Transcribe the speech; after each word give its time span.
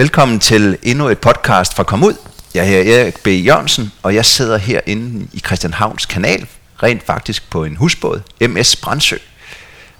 Velkommen 0.00 0.40
til 0.40 0.78
endnu 0.82 1.08
et 1.08 1.18
podcast 1.18 1.74
fra 1.74 1.82
Kom 1.82 2.04
Ud. 2.04 2.14
Jeg 2.54 2.68
hedder 2.68 3.00
Erik 3.00 3.22
B. 3.22 3.26
Jørgensen, 3.26 3.92
og 4.02 4.14
jeg 4.14 4.24
sidder 4.24 4.58
herinde 4.58 5.28
i 5.32 5.38
Christianhavns 5.38 6.06
kanal, 6.06 6.46
rent 6.82 7.06
faktisk 7.06 7.50
på 7.50 7.64
en 7.64 7.76
husbåd, 7.76 8.20
MS 8.48 8.76
Brandsø. 8.76 9.16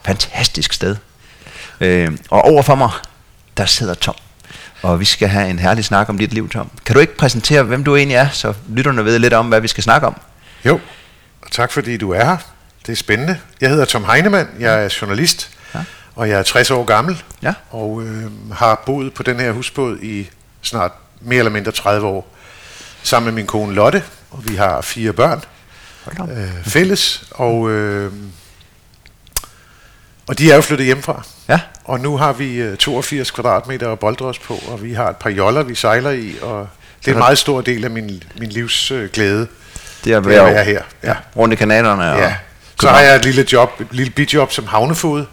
Fantastisk 0.04 0.72
sted. 0.72 0.96
Øh, 1.80 2.12
og 2.30 2.42
overfor 2.42 2.74
mig, 2.74 2.90
der 3.56 3.66
sidder 3.66 3.94
Tom. 3.94 4.14
Og 4.82 5.00
vi 5.00 5.04
skal 5.04 5.28
have 5.28 5.50
en 5.50 5.58
herlig 5.58 5.84
snak 5.84 6.08
om 6.08 6.18
dit 6.18 6.34
liv, 6.34 6.48
Tom. 6.48 6.70
Kan 6.84 6.94
du 6.94 7.00
ikke 7.00 7.16
præsentere, 7.16 7.62
hvem 7.62 7.84
du 7.84 7.96
egentlig 7.96 8.16
er, 8.16 8.28
så 8.32 8.54
lytterne 8.68 9.04
ved 9.04 9.18
lidt 9.18 9.32
om, 9.32 9.48
hvad 9.48 9.60
vi 9.60 9.68
skal 9.68 9.82
snakke 9.84 10.06
om? 10.06 10.20
Jo, 10.64 10.80
og 11.42 11.50
tak 11.50 11.72
fordi 11.72 11.96
du 11.96 12.10
er 12.10 12.24
her. 12.24 12.36
Det 12.86 12.92
er 12.92 12.96
spændende. 12.96 13.38
Jeg 13.60 13.70
hedder 13.70 13.84
Tom 13.84 14.04
Heinemann, 14.04 14.48
jeg 14.60 14.84
er 14.84 14.98
journalist 15.00 15.50
og 16.14 16.28
jeg 16.28 16.38
er 16.38 16.42
60 16.42 16.70
år 16.70 16.84
gammel, 16.84 17.22
Ja. 17.42 17.54
og 17.70 18.02
øh, 18.02 18.52
har 18.52 18.82
boet 18.86 19.14
på 19.14 19.22
den 19.22 19.40
her 19.40 19.52
husbåd 19.52 19.98
i 20.02 20.30
snart 20.62 20.92
mere 21.20 21.38
eller 21.38 21.50
mindre 21.50 21.72
30 21.72 22.06
år, 22.06 22.34
sammen 23.02 23.24
med 23.26 23.32
min 23.32 23.46
kone 23.46 23.74
Lotte, 23.74 24.02
og 24.30 24.48
vi 24.48 24.54
har 24.56 24.80
fire 24.80 25.12
børn 25.12 25.42
øh, 26.30 26.64
fælles, 26.64 27.24
og, 27.30 27.70
øh, 27.70 28.12
og 30.28 30.38
de 30.38 30.50
er 30.50 30.56
jo 30.56 30.60
flyttet 30.62 30.84
hjemmefra. 30.86 31.22
Ja, 31.48 31.60
Og 31.84 32.00
nu 32.00 32.16
har 32.16 32.32
vi 32.32 32.54
øh, 32.54 32.76
82 32.76 33.30
kvadratmeter 33.30 33.92
at 33.92 33.98
boldre 33.98 34.26
os 34.26 34.38
på, 34.38 34.54
og 34.68 34.82
vi 34.82 34.92
har 34.92 35.08
et 35.10 35.16
par 35.16 35.30
joller, 35.30 35.62
vi 35.62 35.74
sejler 35.74 36.10
i, 36.10 36.34
og 36.42 36.68
det 37.04 37.08
er 37.10 37.12
en 37.12 37.18
meget 37.18 37.38
stor 37.38 37.60
del 37.60 37.84
af 37.84 37.90
min, 37.90 38.22
min 38.38 38.48
livs 38.48 38.90
øh, 38.90 39.10
glæde. 39.10 39.38
det 40.04 40.12
er 40.12 40.20
Det 40.20 40.36
er 40.36 40.42
at 40.44 40.54
være 40.54 40.64
her. 40.64 40.82
Ja. 41.02 41.14
Rundt 41.36 41.52
i 41.52 41.56
kanalerne. 41.56 42.12
Og 42.12 42.18
Ja. 42.18 42.36
Så 42.80 42.88
har 42.88 43.00
jeg 43.00 43.16
et 43.16 43.24
lille 43.24 43.46
job, 43.52 43.80
et 43.80 43.86
lille 43.90 44.12
bidjob 44.12 44.52
som 44.52 44.66
havnefod. 44.66 45.24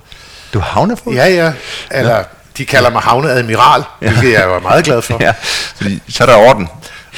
Du 0.53 0.59
er 0.59 0.63
havnefod? 0.63 1.13
Ja, 1.13 1.27
ja. 1.27 1.53
Eller 1.91 2.23
de 2.57 2.65
kalder 2.65 2.89
mig 2.89 3.01
havneadmiral, 3.01 3.83
ja. 4.01 4.11
hvilket 4.11 4.33
jeg 4.33 4.43
er 4.43 4.59
meget 4.59 4.85
glad 4.85 5.01
for. 5.01 5.17
ja. 5.27 5.33
Fordi 5.75 6.01
så 6.09 6.23
er 6.23 6.27
der 6.27 6.35
orden. 6.35 6.69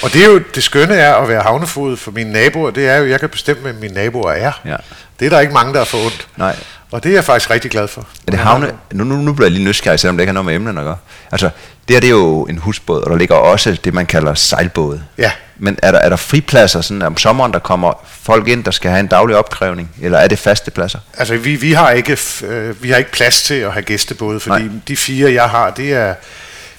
Og 0.04 0.14
det 0.14 0.22
er 0.24 0.26
jo 0.26 0.42
det 0.56 0.64
skønne 0.64 0.96
er 0.96 1.16
at 1.16 1.30
være 1.30 1.42
havnefod 1.42 1.98
for 1.98 2.12
mine 2.12 2.32
naboer, 2.32 2.72
det 2.72 2.90
er 2.90 2.98
jo, 2.98 3.04
at 3.04 3.10
jeg 3.10 3.20
kan 3.20 3.30
bestemme, 3.30 3.62
hvem 3.62 3.76
mine 3.76 3.94
naboer 3.94 4.32
er. 4.32 4.52
Ja. 4.66 4.76
Det 5.20 5.26
er 5.26 5.30
der 5.30 5.40
ikke 5.40 5.54
mange, 5.54 5.74
der 5.74 5.82
er 5.82 5.86
for 5.86 5.98
ondt. 5.98 6.28
Nej. 6.38 6.56
Og 6.92 7.04
det 7.04 7.10
er 7.10 7.14
jeg 7.14 7.24
faktisk 7.24 7.50
rigtig 7.50 7.72
glad 7.72 7.88
for. 7.88 8.02
Er 8.28 8.32
det 8.32 8.40
havne? 8.40 8.72
Nu, 8.92 9.04
nu, 9.04 9.16
nu 9.16 9.34
bliver 9.34 9.46
jeg 9.48 9.52
lige 9.52 9.66
nysgerrig, 9.66 10.00
selvom 10.00 10.18
det 10.18 10.22
ikke 10.22 10.30
har 10.30 10.34
noget 10.34 10.46
med 10.46 10.56
emnen 10.56 10.78
at 10.78 10.84
gøre. 10.84 10.98
Altså, 11.32 11.50
det 11.88 11.96
her 11.96 12.00
det 12.02 12.08
er 12.08 12.12
jo 12.12 12.44
en 12.46 12.58
husbåd, 12.58 13.02
og 13.04 13.10
der 13.10 13.18
ligger 13.18 13.36
også 13.36 13.78
det, 13.84 13.94
man 13.94 14.06
kalder 14.06 14.34
sejlbåde. 14.34 15.04
Ja. 15.18 15.32
Men 15.58 15.80
er 15.84 15.92
der, 15.92 16.00
er 16.00 16.10
der 16.10 16.16
fripladser 16.16 16.82
sådan 16.82 17.02
om 17.02 17.18
sommeren, 17.18 17.54
der 17.54 17.60
kommer 17.60 17.94
folk 18.22 18.48
ind, 18.48 18.64
der 18.64 18.72
skal 18.72 18.92
have 18.92 19.00
en 19.00 19.08
daglig 19.08 19.36
opkrævning? 19.36 19.92
Eller 20.02 20.18
er 20.18 20.28
det 20.28 20.40
faste 20.40 20.72
pladser? 20.72 21.00
Altså, 21.18 21.38
vi, 21.38 21.56
vi, 21.56 21.72
har 21.74 21.92
ikke, 21.92 22.18
øh, 22.44 22.84
vi 22.84 22.90
har 22.90 22.98
ikke 22.98 23.12
plads 23.12 23.44
til 23.44 23.54
at 23.54 23.72
have 23.74 23.84
gæstebåde, 23.84 24.40
fordi 24.40 24.64
Nej. 24.64 24.72
de 24.88 24.98
fire, 24.98 25.34
jeg 25.34 25.50
har, 25.50 25.70
det 25.70 25.94
er, 25.94 26.14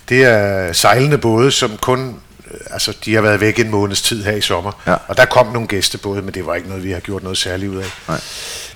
det 0.09 0.25
er 0.25 0.73
sejlende 0.73 1.19
både, 1.19 1.51
som 1.51 1.71
kun... 1.81 2.09
øh, 2.51 2.57
Altså, 2.71 2.97
de 3.05 3.15
har 3.15 3.21
været 3.23 3.41
væk 3.41 3.59
en 3.59 3.71
måneds 3.71 4.03
tid 4.03 4.25
her 4.25 4.33
i 4.33 4.41
sommer, 4.41 4.73
Ja. 4.87 4.95
og 5.09 5.17
der 5.17 5.25
kom 5.25 5.47
nogle 5.47 5.69
gæstebåde, 5.69 6.23
men 6.23 6.35
det 6.35 6.47
var 6.47 6.55
ikke 6.55 6.69
noget, 6.69 6.85
vi 6.85 6.91
har 6.93 7.01
gjort 7.01 7.23
noget 7.23 7.39
særligt 7.39 7.71
ud 7.73 7.77
af. 7.77 7.85
Nej. 8.09 8.21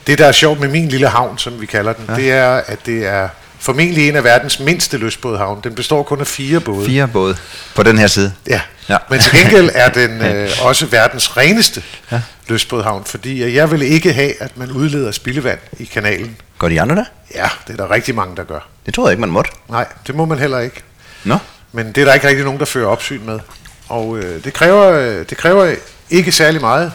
Det, 0.07 0.19
der 0.19 0.27
er 0.27 0.33
sjovt 0.33 0.61
med 0.61 0.69
min 0.69 0.89
lille 0.89 1.09
havn, 1.09 1.39
som 1.39 1.61
vi 1.61 1.67
kalder 1.67 1.93
den, 1.93 2.05
ja. 2.09 2.15
det 2.15 2.33
er, 2.33 2.51
at 2.51 2.87
det 2.87 3.07
er 3.07 3.29
formentlig 3.59 4.09
en 4.09 4.17
af 4.17 4.25
verdens 4.25 4.61
mindste 4.61 4.97
lystbådhavn. 4.97 5.61
Den 5.65 5.75
består 5.75 6.03
kun 6.03 6.21
af 6.21 6.27
fire 6.27 6.61
både. 6.61 6.87
Fire 6.87 7.09
både 7.09 7.37
på 7.75 7.83
den 7.83 7.99
her 7.99 8.07
side. 8.07 8.33
Ja. 8.49 8.61
Ja. 8.89 8.97
men 9.11 9.21
til 9.21 9.39
gengæld 9.39 9.71
er 9.75 9.89
den 9.89 10.21
øh, 10.27 10.51
også 10.63 10.87
verdens 10.87 11.37
reneste 11.37 11.83
ja. 12.13 12.21
lystbådhavn, 12.49 13.05
fordi 13.05 13.55
jeg 13.55 13.71
vil 13.71 13.83
ikke 13.83 14.13
have, 14.13 14.43
at 14.43 14.57
man 14.57 14.71
udleder 14.71 15.11
spildevand 15.11 15.59
i 15.79 15.85
kanalen. 15.85 16.37
Går 16.59 16.69
de 16.69 16.81
andre 16.81 16.97
der? 16.97 17.05
Ja, 17.35 17.49
det 17.67 17.73
er 17.73 17.77
der 17.77 17.91
rigtig 17.91 18.15
mange, 18.15 18.37
der 18.37 18.45
gør. 18.45 18.69
Det 18.87 18.95
troede 18.95 19.09
jeg 19.09 19.13
ikke, 19.13 19.21
man 19.21 19.31
måtte. 19.31 19.51
Nej, 19.69 19.87
det 20.07 20.15
må 20.15 20.25
man 20.25 20.39
heller 20.39 20.59
ikke. 20.59 20.83
Nå? 21.25 21.39
Men 21.73 21.87
det 21.87 21.99
er 21.99 22.05
der 22.05 22.15
ikke 22.15 22.29
rigtig 22.29 22.45
nogen, 22.45 22.61
der 22.61 22.67
fører 22.67 22.87
opsyn 22.87 23.21
med. 23.27 23.41
Og 23.89 24.19
øh, 24.19 24.45
det, 24.45 24.53
kræver, 24.53 24.91
øh, 24.91 25.25
det 25.31 25.37
kræver 25.37 25.75
ikke 26.11 26.33
særlig 26.33 26.61
meget. 26.61 26.93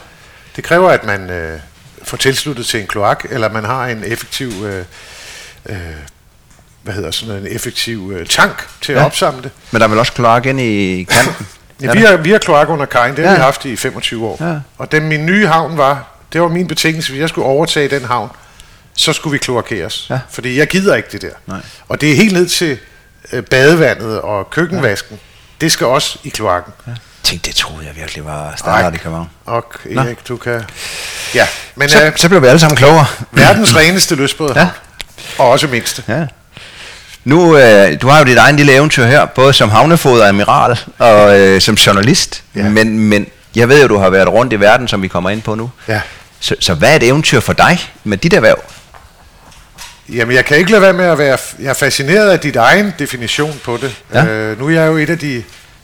Det 0.55 0.63
kræver, 0.63 0.89
at 0.89 1.03
man 1.03 1.29
øh, 1.29 1.59
får 2.09 2.17
tilsluttet 2.17 2.65
til 2.65 2.79
en 2.81 2.87
kloak, 2.87 3.25
eller 3.29 3.49
man 3.49 3.65
har 3.65 3.85
en 3.87 4.03
effektiv, 4.03 4.51
øh, 4.65 4.85
øh, 5.69 5.77
hvad 6.83 6.93
hedder 6.93 7.11
sådan 7.11 7.35
en 7.35 7.47
effektiv 7.55 8.11
øh, 8.15 8.27
tank 8.27 8.67
til 8.81 8.93
Ja. 8.93 8.99
at 8.99 9.05
opsamle 9.05 9.41
det. 9.43 9.51
Men 9.71 9.79
der 9.81 9.87
er 9.87 9.89
vel 9.89 9.99
også 9.99 10.13
kloak 10.13 10.45
ind 10.45 10.61
i 10.61 11.03
kanten? 11.03 11.47
Ja, 11.81 11.91
vi, 11.91 11.99
har, 11.99 12.17
vi 12.17 12.31
har 12.31 12.37
kloak 12.37 12.69
under 12.69 12.85
kajen, 12.85 13.15
det 13.15 13.23
har 13.25 13.31
Ja. 13.31 13.37
vi 13.37 13.41
haft 13.43 13.65
i 13.65 13.75
25 13.75 14.25
år. 14.27 14.37
Ja. 14.49 14.59
Og 14.77 14.91
den 14.91 15.07
min 15.07 15.25
nye 15.25 15.47
havn 15.47 15.77
var, 15.77 16.07
det 16.33 16.41
var 16.41 16.47
min 16.47 16.67
betingelse, 16.67 17.11
hvis 17.11 17.19
jeg 17.21 17.29
skulle 17.29 17.45
overtage 17.47 17.87
den 17.89 18.05
havn, 18.05 18.29
så 18.93 19.13
skulle 19.13 19.31
vi 19.31 19.37
kloakeres. 19.37 20.07
Ja. 20.09 20.19
Fordi 20.29 20.57
jeg 20.59 20.67
gider 20.67 20.95
ikke 20.95 21.09
det 21.11 21.21
der. 21.21 21.29
Nej. 21.45 21.59
Og 21.87 22.01
det 22.01 22.11
er 22.11 22.15
helt 22.15 22.33
ned 22.33 22.47
til 22.47 22.77
øh, 23.33 23.43
badevandet 23.43 24.21
og 24.21 24.49
køkkenvasken. 24.49 25.19
Det 25.61 25.71
skal 25.71 25.87
også 25.87 26.19
i 26.23 26.29
kloakken. 26.29 26.73
Ja. 26.87 26.91
Tænk, 27.29 27.45
det 27.45 27.55
troede 27.55 27.85
jeg 27.87 27.95
virkelig 27.95 28.25
var 28.25 28.53
standard 28.57 28.93
i 28.93 28.97
København. 28.97 29.29
Og 29.45 29.65
Erik, 29.95 30.27
du 30.27 30.37
kan... 30.37 30.63
Ja, 31.35 31.47
men 31.75 31.89
Så, 31.89 32.05
øh, 32.05 32.11
så 32.15 32.29
blev 32.29 32.41
vi 32.41 32.47
alle 32.47 32.59
sammen 32.59 32.77
klogere. 32.77 33.05
verdens 33.31 33.75
reneste 33.75 34.15
lystbåd. 34.15 34.53
Ja. 34.55 34.67
Og 35.37 35.49
også 35.49 35.67
mindste. 35.67 36.03
Ja. 36.07 36.25
Nu, 37.23 37.57
øh, 37.57 38.01
du 38.01 38.07
har 38.07 38.19
jo 38.19 38.25
dit 38.25 38.37
egen 38.37 38.55
lille 38.55 38.73
eventyr 38.73 39.05
her, 39.05 39.25
både 39.25 39.53
som 39.53 39.69
havnefod 39.69 40.19
og 40.19 40.27
admiral, 40.27 40.79
og 40.97 41.39
øh, 41.39 41.61
som 41.61 41.75
journalist. 41.75 42.43
Ja. 42.55 42.63
Men, 42.69 42.99
men 42.99 43.27
jeg 43.55 43.69
ved 43.69 43.81
jo, 43.81 43.87
du 43.87 43.97
har 43.97 44.09
været 44.09 44.27
rundt 44.29 44.53
i 44.53 44.59
verden, 44.59 44.87
som 44.87 45.01
vi 45.01 45.07
kommer 45.07 45.29
ind 45.29 45.41
på 45.41 45.55
nu. 45.55 45.71
Ja. 45.87 46.01
Så, 46.39 46.55
så 46.59 46.73
hvad 46.73 46.91
er 46.91 46.95
et 46.95 47.03
eventyr 47.03 47.39
for 47.39 47.53
dig 47.53 47.79
med 48.03 48.17
dit 48.17 48.33
erhverv? 48.33 48.63
Jamen, 50.09 50.35
jeg 50.35 50.45
kan 50.45 50.57
ikke 50.57 50.71
lade 50.71 50.81
være 50.81 50.93
med 50.93 51.05
at 51.05 51.17
være... 51.17 51.37
Jeg 51.59 51.69
er 51.69 51.73
fascineret 51.73 52.29
af 52.29 52.39
dit 52.39 52.55
egen 52.55 52.93
definition 52.99 53.59
på 53.63 53.77
det. 53.81 53.95
Ja. 54.13 54.25
Øh, 54.25 54.59
nu 54.59 54.67
er 54.67 54.71
jeg 54.71 54.87
jo 54.87 54.97
et 54.97 55.09
af 55.09 55.19
de 55.19 55.43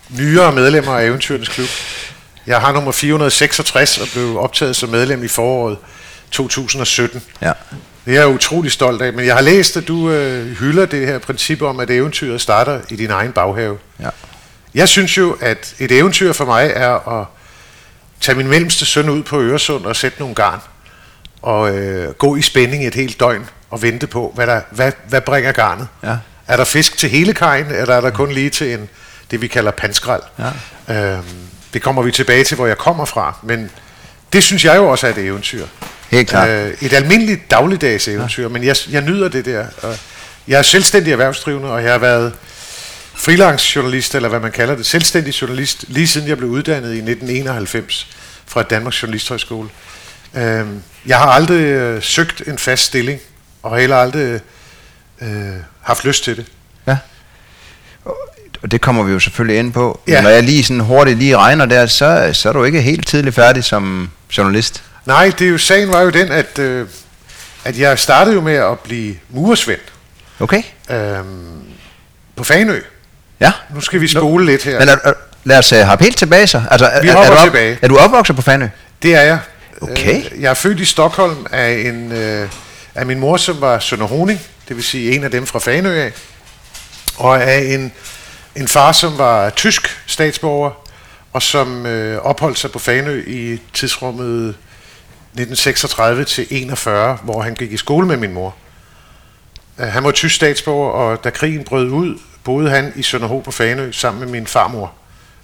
nyere 0.09 0.51
medlemmer 0.51 0.91
af 0.91 1.05
Eventyrens 1.05 1.49
Klub. 1.49 1.67
Jeg 2.47 2.61
har 2.61 2.71
nummer 2.71 2.91
466 2.91 3.97
og 3.97 4.07
blev 4.13 4.37
optaget 4.37 4.75
som 4.75 4.89
medlem 4.89 5.23
i 5.23 5.27
foråret 5.27 5.77
2017. 6.31 7.23
Ja. 7.41 7.51
Det 8.05 8.15
er 8.15 8.19
jeg 8.19 8.27
utrolig 8.27 8.71
stolt 8.71 9.01
af, 9.01 9.13
men 9.13 9.25
jeg 9.25 9.35
har 9.35 9.41
læst, 9.41 9.77
at 9.77 9.87
du 9.87 10.09
øh, 10.09 10.57
hylder 10.57 10.85
det 10.85 11.07
her 11.07 11.19
princip 11.19 11.61
om, 11.61 11.79
at 11.79 11.89
eventyret 11.89 12.41
starter 12.41 12.81
i 12.89 12.95
din 12.95 13.11
egen 13.11 13.31
baghave. 13.31 13.77
Ja. 13.99 14.09
Jeg 14.73 14.89
synes 14.89 15.17
jo, 15.17 15.37
at 15.41 15.75
et 15.79 15.91
eventyr 15.91 16.33
for 16.33 16.45
mig 16.45 16.71
er 16.75 17.19
at 17.19 17.25
tage 18.21 18.37
min 18.37 18.47
mellemste 18.47 18.85
søn 18.85 19.09
ud 19.09 19.23
på 19.23 19.41
Øresund 19.41 19.85
og 19.85 19.95
sætte 19.95 20.19
nogle 20.19 20.35
garn. 20.35 20.59
Og 21.41 21.77
øh, 21.77 22.13
gå 22.13 22.35
i 22.35 22.41
spænding 22.41 22.87
et 22.87 22.95
helt 22.95 23.19
døgn 23.19 23.49
og 23.69 23.81
vente 23.81 24.07
på, 24.07 24.31
hvad, 24.35 24.47
der, 24.47 24.61
hvad, 24.71 24.91
hvad 25.09 25.21
bringer 25.21 25.51
garnet. 25.51 25.87
Ja. 26.03 26.17
Er 26.47 26.57
der 26.57 26.65
fisk 26.65 26.97
til 26.97 27.09
hele 27.09 27.33
kajen, 27.33 27.67
eller 27.67 27.95
er 27.95 28.01
der 28.01 28.09
kun 28.09 28.31
lige 28.31 28.49
til 28.49 28.73
en, 28.73 28.89
det, 29.31 29.41
vi 29.41 29.47
kalder 29.47 29.71
panskrald? 29.71 30.21
Ja. 30.87 31.13
Øhm, 31.13 31.23
det 31.73 31.81
kommer 31.81 32.01
vi 32.01 32.11
tilbage 32.11 32.43
til, 32.43 32.55
hvor 32.55 32.67
jeg 32.67 32.77
kommer 32.77 33.05
fra. 33.05 33.37
Men 33.43 33.71
det 34.33 34.43
synes 34.43 34.65
jeg 34.65 34.75
jo 34.75 34.87
også 34.87 35.07
er 35.07 35.11
et 35.11 35.17
eventyr. 35.17 35.65
Helt 36.09 36.29
klart. 36.29 36.49
Øh, 36.49 36.73
et 36.81 36.93
almindeligt 36.93 37.51
dagligdags 37.51 38.07
eventyr, 38.07 38.43
ja. 38.43 38.49
men 38.49 38.63
jeg, 38.63 38.75
jeg 38.89 39.01
nyder 39.01 39.29
det 39.29 39.45
der. 39.45 39.65
Og 39.81 39.97
jeg 40.47 40.57
er 40.57 40.61
selvstændig 40.61 41.11
erhvervsdrivende, 41.11 41.71
og 41.71 41.83
jeg 41.83 41.91
har 41.91 41.99
været 41.99 42.33
freelance 43.13 43.75
journalist, 43.75 44.15
eller 44.15 44.29
hvad 44.29 44.39
man 44.39 44.51
kalder 44.51 44.75
det, 44.75 44.85
selvstændig 44.85 45.41
journalist, 45.41 45.85
lige 45.87 46.07
siden 46.07 46.27
jeg 46.27 46.37
blev 46.37 46.49
uddannet 46.49 46.89
i 46.89 46.97
1991 46.97 48.07
fra 48.45 48.63
Danmarks 48.63 49.03
Journalisthøjskole. 49.03 49.69
Øhm, 50.35 50.83
jeg 51.05 51.17
har 51.17 51.25
aldrig 51.25 51.61
øh, 51.61 52.03
søgt 52.03 52.43
en 52.47 52.57
fast 52.57 52.83
stilling, 52.83 53.19
og 53.63 53.77
heller 53.77 53.97
aldrig 53.97 54.39
øh, 55.21 55.29
haft 55.81 56.05
lyst 56.05 56.23
til 56.23 56.37
det. 56.37 56.45
ja. 56.87 56.97
Og 58.65 58.71
det 58.71 58.81
kommer 58.81 59.03
vi 59.03 59.11
jo 59.13 59.19
selvfølgelig 59.19 59.59
ind 59.59 59.73
på. 59.73 59.99
Ja. 60.07 60.13
Ja. 60.13 60.21
Når 60.21 60.29
jeg 60.29 60.43
lige 60.43 60.63
sådan 60.63 60.79
hurtigt 60.79 61.17
lige 61.19 61.37
regner 61.37 61.65
der, 61.65 61.85
så, 61.85 62.29
så 62.33 62.49
er 62.49 62.53
du 62.53 62.63
ikke 62.63 62.81
helt 62.81 63.07
tidligt 63.07 63.35
færdig 63.35 63.63
som 63.63 64.09
journalist. 64.37 64.83
Nej, 65.05 65.31
det 65.39 65.47
er 65.47 65.51
jo, 65.51 65.57
sagen 65.57 65.89
var 65.91 66.01
jo 66.01 66.09
den, 66.09 66.31
at, 66.31 66.59
øh, 66.59 66.87
at 67.65 67.79
jeg 67.79 67.99
startede 67.99 68.35
jo 68.35 68.41
med 68.41 68.53
at 68.53 68.79
blive 68.79 69.15
muresvend 69.29 69.79
Okay? 70.39 70.63
øhm, 70.89 71.25
på 72.35 72.43
Fanø. 72.43 72.79
Ja. 73.39 73.51
Nu 73.75 73.81
skal 73.81 74.01
vi 74.01 74.07
spole 74.07 74.45
lidt 74.45 74.63
her. 74.63 74.79
Men 74.79 74.89
er, 74.89 74.95
er, 75.03 75.13
lad 75.43 75.57
os 75.57 75.73
uh, 75.73 75.79
hoppe 75.79 76.03
helt 76.03 76.17
tilbage 76.17 76.47
så. 76.47 76.61
Altså, 76.71 76.85
er, 76.87 77.01
Vi 77.01 77.07
er, 77.07 77.15
er, 77.15 77.29
du 77.29 77.35
op, 77.35 77.43
tilbage. 77.43 77.79
er 77.81 77.87
du 77.87 77.97
opvokset 77.97 78.35
på 78.35 78.41
Fanø? 78.41 78.67
Det 79.01 79.15
er 79.15 79.21
jeg. 79.21 79.39
Okay. 79.81 80.17
Øh, 80.17 80.41
Jeg 80.41 80.49
er 80.49 80.53
født 80.53 80.79
i 80.79 80.85
Stockholm 80.85 81.45
af, 81.51 81.71
en, 81.71 82.11
øh, 82.11 82.49
af 82.95 83.05
min 83.05 83.19
mor, 83.19 83.37
som 83.37 83.61
var 83.61 83.79
Sønder 83.79 84.05
Honing, 84.05 84.41
det 84.67 84.75
vil 84.75 84.83
sige 84.83 85.15
en 85.15 85.23
af 85.23 85.31
dem 85.31 85.45
fra 85.45 85.59
Fanø 85.59 86.01
af, 86.01 86.11
og 87.17 87.43
af 87.43 87.59
en, 87.59 87.91
en 88.55 88.67
far, 88.67 88.91
som 88.91 89.17
var 89.17 89.49
tysk 89.49 90.01
statsborger, 90.07 90.71
og 91.33 91.41
som 91.41 91.85
øh, 91.85 92.21
opholdt 92.21 92.59
sig 92.59 92.71
på 92.71 92.79
Fanø 92.79 93.23
i 93.27 93.61
tidsrummet 93.73 94.47
1936 95.33 96.23
til 96.25 96.47
41, 96.49 97.17
hvor 97.23 97.41
han 97.41 97.53
gik 97.55 97.71
i 97.71 97.77
skole 97.77 98.07
med 98.07 98.17
min 98.17 98.33
mor. 98.33 98.55
Øh, 99.79 99.87
Han 99.87 100.03
var 100.03 100.11
tysk 100.11 100.35
statsborger, 100.35 100.91
og 100.91 101.23
da 101.23 101.29
krigen 101.29 101.63
brød 101.63 101.89
ud, 101.89 102.19
boede 102.43 102.69
han 102.69 102.93
i 102.95 103.03
Sønderho 103.03 103.39
på 103.39 103.51
Fanø 103.51 103.91
sammen 103.91 104.23
med 104.23 104.31
min 104.31 104.47
farmor. 104.47 104.91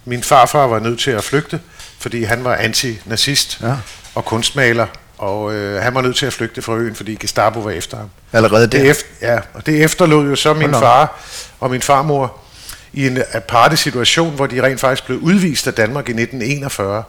Min 0.06 0.24
farfar 0.24 0.68
var 0.68 0.80
nødt 0.80 1.00
til 1.00 1.12
at 1.12 1.24
flygte, 1.24 1.60
fordi 2.00 2.24
han 2.24 2.44
var 2.44 2.56
antinazist 2.56 3.60
Ja. 3.62 3.74
og 4.16 4.26
kunstmaler, 4.26 4.88
og 5.18 5.54
øh, 5.54 5.82
han 5.84 5.96
var 5.96 6.02
nødt 6.02 6.16
til 6.16 6.26
at 6.26 6.34
flygte 6.34 6.62
fra 6.62 6.74
øen, 6.76 6.96
fordi 6.96 7.16
Gestapo 7.16 7.60
var 7.60 7.72
efter 7.72 7.98
ham. 7.98 8.10
Allerede 8.34 8.62
der? 8.68 8.80
Det, 8.80 8.90
efter, 8.90 9.06
ja, 9.22 9.40
og 9.54 9.66
det 9.66 9.84
efterlod 9.84 10.30
jo 10.30 10.36
så 10.36 10.54
min 10.54 10.74
far 10.74 11.20
og 11.60 11.72
min 11.72 11.82
farmor 11.82 12.38
i 12.94 13.08
en 13.08 13.18
aparte 13.34 13.78
situation, 13.78 14.36
hvor 14.36 14.48
de 14.48 14.64
rent 14.64 14.80
faktisk 14.80 15.06
blev 15.06 15.18
udvist 15.20 15.68
af 15.68 15.74
Danmark 15.74 16.10
i 16.10 16.12
1941, 16.12 17.04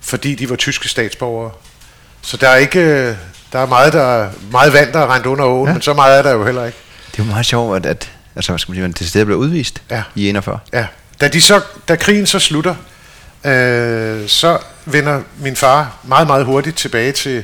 fordi 0.00 0.34
de 0.34 0.50
var 0.50 0.56
tyske 0.56 0.88
statsborgere. 0.88 1.50
Så 2.22 2.36
der 2.36 2.48
er 2.48 2.56
ikke 2.56 3.16
der 3.52 3.58
er 3.58 3.66
meget, 3.66 3.92
der, 3.92 4.30
meget 4.50 4.72
vand, 4.72 4.92
der 4.92 4.98
er 5.00 5.14
rent 5.14 5.26
under 5.26 5.44
åen, 5.44 5.66
ja. 5.68 5.72
men 5.72 5.82
så 5.82 5.94
meget 5.94 6.18
er 6.18 6.22
der 6.22 6.32
jo 6.32 6.44
heller 6.44 6.64
ikke. 6.64 6.78
Det 7.12 7.20
er 7.20 7.24
jo 7.24 7.30
meget 7.30 7.46
sjovt, 7.46 7.76
at, 7.76 7.86
at 7.86 8.10
altså, 8.36 8.52
hvad 8.52 8.58
skal 8.58 8.72
man 8.72 8.76
sige, 8.76 8.92
det 8.98 9.08
sted 9.08 9.24
blev 9.24 9.36
udvist 9.38 9.82
Ja. 9.90 10.02
i 10.14 10.28
41. 10.28 10.58
Ja. 10.72 10.86
Da, 11.20 11.28
de 11.28 11.40
så, 11.40 11.60
da 11.88 11.96
krigen 11.96 12.26
så 12.26 12.38
slutter, 12.38 12.74
øh, 13.44 14.28
så 14.28 14.58
vender 14.84 15.22
min 15.38 15.56
far 15.56 15.96
meget, 16.02 16.26
meget 16.26 16.44
hurtigt 16.44 16.76
tilbage 16.76 17.12
til, 17.12 17.42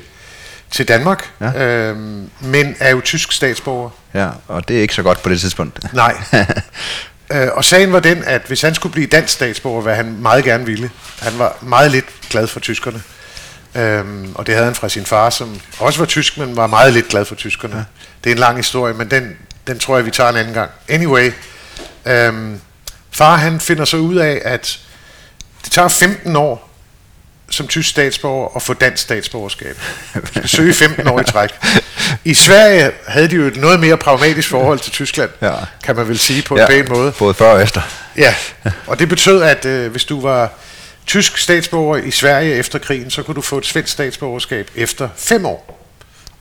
til 0.71 0.89
Danmark, 0.89 1.31
Ja. 1.41 1.65
øh, 1.65 1.97
men 2.41 2.77
er 2.81 2.91
jo 2.91 3.01
tysk 3.01 3.33
statsborger. 3.33 3.91
Ja, 4.15 4.29
og 4.49 4.69
det 4.69 4.77
er 4.79 4.83
ikke 4.83 4.95
så 4.95 5.03
godt 5.03 5.23
på 5.23 5.29
det 5.29 5.41
tidspunkt. 5.41 5.95
Nej. 5.95 6.15
Øh, 7.33 7.49
og 7.53 7.65
sagen 7.65 7.93
var 7.93 8.01
den, 8.01 8.25
at 8.25 8.43
hvis 8.47 8.61
han 8.61 8.75
skulle 8.75 8.93
blive 8.93 9.07
dansk 9.07 9.35
statsborger, 9.35 9.83
hvad 9.83 9.95
han 9.95 10.17
meget 10.21 10.45
gerne 10.45 10.67
ville, 10.67 10.91
han 11.21 11.39
var 11.39 11.59
meget 11.61 11.91
lidt 11.91 12.07
glad 12.31 12.47
for 12.47 12.61
tyskerne. 12.61 13.03
Øhm, 13.75 14.33
og 14.35 14.47
det 14.47 14.55
havde 14.55 14.65
han 14.65 14.75
fra 14.75 14.89
sin 14.89 15.05
far, 15.05 15.31
som 15.31 15.61
også 15.79 15.99
var 15.99 16.07
tysk, 16.07 16.39
men 16.39 16.57
var 16.57 16.67
meget 16.67 16.93
lidt 16.93 17.09
glad 17.09 17.25
for 17.25 17.35
tyskerne. 17.35 17.77
Ja. 17.77 17.85
Det 18.25 18.31
er 18.31 18.35
en 18.35 18.39
lang 18.39 18.57
historie, 18.57 18.95
men 18.95 19.11
den, 19.11 19.37
den 19.67 19.79
tror 19.79 19.97
jeg, 19.97 20.07
vi 20.07 20.11
tager 20.11 20.31
en 20.31 20.37
anden 20.37 20.55
gang. 20.55 20.71
Anyway, 20.89 21.33
øhm, 22.07 22.61
far 23.11 23.37
han 23.37 23.61
finder 23.61 23.85
så 23.85 23.97
ud 23.97 24.17
af, 24.17 24.43
at 24.45 24.79
det 25.65 25.73
tager 25.73 25.89
15 25.89 26.37
år 26.37 26.72
som 27.53 27.69
tysk 27.69 27.89
statsborger 27.91 28.57
at 28.57 28.63
få 28.63 28.75
dansk 28.75 29.03
statsborgerskab. 29.03 29.79
Søge 30.45 30.75
15 30.75 31.09
år 31.09 31.21
i 31.21 31.25
træk. 31.25 31.51
I 32.25 32.35
Sverige 32.35 32.91
havde 33.07 33.29
de 33.29 33.37
jo 33.37 33.43
et 33.47 33.57
noget 33.57 33.81
mere 33.81 33.97
pragmatisk 33.97 34.49
forhold 34.49 34.79
til 34.79 34.93
Tyskland, 34.93 35.31
Ja. 35.43 35.53
kan 35.85 35.97
man 35.97 36.09
vel 36.09 36.19
sige 36.19 36.43
på 36.43 36.57
en 36.57 36.67
pæn 36.67 36.87
måde. 36.89 37.13
Både 37.13 37.35
før 37.35 37.53
og 37.53 37.63
efter. 37.63 37.81
Ja, 38.17 38.35
og 38.87 38.99
det 38.99 39.09
betød, 39.09 39.43
at 39.43 39.65
øh, 39.65 39.91
hvis 39.91 40.05
du 40.05 40.21
var 40.21 40.51
tysk 41.07 41.39
statsborger 41.39 41.97
i 41.97 42.11
Sverige 42.11 42.55
efter 42.55 42.79
krigen, 42.79 43.11
så 43.11 43.23
kunne 43.23 43.35
du 43.35 43.41
få 43.41 43.59
et 43.59 43.67
svensk 43.67 43.93
statsborgerskab 43.93 44.71
efter 44.75 45.09
fem 45.17 45.47
år. 45.47 45.89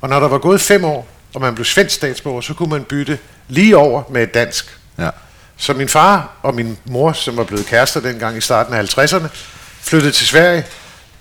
Og 0.02 0.10
når 0.10 0.20
der 0.20 0.28
var 0.28 0.38
gået 0.38 0.62
fem 0.62 0.86
år, 0.86 1.08
og 1.34 1.42
man 1.42 1.56
blev 1.56 1.66
svensk 1.66 1.96
statsborger, 1.96 2.42
så 2.42 2.54
kunne 2.54 2.70
man 2.70 2.84
bytte 2.84 3.18
lige 3.48 3.78
over 3.78 4.04
med 4.12 4.24
et 4.24 4.34
dansk. 4.34 4.78
Ja. 5.00 5.10
Så 5.58 5.74
min 5.74 5.90
far 5.90 6.30
og 6.44 6.56
min 6.56 6.78
mor, 6.86 7.12
som 7.14 7.38
var 7.38 7.44
blevet 7.44 7.66
kærester 7.66 8.00
dengang 8.00 8.38
i 8.38 8.42
starten 8.42 8.74
af 8.74 8.98
50'erne, 8.98 9.28
flyttede 9.82 10.12
til 10.12 10.28
Sverige 10.28 10.64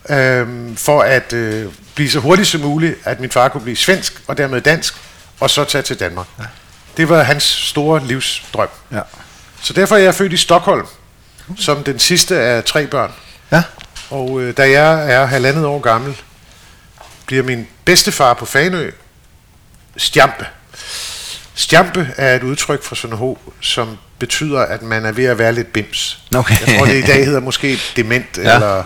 øhm, 0.08 0.76
for 0.76 1.02
at 1.02 1.32
øh, 1.32 1.72
blive 1.94 2.10
så 2.10 2.18
hurtigt 2.18 2.48
som 2.48 2.60
muligt, 2.60 2.98
at 3.04 3.20
min 3.20 3.30
far 3.30 3.48
kunne 3.48 3.62
blive 3.62 3.76
svensk 3.76 4.22
og 4.26 4.38
dermed 4.38 4.60
dansk, 4.60 4.94
og 5.40 5.50
så 5.50 5.64
tage 5.64 5.82
til 5.82 6.00
Danmark. 6.00 6.26
Ja. 6.38 6.44
Det 6.96 7.08
var 7.08 7.22
hans 7.22 7.42
store 7.42 8.06
livsdrøm. 8.06 8.68
Ja. 8.92 9.00
Så 9.62 9.72
derfor 9.72 9.96
er 9.96 10.00
jeg 10.00 10.14
født 10.14 10.32
i 10.32 10.36
Stockholm, 10.36 10.86
som 11.58 11.84
den 11.84 11.98
sidste 11.98 12.40
af 12.40 12.64
tre 12.64 12.86
børn. 12.86 13.12
Ja. 13.52 13.62
Og 14.10 14.40
øh, 14.40 14.56
da 14.56 14.70
jeg 14.70 15.12
er 15.12 15.26
halvandet 15.26 15.66
år 15.66 15.78
gammel, 15.80 16.16
bliver 17.26 17.42
min 17.42 17.66
bedstefar 17.84 18.34
på 18.34 18.46
Fanø 18.46 18.90
Stjampe. 19.96 20.46
Stjampe 21.54 22.10
er 22.16 22.36
et 22.36 22.42
udtryk 22.42 22.84
fra 22.84 22.96
sådan 22.96 23.16
H, 23.16 23.22
som 23.60 23.98
betyder, 24.18 24.60
at 24.60 24.82
man 24.82 25.04
er 25.04 25.12
ved 25.12 25.24
at 25.24 25.38
være 25.38 25.52
lidt 25.52 25.72
bims. 25.72 26.18
Okay. 26.34 26.66
Jeg 26.66 26.78
tror, 26.78 26.86
det 26.86 26.94
i 27.04 27.06
dag 27.06 27.24
hedder 27.24 27.40
måske 27.40 27.78
dement 27.96 28.38
ja. 28.38 28.54
eller 28.54 28.84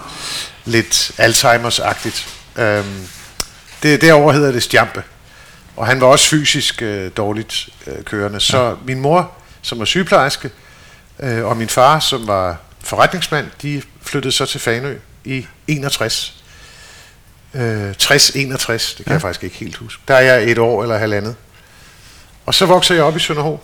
lidt 0.65 1.11
Alzheimer's-agtigt. 1.19 2.29
Øhm, 2.57 3.07
det, 3.83 4.01
derover 4.01 4.33
hedder 4.33 4.53
det 4.53 4.63
Stjampe. 4.63 5.03
Og 5.77 5.87
han 5.87 6.01
var 6.01 6.07
også 6.07 6.29
fysisk 6.29 6.83
øh, 6.83 7.11
dårligt 7.17 7.69
øh, 7.87 8.05
kørende. 8.05 8.41
Så 8.41 8.63
ja. 8.63 8.75
min 8.87 9.01
mor, 9.01 9.33
som 9.63 9.79
var 9.79 9.85
sygeplejerske, 9.85 10.51
øh, 11.21 11.45
og 11.45 11.57
min 11.57 11.69
far, 11.69 11.99
som 11.99 12.27
var 12.27 12.57
forretningsmand, 12.81 13.47
de 13.63 13.83
flyttede 14.03 14.33
så 14.33 14.47
til 14.47 14.61
Fanø 14.61 14.97
i 15.25 15.47
61. 15.67 16.45
Øh, 17.55 17.91
60-61, 17.91 17.93
det 17.93 18.97
kan 18.97 19.05
ja. 19.07 19.13
jeg 19.13 19.21
faktisk 19.21 19.45
ikke 19.45 19.57
helt 19.57 19.77
huske. 19.77 20.03
Der 20.09 20.15
er 20.15 20.21
jeg 20.21 20.51
et 20.51 20.59
år 20.59 20.83
eller 20.83 20.99
halvandet. 20.99 21.37
Og 22.47 22.55
så 22.55 22.67
vokser 22.67 22.95
jeg 22.95 23.05
op 23.05 23.17
i 23.17 23.21
Sønderho 23.21 23.61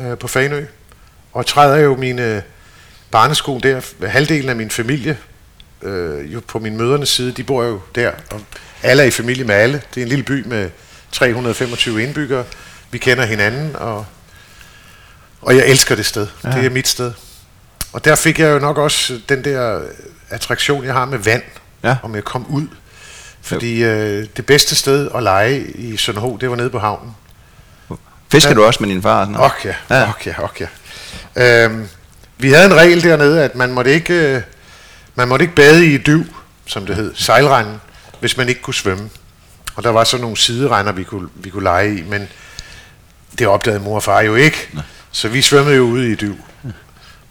øh, 0.00 0.18
på 0.18 0.28
Fanø, 0.28 0.64
og 1.32 1.46
træder 1.46 1.76
jo 1.76 1.96
mine 1.96 2.42
barnesko 3.10 3.58
der. 3.58 4.06
Halvdelen 4.06 4.48
af 4.48 4.56
min 4.56 4.70
familie, 4.70 5.18
øh, 5.82 6.32
jo 6.34 6.40
på 6.46 6.58
min 6.58 6.76
mødernes 6.76 7.08
side, 7.08 7.32
de 7.32 7.44
bor 7.44 7.64
jo 7.64 7.80
der, 7.94 8.10
og 8.30 8.40
alle 8.82 9.02
er 9.02 9.06
i 9.06 9.10
familie 9.10 9.44
med 9.44 9.54
alle. 9.54 9.82
Det 9.94 10.00
er 10.00 10.02
en 10.04 10.08
lille 10.08 10.24
by 10.24 10.46
med 10.46 10.70
325 11.12 12.02
indbyggere. 12.02 12.44
Vi 12.90 12.98
kender 12.98 13.24
hinanden, 13.24 13.76
og, 13.76 14.06
og 15.42 15.56
jeg 15.56 15.66
elsker 15.66 15.94
det 15.94 16.06
sted. 16.06 16.26
Ja. 16.44 16.50
Det 16.50 16.66
er 16.66 16.70
mit 16.70 16.88
sted. 16.88 17.12
Og 17.92 18.04
der 18.04 18.14
fik 18.16 18.38
jeg 18.38 18.52
jo 18.52 18.58
nok 18.58 18.78
også 18.78 19.20
den 19.28 19.44
der 19.44 19.80
attraktion, 20.30 20.84
jeg 20.84 20.92
har 20.94 21.04
med 21.04 21.18
vand, 21.18 21.42
Ja. 21.84 21.96
om 22.02 22.14
jeg 22.14 22.24
kom 22.24 22.46
ud. 22.48 22.66
Fordi 23.42 23.84
øh, 23.84 24.26
det 24.36 24.46
bedste 24.46 24.76
sted 24.76 25.08
at 25.14 25.22
lege 25.22 25.60
i 25.74 25.96
Sønderho, 25.96 26.36
det 26.36 26.50
var 26.50 26.56
nede 26.56 26.70
på 26.70 26.78
havnen. 26.78 27.16
Fisker 28.32 28.50
Ja. 28.50 28.54
du 28.54 28.64
også 28.64 28.82
med 28.82 28.88
din 28.88 29.02
far? 29.02 29.20
og 29.20 29.26
sådan 29.26 29.32
noget? 29.32 29.52
Ok, 29.52 29.64
ja, 29.64 29.74
Ja. 30.00 30.08
ok, 30.08 30.26
ja, 30.26 30.44
ok. 30.44 30.60
ja. 31.36 31.64
Øhm, 31.64 31.88
vi 32.38 32.52
havde 32.52 32.66
en 32.66 32.74
regel 32.74 33.02
dernede, 33.02 33.44
at 33.44 33.54
man 33.54 33.72
måtte 33.72 33.92
ikke, 33.94 34.14
øh, 34.14 34.42
man 35.14 35.28
måtte 35.28 35.42
ikke 35.42 35.54
bade 35.54 35.86
i 35.86 35.98
dyv, 35.98 36.24
som 36.66 36.86
det 36.86 36.96
hed, 36.96 37.14
sejlrenden, 37.14 37.80
hvis 38.20 38.36
man 38.36 38.48
ikke 38.48 38.60
kunne 38.60 38.74
svømme. 38.74 39.10
Og 39.74 39.82
der 39.82 39.90
var 39.90 40.04
så 40.04 40.18
nogle 40.18 40.36
siderender, 40.36 40.92
vi 40.92 41.04
kunne, 41.04 41.28
vi 41.34 41.50
kunne 41.50 41.62
lege 41.62 41.98
i, 41.98 42.02
men 42.02 42.28
det 43.38 43.46
opdagede 43.46 43.80
mor 43.80 43.94
og 43.96 44.02
far 44.02 44.20
jo 44.20 44.34
ikke. 44.34 44.68
Så 45.10 45.28
vi 45.28 45.42
svømmede 45.42 45.76
jo 45.76 45.82
ude 45.82 46.12
i 46.12 46.14
dyv. 46.14 46.36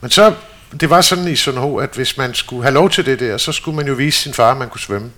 Men 0.02 0.12
så, 0.12 0.34
det 0.80 0.90
var 0.90 1.02
sådan 1.02 1.28
i 1.28 1.36
Sønderho, 1.36 1.78
at 1.78 1.90
hvis 1.96 2.18
man 2.18 2.34
skulle 2.34 2.64
have 2.64 2.74
lov 2.74 2.90
til 2.90 3.06
det 3.06 3.20
der, 3.20 3.38
så 3.38 3.52
skulle 3.52 3.76
man 3.76 3.88
jo 3.88 3.94
vise 3.94 4.22
sin 4.22 4.34
far, 4.34 4.52
at 4.52 4.58
man 4.58 4.70
kunne 4.70 4.82
svømme. 4.82 5.12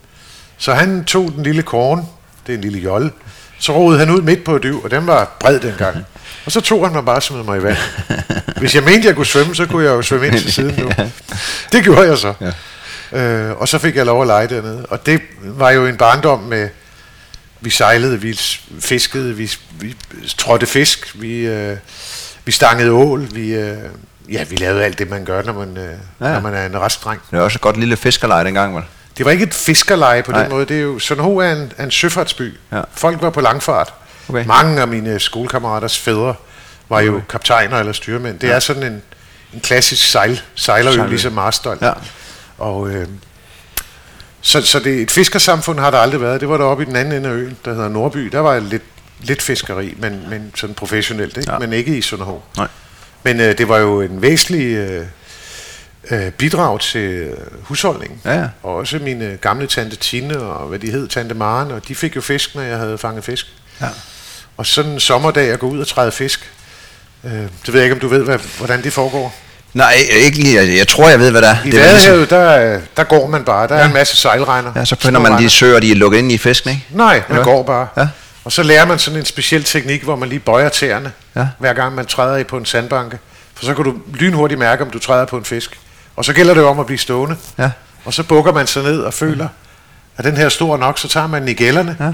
Så 0.57 0.73
han 0.73 1.05
tog 1.05 1.31
den 1.31 1.43
lille 1.43 1.63
korn, 1.63 2.05
det 2.47 2.53
er 2.53 2.57
en 2.57 2.61
lille 2.61 2.79
jolle, 2.79 3.11
så 3.61 3.71
roede 3.73 3.99
han 3.99 4.09
ud 4.09 4.21
midt 4.21 4.43
på 4.43 4.55
et 4.55 4.63
dyv, 4.63 4.83
og 4.83 4.91
den 4.91 5.07
var 5.07 5.37
bred 5.39 5.59
dengang. 5.59 6.05
Og 6.45 6.51
så 6.51 6.61
tog 6.61 6.85
han 6.85 6.93
mig 6.93 7.05
bare 7.05 7.15
og 7.15 7.23
smed 7.23 7.43
mig 7.43 7.59
i 7.59 7.63
vand. 7.63 7.77
Hvis 8.57 8.75
jeg 8.75 8.83
mente, 8.83 9.07
jeg 9.07 9.15
kunne 9.15 9.25
svømme, 9.25 9.55
så 9.55 9.65
kunne 9.65 9.83
jeg 9.85 9.91
jo 9.91 10.01
svømme 10.01 10.27
ind 10.27 10.39
til 10.39 10.53
siden 10.53 10.75
nu. 10.77 10.91
Det 11.71 11.83
gjorde 11.83 12.01
jeg 12.09 12.17
så. 12.17 12.33
Ja. 13.11 13.19
Øh, 13.19 13.61
og 13.61 13.67
så 13.67 13.77
fik 13.77 13.95
jeg 13.95 14.05
lov 14.05 14.21
at 14.21 14.27
lege 14.27 14.47
dernede. 14.47 14.85
Og 14.89 15.05
det 15.05 15.21
var 15.41 15.69
jo 15.71 15.85
en 15.85 15.97
barndom 15.97 16.39
med, 16.39 16.69
vi 17.61 17.69
sejlede, 17.69 18.21
vi 18.21 18.39
fiskede, 18.79 19.35
vi, 19.35 19.51
vi 19.79 19.95
trådte 20.37 20.65
fisk, 20.65 21.11
vi, 21.21 21.37
øh, 21.39 21.77
vi 22.45 22.51
stangede 22.51 22.91
ål, 22.91 23.27
vi, 23.35 23.53
øh, 23.53 23.77
ja, 24.31 24.43
vi 24.43 24.55
lavede 24.55 24.83
alt 24.85 24.99
det, 24.99 25.09
man 25.09 25.25
gør, 25.25 25.43
når 25.43 25.53
man, 25.53 25.77
øh, 25.77 25.83
Ja. 26.27 26.33
når 26.33 26.39
man 26.39 26.53
er 26.53 26.65
en 26.65 26.81
restdreng. 26.81 27.21
Det 27.31 27.37
er 27.37 27.41
også 27.41 27.57
et 27.57 27.61
godt 27.61 27.77
lille 27.77 27.97
fiskerleje 27.97 28.45
dengang, 28.45 28.75
vel? 28.75 28.83
Det 29.17 29.25
var 29.25 29.31
ikke 29.31 29.43
et 29.43 29.53
fiskerleje 29.53 30.23
på 30.23 30.31
Nej. 30.31 30.41
den 30.41 30.51
måde. 30.51 30.65
Det 30.65 30.77
er 30.77 30.81
jo, 30.81 30.99
Sønderho 30.99 31.37
er 31.37 31.51
en, 31.51 31.71
er 31.77 31.83
en 31.83 31.91
søfartsby. 31.91 32.53
Ja. 32.71 32.81
Folk 32.93 33.21
var 33.21 33.29
på 33.29 33.41
langfart. 33.41 33.93
Okay. 34.29 34.45
Mange 34.45 34.81
af 34.81 34.87
mine 34.87 35.19
skolekammeraters 35.19 35.97
fædre 35.99 36.35
var 36.89 36.99
jo 37.01 37.21
kaptajner 37.29 37.77
eller 37.79 37.93
styrmænd. 37.93 38.39
Det 38.39 38.51
er 38.51 38.59
sådan 38.59 38.83
en, 38.83 39.01
en 39.53 39.59
klassisk 39.59 40.07
sejl, 40.11 40.41
sejlerø, 40.55 40.91
Sejlerø. 40.91 41.09
ligesom 41.09 41.33
Marstal. 41.33 41.77
Ja. 41.81 41.91
Og, 42.57 42.89
øh, 42.89 43.07
så, 44.41 44.61
så 44.61 44.79
det, 44.79 45.01
et 45.01 45.11
fiskersamfund 45.11 45.79
har 45.79 45.91
der 45.91 45.97
aldrig 45.97 46.21
været. 46.21 46.41
Det 46.41 46.49
var 46.49 46.57
der 46.57 46.63
oppe 46.65 46.83
i 46.83 46.85
den 46.85 46.95
anden 46.95 47.13
ende 47.13 47.29
af 47.29 47.33
øen, 47.33 47.57
der 47.65 47.73
hedder 47.73 47.89
Nordby. 47.89 48.19
Der 48.19 48.39
var 48.39 48.59
lidt, 48.59 48.83
lidt 49.21 49.41
fiskeri, 49.41 49.93
men, 49.97 50.23
men 50.29 50.51
sådan 50.55 50.75
professionelt, 50.75 51.37
ikke? 51.37 51.51
Ja. 51.51 51.59
men 51.59 51.73
ikke 51.73 51.97
i 51.97 52.01
Sønderho. 52.01 52.39
Nej. 52.57 52.67
Men 53.23 53.39
øh, 53.39 53.57
det 53.57 53.69
var 53.69 53.77
jo 53.77 54.01
en 54.01 54.21
væsentlig 54.21 54.75
øh, 54.75 55.05
øh, 56.11 56.31
bidrag 56.31 56.79
til 56.79 57.29
husholdningen. 57.63 58.19
Ja, 58.25 58.33
ja. 58.39 58.45
Og 58.63 58.75
også 58.75 58.97
mine 58.99 59.37
gamle 59.41 59.67
tante 59.67 59.95
Tine 59.95 60.37
og 60.39 60.67
hvad 60.67 60.79
de 60.79 60.91
hed, 60.91 61.07
tante 61.07 61.35
Maren, 61.35 61.71
og 61.71 61.87
de 61.87 61.95
fik 61.95 62.15
jo 62.15 62.21
fisk, 62.21 62.55
når 62.55 62.61
jeg 62.61 62.77
havde 62.77 62.97
fanget 62.97 63.23
fisk. 63.23 63.47
Ja. 63.81 63.87
Og 64.57 64.65
sådan 64.65 64.91
en 64.91 64.99
sommerdag 64.99 65.51
at 65.51 65.59
gå 65.59 65.67
ud 65.67 65.79
og 65.79 65.87
træde 65.87 66.11
fisk, 66.11 66.51
øh, 67.23 67.31
det 67.31 67.47
ved 67.67 67.73
jeg 67.75 67.83
ikke, 67.83 67.93
om 67.93 67.99
du 67.99 68.07
ved, 68.07 68.23
hvad, 68.23 68.39
hvordan 68.57 68.83
det 68.83 68.93
foregår. 68.93 69.35
Nej, 69.73 69.93
ikke 70.11 70.37
lige. 70.37 70.61
Jeg, 70.61 70.77
jeg 70.77 70.87
tror, 70.87 71.09
jeg 71.09 71.19
ved, 71.19 71.31
hvad 71.31 71.41
det 71.41 71.49
er. 71.49 71.53
I 71.65 71.71
det 71.71 71.79
vel 71.79 71.89
ligesom- 71.89 72.11
Vadehavet, 72.11 72.29
der, 72.29 72.79
der 72.97 73.03
går 73.03 73.27
man 73.27 73.43
bare. 73.43 73.67
Der 73.67 73.75
er 73.75 73.85
en 73.87 73.93
masse 73.93 74.15
sejlregner. 74.17 74.71
Ja, 74.75 74.85
så 74.85 74.95
finder 74.99 75.19
man 75.19 75.37
de 75.43 75.49
søer, 75.49 75.79
de 75.79 75.91
er 75.91 75.95
lukket 75.95 76.17
ind 76.19 76.31
i 76.31 76.37
fisken, 76.37 76.69
ikke? 76.69 76.85
Nej, 76.89 77.13
man 77.29 77.37
Eller? 77.37 77.43
går 77.43 77.63
bare. 77.63 77.87
Ja. 77.97 78.07
Og 78.43 78.51
så 78.51 78.63
lærer 78.63 78.85
man 78.85 78.99
sådan 78.99 79.19
en 79.19 79.25
speciel 79.25 79.63
teknik, 79.63 80.03
hvor 80.03 80.15
man 80.15 80.29
lige 80.29 80.39
bøjer 80.39 80.69
tæerne, 80.69 81.11
Ja. 81.35 81.47
hver 81.59 81.73
gang 81.73 81.95
man 81.95 82.05
træder 82.05 82.37
i 82.37 82.43
på 82.43 82.57
en 82.57 82.65
sandbanke. 82.65 83.19
For 83.55 83.65
så 83.65 83.73
kan 83.73 83.83
du 83.85 83.93
lynhurtigt 84.13 84.59
mærke, 84.59 84.83
om 84.83 84.89
du 84.89 84.99
træder 84.99 85.25
på 85.25 85.37
en 85.37 85.45
fisk. 85.45 85.79
Og 86.15 86.25
så 86.25 86.33
gælder 86.33 86.53
det 86.53 86.61
jo 86.61 86.67
om 86.67 86.79
at 86.79 86.85
blive 86.85 86.97
stående. 86.97 87.35
Ja. 87.57 87.71
Og 88.05 88.13
så 88.13 88.23
bukker 88.23 88.51
man 88.53 88.67
sig 88.67 88.83
ned 88.83 88.99
og 89.01 89.13
føler, 89.13 89.47
at 90.17 90.25
den 90.25 90.37
her 90.37 90.45
er 90.45 90.49
stor 90.49 90.77
nok, 90.77 90.97
så 90.99 91.07
tager 91.07 91.27
man 91.27 91.41
den 91.41 91.49
i 91.49 91.53
gælderne 91.53 91.97
Ja. 91.99 92.13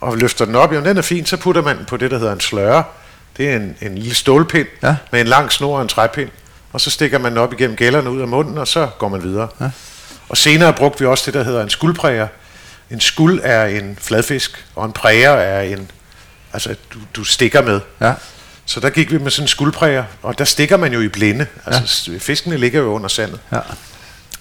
og 0.00 0.16
løfter 0.16 0.44
den 0.44 0.54
op. 0.54 0.72
Jamen, 0.72 0.88
den 0.88 0.96
er 0.98 1.02
fin, 1.02 1.26
så 1.26 1.36
putter 1.36 1.62
man 1.62 1.76
den 1.78 1.84
på 1.84 1.96
det, 1.96 2.10
der 2.10 2.18
hedder 2.18 2.32
en 2.32 2.40
sløre. 2.40 2.84
Det 3.36 3.50
er 3.50 3.56
en, 3.56 3.76
en 3.80 3.94
lille 3.98 4.14
stålpind 4.14 4.66
Ja. 4.82 4.96
med 5.12 5.20
en 5.20 5.26
lang 5.26 5.52
snor 5.52 5.76
og 5.76 5.82
en 5.82 5.88
træpind. 5.88 6.28
Og 6.72 6.80
så 6.80 6.90
stikker 6.90 7.18
man 7.18 7.32
den 7.32 7.38
op 7.38 7.52
igennem 7.52 7.76
gælderne 7.76 8.10
ud 8.10 8.20
af 8.20 8.28
munden, 8.28 8.58
og 8.58 8.68
så 8.68 8.88
går 8.98 9.08
man 9.08 9.22
videre. 9.22 9.48
Ja. 9.60 9.70
Og 10.28 10.36
senere 10.36 10.72
brugte 10.72 10.98
vi 10.98 11.06
også 11.06 11.22
det, 11.26 11.34
der 11.34 11.42
hedder 11.42 11.62
en 11.62 11.70
skuldpræger. 11.70 12.28
En 12.90 13.00
skuld 13.00 13.40
er 13.42 13.64
en 13.64 13.98
fladfisk, 14.00 14.66
og 14.74 14.84
en 14.86 14.92
præger 14.92 15.30
er 15.30 15.60
en, 15.60 15.90
altså 16.52 16.74
du, 16.94 16.98
du 17.16 17.24
stikker 17.24 17.62
med. 17.62 17.80
Ja. 18.00 18.12
Så 18.66 18.80
der 18.80 18.90
gik 18.90 19.12
vi 19.12 19.18
med 19.18 19.30
sådan 19.30 19.44
en 19.44 19.48
skuldpræger, 19.48 20.04
og 20.22 20.38
der 20.38 20.44
stikker 20.44 20.76
man 20.76 20.92
jo 20.92 21.00
i 21.00 21.08
blinde. 21.08 21.46
Altså, 21.66 22.12
ja. 22.12 22.18
fiskene 22.18 22.56
ligger 22.56 22.80
jo 22.80 22.86
under 22.86 23.08
sandet. 23.08 23.40
Ja. 23.52 23.58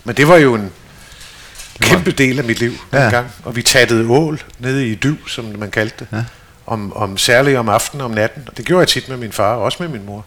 Men 0.03 0.15
det 0.17 0.27
var 0.27 0.35
jo 0.37 0.53
en 0.55 0.71
kæmpe 1.79 2.11
del 2.11 2.39
af 2.39 2.45
mit 2.45 2.59
liv 2.59 2.73
Ja. 2.93 3.03
dengang. 3.03 3.27
Og 3.43 3.55
vi 3.55 3.61
tattede 3.61 4.07
ål 4.09 4.41
nede 4.59 4.87
i 4.87 4.95
dyv, 4.95 5.27
som 5.27 5.45
man 5.59 5.71
kaldte 5.71 5.95
det. 5.99 6.07
Ja. 6.17 6.23
Om, 6.67 6.93
om 6.93 7.17
særligt 7.17 7.57
om 7.57 7.69
aftenen 7.69 8.01
og 8.01 8.05
om 8.05 8.11
natten. 8.11 8.43
Og 8.47 8.57
det 8.57 8.65
gjorde 8.65 8.79
jeg 8.79 8.87
tit 8.87 9.09
med 9.09 9.17
min 9.17 9.31
far, 9.31 9.53
og 9.55 9.61
også 9.61 9.77
med 9.79 9.89
min 9.89 10.05
mor. 10.05 10.25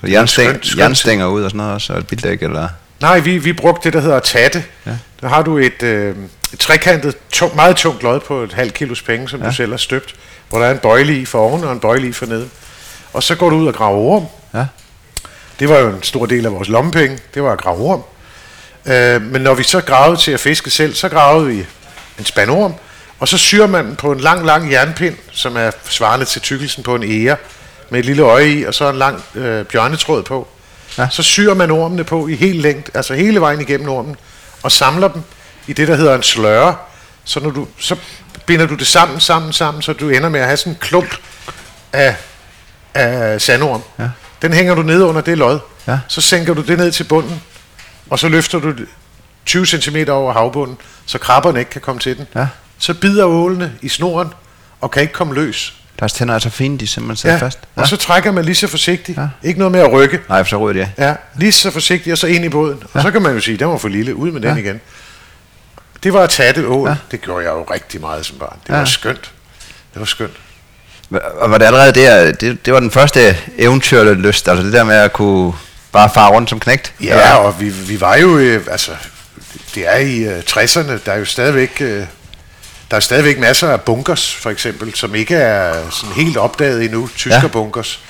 Så 0.00 0.06
jernstæng, 0.06 0.60
jernstænger 0.78 1.26
ud 1.26 1.42
og 1.42 1.50
sådan 1.50 1.56
noget 1.58 1.72
også, 1.74 1.92
og 1.92 1.98
et 1.98 2.06
bildæk, 2.06 2.42
eller... 2.42 2.68
Nej, 3.00 3.18
vi, 3.18 3.38
vi 3.38 3.52
brugte 3.52 3.84
det, 3.84 3.92
der 3.92 4.00
hedder 4.00 4.20
tatte. 4.20 4.64
Ja. 4.86 4.96
Der 5.20 5.28
har 5.28 5.42
du 5.42 5.58
et, 5.58 5.82
øh, 5.82 6.16
et 6.52 6.58
trekantet, 6.58 7.16
tung, 7.32 7.56
meget 7.56 7.76
tungt 7.76 8.02
lod 8.02 8.20
på 8.20 8.42
et 8.42 8.52
halvt 8.52 8.74
kilos 8.74 9.02
penge, 9.02 9.28
som. 9.28 9.40
Ja. 9.40 9.46
du 9.46 9.54
selv 9.54 9.70
har 9.72 9.76
støbt, 9.76 10.14
hvor 10.48 10.58
der 10.58 10.66
er 10.66 10.70
en 10.72 10.78
bøjle 10.78 11.18
i 11.18 11.24
for 11.24 11.38
oven 11.38 11.64
og 11.64 11.72
en 11.72 11.80
bøjle 11.80 12.08
i 12.08 12.12
for 12.12 12.26
neden. 12.26 12.50
Og 13.16 13.22
så 13.22 13.34
går 13.34 13.50
du 13.50 13.56
ud 13.56 13.66
og 13.66 13.74
graver 13.74 13.98
orm. 13.98 14.26
Ja. 14.54 14.66
Det 15.58 15.68
var 15.68 15.78
jo 15.78 15.88
en 15.88 16.02
stor 16.02 16.26
del 16.26 16.46
af 16.46 16.52
vores 16.52 16.68
lommepenge. 16.68 17.18
Det 17.34 17.42
var 17.42 17.52
at 17.52 17.58
grave 17.58 17.78
orm. 17.78 18.02
Øh, 18.86 19.22
men 19.22 19.42
når 19.42 19.54
vi 19.54 19.62
så 19.62 19.80
gravede 19.80 20.16
til 20.16 20.32
at 20.32 20.40
fiske 20.40 20.70
selv, 20.70 20.94
så 20.94 21.08
gravede 21.08 21.46
vi 21.46 21.66
en 22.18 22.24
spand 22.24 22.50
orm, 22.50 22.74
og 23.18 23.28
så 23.28 23.38
syr 23.38 23.66
man 23.66 23.86
den 23.86 23.96
på 23.96 24.12
en 24.12 24.20
lang, 24.20 24.46
lang 24.46 24.72
jernpind, 24.72 25.16
som 25.32 25.56
er 25.56 25.70
svarende 25.88 26.26
til 26.26 26.42
tykkelsen 26.42 26.82
på 26.82 26.94
en 26.94 27.02
ære, 27.02 27.36
med 27.90 27.98
et 27.98 28.04
lille 28.04 28.22
øje 28.22 28.48
i, 28.48 28.64
og 28.64 28.74
så 28.74 28.90
en 28.90 28.96
lang 28.96 29.22
øh, 29.34 29.64
bjørnetråd 29.64 30.22
på. 30.22 30.48
Ja. 30.98 31.08
Så 31.10 31.22
syr 31.22 31.54
man 31.54 31.70
ormene 31.70 32.04
på 32.04 32.28
i 32.28 32.34
helt 32.34 32.60
længt, 32.60 32.90
altså 32.94 33.14
hele 33.14 33.40
vejen 33.40 33.60
igennem 33.60 33.88
ormen, 33.88 34.16
og 34.62 34.72
samler 34.72 35.08
dem 35.08 35.22
i 35.66 35.72
det, 35.72 35.88
der 35.88 35.96
hedder 35.96 36.14
en 36.14 36.22
sløre. 36.22 36.76
Så, 37.24 37.40
når 37.40 37.50
du, 37.50 37.66
så 37.78 37.96
binder 38.46 38.66
du 38.66 38.74
det 38.74 38.86
sammen, 38.86 39.20
sammen, 39.20 39.52
sammen, 39.52 39.82
så 39.82 39.92
du 39.92 40.08
ender 40.08 40.28
med 40.28 40.40
at 40.40 40.46
have 40.46 40.56
sådan 40.56 40.72
en 40.72 40.78
klump 40.80 41.16
af, 41.92 42.16
af 42.96 43.40
sandorm. 43.40 43.82
Ja. 43.98 44.08
Den 44.42 44.52
hænger 44.52 44.74
du 44.74 44.82
ned 44.82 45.02
under 45.02 45.20
det 45.20 45.38
lod. 45.38 45.58
Ja. 45.88 45.98
Så 46.08 46.20
sænker 46.20 46.54
du 46.54 46.62
det 46.62 46.78
ned 46.78 46.92
til 46.92 47.04
bunden, 47.04 47.42
og 48.10 48.18
så 48.18 48.28
løfter 48.28 48.58
du 48.58 48.70
det 48.70 48.86
20 49.46 49.66
cm 49.66 49.96
over 50.08 50.32
havbunden, 50.32 50.76
så 51.06 51.18
krabberne 51.18 51.58
ikke 51.58 51.70
kan 51.70 51.80
komme 51.80 52.00
til 52.00 52.16
den. 52.16 52.26
Ja. 52.34 52.46
Så 52.78 52.94
bider 52.94 53.24
ålene 53.24 53.72
i 53.82 53.88
snoren, 53.88 54.28
og 54.80 54.90
kan 54.90 55.02
ikke 55.02 55.14
komme 55.14 55.34
løs. 55.34 55.74
Deres 56.00 56.12
tænder 56.12 56.34
er 56.34 56.38
så 56.38 56.50
fine, 56.50 56.78
de 56.78 56.86
simpelthen 56.86 57.16
sidder 57.16 57.38
fast. 57.38 57.58
Ja. 57.76 57.80
Og 57.82 57.88
så 57.88 57.96
trækker 57.96 58.32
man 58.32 58.44
lige 58.44 58.54
så 58.54 58.66
forsigtigt. 58.66 59.18
Ja. 59.18 59.28
Ikke 59.42 59.58
noget 59.58 59.72
med 59.72 59.80
at 59.80 59.92
rykke. 59.92 60.20
Nej, 60.28 60.42
for 60.44 60.48
så 60.48 60.56
ryger 60.58 60.72
de 60.84 60.90
af. 60.96 61.08
Ja, 61.08 61.14
lige 61.38 61.52
så 61.52 61.70
forsigtigt, 61.70 62.12
og 62.12 62.18
så 62.18 62.26
ind 62.26 62.44
i 62.44 62.48
båden. 62.48 62.78
Og 62.82 62.90
Ja. 62.94 63.02
så 63.02 63.10
kan 63.10 63.22
man 63.22 63.34
jo 63.34 63.40
sige, 63.40 63.56
den 63.56 63.68
var 63.68 63.78
for 63.78 63.88
lille, 63.88 64.14
ud 64.14 64.30
med 64.30 64.40
den 64.40 64.50
Ja. 64.50 64.56
igen. 64.56 64.80
Det 66.02 66.12
var 66.12 66.20
at 66.22 66.30
tage 66.30 66.52
det 66.52 66.64
ål. 66.66 66.88
Ja. 66.88 66.96
Det 67.10 67.20
gjorde 67.20 67.44
jeg 67.44 67.50
jo 67.52 67.62
rigtig 67.62 68.00
meget 68.00 68.26
som 68.26 68.38
barn. 68.38 68.56
Det 68.66 68.72
Ja. 68.72 68.78
var 68.78 68.84
skønt. 68.84 69.32
Det 69.94 70.00
var 70.00 70.04
skønt. 70.06 70.32
Og 71.10 71.50
var 71.50 71.58
det 71.58 71.66
allerede 71.66 71.92
der, 71.92 72.32
det, 72.32 72.66
det 72.66 72.72
var 72.74 72.80
den 72.80 72.90
første 72.90 73.36
eventyrlyst, 73.58 74.48
altså 74.48 74.64
det 74.64 74.72
der 74.72 74.84
med 74.84 74.94
at 74.96 75.12
kunne 75.12 75.52
bare 75.92 76.10
fare 76.14 76.30
rundt 76.30 76.50
som 76.50 76.60
knægt? 76.60 76.92
Ja, 77.02 77.34
og 77.36 77.60
vi, 77.60 77.68
vi 77.68 78.00
var 78.00 78.16
jo, 78.16 78.38
øh, 78.38 78.66
altså, 78.70 78.90
det 79.74 79.88
er 79.88 79.96
i 79.96 80.18
øh, 80.18 80.38
60'erne, 80.50 80.92
der 81.06 81.12
er 81.12 81.18
jo 81.18 81.24
stadigvæk, 81.24 81.76
øh, 81.80 82.02
der 82.90 82.96
er 82.96 83.00
stadigvæk 83.00 83.38
masser 83.38 83.68
af 83.68 83.80
bunkers, 83.80 84.34
for 84.34 84.50
eksempel, 84.50 84.94
som 84.94 85.14
ikke 85.14 85.36
er 85.36 85.74
sådan 85.90 86.14
helt 86.14 86.36
opdaget 86.36 86.84
endnu, 86.84 87.08
tysker 87.16 87.40
Ja. 87.42 87.46
bunkers. 87.46 88.00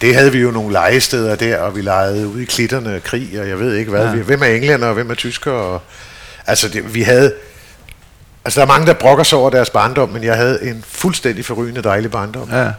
Det 0.00 0.14
havde 0.14 0.32
vi 0.32 0.38
jo 0.38 0.50
nogle 0.50 0.72
legesteder 0.72 1.34
der, 1.36 1.58
og 1.58 1.76
vi 1.76 1.80
legede 1.80 2.28
ude 2.28 2.42
i 2.42 2.46
klitterne 2.46 3.00
krig, 3.04 3.40
og 3.40 3.48
jeg 3.48 3.58
ved 3.60 3.74
ikke 3.74 3.90
hvad. 3.90 4.04
Ja. 4.04 4.10
Ja. 4.10 4.16
Hvem 4.16 4.42
er 4.42 4.46
englænder, 4.46 4.88
og 4.88 4.94
hvem 4.94 5.10
er 5.10 5.14
tysker? 5.14 5.50
Og, 5.52 5.82
altså, 6.46 6.68
det, 6.68 6.94
vi 6.94 7.02
havde... 7.02 7.34
Altså, 8.44 8.60
der 8.60 8.66
er 8.66 8.68
mange, 8.68 8.86
der 8.86 8.92
brokker 8.94 9.24
sig 9.24 9.38
over 9.38 9.50
deres 9.50 9.70
barndom, 9.70 10.08
men 10.08 10.24
jeg 10.24 10.36
havde 10.36 10.58
en 10.62 10.84
fuldstændig 10.88 11.44
forrygende 11.44 11.82
dejlig 11.82 12.10
barndom. 12.10 12.50
Ja. 12.52 12.70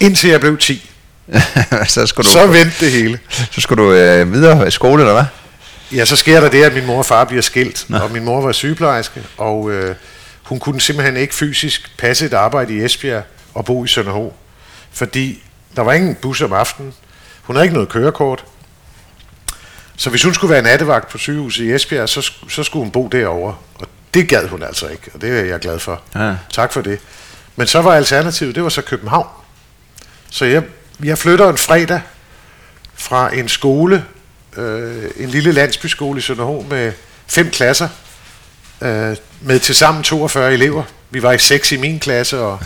Indtil 0.00 0.30
jeg 0.30 0.40
blev 0.40 0.58
10. 0.58 0.90
så 1.86 2.06
skulle 2.06 2.26
du, 2.26 2.32
Så 2.32 2.46
vendte 2.46 2.84
det 2.84 2.92
hele. 2.92 3.18
så 3.50 3.60
skulle 3.60 3.84
du 3.84 3.92
øh, 3.92 4.32
videre 4.32 4.68
i 4.68 4.70
skole, 4.70 5.02
eller 5.02 5.12
hvad? 5.12 5.24
Ja, 5.98 6.04
så 6.04 6.16
sker 6.16 6.40
der 6.40 6.48
det, 6.48 6.62
at 6.64 6.74
min 6.74 6.86
mor 6.86 6.98
og 6.98 7.06
far 7.06 7.24
bliver 7.24 7.42
skilt, 7.42 7.84
Nå. 7.88 7.98
og 7.98 8.10
min 8.10 8.24
mor 8.24 8.40
var 8.40 8.52
sygeplejerske, 8.52 9.22
og 9.36 9.70
øh, 9.70 9.94
hun 10.42 10.58
kunne 10.58 10.80
simpelthen 10.80 11.16
ikke 11.16 11.34
fysisk 11.34 11.96
passe 11.98 12.26
et 12.26 12.34
arbejde 12.34 12.74
i 12.74 12.84
Esbjerg 12.84 13.22
og 13.54 13.64
bo 13.64 13.84
i 13.84 13.88
Sønderho, 13.88 14.32
fordi 14.92 15.42
der 15.76 15.82
var 15.82 15.92
ingen 15.92 16.14
bus 16.14 16.42
om 16.42 16.52
aftenen. 16.52 16.92
Hun 17.42 17.56
havde 17.56 17.64
ikke 17.64 17.74
noget 17.74 17.88
kørekort. 17.88 18.44
Så 19.96 20.10
hvis 20.10 20.22
hun 20.22 20.34
skulle 20.34 20.52
være 20.52 20.62
nattevagt 20.62 21.08
på 21.08 21.18
sygehuset 21.18 21.64
i 21.64 21.72
Esbjerg, 21.72 22.08
så, 22.08 22.30
så 22.48 22.62
skulle 22.62 22.82
hun 22.82 22.90
bo 22.90 23.08
derovre. 23.12 23.54
Og 23.74 23.86
det 24.14 24.28
gad 24.28 24.48
hun 24.48 24.62
altså 24.62 24.88
ikke, 24.88 25.10
og 25.14 25.20
det 25.20 25.38
er 25.38 25.44
jeg 25.44 25.60
glad 25.60 25.78
for. 25.78 26.02
Ja. 26.14 26.34
Tak 26.52 26.72
for 26.72 26.80
det. 26.80 26.98
Men 27.56 27.66
så 27.66 27.82
var 27.82 27.94
alternativet, 27.94 28.54
det 28.54 28.62
var 28.62 28.68
så 28.68 28.82
København. 28.82 29.26
Så 30.30 30.44
jeg, 30.44 30.62
jeg 31.04 31.18
flytter 31.18 31.48
en 31.48 31.58
fredag 31.58 32.00
fra 32.94 33.34
en 33.34 33.48
skole, 33.48 34.04
øh, 34.56 35.04
en 35.16 35.28
lille 35.28 35.52
landsbyskole 35.52 36.18
i 36.18 36.20
Sønderho 36.20 36.66
med 36.70 36.92
fem 37.26 37.50
klasser, 37.50 37.88
øh, 38.80 39.16
med 39.40 39.60
tilsammen 39.60 40.02
42 40.02 40.52
elever. 40.52 40.82
Vi 41.10 41.22
var 41.22 41.32
i 41.32 41.38
seks 41.38 41.72
i 41.72 41.76
min 41.76 42.00
klasse, 42.00 42.38
og 42.38 42.60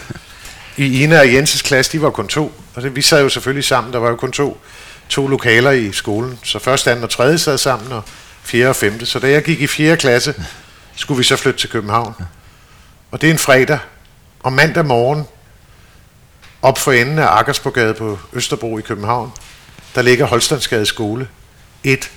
i 0.77 1.03
Ina 1.03 1.21
og 1.21 1.33
Jenses 1.33 1.63
klasse, 1.63 1.93
de 1.93 2.03
var 2.03 2.11
kun 2.11 2.29
to. 2.29 2.53
Og 2.75 2.83
det, 2.83 2.97
vi 2.97 3.03
sad 3.03 3.23
jo 3.23 3.29
selvfølgelig 3.29 3.65
sammen, 3.65 3.93
der 3.93 3.99
var 3.99 4.09
jo 4.09 4.17
kun 4.17 4.33
to, 4.33 4.61
to 5.09 5.27
lokaler 5.27 5.71
i 5.71 5.93
skolen. 5.93 6.39
Så 6.43 6.59
første, 6.59 6.91
anden 6.91 7.05
og 7.05 7.11
tredje 7.11 7.39
sad 7.39 7.59
sammen, 7.59 7.93
og 7.93 8.03
fjerde 8.43 8.69
og 8.69 8.77
femte. 8.77 9.07
Så 9.07 9.19
da 9.19 9.31
jeg 9.31 9.43
gik 9.43 9.61
i 9.61 9.67
fjerde 9.67 9.97
klasse, 9.97 10.35
skulle 10.97 11.19
vi 11.19 11.25
så 11.25 11.37
flytte 11.37 11.61
til 11.61 11.71
København. 11.71 12.15
Og 13.11 13.21
det 13.21 13.27
er 13.27 13.33
en 13.33 13.39
fredag. 13.39 13.79
Og 14.43 14.53
mandag 14.53 14.85
morgen, 14.87 15.25
op 16.63 16.79
for 16.79 16.93
enden 16.93 17.19
af 17.19 17.27
Akkersborgade 17.27 17.95
på 17.95 18.19
Østerbro 18.33 18.79
i 18.79 18.83
København, 18.83 19.33
der 19.95 20.03
ligger 20.03 20.27
Holstandsgade 20.27 20.87
skole. 20.87 21.29
Et 21.85 22.11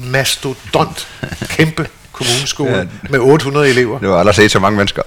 mastodont, 0.00 1.08
kæmpe 1.48 1.88
kommuneskole 2.12 2.76
Ja. 2.78 2.84
med 3.10 3.18
800 3.18 3.68
elever. 3.70 3.98
Det 3.98 4.08
var 4.08 4.18
aldrig 4.18 4.34
set 4.34 4.50
så 4.50 4.58
mange 4.58 4.76
mennesker. 4.76 5.02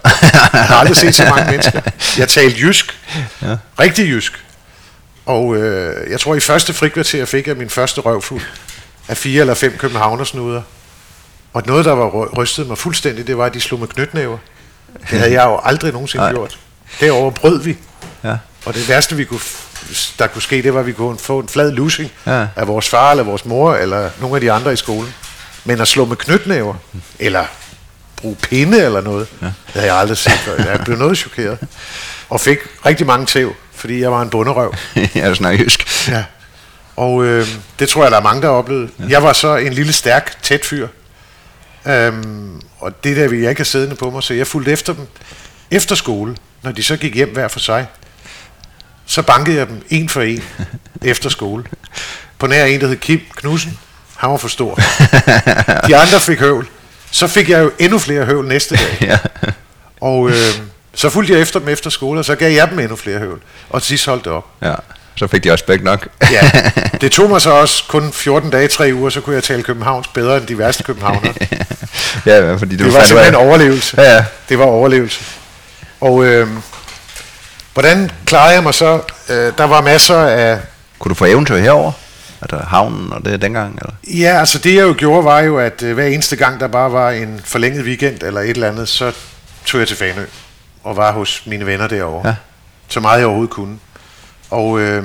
Jeg 0.54 0.64
har 0.66 0.76
aldrig 0.76 0.98
set 0.98 1.16
så 1.16 1.26
mange 1.36 1.52
mennesker. 1.52 1.82
Jeg 2.18 2.28
talte 2.30 2.60
jysk. 2.60 3.00
Ja. 3.42 3.58
Rigtig 3.80 4.08
jysk. 4.08 4.46
Og 5.26 5.56
øh, 5.56 6.12
jeg 6.12 6.20
tror, 6.20 6.36
i 6.36 6.40
første 6.40 6.74
frikvarter 6.74 7.26
fik 7.26 7.48
jeg 7.48 7.58
min 7.58 7.70
første 7.70 8.02
røvfuld 8.02 8.42
af 9.08 9.18
fire 9.18 9.42
eller 9.42 9.54
fem 9.54 9.78
københavnersnuder. 9.78 10.62
Og 11.54 11.64
noget, 11.66 11.86
der 11.86 11.92
var 11.92 12.08
ry- 12.10 12.38
rystet 12.38 12.68
mig 12.68 12.78
fuldstændig, 12.78 13.28
det 13.28 13.38
var, 13.38 13.46
at 13.46 13.54
de 13.54 13.62
slog 13.62 13.80
med 13.80 13.88
knytnæver. 13.88 14.38
Det 15.12 15.20
havde 15.20 15.32
jeg 15.32 15.44
jo 15.46 15.60
aldrig 15.64 15.92
nogensinde 15.94 16.24
Nej. 16.24 16.32
gjort. 16.34 16.58
Derover 17.00 17.32
brød 17.32 17.62
vi. 17.64 17.78
ja. 18.24 18.36
Og 18.66 18.74
det 18.74 18.90
værste, 18.90 19.16
vi 19.16 19.24
kunne, 19.26 19.40
der 20.20 20.28
kunne 20.28 20.42
ske, 20.42 20.62
det 20.64 20.74
var, 20.74 20.80
at 20.80 20.86
vi 20.86 20.92
kunne 20.94 21.18
få 21.20 21.40
en 21.40 21.50
flad 21.50 21.72
lussing 21.72 22.12
Ja. 22.26 22.46
af 22.56 22.68
vores 22.68 22.90
far, 22.90 23.12
eller 23.12 23.24
vores 23.24 23.46
mor, 23.46 23.76
eller 23.76 24.10
nogle 24.20 24.36
af 24.36 24.42
de 24.42 24.52
andre 24.52 24.74
i 24.74 24.76
skolen. 24.76 25.14
Men 25.66 25.82
at 25.82 25.88
slå 25.88 26.06
med 26.06 26.16
knytnæver, 26.16 26.74
eller 27.20 27.46
bruge 28.18 28.36
pinde 28.36 28.84
eller 28.84 29.02
noget, 29.02 29.28
ja. 29.42 29.46
det 29.46 29.54
havde 29.74 29.86
jeg 29.88 29.96
aldrig 29.96 30.18
set 30.18 30.32
før. 30.34 30.56
Jeg 30.72 30.80
blev 30.86 30.98
noget 30.98 31.18
chokeret. 31.18 31.58
Og 32.30 32.40
fik 32.42 32.58
rigtig 32.86 33.08
mange 33.08 33.26
tæv, 33.26 33.54
fordi 33.76 34.00
jeg 34.02 34.12
var 34.12 34.22
en 34.22 34.30
bunderøv. 34.30 34.74
jeg 35.16 35.36
snakker 35.36 35.64
jysk. 35.64 36.08
Ja. 36.10 36.24
Og 36.96 37.24
øh, 37.24 37.48
det 37.80 37.90
tror 37.90 38.02
jeg, 38.04 38.12
der 38.12 38.18
er 38.18 38.22
mange, 38.22 38.42
der 38.42 38.48
har 38.48 38.56
oplevet. 38.56 38.90
Ja. 39.00 39.04
Jeg 39.10 39.24
var 39.24 39.34
så 39.34 39.56
en 39.56 39.74
lille, 39.74 39.94
stærk, 39.94 40.42
tæt 40.44 40.66
fyr. 40.66 40.88
Øhm, 41.86 42.62
og 42.80 43.04
det 43.04 43.18
der 43.18 43.28
ville 43.28 43.44
jeg 43.44 43.50
ikke 43.50 43.60
have 43.60 43.66
siddende 43.66 43.96
på 43.96 44.10
mig, 44.10 44.24
så 44.24 44.34
jeg 44.34 44.48
fulgte 44.48 44.72
efter 44.72 44.94
dem 44.94 45.08
efter 45.72 45.96
skole, 45.96 46.36
når 46.62 46.72
de 46.72 46.84
så 46.84 46.98
gik 46.98 47.16
hjem 47.16 47.34
hver 47.34 47.48
for 47.48 47.60
sig. 47.60 47.88
Så 49.06 49.22
bankede 49.22 49.58
jeg 49.58 49.68
dem 49.68 49.86
en 49.90 50.10
for 50.10 50.22
en 50.22 50.44
efter 51.02 51.30
skole. 51.30 51.64
På 52.38 52.48
nær 52.48 52.66
en, 52.66 52.82
der 52.82 52.88
hed 52.88 52.98
Kim 52.98 53.22
Knudsen. 53.36 53.80
Han 54.16 54.30
var 54.30 54.38
for 54.38 54.48
stor. 54.48 54.76
De 55.88 55.96
andre 55.96 56.20
fik 56.20 56.40
høvl. 56.40 56.68
Så 57.12 57.28
fik 57.28 57.50
jeg 57.50 57.64
jo 57.64 57.72
endnu 57.80 58.00
flere 58.00 58.26
høvl 58.26 58.48
næste 58.48 58.76
dag. 58.76 58.98
ja. 59.10 59.18
Og 60.02 60.30
øh, 60.30 60.36
så 60.94 61.10
fulgte 61.10 61.34
jeg 61.34 61.42
efter 61.42 61.60
dem 61.60 61.70
efter 61.70 61.90
skole, 61.90 62.20
og 62.20 62.26
så 62.26 62.36
gav 62.36 62.52
jeg 62.52 62.70
dem 62.70 62.80
endnu 62.80 62.96
flere 62.96 63.20
høvl. 63.20 63.42
Og 63.70 63.82
til 63.82 63.88
sidst 63.88 64.06
holdt 64.06 64.26
det 64.26 64.32
op. 64.32 64.48
ja. 64.62 64.76
Så 65.16 65.28
fik 65.28 65.44
de 65.44 65.52
også 65.52 65.66
begge 65.66 65.86
nok. 65.86 66.08
Ja, 66.32 66.52
det 67.02 67.12
tog 67.12 67.30
mig 67.30 67.42
så 67.42 67.52
også 67.52 67.84
kun 67.88 68.12
14 68.14 68.50
dage, 68.50 68.68
3 68.68 68.92
uger, 68.94 69.10
så 69.10 69.22
kunne 69.22 69.36
jeg 69.36 69.44
tale 69.44 69.64
københavns 69.64 70.08
bedre 70.08 70.38
end 70.38 70.48
de 70.48 70.58
værste 70.58 70.84
københavnere. 70.84 71.34
ja, 72.26 72.56
fordi 72.56 72.78
du 72.78 72.84
Det 72.84 72.94
var 72.94 73.00
ud 73.00 73.02
af- 73.02 73.08
simpelthen 73.08 73.36
overlevelse. 73.36 74.02
Ja, 74.02 74.14
ja. 74.16 74.26
Det 74.50 74.60
var 74.60 74.66
overlevelse. 74.66 75.22
Og 76.02 76.24
øh, 76.26 76.48
hvordan 77.74 78.12
klarede 78.26 78.54
jeg 78.54 78.64
mig 78.64 78.74
så? 78.74 79.00
Øh, 79.30 79.54
der 79.58 79.64
var 79.64 79.82
masser 79.82 80.18
af... 80.18 80.60
Kunne 81.00 81.10
du 81.10 81.16
få 81.16 81.26
eventyr 81.26 81.58
herover? 81.58 81.92
Altså 82.42 82.58
havnen 82.68 83.14
og 83.14 83.26
det 83.26 83.42
dengang? 83.42 83.76
Eller? 83.82 83.94
Ja, 84.28 84.40
altså 84.40 84.58
det 84.58 84.76
jeg 84.76 84.82
jo 84.82 84.96
gjorde, 84.98 85.26
var 85.26 85.40
jo, 85.40 85.60
at 85.60 85.84
øh, 85.84 85.94
hver 85.94 86.06
eneste 86.06 86.36
gang, 86.36 86.60
der 86.60 86.68
bare 86.68 86.92
var 86.92 87.12
en 87.12 87.42
forlænget 87.46 87.86
weekend 87.86 88.24
eller 88.24 88.42
et 88.42 88.50
eller 88.50 88.68
andet, 88.70 88.90
så 88.90 89.12
tog 89.66 89.80
jeg 89.80 89.88
til 89.88 89.98
Fanø 89.98 90.26
og 90.84 90.98
var 90.98 91.12
hos 91.12 91.44
mine 91.46 91.66
venner 91.66 91.88
derovre. 91.88 92.28
Ja. 92.30 92.36
Så 92.88 93.00
meget 93.00 93.18
jeg 93.18 93.26
overhovedet 93.26 93.54
kunne. 93.54 93.80
Og 94.52 94.80
øh, 94.80 95.04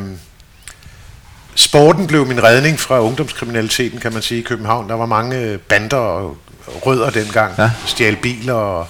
sporten 1.55 2.07
blev 2.07 2.27
min 2.27 2.43
redning 2.43 2.81
fra 2.81 3.01
ungdomskriminaliteten, 3.01 4.01
kan 4.01 4.13
man 4.13 4.23
sige, 4.23 4.41
i 4.41 4.43
København. 4.43 4.89
Der 4.89 4.95
var 4.95 5.07
mange 5.07 5.37
øh, 5.39 5.59
bander 5.59 5.97
og 5.97 6.37
rødder 6.67 7.11
dengang. 7.11 7.55
Ja. 7.59 7.71
Stjal 7.87 8.17
biler, 8.17 8.53
og 8.55 8.89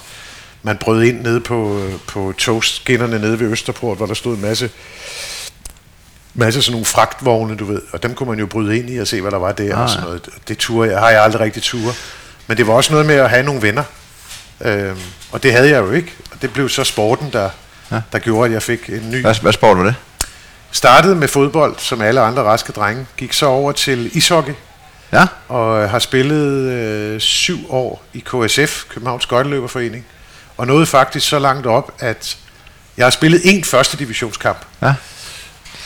man 0.63 0.77
brød 0.77 1.03
ind 1.03 1.21
nede 1.21 1.39
på, 1.41 1.79
øh, 1.79 1.93
på 2.07 2.33
togskinnerne 2.37 3.19
nede 3.19 3.39
ved 3.39 3.51
Østerport, 3.51 3.97
hvor 3.97 4.05
der 4.05 4.13
stod 4.13 4.35
en 4.35 4.41
masse 4.41 4.69
masse 6.33 6.61
sådan 6.61 6.71
nogle 6.71 6.85
fragtvogne, 6.85 7.55
du 7.55 7.65
ved, 7.65 7.81
og 7.93 8.03
dem 8.03 8.13
kunne 8.13 8.29
man 8.29 8.39
jo 8.39 8.45
bryde 8.45 8.77
ind 8.79 8.89
i 8.89 8.97
og 8.97 9.07
se, 9.07 9.21
hvad 9.21 9.31
der 9.31 9.37
var 9.37 9.51
der 9.51 9.75
Ah, 9.75 9.81
og 9.81 9.89
sådan 9.89 10.03
noget. 10.03 10.29
Det 10.47 10.57
turde 10.57 10.91
jeg, 10.91 10.99
har 10.99 11.09
jeg 11.09 11.23
aldrig 11.23 11.39
rigtig 11.41 11.63
ture. 11.63 11.93
Men 12.47 12.57
det 12.57 12.67
var 12.67 12.73
også 12.73 12.91
noget 12.93 13.05
med 13.05 13.15
at 13.15 13.29
have 13.29 13.43
nogle 13.43 13.61
venner. 13.61 13.83
Øhm, 14.61 14.97
og 15.31 15.43
det 15.43 15.53
havde 15.53 15.69
jeg 15.69 15.79
jo 15.79 15.91
ikke. 15.91 16.13
Og 16.31 16.41
det 16.41 16.53
blev 16.53 16.69
så 16.69 16.83
sporten, 16.83 17.29
der, 17.33 17.49
Ja. 17.91 18.01
der 18.11 18.19
gjorde, 18.19 18.45
at 18.45 18.51
jeg 18.53 18.63
fik 18.63 18.89
en 18.89 19.11
ny... 19.11 19.21
Hvad, 19.21 19.35
hvad 19.41 19.53
spår 19.53 19.73
du 19.73 19.85
det? 19.85 19.95
Startede 20.71 21.15
med 21.15 21.27
fodbold, 21.27 21.75
som 21.77 22.01
alle 22.01 22.21
andre 22.21 22.43
raske 22.43 22.71
drenge. 22.71 23.05
Gik 23.17 23.33
så 23.33 23.45
over 23.45 23.71
til 23.71 24.17
ishockey, 24.17 24.53
Ja? 25.11 25.25
og 25.47 25.83
øh, 25.83 25.89
har 25.89 25.99
spillet 25.99 26.71
øh, 26.71 27.19
syv 27.19 27.57
år 27.69 28.03
i 28.13 28.19
KSF, 28.19 28.83
Københavns 28.89 29.23
Skøjteløberforening. 29.23 30.05
Og 30.57 30.67
nåede 30.67 30.85
faktisk 30.85 31.27
så 31.27 31.39
langt 31.39 31.67
op, 31.67 31.91
at 31.99 32.37
jeg 32.97 33.05
har 33.05 33.11
spillet 33.11 33.41
en 33.43 33.63
første 33.63 33.97
divisionskamp. 33.97 34.57
Ja. 34.81 34.93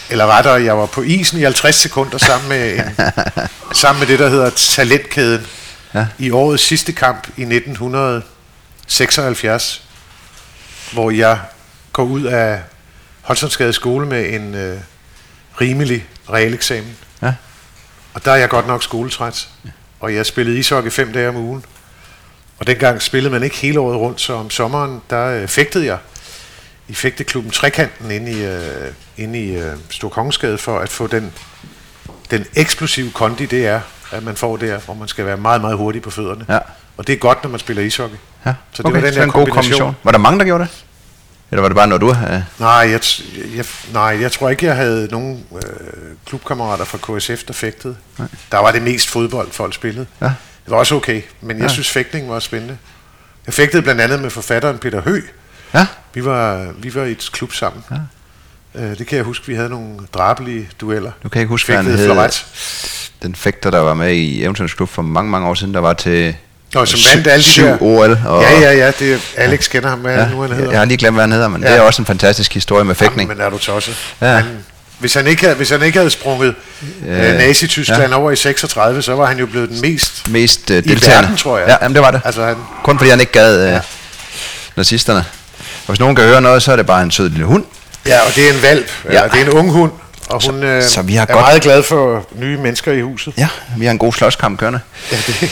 Eller 0.09 0.27
rettere, 0.27 0.63
jeg 0.63 0.77
var 0.77 0.85
på 0.85 1.01
isen 1.01 1.39
i 1.39 1.41
50 1.41 1.75
sekunder 1.75 2.17
sammen 2.17 2.49
med, 2.49 2.79
en, 2.79 2.95
sammen 3.81 3.99
med 3.99 4.07
det, 4.07 4.19
der 4.19 4.29
hedder 4.29 4.49
Talentkæden. 4.49 5.47
Ja. 5.93 6.07
I 6.17 6.31
årets 6.31 6.63
sidste 6.63 6.91
kamp 6.91 7.27
i 7.37 7.41
1976, 7.41 9.81
hvor 10.91 11.11
jeg 11.11 11.39
går 11.93 12.03
ud 12.03 12.23
af 12.23 12.59
Holstensgade 13.21 13.73
skole 13.73 14.07
med 14.07 14.33
en 14.33 14.55
øh, 14.55 14.79
rimelig 15.61 16.05
realeksamen. 16.29 16.97
Ja. 17.21 17.33
Og 18.13 18.25
der 18.25 18.31
er 18.31 18.35
jeg 18.35 18.49
godt 18.49 18.67
nok 18.67 18.83
skoletræt. 18.83 19.49
Og 19.99 20.15
jeg 20.15 20.25
spillede 20.25 20.59
ishockey 20.59 20.91
fem 20.91 21.13
dage 21.13 21.29
om 21.29 21.35
ugen. 21.35 21.65
Og 22.59 22.67
dengang 22.67 23.01
spillede 23.01 23.31
man 23.31 23.43
ikke 23.43 23.55
hele 23.55 23.79
året 23.79 23.97
rundt, 23.97 24.21
så 24.21 24.33
om 24.33 24.49
sommeren, 24.49 25.01
der 25.09 25.25
øh, 25.41 25.47
fægtede 25.47 25.85
jeg 25.85 25.97
i 26.87 26.93
fægteklubben 26.93 27.51
Trekanten 27.51 28.11
inde 28.11 28.31
i, 28.31 28.45
øh, 28.45 28.91
inde 29.17 29.39
i 29.39 29.55
øh, 29.55 29.73
Stor 29.89 30.09
Kongensgade 30.09 30.57
for 30.57 30.79
at 30.79 30.89
få 30.89 31.07
den, 31.07 31.33
den 32.31 32.45
eksplosive 32.55 33.11
kondi, 33.11 33.45
det 33.45 33.67
er, 33.67 33.81
at 34.11 34.23
man 34.23 34.35
får 34.35 34.57
der, 34.57 34.79
hvor 34.79 34.93
man 34.93 35.07
skal 35.07 35.25
være 35.25 35.37
meget, 35.37 35.61
meget 35.61 35.77
hurtig 35.77 36.01
på 36.01 36.09
fødderne. 36.09 36.45
Ja. 36.49 36.59
Og 36.97 37.07
det 37.07 37.13
er 37.13 37.17
godt, 37.17 37.43
når 37.43 37.49
man 37.49 37.59
spiller 37.59 37.83
ishockey. 37.83 38.17
ja. 38.45 38.53
Så 38.71 38.83
det 38.83 38.93
var 38.93 38.99
den 38.99 39.13
der 39.13 39.25
god 39.25 39.47
kombination. 39.47 39.95
Var 40.03 40.11
der 40.11 40.19
mange, 40.19 40.39
der 40.39 40.45
gjorde 40.45 40.63
det? 40.63 40.85
Eller 41.51 41.61
var 41.61 41.69
det 41.69 41.75
bare 41.75 41.87
noget, 41.87 42.01
du 42.01 42.11
havde? 42.11 42.45
Nej, 42.59 42.69
jeg, 42.69 42.99
jeg, 43.55 43.65
nej, 43.93 44.17
jeg 44.21 44.31
tror 44.31 44.49
ikke, 44.49 44.65
jeg 44.65 44.75
havde 44.75 45.07
nogen 45.11 45.43
øh, 45.55 45.61
klubkammerater 46.25 46.85
fra 46.85 47.17
KSF, 47.19 47.43
der 47.43 47.53
fægtede. 47.53 47.95
Nej. 48.19 48.27
Der 48.51 48.57
var 48.57 48.71
det 48.71 48.81
mest 48.81 49.09
fodbold, 49.09 49.51
folk 49.51 49.73
spillede. 49.73 50.05
Ja. 50.21 50.25
Det 50.25 50.71
var 50.71 50.77
også 50.77 50.95
okay, 50.95 51.21
men 51.41 51.57
jeg 51.57 51.63
Ja. 51.65 51.73
synes, 51.73 51.89
fægtning 51.89 52.29
var 52.29 52.39
spændende. 52.39 52.77
Jeg 53.45 53.53
fægtede 53.53 53.81
blandt 53.81 54.01
andet 54.01 54.21
med 54.21 54.29
forfatteren 54.29 54.77
Peter 54.77 55.01
Hø. 55.01 55.21
Ja? 55.73 55.87
Vi 56.13 56.25
var, 56.25 56.71
vi 56.77 56.95
var 56.95 57.03
i 57.03 57.11
et 57.11 57.29
klub 57.33 57.53
sammen. 57.53 57.83
Ja. 57.91 57.95
Øh, 58.83 58.97
det 58.97 59.07
kan 59.07 59.15
jeg 59.15 59.25
huske, 59.25 59.47
vi 59.47 59.55
havde 59.55 59.69
nogle 59.69 59.99
drabelige 60.13 60.69
dueller. 60.81 61.11
Du 61.23 61.29
kan 61.29 61.41
ikke 61.41 61.49
huske, 61.49 61.67
hvad 61.67 61.83
han 61.83 61.85
hed. 61.97 62.29
Den 63.23 63.35
fægter, 63.35 63.69
der 63.71 63.79
var 63.79 63.93
med 63.93 64.13
i 64.13 64.43
Eventyrens 64.43 64.73
Klub 64.73 64.89
for 64.89 65.01
mange, 65.01 65.31
mange 65.31 65.47
år 65.47 65.53
siden, 65.53 65.73
der 65.73 65.79
var 65.79 65.93
til 65.93 66.35
Nå, 66.73 66.85
som 66.85 66.99
vandt 67.13 67.27
alle 67.27 67.43
de 67.43 67.47
syv 67.49 67.63
der- 67.65 67.77
OL. 67.81 68.19
Og, 68.25 68.41
Ja, 68.43 68.59
ja, 68.59 68.71
ja, 68.73 68.91
det 68.99 69.13
er, 69.13 69.17
Alex 69.37 69.69
kender 69.69 69.89
ham, 69.89 69.99
hvad 69.99 70.15
ja, 70.15 70.27
nu 70.29 70.41
han 70.41 70.51
hedder. 70.51 70.69
jeg 70.71 70.79
har 70.79 70.85
lige 70.85 70.97
glemt, 70.97 71.15
hvad 71.15 71.23
han 71.23 71.31
hedder, 71.31 71.47
men 71.47 71.61
ja. 71.61 71.67
Ja. 71.67 71.73
det 71.73 71.79
er 71.81 71.85
også 71.85 72.01
en 72.01 72.05
fantastisk 72.05 72.53
historie 72.53 72.83
med 72.85 72.95
fægtning. 72.95 73.29
Jamen, 73.29 73.37
men 73.37 73.45
er 73.45 73.49
du 73.49 73.57
tosset? 73.57 73.95
Ja. 74.21 74.27
Han, 74.27 74.45
hvis, 74.99 75.13
han 75.13 75.27
ikke 75.27 75.41
havde, 75.41 75.55
hvis 75.55 75.69
han 75.69 75.81
ikke 75.83 75.97
havde 75.97 76.09
sprunget 76.09 76.55
øh, 77.07 77.29
Øh, 77.31 77.37
Nazi-Tyskland 77.37 78.11
ja. 78.11 78.15
over 78.17 78.31
i 78.31 78.35
36, 78.35 79.01
så 79.01 79.15
var 79.15 79.25
han 79.25 79.39
jo 79.39 79.45
blevet 79.45 79.69
den 79.69 79.81
mest 79.81 80.27
Mest 80.29 80.69
uh, 80.69 80.75
i 80.75 80.81
deltagende. 80.81 81.07
verden, 81.21 81.37
tror 81.37 81.57
jeg. 81.57 81.67
Ja, 81.67 81.75
jamen, 81.81 81.93
det 81.95 82.01
var 82.01 82.11
det. 82.11 82.21
Altså, 82.25 82.45
han, 82.45 82.55
Kun 82.83 82.97
fordi 82.97 83.09
han 83.09 83.19
ikke 83.19 83.31
gad 83.31 83.57
uh, 83.63 83.67
Ja. 83.69 83.73
ja. 83.73 83.79
nazisterne. 84.77 85.19
Og 85.59 85.87
hvis 85.87 85.99
nogen 85.99 86.15
kan 86.15 86.25
høre 86.25 86.41
noget, 86.41 86.63
så 86.63 86.71
er 86.71 86.75
det 86.75 86.85
bare 86.85 87.03
en 87.03 87.11
sød 87.11 87.29
lille 87.29 87.45
hund. 87.45 87.63
ja, 88.07 88.19
og 88.19 88.35
det 88.35 88.49
er 88.49 88.53
en 88.53 88.61
valp. 88.61 88.91
Ja. 89.05 89.13
Ja. 89.13 89.21
Ja, 89.21 89.27
det 89.27 89.41
er 89.41 89.45
en 89.45 89.49
ung 89.49 89.71
hund, 89.71 89.91
og 90.29 90.41
hun 90.45 90.63
øh, 90.63 90.83
så 90.83 91.01
vi 91.01 91.15
har 91.15 91.21
er 91.21 91.33
godt- 91.33 91.41
meget 91.45 91.61
glad 91.61 91.83
for 91.83 92.27
nye 92.35 92.57
mennesker 92.57 92.91
i 92.91 93.01
huset. 93.01 93.33
Ja, 93.37 93.47
vi 93.77 93.85
har 93.85 93.91
en 93.91 93.97
god 93.97 94.13
slåskamp 94.13 94.59
kørende. 94.59 94.79
Ja, 95.11 95.17
det, 95.27 95.51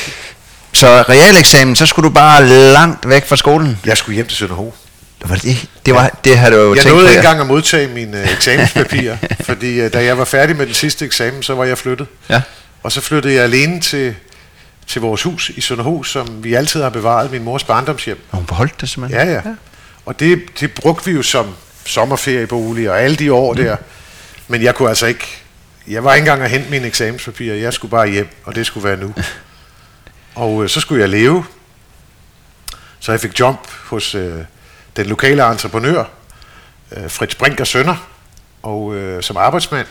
Så 0.73 1.01
realeksamen, 1.01 1.75
så 1.75 1.85
skulle 1.85 2.09
du 2.09 2.13
bare 2.13 2.45
langt 2.47 3.09
væk 3.09 3.25
fra 3.25 3.35
skolen. 3.35 3.79
jeg 3.85 3.97
skulle 3.97 4.15
hjem 4.15 4.27
til 4.27 4.37
Sønderho. 4.37 4.73
Det 5.21 5.29
var 5.29 5.35
det, 5.35 5.67
det, 5.85 5.93
var, 5.93 6.19
det 6.23 6.37
havde 6.37 6.55
du 6.55 6.61
jo 6.61 6.75
Jeg 6.75 6.83
tænkt 6.83 6.95
nåede 6.95 7.09
ikke 7.09 7.13
ja. 7.13 7.19
engang 7.19 7.41
at 7.41 7.47
modtage 7.47 7.87
mine 7.87 8.21
øh, 8.21 8.31
eksamenspapirer, 8.31 9.17
fordi 9.49 9.81
øh, 9.81 9.93
da 9.93 10.03
jeg 10.03 10.17
var 10.17 10.25
færdig 10.25 10.55
med 10.55 10.65
den 10.65 10.73
sidste 10.73 11.05
eksamen, 11.05 11.43
så 11.43 11.55
var 11.55 11.65
jeg 11.65 11.77
flyttet. 11.77 12.07
Ja. 12.29 12.41
Og 12.83 12.91
så 12.91 13.01
flyttede 13.01 13.33
jeg 13.33 13.43
alene 13.43 13.81
til, 13.81 14.15
til 14.87 15.01
vores 15.01 15.23
hus 15.23 15.49
i 15.49 15.61
Sønderho, 15.61 16.03
som 16.03 16.43
vi 16.43 16.53
altid 16.53 16.81
har 16.81 16.89
bevaret, 16.89 17.31
min 17.31 17.43
mors 17.43 17.63
barndomshjem. 17.63 18.19
Og 18.31 18.37
hun 18.37 18.45
beholdt 18.45 18.81
det 18.81 18.89
simpelthen. 18.89 19.27
Ja, 19.27 19.33
ja. 19.33 19.41
Og 20.05 20.19
det, 20.19 20.41
det 20.59 20.71
brugte 20.71 21.05
vi 21.05 21.11
jo 21.11 21.21
som 21.21 21.47
sommerferiebolig 21.85 22.89
og 22.89 23.01
alle 23.01 23.15
de 23.15 23.33
år 23.33 23.53
der. 23.53 23.75
Men 24.47 24.63
jeg 24.63 24.75
kunne 24.75 24.89
altså 24.89 25.05
ikke... 25.05 25.25
Jeg 25.87 26.03
var 26.03 26.13
ikke 26.13 26.23
engang 26.23 26.41
at 26.41 26.49
hente 26.49 26.69
mine 26.69 26.87
eksamenspapirer. 26.87 27.55
Jeg 27.55 27.73
skulle 27.73 27.91
bare 27.91 28.09
hjem, 28.09 28.27
og 28.45 28.55
det 28.55 28.65
skulle 28.65 28.89
være 28.89 28.97
nu. 28.97 29.13
Og 30.39 30.63
øh, 30.63 30.69
så 30.69 30.79
skulle 30.79 31.01
jeg 31.01 31.09
leve. 31.09 31.45
Så 32.99 33.11
jeg 33.11 33.21
fik 33.21 33.39
job 33.39 33.67
hos 33.85 34.15
øh, 34.15 34.37
den 34.95 35.05
lokale 35.05 35.51
entreprenør, 35.51 36.03
øh, 36.91 37.09
Fritz 37.09 37.35
Brink 37.35 37.59
og 37.59 37.67
Sønner, 37.67 38.07
og 38.63 38.95
øh, 38.95 39.23
som 39.23 39.37
arbejdsmand. 39.37 39.87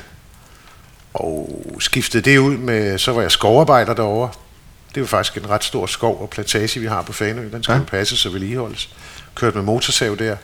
Og 1.14 1.64
skiftede 1.80 2.30
det 2.30 2.38
ud 2.38 2.56
med, 2.56 2.98
så 2.98 3.12
var 3.12 3.20
jeg 3.22 3.30
skovarbejder 3.30 3.94
derovre. 3.94 4.30
Det 4.88 4.96
er 4.96 5.00
jo 5.00 5.06
faktisk 5.06 5.36
en 5.36 5.50
ret 5.50 5.64
stor 5.64 5.86
skov 5.86 6.22
og 6.22 6.30
plantage, 6.30 6.80
vi 6.80 6.86
har 6.86 7.02
på 7.02 7.12
Fanø. 7.12 7.50
Den 7.52 7.62
skal 7.62 7.74
Ja. 7.74 7.80
passes 7.80 8.26
og 8.26 8.32
vedligeholdes. 8.32 8.88
Kørte 9.34 9.56
med 9.56 9.64
motorsav 9.64 10.16
der. 10.18 10.36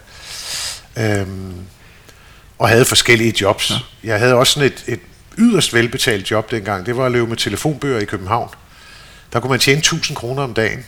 Øhm, 0.99 1.55
og 2.59 2.69
havde 2.69 2.85
forskellige 2.85 3.35
jobs. 3.41 3.71
Ja. 3.71 3.77
Jeg 4.05 4.19
havde 4.19 4.35
også 4.35 4.53
sådan 4.53 4.67
et, 4.73 4.85
et 4.87 5.01
yderst 5.39 5.75
velbetalt 5.75 6.31
job 6.31 6.51
dengang. 6.51 6.87
Det 6.87 6.97
var 6.97 7.07
at 7.07 7.13
løbe 7.13 7.27
med 7.27 7.37
telefonbøger 7.37 8.01
i 8.01 8.05
København. 8.05 8.51
Der 9.35 9.41
kunne 9.41 9.51
man 9.51 9.61
tjene 9.61 9.79
1000 9.79 10.17
kroner 10.17 10.43
om 10.43 10.55
dagen. 10.55 10.85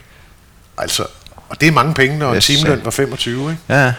Altså, 0.79 1.07
og 1.49 1.61
det 1.61 1.69
er 1.69 1.73
mange 1.73 1.95
penge, 1.95 2.19
når 2.19 2.35
en 2.35 2.41
timeløn 2.41 2.79
ja. 2.79 2.85
var 2.85 2.91
25, 2.91 3.51
ikke? 3.51 3.63
Ja, 3.69 3.93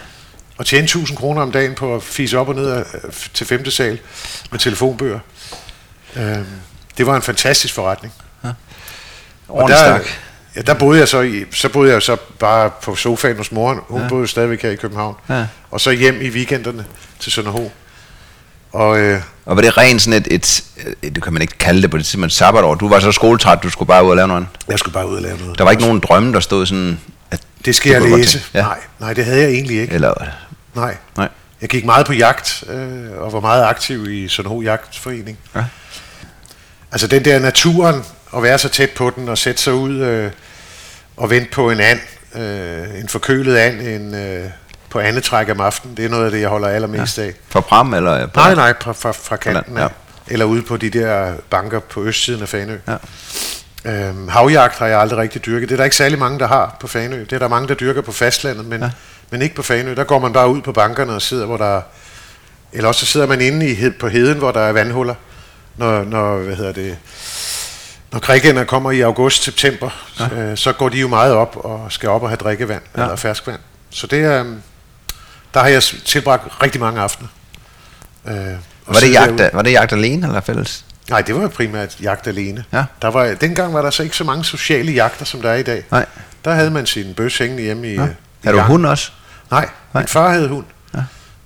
Og 0.58 0.66
tjene 0.66 0.84
1000 0.84 1.18
kroner 1.18 1.42
om 1.42 1.52
dagen 1.52 1.74
på 1.74 1.94
at 1.94 2.02
fise 2.02 2.38
op 2.38 2.48
og 2.48 2.54
ned 2.54 2.70
af, 2.70 2.84
til 3.34 3.46
femte 3.46 3.70
sal 3.70 3.98
med 4.50 4.58
telefonbøger. 4.58 5.18
Øhm, 6.16 6.46
det 6.98 7.06
var 7.06 7.16
en 7.16 7.22
fantastisk 7.22 7.74
forretning. 7.74 8.14
Og 8.42 8.52
ordentlig 9.48 9.78
der, 9.78 10.00
ja, 10.56 10.60
der 10.60 10.74
boede 10.74 10.98
jeg 11.00 11.08
så 11.08 11.20
i, 11.20 11.44
så 11.52 11.68
boede 11.68 11.92
jeg 11.92 12.02
så 12.02 12.16
bare 12.38 12.70
på 12.82 12.96
sofaen 12.96 13.36
hos 13.36 13.52
moren. 13.52 13.78
Hun 13.88 14.02
ja. 14.02 14.08
boede 14.08 14.28
stadigvæk 14.28 14.62
her 14.62 14.70
i 14.70 14.76
København. 14.76 15.16
Ja. 15.28 15.46
Og 15.70 15.80
så 15.80 15.90
hjem 15.90 16.20
i 16.20 16.28
weekenderne 16.28 16.84
til 17.18 17.32
Sønderho. 17.32 17.70
Og 18.72 18.98
øh, 19.00 19.20
Og 19.46 19.56
var 19.56 19.62
det 19.62 19.76
rent 19.78 20.02
sådan 20.02 20.20
et, 20.20 20.28
et, 20.30 20.64
et, 21.02 21.14
det 21.14 21.22
kan 21.22 21.32
man 21.32 21.42
ikke 21.42 21.58
kalde 21.58 21.82
det 21.82 21.90
på 21.90 21.98
det 21.98 22.06
tidspunkt, 22.06 22.32
sabbatår. 22.32 22.74
Du 22.74 22.88
var 22.88 23.00
så 23.00 23.12
skoletræt, 23.12 23.58
du 23.62 23.70
skulle 23.70 23.86
bare 23.86 24.04
ud 24.04 24.10
og 24.10 24.16
lave 24.16 24.28
noget. 24.28 24.46
jeg 24.68 24.78
skulle 24.78 24.92
bare 24.92 25.08
ud 25.08 25.16
og 25.16 25.22
lave 25.22 25.38
noget. 25.38 25.58
Der 25.58 25.64
var 25.64 25.70
ikke 25.70 25.82
nogen 25.82 26.00
drømme, 26.00 26.32
der 26.32 26.40
stod 26.40 26.66
sådan, 26.66 27.00
at 27.30 27.40
Det 27.64 27.74
skal 27.74 27.92
jeg 27.92 28.02
læse. 28.02 28.40
Ja. 28.54 28.62
Nej, 28.62 28.78
nej, 29.00 29.12
det 29.12 29.24
havde 29.24 29.40
jeg 29.40 29.50
egentlig 29.50 29.80
ikke. 29.80 29.94
Eller, 29.94 30.14
Nej. 30.74 30.96
nej. 31.16 31.28
Jeg 31.60 31.68
gik 31.68 31.84
meget 31.84 32.06
på 32.06 32.12
jagt, 32.12 32.64
øh, 32.68 33.10
og 33.18 33.32
var 33.32 33.40
meget 33.40 33.64
aktiv 33.64 34.10
i 34.10 34.28
Sønderho 34.28 34.60
Jagtforening. 34.60 35.38
Ja. 35.54 35.64
Altså 36.92 37.06
den 37.06 37.24
der 37.24 37.38
naturen, 37.38 38.02
at 38.36 38.42
være 38.42 38.58
så 38.58 38.68
tæt 38.68 38.90
på 38.90 39.12
den, 39.16 39.28
og 39.28 39.38
sætte 39.38 39.62
sig 39.62 39.72
ud 39.74 39.94
øh, 39.96 40.30
og 41.16 41.30
vente 41.30 41.50
på 41.50 41.70
en 41.70 41.80
and, 41.80 42.00
øh, 42.34 43.00
en 43.00 43.08
forkølet 43.08 43.56
and, 43.56 43.80
en, 43.80 44.14
øh, 44.14 44.44
på 44.90 44.98
andetræk 45.00 45.48
om 45.50 45.60
aftenen, 45.60 45.96
det 45.96 46.04
er 46.04 46.08
noget 46.08 46.24
af 46.24 46.30
det, 46.30 46.40
jeg 46.40 46.48
holder 46.48 46.68
allermest 46.68 47.18
ja. 47.18 47.22
af. 47.22 47.32
For 47.48 47.60
Pram, 47.60 47.94
eller? 47.94 48.26
På, 48.26 48.40
Nej, 48.40 48.54
nej, 48.54 48.74
fra, 48.80 48.92
fra, 48.92 49.12
fra 49.12 49.36
kanten 49.36 49.76
Ja. 49.78 49.88
Eller 50.30 50.44
ude 50.44 50.62
på 50.62 50.76
de 50.76 50.90
der 50.90 51.32
banker 51.50 51.78
på 51.80 52.04
østsiden 52.04 52.42
af 52.42 52.48
Fanø. 52.48 52.76
Ja. 52.88 52.96
Øhm, 53.84 54.28
havjagt 54.28 54.78
har 54.78 54.86
jeg 54.86 55.00
aldrig 55.00 55.18
rigtig 55.18 55.46
dyrket. 55.46 55.68
Det 55.68 55.74
er 55.74 55.76
der 55.76 55.84
ikke 55.84 55.96
særlig 55.96 56.18
mange, 56.18 56.38
der 56.38 56.46
har 56.46 56.76
på 56.80 56.86
Fanø. 56.86 57.20
Det 57.20 57.32
er 57.32 57.38
der 57.38 57.48
mange, 57.48 57.68
der 57.68 57.74
dyrker 57.74 58.00
på 58.02 58.12
fastlandet, 58.12 58.64
men, 58.66 58.82
ja. 58.82 58.90
Men 59.30 59.42
ikke 59.42 59.54
på 59.54 59.62
Fanø. 59.62 59.94
Der 59.94 60.04
går 60.04 60.18
man 60.18 60.32
bare 60.32 60.48
ud 60.48 60.60
på 60.62 60.72
bankerne 60.72 61.12
og 61.12 61.22
sidder, 61.22 61.46
hvor 61.46 61.56
der 61.56 61.76
er- 61.76 61.82
Eller 62.72 62.88
også 62.88 63.06
så 63.06 63.12
sidder 63.12 63.26
man 63.26 63.40
inde 63.40 63.68
i, 63.70 63.90
på 63.90 64.08
heden, 64.08 64.38
hvor 64.38 64.50
der 64.52 64.60
er 64.60 64.72
vandhuller. 64.72 65.14
Når, 65.76 66.04
når 66.04 66.36
hvad 66.38 66.56
hedder 66.56 66.72
det... 66.72 66.96
Når 68.12 68.18
kriggerne 68.18 68.64
kommer 68.64 68.90
i 68.90 69.00
august-september, 69.00 69.90
ja. 70.20 70.28
øh, 70.36 70.56
så 70.56 70.72
går 70.72 70.88
de 70.88 70.98
jo 70.98 71.08
meget 71.08 71.32
op 71.34 71.56
og 71.56 71.86
skal 71.92 72.08
op 72.08 72.22
og 72.22 72.28
have 72.28 72.36
drikkevand 72.36 72.82
ja. 72.96 73.00
Ja. 73.00 73.06
eller 73.06 73.16
ferskvand. 73.16 73.60
Så 73.90 74.06
det 74.06 74.24
er, 74.24 74.40
øhm, 74.40 74.62
der 75.54 75.60
har 75.60 75.68
jeg 75.68 75.82
tilbragt 75.82 76.62
rigtig 76.62 76.80
mange 76.80 77.00
aftener. 77.00 77.28
Øh, 78.28 78.34
Var 78.86 79.00
det, 79.00 79.12
jagt, 79.12 79.28
derude. 79.38 79.50
var 79.52 79.62
det 79.62 79.72
jagt 79.72 79.92
alene 79.92 80.26
eller 80.26 80.40
fælles? 80.40 80.84
Nej, 81.10 81.20
det 81.22 81.34
var 81.34 81.48
primært 81.48 81.96
jagt 82.00 82.26
alene. 82.26 82.64
Ja. 82.72 82.84
Der 83.02 83.08
var, 83.08 83.34
dengang 83.34 83.74
var 83.74 83.82
der 83.82 83.90
så 83.90 84.02
ikke 84.02 84.16
så 84.16 84.24
mange 84.24 84.44
sociale 84.44 84.92
jagter, 84.92 85.24
som 85.24 85.42
der 85.42 85.50
er 85.50 85.54
i 85.54 85.62
dag. 85.62 85.84
Nej. 85.90 86.06
Der 86.44 86.54
havde 86.54 86.70
man 86.70 86.86
sin 86.86 87.14
bøs 87.14 87.38
hængende 87.38 87.62
hjemme 87.62 87.88
i, 87.88 87.94
Ja. 87.94 88.02
ja. 88.02 88.08
i 88.08 88.12
Har 88.44 88.52
du 88.52 88.60
hund 88.60 88.86
også? 88.86 89.10
Nej, 89.50 89.68
Nej. 89.94 90.02
min 90.02 90.08
far 90.08 90.30
havde 90.32 90.48
hund. 90.48 90.64
Ja. 90.94 91.00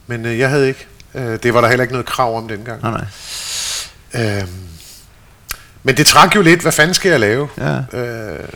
Men 0.06 0.26
øh, 0.26 0.38
jeg 0.38 0.48
havde 0.48 0.68
ikke. 0.68 0.86
Øh, 1.14 1.38
det 1.42 1.54
var 1.54 1.60
der 1.60 1.68
heller 1.68 1.82
ikke 1.82 1.92
noget 1.94 2.06
krav 2.06 2.36
om 2.38 2.48
dengang. 2.48 2.82
Nej, 2.82 2.90
nej. 2.90 3.04
Øhm, 4.38 4.48
men 5.82 5.96
det 5.96 6.06
trak 6.06 6.34
jo 6.36 6.42
lidt, 6.42 6.60
hvad 6.62 6.72
fanden 6.72 6.94
skal 6.94 7.10
jeg 7.10 7.20
lave? 7.20 7.48
Ja. 7.58 7.98
Øh, 7.98 8.48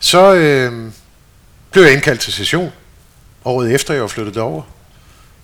så 0.00 0.34
øh, 0.34 0.90
blev 1.72 1.82
jeg 1.84 1.92
indkaldt 1.92 2.20
til 2.20 2.32
session, 2.32 2.72
året 3.48 3.74
efter 3.74 3.94
jeg 3.94 4.02
var 4.02 4.08
flyttet 4.08 4.34
derover. 4.34 4.62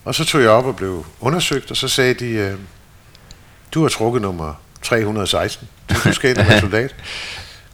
Og 0.05 0.15
så 0.15 0.25
tog 0.25 0.41
jeg 0.41 0.51
op 0.51 0.67
og 0.67 0.77
blev 0.77 1.07
undersøgt, 1.21 1.71
og 1.71 1.77
så 1.77 1.89
sagde 1.89 2.15
de, 2.15 2.27
øh, 2.27 2.55
du 3.75 3.83
har 3.83 3.89
trukket 3.89 4.23
nummer 4.23 4.55
316. 4.83 5.69
Du 6.05 6.13
skal 6.13 6.31
ind 6.31 6.39
og 6.39 6.47
være 6.47 6.61
soldat. 6.69 6.95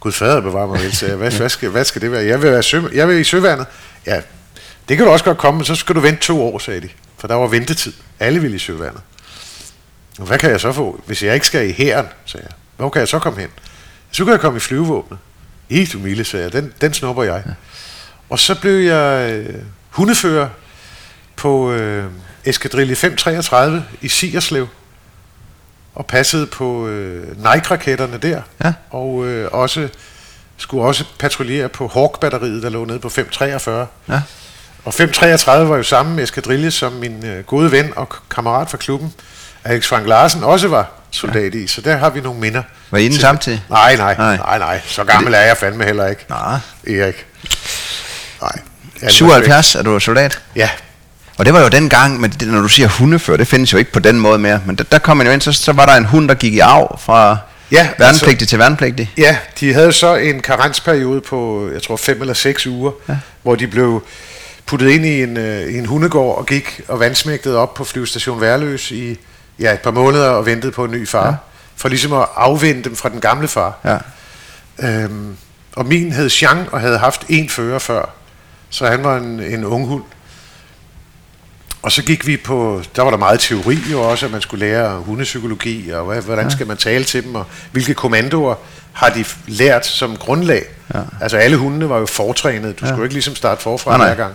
Gud 0.01 0.13
fader 0.13 0.41
bevarer 0.41 0.67
mig 0.67 0.81
vel, 0.81 0.93
sagde 0.93 1.13
jeg. 1.13 1.19
Hvad, 1.19 1.33
hvad, 1.33 1.49
skal, 1.49 1.69
hvad 1.69 1.85
skal 1.85 2.03
det 2.03 2.13
være? 2.13 2.25
Jeg 2.25 2.43
vil, 2.43 2.51
være 2.51 2.63
sø, 2.63 2.83
jeg 2.95 3.09
vil 3.09 3.21
i 3.21 3.25
søværnet. 3.25 3.67
Ja, 4.07 4.21
det 4.89 4.97
kan 4.97 5.07
du 5.07 5.13
også 5.13 5.25
godt 5.25 5.39
komme, 5.39 5.59
men 5.59 5.65
så 5.65 5.75
skal 5.75 5.95
du 5.95 6.01
vente 6.01 6.23
to 6.23 6.43
år, 6.43 6.59
sagde 6.59 6.81
de. 6.81 6.89
For 7.19 7.29
der 7.29 7.35
var 7.35 7.47
ventetid. 7.47 7.93
Alle 8.21 8.41
ville 8.41 8.57
i 8.57 8.59
søværnet. 8.59 9.01
Og 10.19 10.27
hvad 10.27 10.39
kan 10.39 10.51
jeg 10.51 10.61
så 10.61 10.73
få, 10.73 11.01
hvis 11.07 11.23
jeg 11.23 11.35
ikke 11.35 11.47
skal 11.47 11.69
i 11.69 11.73
hæren, 11.73 12.07
sagde 12.25 12.47
jeg. 12.47 12.55
Hvor 12.77 12.89
kan 12.89 13.01
jeg 13.01 13.09
så 13.09 13.19
komme 13.19 13.41
hen? 13.41 13.49
Så 14.11 14.25
kan 14.25 14.33
jeg 14.33 14.41
komme 14.41 14.57
i 14.57 14.61
flyvevåbnet. 14.61 15.19
I 15.69 15.85
du 15.85 15.99
milde, 15.99 16.25
sagde 16.25 16.45
jeg. 16.45 16.53
Den, 16.53 16.73
den 16.81 16.95
snupper 16.95 17.23
jeg. 17.23 17.43
Ja. 17.47 17.53
Og 18.29 18.39
så 18.39 18.61
blev 18.61 18.73
jeg 18.73 19.33
øh, 19.33 19.63
hundefører 19.91 20.49
på 21.37 21.73
øh, 21.73 22.05
Eskadrille 22.45 22.97
533 22.97 23.85
i 24.01 24.09
Sierslev 24.09 24.69
og 25.95 26.07
passede 26.07 26.47
på 26.47 26.87
øh, 26.89 27.37
Nike-raketterne 27.37 28.17
der, 28.19 28.43
Ja. 28.65 28.73
og 28.91 29.27
øh, 29.27 29.49
også 29.53 29.89
skulle 30.57 30.85
også 30.85 31.05
patruljere 31.19 31.69
på 31.69 31.89
Hawk-batteriet, 31.89 32.63
der 32.63 32.69
lå 32.71 32.85
nede 32.85 32.99
på 32.99 33.09
543. 33.09 33.87
Ja. 34.09 34.23
Og 34.85 34.95
533 34.95 35.69
var 35.69 35.77
jo 35.77 35.83
samme 35.83 36.23
eskadrille, 36.23 36.71
som 36.71 36.93
min 36.93 37.27
øh, 37.27 37.45
gode 37.45 37.73
ven 37.73 37.93
og 37.97 38.09
kammerat 38.31 38.71
fra 38.71 38.77
klubben, 38.79 39.15
Alex 39.65 39.87
Frank 39.87 40.07
Larsen, 40.07 40.45
også 40.45 40.69
var 40.69 40.91
soldat 41.11 41.55
i, 41.55 41.67
så 41.67 41.81
der 41.81 41.97
har 41.97 42.11
vi 42.11 42.21
nogle 42.21 42.41
minder. 42.41 42.63
Var 42.91 42.99
I 42.99 43.05
den 43.05 43.13
samtidig? 43.19 43.65
Nej, 43.71 43.97
nej, 43.97 44.17
Nej. 44.17 44.37
nej, 44.37 44.47
nej, 44.47 44.59
nej. 44.59 44.81
Så 44.87 45.05
gammel 45.05 45.35
er 45.35 45.41
jeg 45.41 45.57
fandme 45.57 45.85
heller 45.85 46.07
ikke, 46.07 46.25
Nej. 46.29 46.59
Erik. 46.87 47.27
Nej. 48.43 48.53
Al 49.03 49.11
77 49.11 49.75
er 49.75 49.83
du 49.83 50.01
soldat? 50.01 50.41
Ja, 50.57 50.71
Og 51.39 51.45
det 51.47 51.55
var 51.55 51.61
jo 51.61 51.69
den 51.69 51.89
gang, 51.89 52.21
men 52.21 52.31
det, 52.31 52.49
når 52.49 52.61
du 52.61 52.69
siger 52.69 52.89
hundefører, 52.89 53.37
det 53.37 53.47
findes 53.49 53.73
jo 53.73 53.79
ikke 53.79 53.93
på 53.93 53.99
den 53.99 54.21
måde 54.21 54.39
mere. 54.39 54.61
Men 54.67 54.77
der, 54.77 54.85
der 54.85 54.99
kom 54.99 55.17
man 55.17 55.27
jo 55.27 55.33
ind, 55.33 55.41
så, 55.41 55.53
så 55.53 55.73
var 55.73 55.87
der 55.87 55.93
en 55.95 56.05
hund, 56.05 56.29
der 56.29 56.35
gik 56.35 56.55
i 56.55 56.59
arv 56.59 56.99
fra 57.01 57.37
Ja, 57.73 57.89
værnepligtig 57.99 58.31
altså- 58.33 58.47
til 58.47 58.59
værnepligtig. 58.59 59.13
Ja, 59.19 59.37
de 59.61 59.73
havde 59.75 59.93
så 59.93 60.15
en 60.15 60.41
karensperiode 60.41 61.21
på, 61.21 61.69
jeg 61.75 61.83
tror, 61.83 61.97
fem 61.97 62.21
eller 62.21 62.35
seks 62.35 62.67
uger, 62.67 62.93
ja. 63.09 63.17
hvor 63.43 63.55
de 63.55 63.67
blev 63.67 64.03
puttet 64.67 64.89
ind 64.91 65.07
i 65.07 65.23
en, 65.23 65.37
øh, 65.37 65.75
en 65.75 65.87
hundegård 65.87 66.39
og 66.39 66.47
gik 66.47 66.81
og 66.89 67.01
vandsmægtede 67.01 67.57
op 67.57 67.75
på 67.75 67.85
flyvestation 67.85 68.41
Værløs 68.41 68.91
i 68.91 69.19
ja, 69.59 69.73
et 69.73 69.81
par 69.81 69.91
måneder 69.91 70.29
og 70.29 70.47
ventede 70.47 70.73
på 70.73 70.85
en 70.85 70.91
ny 70.91 71.09
far. 71.09 71.27
Ja. 71.27 71.35
For 71.77 71.89
ligesom 71.89 72.13
at 72.13 72.27
afvende 72.37 72.83
dem 72.85 72.97
fra 72.97 73.09
den 73.09 73.21
gamle 73.21 73.49
far. 73.49 73.79
Ja. 73.85 73.97
Øhm, 74.89 75.37
og 75.77 75.87
min 75.87 76.13
hed 76.13 76.31
Jean 76.43 76.59
og 76.73 76.81
havde 76.81 76.99
haft 76.99 77.25
en 77.29 77.49
fører 77.49 77.79
før. 77.79 78.11
Så 78.71 78.87
han 78.87 79.05
var 79.05 79.17
en, 79.17 79.41
en 79.41 79.65
ung 79.65 79.87
hund. 79.87 80.03
Og 81.83 81.93
så 81.93 82.03
gik 82.03 82.27
vi 82.27 82.37
på, 82.37 82.83
der 82.97 83.03
var 83.03 83.11
der 83.11 83.19
meget 83.19 83.41
teori 83.41 83.79
jo 83.93 84.01
også, 84.03 84.27
at 84.27 84.33
man 84.33 84.41
skulle 84.41 84.67
lære 84.67 84.99
hundepsykologi, 84.99 85.91
og 85.91 86.05
hvad, 86.05 86.23
hvordan 86.23 86.51
skal 86.51 86.67
man 86.67 86.77
tale 86.77 87.05
til 87.05 87.25
dem, 87.25 87.35
og 87.35 87.47
hvilke 87.73 87.95
kommandoer 87.95 88.55
har 88.93 89.09
de 89.09 89.25
lært 89.47 89.87
som 89.87 90.17
grundlag. 90.17 90.65
Ja. 90.95 91.01
Altså 91.21 91.37
alle 91.37 91.57
hundene 91.57 91.89
var 91.89 91.99
jo 91.99 92.07
fortrænet, 92.07 92.81
du 92.81 92.85
ja. 92.85 92.91
skulle 92.91 93.05
ikke 93.05 93.15
ligesom 93.15 93.37
starte 93.37 93.63
forfra 93.63 93.91
Nej, 93.91 93.99
nej. 93.99 94.15
hver 94.15 94.25
gang. 94.25 94.35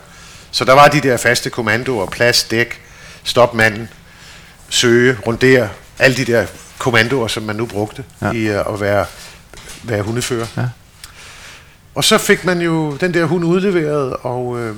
Så 0.51 0.65
der 0.65 0.73
var 0.73 0.87
de 0.87 1.01
der 1.01 1.17
faste 1.17 1.49
kommandoer, 1.49 2.05
plads, 2.05 2.43
dæk, 2.43 2.81
stop 3.23 3.53
manden, 3.53 3.89
søge, 4.69 5.17
rundere, 5.27 5.69
alle 5.99 6.17
de 6.17 6.25
der 6.25 6.45
kommandoer, 6.77 7.27
som 7.27 7.43
man 7.43 7.55
nu 7.55 7.65
brugte 7.65 8.03
Ja. 8.21 8.27
ja. 8.27 8.31
i 8.33 8.45
øh, 8.47 8.73
at 8.73 8.81
være, 8.81 9.05
være 9.83 10.01
hundefører. 10.01 10.45
Ja. 10.57 10.65
Og 11.95 12.03
så 12.03 12.17
fik 12.17 12.45
man 12.45 12.61
jo 12.61 12.95
den 12.95 13.13
der 13.13 13.25
hund 13.25 13.45
udleveret, 13.45 14.15
og, 14.21 14.59
øh, 14.59 14.75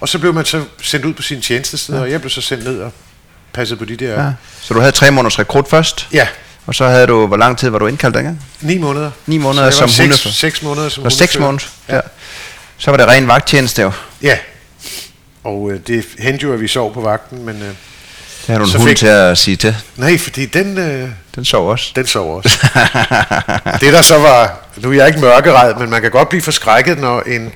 og 0.00 0.08
så 0.08 0.18
blev 0.18 0.34
man 0.34 0.44
så 0.44 0.64
sendt 0.82 1.04
ud 1.04 1.14
på 1.14 1.22
sin 1.22 1.40
tjenestested, 1.40 1.94
ja. 1.94 2.00
og 2.00 2.10
jeg 2.10 2.20
blev 2.20 2.30
så 2.30 2.40
sendt 2.40 2.64
ned 2.64 2.80
og 2.80 2.92
passet 3.52 3.78
på 3.78 3.84
de 3.84 3.96
der... 3.96 4.24
ja. 4.24 4.32
Så 4.60 4.74
du 4.74 4.80
havde 4.80 4.92
tre 4.92 5.10
måneders 5.10 5.38
rekrut 5.38 5.68
først, 5.68 6.08
ja 6.12 6.28
og 6.66 6.74
så 6.74 6.88
havde 6.88 7.06
du, 7.06 7.26
hvor 7.26 7.36
lang 7.36 7.58
tid 7.58 7.68
var 7.68 7.78
du 7.78 7.86
indkaldt 7.86 8.16
dengang? 8.16 8.42
ni 8.60 8.78
måneder. 8.78 9.10
Ni 9.26 9.38
måneder 9.38 9.70
som 9.70 9.88
seks, 9.88 9.98
hundefører. 9.98 10.32
seks 10.32 10.62
måneder 10.62 10.88
som 10.88 11.02
hundefører. 11.02 11.44
måneder. 11.44 11.66
Ja. 11.88 12.00
Så 12.78 12.90
var 12.90 12.96
det 12.96 13.06
ren 13.06 13.28
vagttjeneste 13.28 13.82
jo. 13.82 13.92
Ja, 14.22 14.38
og 15.44 15.70
øh, 15.70 15.80
det 15.86 16.04
hentede 16.18 16.42
jo, 16.42 16.52
at 16.52 16.60
vi 16.60 16.68
sov 16.68 16.94
på 16.94 17.00
vagten, 17.00 17.44
men 17.44 17.62
øh, 17.62 17.74
Det 18.46 18.52
har 18.52 18.58
du 18.58 18.64
en 18.64 18.70
Så 18.70 18.78
hund 18.78 18.88
fik- 18.88 18.96
til 18.96 19.06
at 19.06 19.38
sige 19.38 19.56
til. 19.56 19.76
nej, 19.96 20.18
fordi 20.18 20.46
den, 20.46 20.78
øh, 20.78 21.08
Den 21.34 21.44
sov 21.44 21.70
også. 21.70 21.92
den 21.96 22.06
sov 22.06 22.36
også. 22.36 22.58
det 23.80 23.92
der 23.92 24.02
så 24.02 24.18
var, 24.18 24.58
nu 24.76 24.90
er 24.90 24.94
jeg 24.94 25.06
ikke 25.08 25.20
mørkeret, 25.20 25.78
men 25.78 25.90
man 25.90 26.02
kan 26.02 26.10
godt 26.10 26.28
blive 26.28 26.42
forskrækket, 26.42 26.98
når 26.98 27.20
en, 27.20 27.52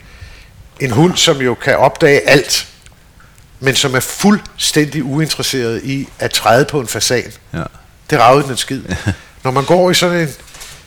en 0.80 0.90
hund, 0.90 1.16
som 1.16 1.36
jo 1.40 1.54
kan 1.54 1.76
opdage 1.76 2.28
alt, 2.28 2.66
men 3.60 3.74
som 3.74 3.94
er 3.94 4.00
fuldstændig 4.00 5.04
uinteresseret 5.04 5.80
i 5.84 6.08
at 6.18 6.30
træde 6.30 6.64
på 6.64 6.80
en 6.80 6.88
fasan, 6.88 7.32
Ja. 7.54 7.62
det 8.10 8.18
ragede 8.18 8.42
den 8.42 8.50
en 8.50 8.56
skid. 8.56 8.82
Når 9.44 9.50
man 9.50 9.64
går 9.64 9.90
i 9.90 9.94
sådan 9.94 10.20
en 10.20 10.28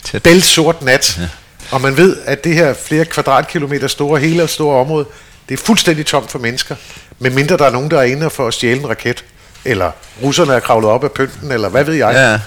Tæt. 0.04 0.24
bælsort 0.24 0.82
nat, 0.82 1.18
ja. 1.22 1.28
og 1.72 1.82
man 1.82 1.98
ved, 1.98 2.18
at 2.26 2.44
det 2.44 2.56
her 2.56 2.74
flere 2.86 3.06
kvadratkilometer 3.06 3.88
store, 3.88 4.20
hele 4.20 4.44
og 4.44 4.50
store 4.50 4.80
område, 4.80 5.06
det 5.50 5.60
er 5.60 5.64
fuldstændig 5.66 6.06
tomt 6.06 6.32
for 6.32 6.40
mennesker, 6.40 6.76
medmindre 7.20 7.58
der 7.58 7.66
er 7.66 7.72
nogen, 7.72 7.92
der 7.92 7.98
er 8.00 8.04
inde 8.04 8.30
for 8.30 8.48
at 8.48 8.54
stjæle 8.54 8.80
en 8.80 8.90
raket, 8.90 9.24
eller 9.66 9.92
russerne 10.24 10.54
er 10.54 10.60
kravlet 10.60 10.90
op 10.90 11.04
af 11.04 11.12
pynten, 11.12 11.52
eller 11.52 11.70
hvad 11.70 11.84
ved 11.84 11.94
jeg. 11.94 12.14
Ja. 12.14 12.40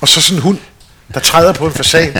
Og 0.00 0.08
så 0.08 0.20
sådan 0.20 0.38
en 0.38 0.42
hund, 0.42 0.58
der 1.14 1.20
træder 1.20 1.52
på 1.52 1.66
en 1.66 1.72
fasan. 1.72 2.14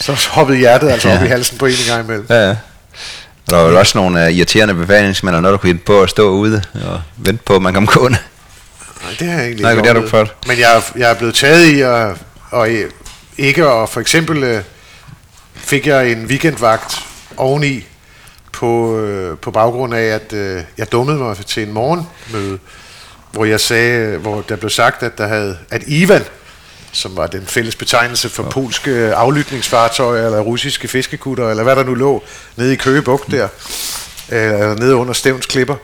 så 0.00 0.16
hoppede 0.30 0.58
hjertet 0.58 0.90
altså 0.90 1.08
op 1.08 1.14
Ja. 1.20 1.24
i 1.24 1.28
halsen 1.28 1.58
på 1.58 1.66
en 1.66 1.72
gang 1.88 2.04
imellem. 2.04 2.26
Ja, 2.30 2.44
ja. 2.48 2.50
Og 2.50 2.56
der 3.50 3.56
var 3.56 3.68
jo 3.70 3.78
også 3.78 3.98
nogle 3.98 4.24
uh, 4.26 4.32
irriterende 4.32 4.74
befalingsmænd, 4.74 5.36
og 5.36 5.42
noget, 5.42 5.52
der 5.52 5.58
kunne 5.58 5.68
hjælpe 5.68 5.84
på 5.84 6.02
at 6.02 6.10
stå 6.10 6.30
ude 6.30 6.62
og 6.86 7.02
vente 7.16 7.42
på, 7.44 7.56
at 7.56 7.62
man 7.62 7.74
kom 7.74 7.86
gående. 7.86 8.18
Nej, 9.02 9.10
det 9.18 9.26
har 9.28 9.34
jeg 9.34 9.42
egentlig 9.42 9.62
Nej, 9.62 9.70
ikke 9.70 9.80
det 9.82 9.86
har 9.86 9.94
du 10.00 10.06
oplevet. 10.06 10.30
Men 10.46 10.58
jeg, 10.58 10.82
jeg 10.96 11.10
er 11.10 11.14
blevet 11.14 11.34
taget 11.34 11.64
i 11.66 11.80
at, 11.80 12.16
og 12.50 12.68
ikke 13.38 13.68
og 13.70 13.88
for 13.88 14.00
eksempel 14.00 14.44
øh, 14.44 14.62
fik 15.54 15.86
jeg 15.86 16.12
en 16.12 16.24
weekendvagt 16.26 17.00
oveni 17.36 17.86
på, 18.52 18.98
øh, 18.98 19.38
på 19.38 19.50
baggrund 19.50 19.94
af, 19.94 20.02
at 20.02 20.32
øh, 20.32 20.62
jeg 20.78 20.92
dummede 20.92 21.18
mig 21.18 21.36
til 21.36 21.62
en 21.62 21.72
morgenmøde, 21.72 22.58
hvor 23.32 23.44
jeg 23.44 23.60
sagde, 23.60 24.18
hvor 24.18 24.40
der 24.48 24.56
blev 24.56 24.70
sagt, 24.70 25.02
at 25.02 25.18
der 25.18 25.26
havde, 25.26 25.58
at 25.70 25.82
Ivan, 25.86 26.22
som 26.92 27.16
var 27.16 27.26
den 27.26 27.46
fælles 27.46 27.76
betegnelse 27.76 28.28
for 28.28 28.42
polske 28.42 29.14
aflytningsfartøjer, 29.14 30.26
eller 30.26 30.40
russiske 30.40 30.88
fiskekutter, 30.88 31.50
eller 31.50 31.62
hvad 31.62 31.76
der 31.76 31.84
nu 31.84 31.94
lå, 31.94 32.22
nede 32.56 32.72
i 32.72 32.76
Køge 32.76 33.02
Bugt 33.02 33.30
der, 33.30 33.48
øh, 34.32 34.78
nede 34.78 34.96
under 34.96 35.12
Stævns 35.12 35.46
Klipper, 35.46 35.76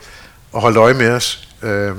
og 0.52 0.60
holdt 0.60 0.76
øje 0.76 0.94
med 0.94 1.10
os. 1.10 1.48
Øh, 1.62 1.92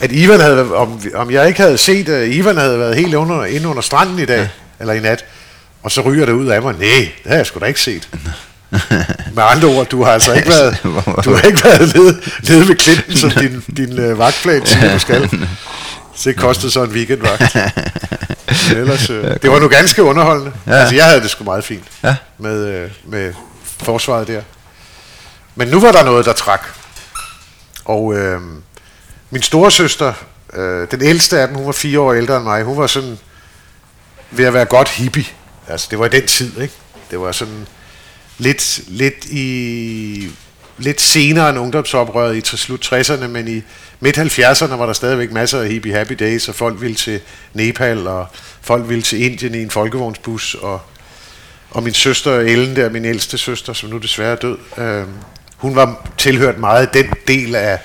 at 0.00 0.12
Ivan 0.12 0.40
havde, 0.40 0.74
om, 0.74 1.00
om 1.14 1.30
jeg 1.30 1.48
ikke 1.48 1.60
havde 1.60 1.78
set, 1.78 2.08
at 2.08 2.28
Ivan 2.28 2.56
havde 2.56 2.78
været 2.78 2.96
helt 2.96 3.14
under, 3.14 3.44
inde 3.44 3.68
under 3.68 3.82
stranden 3.82 4.18
i 4.18 4.24
dag, 4.24 4.38
ja. 4.38 4.48
eller 4.80 4.94
i 4.94 5.00
nat, 5.00 5.24
og 5.82 5.90
så 5.90 6.00
ryger 6.00 6.26
det 6.26 6.32
ud 6.32 6.46
af 6.46 6.62
mig, 6.62 6.74
nej, 6.78 7.12
det 7.24 7.30
har 7.30 7.36
jeg 7.36 7.46
sgu 7.46 7.60
da 7.60 7.66
ikke 7.66 7.80
set. 7.80 8.08
Med 9.34 9.42
andre 9.42 9.68
ord, 9.68 9.86
du 9.86 10.04
har 10.04 10.12
altså 10.12 10.32
ikke 10.32 10.48
været, 10.48 10.76
du 11.24 11.34
har 11.34 11.40
ikke 11.42 11.64
været 11.64 11.94
nede, 11.94 12.20
nede 12.48 12.68
ved 12.68 12.76
klinten, 12.76 13.16
som 13.16 13.30
din, 13.30 13.64
din 13.86 13.98
øh, 13.98 14.18
vagtplan 14.18 14.66
siger, 14.66 14.92
du 14.92 14.98
skal. 14.98 15.30
Så 16.14 16.28
det 16.28 16.36
kostede 16.38 16.72
så 16.72 16.82
en 16.82 16.90
weekendvagt. 16.90 17.54
Men 18.68 18.78
Ellers, 18.78 19.10
øh, 19.10 19.24
det 19.42 19.50
var 19.50 19.60
nu 19.60 19.68
ganske 19.68 20.02
underholdende. 20.02 20.52
Ja. 20.66 20.72
Altså, 20.72 20.94
jeg 20.94 21.04
havde 21.04 21.20
det 21.20 21.30
sgu 21.30 21.44
meget 21.44 21.64
fint 21.64 21.84
Ja. 22.04 22.16
med, 22.38 22.66
øh, 22.66 22.90
med 23.04 23.34
forsvaret 23.82 24.28
der. 24.28 24.40
Men 25.54 25.68
nu 25.68 25.80
var 25.80 25.92
der 25.92 26.04
noget, 26.04 26.26
der 26.26 26.32
trak. 26.32 26.66
Og 27.84 28.14
øh, 28.14 28.40
min 29.30 29.42
storesøster, 29.42 30.12
øh, 30.54 30.86
den 30.90 31.02
ældste 31.02 31.40
af 31.40 31.48
dem, 31.48 31.56
hun 31.56 31.66
var 31.66 31.72
fire 31.72 32.00
år 32.00 32.12
ældre 32.12 32.36
end 32.36 32.44
mig, 32.44 32.62
hun 32.62 32.78
var 32.78 32.86
sådan 32.86 33.18
ved 34.30 34.44
at 34.44 34.54
være 34.54 34.64
godt 34.64 34.88
hippie. 34.88 35.24
Altså, 35.68 35.86
det 35.90 35.98
var 35.98 36.06
i 36.06 36.08
den 36.08 36.26
tid, 36.26 36.60
ikke? 36.60 36.74
Det 37.10 37.20
var 37.20 37.32
sådan 37.32 37.66
lidt, 38.38 38.80
lidt 38.88 39.24
i 39.24 40.30
lidt 40.78 41.00
senere 41.00 41.50
end 41.50 41.58
ungdomsoprøret 41.58 42.36
i 42.54 42.56
slut 42.56 42.92
60'erne, 42.92 43.26
men 43.26 43.48
i 43.48 43.62
midt 44.00 44.18
70'erne 44.18 44.74
var 44.74 44.86
der 44.86 44.92
stadigvæk 44.92 45.32
masser 45.32 45.60
af 45.60 45.68
hippie 45.68 45.92
happy 45.92 46.12
days, 46.12 46.48
og 46.48 46.54
folk 46.54 46.80
ville 46.80 46.96
til 46.96 47.20
Nepal, 47.54 48.06
og 48.06 48.26
folk 48.60 48.88
ville 48.88 49.02
til 49.02 49.22
Indien 49.22 49.54
i 49.54 49.62
en 49.62 49.70
folkevognsbus, 49.70 50.54
og, 50.54 50.80
og 51.70 51.82
min 51.82 51.94
søster 51.94 52.40
Ellen 52.40 52.76
der, 52.76 52.90
min 52.90 53.04
ældste 53.04 53.38
søster, 53.38 53.72
som 53.72 53.90
nu 53.90 53.98
desværre 53.98 54.32
er 54.32 54.36
død, 54.36 54.58
øh, 54.78 55.04
hun 55.56 55.76
var 55.76 56.10
tilhørt 56.18 56.58
meget 56.58 56.94
den 56.94 57.12
del 57.28 57.54
af 57.54 57.78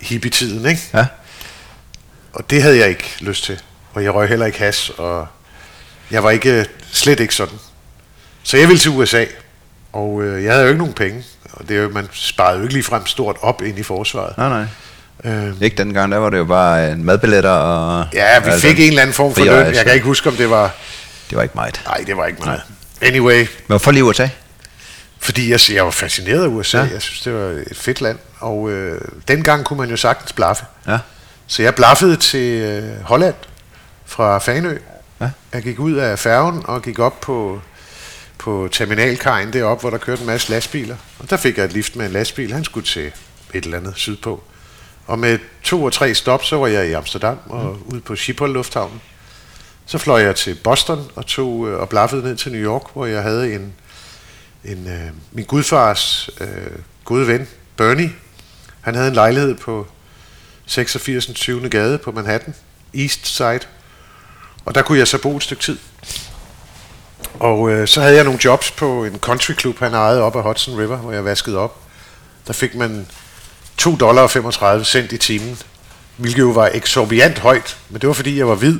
hippietiden, 0.00 0.66
ikke? 0.66 0.82
Ja. 0.94 1.06
Og 2.32 2.50
det 2.50 2.62
havde 2.62 2.78
jeg 2.78 2.88
ikke 2.88 3.16
lyst 3.20 3.44
til. 3.44 3.60
Og 3.92 4.04
jeg 4.04 4.14
røg 4.14 4.28
heller 4.28 4.46
ikke 4.46 4.58
has, 4.58 4.90
og 4.90 5.26
jeg 6.10 6.24
var 6.24 6.30
ikke, 6.30 6.66
slet 6.92 7.20
ikke 7.20 7.34
sådan. 7.34 7.58
Så 8.42 8.56
jeg 8.56 8.68
ville 8.68 8.80
til 8.80 8.90
USA, 8.90 9.24
og 9.92 10.22
øh, 10.22 10.44
jeg 10.44 10.52
havde 10.52 10.62
jo 10.64 10.68
ikke 10.68 10.78
nogen 10.78 10.94
penge. 10.94 11.24
Og 11.52 11.68
det 11.68 11.76
er 11.76 11.82
jo, 11.82 11.88
man 11.88 12.08
sparede 12.12 12.56
jo 12.56 12.62
ikke 12.62 12.74
ligefrem 12.74 13.06
stort 13.06 13.36
op 13.40 13.62
ind 13.62 13.78
i 13.78 13.82
forsvaret. 13.82 14.38
Nej, 14.38 14.48
nej. 14.48 14.64
Øh, 15.32 15.54
Ikke 15.60 15.76
dengang, 15.76 16.12
der 16.12 16.18
var 16.18 16.30
det 16.30 16.38
jo 16.38 16.44
bare 16.44 16.90
en 16.92 17.04
madbilletter 17.04 17.50
og... 17.50 18.06
ja, 18.12 18.38
vi 18.40 18.50
altså, 18.50 18.68
fik 18.68 18.80
en 18.80 18.88
eller 18.88 19.02
anden 19.02 19.14
form 19.14 19.34
for 19.34 19.44
løn. 19.44 19.74
Jeg 19.74 19.84
kan 19.84 19.94
ikke 19.94 20.06
huske, 20.06 20.28
om 20.28 20.36
det 20.36 20.50
var... 20.50 20.74
Det 21.30 21.36
var 21.36 21.42
ikke 21.42 21.54
meget. 21.54 21.80
Nej, 21.86 22.04
det 22.06 22.16
var 22.16 22.26
ikke 22.26 22.42
meget. 22.44 22.62
Anyway, 23.02 23.38
Men 23.38 23.48
hvorfor 23.66 23.90
lige 23.90 24.04
USA? 24.04 24.28
fordi 25.18 25.50
jeg, 25.50 25.60
jeg 25.72 25.84
var 25.84 25.90
fascineret 25.90 26.42
af 26.42 26.46
USA. 26.46 26.78
Ja. 26.78 26.88
Jeg 26.92 27.02
synes, 27.02 27.20
det 27.20 27.34
var 27.34 27.48
et 27.70 27.76
fedt 27.76 28.00
land. 28.00 28.18
Og 28.38 28.70
øh, 28.70 29.00
dengang 29.28 29.64
kunne 29.64 29.78
man 29.78 29.90
jo 29.90 29.96
sagtens 29.96 30.32
blaffe. 30.32 30.64
Ja. 30.88 30.98
Så 31.46 31.62
jeg 31.62 31.74
blaffede 31.74 32.16
til 32.16 32.60
øh, 32.60 33.02
Holland 33.04 33.34
fra 34.06 34.38
Fanø. 34.38 34.78
Ja. 35.20 35.30
Jeg 35.52 35.62
gik 35.62 35.78
ud 35.78 35.92
af 35.92 36.18
færgen 36.18 36.62
og 36.64 36.82
gik 36.82 36.98
op 36.98 37.20
på, 37.20 37.60
på 38.42 38.68
terminalkajen 38.72 39.52
deroppe, 39.52 39.80
hvor 39.80 39.90
der 39.90 39.98
kørte 39.98 40.20
en 40.20 40.26
masse 40.26 40.50
lastbiler. 40.50 40.96
Og 41.18 41.30
der 41.30 41.36
fik 41.36 41.56
jeg 41.56 41.64
et 41.64 41.72
lift 41.72 41.96
med 41.96 42.06
en 42.06 42.12
lastbil. 42.12 42.52
Han 42.52 42.64
skulle 42.64 42.86
til 42.86 43.12
et 43.54 43.64
eller 43.64 43.78
andet 43.78 43.92
sydpå. 43.96 44.42
Og 45.06 45.18
med 45.18 45.38
to 45.62 45.82
og 45.84 45.92
tre 45.92 46.14
stop, 46.14 46.44
så 46.44 46.56
var 46.56 46.66
jeg 46.66 46.88
i 46.88 46.92
Amsterdam 46.92 47.38
og 47.46 47.64
mm. 47.64 47.94
ude 47.94 48.00
på 48.00 48.16
Schiphol 48.16 48.52
Lufthavnen. 48.52 49.00
Så 49.86 49.98
fløj 49.98 50.22
jeg 50.22 50.36
til 50.36 50.58
Boston 50.64 51.10
og 51.14 51.26
tog 51.26 51.68
øh, 51.68 51.80
og 51.80 51.88
blaffede 51.88 52.22
ned 52.22 52.36
til 52.36 52.52
New 52.52 52.60
York, 52.60 52.82
hvor 52.92 53.06
jeg 53.06 53.22
havde 53.22 53.54
en, 53.54 53.72
en 54.64 54.88
øh, 54.88 55.10
min 55.32 55.44
gudfars 55.44 56.30
øh, 56.40 56.48
gode 57.04 57.26
ven, 57.26 57.48
Bernie. 57.76 58.12
Han 58.80 58.94
havde 58.94 59.08
en 59.08 59.14
lejlighed 59.14 59.54
på 59.54 59.86
86. 60.66 61.26
20. 61.26 61.68
gade 61.68 61.98
på 61.98 62.12
Manhattan, 62.12 62.54
East 62.94 63.26
Side. 63.26 63.60
Og 64.64 64.74
der 64.74 64.82
kunne 64.82 64.98
jeg 64.98 65.08
så 65.08 65.18
bo 65.18 65.36
et 65.36 65.42
stykke 65.42 65.62
tid. 65.62 65.78
Og 67.40 67.70
øh, 67.70 67.88
så 67.88 68.00
havde 68.00 68.14
jeg 68.14 68.24
nogle 68.24 68.40
jobs 68.44 68.70
på 68.70 69.04
en 69.04 69.18
country 69.20 69.52
club, 69.58 69.78
han 69.78 69.94
ejede 69.94 70.22
op 70.22 70.36
af 70.36 70.42
Hudson 70.42 70.78
River, 70.78 70.96
hvor 70.96 71.12
jeg 71.12 71.24
vaskede 71.24 71.58
op. 71.58 71.76
Der 72.46 72.52
fik 72.52 72.74
man 72.74 73.06
2 73.76 73.96
dollar 73.96 74.22
og 74.22 74.30
35 74.30 74.84
cent 74.84 75.12
i 75.12 75.18
timen, 75.18 75.58
hvilket 76.16 76.40
jo 76.40 76.50
var 76.50 76.70
eksorbitant 76.74 77.38
højt, 77.38 77.76
men 77.88 78.00
det 78.00 78.06
var 78.06 78.12
fordi, 78.12 78.38
jeg 78.38 78.48
var 78.48 78.54
hvid. 78.54 78.78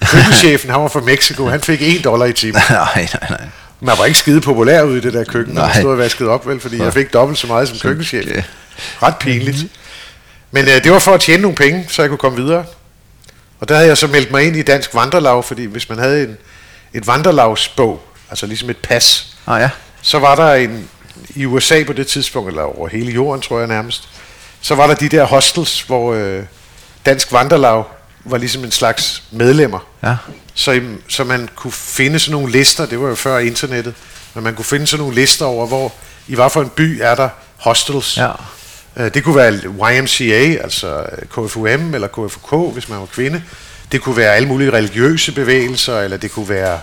Køkkenchefen, 0.00 0.70
han 0.70 0.80
var 0.80 0.88
fra 0.88 1.00
Mexico, 1.00 1.46
han 1.46 1.60
fik 1.60 1.78
1 1.82 2.04
dollar 2.04 2.26
i 2.26 2.32
timen. 2.32 2.62
nej, 2.70 3.08
nej, 3.20 3.30
nej. 3.30 3.48
Man 3.80 3.98
var 3.98 4.04
ikke 4.04 4.18
skide 4.18 4.40
populær 4.40 4.82
ude 4.82 4.98
i 4.98 5.00
det 5.00 5.12
der 5.12 5.24
køkken, 5.24 5.54
når 5.54 5.62
man 5.62 5.74
stod 5.74 5.92
og 5.92 5.98
vaskede 5.98 6.28
op, 6.28 6.46
vel, 6.46 6.60
fordi 6.60 6.82
jeg 6.82 6.92
fik 6.92 7.12
dobbelt 7.12 7.38
så 7.38 7.46
meget 7.46 7.68
som 7.68 7.78
køkkenchef. 7.78 8.44
Ret 9.02 9.16
pinligt. 9.16 9.66
Men 10.50 10.64
øh, 10.64 10.84
det 10.84 10.92
var 10.92 10.98
for 10.98 11.14
at 11.14 11.20
tjene 11.20 11.42
nogle 11.42 11.56
penge, 11.56 11.86
så 11.88 12.02
jeg 12.02 12.08
kunne 12.08 12.18
komme 12.18 12.42
videre. 12.42 12.64
Og 13.60 13.68
der 13.68 13.74
havde 13.74 13.88
jeg 13.88 13.96
så 13.98 14.06
meldt 14.06 14.30
mig 14.30 14.44
ind 14.44 14.56
i 14.56 14.62
Dansk 14.62 14.94
Vandrelag, 14.94 15.44
fordi 15.44 15.64
hvis 15.64 15.88
man 15.88 15.98
havde 15.98 16.22
en, 16.22 16.36
et 16.94 17.06
vandrelagsbog, 17.06 18.02
altså 18.30 18.46
ligesom 18.46 18.70
et 18.70 18.76
pas, 18.76 19.26
Ah, 19.46 19.60
ja. 19.60 19.70
så 20.02 20.18
var 20.18 20.34
der 20.34 20.54
en, 20.54 20.88
i 21.34 21.46
USA 21.46 21.84
på 21.84 21.92
det 21.92 22.06
tidspunkt, 22.06 22.48
eller 22.48 22.62
over 22.62 22.88
hele 22.88 23.12
jorden, 23.12 23.42
tror 23.42 23.58
jeg 23.58 23.68
nærmest, 23.68 24.08
så 24.60 24.74
var 24.74 24.86
der 24.86 24.94
de 24.94 25.08
der 25.08 25.24
hostels, 25.24 25.80
hvor 25.82 26.12
øh, 26.14 26.42
Dansk 27.06 27.32
Vandrelag 27.32 27.84
var 28.24 28.38
ligesom 28.38 28.64
en 28.64 28.70
slags 28.70 29.22
medlemmer. 29.30 29.78
Ja. 30.02 30.16
Så, 30.54 30.80
så 31.08 31.24
man 31.24 31.48
kunne 31.54 31.72
finde 31.72 32.18
sådan 32.18 32.32
nogle 32.32 32.52
lister, 32.52 32.86
det 32.86 33.00
var 33.00 33.08
jo 33.08 33.14
før 33.14 33.38
internettet, 33.38 33.94
men 34.34 34.44
man 34.44 34.54
kunne 34.54 34.64
finde 34.64 34.86
sådan 34.86 35.00
nogle 35.02 35.14
lister 35.14 35.44
over, 35.46 35.66
hvor 35.66 35.92
i 36.28 36.34
hvad 36.34 36.50
for 36.50 36.62
en 36.62 36.68
by 36.68 36.98
er 37.02 37.14
der 37.14 37.28
hostels. 37.56 38.16
Ja. 38.16 38.30
Øh, 38.96 39.14
Det 39.14 39.24
kunne 39.24 39.36
være 39.36 39.52
YMCA, 40.00 40.62
altså 40.62 41.06
KFUM 41.30 41.94
eller 41.94 42.08
KFUK, 42.08 42.72
hvis 42.72 42.88
man 42.88 43.00
var 43.00 43.06
kvinde. 43.06 43.42
Det 43.92 44.02
kunne 44.02 44.16
være 44.16 44.34
alle 44.34 44.48
mulige 44.48 44.70
religiøse 44.72 45.32
bevægelser, 45.32 46.00
eller 46.00 46.16
det 46.16 46.30
kunne 46.32 46.48
være, 46.48 46.80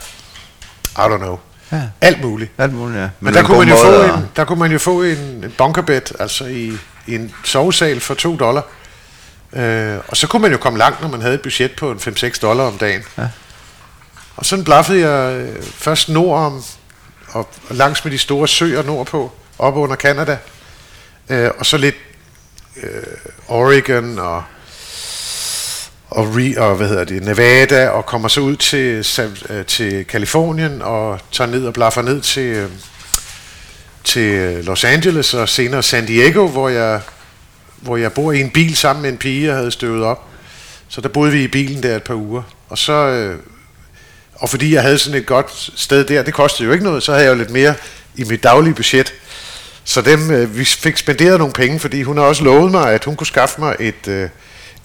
I 0.91 0.99
don't 0.99 1.17
know, 1.17 1.39
Ja. 1.71 1.81
alt 2.01 2.21
muligt. 2.23 2.51
Alt 2.57 2.73
muligt, 2.73 2.97
ja. 2.99 3.01
Men, 3.03 3.11
Men 3.19 3.33
der, 3.33 3.43
kunne 3.43 3.57
man 3.59 3.69
jo 3.69 3.75
få 3.75 4.01
at- 4.01 4.09
en, 4.17 4.29
der 4.35 4.45
kunne 4.45 4.59
man 4.59 4.71
jo 4.71 4.77
få 4.79 5.03
en, 5.03 5.17
en 5.17 5.53
bunkerbed, 5.57 6.01
altså 6.19 6.45
i, 6.45 6.73
i 7.07 7.15
en 7.15 7.33
sovesal 7.43 7.99
for 7.99 8.13
2 8.13 8.35
dollar. 8.37 8.63
Øh, 9.53 9.97
og 10.07 10.17
så 10.17 10.27
kunne 10.27 10.41
man 10.41 10.51
jo 10.51 10.57
komme 10.57 10.79
langt, 10.79 11.01
når 11.01 11.07
man 11.09 11.21
havde 11.21 11.33
et 11.33 11.41
budget 11.41 11.71
på 11.75 11.91
en 11.91 11.97
5-6 11.97 12.39
dollar 12.41 12.63
om 12.63 12.77
dagen. 12.77 13.03
Ja. 13.17 13.27
Og 14.35 14.45
sådan 14.45 14.65
blaffede 14.65 14.99
jeg 15.09 15.33
øh, 15.37 15.63
først 15.63 16.09
nord 16.09 16.39
om, 16.39 16.63
og, 17.31 17.49
langs 17.69 18.05
med 18.05 18.11
de 18.11 18.17
store 18.17 18.47
søer 18.47 18.83
nordpå, 18.83 19.31
op 19.59 19.75
under 19.75 19.95
Canada. 19.95 20.37
Øh, 21.29 21.49
og 21.59 21.65
så 21.65 21.77
lidt 21.77 21.95
øh, 22.83 22.89
Oregon 23.47 24.19
og 24.19 24.43
og, 26.09 26.27
re, 26.35 26.61
og 26.61 26.75
hvad 26.75 26.87
hedder 26.87 27.03
det, 27.03 27.23
Nevada, 27.23 27.89
og 27.89 28.05
kommer 28.05 28.27
så 28.27 28.41
ud 28.41 28.55
til, 28.55 29.05
øh, 29.49 29.65
til 29.65 30.05
Kalifornien, 30.05 30.81
og 30.81 31.19
tager 31.31 31.51
ned 31.51 31.65
og 31.65 31.73
blaffer 31.73 32.01
ned 32.01 32.21
til, 32.21 32.43
øh, 32.43 32.69
til 34.03 34.21
øh, 34.21 34.65
Los 34.65 34.83
Angeles, 34.83 35.33
og 35.33 35.49
senere 35.49 35.83
San 35.83 36.05
Diego, 36.05 36.47
hvor 36.47 36.69
jeg, 36.69 37.01
hvor 37.75 37.97
jeg 37.97 38.13
bor 38.13 38.31
i 38.31 38.41
en 38.41 38.49
bil 38.49 38.75
sammen 38.75 39.01
med 39.01 39.09
en 39.09 39.17
pige, 39.17 39.47
jeg 39.47 39.55
havde 39.55 39.71
støvet 39.71 40.03
op. 40.03 40.25
Så 40.87 41.01
der 41.01 41.09
boede 41.09 41.31
vi 41.31 41.43
i 41.43 41.47
bilen 41.47 41.83
der 41.83 41.95
et 41.95 42.03
par 42.03 42.13
uger. 42.13 42.43
Og 42.69 42.77
så, 42.77 43.29
og 44.35 44.49
fordi 44.49 44.73
jeg 44.73 44.81
havde 44.81 44.97
sådan 44.97 45.19
et 45.19 45.25
godt 45.25 45.71
sted 45.75 46.05
der, 46.05 46.23
det 46.23 46.33
kostede 46.33 46.67
jo 46.67 46.73
ikke 46.73 46.85
noget, 46.85 47.03
så 47.03 47.11
havde 47.11 47.25
jeg 47.25 47.31
jo 47.31 47.37
lidt 47.37 47.49
mere 47.49 47.73
i 48.15 48.23
mit 48.23 48.43
daglige 48.43 48.73
budget. 48.73 49.13
Så 49.83 50.01
dem, 50.01 50.55
vi 50.57 50.65
fik 50.65 50.97
spenderet 50.97 51.39
nogle 51.39 51.53
penge, 51.53 51.79
fordi 51.79 52.03
hun 52.03 52.17
har 52.17 52.23
også 52.23 52.43
lovet 52.43 52.71
mig, 52.71 52.93
at 52.93 53.05
hun 53.05 53.15
kunne 53.15 53.27
skaffe 53.27 53.61
mig 53.61 53.75
et, 53.79 54.07
øh, 54.07 54.29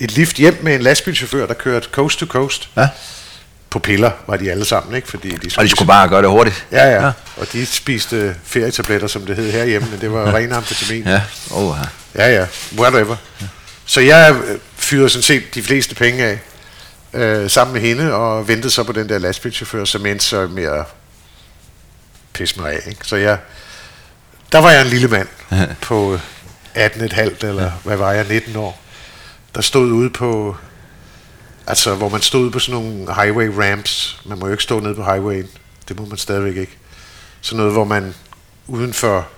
et 0.00 0.10
lift 0.12 0.36
hjem 0.36 0.58
med 0.62 0.74
en 0.74 0.82
lastbilchauffør, 0.82 1.46
der 1.46 1.54
kørte 1.54 1.88
coast 1.92 2.18
to 2.18 2.26
coast. 2.26 2.68
Ja. 2.76 2.88
På 3.70 3.78
piller 3.78 4.10
var 4.26 4.36
de 4.36 4.50
alle 4.50 4.64
sammen, 4.64 4.94
ikke? 4.94 5.08
Fordi 5.08 5.30
de 5.30 5.50
Og 5.56 5.64
de 5.64 5.68
skulle 5.68 5.86
bare 5.86 6.08
gøre 6.08 6.22
det 6.22 6.30
hurtigt. 6.30 6.66
Ja, 6.72 6.86
ja, 6.90 7.12
Og 7.36 7.52
de 7.52 7.66
spiste 7.66 8.36
ferietabletter, 8.44 9.06
som 9.08 9.26
det 9.26 9.36
hed 9.36 9.52
herhjemme, 9.52 9.88
men 9.90 10.00
det 10.00 10.12
var 10.12 10.34
ren 10.34 10.52
amfetamin. 10.52 11.02
Ja. 11.06 11.22
Oh, 11.50 11.76
ja. 12.14 12.24
Ja, 12.24 12.34
ja, 12.34 12.46
whatever. 12.78 13.16
Så 13.86 14.00
jeg 14.00 14.34
øh, 14.46 14.58
fyrede 14.76 15.08
sådan 15.08 15.22
set 15.22 15.54
de 15.54 15.62
fleste 15.62 15.94
penge 15.94 16.24
af 16.24 16.38
øh, 17.14 17.50
sammen 17.50 17.72
med 17.72 17.80
hende, 17.80 18.12
og 18.14 18.48
ventede 18.48 18.70
så 18.70 18.82
på 18.84 18.92
den 18.92 19.08
der 19.08 19.18
lastbilchauffør, 19.18 19.84
som 19.84 20.06
endte 20.06 20.24
så 20.24 20.46
med 20.46 20.64
at 20.64 20.84
pisse 22.32 22.60
mig 22.60 22.72
af. 22.72 22.80
Ikke? 22.86 23.00
Så 23.02 23.16
jeg, 23.16 23.38
der 24.52 24.58
var 24.58 24.70
jeg 24.70 24.82
en 24.82 24.88
lille 24.88 25.08
mand 25.08 25.28
på 25.80 26.18
18,5 26.76 27.46
eller 27.46 27.70
hvad 27.84 27.96
var 27.96 28.12
jeg, 28.12 28.26
19 28.28 28.56
år, 28.56 28.80
der 29.54 29.60
stod 29.60 29.92
ude 29.92 30.10
på, 30.10 30.56
altså 31.66 31.94
hvor 31.94 32.08
man 32.08 32.20
stod 32.20 32.40
ude 32.40 32.50
på 32.50 32.58
sådan 32.58 32.82
nogle 32.82 33.14
highway 33.14 33.46
ramps. 33.46 34.20
Man 34.24 34.38
må 34.38 34.46
jo 34.46 34.52
ikke 34.52 34.62
stå 34.62 34.80
nede 34.80 34.94
på 34.94 35.04
highwayen, 35.04 35.48
det 35.88 35.98
må 35.98 36.06
man 36.06 36.18
stadigvæk 36.18 36.56
ikke. 36.56 36.78
Sådan 37.40 37.56
noget, 37.56 37.72
hvor 37.72 37.84
man 37.84 38.14
uden 38.66 38.92
for 38.92 39.28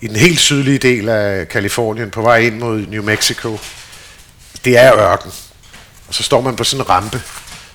i 0.00 0.06
den 0.06 0.16
helt 0.16 0.40
sydlige 0.40 0.78
del 0.78 1.08
af 1.08 1.48
Kalifornien 1.48 2.10
på 2.10 2.22
vej 2.22 2.36
ind 2.36 2.58
mod 2.58 2.86
New 2.86 3.02
Mexico. 3.02 3.58
Det 4.64 4.78
er 4.78 4.96
ørken. 4.96 5.32
Og 6.08 6.14
så 6.14 6.22
står 6.22 6.40
man 6.40 6.56
på 6.56 6.64
sådan 6.64 6.84
en 6.84 6.88
rampe. 6.88 7.22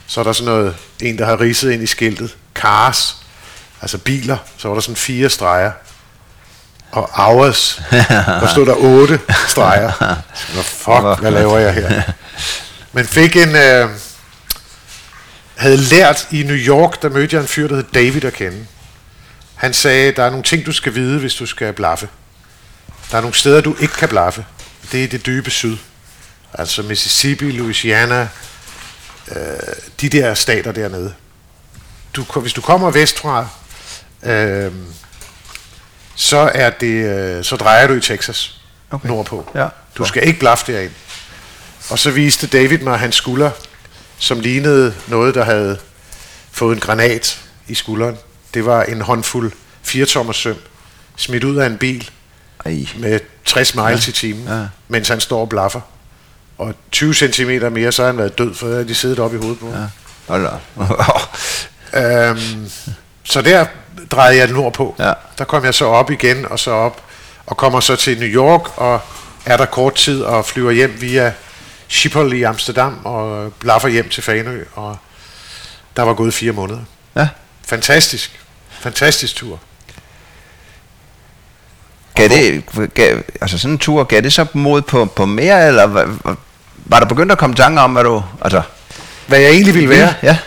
Så 0.08 0.20
er 0.20 0.24
der 0.24 0.34
sådan 0.34 0.54
noget, 0.54 0.76
en 1.02 1.18
der 1.18 1.26
har 1.26 1.42
ridset 1.42 1.72
ind 1.72 1.84
i 1.84 1.88
skiltet. 1.88 2.38
Cars. 2.56 3.18
Altså 3.82 3.98
biler. 3.98 4.38
Så 4.58 4.68
var 4.68 4.76
der 4.76 4.82
sådan 4.82 4.96
fire 4.96 5.30
streger. 5.30 5.72
Og 6.92 7.10
hours. 7.14 7.82
Der 7.92 8.48
stod 8.48 8.66
der 8.66 8.76
otte 8.76 9.20
streger. 9.48 9.92
Så, 10.36 10.62
fuck, 10.62 11.20
hvad 11.20 11.32
laver 11.32 11.58
jeg 11.58 11.74
her? 11.74 12.02
Men 12.92 13.06
fik 13.06 13.36
en... 13.36 13.56
Øh, 13.56 13.90
havde 15.56 15.78
lært 15.78 16.28
i 16.32 16.44
New 16.44 16.56
York, 16.56 17.02
der 17.02 17.10
mødte 17.10 17.36
jeg 17.36 17.42
en 17.42 17.48
fyr, 17.48 17.68
der 17.68 17.76
hed 17.76 17.84
David 17.94 18.26
at 18.26 18.34
kende. 18.34 18.66
Han 19.56 19.74
sagde, 19.74 20.12
der 20.12 20.24
er 20.24 20.30
nogle 20.30 20.44
ting, 20.44 20.66
du 20.66 20.72
skal 20.72 20.96
vide, 20.96 21.20
hvis 21.20 21.36
du 21.36 21.46
skal 21.46 21.74
blaffe. 21.74 22.10
Der 23.12 23.18
er 23.18 23.22
nogle 23.22 23.36
steder, 23.36 23.62
du 23.62 23.76
ikke 23.80 23.94
kan 23.94 24.10
blaffe. 24.10 24.46
Det 24.92 25.04
er 25.04 25.08
det 25.08 25.26
dybe 25.26 25.50
syd. 25.50 25.78
Altså 26.54 26.82
Mississippi, 26.82 27.52
Louisiana, 27.52 28.28
øh, 29.28 29.38
de 30.02 30.10
der 30.10 30.34
stater 30.34 30.72
dernede. 30.72 31.14
Du, 32.14 32.24
hvis 32.24 32.54
du 32.54 32.62
kommer 32.62 32.92
vestfra, 32.92 33.48
øh, 34.24 34.72
så 36.16 36.52
er 36.54 36.70
det, 36.70 36.88
øh, 37.06 37.44
så 37.44 37.56
drejer 37.56 37.88
du 37.88 37.94
i 37.94 38.02
Texas 38.02 38.58
Okay. 38.92 39.08
nordpå. 39.08 39.52
Ja. 39.56 39.68
Du 39.98 40.06
skal 40.06 40.28
ikke 40.28 40.40
blaffe 40.40 40.74
derind. 40.74 40.92
Og 41.90 42.00
så 42.00 42.12
viste 42.12 42.48
David 42.48 42.78
mig 42.78 43.00
hans 43.00 43.16
skulder, 43.16 43.52
som 44.18 44.40
lignede 44.40 44.94
noget, 45.08 45.36
der 45.36 45.44
havde 45.46 45.78
fået 46.52 46.76
en 46.76 46.80
granat 46.82 47.40
i 47.68 47.76
skulderen. 47.76 48.18
Det 48.54 48.66
var 48.66 48.84
en 48.84 49.02
håndfuld 49.02 49.52
4 49.84 50.06
søm, 50.34 50.56
smidt 51.16 51.44
ud 51.44 51.56
af 51.58 51.66
en 51.66 51.78
bil 51.78 52.10
Ej. 52.66 52.86
med 52.98 53.20
60 53.46 53.76
miles 53.76 54.08
i 54.08 54.12
timen, 54.12 54.48
Ja. 54.48 54.66
mens 54.88 55.08
han 55.08 55.20
står 55.20 55.42
og 55.42 55.50
blaffer. 55.50 55.82
Og 56.58 56.74
20 56.92 57.14
cm 57.14 57.50
mere, 57.72 57.92
så 57.92 58.02
har 58.02 58.08
han 58.08 58.18
været 58.18 58.38
død, 58.38 58.54
for 58.56 58.68
de 58.68 58.96
siddet 58.96 59.20
oppe 59.20 59.38
i 59.38 59.40
hovedet 59.40 59.60
på 59.60 59.72
ham. 59.72 59.82
Ja. 59.82 59.88
Hold. 60.28 60.48
Øhm, 61.94 62.70
så 63.24 63.42
der 63.42 63.66
drejede 64.12 64.38
jeg 64.38 64.48
nordpå. 64.48 64.96
Ja. 65.00 65.14
Der 65.38 65.44
kom 65.46 65.66
jeg 65.66 65.74
så 65.74 65.86
op 65.86 66.12
igen, 66.12 66.46
og 66.52 66.60
så 66.60 66.72
op, 66.72 67.02
og 67.46 67.58
kommer 67.58 67.80
så 67.80 67.96
til 67.96 68.18
New 68.20 68.28
York, 68.28 68.78
og 68.78 69.00
er 69.46 69.58
der 69.58 69.66
kort 69.66 69.96
tid, 69.96 70.22
og 70.24 70.46
flyver 70.46 70.72
hjem 70.72 70.98
via 71.02 71.34
Schiphol 71.88 72.34
i 72.34 72.44
Amsterdam, 72.44 73.00
og 73.06 73.54
blaffer 73.54 73.88
hjem 73.90 74.10
til 74.10 74.24
Fanø, 74.24 74.64
og 74.76 74.98
der 75.98 76.04
var 76.04 76.14
gået 76.14 76.34
fire 76.34 76.52
måneder. 76.52 76.80
ja. 77.16 77.28
Fantastisk. 77.68 78.40
Fantastisk 78.80 79.36
tur. 79.36 79.60
Gav 82.16 82.28
det, 82.30 82.64
gav, 82.94 83.18
altså 83.42 83.58
sådan 83.58 83.72
en 83.74 83.78
tur, 83.78 84.04
gav 84.04 84.22
det 84.22 84.34
så 84.34 84.46
mod 84.54 84.82
på, 84.82 85.06
på 85.06 85.26
mere, 85.26 85.68
eller 85.68 85.84
var, 85.84 86.18
var- 86.86 87.00
der 87.00 87.06
begyndt 87.06 87.32
at 87.32 87.38
komme 87.38 87.56
tanker 87.56 87.82
om, 87.82 87.92
hvad 87.94 88.04
du, 88.04 88.24
altså... 88.42 88.62
Hvad 89.28 89.40
jeg 89.40 89.52
egentlig 89.52 89.74
ville 89.74 89.90
være? 89.90 90.14
Ja, 90.24 90.38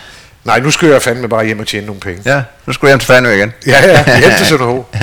Nej, 0.45 0.61
nu 0.61 0.71
skal 0.71 0.89
jeg 0.89 1.03
fandme 1.03 1.29
bare 1.29 1.45
hjem 1.47 1.59
og 1.61 1.67
tjene 1.67 1.87
nogle 1.87 2.01
penge. 2.01 2.23
ja. 2.25 2.43
Nu 2.67 2.73
skulle 2.73 2.89
jeg 2.89 2.93
hjem 2.93 2.99
til 2.99 3.07
Fanø 3.07 3.31
igen. 3.31 3.53
Ja, 3.67 3.87
ja, 3.87 4.19
hjem 4.21 4.31
til 4.39 4.47
Sønderho. 4.47 4.85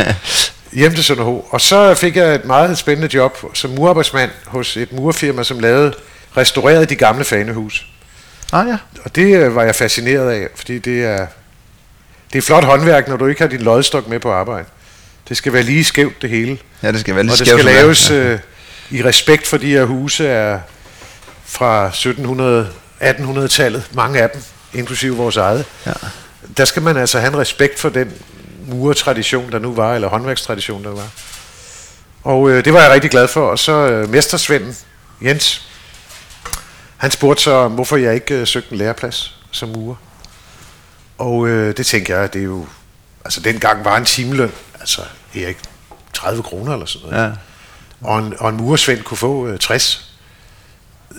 Hjem 0.73 0.93
til 0.95 1.03
Sønderho. 1.03 1.45
Og 1.49 1.61
så 1.61 1.93
fik 1.95 2.15
jeg 2.15 2.35
et 2.35 2.45
meget 2.45 2.77
spændende 2.77 3.09
job 3.15 3.37
som 3.53 3.69
murarbejdsmand 3.71 4.31
hos 4.45 4.77
et 4.77 4.91
murfirma, 4.93 5.43
som 5.43 5.59
lavede 5.59 5.93
restaureret 6.37 6.89
de 6.89 6.95
gamle 6.95 7.23
fanehus. 7.23 7.85
Ah 8.51 8.67
ja. 8.67 8.77
Og 9.03 9.15
det 9.15 9.35
øh, 9.37 9.55
var 9.55 9.63
jeg 9.63 9.75
fascineret 9.75 10.31
af, 10.31 10.47
fordi 10.55 10.79
det 10.79 11.03
er, 11.05 11.27
det 12.33 12.37
er 12.37 12.41
flot 12.41 12.63
håndværk, 12.63 13.07
når 13.07 13.17
du 13.17 13.27
ikke 13.27 13.41
har 13.41 13.47
din 13.49 13.61
loddstok 13.61 14.07
med 14.07 14.19
på 14.19 14.31
arbejde. 14.31 14.65
Det 15.29 15.37
skal 15.37 15.53
være 15.53 15.63
lige 15.63 15.83
skævt 15.83 16.21
det 16.21 16.29
hele. 16.29 16.57
Ja, 16.83 16.91
det 16.91 16.99
skal 16.99 17.15
være 17.15 17.23
lidt 17.23 17.31
Og 17.33 17.39
det 17.39 17.47
skævt, 17.47 17.61
skal 17.61 17.73
laves 17.73 18.09
Ja. 18.09 18.15
øh, 18.15 18.39
i 18.91 19.03
respekt 19.03 19.47
for 19.47 19.57
de 19.57 19.67
her 19.67 19.83
huse 19.83 20.27
er 20.27 20.59
fra 21.45 21.87
1700 21.87 22.69
1800-tallet, 23.01 23.83
mange 23.93 24.21
af 24.21 24.29
dem, 24.29 24.41
inklusive 24.73 25.15
vores 25.15 25.37
eget. 25.37 25.65
Ja. 25.85 25.93
Der 26.57 26.65
skal 26.65 26.81
man 26.81 26.97
altså 26.97 27.19
have 27.19 27.33
en 27.33 27.37
respekt 27.37 27.79
for 27.79 27.89
den 27.89 28.13
murertradition, 28.67 29.51
der 29.51 29.59
nu 29.59 29.73
var, 29.73 29.95
eller 29.95 30.07
håndværkstradition, 30.07 30.83
der 30.83 30.89
var. 30.89 31.07
Og 32.23 32.49
øh, 32.49 32.65
det 32.65 32.73
var 32.73 32.81
jeg 32.81 32.91
rigtig 32.91 33.11
glad 33.11 33.27
for. 33.27 33.47
Og 33.47 33.59
så 33.59 33.71
øh, 33.71 34.09
mestersvenden, 34.09 34.77
Jens, 35.21 35.67
han 36.97 37.11
spurgte 37.11 37.43
så, 37.43 37.67
hvorfor 37.67 37.97
jeg 37.97 38.13
ikke 38.13 38.33
øh, 38.33 38.47
søgte 38.47 38.71
en 38.71 38.77
læreplads 38.77 39.37
som 39.51 39.69
murer. 39.69 39.95
Og 41.17 41.47
øh, 41.47 41.77
det 41.77 41.85
tænker 41.85 42.19
jeg, 42.19 42.33
det 42.33 42.39
er 42.39 42.45
jo... 42.45 42.65
Altså 43.25 43.39
dengang 43.39 43.85
var 43.85 43.97
en 43.97 44.05
timeløn, 44.05 44.51
altså 44.79 45.01
Erik, 45.35 45.57
30 46.13 46.43
kroner 46.43 46.73
eller 46.73 46.85
sådan 46.85 47.09
noget. 47.09 47.23
Ja. 47.23 47.31
Og 48.01 48.19
en, 48.19 48.33
og 48.39 48.49
en 48.49 48.57
murersvend 48.57 49.03
kunne 49.03 49.17
få 49.17 49.47
øh, 49.47 49.59
60. 49.59 50.10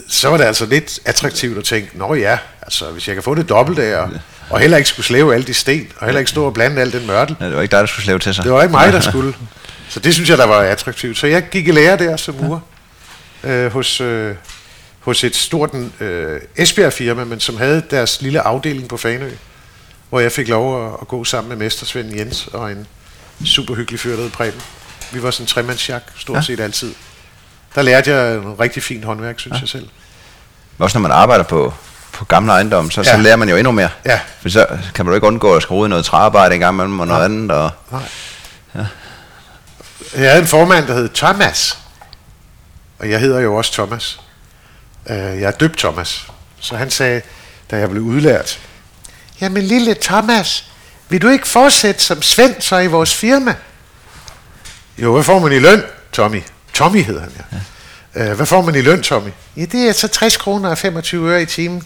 Så 0.08 0.28
var 0.28 0.36
det 0.36 0.44
altså 0.44 0.66
lidt 0.66 1.00
attraktivt 1.04 1.58
at 1.58 1.64
tænke, 1.64 1.98
nå 1.98 2.14
ja, 2.14 2.38
altså 2.62 2.90
hvis 2.90 3.06
jeg 3.06 3.16
kan 3.16 3.22
få 3.22 3.34
det 3.34 3.48
dobbelt 3.48 3.78
af, 3.78 3.96
og, 3.96 4.10
og 4.50 4.60
heller 4.60 4.76
ikke 4.76 4.88
skulle 4.88 5.06
slæve 5.06 5.34
alle 5.34 5.46
de 5.46 5.54
sten, 5.54 5.88
og 5.96 6.06
heller 6.06 6.18
ikke 6.18 6.30
stå 6.30 6.44
og 6.44 6.54
blande 6.54 6.80
al 6.80 6.92
den 6.92 7.06
mørtel, 7.06 7.36
ja. 7.40 7.46
det 7.46 7.56
var 7.56 7.62
ikke 7.62 7.72
dig, 7.72 7.80
der 7.80 7.86
skulle 7.86 8.04
slæve 8.04 8.18
til 8.18 8.34
sig. 8.34 8.44
det 8.44 8.52
var 8.52 8.62
ikke 8.62 8.72
mig, 8.72 8.92
der 8.92 9.00
skulle. 9.10 9.34
Så 9.88 10.00
det 10.00 10.14
synes 10.14 10.30
jeg, 10.30 10.38
der 10.38 10.46
var 10.46 10.60
attraktivt. 10.60 11.18
Så 11.18 11.26
jeg 11.26 11.48
gik 11.50 11.68
i 11.68 11.70
lære 11.70 11.98
der 11.98 12.16
som 12.16 12.34
murer 12.34 12.60
øh, 13.44 13.72
hos, 13.72 14.00
øh, 14.00 14.34
hos 15.00 15.24
et 15.24 15.36
stort 15.36 15.70
øh, 16.00 16.40
Esbjerg-firma, 16.56 17.24
men 17.24 17.40
som 17.40 17.56
havde 17.56 17.82
deres 17.90 18.22
lille 18.22 18.40
afdeling 18.40 18.88
på 18.88 18.96
Fanø, 18.96 19.30
hvor 20.08 20.20
jeg 20.20 20.32
fik 20.32 20.48
lov 20.48 20.86
at, 20.86 20.92
at 21.00 21.08
gå 21.08 21.24
sammen 21.24 21.48
med 21.48 21.56
mestersvend 21.56 22.16
Jens 22.16 22.46
og 22.46 22.72
en 22.72 22.86
super 23.44 23.74
hyggelig 23.74 24.00
fyr, 24.00 24.16
der 24.16 24.22
hed 24.22 24.30
Preben. 24.30 24.60
Vi 25.12 25.22
var 25.22 25.30
sådan 25.30 25.44
en 25.44 25.48
tremandsjak, 25.48 26.02
stort 26.18 26.36
ja. 26.36 26.42
set 26.42 26.60
altid. 26.60 26.94
Der 27.74 27.82
lærte 27.82 28.10
jeg 28.10 28.34
en 28.34 28.60
rigtig 28.60 28.82
fint 28.82 29.04
håndværk, 29.04 29.38
synes 29.40 29.54
ja. 29.56 29.60
jeg 29.60 29.68
selv. 29.68 29.88
Også 30.78 30.98
når 30.98 31.02
man 31.02 31.10
arbejder 31.12 31.44
på, 31.44 31.74
på 32.12 32.24
gamle 32.24 32.52
ejendomme, 32.52 32.90
så, 32.92 33.00
ja. 33.00 33.04
så 33.04 33.10
Ja. 33.10 33.16
lærer 33.22 33.36
man 33.36 33.48
jo 33.48 33.56
endnu 33.56 33.72
mere. 33.72 33.88
Ja. 34.04 34.20
For 34.42 34.48
så 34.48 34.66
kan 34.94 35.04
man 35.04 35.10
jo 35.12 35.14
ikke 35.14 35.26
undgå 35.26 35.54
at 35.54 35.62
skrue 35.62 35.88
noget 35.88 36.04
træarbejde 36.04 36.54
en 36.54 36.60
gang 36.60 36.74
imellem 36.74 37.00
og 37.00 37.06
noget 37.06 37.30
Nej. 37.30 37.38
andet. 37.38 37.50
Og, 37.56 37.70
Nej. 37.90 38.02
Jeg 40.16 40.30
havde 40.30 40.42
en 40.42 40.48
formand, 40.48 40.86
der 40.86 40.94
hed 40.94 41.08
Thomas. 41.08 41.78
Og 42.98 43.10
jeg 43.10 43.20
hedder 43.20 43.40
jo 43.40 43.54
også 43.54 43.72
Thomas. 43.72 44.20
Øh, 45.10 45.16
Jeg 45.16 45.42
er 45.42 45.50
døbt 45.50 45.78
Thomas. 45.78 46.26
Så 46.60 46.76
han 46.76 46.90
sagde, 46.90 47.22
da 47.70 47.76
jeg 47.78 47.90
blev 47.90 48.02
udlært, 48.02 48.58
Jamen 49.40 49.62
lille 49.62 49.96
Thomas, 50.02 50.64
vil 51.08 51.22
du 51.22 51.28
ikke 51.28 51.48
fortsætte 51.48 52.04
som 52.04 52.22
Svend 52.22 52.60
så 52.60 52.78
i 52.78 52.86
vores 52.86 53.14
firma? 53.14 53.54
Jo, 54.98 55.12
hvad 55.14 55.22
får 55.24 55.38
man 55.38 55.52
i 55.52 55.58
løn, 55.58 55.82
Tommy? 56.12 56.42
Tommy 56.74 57.02
hedder 57.02 57.20
han, 57.20 57.30
ja. 57.52 58.24
ja. 58.24 58.34
Hvad 58.34 58.46
får 58.46 58.62
man 58.62 58.74
i 58.74 58.80
løn, 58.80 59.02
Tommy? 59.02 59.30
Ja, 59.56 59.64
det 59.64 59.88
er 59.88 59.92
så 59.92 60.08
60 60.08 60.36
kroner 60.36 60.70
og 60.70 60.78
25 60.78 61.30
øre 61.30 61.42
i 61.42 61.46
timen. 61.46 61.82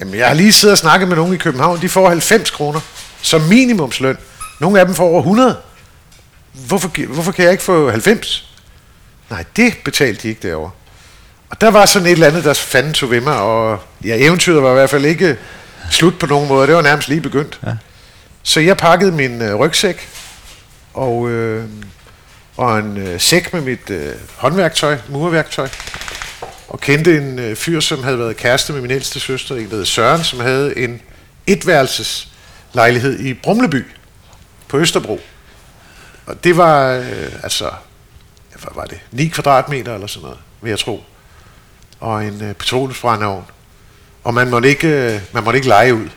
Jamen, 0.00 0.14
jeg 0.14 0.26
har 0.26 0.34
lige 0.34 0.52
siddet 0.52 0.72
og 0.72 0.78
snakket 0.78 1.08
med 1.08 1.16
nogen 1.16 1.34
i 1.34 1.36
København, 1.36 1.80
de 1.80 1.88
får 1.88 2.08
90 2.08 2.50
kroner 2.50 2.80
som 3.22 3.40
minimumsløn. 3.40 4.16
Nogle 4.60 4.80
af 4.80 4.86
dem 4.86 4.94
får 4.94 5.04
over 5.04 5.18
100. 5.18 5.56
Hvorfor, 6.52 7.06
hvorfor 7.06 7.32
kan 7.32 7.44
jeg 7.44 7.52
ikke 7.52 7.64
få 7.64 7.90
90? 7.90 8.52
Nej, 9.30 9.44
det 9.56 9.74
betalte 9.84 10.22
de 10.22 10.28
ikke 10.28 10.48
derovre. 10.48 10.70
Og 11.50 11.60
der 11.60 11.70
var 11.70 11.86
sådan 11.86 12.06
et 12.06 12.12
eller 12.12 12.26
andet, 12.26 12.44
der 12.44 12.54
fanden 12.54 12.92
tog 12.92 13.10
ved 13.10 13.20
mig, 13.20 13.38
og 13.40 13.80
ja, 14.04 14.16
eventyret 14.16 14.62
var 14.62 14.70
i 14.70 14.74
hvert 14.74 14.90
fald 14.90 15.04
ikke 15.04 15.36
slut 15.90 16.18
på 16.18 16.26
nogen 16.26 16.48
måde. 16.48 16.66
Det 16.66 16.74
var 16.74 16.82
nærmest 16.82 17.08
lige 17.08 17.20
begyndt. 17.20 17.60
Ja. 17.66 17.72
Så 18.42 18.60
jeg 18.60 18.76
pakkede 18.76 19.12
min 19.12 19.42
øh, 19.42 19.54
rygsæk 19.54 20.08
og, 20.94 21.28
øh, 21.30 21.64
og 22.56 22.78
en 22.78 22.96
øh, 22.96 23.20
sæk 23.20 23.52
med 23.52 23.60
mit 23.60 23.90
øh, 23.90 24.14
håndværktøj, 24.36 24.98
murværktøj, 25.08 25.68
og 26.68 26.80
kendte 26.80 27.16
en 27.16 27.38
øh, 27.38 27.56
fyr, 27.56 27.80
som 27.80 28.04
havde 28.04 28.18
været 28.18 28.36
kæreste 28.36 28.72
med 28.72 28.80
min 28.80 28.90
ældste 28.90 29.20
søster, 29.20 29.56
en 29.56 29.70
der 29.70 29.76
hed 29.76 29.84
Søren, 29.84 30.24
som 30.24 30.40
havde 30.40 30.78
en 30.78 31.00
etværelses 31.46 32.28
lejlighed 32.72 33.20
i 33.20 33.34
Brumleby 33.34 33.86
på 34.68 34.78
Østerbro. 34.78 35.20
Og 36.26 36.44
det 36.44 36.56
var, 36.56 36.92
øh, 36.92 37.32
altså, 37.42 37.70
hvad 38.50 38.72
var 38.74 38.84
det, 38.84 38.98
9 39.12 39.26
kvadratmeter 39.26 39.94
eller 39.94 40.06
sådan 40.06 40.22
noget, 40.22 40.38
vil 40.60 40.68
jeg 40.68 40.78
tro. 40.78 41.04
Og 42.00 42.24
en 42.24 42.44
øh, 42.44 42.54
petroleumsbrændeovn. 42.54 43.44
Og 44.24 44.34
man 44.34 44.50
måtte, 44.50 44.68
ikke, 44.68 44.88
øh, 44.88 45.20
man 45.32 45.44
måtte 45.44 45.56
ikke 45.56 45.68
lege 45.68 45.94
ud. 45.94 46.08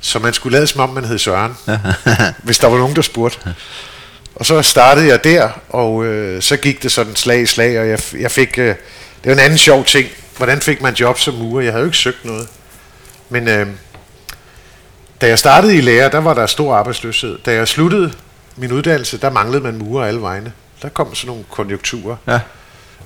Så 0.00 0.18
man 0.18 0.32
skulle 0.32 0.56
lade 0.56 0.66
som 0.66 0.80
om, 0.80 0.90
man 0.90 1.04
hed 1.04 1.18
Søren, 1.18 1.56
hvis 2.44 2.58
der 2.58 2.66
var 2.66 2.78
nogen, 2.78 2.96
der 2.96 3.02
spurgte. 3.02 3.54
Og 4.36 4.46
så 4.46 4.62
startede 4.62 5.06
jeg 5.06 5.24
der, 5.24 5.48
og 5.68 6.04
øh, 6.04 6.42
så 6.42 6.56
gik 6.56 6.82
det 6.82 6.92
sådan 6.92 7.16
slag 7.16 7.40
i 7.42 7.46
slag, 7.46 7.80
og 7.80 7.88
jeg, 7.88 8.00
jeg 8.18 8.30
fik, 8.30 8.58
øh, 8.58 8.66
det 8.66 8.76
var 9.24 9.32
en 9.32 9.38
anden 9.38 9.58
sjov 9.58 9.84
ting. 9.84 10.08
Hvordan 10.36 10.60
fik 10.60 10.80
man 10.82 10.94
job 10.94 11.18
som 11.18 11.34
murer? 11.34 11.62
Jeg 11.64 11.72
havde 11.72 11.82
jo 11.82 11.86
ikke 11.86 11.96
søgt 11.98 12.24
noget. 12.24 12.48
Men 13.28 13.48
øh, 13.48 13.66
da 15.20 15.28
jeg 15.28 15.38
startede 15.38 15.76
i 15.76 15.80
lære, 15.80 16.10
der 16.10 16.18
var 16.18 16.34
der 16.34 16.46
stor 16.46 16.74
arbejdsløshed. 16.74 17.38
Da 17.46 17.52
jeg 17.52 17.68
sluttede 17.68 18.12
min 18.56 18.72
uddannelse, 18.72 19.18
der 19.18 19.30
manglede 19.30 19.62
man 19.62 19.76
murer 19.76 20.06
alle 20.06 20.20
vegne. 20.20 20.52
Der 20.82 20.88
kom 20.88 21.14
sådan 21.14 21.26
nogle 21.28 21.44
konjunkturer. 21.50 22.16
ja. 22.26 22.40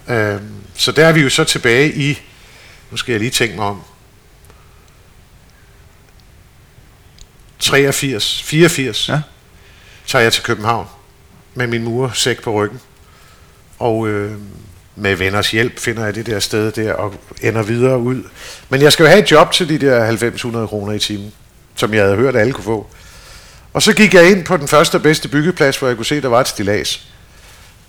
Øhm, 0.08 0.54
så 0.74 0.92
der 0.92 1.06
er 1.06 1.12
vi 1.12 1.20
jo 1.20 1.28
så 1.30 1.44
tilbage 1.44 1.92
i, 1.94 2.20
nu 2.90 2.96
skal 2.96 3.12
jeg 3.12 3.20
lige 3.20 3.30
tænke 3.30 3.56
mig 3.56 3.64
om, 3.64 3.82
83, 7.58 8.42
84, 8.42 9.08
Ja. 9.08 9.20
tager 10.06 10.22
jeg 10.22 10.32
til 10.32 10.42
København 10.42 10.86
med 11.54 11.66
min 11.66 11.84
mursæk 11.84 12.42
på 12.42 12.52
ryggen. 12.52 12.80
Og 13.78 14.08
øh, 14.08 14.32
med 14.96 15.14
venners 15.14 15.50
hjælp 15.50 15.78
finder 15.78 16.04
jeg 16.04 16.14
det 16.14 16.26
der 16.26 16.40
sted 16.40 16.72
der 16.72 16.92
og 16.92 17.14
ender 17.42 17.62
videre 17.62 17.98
ud. 17.98 18.22
Men 18.68 18.82
jeg 18.82 18.92
skal 18.92 19.02
jo 19.02 19.08
have 19.08 19.22
et 19.22 19.30
job 19.30 19.52
til 19.52 19.68
de 19.68 19.78
der 19.78 20.62
90-100 20.64 20.66
kroner 20.66 20.92
i 20.92 20.98
timen, 20.98 21.32
som 21.74 21.94
jeg 21.94 22.02
havde 22.02 22.16
hørt, 22.16 22.34
at 22.34 22.40
alle 22.40 22.52
kunne 22.52 22.64
få. 22.64 22.86
Og 23.72 23.82
så 23.82 23.92
gik 23.92 24.14
jeg 24.14 24.30
ind 24.30 24.44
på 24.44 24.56
den 24.56 24.68
første 24.68 24.96
og 24.96 25.02
bedste 25.02 25.28
byggeplads, 25.28 25.78
hvor 25.78 25.88
jeg 25.88 25.96
kunne 25.96 26.06
se, 26.06 26.16
at 26.16 26.22
der 26.22 26.28
var 26.28 26.40
et 26.40 26.48
stilas. 26.48 27.06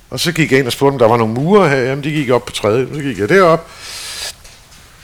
Og 0.09 0.19
så 0.19 0.31
gik 0.31 0.51
jeg 0.51 0.59
ind 0.59 0.67
og 0.67 0.73
spurgte, 0.73 0.93
om 0.93 0.99
der 0.99 1.07
var 1.07 1.17
nogle 1.17 1.33
murer 1.33 1.69
her. 1.69 1.77
Jamen, 1.77 2.03
de 2.03 2.11
gik 2.11 2.29
op 2.29 2.45
på 2.45 2.51
tredje. 2.51 2.87
Så 2.93 3.01
gik 3.01 3.19
jeg 3.19 3.29
derop. 3.29 3.69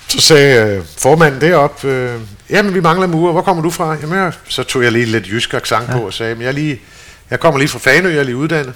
Så 0.08 0.22
sagde 0.22 0.78
øh, 0.78 0.84
formanden 0.98 1.42
derop, 1.42 1.86
øh, 1.86 2.22
jamen 2.50 2.74
vi 2.74 2.80
mangler 2.80 3.08
murer, 3.08 3.32
hvor 3.32 3.42
kommer 3.42 3.64
du 3.64 3.70
fra? 3.70 3.94
Jamen, 4.02 4.18
jeg, 4.18 4.34
så 4.48 4.64
tog 4.64 4.84
jeg 4.84 4.92
lige 4.92 5.06
lidt 5.06 5.28
jysk 5.28 5.54
accent 5.54 5.90
på 5.92 6.00
og 6.00 6.14
sagde, 6.14 6.30
jamen, 6.30 6.42
jeg, 6.42 6.48
er 6.48 6.54
lige, 6.54 6.82
jeg 7.30 7.40
kommer 7.40 7.60
lige 7.60 7.70
fra 7.70 7.80
Fanø, 7.80 8.10
jeg 8.10 8.20
er 8.20 8.24
lige 8.24 8.38
uddannet. 8.38 8.74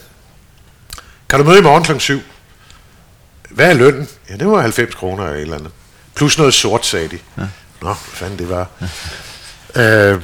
Kan 1.30 1.40
du 1.40 1.46
møde 1.46 1.60
i 1.60 1.62
morgen 1.62 1.84
kl. 1.84 2.00
7? 2.00 2.22
Hvad 3.50 3.70
er 3.70 3.74
lønnen? 3.74 4.08
Ja, 4.30 4.36
det 4.36 4.48
var 4.48 4.62
90 4.62 4.96
kroner 4.96 5.24
eller 5.24 5.36
et 5.36 5.42
eller 5.42 5.58
andet. 5.58 5.72
Plus 6.16 6.38
noget 6.38 6.54
sort, 6.54 6.86
sagde 6.86 7.08
de. 7.08 7.20
Ja. 7.38 7.42
Nå, 7.82 7.88
hvad 7.88 7.96
fanden 7.96 8.40
det 8.40 8.50
var. 8.50 8.68
Øh, 9.76 10.22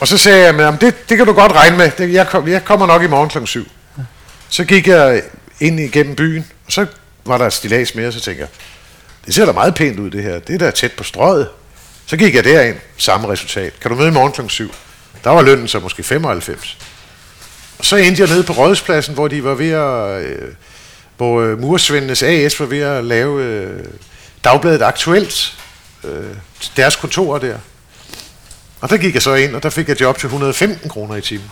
og 0.00 0.08
så 0.08 0.18
sagde 0.18 0.44
jeg, 0.44 0.54
men 0.54 0.76
det, 0.80 1.08
det 1.08 1.16
kan 1.16 1.26
du 1.26 1.32
godt 1.32 1.52
regne 1.52 1.76
med. 1.76 1.90
Det, 1.98 2.12
jeg, 2.12 2.28
kom, 2.28 2.48
jeg 2.48 2.64
kommer 2.64 2.86
nok 2.86 3.02
i 3.02 3.06
morgen 3.06 3.28
kl. 3.28 3.46
7. 3.46 3.66
Så 4.48 4.64
gik 4.64 4.88
jeg 4.88 5.22
ind 5.60 5.80
igennem 5.80 6.16
byen, 6.16 6.46
og 6.66 6.72
så 6.72 6.86
var 7.24 7.38
der 7.38 7.50
stilas 7.50 7.94
mere, 7.94 8.06
og 8.06 8.12
så 8.12 8.20
tænkte 8.20 8.40
jeg, 8.40 8.48
det 9.26 9.34
ser 9.34 9.46
da 9.46 9.52
meget 9.52 9.74
pænt 9.74 9.98
ud 9.98 10.10
det 10.10 10.22
her. 10.22 10.38
Det 10.38 10.54
er 10.54 10.58
da 10.58 10.70
tæt 10.70 10.92
på 10.92 11.04
strøget. 11.04 11.48
Så 12.06 12.16
gik 12.16 12.34
jeg 12.34 12.44
derind, 12.44 12.76
samme 12.96 13.28
resultat. 13.28 13.80
Kan 13.80 13.90
du 13.90 13.96
møde 13.96 14.08
i 14.08 14.12
morgen 14.12 14.32
kl. 14.32 14.48
7? 14.48 14.74
Der 15.24 15.30
var 15.30 15.42
lønnen 15.42 15.68
så 15.68 15.80
måske 15.80 16.02
95. 16.02 16.78
Og 17.80 17.86
så 17.86 17.96
endte 17.96 18.22
jeg 18.22 18.28
nede 18.28 18.42
på 18.42 18.52
Rådhuspladsen, 18.52 19.14
hvor 19.14 19.28
de 19.28 19.44
var 19.44 19.54
ved 19.54 19.70
at, 19.70 20.22
øh, 20.22 20.48
hvor 21.16 21.40
øh, 21.40 21.60
Mursvendenes 21.60 22.22
AS 22.22 22.60
var 22.60 22.66
ved 22.66 22.80
at 22.80 23.04
lave 23.04 23.42
øh, 23.44 23.84
dagbladet 24.44 24.82
Aktuelt, 24.82 25.58
øh, 26.04 26.24
deres 26.76 26.96
kontor 26.96 27.38
der. 27.38 27.58
Og 28.80 28.90
der 28.90 28.96
gik 28.96 29.14
jeg 29.14 29.22
så 29.22 29.34
ind, 29.34 29.54
og 29.54 29.62
der 29.62 29.70
fik 29.70 29.88
jeg 29.88 30.00
job 30.00 30.18
til 30.18 30.26
115 30.26 30.90
kroner 30.90 31.16
i 31.16 31.20
timen. 31.20 31.50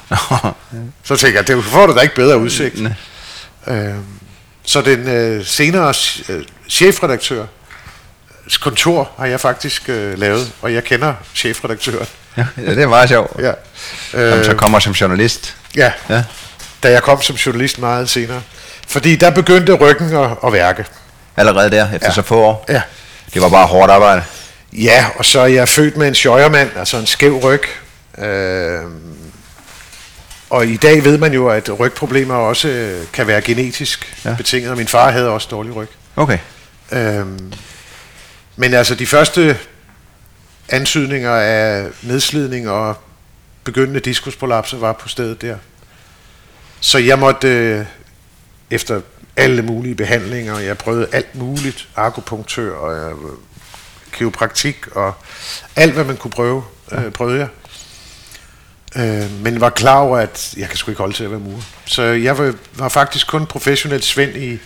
Så 1.04 1.16
tænkte 1.16 1.36
jeg, 1.38 1.48
det 1.48 1.64
får 1.64 1.86
du 1.86 1.94
da 1.94 2.00
ikke 2.00 2.14
bedre 2.14 2.38
udsigt. 2.38 2.80
Øh, 3.66 3.94
så 4.62 4.80
den 4.80 5.08
øh, 5.08 5.44
senere 5.44 5.94
øh, 6.28 6.44
chefredaktør 6.68 7.46
kontor 8.60 9.10
har 9.18 9.26
jeg 9.26 9.40
faktisk 9.40 9.88
øh, 9.88 10.18
lavet, 10.18 10.52
og 10.62 10.74
jeg 10.74 10.84
kender 10.84 11.14
chefredaktøren. 11.34 12.06
Ja, 12.56 12.70
det 12.74 12.82
er 12.82 12.86
meget 12.88 13.08
sjovt. 13.08 13.40
Ja. 13.40 13.52
Som 14.10 14.44
så 14.44 14.50
Øh, 14.50 14.56
kommer 14.56 14.78
som 14.78 14.92
journalist. 14.92 15.56
ja, 15.76 15.92
Ja. 16.10 16.22
da 16.82 16.90
jeg 16.90 17.02
kom 17.02 17.22
som 17.22 17.36
journalist 17.36 17.78
meget 17.78 18.10
senere. 18.10 18.42
Fordi 18.88 19.16
der 19.16 19.30
begyndte 19.30 19.72
ryggen 19.72 20.16
at, 20.16 20.30
at 20.46 20.52
værke. 20.52 20.84
Allerede 21.36 21.70
der, 21.70 21.84
efter 21.94 22.08
Ja. 22.08 22.12
så 22.14 22.22
få 22.22 22.40
år. 22.40 22.64
Ja. 22.68 22.82
Det 23.34 23.42
var 23.42 23.48
bare 23.48 23.66
hårdt 23.66 23.90
arbejde. 23.92 24.22
Ja, 24.72 25.06
og 25.16 25.24
så 25.24 25.40
er 25.40 25.46
jeg 25.46 25.68
født 25.68 25.96
med 25.96 26.08
en 26.08 26.14
schøjermand, 26.14 26.70
altså 26.76 26.96
en 26.96 27.06
skæv 27.06 27.36
ryg. 27.38 27.62
Øh, 28.24 28.80
og 30.50 30.66
i 30.66 30.76
dag 30.76 31.04
ved 31.04 31.18
man 31.18 31.32
jo, 31.32 31.48
at 31.48 31.80
rygproblemer 31.80 32.34
også 32.34 32.68
øh, 32.68 33.06
kan 33.12 33.26
være 33.26 33.40
genetisk 33.40 34.16
Ja. 34.24 34.30
ja. 34.30 34.36
betinget, 34.36 34.70
og 34.70 34.76
min 34.76 34.88
far 34.88 35.10
havde 35.10 35.28
også 35.28 35.48
dårlig 35.50 35.76
ryg. 35.76 35.88
Okay. 36.16 36.38
Øhm, 36.92 37.52
Men 38.56 38.74
altså 38.74 38.94
de 38.94 39.06
første 39.06 39.56
ansøgninger 40.68 41.32
af 41.32 41.88
nedslidning 42.02 42.68
og 42.68 42.96
begyndende 43.64 44.00
diskusprolapse 44.00 44.80
var 44.80 44.92
på 44.92 45.08
stedet 45.08 45.42
der. 45.42 45.56
Så 46.80 46.98
jeg 46.98 47.18
måtte 47.18 47.48
øh, 47.48 47.84
efter 48.70 49.00
alle 49.36 49.62
mulige 49.62 49.94
behandlinger, 49.94 50.58
jeg 50.58 50.78
prøvede 50.78 51.08
alt 51.12 51.34
muligt, 51.34 51.88
akupunktør 51.96 52.74
og 52.74 52.96
jeg, 52.96 53.16
kiropraktik 54.12 54.96
og 54.96 55.14
alt 55.76 55.92
hvad 55.92 56.04
man 56.04 56.16
kunne 56.16 56.30
prøve, 56.30 56.64
øh, 56.92 57.12
prøvede 57.12 57.38
jeg. 57.38 57.48
Øh, 58.96 59.42
men 59.42 59.60
var 59.60 59.70
klar 59.70 59.98
over, 59.98 60.18
at 60.18 60.54
jeg 60.56 60.68
kan 60.68 60.76
sgu 60.76 60.90
ikke 60.90 60.98
holde 60.98 61.14
til 61.16 61.24
at 61.24 61.30
være 61.30 61.40
mur. 61.40 61.62
Så 61.84 62.02
jeg 62.02 62.38
var, 62.38 62.54
var 62.74 62.88
faktisk 62.88 63.26
kun 63.26 63.46
professionel 63.46 64.02
svend 64.02 64.36
i 64.36 64.58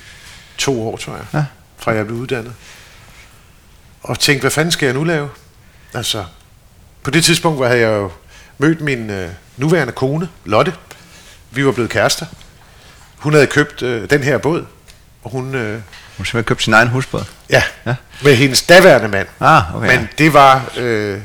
to 0.59 0.89
år, 0.89 0.97
tror 0.97 1.13
jeg, 1.13 1.25
ja. 1.35 1.45
fra 1.79 1.93
jeg 1.93 2.07
blev 2.07 2.19
uddannet. 2.19 2.55
Og 4.03 4.19
tænkte, 4.19 4.41
hvad 4.41 4.51
fanden 4.51 4.73
skal 4.73 4.87
jeg 4.87 4.95
nu 4.95 5.05
lave? 5.05 5.29
Altså, 5.95 6.25
på 7.03 7.11
det 7.11 7.25
tidspunkt 7.25 7.61
var 7.61 7.69
jeg 7.69 7.89
jo 7.89 8.11
mødt 8.59 8.81
min 8.81 9.11
øh, 9.11 9.31
nuværende 9.57 9.93
kone, 9.93 10.29
Lotte. 10.45 10.75
Vi 11.51 11.67
var 11.67 11.73
blevet 11.73 11.91
kærester. 11.91 12.27
Hun 13.17 13.33
havde 13.33 13.47
købt 13.47 13.83
øh, 13.83 14.11
den 14.11 14.23
her 14.23 14.39
båd, 14.39 14.67
og 15.23 15.31
hun... 15.31 15.55
Øh, 15.55 15.81
hun 16.17 16.27
simpelthen 16.27 16.45
købt 16.45 16.63
sin 16.63 16.73
egen 16.73 16.89
husbåd? 16.89 17.25
Ja, 17.51 17.63
ja, 17.87 17.95
med 18.23 18.37
hendes 18.37 18.63
daværende 18.63 19.09
mand. 19.09 19.29
Ah, 19.41 19.77
okay. 19.77 19.97
Men 19.97 20.09
det 20.19 20.33
var... 20.33 20.71
Øh, 20.77 21.21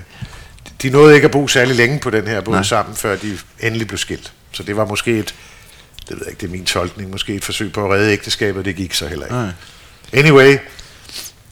de 0.82 0.90
nåede 0.90 1.16
ikke 1.16 1.26
at 1.26 1.32
bo 1.32 1.48
særlig 1.48 1.76
længe 1.76 2.00
på 2.00 2.10
den 2.10 2.28
her 2.28 2.42
båd 2.42 2.54
Nej. 2.54 2.64
sammen, 2.64 2.96
før 2.96 3.16
de 3.16 3.38
endelig 3.60 3.88
blev 3.88 3.98
skilt. 3.98 4.34
Så 4.52 4.64
det 4.64 4.78
var 4.78 4.86
måske 4.86 5.20
et, 5.20 5.36
det 6.00 6.10
ved 6.10 6.18
jeg 6.20 6.28
ikke, 6.28 6.42
det 6.42 6.48
er 6.48 6.52
min 6.52 6.66
tolkning, 6.66 7.12
måske 7.12 7.34
et 7.36 7.46
forsøg 7.46 7.74
på 7.74 7.86
at 7.86 7.92
redde 7.92 8.12
ægteskabet, 8.12 8.66
det 8.66 8.76
gik 8.76 8.94
så 8.94 9.08
heller 9.08 9.26
ikke. 9.26 9.36
Nej. 9.36 9.52
Anyway, 10.14 10.58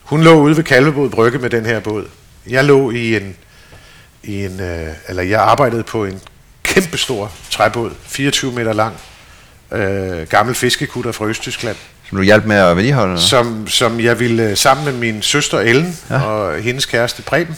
hun 0.03 0.23
lå 0.23 0.33
ude 0.33 0.57
ved 0.57 0.63
Kalvebod 0.63 1.09
Brygge 1.09 1.39
med 1.39 1.49
den 1.49 1.65
her 1.65 1.79
båd. 1.79 2.05
Jeg 2.47 2.65
lå 2.65 2.91
i 2.91 3.15
en, 3.15 3.35
i 4.23 4.45
en 4.45 4.59
øh, 4.59 4.93
eller 5.07 5.23
jeg 5.23 5.41
arbejdede 5.41 5.83
på 5.83 6.05
en 6.05 6.21
kæmpestor 6.63 7.31
træbåd, 7.49 7.91
24 8.05 8.51
meter 8.51 8.73
lang, 8.73 8.95
øh, 9.71 10.27
gammel 10.27 10.55
fiskekutter 10.55 11.11
fra 11.11 11.25
Østtyskland. 11.25 11.75
Som 12.09 12.17
du 12.17 12.23
hjalp 12.23 12.45
med 12.45 12.55
at 12.55 12.75
vedligeholde? 12.75 13.21
Som, 13.21 13.67
som 13.67 13.99
jeg 13.99 14.19
ville 14.19 14.43
øh, 14.43 14.57
sammen 14.57 14.85
med 14.85 14.93
min 14.93 15.21
søster 15.21 15.59
Ellen 15.59 15.97
ja. 16.09 16.21
og 16.21 16.61
hendes 16.61 16.85
kæreste 16.85 17.21
Preben, 17.21 17.57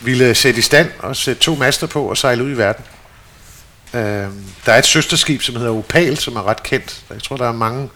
ville 0.00 0.34
sætte 0.34 0.58
i 0.58 0.62
stand 0.62 0.88
og 0.98 1.16
sætte 1.16 1.42
to 1.42 1.54
master 1.54 1.86
på 1.86 2.04
og 2.04 2.16
sejle 2.16 2.44
ud 2.44 2.50
i 2.50 2.56
verden. 2.56 2.84
Øh, 3.94 4.00
der 4.66 4.72
er 4.72 4.78
et 4.78 4.86
søsterskib, 4.86 5.42
som 5.42 5.56
hedder 5.56 5.72
Opal, 5.72 6.16
som 6.18 6.36
er 6.36 6.48
ret 6.48 6.62
kendt. 6.62 7.02
Jeg 7.10 7.22
tror, 7.22 7.36
der 7.36 7.48
er 7.48 7.52
mange 7.52 7.88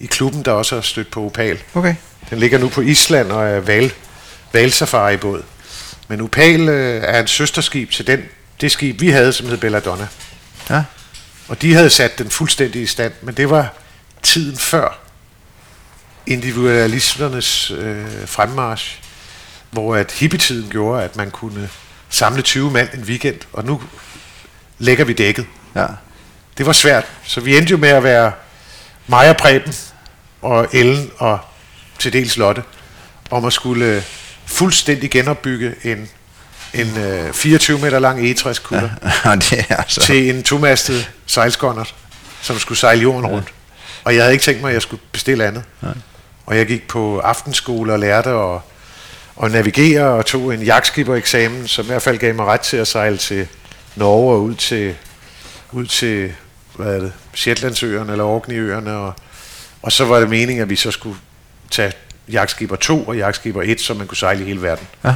i 0.00 0.06
klubben, 0.06 0.42
der 0.42 0.52
også 0.52 0.74
har 0.74 0.82
stødt 0.82 1.10
på 1.10 1.24
Opal. 1.24 1.58
Okay. 1.74 1.94
Den 2.30 2.38
ligger 2.38 2.58
nu 2.58 2.68
på 2.68 2.80
Island 2.80 3.32
og 3.32 3.48
er 3.48 3.60
val, 3.60 3.92
valsafari-båd. 4.52 5.42
Men 6.08 6.20
Opal 6.20 6.68
øh, 6.68 7.02
er 7.06 7.20
en 7.20 7.26
søsterskib 7.26 7.90
til 7.90 8.06
den, 8.06 8.24
det 8.60 8.72
skib, 8.72 9.00
vi 9.00 9.08
havde, 9.08 9.32
som 9.32 9.48
hed 9.48 9.56
Belladonna. 9.56 10.08
Ja. 10.70 10.84
Og 11.48 11.62
de 11.62 11.74
havde 11.74 11.90
sat 11.90 12.18
den 12.18 12.30
fuldstændig 12.30 12.82
i 12.82 12.86
stand, 12.86 13.12
men 13.22 13.34
det 13.34 13.50
var 13.50 13.74
tiden 14.22 14.56
før 14.56 14.98
individualisternes 16.26 17.70
øh, 17.70 18.06
fremmarsch 18.26 19.02
hvor 19.72 19.96
at 19.96 20.12
hippietiden 20.12 20.70
gjorde, 20.70 21.04
at 21.04 21.16
man 21.16 21.30
kunne 21.30 21.68
samle 22.08 22.42
20 22.42 22.70
mand 22.70 22.88
en 22.94 23.02
weekend, 23.02 23.38
og 23.52 23.64
nu 23.64 23.82
lægger 24.78 25.04
vi 25.04 25.12
dækket. 25.12 25.46
Ja. 25.74 25.86
Det 26.58 26.66
var 26.66 26.72
svært, 26.72 27.04
så 27.24 27.40
vi 27.40 27.56
endte 27.56 27.70
jo 27.70 27.76
med 27.76 27.88
at 27.88 28.02
være 28.02 28.32
mig 29.06 29.30
og 29.30 29.36
Preben, 29.36 29.74
og 30.42 30.68
Ellen 30.72 31.10
og 31.18 31.38
til 31.98 32.12
dels 32.12 32.36
Lotte, 32.36 32.62
om 33.30 33.44
at 33.44 33.52
skulle 33.52 34.04
fuldstændig 34.52 35.10
genopbygge 35.10 35.74
en, 35.82 36.08
en 36.74 36.98
øh, 36.98 37.32
24 37.32 37.78
meter 37.78 37.98
lang 37.98 38.20
egetræskutter 38.20 38.90
ja, 39.24 39.34
det 39.34 39.66
er 39.68 39.76
altså. 39.76 40.00
til 40.00 40.30
en 40.30 40.42
tomastet 40.42 41.10
sejlskåndert, 41.26 41.94
som 42.42 42.58
skulle 42.58 42.78
sejle 42.78 43.02
jorden 43.02 43.26
rundt. 43.26 43.46
Ja. 43.46 43.52
Og 44.04 44.14
jeg 44.14 44.22
havde 44.22 44.32
ikke 44.32 44.44
tænkt 44.44 44.60
mig, 44.60 44.68
at 44.68 44.74
jeg 44.74 44.82
skulle 44.82 45.02
bestille 45.12 45.44
andet. 45.44 45.62
Nej. 45.82 45.94
Og 46.46 46.56
jeg 46.56 46.66
gik 46.66 46.88
på 46.88 47.18
aftenskole 47.18 47.92
og 47.92 47.98
lærte 47.98 48.30
at 48.30 48.60
og 49.36 49.50
navigere 49.50 50.04
og 50.06 50.26
tog 50.26 50.54
en 50.54 50.62
jagtskipper-eksamen, 50.62 51.68
som 51.68 51.84
i 51.84 51.86
hvert 51.86 52.02
fald 52.02 52.18
gav 52.18 52.34
mig 52.34 52.44
ret 52.46 52.60
til 52.60 52.76
at 52.76 52.88
sejle 52.88 53.16
til 53.16 53.48
Norge 53.96 54.34
og 54.34 54.42
ud 54.42 54.54
til, 54.54 54.94
ud 55.72 55.86
til 55.86 56.32
hvad 56.76 56.94
er 56.94 57.00
det, 57.00 57.12
Shetlandsøerne 57.34 58.12
eller 58.12 58.24
Orkneyøerne, 58.24 58.92
og, 58.92 59.14
og 59.82 59.92
så 59.92 60.04
var 60.04 60.20
det 60.20 60.28
meningen, 60.28 60.62
at 60.62 60.70
vi 60.70 60.76
så 60.76 60.90
skulle 60.90 61.18
tage 61.70 61.92
jagtskipper 62.28 62.76
2 62.76 63.04
og 63.04 63.16
jagtskipper 63.16 63.62
1, 63.64 63.80
så 63.80 63.94
man 63.94 64.06
kunne 64.06 64.16
sejle 64.16 64.42
i 64.42 64.44
hele 64.44 64.62
verden. 64.62 64.86
Ja. 65.04 65.14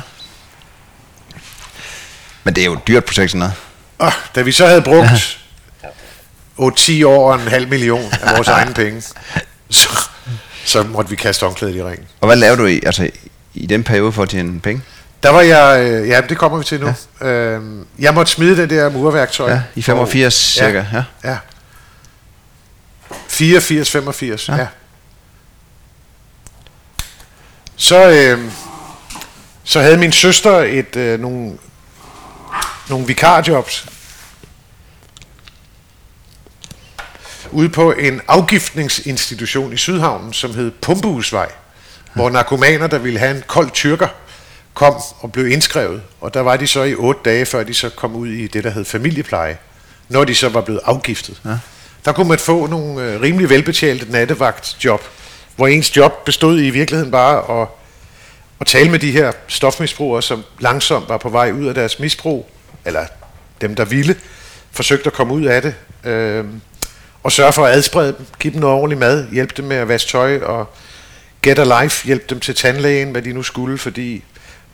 Men 2.44 2.54
det 2.54 2.61
er 2.61 2.64
jo 2.64 2.72
et 2.72 2.88
dyrt 2.88 3.04
projekt 3.04 3.30
sådan 3.30 3.38
noget. 3.38 3.54
Og, 3.98 4.12
da 4.34 4.42
vi 4.42 4.52
så 4.52 4.66
havde 4.66 4.82
brugt 4.82 5.38
ja. 5.82 5.88
8-10 7.02 7.07
år 7.07 7.32
og 7.32 7.40
en 7.40 7.48
halv 7.48 7.68
million 7.68 8.12
af 8.22 8.36
vores 8.36 8.48
egne 8.59 8.74
penge, 8.74 9.02
så, 9.70 9.88
så 10.64 10.82
måtte 10.82 11.11
vi 11.11 11.16
kaste 11.16 11.46
omklædet 11.46 11.76
i 11.76 11.82
ringen. 11.82 12.07
Og 12.20 12.26
hvad 12.26 12.36
lavede 12.36 12.62
du 12.62 12.66
i, 12.66 12.80
altså 12.86 13.11
i 13.54 13.66
den 13.66 13.84
periode 13.84 14.12
for 14.12 14.22
at 14.22 14.28
tjene 14.28 14.61
penge? 14.61 14.82
Der 15.22 15.30
var 15.30 15.40
jeg, 15.40 15.80
øh, 15.80 16.09
ja, 16.09 16.20
det 16.20 16.38
kommer 16.38 16.59
vi 16.59 16.64
til 16.64 16.80
nu. 16.80 16.94
Ja. 17.20 17.26
Øhm, 17.26 17.86
jeg 17.98 18.14
måtte 18.14 18.32
smide 18.32 18.57
det 18.57 18.70
der 18.70 18.90
murværktøj. 18.90 19.50
Ja, 19.50 19.62
i 19.74 19.82
85 19.82 20.34
og, 20.34 20.64
cirka, 20.64 20.84
ja. 20.92 21.04
ja. 21.24 21.36
84, 23.28 23.90
85, 23.90 24.48
ja. 24.48 24.57
ja. 24.57 24.66
Så, 27.76 28.10
øh, 28.10 28.52
så 29.64 29.80
havde 29.80 29.96
min 29.96 30.12
søster 30.12 30.56
et 30.58 30.96
øh, 30.96 31.20
nogle, 31.20 31.58
nogle 32.88 33.06
vikarjobs 33.06 33.86
ude 37.50 37.68
på 37.68 37.92
en 37.92 38.20
afgiftningsinstitution 38.28 39.72
i 39.72 39.76
Sydhavnen, 39.76 40.32
som 40.32 40.54
hed 40.54 40.70
Pumpehusvej 40.70 41.52
hvor 42.16 42.30
narkomaner, 42.30 42.86
der 42.86 42.98
ville 42.98 43.18
have 43.18 43.36
en 43.36 43.42
kold 43.46 43.70
tyrker, 43.70 44.08
kom 44.74 44.94
og 45.20 45.32
blev 45.32 45.48
indskrevet. 45.48 46.02
Og 46.20 46.34
der 46.34 46.40
var 46.40 46.56
de 46.56 46.66
så 46.66 46.82
i 46.82 46.94
otte 46.94 47.20
dage, 47.24 47.46
før 47.46 47.62
de 47.62 47.74
så 47.74 47.88
kom 47.88 48.16
ud 48.16 48.28
i 48.28 48.46
det, 48.46 48.64
der 48.64 48.70
hed 48.70 48.84
familiepleje, 48.84 49.58
når 50.08 50.24
de 50.24 50.34
så 50.34 50.48
var 50.48 50.60
blevet 50.60 50.80
afgiftet. 50.84 51.40
Ja. 51.44 51.58
Der 52.04 52.12
kunne 52.12 52.28
man 52.28 52.38
få 52.38 52.66
nogle 52.66 53.02
øh, 53.02 53.20
rimelig 53.20 53.50
velbetalte 53.50 54.12
nattevagtjob, 54.12 55.02
hvor 55.57 55.66
ens 55.66 55.96
job 55.96 56.24
bestod 56.24 56.61
i 56.61 56.70
virkeligheden 56.70 57.12
bare 57.12 57.62
at, 57.62 57.68
at 58.61 58.66
tale 58.66 58.90
med 58.90 58.98
de 58.98 59.11
her 59.11 59.32
stofmisbrugere, 59.48 60.22
som 60.22 60.44
langsomt 60.61 61.09
var 61.09 61.16
på 61.16 61.28
vej 61.28 61.52
ud 61.52 61.66
af 61.66 61.74
deres 61.74 61.98
misbrug, 61.98 62.50
eller 62.84 63.07
dem, 63.61 63.74
der 63.74 63.84
ville, 63.84 64.16
forsøgte 64.70 65.07
at 65.07 65.12
komme 65.12 65.34
ud 65.34 65.44
af 65.44 65.62
det, 65.62 65.74
øh, 66.04 66.44
og 67.22 67.32
sørge 67.32 67.52
for 67.52 67.66
at 67.66 67.72
adsprede 67.72 68.14
dem, 68.18 68.26
give 68.38 68.52
dem 68.52 68.61
noget 68.61 68.76
ordentligt 68.76 69.00
mad, 69.00 69.26
hjælpe 69.32 69.54
dem 69.57 69.64
med 69.64 69.76
at 69.76 69.88
vaske 69.88 70.11
tøj 70.11 70.38
og 70.38 70.68
Get 71.42 71.59
a 71.59 71.82
Life, 71.82 72.07
hjælp 72.07 72.30
dem 72.30 72.40
til 72.40 72.54
tandlægen, 72.54 73.11
hvad 73.11 73.22
de 73.22 73.32
nu 73.32 73.42
skulle, 73.42 73.78
fordi 73.78 74.24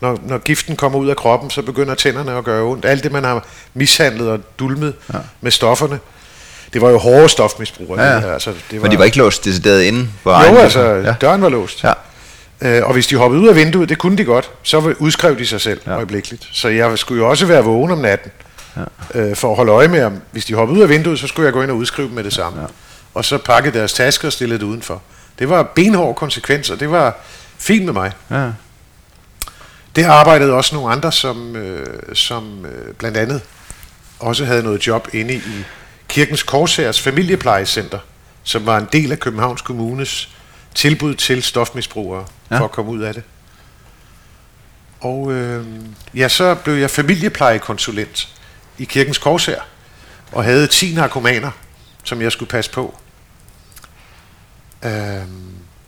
når, 0.00 0.18
når 0.22 0.38
giften 0.38 0.76
kommer 0.76 0.98
ud 0.98 1.08
af 1.08 1.16
kroppen, 1.16 1.50
så 1.50 1.62
begynder 1.62 1.94
tænderne 1.94 2.32
at 2.32 2.44
gøre 2.44 2.62
ondt. 2.62 2.84
Alt 2.84 3.04
det, 3.04 3.12
man 3.12 3.24
har 3.24 3.46
mishandlet 3.74 4.28
og 4.28 4.40
dulmet 4.58 4.94
ja. 5.12 5.18
med 5.40 5.50
stofferne, 5.50 5.98
det 6.72 6.82
var 6.82 6.90
jo 6.90 6.98
hårde 6.98 7.28
stofmisbrug. 7.28 7.96
Ja, 7.96 8.04
ja. 8.04 8.16
Det 8.16 8.24
Altså, 8.24 8.50
det 8.70 8.80
var, 8.80 8.82
Men 8.82 8.92
de 8.92 8.98
var 8.98 9.04
ikke 9.04 9.18
låst 9.18 9.44
decideret 9.44 9.82
inden? 9.82 10.12
jo, 10.26 10.56
altså, 10.56 10.80
ja. 10.80 11.14
døren 11.20 11.42
var 11.42 11.48
låst. 11.48 11.84
Ja. 11.84 11.92
Øh, 12.60 12.86
og 12.86 12.92
hvis 12.92 13.06
de 13.06 13.16
hoppede 13.16 13.42
ud 13.42 13.48
af 13.48 13.56
vinduet, 13.56 13.88
det 13.88 13.98
kunne 13.98 14.16
de 14.16 14.24
godt, 14.24 14.50
så 14.62 14.94
udskrev 14.98 15.38
de 15.38 15.46
sig 15.46 15.60
selv 15.60 15.80
ja. 15.86 15.96
øjeblikkeligt. 15.96 16.48
Så 16.52 16.68
jeg 16.68 16.98
skulle 16.98 17.22
jo 17.22 17.30
også 17.30 17.46
være 17.46 17.64
vågen 17.64 17.90
om 17.90 17.98
natten, 17.98 18.30
ja. 18.76 19.20
øh, 19.20 19.36
for 19.36 19.50
at 19.50 19.56
holde 19.56 19.72
øje 19.72 19.88
med, 19.88 20.04
om 20.04 20.20
hvis 20.30 20.44
de 20.44 20.54
hoppede 20.54 20.78
ud 20.78 20.82
af 20.82 20.88
vinduet, 20.88 21.18
så 21.18 21.26
skulle 21.26 21.46
jeg 21.46 21.52
gå 21.52 21.62
ind 21.62 21.70
og 21.70 21.76
udskrive 21.76 22.06
dem 22.06 22.14
med 22.14 22.24
det 22.24 22.32
samme. 22.32 22.60
Ja. 22.60 22.66
Og 23.14 23.24
så 23.24 23.38
pakke 23.38 23.70
deres 23.70 23.92
tasker 23.92 24.28
og 24.28 24.32
stille 24.32 24.54
det 24.54 24.62
udenfor. 24.62 25.02
Det 25.38 25.48
var 25.48 25.62
benhårde 25.62 26.14
konsekvenser. 26.14 26.76
Det 26.76 26.90
var 26.90 27.16
fint 27.58 27.84
med 27.84 27.92
mig. 27.92 28.12
Ja. 28.30 28.46
Det 29.96 30.04
arbejdede 30.04 30.52
også 30.52 30.74
nogle 30.74 30.92
andre, 30.92 31.12
som, 31.12 31.56
øh, 31.56 31.86
som 32.14 32.66
øh, 32.66 32.94
blandt 32.94 33.16
andet 33.16 33.40
også 34.18 34.44
havde 34.44 34.62
noget 34.62 34.86
job 34.86 35.08
inde 35.12 35.34
i 35.34 35.64
Kirkens 36.12 36.42
Korsærs 36.42 37.00
familieplejecenter, 37.00 37.98
som 38.42 38.66
var 38.66 38.78
en 38.78 38.88
del 38.92 39.12
af 39.12 39.18
Københavns 39.18 39.62
Kommunes 39.62 40.28
tilbud 40.74 41.14
til 41.14 41.42
stofmisbrugere 41.42 42.26
ja. 42.50 42.58
for 42.58 42.64
at 42.64 42.70
komme 42.70 42.90
ud 42.90 43.00
af 43.00 43.14
det. 43.14 43.22
Og 45.00 45.32
øh, 45.32 45.66
ja, 46.14 46.28
så 46.28 46.54
blev 46.54 46.74
jeg 46.74 46.90
familieplejekonsulent 46.90 48.28
i 48.78 48.84
Kirkens 48.84 49.18
Korsær, 49.18 49.60
og 50.32 50.44
havde 50.44 50.66
10 50.66 50.94
narkomaner, 50.94 51.50
som 52.04 52.22
jeg 52.22 52.32
skulle 52.32 52.48
passe 52.48 52.70
på. 52.70 52.98
Øh, 54.82 55.22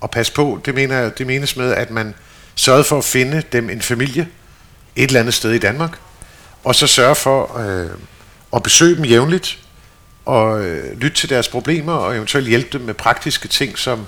og 0.00 0.10
passe 0.10 0.32
på, 0.32 0.60
det, 0.64 0.74
mener, 0.74 1.10
det 1.10 1.26
menes 1.26 1.56
med, 1.56 1.72
at 1.72 1.90
man 1.90 2.14
sørgede 2.54 2.84
for 2.84 2.98
at 2.98 3.04
finde 3.04 3.42
dem 3.52 3.70
en 3.70 3.82
familie 3.82 4.28
et 4.96 5.08
eller 5.08 5.20
andet 5.20 5.34
sted 5.34 5.52
i 5.52 5.58
Danmark, 5.58 5.98
og 6.64 6.74
så 6.74 6.86
sørge 6.86 7.14
for 7.14 7.58
øh, 7.58 7.90
at 8.54 8.62
besøge 8.62 8.96
dem 8.96 9.04
jævnligt, 9.04 9.58
og 10.24 10.64
øh, 10.64 10.98
lytte 10.98 11.16
til 11.16 11.28
deres 11.28 11.48
problemer, 11.48 11.92
og 11.92 12.16
eventuelt 12.16 12.48
hjælpe 12.48 12.78
dem 12.78 12.80
med 12.80 12.94
praktiske 12.94 13.48
ting, 13.48 13.78
som 13.78 14.06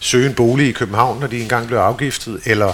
søge 0.00 0.26
en 0.28 0.34
bolig 0.34 0.68
i 0.68 0.72
København, 0.72 1.20
når 1.20 1.26
de 1.26 1.42
engang 1.42 1.66
blev 1.66 1.78
afgiftet, 1.78 2.40
eller 2.44 2.72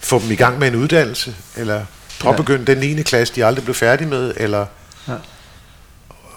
få 0.00 0.18
dem 0.18 0.30
i 0.30 0.34
gang 0.34 0.58
med 0.58 0.68
en 0.68 0.74
uddannelse, 0.74 1.34
eller 1.56 1.84
påbegynde 2.20 2.64
ja. 2.68 2.74
den 2.74 2.96
9. 2.96 3.02
klasse, 3.02 3.34
de 3.34 3.44
aldrig 3.44 3.64
blev 3.64 3.74
færdige 3.74 4.08
med, 4.08 4.34
eller 4.36 4.66
ja. 5.08 5.14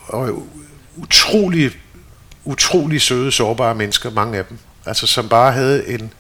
og 0.07 0.47
utrolig, 0.95 1.71
utrolig 2.45 3.01
søde, 3.01 3.31
sårbare 3.31 3.75
mennesker, 3.75 4.09
mange 4.09 4.37
af 4.37 4.45
dem, 4.45 4.57
altså 4.85 5.07
som 5.07 5.29
bare 5.29 5.51
havde 5.51 5.87
en 5.87 6.13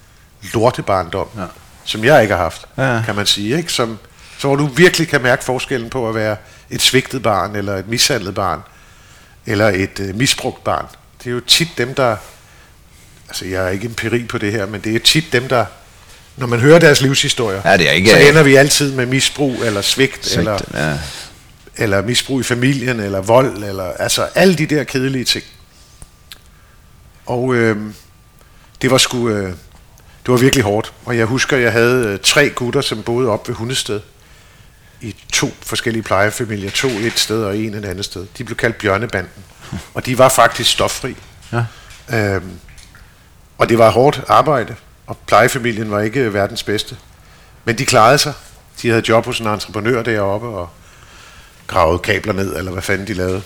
lortebarndom, 0.53 1.27
ja. 1.37 1.45
som 1.83 2.03
jeg 2.03 2.21
ikke 2.21 2.33
har 2.33 2.43
haft, 2.43 2.65
ja. 2.77 3.01
kan 3.05 3.15
man 3.15 3.25
sige, 3.25 3.57
ikke? 3.57 3.71
Som, 3.71 3.97
så 4.37 4.47
hvor 4.47 4.55
du 4.55 4.65
virkelig 4.65 5.07
kan 5.07 5.21
mærke 5.21 5.43
forskellen 5.43 5.89
på 5.89 6.09
at 6.09 6.15
være 6.15 6.37
et 6.69 6.81
svigtet 6.81 7.23
barn, 7.23 7.55
eller 7.55 7.75
et 7.75 7.87
mishandlet 7.87 8.35
barn, 8.35 8.61
eller 9.45 9.67
et 9.67 9.99
øh, 9.99 10.15
misbrugt 10.15 10.63
barn. 10.63 10.85
Det 11.23 11.27
er 11.27 11.31
jo 11.31 11.39
tit 11.39 11.67
dem, 11.77 11.93
der... 11.93 12.15
Altså, 13.27 13.45
jeg 13.45 13.65
er 13.65 13.69
ikke 13.69 13.85
empiri 13.85 14.23
på 14.23 14.37
det 14.37 14.51
her, 14.51 14.65
men 14.65 14.81
det 14.81 14.95
er 14.95 14.99
tit 14.99 15.25
dem, 15.31 15.47
der... 15.47 15.65
Når 16.37 16.47
man 16.47 16.59
hører 16.59 16.79
deres 16.79 17.01
livshistorier, 17.01 17.61
ja, 17.65 17.77
det 17.77 17.89
er 17.89 17.91
ikke, 17.91 18.09
så 18.09 18.17
ender 18.17 18.43
vi 18.43 18.55
altid 18.55 18.91
med 18.91 19.05
misbrug, 19.05 19.63
eller 19.63 19.81
svigt, 19.81 20.25
svigt 20.25 20.37
eller, 20.37 20.59
ja. 20.73 20.97
eller 21.77 22.01
misbrug 22.01 22.39
i 22.39 22.43
familien, 22.43 22.99
eller 22.99 23.21
vold, 23.21 23.63
eller 23.63 23.83
altså 23.83 24.27
alle 24.35 24.55
de 24.55 24.65
der 24.65 24.83
kedelige 24.83 25.25
ting. 25.25 25.43
Og 27.25 27.55
øh, 27.55 27.77
det 28.81 28.91
var 28.91 28.97
sgu... 28.97 29.29
Øh, 29.29 29.53
det 30.25 30.31
var 30.31 30.37
virkelig 30.37 30.63
hårdt. 30.63 30.93
Og 31.05 31.17
jeg 31.17 31.25
husker, 31.25 31.57
jeg 31.57 31.71
havde 31.71 32.05
øh, 32.05 32.19
tre 32.23 32.49
gutter, 32.49 32.81
som 32.81 33.03
boede 33.03 33.29
op 33.29 33.47
ved 33.47 33.55
Hundested 33.55 33.99
i 35.01 35.15
to 35.33 35.51
forskellige 35.61 36.03
plejefamilier. 36.03 36.71
To 36.71 36.87
et 36.87 37.19
sted 37.19 37.43
og 37.43 37.57
en 37.57 37.73
et 37.73 37.85
andet 37.85 38.05
sted. 38.05 38.27
De 38.37 38.43
blev 38.43 38.57
kaldt 38.57 38.77
Bjørnebanden. 38.77 39.43
Og 39.93 40.05
de 40.05 40.17
var 40.17 40.29
faktisk 40.29 40.71
stoffri. 40.71 41.15
Ja. 41.51 41.65
Øhm, 42.09 42.51
og 43.57 43.69
det 43.69 43.77
var 43.77 43.89
hårdt 43.89 44.21
arbejde, 44.27 44.75
og 45.07 45.17
plejefamilien 45.27 45.91
var 45.91 46.01
ikke 46.01 46.33
verdens 46.33 46.63
bedste. 46.63 46.97
Men 47.65 47.77
de 47.77 47.85
klarede 47.85 48.17
sig. 48.17 48.33
De 48.81 48.89
havde 48.89 49.03
job 49.09 49.25
hos 49.25 49.39
en 49.39 49.47
entreprenør 49.47 50.03
deroppe, 50.03 50.47
og 50.47 50.69
gravede 51.67 51.99
kabler 51.99 52.33
ned, 52.33 52.57
eller 52.57 52.71
hvad 52.71 52.81
fanden 52.81 53.07
de 53.07 53.13
lavede. 53.13 53.41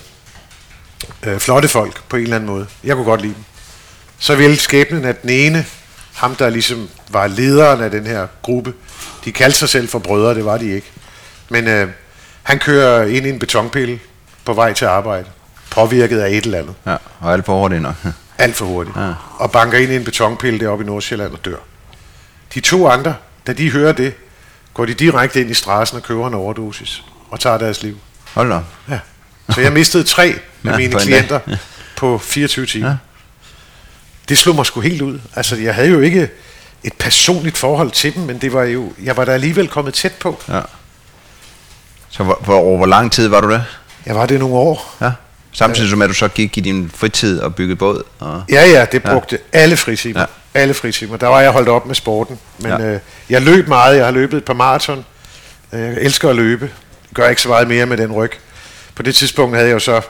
Øh, 1.22 1.38
flotte 1.38 1.68
folk, 1.68 2.02
på 2.08 2.16
en 2.16 2.22
eller 2.22 2.36
anden 2.36 2.50
måde. 2.50 2.66
Jeg 2.84 2.96
kunne 2.96 3.04
godt 3.04 3.20
lide 3.20 3.34
dem. 3.34 3.44
Så 4.18 4.34
ville 4.34 4.56
skæbnen, 4.56 5.04
at 5.04 5.22
den 5.22 5.30
ene, 5.30 5.66
ham 6.14 6.36
der 6.36 6.50
ligesom 6.50 6.88
var 7.08 7.26
lederen 7.26 7.80
af 7.80 7.90
den 7.90 8.06
her 8.06 8.26
gruppe, 8.42 8.74
de 9.24 9.32
kaldte 9.32 9.58
sig 9.58 9.68
selv 9.68 9.88
for 9.88 9.98
brødre, 9.98 10.34
det 10.34 10.44
var 10.44 10.58
de 10.58 10.74
ikke. 10.74 10.92
Men 11.50 11.68
øh, 11.68 11.88
han 12.42 12.58
kører 12.58 13.06
ind 13.06 13.26
i 13.26 13.28
en 13.28 13.38
betonpille 13.38 14.00
på 14.44 14.52
vej 14.52 14.72
til 14.72 14.84
arbejde, 14.84 15.26
påvirket 15.70 16.20
af 16.20 16.28
et 16.30 16.44
eller 16.44 16.58
andet. 16.58 16.74
Ja, 16.86 16.96
og 17.20 17.32
alt 17.32 17.46
for 17.46 17.60
hurtigt 17.60 17.82
nok. 17.82 17.94
alt 18.38 18.56
for 18.56 18.64
hurtigt. 18.64 18.96
Ja. 18.96 19.12
Og 19.38 19.52
banker 19.52 19.78
ind 19.78 19.92
i 19.92 19.96
en 19.96 20.04
betonpille 20.04 20.60
deroppe 20.60 20.84
i 20.84 20.86
Nordsjælland 20.86 21.32
og 21.32 21.44
dør. 21.44 21.56
De 22.54 22.60
to 22.60 22.88
andre, 22.88 23.14
da 23.46 23.52
de 23.52 23.70
hører 23.70 23.92
det, 23.92 24.14
går 24.74 24.84
de 24.84 24.94
direkte 24.94 25.40
ind 25.40 25.50
i 25.50 25.54
strassen 25.54 25.96
og 25.96 26.02
køber 26.02 26.28
en 26.28 26.34
overdosis 26.34 27.04
og 27.30 27.40
tager 27.40 27.58
deres 27.58 27.82
liv. 27.82 27.98
Hold 28.34 28.50
da. 28.50 28.60
Ja. 28.88 28.98
Så 29.54 29.60
jeg 29.60 29.72
mistede 29.72 30.04
tre 30.04 30.24
af 30.24 30.70
ja, 30.70 30.76
mine 30.80 30.94
klienter 31.00 31.40
ja. 31.48 31.56
på 31.96 32.18
24 32.18 32.66
timer. 32.72 32.88
Ja. 32.88 32.96
Det 34.28 34.38
slog 34.38 34.54
mig 34.54 34.66
sgu 34.66 34.80
helt 34.80 35.02
ud. 35.02 35.20
Altså, 35.34 35.56
jeg 35.56 35.74
havde 35.74 35.88
jo 35.88 36.00
ikke 36.00 36.28
et 36.84 36.92
personligt 36.92 37.58
forhold 37.58 37.90
til 37.90 38.14
dem, 38.14 38.22
men 38.22 38.38
det 38.38 38.52
var 38.52 38.62
jo, 38.62 38.92
jeg 39.02 39.16
var 39.16 39.24
da 39.24 39.32
alligevel 39.32 39.68
kommet 39.68 39.94
tæt 39.94 40.12
på. 40.12 40.42
Ja. 40.48 40.60
Så 42.10 42.24
hvor, 42.24 42.38
hvor, 42.44 42.76
hvor 42.76 42.86
lang 42.86 43.12
tid 43.12 43.28
var 43.28 43.40
du 43.40 43.50
der? 43.50 43.60
Jeg 44.06 44.14
var 44.14 44.26
det 44.26 44.40
nogle 44.40 44.54
år. 44.54 44.96
Ja. 45.00 45.12
Samtidig 45.52 45.90
som 45.90 46.02
at 46.02 46.08
du 46.08 46.14
så 46.14 46.28
gik 46.28 46.58
i 46.58 46.60
din 46.60 46.90
fritid 46.94 47.40
og 47.40 47.54
byggede 47.54 47.76
båd? 47.76 48.02
Og... 48.18 48.42
Ja, 48.48 48.64
ja, 48.70 48.84
det 48.92 49.02
brugte 49.02 49.38
ja. 49.52 49.58
alle 49.58 49.76
fritimer. 49.76 50.20
Ja. 50.20 50.26
Alle 50.54 50.74
fritimer. 50.74 51.16
Der 51.16 51.26
var 51.26 51.40
jeg 51.40 51.50
holdt 51.50 51.68
op 51.68 51.86
med 51.86 51.94
sporten. 51.94 52.38
Men 52.58 52.70
ja. 52.70 52.80
øh, 52.80 53.00
jeg 53.30 53.42
løb 53.42 53.68
meget. 53.68 53.96
Jeg 53.96 54.04
har 54.04 54.12
løbet 54.12 54.36
et 54.36 54.44
par 54.44 54.54
maraton. 54.54 55.04
Øh, 55.72 55.80
jeg 55.80 55.96
elsker 56.00 56.30
at 56.30 56.36
løbe. 56.36 56.70
Gør 57.14 57.28
ikke 57.28 57.42
så 57.42 57.48
meget 57.48 57.68
mere 57.68 57.86
med 57.86 57.96
den 57.96 58.12
ryg. 58.12 58.32
På 58.94 59.02
det 59.02 59.14
tidspunkt 59.14 59.56
havde 59.56 59.68
jeg 59.68 59.74
jo 59.74 59.78
så, 59.78 60.00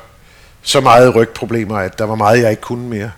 så 0.62 0.80
meget 0.80 1.14
rygproblemer, 1.14 1.76
at 1.76 1.98
der 1.98 2.04
var 2.04 2.14
meget, 2.14 2.42
jeg 2.42 2.50
ikke 2.50 2.62
kunne 2.62 2.88
mere. 2.88 3.10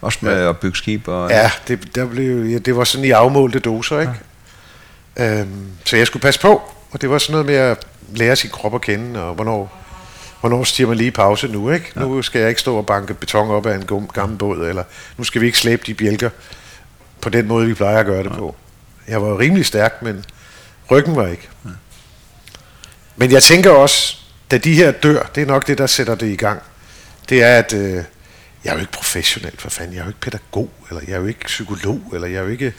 Også 0.00 0.18
med 0.20 0.42
ja. 0.42 0.48
at 0.48 0.58
bygge 0.58 0.76
skib? 0.76 1.08
Og... 1.08 1.30
Ja, 1.30 1.50
det, 1.68 1.94
der 1.94 2.06
blev, 2.06 2.44
ja, 2.44 2.58
det 2.58 2.76
var 2.76 2.84
sådan 2.84 3.04
i 3.04 3.10
afmålte 3.10 3.58
doser, 3.58 4.00
ikke? 4.00 4.12
Ja. 5.18 5.40
Øhm, 5.40 5.66
så 5.84 5.96
jeg 5.96 6.06
skulle 6.06 6.22
passe 6.22 6.40
på, 6.40 6.62
og 6.90 7.00
det 7.00 7.10
var 7.10 7.18
sådan 7.18 7.32
noget 7.32 7.46
med 7.46 7.54
at 7.54 7.86
lære 8.14 8.36
sin 8.36 8.50
krop 8.50 8.74
at 8.74 8.80
kende, 8.80 9.22
og 9.22 9.34
hvornår, 9.34 9.78
hvornår 10.40 10.64
stiger 10.64 10.88
man 10.88 10.96
lige 10.96 11.10
pause 11.10 11.48
nu, 11.48 11.70
ikke? 11.70 11.92
Ja. 11.96 12.00
Nu 12.00 12.22
skal 12.22 12.40
jeg 12.40 12.48
ikke 12.48 12.60
stå 12.60 12.76
og 12.76 12.86
banke 12.86 13.14
beton 13.14 13.50
op 13.50 13.66
af 13.66 13.74
en 13.74 14.08
gammel 14.14 14.38
båd, 14.38 14.68
eller 14.68 14.84
nu 15.16 15.24
skal 15.24 15.40
vi 15.40 15.46
ikke 15.46 15.58
slæbe 15.58 15.82
de 15.86 15.94
bjælker 15.94 16.30
på 17.20 17.28
den 17.28 17.48
måde, 17.48 17.66
vi 17.66 17.74
plejer 17.74 17.98
at 17.98 18.06
gøre 18.06 18.22
det 18.22 18.30
ja. 18.30 18.36
på. 18.36 18.56
Jeg 19.08 19.22
var 19.22 19.38
rimelig 19.38 19.66
stærk, 19.66 20.02
men 20.02 20.24
ryggen 20.90 21.16
var 21.16 21.26
ikke. 21.26 21.48
Ja. 21.64 21.70
Men 23.16 23.32
jeg 23.32 23.42
tænker 23.42 23.70
også, 23.70 24.16
da 24.50 24.58
de 24.58 24.74
her 24.74 24.90
dør, 24.90 25.30
det 25.34 25.42
er 25.42 25.46
nok 25.46 25.66
det, 25.66 25.78
der 25.78 25.86
sætter 25.86 26.14
det 26.14 26.26
i 26.26 26.36
gang. 26.36 26.62
Det 27.28 27.42
er, 27.42 27.58
at 27.58 27.72
øh, 27.72 28.04
jeg 28.64 28.70
er 28.70 28.74
jo 28.74 28.80
ikke 28.80 28.92
professionel, 28.92 29.52
for 29.58 29.70
fanden. 29.70 29.94
Jeg 29.94 30.00
er 30.00 30.04
jo 30.04 30.10
ikke 30.10 30.20
pædagog, 30.20 30.70
eller 30.88 31.02
jeg 31.06 31.14
er 31.14 31.18
jo 31.20 31.26
ikke 31.26 31.44
psykolog, 31.44 32.00
eller 32.14 32.28
jeg 32.28 32.36
er 32.36 32.42
jo 32.42 32.48
ikke 32.48 32.74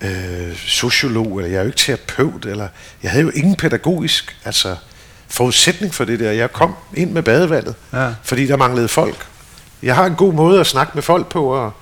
øh, 0.00 0.56
sociolog, 0.56 1.38
eller 1.38 1.50
jeg 1.50 1.56
er 1.56 1.60
jo 1.60 1.66
ikke 1.66 1.78
terapeut, 1.78 2.44
eller 2.44 2.68
jeg 3.02 3.10
havde 3.10 3.24
jo 3.24 3.30
ingen 3.30 3.56
pædagogisk 3.56 4.36
altså, 4.44 4.76
forudsætning 5.28 5.94
for 5.94 6.04
det 6.04 6.20
der. 6.20 6.30
Jeg 6.30 6.52
kom 6.52 6.74
ind 6.94 7.10
med 7.10 7.22
badevandet, 7.22 7.74
ja. 7.92 8.08
fordi 8.22 8.46
der 8.46 8.56
manglede 8.56 8.88
folk. 8.88 9.26
Jeg 9.82 9.94
har 9.94 10.04
en 10.06 10.14
god 10.14 10.32
måde 10.32 10.60
at 10.60 10.66
snakke 10.66 10.92
med 10.94 11.02
folk 11.02 11.26
på, 11.28 11.46
og 11.46 11.72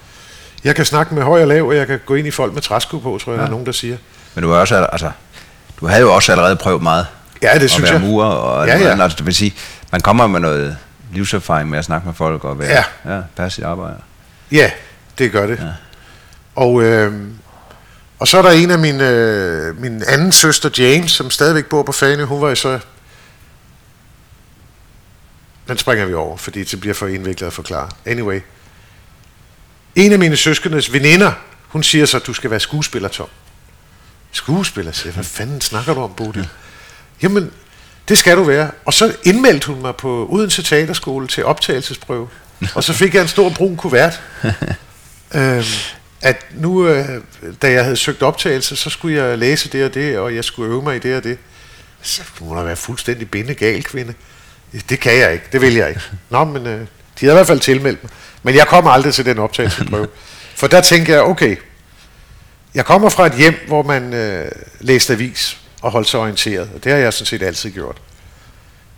jeg 0.65 0.77
kan 0.77 0.85
snakke 0.85 1.15
med 1.15 1.23
høj 1.23 1.43
og 1.43 1.49
lav, 1.49 1.67
og 1.67 1.77
jeg 1.77 1.87
kan 1.87 2.01
gå 2.07 2.15
ind 2.15 2.27
i 2.27 2.31
folk 2.31 2.55
med 2.55 2.63
træsko 2.63 2.99
på, 2.99 3.19
tror 3.25 3.33
jeg, 3.33 3.37
ja. 3.37 3.41
der 3.41 3.47
er 3.47 3.51
nogen, 3.51 3.67
der 3.67 3.73
siger. 3.73 3.97
Men 4.35 4.45
du 4.45 4.51
har 4.51 4.59
også, 4.59 4.77
altså, 4.77 5.11
du 5.81 5.87
havde 5.87 6.01
jo 6.01 6.15
også 6.15 6.33
allerede 6.33 6.57
prøvet 6.57 6.83
meget. 6.83 7.07
Ja, 7.43 7.59
det 7.59 7.71
synes 7.71 7.91
at 7.91 7.95
være 7.95 8.03
jeg. 8.03 8.11
murer, 8.11 8.27
og 8.27 8.67
ja, 8.67 8.79
ja. 8.79 9.03
Altså, 9.03 9.17
det 9.17 9.27
vil 9.27 9.35
sige, 9.35 9.55
man 9.93 10.01
kommer 10.01 10.27
med 10.27 10.41
noget 10.41 10.77
livserfaring 11.13 11.71
med 11.71 11.79
at 11.79 11.85
snakke 11.85 12.07
med 12.07 12.15
folk 12.15 12.45
og 12.45 12.59
være, 12.59 12.85
ja. 13.05 13.15
Ja, 13.15 13.21
passe 13.37 13.57
sit 13.57 13.65
arbejde. 13.65 13.97
Ja, 14.53 14.71
det 15.19 15.33
gør 15.33 15.47
det. 15.47 15.59
Ja. 15.59 15.65
Og 16.55 16.83
øh, 16.83 17.13
og 18.23 18.29
så 18.29 18.39
er 18.39 18.43
der 18.43 18.51
en 18.51 18.71
af 18.71 18.79
mine, 18.79 19.09
øh, 19.09 19.81
min 19.81 20.03
anden 20.07 20.33
søster, 20.33 20.71
James, 20.79 21.11
som 21.11 21.31
stadigvæk 21.31 21.67
bor 21.67 21.83
på 21.83 21.93
Fanø. 21.93 22.25
Hun 22.25 22.41
var 22.41 22.49
jo 22.49 22.55
så... 22.55 22.79
Den 25.69 25.79
springer 25.79 26.05
vi 26.05 26.15
over, 26.15 26.37
fordi 26.37 26.65
det 26.65 26.81
bliver 26.81 26.95
for 26.95 27.07
indviklet 27.07 27.47
at 27.47 27.53
forklare. 27.53 27.89
Anyway. 28.07 28.41
En 29.95 30.13
af 30.13 30.19
mine 30.19 30.37
søskendes 30.37 30.93
veninder, 30.93 31.33
hun 31.69 31.83
siger 31.83 32.07
så, 32.07 32.17
at 32.17 32.27
du 32.27 32.33
skal 32.33 32.51
være 32.51 32.61
skuespiller, 32.61 33.09
Tom. 33.09 33.29
Skuespiller, 34.33 34.93
siger 34.93 35.13
Hvad 35.13 35.25
fanden 35.25 35.61
snakker 35.61 35.95
du 35.95 36.01
om, 36.01 36.15
Bodil? 36.17 36.49
Jamen, 37.23 37.51
det 38.09 38.19
skal 38.19 38.37
du 38.37 38.43
være. 38.43 38.71
Og 38.85 38.95
så 38.95 39.17
indmeldte 39.23 39.67
hun 39.67 39.83
mig 39.83 39.97
på 39.97 40.29
Odense 40.31 40.63
Teaterskole 40.63 41.27
til 41.27 41.45
optagelsesprøve. 41.45 42.29
Og 42.75 42.85
så 42.85 42.93
fik 42.93 43.15
jeg 43.15 43.23
en 43.23 43.29
stor 43.29 43.51
brun 43.51 43.77
kuvert. 43.77 44.21
øhm, 45.35 45.65
at 46.23 46.47
nu, 46.55 46.87
øh, 46.87 47.21
da 47.63 47.73
jeg 47.73 47.85
havde 47.85 47.97
søgt 47.97 48.23
optagelse, 48.23 48.77
så 48.77 48.91
skulle 48.91 49.25
jeg 49.25 49.39
læse 49.39 49.69
det 49.69 49.85
og 49.85 49.95
det, 49.95 50.19
og 50.19 50.35
jeg 50.35 50.45
skulle 50.45 50.73
øve 50.73 50.83
mig 50.83 50.97
i 50.97 50.99
det 50.99 51.17
og 51.17 51.25
det. 51.25 51.39
Så 52.03 52.23
må 52.41 52.57
der 52.57 52.63
være 52.63 52.77
fuldstændig 52.77 53.31
bindegal 53.31 53.83
kvinde. 53.83 54.15
Det 54.89 55.01
kan 55.01 55.19
jeg 55.19 55.33
ikke, 55.33 55.45
det 55.53 55.61
vil 55.61 55.75
jeg 55.75 55.89
ikke. 55.89 56.01
Nå, 56.31 56.45
men 56.45 56.67
øh, 56.67 56.81
de 57.21 57.27
havde 57.27 57.33
i 57.33 57.37
hvert 57.37 57.47
fald 57.47 57.61
tilmeldt 57.61 58.03
mig. 58.03 58.13
Men 58.43 58.55
jeg 58.55 58.67
kom 58.67 58.87
aldrig 58.87 59.15
til 59.15 59.25
den 59.25 59.39
optagelsesprøve. 59.39 60.09
For 60.57 60.67
der 60.67 60.81
tænker 60.81 61.15
jeg, 61.15 61.23
okay, 61.23 61.57
jeg 62.75 62.85
kommer 62.85 63.09
fra 63.09 63.27
et 63.27 63.35
hjem, 63.35 63.55
hvor 63.67 63.83
man 63.83 64.15
øh, 64.15 64.51
læste 64.81 65.13
avis 65.13 65.59
og 65.83 65.91
holdt 65.91 66.09
sig 66.09 66.21
orienteret, 66.21 66.71
og 66.75 66.85
det 66.85 66.93
har 66.93 66.99
jeg 66.99 67.13
sådan 67.13 67.27
set 67.27 67.43
altid 67.43 67.71
gjort. 67.71 67.97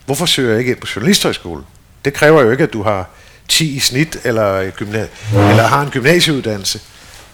Hvorfor 0.07 0.27
søger 0.27 0.51
jeg 0.51 0.59
ikke 0.59 0.70
ind 0.70 0.81
på 0.81 0.87
journalisthøjskole? 0.97 1.62
Det 2.05 2.14
kræver 2.14 2.43
jo 2.43 2.51
ikke, 2.51 2.64
at 2.64 2.72
du 2.72 2.83
har 2.83 3.09
10 3.49 3.77
i 3.77 3.81
snit, 3.81 4.16
eller, 4.25 4.59
eller 4.59 5.66
har 5.66 5.83
en 5.83 5.91
gymnasieuddannelse. 5.91 6.81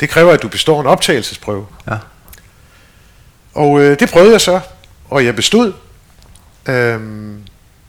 Det 0.01 0.09
kræver, 0.09 0.33
at 0.33 0.43
du 0.43 0.49
består 0.49 0.81
en 0.81 0.87
optagelsesprøve. 0.87 1.67
Ja. 1.91 1.97
Og 3.55 3.81
øh, 3.81 4.01
det 4.01 4.11
prøvede 4.11 4.33
jeg 4.33 4.41
så, 4.41 4.61
og 5.11 5.25
jeg 5.25 5.37
bestod. 5.37 5.73
Øhm, 6.69 7.43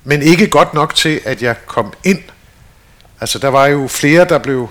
men 0.04 0.22
ikke 0.22 0.48
godt 0.48 0.74
nok 0.74 0.96
til, 0.96 1.22
at 1.26 1.42
jeg 1.42 1.56
kom 1.66 1.94
ind. 2.04 2.24
Altså, 3.22 3.40
der 3.40 3.48
var 3.48 3.66
jo 3.66 3.88
flere, 3.88 4.26
der 4.26 4.38
blev, 4.38 4.70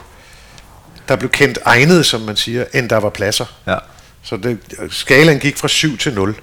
der 1.08 1.16
blev 1.16 1.30
kendt 1.30 1.58
egnet, 1.64 2.06
som 2.06 2.20
man 2.20 2.36
siger, 2.36 2.64
end 2.74 2.88
der 2.88 2.96
var 2.96 3.10
pladser. 3.10 3.46
Ja. 3.66 3.76
Så 4.22 4.36
det, 4.36 4.58
skalaen 4.90 5.38
gik 5.38 5.56
fra 5.56 5.68
7 5.68 5.98
til 5.98 6.14
0. 6.14 6.34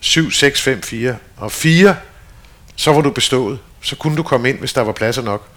7, 0.00 0.30
6, 0.30 0.62
5, 0.62 0.82
4. 0.82 1.16
Og 1.36 1.52
4, 1.52 1.96
så 2.76 2.92
var 2.92 3.00
du 3.00 3.10
bestået. 3.10 3.58
Så 3.82 3.96
kunne 3.96 4.16
du 4.16 4.22
komme 4.22 4.48
ind, 4.48 4.58
hvis 4.58 4.72
der 4.72 4.80
var 4.80 4.92
pladser 4.92 5.22
nok. 5.22 5.48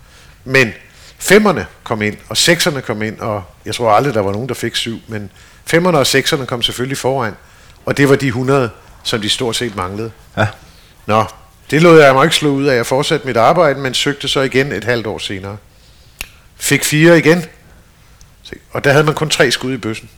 Men 0.44 0.74
Femmerne 1.18 1.66
kom 1.84 2.02
ind, 2.02 2.18
og 2.30 2.38
sekserne 2.38 2.82
kom 2.82 3.02
ind, 3.02 3.20
og 3.20 3.44
jeg 3.66 3.76
tror 3.76 3.92
aldrig, 3.92 4.14
der 4.14 4.22
var 4.22 4.32
nogen, 4.32 4.50
der 4.50 4.56
fik 4.56 4.76
syv, 4.76 5.00
men 5.08 5.32
femmerne 5.66 5.98
og 5.98 6.08
sekserne 6.08 6.46
kom 6.46 6.62
selvfølgelig 6.62 6.98
foran, 6.98 7.34
og 7.86 7.98
det 7.98 8.10
var 8.10 8.16
de 8.16 8.28
100, 8.28 8.70
som 9.04 9.22
de 9.22 9.30
stort 9.30 9.56
set 9.56 9.76
manglede. 9.76 10.12
Ja. 10.38 10.48
Nå, 11.06 11.26
det 11.72 11.82
lod 11.82 12.02
jeg 12.02 12.14
mig 12.14 12.24
ikke 12.24 12.36
slå 12.36 12.50
ud 12.50 12.66
af. 12.66 12.76
Jeg 12.76 12.86
fortsatte 12.86 13.28
mit 13.28 13.38
arbejde, 13.38 13.80
men 13.80 13.94
søgte 13.94 14.28
så 14.28 14.42
igen 14.42 14.72
et 14.72 14.84
halvt 14.84 15.08
år 15.08 15.18
senere. 15.18 15.58
Fik 16.56 16.84
fire 16.84 17.18
igen, 17.18 17.46
og 18.72 18.84
der 18.84 18.92
havde 18.92 19.04
man 19.04 19.16
kun 19.16 19.30
tre 19.30 19.52
skud 19.52 19.74
i 19.74 19.78
bøssen. 19.78 20.10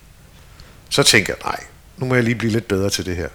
Så 0.90 1.04
tænkte 1.04 1.30
jeg, 1.30 1.52
nej, 1.52 1.64
nu 1.98 2.06
må 2.06 2.16
jeg 2.16 2.24
lige 2.24 2.36
blive 2.36 2.52
lidt 2.52 2.68
bedre 2.68 2.90
til 2.90 3.06
det 3.06 3.16
her. 3.16 3.28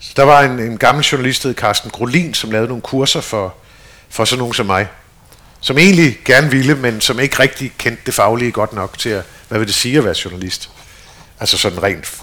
Så 0.00 0.12
der 0.16 0.22
var 0.22 0.42
en, 0.42 0.58
en 0.58 0.78
gammel 0.78 1.04
journalist, 1.04 1.46
Carsten 1.52 1.90
Grolin, 1.90 2.34
som 2.34 2.50
lavede 2.50 2.68
nogle 2.68 2.82
kurser 2.82 3.20
for, 3.20 3.54
for 4.08 4.24
sådan 4.24 4.38
nogen 4.38 4.54
som 4.54 4.66
mig. 4.66 4.88
Som 5.60 5.78
egentlig 5.78 6.18
gerne 6.24 6.50
ville, 6.50 6.74
men 6.74 7.00
som 7.00 7.20
ikke 7.20 7.38
rigtig 7.38 7.72
kendte 7.78 8.02
det 8.06 8.14
faglige 8.14 8.52
godt 8.52 8.72
nok 8.72 8.98
til 8.98 9.08
at, 9.08 9.24
hvad 9.48 9.58
vil 9.58 9.66
det 9.66 9.74
sige 9.74 9.98
at 9.98 10.04
være 10.04 10.14
journalist? 10.24 10.70
Altså 11.40 11.58
sådan 11.58 11.82
rent 11.82 12.22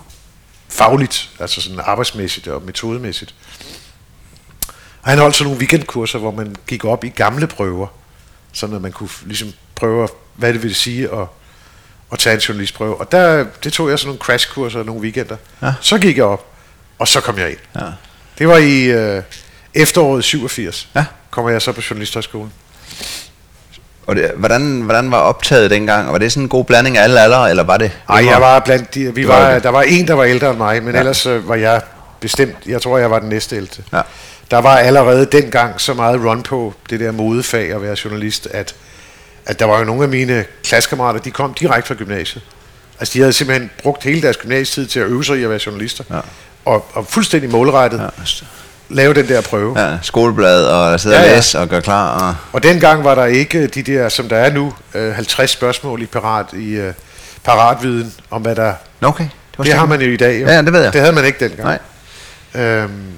fagligt, 0.70 1.30
altså 1.40 1.62
sådan 1.62 1.80
arbejdsmæssigt 1.80 2.48
og 2.48 2.62
metodemæssigt. 2.62 3.36
Og 5.02 5.10
han 5.10 5.20
holdt 5.20 5.36
sådan 5.36 5.46
nogle 5.46 5.60
weekendkurser, 5.60 6.20
hvor 6.20 6.32
man 6.32 6.56
gik 6.68 6.86
op 6.86 7.04
i 7.04 7.10
gamle 7.10 7.48
prøver, 7.48 7.88
sådan 8.54 8.76
at 8.76 8.82
man 8.82 8.92
kunne 8.92 9.10
ligesom 9.26 9.54
prøve, 9.76 10.08
hvad 10.36 10.54
det 10.54 10.64
ville 10.64 10.76
sige 10.76 11.12
at, 11.14 11.28
at 12.12 12.20
tage 12.20 12.34
en 12.34 12.40
journalistprøve. 12.40 13.00
Og 13.00 13.12
der, 13.12 13.46
det 13.64 13.74
tog 13.74 13.90
jeg 13.90 14.00
sådan 14.00 14.08
nogle 14.08 14.20
crashkurser 14.20 14.84
nogle 14.84 15.02
weekender. 15.02 15.38
Ja. 15.62 15.74
Så 15.82 15.98
gik 15.98 16.18
jeg 16.18 16.26
op, 16.26 16.46
og 17.00 17.08
så 17.08 17.22
kom 17.22 17.38
jeg 17.38 17.50
ind. 17.50 17.60
Ja. 17.76 17.86
Det 18.38 18.48
var 18.48 18.58
i 18.58 18.84
øh, 18.84 19.24
efteråret 19.74 20.24
87, 20.24 20.90
ja. 20.96 21.06
kommer 21.30 21.52
jeg 21.52 21.62
så 21.62 21.72
på 21.72 21.82
Journalisthøjskolen. 21.90 22.54
Og 24.08 24.16
det, 24.16 24.32
hvordan, 24.36 24.82
hvordan 24.82 25.12
var 25.12 25.18
optaget 25.18 25.72
dengang? 25.72 26.12
Var 26.12 26.18
det 26.18 26.32
sådan 26.32 26.44
en 26.44 26.50
god 26.50 26.66
blanding 26.66 26.98
af 26.98 27.04
alle 27.04 27.20
aldre, 27.20 27.50
eller 27.50 27.64
var 27.64 27.78
det? 27.78 27.92
Nej, 28.10 28.26
jeg 28.26 28.42
var 28.42 28.60
blandt 28.60 28.96
de, 28.96 29.16
vi 29.16 29.28
var, 29.28 29.60
der 29.60 29.70
var 29.70 29.82
en, 29.82 30.08
der 30.08 30.14
var 30.14 30.24
ældre 30.24 30.50
end 30.50 30.58
mig, 30.58 30.84
men 30.84 30.94
ja. 30.94 31.00
ellers 31.00 31.26
øh, 31.26 31.50
var 31.50 31.56
jeg 31.56 31.82
bestemt, 32.20 32.56
jeg 32.66 32.82
tror, 32.82 32.98
jeg 32.98 33.12
var 33.12 33.20
den 33.20 33.30
næste 33.30 33.56
ældste. 33.56 33.84
Ja. 33.94 34.02
Der 34.52 34.58
var 34.58 34.78
allerede 34.78 35.26
dengang 35.26 35.82
så 35.82 35.94
meget 35.94 36.26
run 36.26 36.44
på 36.44 36.74
det 36.90 37.00
der 37.00 37.12
modefag 37.12 37.74
at 37.74 37.82
være 37.82 37.96
journalist, 38.06 38.48
at, 38.52 38.76
at 39.46 39.60
der 39.60 39.66
var 39.66 39.80
jo 39.80 39.86
nogle 39.86 40.04
af 40.04 40.10
mine 40.10 40.46
klassekammerater, 40.64 41.20
de 41.20 41.32
kom 41.32 41.54
direkte 41.54 41.88
fra 41.88 41.96
gymnasiet. 41.96 42.44
Altså 43.00 43.14
de 43.14 43.20
havde 43.20 43.34
simpelthen 43.34 43.72
brugt 43.84 44.04
hele 44.04 44.22
deres 44.22 44.38
gymnasietid 44.38 44.88
til 44.88 45.00
at 45.00 45.08
øve 45.08 45.24
sig 45.24 45.40
i 45.40 45.44
at 45.44 45.50
være 45.50 45.60
journalister. 45.66 46.04
Ja. 46.12 46.20
Og, 46.66 46.86
og 46.94 47.08
fuldstændig 47.08 47.52
målrettet. 47.52 48.00
Ja 48.00 48.24
lave 48.90 49.14
den 49.14 49.28
der 49.28 49.42
prøve. 49.42 49.80
Ja, 49.80 49.98
skoleblad 50.02 50.66
og 50.66 51.00
sidde 51.00 51.16
ja, 51.16 51.22
ja. 51.22 51.30
og 51.30 51.36
læse 51.36 51.60
og 51.60 51.70
gøre 51.70 51.82
klar. 51.82 52.28
Og... 52.28 52.36
og 52.54 52.64
dengang 52.64 53.04
var 53.04 53.16
der 53.16 53.26
ikke 53.26 53.68
de 53.68 53.84
der, 53.84 54.10
som 54.10 54.30
der 54.30 54.38
er 54.38 54.54
nu, 54.54 54.74
50 54.94 55.40
øh, 55.40 55.48
spørgsmål 55.48 56.02
i 56.02 56.06
parat 56.06 56.46
i 56.54 56.88
uh, 56.88 56.94
paratviden 57.44 58.14
om 58.30 58.42
hvad 58.42 58.56
der... 58.56 58.74
Okay. 59.02 59.24
Det, 59.24 59.58
var 59.58 59.64
det 59.64 59.74
har 59.74 59.86
man 59.86 60.02
jo 60.02 60.12
i 60.12 60.18
dag. 60.18 60.42
Jo. 60.42 60.48
Ja, 60.48 60.62
det 60.62 60.74
ved 60.74 60.84
jeg. 60.84 60.94
Det 60.94 61.02
havde 61.02 61.14
man 61.14 61.26
ikke 61.26 61.50
dengang. 61.50 61.80
Nej. 62.54 62.64
Øhm, 62.64 63.12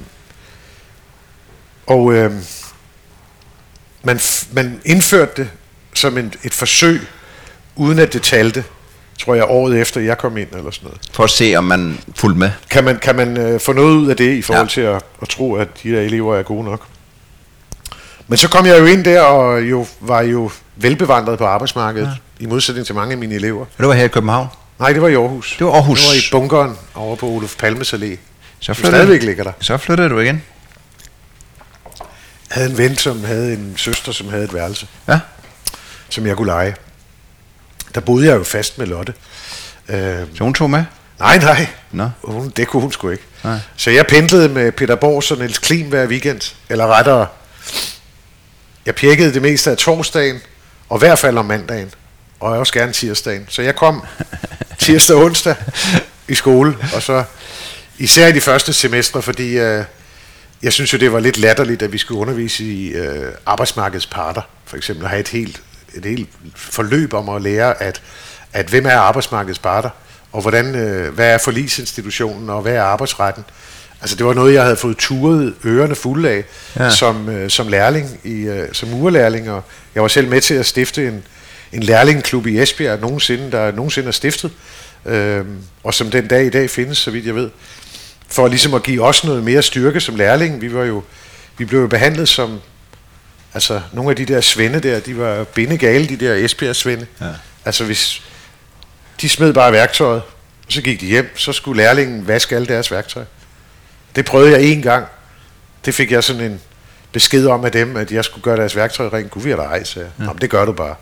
og 1.88 2.14
øhm, 2.14 2.44
man, 4.04 4.20
man 4.52 4.82
indførte 4.86 5.32
det 5.38 5.50
som 5.94 6.18
en, 6.18 6.34
et 6.44 6.54
forsøg, 6.54 7.02
uden 7.76 8.00
at 8.00 8.14
det 8.14 8.22
talte 8.22 8.64
tror 9.18 9.36
jeg, 9.36 9.46
året 9.48 9.82
efter 9.82 10.02
jeg 10.02 10.18
kom 10.18 10.38
ind, 10.38 10.48
eller 10.56 10.72
sådan 10.72 10.88
noget. 10.88 11.02
For 11.12 11.24
at 11.24 11.30
se, 11.30 11.56
om 11.56 11.64
man 11.64 12.00
fulgte 12.16 12.40
med. 12.40 12.52
Kan 12.70 12.84
man, 12.84 13.00
kan 13.00 13.16
man 13.16 13.38
øh, 13.38 13.60
få 13.60 13.74
noget 13.74 13.96
ud 13.96 14.08
af 14.08 14.18
det, 14.18 14.34
i 14.38 14.42
forhold 14.42 14.68
ja. 14.68 14.74
til 14.74 14.82
at, 14.82 15.04
at 15.22 15.30
tro, 15.30 15.56
at 15.56 15.68
de 15.84 15.92
der 15.92 16.02
elever 16.02 16.36
er 16.36 16.44
gode 16.44 16.64
nok? 16.64 16.82
Men 18.28 18.38
så 18.38 18.50
kom 18.50 18.66
jeg 18.66 18.80
jo 18.80 18.86
ind 18.86 19.04
der, 19.04 19.22
og 19.22 19.62
jo, 19.62 19.86
var 20.00 20.22
jo 20.22 20.52
velbevandret 20.76 21.38
på 21.38 21.46
arbejdsmarkedet, 21.46 22.12
ja. 22.40 22.44
i 22.44 22.48
modsætning 22.48 22.86
til 22.86 22.96
mange 22.96 23.12
af 23.12 23.18
mine 23.18 23.36
elever. 23.36 23.62
Og 23.62 23.78
det 23.78 23.88
var 23.88 23.94
her 23.94 24.06
i 24.06 24.08
København? 24.08 24.48
Nej, 24.80 24.94
det 24.94 25.02
var 25.02 25.08
i 25.08 25.14
Aarhus. 25.14 25.56
Det 25.58 25.68
var 25.68 25.74
Aarhus? 25.74 26.00
Det 26.00 26.08
var 26.08 26.16
i 26.16 26.42
bunkeren 26.42 26.78
over 26.96 27.16
på 27.16 27.26
Olof 27.26 27.56
Palmes 27.56 27.94
Allé. 27.94 28.18
Så 28.60 28.74
flyttede, 28.74 28.98
stadigvæk 28.98 29.24
ligger 29.24 29.44
der. 29.44 29.52
Så 29.60 29.78
flyttede 29.78 30.10
du 30.10 30.20
igen? 30.20 30.44
Jeg 32.50 32.56
havde 32.56 32.70
en 32.70 32.78
ven, 32.78 32.98
som 32.98 33.24
havde 33.24 33.54
en 33.54 33.74
søster, 33.78 34.12
som 34.12 34.30
havde 34.30 34.44
et 34.44 34.54
værelse. 34.54 34.88
Ja. 35.08 35.20
Som 36.10 36.26
jeg 36.26 36.36
kunne 36.38 36.48
lege 36.48 36.76
der 37.96 38.02
boede 38.02 38.28
jeg 38.28 38.36
jo 38.36 38.44
fast 38.44 38.78
med 38.78 38.88
Lotte. 38.88 39.14
Øh, 39.90 40.26
så 40.36 40.44
hun 40.44 40.54
tog 40.54 40.70
med? 40.70 40.84
Nej, 41.20 41.38
nej. 41.38 41.68
No. 41.92 42.10
Hun, 42.24 42.50
det 42.50 42.68
kunne 42.68 42.82
hun 42.82 42.92
sgu 42.92 43.10
ikke. 43.10 43.24
Nej. 43.44 43.60
Så 43.76 43.92
jeg 43.92 44.08
pendlede 44.08 44.50
med 44.50 44.72
Peter 44.72 44.96
Bors 44.96 45.32
og 45.32 45.38
Niels 45.38 45.58
Klim 45.58 45.88
hver 45.88 46.08
weekend. 46.08 46.56
Eller 46.70 46.88
rettere, 46.88 47.28
jeg 48.86 48.96
pjekkede 48.96 49.34
det 49.34 49.42
meste 49.42 49.72
af 49.72 49.78
torsdagen, 49.78 50.42
og 50.90 50.98
i 50.98 51.00
hvert 51.00 51.20
fald 51.20 51.38
om 51.38 51.46
mandagen. 51.46 51.92
Og 52.40 52.52
også 52.52 52.74
gerne 52.74 52.94
tirsdagen. 52.94 53.46
Så 53.50 53.62
jeg 53.62 53.76
kom 53.76 54.04
tirsdag 54.80 55.16
og 55.16 55.24
onsdag 55.24 55.56
i 56.28 56.36
skole, 56.36 56.78
og 56.96 57.02
så 57.02 57.24
især 57.98 58.28
i 58.28 58.32
de 58.32 58.42
første 58.42 58.74
semestre, 58.74 59.22
fordi 59.22 59.58
øh, 59.58 59.84
jeg 60.64 60.74
synes 60.74 60.94
jo, 60.94 60.98
det 60.98 61.12
var 61.12 61.20
lidt 61.20 61.38
latterligt, 61.38 61.82
at 61.82 61.94
vi 61.94 61.98
skulle 61.98 62.22
undervise 62.22 62.64
i 62.64 62.88
øh, 62.88 63.32
arbejdsmarkedets 63.46 64.06
parter, 64.06 64.42
for 64.66 64.78
eksempel, 64.78 65.06
at 65.06 65.10
have 65.10 65.20
et 65.20 65.28
helt 65.28 65.62
et 65.96 66.06
helt 66.06 66.30
forløb 66.56 67.14
om 67.14 67.30
at 67.30 67.42
lære, 67.42 67.82
at, 67.82 68.02
at 68.54 68.66
hvem 68.66 68.86
er 68.86 68.96
arbejdsmarkedets 68.96 69.60
parter, 69.60 69.90
og 70.32 70.42
hvordan, 70.42 70.76
øh, 70.76 71.14
hvad 71.14 71.34
er 71.34 71.38
forlisinstitutionen, 71.38 72.50
og 72.50 72.62
hvad 72.62 72.74
er 72.74 72.82
arbejdsretten. 72.82 73.44
Altså 74.02 74.16
det 74.16 74.26
var 74.26 74.34
noget, 74.34 74.54
jeg 74.54 74.64
havde 74.64 74.76
fået 74.76 74.98
turet 74.98 75.54
ørerne 75.66 75.96
fulde 75.96 76.30
af 76.30 76.44
ja. 76.80 76.90
som, 76.90 77.30
øh, 77.30 77.50
som 77.50 77.68
lærling, 77.68 78.20
i, 78.24 78.42
øh, 78.42 78.68
som 78.74 78.94
urlærling, 78.94 79.50
og 79.50 79.64
jeg 79.96 80.02
var 80.02 80.08
selv 80.08 80.28
med 80.28 80.42
til 80.42 80.54
at 80.54 80.66
stifte 80.66 81.08
en, 81.08 81.24
en 81.74 81.84
lærlingklub 81.84 82.48
i 82.48 82.62
Esbjerg, 82.62 83.00
nogensinde, 83.00 83.52
der 83.52 83.72
nogensinde 83.72 84.08
er 84.08 84.12
stiftet, 84.12 84.52
øh, 85.06 85.46
og 85.84 85.94
som 85.94 86.12
den 86.12 86.28
dag 86.28 86.46
i 86.46 86.50
dag 86.50 86.70
findes, 86.70 86.98
så 86.98 87.12
vidt 87.12 87.26
jeg 87.26 87.36
ved, 87.36 87.50
for 88.28 88.48
ligesom 88.48 88.74
at 88.74 88.84
give 88.84 89.04
os 89.04 89.24
noget 89.24 89.44
mere 89.44 89.62
styrke 89.62 90.00
som 90.00 90.16
lærling. 90.16 90.62
Vi 90.62 90.74
var 90.74 90.84
jo 90.84 91.04
vi 91.58 91.66
blev 91.66 91.80
jo 91.80 91.88
behandlet 91.88 92.30
som 92.30 92.60
Altså, 93.58 93.82
nogle 93.94 94.10
af 94.10 94.16
de 94.16 94.26
der 94.26 94.42
svende 94.42 94.80
der, 94.80 95.00
de 95.00 95.18
var 95.18 95.44
bindegale, 95.44 96.08
de 96.08 96.18
der 96.18 96.34
Esbjerg-svende. 96.46 97.08
Ja. 97.22 97.26
Altså, 97.66 97.84
hvis 97.84 98.22
de 99.22 99.30
smed 99.30 99.54
bare 99.54 99.72
værktøjet, 99.72 100.22
og 100.68 100.74
så 100.74 100.82
gik 100.82 101.02
de 101.02 101.06
hjem, 101.06 101.38
så 101.38 101.54
skulle 101.54 101.84
lærlingen 101.84 102.28
vaske 102.28 102.56
alle 102.56 102.68
deres 102.68 102.92
værktøj. 102.92 103.24
Det 104.16 104.26
prøvede 104.26 104.52
jeg 104.52 104.64
en 104.64 104.82
gang. 104.82 105.06
Det 105.86 105.94
fik 105.96 106.12
jeg 106.12 106.24
sådan 106.24 106.42
en 106.42 106.62
besked 107.12 107.48
om 107.48 107.66
af 107.66 107.72
dem, 107.72 107.98
at 107.98 108.12
jeg 108.12 108.26
skulle 108.26 108.44
gøre 108.44 108.58
deres 108.58 108.76
værktøj 108.76 109.08
rent. 109.14 109.32
Kunne 109.32 109.44
vi 109.44 109.50
have 109.50 109.64
ej, 109.64 109.84
sagde 109.84 110.10
jeg. 110.20 110.28
Ja. 110.28 110.34
det 110.42 110.50
gør 110.50 110.66
du 110.66 110.72
bare. 110.72 110.96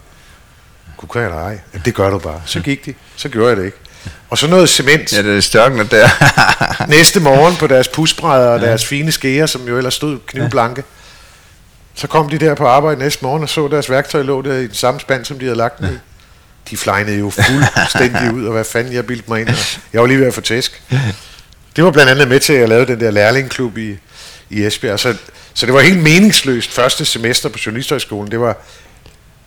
Kunne 0.97 1.23
jeg 1.23 1.31
ej? 1.31 1.59
Det 1.85 1.93
gør 1.93 2.09
du 2.09 2.19
bare. 2.19 2.41
Så 2.45 2.59
gik 2.59 2.85
de. 2.85 2.93
Så 3.15 3.29
gjorde 3.29 3.49
jeg 3.49 3.57
det 3.57 3.65
ikke. 3.65 3.77
Og 4.29 4.37
så 4.37 4.47
noget 4.47 4.69
cement. 4.69 5.13
Ja, 5.13 5.23
det 5.23 5.37
er 5.37 5.41
størkende 5.41 5.83
der. 5.83 6.09
Næste 6.87 7.19
morgen 7.19 7.55
på 7.55 7.67
deres 7.67 7.87
pusbrædder 7.87 8.49
og 8.49 8.59
ja. 8.59 8.65
deres 8.65 8.85
fine 8.85 9.11
skeer, 9.11 9.45
som 9.45 9.67
jo 9.67 9.77
ellers 9.77 9.93
stod 9.93 10.19
knivblanke. 10.27 10.83
Ja 10.87 10.94
så 11.95 12.07
kom 12.07 12.29
de 12.29 12.37
der 12.37 12.55
på 12.55 12.67
arbejde 12.67 12.99
næste 12.99 13.25
morgen 13.25 13.43
og 13.43 13.49
så 13.49 13.67
deres 13.67 13.89
værktøj 13.89 14.21
lå 14.21 14.41
der 14.41 14.53
i 14.53 14.67
den 14.67 14.73
samme 14.73 14.99
spand, 14.99 15.25
som 15.25 15.39
de 15.39 15.45
havde 15.45 15.57
lagt 15.57 15.79
den 15.79 15.93
i. 15.93 15.97
De 16.69 16.77
flegnede 16.77 17.19
jo 17.19 17.29
fuldstændig 17.29 18.33
ud, 18.33 18.45
og 18.45 18.53
hvad 18.53 18.63
fanden 18.63 18.93
jeg 18.93 19.05
bildte 19.05 19.25
mig 19.27 19.41
ind. 19.41 19.49
Jeg 19.93 20.01
var 20.01 20.07
lige 20.07 20.19
ved 20.19 20.27
at 20.27 20.33
få 20.33 20.41
tæsk. 20.41 20.83
Det 21.75 21.83
var 21.83 21.91
blandt 21.91 22.11
andet 22.11 22.27
med 22.27 22.39
til, 22.39 22.53
at 22.53 22.59
jeg 22.59 22.69
lavede 22.69 22.85
den 22.85 22.99
der 22.99 23.11
lærlingklub 23.11 23.77
i, 23.77 23.97
i 24.49 24.65
Esbjerg. 24.65 24.99
Så, 24.99 25.15
så 25.53 25.65
det 25.65 25.73
var 25.73 25.81
helt 25.81 26.03
meningsløst 26.03 26.71
første 26.71 27.05
semester 27.05 27.49
på 27.49 27.59
Journalisthøjskolen. 27.65 28.31
Det 28.31 28.39
var 28.39 28.57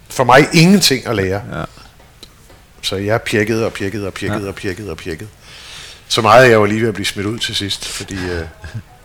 for 0.09 0.25
mig 0.25 0.49
ingenting 0.53 1.07
at 1.07 1.17
lære. 1.17 1.43
Ja. 1.53 1.65
Så 2.83 2.97
jeg 2.97 3.23
pjekkede 3.23 3.67
og 3.67 3.73
pjekkede 3.73 4.07
og 4.07 4.15
pjekkede 4.15 4.43
ja. 4.43 4.49
og 4.49 4.55
pjekkede 4.55 4.91
og 4.91 4.97
pjekkede. 4.97 5.29
Så 6.09 6.23
meget, 6.23 6.45
at 6.45 6.51
jeg 6.51 6.61
var 6.61 6.67
lige 6.67 6.81
ved 6.81 6.89
at 6.89 6.95
blive 6.95 7.07
smidt 7.07 7.27
ud 7.27 7.39
til 7.39 7.55
sidst, 7.55 7.89
fordi 7.89 8.15
øh, 8.15 8.43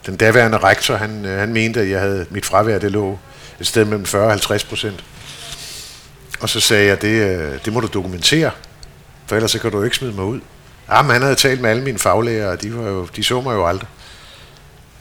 den 0.05 0.15
daværende 0.15 0.57
rektor, 0.57 0.95
han, 0.95 1.25
øh, 1.25 1.39
han 1.39 1.53
mente, 1.53 1.81
at 1.81 1.89
jeg 1.89 1.99
havde 1.99 2.25
mit 2.29 2.45
fravær, 2.45 2.79
det 2.79 2.91
lå 2.91 3.19
et 3.59 3.67
sted 3.67 3.85
mellem 3.85 4.05
40 4.05 4.23
og 4.23 4.29
50 4.29 4.63
procent. 4.63 5.03
Og 6.39 6.49
så 6.49 6.59
sagde 6.59 6.87
jeg, 6.87 7.01
det, 7.01 7.07
øh, 7.07 7.59
det 7.65 7.73
må 7.73 7.79
du 7.79 7.87
dokumentere, 7.87 8.51
for 9.27 9.35
ellers 9.35 9.51
så 9.51 9.59
kan 9.59 9.71
du 9.71 9.83
ikke 9.83 9.95
smide 9.95 10.13
mig 10.13 10.25
ud. 10.25 10.39
Jamen, 10.91 11.11
han 11.11 11.21
havde 11.21 11.35
talt 11.35 11.61
med 11.61 11.69
alle 11.69 11.83
mine 11.83 11.99
faglæger, 11.99 12.47
og 12.47 12.61
de, 12.61 12.77
var 12.77 12.89
jo, 12.89 13.07
de 13.15 13.23
så 13.23 13.41
mig 13.41 13.53
jo 13.53 13.67
aldrig. 13.67 13.87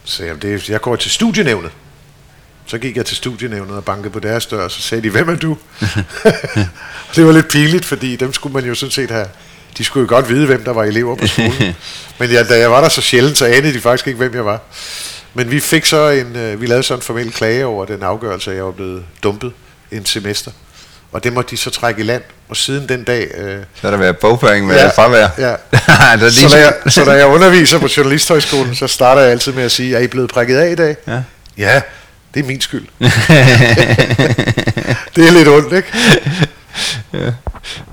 Så 0.05 0.17
sagde 0.17 0.33
jeg, 0.33 0.43
det, 0.43 0.69
jeg 0.69 0.81
går 0.81 0.97
til 0.97 1.11
studienævnet. 1.11 1.71
Så 2.67 2.79
gik 2.79 2.97
jeg 2.97 3.07
til 3.07 3.17
studienævnet 3.17 3.77
og 3.77 3.85
bankede 3.85 4.11
på 4.11 4.21
deres 4.21 4.47
dør, 4.47 4.65
og 4.65 4.71
så 4.71 4.83
sagde 4.83 5.03
de, 5.03 5.11
hvem 5.11 5.29
er 5.29 5.37
du? 5.37 5.57
det 7.17 7.27
var 7.27 7.33
lidt 7.33 7.49
pinligt, 7.49 7.85
fordi 7.85 8.17
dem 8.17 8.33
skulle 8.33 8.53
man 8.53 8.65
jo 8.65 8.75
sådan 8.75 8.91
set 8.91 9.11
have... 9.11 9.27
De 9.79 9.85
skulle 9.85 10.03
jo 10.03 10.15
godt 10.15 10.29
vide, 10.29 10.47
hvem 10.47 10.65
der 10.65 10.73
var 10.73 10.85
elever 10.85 11.17
på 11.17 11.27
skolen. 11.27 11.75
Men 12.19 12.31
ja, 12.31 12.45
da 12.45 12.59
jeg 12.59 12.71
var 12.71 12.81
der 12.81 12.89
så 12.89 13.01
sjældent, 13.01 13.39
så 13.39 13.47
anede 13.47 13.73
de 13.73 13.81
faktisk 13.81 14.07
ikke, 14.07 14.17
hvem 14.17 14.35
jeg 14.35 14.45
var. 14.45 14.61
Men 15.35 15.51
vi 15.51 15.61
fik 15.61 15.85
så 15.85 16.09
en, 16.09 16.37
øh, 16.37 16.61
vi 16.61 16.67
lavede 16.67 16.83
så 16.83 16.95
en 16.95 17.01
formel 17.01 17.33
klage 17.33 17.67
over 17.67 17.85
den 17.85 18.03
afgørelse, 18.03 18.51
at 18.51 18.57
jeg 18.57 18.65
var 18.65 18.71
blevet 18.71 19.05
dumpet 19.23 19.53
en 19.91 20.07
semester. 20.07 20.51
Og 21.13 21.25
det 21.25 21.33
måtte 21.33 21.51
de 21.51 21.57
så 21.57 21.71
trække 21.71 22.01
i 22.01 22.05
land. 22.05 22.23
Og 22.49 22.57
siden 22.57 22.89
den 22.89 23.05
dag... 23.05 23.31
Øh, 23.35 23.59
så 23.75 23.81
har 23.83 23.91
der 23.91 23.97
været 23.97 24.17
bogføring 24.17 24.67
med 24.67 24.77
ja, 24.77 24.89
fravær. 24.89 25.29
Ja. 25.39 25.49
der 26.25 26.31
så, 26.31 26.49
da 26.49 26.61
jeg, 26.61 26.75
så 26.89 27.05
da 27.05 27.13
jeg 27.13 27.27
underviser 27.27 27.79
på 27.79 27.89
Journalisthøjskolen, 27.97 28.75
så 28.75 28.87
starter 28.87 29.23
jeg 29.23 29.31
altid 29.31 29.53
med 29.53 29.63
at 29.63 29.73
sige, 29.73 29.97
er 29.97 30.01
I 30.01 30.07
blevet 30.07 30.31
prikket 30.31 30.57
af 30.57 30.71
i 30.71 30.75
dag? 30.75 30.97
Ja. 31.07 31.23
Ja, 31.59 31.81
det 32.35 32.43
er 32.43 32.47
min 32.47 32.61
skyld. 32.61 32.87
det 35.17 35.27
er 35.27 35.31
lidt 35.31 35.49
ondt, 35.49 35.73
ikke? 35.73 35.89
Ja. 37.13 37.33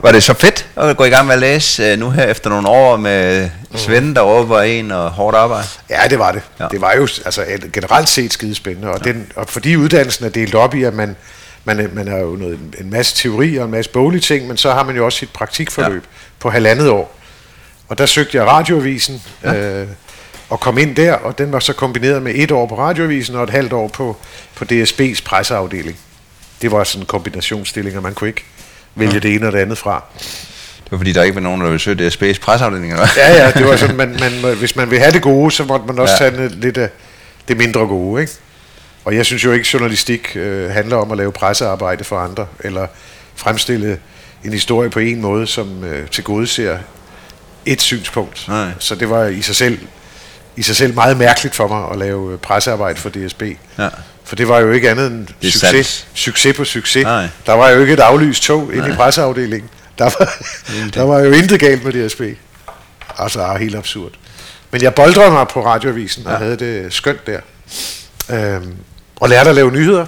Var 0.01 0.11
det 0.11 0.23
så 0.23 0.34
fedt 0.34 0.67
at 0.75 0.97
gå 0.97 1.03
i 1.03 1.09
gang 1.09 1.27
med 1.27 1.34
at 1.34 1.39
læse 1.39 1.93
uh, 1.93 1.99
nu 1.99 2.09
her 2.09 2.23
efter 2.23 2.49
nogle 2.49 2.69
år 2.69 2.97
med 2.97 3.49
mm. 3.71 3.77
Svend, 3.77 4.15
der 4.15 4.21
over 4.21 4.61
en 4.61 4.91
og 4.91 5.11
hårdt 5.11 5.38
arbejde? 5.38 5.67
Ja, 5.89 6.01
det 6.09 6.19
var 6.19 6.32
det. 6.32 6.41
Ja. 6.59 6.67
Det 6.71 6.82
var 6.82 6.93
jo 6.93 7.01
altså, 7.01 7.45
generelt 7.73 8.09
set 8.09 8.34
skidespændende, 8.34 8.88
og, 8.88 8.99
ja. 9.05 9.11
den, 9.11 9.32
og 9.36 9.49
fordi 9.49 9.75
uddannelsen 9.75 10.25
er 10.25 10.30
delt 10.30 10.55
op 10.55 10.75
i, 10.75 10.84
at 10.84 10.93
man, 10.93 11.15
man, 11.63 11.89
man 11.93 12.07
har 12.07 12.17
jo 12.17 12.36
noget, 12.36 12.59
en 12.80 12.89
masse 12.89 13.15
teori 13.15 13.57
og 13.57 13.65
en 13.65 13.71
masse 13.71 13.91
boglige 13.91 14.21
ting, 14.21 14.47
men 14.47 14.57
så 14.57 14.71
har 14.71 14.84
man 14.84 14.95
jo 14.95 15.05
også 15.05 15.17
sit 15.17 15.30
praktikforløb 15.30 16.03
ja. 16.03 16.09
på 16.39 16.49
halvandet 16.49 16.89
år. 16.89 17.19
Og 17.88 17.97
der 17.97 18.05
søgte 18.05 18.38
jeg 18.38 18.45
radioavisen, 18.45 19.21
ja. 19.43 19.55
øh, 19.55 19.88
og 20.49 20.59
kom 20.59 20.77
ind 20.77 20.95
der, 20.95 21.13
og 21.13 21.38
den 21.38 21.51
var 21.51 21.59
så 21.59 21.73
kombineret 21.73 22.21
med 22.21 22.32
et 22.36 22.51
år 22.51 22.65
på 22.65 22.77
radioavisen 22.77 23.36
og 23.36 23.43
et 23.43 23.49
halvt 23.49 23.73
år 23.73 23.88
på, 23.88 24.17
på 24.55 24.65
DSB's 24.71 25.23
presseafdeling. 25.25 25.97
Det 26.61 26.71
var 26.71 26.84
sådan 26.84 27.01
en 27.01 27.05
kombinationsstilling, 27.05 27.97
og 27.97 28.03
man 28.03 28.13
kunne 28.13 28.27
ikke 28.27 28.45
vælge 28.99 29.13
ja. 29.13 29.19
det 29.19 29.35
ene 29.35 29.47
og 29.47 29.53
det 29.53 29.59
andet 29.59 29.77
fra. 29.77 30.03
Det 30.83 30.91
var 30.91 30.97
fordi, 30.97 31.11
der 31.11 31.23
ikke 31.23 31.35
var 31.35 31.41
nogen, 31.41 31.61
der 31.61 31.67
ville 31.67 31.79
søge 31.79 32.07
DSB's 32.07 32.39
presseafdeling, 32.39 32.93
eller 32.93 33.07
Ja, 33.17 33.43
ja, 33.43 33.51
det 33.51 33.67
var 33.67 33.75
sådan, 33.75 33.95
man, 33.95 34.17
man, 34.19 34.55
hvis 34.57 34.75
man 34.75 34.91
vil 34.91 34.99
have 34.99 35.11
det 35.11 35.21
gode, 35.21 35.51
så 35.51 35.63
måtte 35.63 35.85
man 35.85 35.99
også 35.99 36.23
ja. 36.23 36.29
tage 36.29 36.49
lidt 36.49 36.77
af 36.77 36.89
det 37.47 37.57
mindre 37.57 37.79
gode, 37.79 38.21
ikke? 38.21 38.33
Og 39.05 39.15
jeg 39.15 39.25
synes 39.25 39.45
jo 39.45 39.51
ikke, 39.51 39.69
journalistik 39.73 40.35
øh, 40.35 40.69
handler 40.69 40.97
om 40.97 41.11
at 41.11 41.17
lave 41.17 41.31
pressearbejde 41.31 42.03
for 42.03 42.19
andre, 42.19 42.47
eller 42.59 42.87
fremstille 43.35 43.99
en 44.43 44.53
historie 44.53 44.89
på 44.89 44.99
en 44.99 45.21
måde, 45.21 45.47
som 45.47 45.83
øh, 45.83 46.07
til 46.07 46.23
gode 46.23 46.47
ser 46.47 46.77
et 47.65 47.81
synspunkt. 47.81 48.45
Nej. 48.47 48.67
Så 48.79 48.95
det 48.95 49.09
var 49.09 49.25
i 49.25 49.41
sig 49.41 49.55
selv 49.55 49.79
i 50.55 50.61
sig 50.61 50.75
selv 50.75 50.93
meget 50.93 51.17
mærkeligt 51.17 51.55
for 51.55 51.67
mig 51.67 51.91
at 51.91 51.97
lave 51.97 52.37
pressearbejde 52.37 52.99
for 52.99 53.09
DSB. 53.09 53.43
Ja. 53.77 53.89
For 54.30 54.36
det 54.36 54.47
var 54.47 54.59
jo 54.59 54.71
ikke 54.71 54.89
andet 54.89 55.07
end 55.07 55.27
succes, 55.41 55.88
sandt. 55.88 56.07
succes 56.13 56.57
på 56.57 56.65
succes. 56.65 57.03
Nej. 57.03 57.27
Der 57.45 57.53
var 57.53 57.69
jo 57.69 57.82
ikke 57.82 57.93
et 57.93 57.99
aflyst 57.99 58.43
tog 58.43 58.73
ind 58.73 58.88
i 58.88 58.95
presseafdelingen. 58.95 59.69
Der 59.97 60.03
var, 60.03 60.34
der 60.93 61.03
var 61.03 61.19
jo 61.19 61.32
intet 61.32 61.59
galt 61.59 61.84
med 61.84 62.07
DSB. 62.07 62.21
Altså, 63.17 63.55
helt 63.59 63.75
absurd. 63.75 64.11
Men 64.71 64.82
jeg 64.82 64.95
boldrede 64.95 65.32
mig 65.32 65.47
på 65.47 65.65
radioavisen 65.65 66.23
ja. 66.23 66.32
og 66.32 66.38
havde 66.38 66.55
det 66.55 66.93
skønt 66.93 67.27
der. 67.27 67.39
Øhm, 68.32 68.75
og 69.15 69.30
lærte 69.30 69.49
at 69.49 69.55
lave 69.55 69.71
nyheder. 69.71 70.05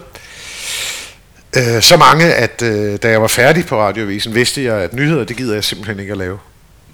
Øh, 1.57 1.81
så 1.81 1.97
mange, 1.97 2.33
at 2.33 2.61
øh, 2.61 2.99
da 3.03 3.09
jeg 3.09 3.21
var 3.21 3.27
færdig 3.27 3.65
på 3.65 3.81
radioavisen, 3.81 4.35
vidste 4.35 4.63
jeg, 4.63 4.75
at 4.75 4.93
nyheder, 4.93 5.23
det 5.23 5.37
gider 5.37 5.53
jeg 5.53 5.63
simpelthen 5.63 5.99
ikke 5.99 6.11
at 6.11 6.17
lave. 6.17 6.39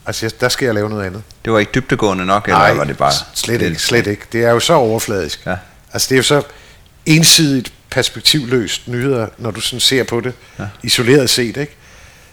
Altså, 0.06 0.26
jeg, 0.26 0.42
der 0.42 0.50
skal 0.50 0.66
jeg 0.66 0.74
lave 0.76 0.90
noget 0.90 1.06
andet. 1.06 1.24
Det 1.46 1.54
var 1.54 1.60
ikke 1.60 1.72
dybtegående 1.76 2.26
nok, 2.26 2.48
Nej, 2.48 2.68
eller 2.68 2.78
var 2.78 2.84
det 2.84 2.98
bare... 2.98 3.14
slet 3.34 3.62
ikke, 3.62 3.80
slet 3.80 4.08
ikke. 4.08 4.24
Det 4.32 4.44
er 4.44 4.52
jo 4.52 4.60
så 4.60 4.74
overfladisk. 4.74 5.46
Ja. 5.46 5.56
Altså, 5.94 6.08
det 6.10 6.16
er 6.16 6.18
jo 6.18 6.24
så 6.24 6.42
ensidigt 7.08 7.74
perspektivløst 7.90 8.88
nyheder, 8.88 9.28
når 9.38 9.52
du 9.52 9.62
sådan 9.62 9.80
ser 9.80 10.04
på 10.04 10.20
det, 10.20 10.34
ja. 10.60 10.66
isoleret 10.84 11.30
set, 11.30 11.58
ikke? 11.58 11.76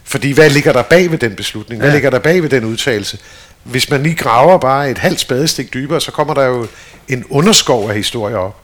Fordi 0.04 0.32
hvad 0.32 0.50
ligger 0.50 0.72
der 0.72 0.82
bag 0.82 1.10
ved 1.10 1.18
den 1.18 1.36
beslutning? 1.36 1.80
Hvad 1.80 1.90
ja. 1.90 1.94
ligger 1.94 2.10
der 2.10 2.18
bag 2.18 2.42
ved 2.42 2.50
den 2.50 2.64
udtalelse? 2.64 3.18
Hvis 3.62 3.90
man 3.90 4.02
lige 4.02 4.14
graver 4.14 4.58
bare 4.58 4.90
et 4.90 4.98
halvt 4.98 5.20
spadestik 5.20 5.74
dybere, 5.74 6.00
så 6.00 6.10
kommer 6.10 6.34
der 6.34 6.44
jo 6.44 6.66
en 7.08 7.24
underskov 7.30 7.88
af 7.88 7.96
historier 7.96 8.36
op. 8.36 8.60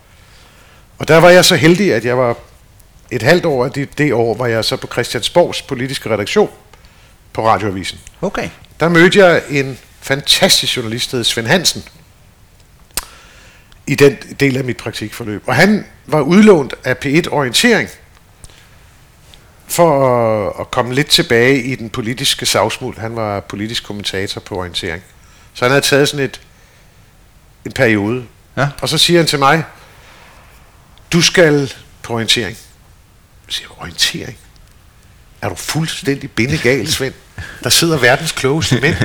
Og 0.98 1.08
der 1.08 1.16
var 1.16 1.30
jeg 1.30 1.44
så 1.44 1.56
heldig, 1.56 1.94
at 1.94 2.04
jeg 2.04 2.18
var 2.18 2.36
et 3.10 3.22
halvt 3.22 3.44
år 3.44 3.64
af 3.64 3.70
det, 3.70 3.98
det 3.98 4.12
år, 4.12 4.34
var 4.34 4.46
jeg 4.46 4.64
så 4.64 4.76
på 4.76 4.86
Christiansborgs 4.86 5.62
politiske 5.62 6.10
redaktion 6.10 6.50
på 7.32 7.48
Radioavisen. 7.48 7.98
Okay. 8.20 8.48
Der 8.80 8.88
mødte 8.88 9.18
jeg 9.18 9.42
en 9.50 9.78
fantastisk 10.00 10.76
journalist, 10.76 11.12
der 11.12 11.22
Svend 11.22 11.46
Hansen, 11.46 11.84
i 13.90 13.94
den 13.94 14.16
del 14.40 14.56
af 14.56 14.64
mit 14.64 14.76
praktikforløb. 14.76 15.42
Og 15.46 15.54
han 15.54 15.86
var 16.06 16.20
udlånt 16.20 16.74
af 16.84 16.96
P1 17.04 17.32
Orientering, 17.32 17.88
for 19.66 20.60
at, 20.60 20.70
komme 20.70 20.94
lidt 20.94 21.06
tilbage 21.06 21.62
i 21.62 21.74
den 21.74 21.90
politiske 21.90 22.46
savsmuld. 22.46 22.98
Han 22.98 23.16
var 23.16 23.40
politisk 23.40 23.84
kommentator 23.84 24.40
på 24.40 24.56
Orientering. 24.58 25.02
Så 25.54 25.64
han 25.64 25.70
havde 25.70 25.84
taget 25.84 26.08
sådan 26.08 26.24
et, 26.24 26.40
en 27.64 27.72
periode. 27.72 28.24
Ja. 28.56 28.68
Og 28.80 28.88
så 28.88 28.98
siger 28.98 29.18
han 29.18 29.26
til 29.26 29.38
mig, 29.38 29.64
du 31.12 31.22
skal 31.22 31.72
på 32.02 32.12
orientering. 32.12 32.56
Jeg 33.46 33.54
siger, 33.54 33.68
orientering? 33.80 34.38
Er 35.42 35.48
du 35.48 35.54
fuldstændig 35.54 36.30
bindegal, 36.30 36.88
Svend? 36.88 37.14
Der 37.64 37.70
sidder 37.70 37.98
verdens 37.98 38.32
klogeste 38.32 38.80
mænd. 38.80 38.96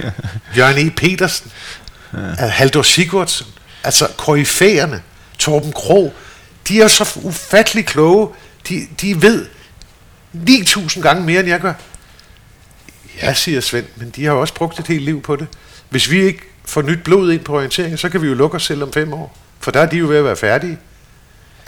Jørgen 0.57 0.88
E. 0.88 0.91
Petersen, 0.91 1.51
ja. 2.13 2.17
Haldor 2.47 2.81
Sigurdsson, 2.81 3.47
altså 3.86 4.07
koryfæerne, 4.17 5.01
Torben 5.38 5.73
Krog, 5.73 6.13
de 6.67 6.81
er 6.81 6.88
så 6.88 7.19
ufattelig 7.23 7.86
kloge. 7.86 8.29
De, 8.69 8.88
de 9.01 9.21
ved 9.21 9.45
9.000 10.33 11.01
gange 11.01 11.23
mere, 11.23 11.39
end 11.39 11.49
jeg 11.49 11.59
gør. 11.59 11.73
Ja, 13.21 13.33
siger 13.33 13.61
Svend, 13.61 13.86
men 13.95 14.09
de 14.09 14.25
har 14.25 14.31
også 14.31 14.53
brugt 14.53 14.79
et 14.79 14.88
helt 14.88 15.03
liv 15.03 15.21
på 15.21 15.36
det. 15.36 15.47
Hvis 15.89 16.11
vi 16.11 16.23
ikke 16.23 16.41
får 16.65 16.81
nyt 16.81 17.03
blod 17.03 17.31
ind 17.31 17.43
på 17.43 17.55
orienteringen, 17.55 17.97
så 17.97 18.09
kan 18.09 18.21
vi 18.21 18.27
jo 18.27 18.33
lukke 18.33 18.55
os 18.55 18.65
selv 18.65 18.83
om 18.83 18.93
fem 18.93 19.13
år. 19.13 19.38
For 19.59 19.71
der 19.71 19.79
er 19.79 19.86
de 19.86 19.97
jo 19.97 20.07
ved 20.07 20.17
at 20.17 20.25
være 20.25 20.36
færdige. 20.36 20.77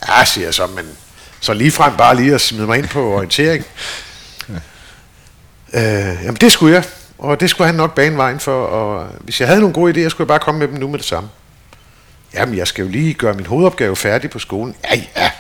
Ja, 0.08 0.26
siger 0.26 0.46
jeg 0.46 0.54
så, 0.54 0.68
men 0.68 0.86
så 1.40 1.54
lige 1.54 1.72
frem 1.72 1.98
bare 1.98 2.16
lige 2.16 2.34
at 2.34 2.42
smide 2.42 2.66
mig 2.66 2.78
ind 2.78 2.88
på 2.88 3.14
orientering. 3.14 3.66
Øh, 5.74 6.18
jamen 6.24 6.36
det 6.36 6.52
skulle 6.52 6.76
jeg, 6.76 6.84
og 7.18 7.40
det 7.40 7.50
skulle 7.50 7.66
han 7.66 7.76
nok 7.76 7.96
bane 7.96 8.18
vejen 8.18 8.40
for, 8.40 8.66
og 8.66 9.08
hvis 9.20 9.40
jeg 9.40 9.48
havde 9.48 9.60
nogle 9.60 9.74
gode 9.74 9.92
idéer, 9.92 10.10
skulle 10.10 10.26
jeg 10.26 10.28
bare 10.28 10.40
komme 10.40 10.60
med 10.60 10.68
dem 10.68 10.76
nu 10.76 10.88
med 10.88 11.00
det 11.00 11.08
samme. 11.08 11.30
Jamen, 12.38 12.58
jeg 12.58 12.68
skal 12.68 12.84
jo 12.84 12.90
lige 12.90 13.14
gøre 13.14 13.34
min 13.34 13.46
hovedopgave 13.46 13.96
færdig 13.96 14.30
på 14.30 14.40
skolen. 14.40 14.76
Ja, 14.84 15.02
ja, 15.16 15.32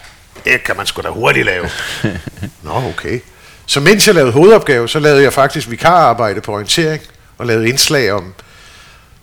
det 0.45 0.63
kan 0.63 0.77
man 0.77 0.85
sgu 0.85 1.01
da 1.01 1.09
hurtigt 1.09 1.45
lave. 1.45 1.69
Nå, 2.63 2.71
okay. 2.71 3.19
Så 3.65 3.79
mens 3.79 4.07
jeg 4.07 4.15
lavede 4.15 4.31
hovedopgave, 4.31 4.89
så 4.89 4.99
lavede 4.99 5.23
jeg 5.23 5.33
faktisk 5.33 5.69
vikararbejde 5.69 6.41
på 6.41 6.53
orientering, 6.53 7.01
og 7.37 7.45
lavede 7.45 7.69
indslag 7.69 8.11
om 8.11 8.33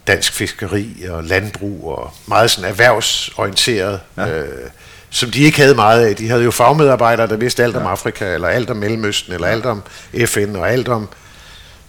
dansk 0.07 0.33
fiskeri 0.33 1.05
og 1.09 1.25
landbrug, 1.25 1.89
og 1.99 2.13
meget 2.27 2.51
sådan 2.51 2.71
erhvervsorienteret, 2.71 4.01
ja. 4.17 4.29
øh, 4.29 4.71
som 5.11 5.31
de 5.31 5.41
ikke 5.41 5.59
havde 5.59 5.75
meget 5.75 6.07
af. 6.07 6.17
De 6.17 6.29
havde 6.29 6.45
jo 6.45 6.51
fagmedarbejdere, 6.51 7.27
der 7.27 7.37
vidste 7.37 7.65
alt 7.65 7.75
ja. 7.75 7.81
om 7.81 7.87
Afrika, 7.87 8.35
eller 8.35 8.49
alt 8.49 8.71
om 8.71 8.77
Mellemøsten, 8.77 9.33
eller 9.33 9.49
alt 9.49 9.67
om 9.67 9.83
FN, 10.27 10.57
og 10.57 10.73
alt 10.73 10.89
om 10.89 11.09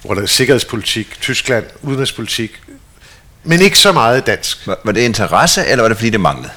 hvor 0.04 0.14
der 0.14 0.22
er 0.22 0.26
sikkerhedspolitik, 0.26 1.18
Tyskland, 1.22 1.66
udenrigspolitik, 1.82 2.62
men 3.46 3.62
ikke 3.62 3.80
så 3.80 3.92
meget 3.92 4.28
dansk. 4.28 4.68
Var, 4.68 4.78
var 4.84 4.92
det 4.92 5.02
interesse, 5.02 5.66
eller 5.66 5.82
var 5.82 5.90
det 5.90 5.98
fordi, 5.98 6.10
det 6.10 6.20
manglede? 6.20 6.52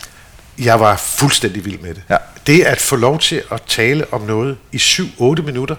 Jeg 0.59 0.81
var 0.81 0.97
fuldstændig 0.97 1.65
vild 1.65 1.79
med 1.79 1.95
det. 1.95 2.03
Ja. 2.11 2.17
Det 2.47 2.63
at 2.63 2.81
få 2.81 2.97
lov 2.97 3.19
til 3.19 3.43
at 3.53 3.63
tale 3.69 4.05
om 4.13 4.21
noget 4.21 4.57
i 4.73 4.77
7-8 4.77 5.43
minutter 5.43 5.77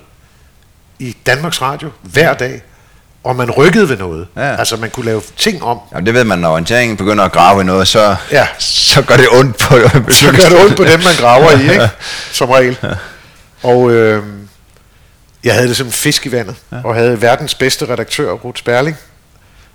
i 0.99 1.18
Danmarks 1.26 1.62
Radio 1.62 1.89
hver 2.01 2.34
dag, 2.34 2.62
og 3.24 3.36
man 3.36 3.51
rykkede 3.51 3.89
ved 3.89 3.97
noget. 3.97 4.28
Ja. 4.36 4.55
Altså 4.55 4.78
man 4.78 4.89
kunne 4.89 5.05
lave 5.05 5.22
ting 5.38 5.64
om. 5.64 5.80
Jamen 5.91 6.05
det 6.05 6.14
ved 6.14 6.24
man, 6.24 6.39
når 6.39 6.49
orienteringen 6.49 6.97
begynder 6.97 7.24
at 7.24 7.32
grave 7.32 7.62
i 7.62 7.66
noget, 7.66 7.88
så, 7.88 8.16
ja. 8.32 8.47
så 8.60 9.01
gør 9.01 9.18
det 9.18 9.28
ondt 9.32 9.57
på 9.57 9.76
Så 10.10 10.26
gør 10.26 10.49
det 10.49 10.66
ondt 10.66 10.78
på 10.78 10.84
dem, 10.84 10.99
man 10.99 11.16
graver 11.20 11.51
i, 11.51 11.62
ikke? 11.62 11.89
Som 12.32 12.49
regel. 12.49 12.78
Ja. 12.84 12.89
Og 13.64 13.91
øh, 13.91 14.24
jeg 15.43 15.53
havde 15.53 15.68
det 15.68 15.78
som 15.78 15.91
fisk 15.91 16.26
i 16.26 16.32
vandet, 16.32 16.55
ja. 16.72 16.78
og 16.84 16.95
havde 16.95 17.22
verdens 17.22 17.55
bedste 17.55 17.86
redaktør, 17.86 18.32
Ruth 18.32 18.60
Sperling. 18.60 18.97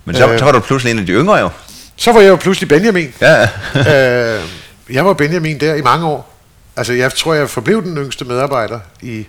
Men 0.05 0.17
så, 0.17 0.33
øh, 0.33 0.39
så 0.39 0.45
var 0.45 0.53
du 0.53 0.61
pludselig 0.61 0.91
en 0.91 0.99
af 0.99 1.07
de 1.07 1.13
yngre 1.13 1.37
jo. 1.37 1.51
Så 1.97 2.13
var 2.13 2.21
jeg 2.21 2.29
jo 2.29 2.37
pludselig 2.37 2.69
Benjamin. 2.69 3.15
Ja. 3.21 3.43
øh, 4.37 4.43
jeg 4.91 5.07
var 5.07 5.13
Benjamin 5.13 5.61
der 5.61 5.75
i 5.75 5.83
mange 5.83 6.07
år. 6.07 6.35
Altså 6.77 6.93
jeg 6.93 7.15
tror, 7.15 7.35
jeg 7.35 7.51
forblev 7.51 7.83
den 7.83 7.97
yngste 7.97 8.25
medarbejder 8.25 8.81
i 9.03 9.27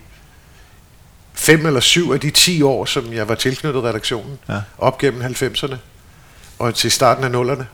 fem 1.34 1.66
eller 1.66 1.80
syv 1.80 2.10
af 2.10 2.20
de 2.20 2.30
10 2.30 2.62
år, 2.62 2.84
som 2.84 3.12
jeg 3.12 3.28
var 3.28 3.34
tilknyttet 3.34 3.84
redaktionen, 3.84 4.38
ja. 4.48 4.60
op 4.78 4.98
gennem 4.98 5.22
90'erne 5.22 5.76
og 6.58 6.74
til 6.74 6.90
starten 6.90 7.24
af 7.24 7.30
nullerne. 7.30 7.66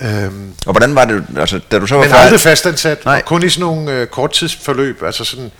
Øhm, 0.00 0.52
og 0.66 0.72
hvordan 0.72 0.94
var 0.94 1.04
det, 1.04 1.24
altså, 1.36 1.60
da 1.70 1.78
du 1.78 1.86
så 1.86 1.94
var 1.94 2.04
Men 2.04 2.12
aldrig 2.12 2.40
fastansat, 2.40 3.04
Nej. 3.04 3.22
kun 3.22 3.44
i 3.44 3.48
sådan 3.48 3.60
nogle 3.60 3.92
øh, 3.92 4.06
korttidsforløb, 4.06 5.02
altså 5.02 5.24
sådan, 5.24 5.50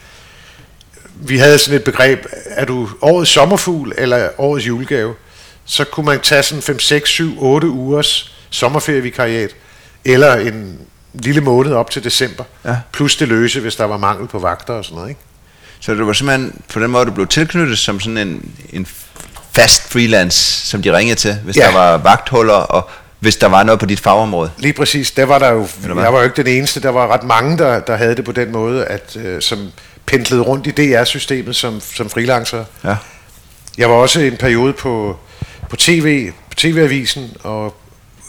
vi 1.14 1.38
havde 1.38 1.58
sådan 1.58 1.76
et 1.76 1.84
begreb, 1.84 2.26
er 2.46 2.64
du 2.64 2.88
årets 3.00 3.30
sommerfugl 3.30 3.92
eller 3.98 4.28
årets 4.38 4.66
julegave, 4.66 5.14
så 5.68 5.84
kunne 5.84 6.06
man 6.06 6.20
tage 6.20 6.42
sådan 6.42 6.62
5, 6.62 6.78
6, 6.78 7.10
7, 7.10 7.42
8 7.42 7.66
ugers 7.66 8.32
sommerferievikariat, 8.50 9.50
eller 10.04 10.34
en 10.34 10.78
lille 11.12 11.40
måned 11.40 11.72
op 11.72 11.90
til 11.90 12.04
december, 12.04 12.44
ja. 12.64 12.76
plus 12.92 13.16
det 13.16 13.28
løse, 13.28 13.60
hvis 13.60 13.76
der 13.76 13.84
var 13.84 13.96
mangel 13.96 14.28
på 14.28 14.38
vagter 14.38 14.74
og 14.74 14.84
sådan 14.84 14.96
noget, 14.96 15.08
ikke? 15.08 15.20
Så 15.80 15.94
det 15.94 16.06
var 16.06 16.12
simpelthen 16.12 16.60
på 16.72 16.80
den 16.80 16.90
måde, 16.90 17.06
du 17.06 17.10
blev 17.10 17.26
tilknyttet 17.26 17.78
som 17.78 18.00
sådan 18.00 18.18
en, 18.18 18.50
en 18.72 18.86
fast 19.52 19.92
freelance, 19.92 20.66
som 20.66 20.82
de 20.82 20.96
ringede 20.96 21.18
til, 21.18 21.34
hvis 21.44 21.56
ja. 21.56 21.66
der 21.66 21.72
var 21.72 21.96
vagthuller, 21.96 22.54
og 22.54 22.90
hvis 23.20 23.36
der 23.36 23.46
var 23.46 23.62
noget 23.62 23.80
på 23.80 23.86
dit 23.86 24.00
fagområde. 24.00 24.50
Lige 24.58 24.72
præcis, 24.72 25.10
der 25.10 25.24
var 25.24 25.38
der 25.38 25.50
jo, 25.50 25.68
jeg 25.86 26.12
var 26.12 26.18
jo 26.18 26.24
ikke 26.24 26.42
den 26.42 26.46
eneste, 26.46 26.80
der 26.80 26.88
var 26.88 27.06
ret 27.06 27.22
mange, 27.22 27.58
der, 27.58 27.80
der 27.80 27.96
havde 27.96 28.16
det 28.16 28.24
på 28.24 28.32
den 28.32 28.52
måde, 28.52 28.84
at 28.84 29.16
øh, 29.16 29.42
som 29.42 29.70
pendlede 30.06 30.42
rundt 30.42 30.66
i 30.66 30.70
DR-systemet 30.70 31.56
som, 31.56 31.80
som 31.94 32.10
freelancer. 32.10 32.64
Ja. 32.84 32.96
Jeg 33.78 33.90
var 33.90 33.96
også 33.96 34.20
en 34.20 34.36
periode 34.36 34.72
på, 34.72 35.18
på 35.68 35.76
tv, 35.76 36.30
på 36.30 36.54
tv-avisen, 36.56 37.36
og, 37.42 37.64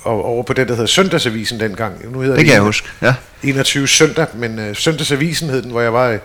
og 0.03 0.25
over 0.25 0.43
på 0.43 0.53
den, 0.53 0.67
der 0.67 0.73
hedder 0.73 0.87
Søndagsavisen 0.87 1.59
dengang. 1.59 2.11
Nu 2.11 2.19
hedder 2.19 2.35
det, 2.35 2.39
det 2.39 2.45
kan 2.45 2.53
jeg 2.53 2.61
huske, 2.61 2.87
ja. 3.01 3.13
21 3.43 3.87
søndag, 3.87 4.27
men 4.33 4.59
øh, 4.59 4.75
Søndagsavisen 4.75 5.49
hed 5.49 5.61
den, 5.61 5.71
hvor 5.71 5.81
jeg 5.81 5.93
var 5.93 6.19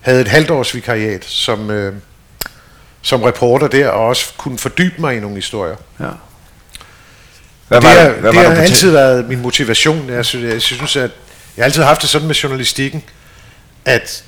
havde 0.00 0.20
et 0.20 0.28
halvt 0.28 0.50
års 0.50 0.74
vikariat 0.74 1.24
som, 1.24 1.70
øh, 1.70 1.94
som 3.02 3.22
reporter 3.22 3.68
der, 3.68 3.88
og 3.88 4.06
også 4.06 4.32
kunne 4.36 4.58
fordybe 4.58 4.94
mig 4.98 5.16
i 5.16 5.20
nogle 5.20 5.36
historier. 5.36 5.76
Ja. 6.00 6.08
Hvad 7.68 7.80
det, 7.80 8.00
er, 8.00 8.12
hvad 8.12 8.32
det 8.32 8.40
har 8.40 8.62
altid 8.62 8.90
været 8.90 9.28
min 9.28 9.40
motivation. 9.40 10.08
Jeg 10.08 10.24
synes, 10.24 10.52
jeg 10.52 10.62
synes, 10.62 10.96
at 10.96 11.10
jeg 11.56 11.62
har 11.62 11.64
altid 11.64 11.82
haft 11.82 12.02
det 12.02 12.10
sådan 12.10 12.26
med 12.26 12.34
journalistikken, 12.34 13.02
at 13.84 14.24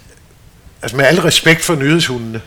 altså 0.83 0.97
med 0.97 1.05
al 1.05 1.21
respekt 1.21 1.65
for 1.65 1.75
nyhedshundene, 1.75 2.41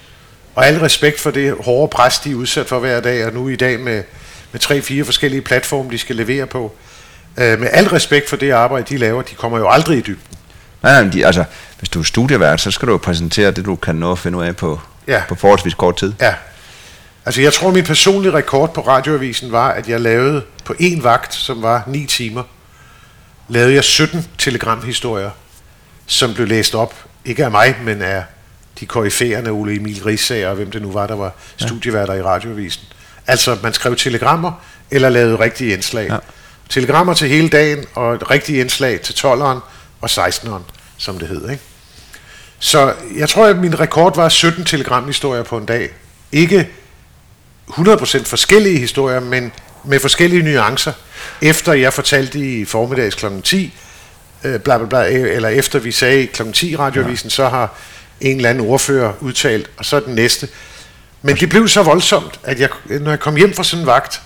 og 0.55 0.67
al 0.67 0.79
respekt 0.79 1.19
for 1.19 1.31
det 1.31 1.55
hårde 1.59 1.87
pres, 1.89 2.19
de 2.19 2.31
er 2.31 2.35
udsat 2.35 2.67
for 2.67 2.79
hver 2.79 2.99
dag, 2.99 3.25
og 3.25 3.33
nu 3.33 3.47
i 3.49 3.55
dag 3.55 3.79
med, 3.79 4.03
med 4.51 4.59
tre-fire 4.59 5.05
forskellige 5.05 5.41
platforme, 5.41 5.91
de 5.91 5.97
skal 5.97 6.15
levere 6.15 6.47
på. 6.47 6.73
Øh, 7.37 7.59
med 7.59 7.69
al 7.71 7.87
respekt 7.87 8.29
for 8.29 8.35
det 8.37 8.51
arbejde, 8.51 8.85
de 8.89 8.97
laver, 8.97 9.21
de 9.21 9.35
kommer 9.35 9.57
jo 9.57 9.69
aldrig 9.69 9.97
i 9.97 10.01
dybden. 10.01 10.37
Nej, 10.83 10.91
nej, 10.91 11.03
men 11.03 11.13
de, 11.13 11.25
altså, 11.25 11.43
hvis 11.79 11.89
du 11.89 11.99
er 11.99 12.03
studievært, 12.03 12.61
så 12.61 12.71
skal 12.71 12.87
du 12.87 12.91
jo 12.91 12.97
præsentere 12.97 13.51
det, 13.51 13.65
du 13.65 13.75
kan 13.75 13.95
nå 13.95 14.11
at 14.11 14.19
finde 14.19 14.37
ud 14.37 14.43
af 14.43 14.55
på, 14.55 14.79
Ja. 15.07 15.21
på 15.29 15.35
forholdsvis 15.35 15.73
kort 15.73 15.97
tid. 15.97 16.13
Ja. 16.21 16.33
Altså 17.25 17.41
jeg 17.41 17.53
tror, 17.53 17.71
min 17.71 17.83
personlige 17.83 18.33
rekord 18.33 18.73
på 18.73 18.81
radioavisen 18.81 19.51
var, 19.51 19.69
at 19.71 19.89
jeg 19.89 20.01
lavede 20.01 20.41
på 20.65 20.75
en 20.79 21.03
vagt, 21.03 21.33
som 21.33 21.61
var 21.61 21.83
9 21.87 22.05
timer, 22.05 22.43
lavede 23.49 23.73
jeg 23.73 23.83
17 23.83 24.27
telegramhistorier, 24.37 25.29
som 26.05 26.33
blev 26.33 26.47
læst 26.47 26.75
op, 26.75 26.93
ikke 27.25 27.45
af 27.45 27.51
mig, 27.51 27.75
men 27.83 28.01
af 28.01 28.23
de 28.79 28.85
koryfærende 28.85 29.51
Ole 29.51 29.75
Emil 29.75 30.03
Rigsager 30.03 30.49
og 30.49 30.55
hvem 30.55 30.71
det 30.71 30.81
nu 30.81 30.91
var, 30.91 31.07
der 31.07 31.15
var 31.15 31.31
studieværter 31.57 32.13
i 32.13 32.21
radioavisen. 32.21 32.83
Altså, 33.27 33.57
man 33.63 33.73
skrev 33.73 33.95
telegrammer, 33.95 34.51
eller 34.91 35.09
lavede 35.09 35.39
rigtige 35.39 35.73
indslag. 35.73 36.07
Ja. 36.07 36.13
Ja. 36.13 36.19
Telegrammer 36.69 37.13
til 37.13 37.27
hele 37.27 37.49
dagen, 37.49 37.85
og 37.95 38.15
et 38.15 38.31
rigtigt 38.31 38.59
indslag 38.59 39.01
til 39.01 39.13
12'eren 39.13 39.59
og 40.01 40.09
16'eren, 40.09 40.61
som 40.97 41.19
det 41.19 41.27
hed. 41.27 41.49
Ikke? 41.49 41.63
Så 42.59 42.93
jeg 43.15 43.29
tror, 43.29 43.45
at 43.45 43.57
min 43.57 43.79
rekord 43.79 44.15
var 44.15 44.29
17 44.29 44.65
telegramhistorier 44.65 45.43
på 45.43 45.57
en 45.57 45.65
dag. 45.65 45.89
Ikke 46.31 46.69
100% 47.69 48.23
forskellige 48.23 48.79
historier, 48.79 49.19
men 49.19 49.51
med 49.83 49.99
forskellige 49.99 50.43
nuancer. 50.43 50.93
Efter 51.41 51.73
jeg 51.73 51.93
fortalte 51.93 52.39
i 52.39 52.65
formiddags 52.65 53.15
kl. 53.15 53.25
10, 53.43 53.73
øh, 54.43 54.59
bla 54.59 54.77
bla 54.77 54.87
bla, 54.87 55.07
eller 55.07 55.49
efter 55.49 55.79
vi 55.79 55.91
sagde 55.91 56.27
kl. 56.27 56.51
10 56.51 56.71
i 56.71 56.75
radioavisen, 56.75 57.27
ja. 57.27 57.33
så 57.35 57.49
har 57.49 57.73
en 58.21 58.35
eller 58.35 58.49
anden 58.49 58.67
ordfører 58.67 59.13
udtalt, 59.19 59.69
og 59.77 59.85
så 59.85 59.99
den 59.99 60.15
næste. 60.15 60.47
Men 61.21 61.35
det 61.35 61.49
blev 61.49 61.67
så 61.67 61.83
voldsomt, 61.83 62.39
at 62.43 62.59
jeg, 62.59 62.69
når 62.85 63.11
jeg 63.11 63.19
kom 63.19 63.35
hjem 63.35 63.53
fra 63.53 63.63
sådan 63.63 63.81
en 63.83 63.87
vagt, 63.87 64.21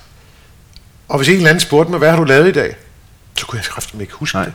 og 1.09 1.17
hvis 1.17 1.29
en 1.29 1.35
eller 1.35 1.49
anden 1.49 1.59
spurgte 1.59 1.91
mig, 1.91 1.97
hvad 1.97 2.09
har 2.09 2.17
du 2.17 2.23
lavet 2.23 2.47
i 2.47 2.51
dag? 2.51 2.75
Så 3.37 3.45
kunne 3.45 3.57
jeg 3.57 3.65
kraftigt 3.65 4.01
ikke 4.01 4.13
huske 4.13 4.35
Nej. 4.37 4.45
det. 4.45 4.53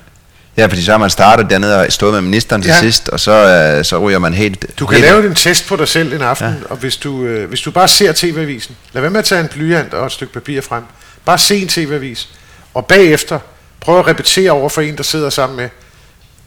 Ja, 0.57 0.67
fordi 0.67 0.83
så 0.85 0.91
har 0.91 0.99
man 0.99 1.11
startet 1.11 1.51
dernede 1.51 1.77
og 1.81 1.93
stået 1.93 2.13
med 2.13 2.21
ministeren 2.21 2.63
til 2.63 2.69
Ja. 2.69 2.81
sidst, 2.81 3.09
og 3.09 3.21
så, 3.21 3.33
øh, 3.79 3.85
så 3.85 3.99
ryger 3.99 4.19
man 4.19 4.35
helt... 4.35 4.67
Du 4.79 4.87
kan 4.87 4.97
helt, 4.99 5.07
lave 5.11 5.27
en 5.27 5.35
test 5.35 5.67
på 5.69 5.77
dig 5.77 5.89
selv 5.89 6.13
en 6.13 6.23
aften, 6.23 6.47
ja. 6.49 6.55
og 6.71 6.77
hvis 6.77 6.97
du, 6.97 7.23
øh, 7.25 7.49
hvis 7.49 7.61
du 7.61 7.71
bare 7.71 7.89
ser 7.89 8.13
TV-avisen, 8.13 8.77
lad 8.93 9.01
være 9.03 9.11
med 9.11 9.19
at 9.19 9.25
tage 9.25 9.41
en 9.41 9.49
blyant 9.49 9.95
og 9.95 10.07
et 10.07 10.13
stykke 10.13 10.33
papir 10.33 10.61
frem. 10.61 10.83
Bare 11.25 11.39
se 11.39 11.57
en 11.63 11.69
TV-avis, 11.69 12.29
og 12.75 12.87
bagefter 12.87 13.39
prøv 13.81 13.99
at 13.99 14.07
repetere 14.07 14.51
over 14.51 14.69
for 14.69 14.81
en, 14.83 14.97
der 14.97 15.03
sidder 15.03 15.31
sammen 15.31 15.57
med, 15.57 15.69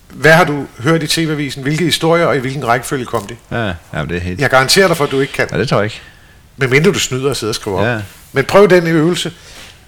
hvad 0.09 0.31
har 0.31 0.43
du 0.43 0.65
hørt 0.79 1.03
i 1.03 1.07
TV-avisen, 1.07 1.63
hvilke 1.63 1.83
historier 1.85 2.25
og 2.25 2.35
i 2.35 2.39
hvilken 2.39 2.67
rækkefølge 2.67 3.05
kom 3.05 3.27
de? 3.27 3.35
Ja, 3.51 3.65
ja, 3.93 4.05
det 4.05 4.11
er 4.17 4.19
helt... 4.19 4.41
Jeg 4.41 4.49
garanterer 4.49 4.87
dig 4.87 4.97
for, 4.97 5.03
at 5.05 5.11
du 5.11 5.19
ikke 5.19 5.33
kan, 5.33 5.47
Ja, 5.51 5.57
det 5.57 5.69
tror 5.69 5.77
jeg 5.77 5.83
ikke. 5.85 6.01
medmindre 6.57 6.91
du 6.91 6.99
snyder 6.99 7.29
og 7.29 7.35
sidder 7.35 7.51
og 7.51 7.55
skriver 7.55 7.85
Ja. 7.89 7.95
op. 7.95 8.01
Men 8.33 8.45
prøv 8.45 8.69
den 8.69 8.87
øvelse. 8.87 9.31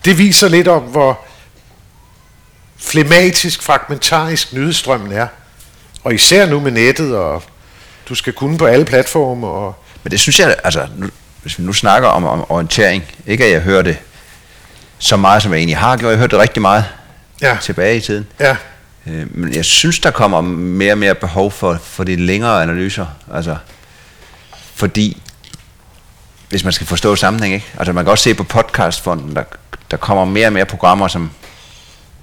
Det 0.06 0.18
viser 0.18 0.48
lidt 0.48 0.68
om, 0.68 0.82
hvor 0.84 1.20
flematisk, 2.78 3.62
fragmentarisk 3.62 4.54
nyhedsstrømmen 4.54 5.12
er. 5.12 5.28
Og 6.04 6.14
især 6.14 6.46
nu 6.46 6.60
med 6.60 6.72
nettet, 6.72 7.16
og 7.16 7.44
du 8.10 8.16
skal 8.16 8.34
kunne 8.34 8.58
på 8.58 8.66
alle 8.66 8.86
platforme, 8.86 9.48
og 9.48 9.84
Men 10.04 10.12
det 10.12 10.20
synes 10.20 10.40
jeg, 10.40 10.56
altså, 10.64 10.88
nu, 10.98 11.10
hvis 11.42 11.60
vi 11.60 11.64
nu 11.64 11.74
snakker 11.74 12.08
om, 12.10 12.26
om 12.26 12.52
orientering, 12.52 13.04
ikke 13.28 13.46
at 13.46 13.52
jeg 13.52 13.62
hører 13.62 13.82
det 13.82 13.98
så 14.98 15.18
meget, 15.18 15.44
som 15.44 15.52
jeg 15.52 15.58
egentlig 15.58 15.78
har 15.78 15.98
gjort. 15.98 16.10
Jeg 16.10 16.18
har 16.18 16.22
hørt 16.24 16.32
det 16.32 16.40
rigtig 16.40 16.62
meget 16.62 16.86
ja, 17.42 17.58
tilbage 17.62 17.98
i 17.98 18.00
tiden. 18.02 18.28
ja, 18.40 18.56
Øh, 19.08 19.38
Men 19.38 19.54
jeg 19.54 19.66
synes, 19.66 20.00
der 20.00 20.12
kommer 20.12 20.42
mere 20.42 20.92
og 20.92 20.98
mere 20.98 21.16
behov 21.16 21.52
for, 21.52 21.78
for 21.84 22.04
de 22.04 22.16
længere 22.16 22.62
analyser. 22.64 23.06
Altså, 23.34 23.56
fordi, 24.76 25.22
hvis 26.50 26.64
man 26.64 26.74
skal 26.74 26.88
forstå 26.88 27.16
sammenhæng, 27.16 27.54
ikke? 27.54 27.66
Altså, 27.78 27.94
man 27.94 28.06
kan 28.06 28.12
også 28.12 28.24
se 28.24 28.34
på 28.34 28.44
podcastfonden, 28.44 29.36
der, 29.36 29.44
der 29.92 29.98
kommer 29.98 30.26
mere 30.26 30.48
og 30.48 30.54
mere 30.54 30.66
programmer, 30.66 31.08
som, 31.08 31.32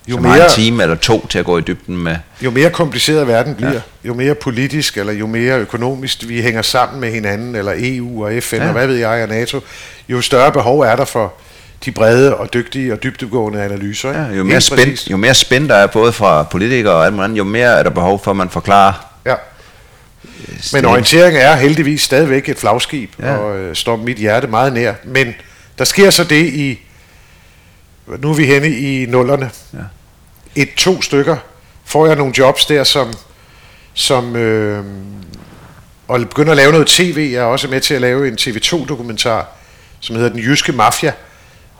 jo 0.08 0.14
som 0.14 0.22
mere, 0.22 0.44
en 0.44 0.50
time 0.50 0.82
eller 0.82 0.96
to 0.96 1.26
til 1.26 1.38
at 1.38 1.44
gå 1.44 1.58
i 1.58 1.60
dybden 1.60 1.96
med. 1.96 2.16
jo 2.42 2.50
mere 2.50 2.70
kompliceret 2.70 3.28
verden 3.28 3.54
bliver, 3.54 3.72
Ja. 3.72 3.80
jo 4.04 4.14
mere 4.14 4.34
politisk 4.34 4.96
eller 4.96 5.12
jo 5.12 5.26
mere 5.26 5.58
økonomisk 5.58 6.28
vi 6.28 6.42
hænger 6.42 6.62
sammen 6.62 7.00
med 7.00 7.12
hinanden, 7.12 7.54
eller 7.54 7.72
EU 7.76 8.24
og 8.26 8.42
FN 8.42 8.56
ja. 8.56 8.66
og 8.66 8.72
hvad 8.72 8.86
ved 8.86 8.96
jeg, 8.96 9.22
og 9.22 9.28
NATO, 9.28 9.60
jo 10.08 10.20
større 10.20 10.52
behov 10.52 10.80
er 10.80 10.96
der 10.96 11.04
for 11.04 11.34
de 11.84 11.92
brede 11.92 12.36
og 12.36 12.54
dygtige 12.54 12.92
og 12.92 13.02
dybdegående 13.02 13.62
analyser. 13.62 14.08
ikke? 14.08 14.20
Ja, 14.22 14.28
jo, 14.32 14.44
mere 14.44 14.60
spændt, 14.60 15.10
jo 15.10 15.16
mere 15.16 15.34
spændt 15.34 15.70
der 15.70 15.74
er 15.76 15.86
både 15.86 16.12
fra 16.12 16.42
politikere 16.42 16.94
og 16.94 17.04
alt 17.04 17.14
muligt 17.14 17.24
andet, 17.24 17.38
jo 17.38 17.44
mere 17.44 17.78
er 17.78 17.82
der 17.82 17.90
behov 17.90 18.24
for, 18.24 18.30
at 18.30 18.36
man 18.36 18.50
forklarer. 18.50 18.92
Ja. 19.26 19.32
øh, 19.34 20.58
Men 20.72 20.84
orientering 20.84 21.36
er 21.36 21.56
heldigvis 21.56 22.02
stadigvæk 22.02 22.48
et 22.48 22.58
flagskib, 22.58 23.10
ja. 23.20 23.36
og 23.36 23.58
øh, 23.58 23.76
står 23.76 23.96
mit 23.96 24.16
hjerte 24.18 24.46
meget 24.46 24.72
nær. 24.72 24.94
Men 25.04 25.34
der 25.78 25.84
sker 25.84 26.10
så 26.10 26.24
det 26.24 26.46
i, 26.46 26.78
nu 28.18 28.30
er 28.30 28.34
vi 28.34 28.44
henne 28.46 28.68
i 28.68 29.06
nullerne, 29.06 29.50
Ja. 29.72 29.78
et, 30.62 30.68
to 30.76 31.02
stykker, 31.02 31.36
får 31.84 32.06
jeg 32.06 32.16
nogle 32.16 32.32
jobs 32.38 32.66
der, 32.66 32.84
som, 32.84 33.12
som 33.94 34.36
øh, 34.36 34.84
og 36.08 36.20
begynder 36.20 36.50
at 36.50 36.56
lave 36.56 36.72
noget 36.72 36.86
tv. 36.86 37.28
Jeg 37.32 37.38
er 37.40 37.44
også 37.44 37.68
med 37.68 37.80
til 37.80 37.94
at 37.94 38.00
lave 38.00 38.28
en 38.28 38.34
TV2-dokumentar, 38.40 39.46
som 40.00 40.16
hedder 40.16 40.30
Den 40.30 40.40
Jyske 40.40 40.72
Mafia. 40.72 41.12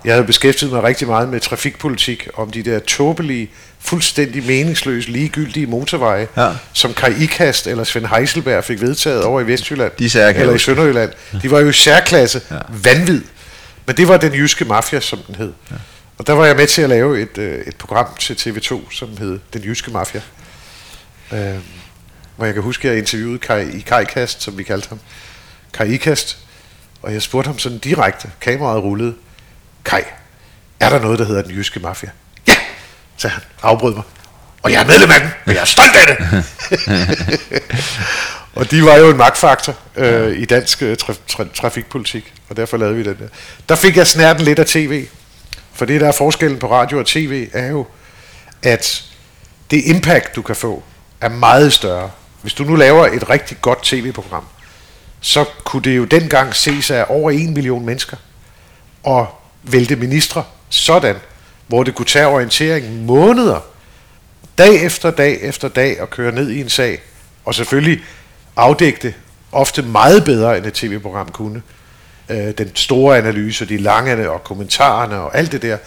Jeg 0.07 0.15
havde 0.15 0.27
beskæftiget 0.27 0.73
mig 0.73 0.83
rigtig 0.83 1.07
meget 1.09 1.29
med 1.29 1.41
trafikpolitik, 1.41 2.29
om 2.35 2.51
de 2.51 2.63
der 2.63 2.79
tåbelige, 2.79 3.51
fuldstændig 3.79 4.47
meningsløse, 4.47 5.11
ligegyldige 5.11 5.67
motorveje, 5.67 6.29
Ja. 6.37 6.51
som 6.73 6.95
Kai 6.95 7.23
Ikast 7.23 7.67
eller 7.67 7.85
Svend 7.85 8.07
Heiselberg 8.07 8.65
fik 8.65 8.81
vedtaget 8.81 9.23
over 9.25 9.41
i 9.41 9.47
Vestjylland, 9.47 9.93
De 9.99 10.11
jeg 10.15 10.37
eller 10.37 10.55
i. 10.55 10.59
Sønderjylland. 10.59 11.13
De 11.43 11.51
var 11.51 11.61
jo 11.61 11.69
i 11.69 11.73
særklasse 11.73 12.41
ja. 12.51 12.57
vanvid. 12.69 13.23
Men 13.87 13.97
det 13.97 14.09
var 14.09 14.17
den 14.17 14.33
jyske 14.33 14.65
mafia, 14.65 15.01
som 15.01 15.19
den 15.27 15.35
hed. 15.35 15.53
Ja. 15.71 15.77
Og 16.19 16.27
der 16.27 16.33
var 16.33 16.47
jeg 16.47 16.57
med 16.57 16.67
til 16.67 16.83
at 16.83 16.89
lave 16.89 17.21
et, 17.23 17.39
øh, 17.39 17.61
et 17.67 17.77
program 17.77 18.07
til 18.21 18.35
TV2, 18.35 18.91
som 18.91 19.09
hed 19.19 19.39
Den 19.53 19.63
Jyske 19.65 19.91
Mafia. 19.91 20.21
Øh, 21.33 21.55
hvor 22.37 22.45
jeg 22.45 22.55
kan 22.55 22.63
huske, 22.63 22.89
at 22.89 22.93
jeg 22.93 22.99
interviewede 22.99 23.39
Kai, 23.39 23.69
i 23.77 23.81
Kai 23.81 24.05
Kast, 24.05 24.43
som 24.43 24.59
vi 24.59 24.63
kaldte 24.63 24.89
ham. 24.89 25.01
Kai 25.73 25.89
Ikast. 25.95 26.39
Og 27.03 27.13
jeg 27.13 27.23
spurgte 27.23 27.49
ham 27.49 27.59
sådan 27.59 27.79
direkte, 27.79 28.31
kameraet 28.41 28.83
rullede. 28.83 29.15
Kai, 29.87 30.03
er 30.81 30.89
der 30.89 31.01
noget, 31.01 31.19
der 31.19 31.25
hedder 31.25 31.43
Den 31.43 31.51
Jyske 31.51 31.81
Mafia? 31.81 32.11
Ja, 32.49 32.55
sagde 33.17 33.35
han, 33.35 33.43
afbrød 33.63 33.95
mig. 33.95 34.03
Og 34.63 34.73
jeg 34.73 34.83
er 34.83 34.87
medlem 34.87 35.11
af 35.11 35.21
den, 35.21 35.31
og 35.47 35.55
jeg 35.55 35.61
er 35.61 35.65
stolt 35.65 35.97
af 35.97 36.07
det. 36.07 36.45
og 38.57 38.71
de 38.71 38.85
var 38.85 38.97
jo 38.97 39.11
en 39.11 39.17
magtfaktor 39.17 39.75
øh, 39.97 40.39
i 40.39 40.45
dansk 40.45 40.83
øh, 40.83 40.97
tra- 41.03 41.33
tra- 41.33 41.55
trafikpolitik, 41.55 42.33
og 42.49 42.57
derfor 42.57 42.77
lavede 42.77 42.97
vi 42.97 43.03
den 43.03 43.19
der. 43.19 43.29
Der 43.69 43.77
fik 43.77 43.97
jeg 43.97 44.07
snærten 44.07 44.45
lidt 44.45 44.59
af 44.59 44.67
tv, 44.67 45.07
for 45.73 45.85
det 45.85 46.01
der 46.01 46.09
er 46.09 46.13
forskellen 46.13 46.59
på 46.59 46.71
radio 46.73 46.99
og 46.99 47.07
tv, 47.07 47.49
er 47.53 47.67
jo, 47.67 47.87
at 48.63 49.05
det 49.71 49.83
impact, 49.85 50.37
du 50.37 50.43
kan 50.43 50.57
få, 50.57 50.83
er 51.21 51.29
meget 51.29 51.73
større. 51.73 52.11
Hvis 52.43 52.55
du 52.55 52.65
nu 52.65 52.75
laver 52.75 53.07
et 53.07 53.31
rigtig 53.31 53.57
godt 53.61 53.83
tv-program, 53.83 54.45
så 55.21 55.45
kunne 55.65 55.83
det 55.83 55.97
jo 55.97 56.05
dengang 56.05 56.55
ses 56.55 56.91
af 56.91 57.05
over 57.09 57.31
en 57.31 57.55
million 57.55 57.87
mennesker 57.87 58.17
og 59.03 59.41
vælte 59.73 59.97
ministre 59.97 60.45
sådan, 60.69 61.17
hvor 61.67 61.83
det 61.83 61.95
kunne 61.95 62.07
tage 62.07 62.27
orientering 62.27 63.05
måneder, 63.05 63.61
dag 64.59 64.85
efter 64.85 65.11
dag 65.11 65.39
efter 65.43 65.69
dag 65.69 66.01
og 66.01 66.11
køre 66.11 66.33
ned 66.33 66.51
i 66.51 66.61
en 66.61 66.69
sag, 66.69 67.01
og 67.45 67.55
selvfølgelig 67.55 68.01
afdække 68.57 68.99
det 69.03 69.15
ofte 69.53 69.83
meget 69.83 70.25
bedre, 70.25 70.59
end 70.59 70.67
et 70.67 70.73
tv-program 70.73 71.29
kunne. 71.29 71.63
Øh, 72.29 72.51
den 72.59 72.77
store 72.77 73.19
analyse, 73.19 73.69
de 73.69 73.77
lange 73.77 74.31
og 74.31 74.45
kommentarerne 74.45 75.17
og 75.17 75.39
alt 75.39 75.53
det 75.53 75.63
der. 75.63 75.79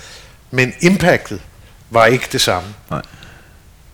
Men 0.51 0.73
impactet 0.81 1.41
var 1.89 2.05
ikke 2.05 2.27
det 2.31 2.41
samme. 2.41 2.69
Nej. 2.89 3.01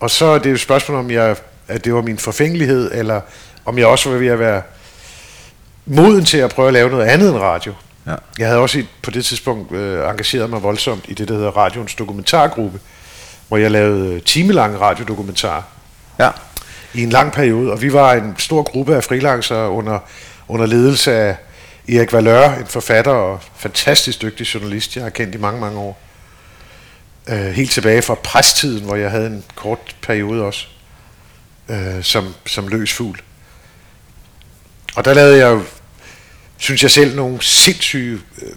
Og 0.00 0.10
så 0.10 0.24
er 0.24 0.38
det 0.38 0.50
jo 0.50 0.54
et 0.54 0.60
spørgsmål, 0.60 0.98
om 0.98 1.10
jeg, 1.10 1.36
at 1.68 1.84
det 1.84 1.94
var 1.94 2.02
min 2.02 2.18
forfængelighed, 2.18 2.90
eller 2.94 3.20
om 3.64 3.78
jeg 3.78 3.86
også 3.86 4.10
var 4.10 4.18
ved 4.18 4.26
at 4.26 4.38
være 4.38 4.62
moden 5.86 6.24
til 6.24 6.38
at 6.38 6.50
prøve 6.50 6.68
at 6.68 6.74
lave 6.74 6.90
noget 6.90 7.06
andet 7.06 7.28
end 7.28 7.38
radio. 7.38 7.74
Ja. 8.06 8.14
Jeg 8.38 8.46
havde 8.46 8.60
også 8.60 8.84
på 9.02 9.10
det 9.10 9.24
tidspunkt 9.24 9.72
øh, 9.72 10.10
engageret 10.10 10.50
mig 10.50 10.62
voldsomt 10.62 11.04
i 11.08 11.14
det, 11.14 11.28
der 11.28 11.34
hedder 11.34 11.50
Radions 11.50 11.94
dokumentargruppe, 11.94 12.80
hvor 13.48 13.56
jeg 13.56 13.70
lavede 13.70 14.14
øh, 14.14 14.22
timelange 14.22 14.78
radiodokumentarer 14.78 15.62
Ja. 16.18 16.30
i 16.94 17.02
en 17.02 17.10
lang 17.10 17.32
periode, 17.32 17.72
og 17.72 17.82
vi 17.82 17.92
var 17.92 18.12
en 18.12 18.34
stor 18.38 18.62
gruppe 18.62 18.96
af 18.96 19.04
freelancere 19.04 19.70
under, 19.70 19.98
under 20.48 20.66
ledelse 20.66 21.12
af 21.12 21.36
Erik 21.88 22.12
Valør, 22.12 22.54
en 22.54 22.66
forfatter 22.66 23.12
og 23.12 23.40
fantastisk 23.56 24.22
dygtig 24.22 24.44
journalist, 24.54 24.96
jeg 24.96 25.02
har 25.04 25.10
kendt 25.10 25.34
i 25.34 25.38
mange, 25.38 25.60
mange 25.60 25.78
år. 25.78 25.98
Øh, 27.28 27.46
helt 27.46 27.70
tilbage 27.70 28.02
fra 28.02 28.14
presstiden, 28.14 28.84
hvor 28.84 28.96
jeg 28.96 29.10
havde 29.10 29.26
en 29.26 29.44
kort 29.54 29.96
periode 30.02 30.42
også, 30.42 30.66
øh, 31.68 32.02
som, 32.02 32.34
som 32.46 32.68
løs 32.68 32.92
fugl. 32.92 33.20
Og 34.96 35.04
der 35.04 35.14
lavede 35.14 35.38
jeg 35.38 35.50
jo, 35.50 35.62
synes 36.56 36.82
jeg 36.82 36.90
selv, 36.90 37.16
nogle 37.16 37.42
sindssyge, 37.42 38.18
øh, 38.42 38.48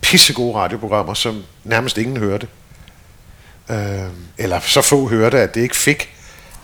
pissegode 0.00 0.54
radioprogrammer, 0.54 1.14
som 1.14 1.42
nærmest 1.64 1.98
ingen 1.98 2.16
hørte. 2.16 2.48
Øh, 3.70 3.76
eller 4.38 4.60
så 4.60 4.82
få 4.82 5.08
hørte, 5.08 5.38
at 5.38 5.54
det 5.54 5.60
ikke 5.60 5.76
fik, 5.76 6.10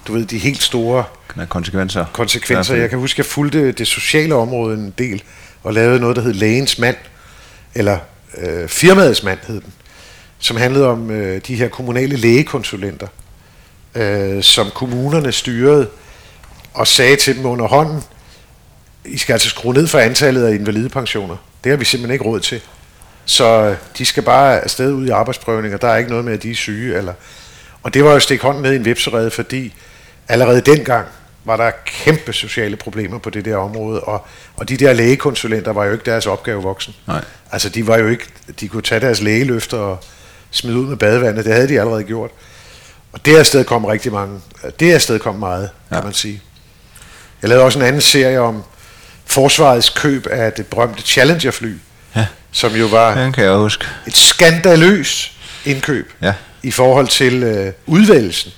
du 0.07 0.13
ved, 0.13 0.27
de 0.27 0.39
helt 0.39 0.63
store 0.63 1.05
konsekvenser. 1.49 2.05
konsekvenser. 2.13 2.75
Jeg 2.75 2.91
kan 2.91 2.99
huske, 2.99 3.15
at 3.15 3.19
jeg 3.19 3.27
fulgte 3.27 3.73
det 3.73 3.87
sociale 3.87 4.35
område 4.35 4.75
en 4.75 4.95
del, 4.99 5.23
og 5.63 5.75
lavede 5.75 6.01
noget, 6.01 6.17
der 6.17 6.23
hed 6.23 6.33
Lægens 6.33 6.79
Mand, 6.79 6.97
eller 7.75 7.99
øh, 8.39 8.69
Firmaets 8.69 9.23
Mand 9.23 9.39
hed 9.47 9.61
den, 9.61 9.73
som 10.39 10.57
handlede 10.57 10.87
om 10.87 11.11
øh, 11.11 11.41
de 11.47 11.55
her 11.55 11.69
kommunale 11.69 12.17
lægekonsulenter, 12.17 13.07
øh, 13.95 14.43
som 14.43 14.71
kommunerne 14.75 15.33
styrede 15.33 15.89
og 16.75 16.87
sagde 16.87 17.17
til 17.17 17.37
dem 17.37 17.47
under 17.47 17.67
hånden, 17.67 18.03
I 19.05 19.19
skal 19.19 19.33
altså 19.33 19.49
skrue 19.49 19.75
ned 19.75 19.87
for 19.87 19.99
antallet 19.99 20.47
af 20.47 20.55
invalidepensioner. 20.55 21.37
Det 21.65 21.71
har 21.71 21.77
vi 21.77 21.85
simpelthen 21.85 22.13
ikke 22.13 22.25
råd 22.25 22.41
til. 22.41 22.61
Så 23.25 23.45
øh, 23.45 23.77
de 23.99 24.07
skal 24.07 24.23
bare 24.23 24.61
afsted 24.61 24.93
ud 24.93 25.07
i 25.07 25.11
arbejdsprøvninger. 25.11 25.79
Der 25.79 25.89
er 25.89 25.97
ikke 25.97 26.11
noget 26.11 26.25
med, 26.25 26.33
at 26.33 26.43
de 26.43 26.51
er 26.51 26.55
syge. 26.55 26.97
Eller... 26.97 27.13
Og 27.83 27.95
det 27.95 28.05
var 28.05 28.13
jo 28.13 28.21
stik 28.21 28.43
hånden 28.43 28.63
ned 28.63 28.73
i 28.73 28.77
en 28.77 28.85
vipserede, 28.85 29.31
fordi 29.31 29.75
allerede 30.29 30.61
dengang 30.61 31.07
var 31.45 31.57
der 31.57 31.71
kæmpe 31.87 32.33
sociale 32.33 32.77
problemer 32.77 33.19
på 33.19 33.31
det 33.31 33.45
der 33.45 33.57
område, 33.57 34.01
og, 34.01 34.27
og 34.57 34.69
de 34.69 34.77
der 34.77 34.93
lægekonsulenter 34.93 35.73
var 35.73 35.85
jo 35.85 35.93
ikke 35.93 36.05
deres 36.05 36.27
opgave 36.27 36.63
voksen. 36.63 36.95
Nej. 37.07 37.25
Altså 37.53 37.69
de 37.69 37.87
var 37.87 37.99
jo 37.99 38.09
ikke, 38.09 38.25
de 38.61 38.69
kunne 38.69 38.83
tage 38.83 39.01
deres 39.01 39.21
lægeløfter 39.23 39.79
og 39.79 39.99
smide 40.51 40.79
ud 40.79 40.87
med 40.87 40.97
badevandet, 40.97 41.45
det 41.45 41.55
havde 41.55 41.69
de 41.69 41.81
allerede 41.81 42.05
gjort. 42.05 42.31
Og 43.13 43.25
det 43.25 43.39
er 43.39 43.43
sted 43.43 43.65
kom 43.65 43.85
rigtig 43.85 44.13
mange, 44.13 44.41
det 44.81 44.95
er 44.95 44.99
sted 44.99 45.19
kom 45.19 45.35
meget, 45.35 45.71
ja. 45.91 45.97
kan 45.97 46.05
man 46.05 46.13
sige. 46.13 46.43
Jeg 47.43 47.49
lavede 47.49 47.65
også 47.65 47.79
en 47.79 47.85
anden 47.85 48.01
serie 48.01 48.41
om 48.41 48.63
forsvarets 49.27 49.89
køb 49.91 50.27
af 50.31 50.53
det 50.53 50.67
berømte 50.67 51.03
Challenger-fly, 51.03 51.73
Ja, 52.17 52.27
som 52.53 52.75
jo 52.75 52.87
var 52.87 53.15
den 53.15 53.33
kan 53.33 53.45
jeg 53.45 53.55
huske. 53.55 53.85
et 54.07 54.17
skandaløst 54.17 55.31
indkøb 55.65 56.13
Ja. 56.23 56.33
i 56.63 56.71
forhold 56.71 57.09
til 57.09 57.43
øh, 57.43 57.73
udvælgelsen. 57.87 58.53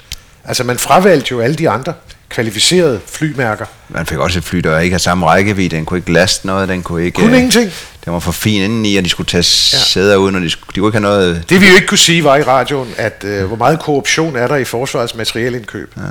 Altså 0.45 0.65
man 0.65 0.79
fravalgte 0.79 1.29
jo 1.33 1.41
alle 1.41 1.57
de 1.57 1.71
andre 1.71 1.93
kvalificerede 2.29 3.01
flymærker. 3.07 3.67
Man 3.89 4.07
fik 4.07 4.19
også 4.19 4.39
et 4.39 4.45
fly, 4.45 4.59
der 4.59 4.79
ikke 4.79 4.95
havde 4.95 5.03
samme 5.03 5.27
rækkevidde. 5.27 5.77
Den 5.77 5.85
kunne 5.85 5.99
ikke 5.99 6.13
laste 6.13 6.47
noget, 6.47 6.69
den 6.69 6.83
kunne 6.83 7.05
ikke... 7.05 7.17
Kun 7.21 7.31
øh, 7.31 7.37
ingenting. 7.37 7.73
Den 8.05 8.13
var 8.13 8.19
for 8.19 8.33
fin 8.33 8.63
indeni, 8.63 8.97
og 8.97 9.05
de 9.05 9.09
skulle 9.09 9.27
tage 9.27 9.43
sæder 9.43 10.17
ud, 10.17 10.31
når 10.31 10.39
de, 10.41 10.51
skulle, 10.51 10.75
de 10.75 10.81
kunne 10.81 10.89
ikke 10.89 10.99
have 10.99 11.03
noget... 11.17 11.45
Det 11.49 11.61
vi 11.61 11.67
jo 11.69 11.75
ikke 11.75 11.87
kunne 11.87 11.99
sige 11.99 12.25
var 12.25 12.37
i 12.37 12.43
radioen, 12.43 12.95
at 12.97 13.25
øh, 13.25 13.45
hvor 13.45 13.57
meget 13.57 13.81
korruption 13.81 14.37
er 14.37 14.47
der 14.49 14.57
i 14.57 14.65
forsvarets 14.65 15.15
materielindkøb. 15.15 15.93
Ja. 15.97 16.03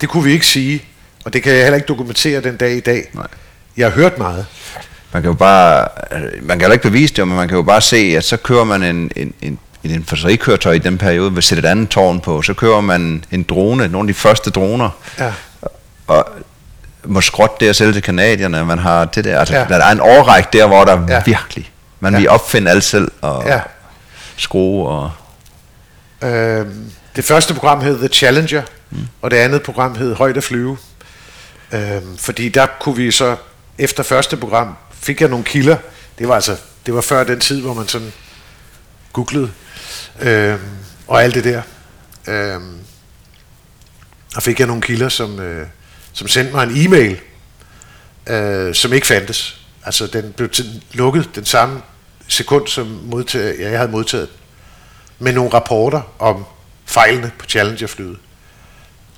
Det 0.00 0.08
kunne 0.08 0.24
vi 0.24 0.32
ikke 0.32 0.46
sige, 0.46 0.84
og 1.24 1.32
det 1.32 1.42
kan 1.42 1.52
jeg 1.52 1.62
heller 1.62 1.76
ikke 1.76 1.86
dokumentere 1.86 2.40
den 2.40 2.56
dag 2.56 2.76
i 2.76 2.80
dag. 2.80 3.10
Nej. 3.12 3.26
Jeg 3.76 3.86
har 3.86 3.90
hørt 3.92 4.18
meget. 4.18 4.46
Man 5.12 5.22
kan 5.22 5.30
jo 5.30 5.34
bare... 5.36 5.88
Man 6.42 6.58
kan 6.58 6.68
jo 6.68 6.72
ikke 6.72 6.82
bevise 6.82 7.14
det, 7.14 7.28
men 7.28 7.36
man 7.36 7.48
kan 7.48 7.56
jo 7.56 7.62
bare 7.62 7.80
se, 7.80 7.96
at 8.16 8.24
så 8.24 8.36
kører 8.36 8.64
man 8.64 8.82
en, 8.82 9.10
en, 9.16 9.34
en 9.42 9.58
et 9.84 9.90
infanterikøretøj 9.90 10.72
i 10.72 10.78
den 10.78 10.98
periode, 10.98 11.32
vil 11.32 11.42
sætte 11.42 11.60
et 11.60 11.70
andet 11.70 11.88
tårn 11.88 12.20
på, 12.20 12.42
så 12.42 12.54
kører 12.54 12.80
man 12.80 13.24
en 13.30 13.42
drone, 13.42 13.88
nogle 13.88 14.08
af 14.08 14.14
de 14.14 14.18
første 14.18 14.50
droner, 14.50 14.90
Ja. 15.18 15.32
og 16.06 16.28
må 17.04 17.20
skrotte 17.20 17.56
det 17.60 17.68
og 17.68 17.74
sælge 17.76 17.92
til 17.92 18.02
kanadierne. 18.02 18.64
Man 18.64 18.78
har 18.78 19.04
det 19.04 19.24
der, 19.24 19.38
altså, 19.38 19.56
Ja. 19.56 19.64
der 19.68 19.76
er 19.84 19.90
en 19.92 20.00
årrække 20.00 20.48
der, 20.52 20.66
hvor 20.66 20.84
der 20.84 21.06
Ja. 21.08 21.22
virkelig, 21.26 21.70
man 22.00 22.12
Ja. 22.12 22.18
vil 22.18 22.28
opfinde 22.28 22.70
alt 22.70 22.84
selv, 22.84 23.10
og 23.20 23.44
Ja. 23.46 23.60
skrue, 24.36 24.88
og 24.88 25.10
Øh, 26.22 26.66
det 27.16 27.24
første 27.24 27.54
program 27.54 27.80
hed 27.80 27.98
The 27.98 28.08
Challenger, 28.08 28.62
mm. 28.90 28.98
og 29.22 29.30
det 29.30 29.36
andet 29.36 29.62
program 29.62 29.94
hed 29.96 30.14
Højt 30.14 30.36
at 30.36 30.44
flyve. 30.44 30.76
Øh, 31.72 31.80
fordi 32.18 32.48
der 32.48 32.66
kunne 32.80 32.96
vi 32.96 33.10
så, 33.10 33.36
efter 33.78 34.02
første 34.02 34.36
program, 34.36 34.76
fik 34.92 35.20
jeg 35.20 35.28
nogle 35.28 35.44
kilder. 35.44 35.76
Det 36.18 36.28
var 36.28 36.34
altså, 36.34 36.56
det 36.86 36.94
var 36.94 37.00
før 37.00 37.24
den 37.24 37.40
tid, 37.40 37.60
hvor 37.60 37.74
man 37.74 37.88
sådan 37.88 38.12
googlede, 39.12 39.52
øh, 40.20 40.58
og 41.06 41.22
alt 41.22 41.34
det 41.34 41.44
der. 41.44 41.62
Øh, 42.26 42.60
og 44.36 44.42
fik 44.42 44.58
jeg 44.58 44.66
nogle 44.66 44.82
kilder, 44.82 45.08
som, 45.08 45.40
øh, 45.40 45.66
som 46.12 46.28
sendte 46.28 46.54
mig 46.54 46.62
en 46.62 46.86
e-mail, 46.86 47.20
øh, 48.26 48.74
som 48.74 48.92
ikke 48.92 49.06
fandtes. 49.06 49.60
Altså, 49.84 50.06
den 50.06 50.32
blev 50.32 50.48
t- 50.56 50.82
lukket 50.92 51.30
den 51.34 51.44
samme 51.44 51.82
sekund, 52.28 52.66
som 52.66 52.86
modtaget, 52.86 53.58
ja, 53.58 53.70
jeg 53.70 53.78
havde 53.78 53.90
modtaget 53.90 54.28
med 55.18 55.32
nogle 55.32 55.52
rapporter 55.52 56.02
om 56.18 56.44
fejlene 56.86 57.30
på 57.38 57.46
Challenger-flyet. 57.46 58.18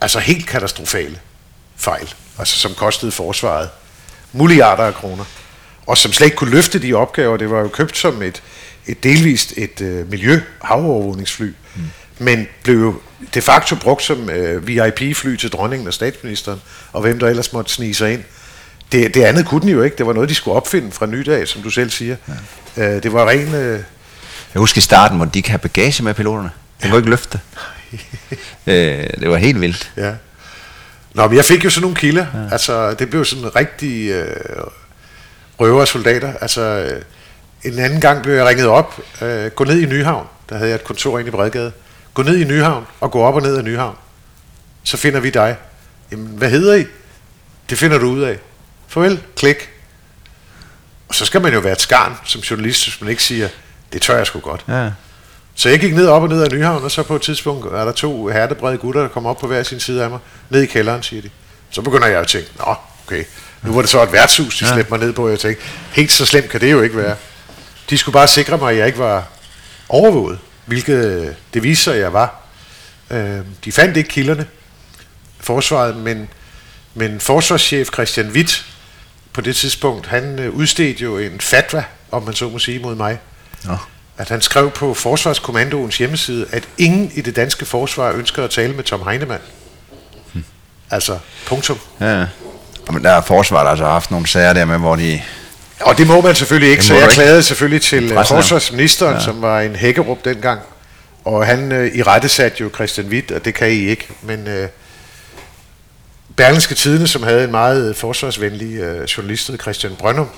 Altså 0.01 0.19
helt 0.19 0.47
katastrofale 0.47 1.21
fejl, 1.77 2.15
altså 2.39 2.59
som 2.59 2.75
kostede 2.75 3.13
forsvaret 3.13 3.71
milliarder 4.33 4.83
af 4.83 4.95
kroner, 4.95 5.25
og 5.87 5.99
som 5.99 6.13
slet 6.13 6.27
ikke 6.27 6.37
kunne 6.37 6.51
løfte 6.51 6.79
de 6.79 6.95
opgaver. 6.95 7.37
Det 7.37 7.51
var 7.51 7.61
jo 7.61 7.69
købt 7.69 7.97
som 7.97 8.23
et, 8.23 8.43
et 8.87 9.03
delvist 9.03 9.55
et 9.57 9.81
øh, 9.81 10.11
miljø-havovervågningsfly, 10.11 11.53
mm. 11.77 11.83
men 12.19 12.47
blev 12.63 12.81
jo 12.81 12.95
de 13.35 13.41
facto 13.41 13.77
brugt 13.77 14.03
som 14.03 14.31
øh, 14.31 14.67
VIP-fly 14.67 15.37
til 15.37 15.51
dronningen 15.51 15.89
og 15.89 15.95
statsministeren, 15.95 16.61
og 16.93 17.01
hvem 17.01 17.19
der 17.19 17.29
ellers 17.29 17.53
måtte 17.53 17.73
snige 17.73 17.95
sig 17.95 18.13
ind. 18.13 18.23
Det, 18.93 19.15
det 19.15 19.23
andet 19.23 19.47
kunne 19.47 19.61
den 19.61 19.69
jo 19.69 19.83
ikke. 19.83 19.97
Det 19.97 20.07
var 20.07 20.13
noget, 20.13 20.29
de 20.29 20.35
skulle 20.35 20.57
opfinde 20.57 20.93
fra 20.93 21.07
nydag, 21.07 21.49
som 21.49 21.63
du 21.63 21.71
selv 21.71 21.91
siger. 21.91 22.17
Ja. 22.77 22.97
Øh, 22.97 23.03
det 23.03 23.13
var 23.13 23.29
ren... 23.29 23.55
Øh, 23.55 23.81
jeg 24.55 24.61
husker 24.61 24.79
i 24.79 24.83
starten, 24.83 25.17
hvor 25.17 25.27
de 25.27 25.39
ikke 25.39 25.49
have 25.49 25.59
bagage 25.59 26.03
med 26.03 26.15
piloterne. 26.15 26.51
Den 26.83 26.91
kunne 26.91 26.99
ikke 26.99 27.11
løfte 27.11 27.39
det. 27.39 27.41
øh, 28.73 29.21
det 29.21 29.31
var 29.31 29.37
helt 29.37 29.61
vildt. 29.61 29.93
Ja. 29.97 30.13
Nå, 31.19 31.27
men 31.27 31.37
jeg 31.37 31.45
fik 31.45 31.65
jo 31.65 31.71
sådan 31.71 31.83
nogle 31.83 31.97
kilder. 31.97 32.27
Ja. 32.35 32.53
Altså, 32.53 32.95
det 32.95 33.11
blev 33.11 33.25
sådan 33.25 33.57
rigtig 33.57 34.11
øh, 34.11 34.37
røver 35.61 35.85
soldater. 35.85 36.33
Altså, 36.41 36.61
øh, 36.61 37.03
en 37.73 37.79
anden 37.79 38.01
gang 38.01 38.23
blev 38.23 38.35
jeg 38.35 38.47
ringet 38.47 38.67
op. 38.67 39.01
Øh, 39.23 39.51
gå 39.51 39.65
ned 39.65 39.81
i 39.81 39.87
Nyhavn. 39.87 40.27
Der 40.49 40.57
havde 40.57 40.71
jeg 40.71 40.75
et 40.75 40.85
kontor 40.85 41.19
inde 41.19 41.29
i 41.29 41.31
Bredgade. 41.31 41.73
Gå 42.15 42.23
ned 42.23 42.37
i 42.37 42.45
Nyhavn 42.45 42.87
og 43.01 43.11
gå 43.11 43.23
op 43.23 43.35
og 43.35 43.43
ned 43.43 43.57
af 43.57 43.65
Nyhavn. 43.65 43.97
Så 44.83 44.97
finder 44.97 45.21
vi 45.21 45.31
dig. 45.31 45.57
Jamen, 46.11 46.27
hvad 46.27 46.51
hedder 46.51 46.75
I? 46.75 46.85
Det 47.71 47.79
finder 47.79 47.99
du 47.99 48.07
ud 48.07 48.21
af. 48.21 48.39
Farvel, 48.89 49.23
klik. 49.37 49.71
Og 51.09 51.15
så 51.15 51.25
skal 51.25 51.41
man 51.41 51.53
jo 51.53 51.61
være 51.61 51.73
et 51.73 51.81
skarn 51.81 52.13
som 52.25 52.41
journalist, 52.41 52.85
hvis 52.85 53.01
man 53.01 53.11
ikke 53.11 53.23
siger, 53.23 53.49
det 53.93 54.03
tør 54.03 54.17
jeg 54.17 54.27
sgu 54.27 54.41
godt. 54.41 54.65
Ja. 54.69 54.91
Så 55.59 55.69
jeg 55.69 55.81
gik 55.81 55.95
ned 55.95 56.07
op 56.07 56.23
og 56.23 56.29
ned 56.29 56.43
af 56.43 56.51
Nyhavn, 56.51 56.85
og 56.85 56.91
så 56.91 57.03
på 57.03 57.17
et 57.17 57.23
tidspunkt 57.23 57.67
er 57.67 57.85
der 57.85 57.93
to 57.93 58.27
hertebrede 58.27 58.79
gutter, 58.79 59.01
der 59.01 59.09
kommer 59.09 59.31
op 59.31 59.39
på 59.39 59.47
hver 59.47 59.63
sin 59.63 59.81
side 59.81 60.05
af 60.05 60.11
mig. 60.11 60.19
Ned 60.51 60.63
i 60.63 60.67
kælderen, 60.67 61.03
siger 61.03 61.23
de. 61.23 61.31
Så 61.71 61.83
begynder 61.83 62.07
jeg 62.07 62.21
at 62.21 62.27
tænke, 62.27 62.51
nå, 62.59 62.75
okay, 63.07 63.25
nu 63.63 63.73
var 63.75 63.81
det 63.81 63.91
så 63.91 64.03
et 64.03 64.13
værtshus, 64.13 64.59
de 64.59 64.67
ja. 64.67 64.73
slæbte 64.73 64.91
mig 64.91 65.01
ned 65.01 65.13
på, 65.13 65.25
og 65.25 65.31
jeg 65.31 65.39
tænkte, 65.39 65.63
helt 65.93 66.13
så 66.13 66.27
slemt 66.27 66.49
kan 66.49 66.61
det 66.61 66.73
jo 66.73 66.83
ikke 66.83 66.97
være. 66.97 67.17
De 67.91 67.99
skulle 67.99 68.13
bare 68.13 68.29
sikre 68.29 68.59
mig, 68.59 68.73
at 68.73 68.79
jeg 68.79 68.87
ikke 68.87 68.99
var 68.99 69.29
overvåget, 69.89 70.39
hvilket 70.67 71.37
det 71.55 71.63
viste 71.63 71.85
sig, 71.85 71.95
at 71.95 72.01
jeg 72.01 72.13
var. 72.13 72.43
Øh, 73.11 73.41
de 73.65 73.73
fandt 73.73 73.97
ikke 73.97 74.09
kilderne, 74.09 74.47
forsvaret, 75.41 75.97
men, 75.97 76.29
men 76.95 77.21
forsvarschef 77.21 77.89
Christian 77.93 78.29
Witt, 78.29 78.67
på 79.33 79.41
det 79.41 79.57
tidspunkt, 79.57 80.07
han 80.07 80.39
øh, 80.39 80.55
udstedte 80.55 81.05
jo 81.05 81.19
en 81.19 81.41
fatwa, 81.41 81.85
om 82.11 82.23
man 82.23 82.35
så 82.35 82.49
må 82.49 82.59
sige, 82.59 82.79
mod 82.79 82.95
mig 82.95 83.19
Nå. 83.65 83.77
At 84.19 84.29
han 84.29 84.41
skrev 84.41 84.71
på 84.71 84.95
Forsvarskommandoens 84.95 85.99
hjemmeside, 85.99 86.47
at 86.53 86.69
ingen 86.79 87.13
i 87.15 87.21
det 87.21 87.37
danske 87.37 87.65
forsvar 87.65 88.13
ønsker 88.13 88.45
at 88.45 88.51
tale 88.51 88.73
med 88.73 88.85
Tom 88.85 89.09
Heinemann. 89.09 89.43
Hmm. 90.33 90.45
Altså, 90.91 91.19
punktum. 91.47 91.79
Ja. 92.01 92.27
Men 92.91 93.05
der 93.05 93.11
er 93.11 93.21
forsvaret 93.21 93.71
altså 93.71 93.85
haft 93.85 94.11
nogle 94.11 94.27
sager 94.27 94.53
der 94.53 94.65
med, 94.65 94.79
hvor 94.79 94.97
de... 94.97 95.23
Og 95.81 95.99
det 95.99 96.07
må 96.07 96.21
man 96.21 96.35
selvfølgelig 96.35 96.71
ikke, 96.71 96.85
så 96.85 96.95
jeg 96.95 97.09
klagede 97.09 97.43
selvfølgelig 97.43 97.83
til 97.83 98.13
øh, 98.13 98.27
forsvarsministeren, 98.27 99.15
ja. 99.15 99.21
Som 99.21 99.43
var 99.43 99.61
en 99.61 99.77
hækkerup 99.77 100.25
dengang. 100.25 100.61
Og 101.25 101.47
han 101.47 101.73
øh, 101.73 101.95
i 101.95 102.03
rette 102.03 102.29
satte 102.29 102.61
jo 102.61 102.71
Christian 102.75 103.07
Witt, 103.07 103.31
og 103.31 103.45
det 103.45 103.55
kan 103.55 103.71
I 103.71 103.89
ikke. 103.89 104.09
Men 104.23 104.49
øh, 104.49 104.69
Berlingske 106.37 106.75
Tidene, 106.75 107.09
som 107.09 107.23
havde 107.23 107.45
en 107.45 107.51
meget 107.51 107.97
forsvarsvenlig 107.97 108.77
øh, 108.77 109.05
journalist, 109.05 109.51
Christian 109.61 109.93
Brøndum, 109.99 110.29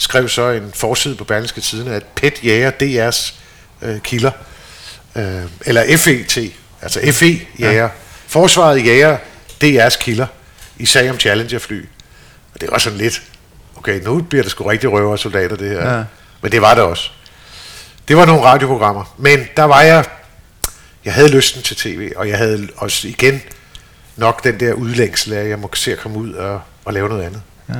skrev 0.00 0.28
så 0.28 0.48
en 0.50 0.70
forside 0.74 1.14
på 1.14 1.24
Berlingske 1.24 1.60
Tidene, 1.60 1.94
at 1.94 2.02
PET 2.04 2.44
jager 2.44 2.70
DR's 2.70 3.34
øh, 3.82 4.00
kilder. 4.00 4.30
Øh, 5.16 5.42
eller 5.66 5.96
FET, 5.96 6.52
altså 6.82 7.00
FE 7.12 7.40
jager. 7.58 7.82
Ja. 7.82 7.88
Forsvaret 8.26 8.84
jager 8.84 9.18
DR's 9.64 9.98
kilder 9.98 10.26
i 10.76 10.86
sag 10.86 11.10
om 11.10 11.18
Challenger-fly. 11.20 11.88
Og 12.54 12.60
det 12.60 12.70
var 12.70 12.78
sådan 12.78 12.98
lidt, 12.98 13.22
okay, 13.76 14.00
nu 14.02 14.22
bliver 14.22 14.42
det 14.42 14.50
sgu 14.50 14.64
rigtig 14.64 14.92
røver 14.92 15.16
soldater, 15.16 15.56
det 15.56 15.68
her. 15.68 15.96
Ja. 15.96 16.04
Men 16.42 16.52
det 16.52 16.62
var 16.62 16.74
det 16.74 16.82
også. 16.82 17.10
Det 18.08 18.16
var 18.16 18.26
nogle 18.26 18.42
radioprogrammer. 18.42 19.14
Men 19.18 19.48
der 19.56 19.64
var 19.64 19.82
jeg, 19.82 20.04
jeg 21.04 21.14
havde 21.14 21.28
lysten 21.28 21.62
til 21.62 21.76
tv, 21.76 22.12
og 22.16 22.28
jeg 22.28 22.38
havde 22.38 22.68
også 22.76 23.08
igen 23.08 23.42
nok 24.16 24.44
den 24.44 24.60
der 24.60 24.72
udlængsel 24.72 25.32
af, 25.32 25.40
at 25.40 25.48
jeg 25.48 25.58
må 25.58 25.70
se 25.74 25.92
at 25.92 25.98
komme 25.98 26.18
ud 26.18 26.32
og, 26.32 26.60
og 26.84 26.92
lave 26.92 27.08
noget 27.08 27.22
andet. 27.22 27.42
Ja. 27.68 27.74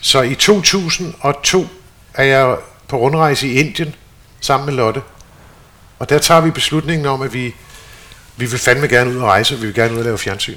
Så 0.00 0.22
i 0.22 0.34
2002 0.34 1.66
er 2.14 2.24
jeg 2.24 2.56
på 2.88 2.96
rundrejse 2.96 3.48
i 3.48 3.52
Indien 3.52 3.94
sammen 4.40 4.66
med 4.66 4.74
Lotte. 4.74 5.02
Og 5.98 6.08
der 6.08 6.18
tager 6.18 6.40
vi 6.40 6.50
beslutningen 6.50 7.06
om, 7.06 7.22
at 7.22 7.34
vi, 7.34 7.54
vi 8.36 8.46
vil 8.46 8.58
fandme 8.58 8.88
gerne 8.88 9.10
ud 9.10 9.16
og 9.16 9.22
rejse, 9.22 9.54
og 9.54 9.60
vi 9.60 9.66
vil 9.66 9.74
gerne 9.74 9.92
ud 9.92 9.98
og 9.98 10.04
lave 10.04 10.18
fjernsyn. 10.18 10.56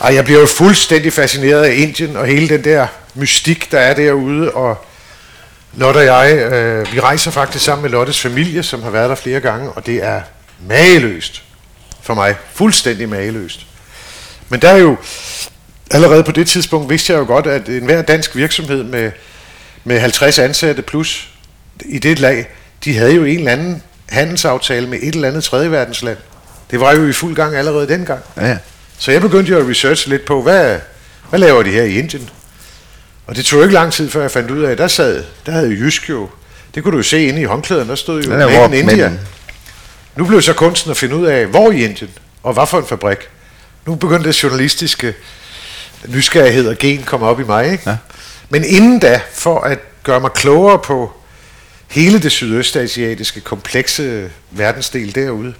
Og 0.00 0.14
jeg 0.14 0.24
bliver 0.24 0.40
jo 0.40 0.46
fuldstændig 0.46 1.12
fascineret 1.12 1.62
af 1.62 1.74
Indien 1.74 2.16
og 2.16 2.26
hele 2.26 2.48
den 2.48 2.64
der 2.64 2.86
mystik, 3.14 3.72
der 3.72 3.78
er 3.78 3.94
derude. 3.94 4.50
Og 4.50 4.84
Lotte 5.76 5.98
og 5.98 6.04
jeg, 6.04 6.52
øh, 6.52 6.92
vi 6.92 7.00
rejser 7.00 7.30
faktisk 7.30 7.64
sammen 7.64 7.82
med 7.82 7.90
Lottes 7.90 8.20
familie, 8.20 8.62
som 8.62 8.82
har 8.82 8.90
været 8.90 9.08
der 9.08 9.14
flere 9.16 9.40
gange, 9.40 9.70
og 9.70 9.86
det 9.86 10.04
er 10.04 10.22
mageløst 10.68 11.42
for 12.02 12.14
mig. 12.14 12.36
Fuldstændig 12.52 13.08
mageløst. 13.08 13.66
Men 14.48 14.62
der 14.62 14.68
er 14.68 14.76
jo, 14.76 14.96
allerede 15.90 16.24
på 16.24 16.32
det 16.32 16.46
tidspunkt 16.46 16.90
vidste 16.90 17.12
jeg 17.12 17.18
jo 17.20 17.24
godt, 17.26 17.46
at 17.46 17.68
enhver 17.68 18.02
dansk 18.02 18.36
virksomhed 18.36 18.82
med, 18.82 19.10
med 19.84 20.00
50 20.00 20.38
ansatte 20.38 20.82
plus 20.82 21.28
i 21.84 21.98
det 21.98 22.18
lag, 22.18 22.46
de 22.84 22.96
havde 22.96 23.14
jo 23.14 23.24
en 23.24 23.38
eller 23.38 23.52
anden 23.52 23.82
handelsaftale 24.08 24.86
med 24.88 24.98
et 25.02 25.14
eller 25.14 25.28
andet 25.28 25.44
tredje 25.44 25.70
verdensland. 25.70 26.16
Det 26.70 26.80
var 26.80 26.92
jo 26.94 27.06
i 27.08 27.12
fuld 27.12 27.34
gang 27.36 27.56
allerede 27.56 27.88
dengang. 27.88 28.20
Ja, 28.36 28.46
ja. 28.48 28.58
Så 28.98 29.12
jeg 29.12 29.20
begyndte 29.20 29.52
jo 29.52 29.58
at 29.58 29.68
researche 29.68 30.10
lidt 30.10 30.24
på, 30.24 30.42
hvad, 30.42 30.78
hvad 31.30 31.38
laver 31.38 31.62
de 31.62 31.70
her 31.70 31.82
i 31.82 31.98
Indien? 31.98 32.30
Og 33.26 33.36
det 33.36 33.44
tog 33.44 33.62
ikke 33.62 33.74
lang 33.74 33.92
tid, 33.92 34.10
før 34.10 34.20
jeg 34.20 34.30
fandt 34.30 34.50
ud 34.50 34.62
af, 34.62 34.70
at 34.70 34.78
der 34.78 34.88
sad, 34.88 35.24
der 35.46 35.52
havde 35.52 35.68
Jysk 35.70 36.08
jo, 36.10 36.28
det 36.74 36.82
kunne 36.82 36.92
du 36.92 36.96
jo 36.96 37.02
se 37.02 37.24
inde 37.26 37.40
i 37.40 37.44
håndklæderne, 37.44 37.88
der 37.90 37.94
stod 37.94 38.22
jo 38.22 38.30
Ja, 38.32 38.46
Made 38.46 38.78
in 38.78 38.88
India. 38.90 39.08
men- 39.08 39.20
Nu 40.16 40.24
blev 40.24 40.42
så 40.42 40.52
kunsten 40.52 40.90
at 40.90 40.96
finde 40.96 41.16
ud 41.16 41.26
af, 41.26 41.46
hvor 41.46 41.70
i 41.70 41.84
Indien, 41.84 42.10
og 42.42 42.52
hvad 42.54 42.66
for 42.66 42.78
en 42.78 42.86
fabrik. 42.86 43.18
Nu 43.86 43.94
begyndte 43.94 44.28
det 44.28 44.42
journalistiske 44.42 45.14
nysgerrighed 46.08 46.68
og 46.68 46.76
gen 46.78 47.02
komme 47.02 47.26
op 47.26 47.40
i 47.40 47.44
mig. 47.44 47.72
Ikke? 47.72 47.90
Ja. 47.90 47.96
Men 48.48 48.64
inden 48.64 48.98
da, 48.98 49.20
for 49.32 49.60
at 49.60 49.78
gøre 50.02 50.20
mig 50.20 50.30
klogere 50.32 50.78
på 50.78 51.12
hele 51.88 52.22
det 52.22 52.32
sydøstasiatiske 52.32 53.40
komplekse 53.40 54.30
verdensdel 54.50 55.14
derude, 55.14 55.54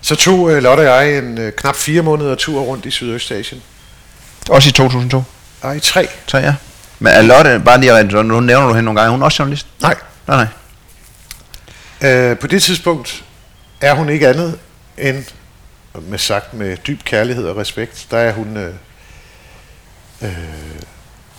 så 0.00 0.14
tog 0.14 0.38
uh, 0.38 0.56
Lotte 0.56 0.80
og 0.80 0.86
jeg 0.86 1.18
en 1.18 1.38
uh, 1.38 1.50
knap 1.50 1.76
fire 1.76 2.02
måneder 2.02 2.34
tur 2.34 2.60
rundt 2.60 2.86
i 2.86 2.90
Sydøstasien. 2.90 3.62
Også 4.50 4.68
i 4.68 4.72
2002. 4.72 5.22
Nej, 5.62 5.78
tre. 5.78 6.08
Så 6.26 6.38
ja. 6.38 6.54
Men 6.98 7.12
er 7.12 7.22
Lotte, 7.22 7.62
bare 7.64 7.80
lige, 7.80 7.92
at 7.92 8.12
nu 8.12 8.40
nævner 8.40 8.66
du 8.66 8.74
hende 8.74 8.84
nogle 8.84 9.00
gange, 9.00 9.10
hun 9.10 9.20
er 9.22 9.24
også 9.24 9.42
journalist? 9.42 9.66
Nej. 9.82 9.94
Nej, 10.26 10.36
nej. 10.36 12.10
Øh, 12.10 12.38
på 12.38 12.46
det 12.46 12.62
tidspunkt 12.62 13.24
er 13.80 13.94
hun 13.94 14.08
ikke 14.08 14.28
andet 14.28 14.58
end, 14.98 15.24
med 16.02 16.18
sagt 16.18 16.54
med 16.54 16.76
dyb 16.76 17.04
kærlighed 17.04 17.46
og 17.46 17.56
respekt, 17.56 18.06
der 18.10 18.18
er 18.18 18.32
hun 18.32 18.56
øh, 18.56 18.74
øh, 20.24 20.80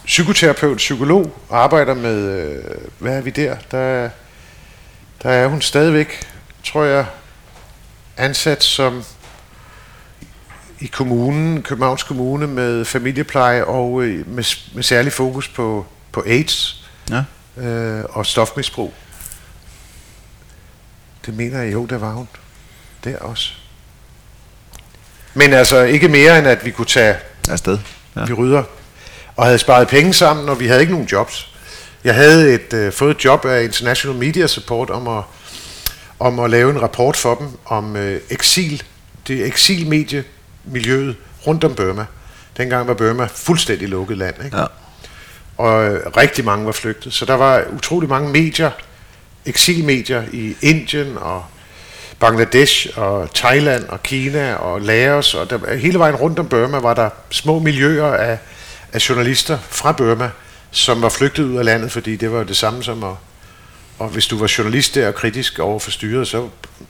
psykoterapeut, 0.05 0.77
psykolog, 0.77 1.39
og 1.49 1.63
arbejder 1.63 1.93
med, 1.93 2.17
øh, 2.17 2.63
hvad 2.99 3.17
er 3.17 3.21
vi 3.21 3.29
der? 3.29 3.55
Der, 3.71 3.77
er- 3.77 4.09
der 5.23 5.29
er 5.29 5.47
hun 5.47 5.61
stadigvæk, 5.61 6.27
tror 6.63 6.83
jeg, 6.83 7.05
ansat 8.17 8.63
som 8.63 9.03
i 10.79 10.85
kommunen, 10.85 11.63
Københavns 11.63 12.03
Kommune, 12.03 12.47
med 12.47 12.85
familiepleje 12.85 13.63
og 13.63 14.01
øh, 14.03 14.27
med, 14.27 14.43
med 14.75 14.83
særlig 14.83 15.13
fokus 15.13 15.47
på, 15.47 15.85
på 16.11 16.23
AIDS 16.27 16.85
Ja. 17.09 17.23
øh, 17.63 18.03
og 18.09 18.25
stofmisbrug. 18.25 18.93
Det 21.25 21.33
mener 21.33 21.61
jeg 21.61 21.73
jo, 21.73 21.85
der 21.85 21.97
var 21.97 22.11
hun. 22.13 22.27
Der 23.03 23.17
også. 23.17 23.51
Men 25.33 25.53
altså 25.53 25.81
ikke 25.83 26.07
mere 26.07 26.39
end 26.39 26.47
at 26.47 26.65
vi 26.65 26.71
kunne 26.71 26.85
tage 26.87 27.15
Afsted. 27.49 27.79
Ja. 28.15 28.25
Vi 28.25 28.33
rydder 28.33 28.63
og 29.35 29.45
havde 29.45 29.57
sparet 29.57 29.87
penge 29.87 30.13
sammen, 30.13 30.49
og 30.49 30.59
vi 30.59 30.67
havde 30.67 30.81
ikke 30.81 30.93
nogen 30.93 31.07
jobs. 31.11 31.55
Jeg 32.03 32.15
havde 32.15 32.53
et, 32.53 32.73
øh, 32.73 32.91
fået 32.91 33.15
et 33.15 33.25
job 33.25 33.45
af 33.45 33.63
International 33.63 34.17
Media 34.17 34.47
Support 34.47 34.89
om 34.89 35.07
at, 35.07 35.23
om 36.19 36.39
at 36.39 36.49
lave 36.49 36.71
en 36.71 36.81
rapport 36.81 37.17
for 37.17 37.35
dem 37.35 37.47
om 37.65 37.95
øh, 37.95 38.21
eksil, 38.29 38.83
det 39.27 39.45
eksilmediemiljøet 39.45 41.15
rundt 41.47 41.63
om 41.63 41.75
Burma. 41.75 42.05
Dengang 42.57 42.87
var 42.87 42.93
Burma 42.93 43.27
fuldstændig 43.35 43.89
lukket 43.89 44.17
land. 44.17 44.35
Ikke? 44.45 44.57
Ja. 44.57 44.65
og 45.57 45.85
øh, 45.85 46.07
rigtig 46.17 46.45
mange 46.45 46.65
var 46.65 46.71
flygtet. 46.71 47.13
Så 47.13 47.25
der 47.25 47.33
var 47.33 47.63
utrolig 47.75 48.09
mange 48.09 48.29
medier, 48.29 48.71
eksilmedier 49.45 50.23
i 50.31 50.55
Indien 50.61 51.17
og 51.17 51.45
Bangladesh 52.19 52.87
og 52.95 53.33
Thailand 53.33 53.83
og 53.83 54.03
Kina 54.03 54.53
og 54.53 54.81
Laos 54.81 55.33
og 55.33 55.49
der, 55.49 55.75
hele 55.75 55.99
vejen 55.99 56.15
rundt 56.15 56.39
om 56.39 56.47
Burma 56.47 56.77
var 56.77 56.93
der 56.93 57.09
små 57.29 57.59
miljøer 57.59 58.13
af, 58.13 58.37
af 58.93 59.09
journalister 59.09 59.57
fra 59.69 59.91
Burma, 59.91 60.29
som 60.71 61.01
var 61.01 61.09
flygtet 61.09 61.43
ud 61.43 61.57
af 61.57 61.65
landet, 61.65 61.91
fordi 61.91 62.15
det 62.15 62.31
var 62.31 62.43
det 62.43 62.57
samme 62.57 62.83
som 62.83 63.03
at, 63.03 63.13
og 63.99 64.09
hvis 64.09 64.27
du 64.27 64.37
var 64.37 64.53
journalist 64.57 64.95
der 64.95 65.07
og 65.07 65.15
kritisk 65.15 65.59
over 65.59 65.79
for 65.79 65.91
styret, 65.91 66.27
så 66.27 66.49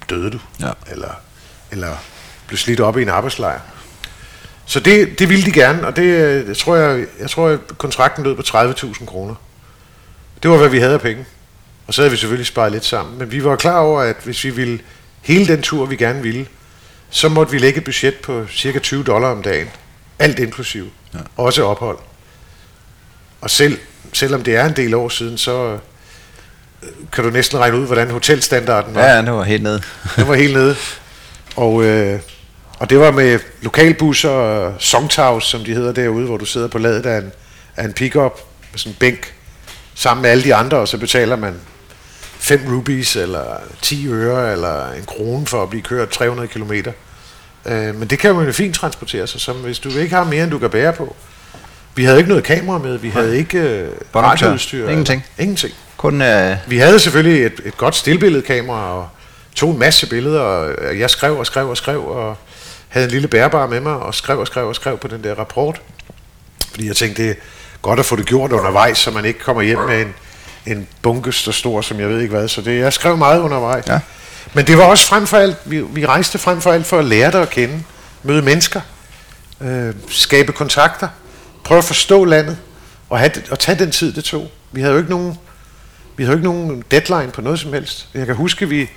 døde 0.09 0.31
du. 0.31 0.39
Ja. 0.59 0.71
Eller, 0.91 1.11
eller 1.71 1.95
blev 2.47 2.57
slidt 2.57 2.79
op 2.79 2.97
i 2.97 3.01
en 3.01 3.09
arbejdslejr. 3.09 3.59
Så 4.65 4.79
det, 4.79 5.19
det 5.19 5.29
ville 5.29 5.45
de 5.45 5.51
gerne, 5.51 5.87
og 5.87 5.95
det, 5.95 6.47
det 6.47 6.57
tror 6.57 6.75
jeg, 6.75 7.05
jeg 7.19 7.29
tror, 7.29 7.47
at 7.47 7.59
kontrakten 7.77 8.23
lød 8.23 8.35
på 8.35 8.41
30.000 8.41 9.05
kroner. 9.05 9.35
Det 10.43 10.51
var, 10.51 10.57
hvad 10.57 10.69
vi 10.69 10.79
havde 10.79 10.93
af 10.93 11.01
penge. 11.01 11.25
Og 11.87 11.93
så 11.93 12.01
havde 12.01 12.11
vi 12.11 12.17
selvfølgelig 12.17 12.47
sparet 12.47 12.71
lidt 12.71 12.85
sammen. 12.85 13.19
Men 13.19 13.31
vi 13.31 13.43
var 13.43 13.55
klar 13.55 13.79
over, 13.79 14.01
at 14.01 14.15
hvis 14.23 14.43
vi 14.43 14.49
ville 14.49 14.79
hele 15.25 15.47
den 15.47 15.61
tur, 15.61 15.85
vi 15.85 15.95
gerne 15.95 16.21
ville, 16.21 16.47
så 17.09 17.29
måtte 17.29 17.51
vi 17.51 17.57
lægge 17.57 17.77
et 17.77 17.83
budget 17.83 18.15
på 18.15 18.47
cirka 18.51 18.79
20 18.79 19.03
dollar 19.03 19.31
om 19.31 19.41
dagen. 19.41 19.67
Alt 20.19 20.39
inklusiv. 20.39 20.91
Ja. 21.13 21.19
Også 21.37 21.63
ophold. 21.63 21.97
Og 23.41 23.49
selv, 23.49 23.79
selvom 24.13 24.43
det 24.43 24.55
er 24.55 24.65
en 24.65 24.75
del 24.75 24.93
år 24.93 25.09
siden, 25.09 25.37
så 25.37 25.77
øh, 26.83 26.89
kan 27.11 27.23
du 27.23 27.29
næsten 27.29 27.59
regne 27.59 27.77
ud, 27.77 27.85
hvordan 27.85 28.09
hotelstandarden 28.09 28.95
var. 28.95 29.05
Ja, 29.05 29.21
det 29.21 29.31
var 29.31 29.43
helt 29.43 29.63
nede. 29.63 29.81
Den 30.15 30.27
var 30.27 30.35
helt 30.35 30.53
nede. 30.53 30.75
Og, 31.55 31.83
øh, 31.83 32.19
og 32.79 32.89
det 32.89 32.99
var 32.99 33.11
med 33.11 33.39
lokalbusser 33.61 34.29
og 34.29 34.73
songtaus, 34.79 35.47
som 35.47 35.63
de 35.63 35.73
hedder 35.73 35.91
derude, 35.91 36.25
hvor 36.25 36.37
du 36.37 36.45
sidder 36.45 36.67
på 36.67 36.77
ladet 36.77 37.05
af 37.05 37.17
en, 37.17 37.31
af 37.75 37.85
en 37.85 37.93
pickup 37.93 38.39
med 38.71 38.79
sådan 38.79 38.91
en 38.91 38.97
bænk 38.99 39.33
sammen 39.95 40.21
med 40.21 40.29
alle 40.29 40.43
de 40.43 40.55
andre, 40.55 40.77
og 40.77 40.87
så 40.87 40.97
betaler 40.97 41.35
man 41.35 41.55
5 42.39 42.61
rupees 42.71 43.15
eller 43.15 43.57
10 43.81 44.07
øre 44.07 44.51
eller 44.51 44.91
en 44.91 45.05
krone 45.05 45.45
for 45.45 45.63
at 45.63 45.69
blive 45.69 45.81
kørt 45.81 46.09
300 46.09 46.47
km. 46.47 46.71
Øh, 47.65 47.95
men 47.95 48.07
det 48.07 48.19
kan 48.19 48.31
jo 48.31 48.51
fint 48.51 48.75
transportere 48.75 49.27
sig, 49.27 49.41
som 49.41 49.55
hvis 49.55 49.79
du 49.79 49.89
ikke 49.89 50.15
har 50.15 50.23
mere, 50.23 50.43
end 50.43 50.51
du 50.51 50.59
kan 50.59 50.69
bære 50.69 50.93
på. 50.93 51.15
Vi 51.95 52.03
havde 52.03 52.17
ikke 52.17 52.29
noget 52.29 52.43
kamera 52.43 52.77
med, 52.77 52.97
vi 52.97 53.09
havde 53.09 53.37
ikke 53.37 53.59
øh, 53.59 53.89
radioudstyr. 54.15 54.89
Ingenting. 54.89 55.25
Eller, 55.37 55.43
ingenting. 55.43 55.73
Kun, 55.97 56.21
øh, 56.21 56.57
Vi 56.67 56.77
havde 56.77 56.99
selvfølgelig 56.99 57.45
et, 57.45 57.61
et 57.65 57.77
godt 57.77 57.95
stillbilledkamera 57.95 58.93
og 58.93 59.09
tog 59.55 59.71
en 59.71 59.79
masse 59.79 60.09
billeder, 60.09 60.39
og 60.39 60.99
jeg 60.99 61.09
skrev 61.09 61.37
og 61.37 61.45
skrev 61.45 61.69
og 61.69 61.77
skrev, 61.77 62.05
og 62.05 62.37
havde 62.87 63.05
en 63.05 63.11
lille 63.11 63.27
bærbar 63.27 63.67
med 63.67 63.79
mig, 63.79 63.95
og 63.95 64.15
skrev 64.15 64.39
og 64.39 64.47
skrev 64.47 64.67
og 64.67 64.75
skrev 64.75 64.97
på 64.97 65.07
den 65.07 65.23
der 65.23 65.33
rapport. 65.33 65.81
Fordi 66.71 66.87
jeg 66.87 66.95
tænkte, 66.95 67.23
det 67.23 67.29
er 67.29 67.35
godt 67.81 67.99
at 67.99 68.05
få 68.05 68.15
det 68.15 68.25
gjort 68.25 68.51
undervejs, 68.51 68.97
så 68.97 69.11
man 69.11 69.25
ikke 69.25 69.39
kommer 69.39 69.61
hjem 69.61 69.79
med 69.79 70.01
en, 70.01 70.13
en 70.65 70.87
bunke 71.01 71.31
så 71.31 71.51
stor, 71.51 71.81
som 71.81 71.99
jeg 71.99 72.09
ved 72.09 72.21
ikke 72.21 72.35
hvad. 72.35 72.47
Så 72.47 72.61
det, 72.61 72.79
jeg 72.79 72.93
skrev 72.93 73.17
meget 73.17 73.39
undervejs. 73.39 73.87
Ja. 73.87 73.99
Men 74.53 74.67
det 74.67 74.77
var 74.77 74.83
også 74.83 75.07
frem 75.07 75.27
for 75.27 75.37
alt, 75.37 75.57
vi, 75.65 75.81
vi 75.81 76.05
rejste 76.05 76.37
frem 76.37 76.61
for 76.61 76.71
alt 76.71 76.85
for 76.85 76.99
at 76.99 77.05
lære 77.05 77.31
dig 77.31 77.41
at 77.41 77.49
kende, 77.49 77.83
møde 78.23 78.41
mennesker, 78.41 78.81
øh, 79.61 79.93
skabe 80.09 80.51
kontakter, 80.51 81.07
prøve 81.63 81.77
at 81.77 81.83
forstå 81.83 82.25
landet, 82.25 82.57
og, 83.09 83.19
have, 83.19 83.31
og 83.51 83.59
tage 83.59 83.79
den 83.79 83.91
tid, 83.91 84.13
det 84.13 84.23
tog. 84.23 84.51
Vi 84.71 84.81
havde 84.81 84.93
jo 84.93 84.97
ikke 84.97 85.09
nogen 85.09 85.37
vi 86.17 86.23
havde 86.23 86.37
jo 86.37 86.37
ikke 86.37 86.47
nogen 86.47 86.83
deadline 86.91 87.31
på 87.31 87.41
noget 87.41 87.59
som 87.59 87.73
helst. 87.73 88.07
Jeg 88.13 88.25
kan 88.25 88.35
huske, 88.35 88.69
vi, 88.69 88.89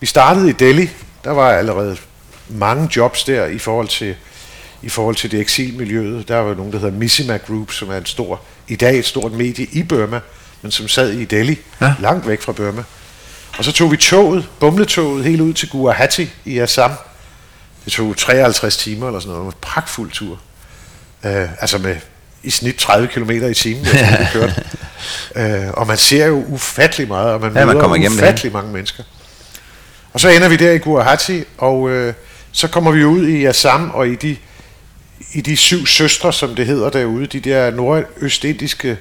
vi 0.00 0.06
startede 0.06 0.50
i 0.50 0.52
Delhi. 0.52 0.90
Der 1.24 1.30
var 1.30 1.52
allerede 1.52 1.96
mange 2.48 2.88
jobs 2.96 3.24
der 3.24 3.46
i 3.46 3.58
forhold 3.58 3.88
til, 3.88 4.14
i 4.82 4.88
forhold 4.88 5.16
til 5.16 5.30
det 5.30 5.40
eksilmiljøet. 5.40 6.28
Der 6.28 6.36
var 6.36 6.54
nogen, 6.54 6.72
der 6.72 6.78
hedder 6.78 6.98
Missima 6.98 7.36
Group, 7.36 7.72
som 7.72 7.90
er 7.90 7.96
en 7.96 8.06
stor, 8.06 8.40
i 8.68 8.76
dag 8.76 8.98
et 8.98 9.04
stort 9.04 9.32
medie 9.32 9.66
i 9.72 9.82
Burma, 9.82 10.20
men 10.62 10.70
som 10.72 10.88
sad 10.88 11.10
i 11.12 11.24
Delhi, 11.24 11.58
Ja. 11.80 11.94
langt 12.00 12.28
væk 12.28 12.40
fra 12.42 12.52
Burma. 12.52 12.82
Og 13.58 13.64
så 13.64 13.72
tog 13.72 13.90
vi 13.92 13.96
toget, 13.96 14.48
bumletoget, 14.60 15.24
helt 15.24 15.40
ud 15.40 15.52
til 15.52 15.68
Guwahati 15.70 16.30
i 16.44 16.58
Assam. 16.58 16.90
Det 17.84 17.92
tog 17.92 18.16
53 18.16 18.76
timer 18.76 19.06
eller 19.06 19.20
sådan 19.20 19.28
noget. 19.34 19.40
Det 19.40 19.44
var 19.46 19.50
en 19.52 19.56
pragtfuld 19.60 20.10
tur. 20.10 20.40
Øh, 21.24 21.48
altså 21.60 21.78
med 21.78 21.96
i 22.42 22.50
snit 22.50 22.74
30 22.76 23.08
km 23.08 23.30
i 23.30 23.54
timen, 23.54 23.86
jeg 23.86 24.28
kørte. 24.32 24.64
Øh, 25.36 25.70
og 25.72 25.86
man 25.86 25.96
ser 25.96 26.26
jo 26.26 26.44
ufattelig 26.48 27.08
meget, 27.08 27.32
og 27.32 27.40
man 27.40 27.52
Ja, 27.52 27.58
man 27.58 27.66
møder 27.66 27.80
kommer 27.80 27.96
igennem 27.96 28.16
det 28.18 28.24
ufattelig 28.24 28.52
mange 28.52 28.72
mennesker. 28.72 29.02
Og 30.12 30.20
så 30.20 30.28
ender 30.28 30.48
vi 30.48 30.56
der 30.56 30.72
i 30.72 30.78
Guwahati, 30.78 31.44
og 31.58 31.90
øh, 31.90 32.14
så 32.52 32.68
kommer 32.68 32.90
vi 32.90 33.04
ud 33.04 33.26
i 33.26 33.44
Assam 33.44 33.90
og 33.94 34.08
i 34.08 34.14
de, 34.14 34.36
i 35.32 35.40
de 35.40 35.56
syv 35.56 35.86
søstre, 35.86 36.32
som 36.32 36.54
det 36.54 36.66
hedder 36.66 36.90
derude, 36.90 37.26
de 37.26 37.40
der 37.40 37.70
nordøstindiske 37.70 38.98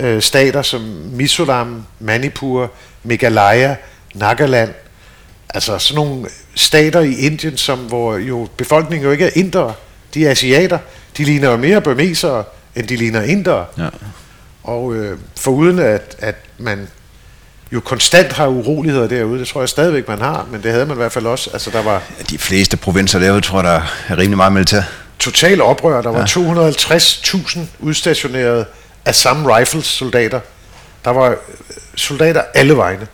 øh, 0.00 0.22
stater 0.22 0.62
som 0.62 0.80
Mizoram, 1.12 1.82
Manipur, 2.00 2.70
Meghalaya, 3.02 3.74
Nagaland, 4.14 4.70
altså 5.54 5.78
sådan 5.78 5.94
nogle 6.04 6.26
stater 6.54 7.00
i 7.00 7.14
Indien, 7.14 7.56
som 7.56 7.78
hvor 7.78 8.16
jo 8.16 8.48
befolkningen 8.56 9.04
jo 9.06 9.12
ikke 9.12 9.24
er 9.24 9.30
indere, 9.34 9.74
de 10.14 10.26
er 10.26 10.30
asiater, 10.30 10.78
de 11.16 11.24
ligner 11.24 11.50
jo 11.50 11.56
mere 11.56 11.80
burmesere, 11.80 12.44
end 12.76 12.88
de 12.88 12.96
ligner 12.96 13.22
indere. 13.22 13.64
ja. 13.78 13.88
Og 14.64 14.94
øh, 14.94 15.18
foruden 15.36 15.78
at, 15.78 16.16
at 16.18 16.34
man 16.58 16.88
jo 17.72 17.80
konstant 17.80 18.32
har 18.32 18.46
uroligheder 18.46 19.08
derude, 19.08 19.38
det 19.40 19.48
tror 19.48 19.60
jeg 19.60 19.68
stadigvæk, 19.68 20.08
man 20.08 20.18
har, 20.18 20.46
men 20.50 20.62
det 20.62 20.72
havde 20.72 20.86
man 20.86 20.96
i 20.96 20.98
hvert 20.98 21.12
fald 21.12 21.26
også. 21.26 21.50
Altså 21.52 21.70
der 21.70 21.82
var 21.82 22.02
De 22.30 22.38
fleste 22.38 22.76
provinser 22.76 23.18
derude, 23.18 23.40
tror 23.40 23.62
jeg, 23.62 23.64
der 23.64 23.80
er 24.08 24.18
rimelig 24.18 24.36
meget 24.36 24.52
militær. 24.52 24.82
total 25.18 25.62
oprør. 25.62 26.02
Der 26.02 26.10
var 26.10 26.18
ja. 26.18 26.24
250.000 26.24 27.58
udstationerede 27.80 28.64
Assam 29.04 29.46
Rifles 29.46 29.86
soldater. 29.86 30.40
Der 31.04 31.10
var 31.10 31.30
øh, 31.30 31.36
soldater 31.96 32.42
alle 32.54 32.76
vegne. 32.76 33.06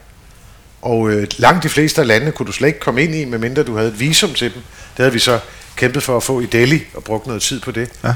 Og 0.81 1.09
øh, 1.09 1.27
langt 1.37 1.63
de 1.63 1.69
fleste 1.69 2.01
af 2.01 2.07
landene 2.07 2.31
kunne 2.31 2.47
du 2.47 2.51
slet 2.51 2.67
ikke 2.67 2.79
komme 2.79 3.03
ind 3.03 3.15
i, 3.15 3.25
medmindre 3.25 3.63
du 3.63 3.75
havde 3.75 3.89
et 3.89 3.99
visum 3.99 4.33
til 4.33 4.53
dem. 4.53 4.61
Det 4.97 4.97
havde 4.97 5.13
vi 5.13 5.19
så 5.19 5.39
kæmpet 5.75 6.03
for 6.03 6.17
at 6.17 6.23
få 6.23 6.39
i 6.39 6.45
Delhi 6.45 6.83
og 6.93 7.03
brugt 7.03 7.27
noget 7.27 7.41
tid 7.41 7.61
på 7.61 7.71
det. 7.71 7.89
Ja. 8.03 8.13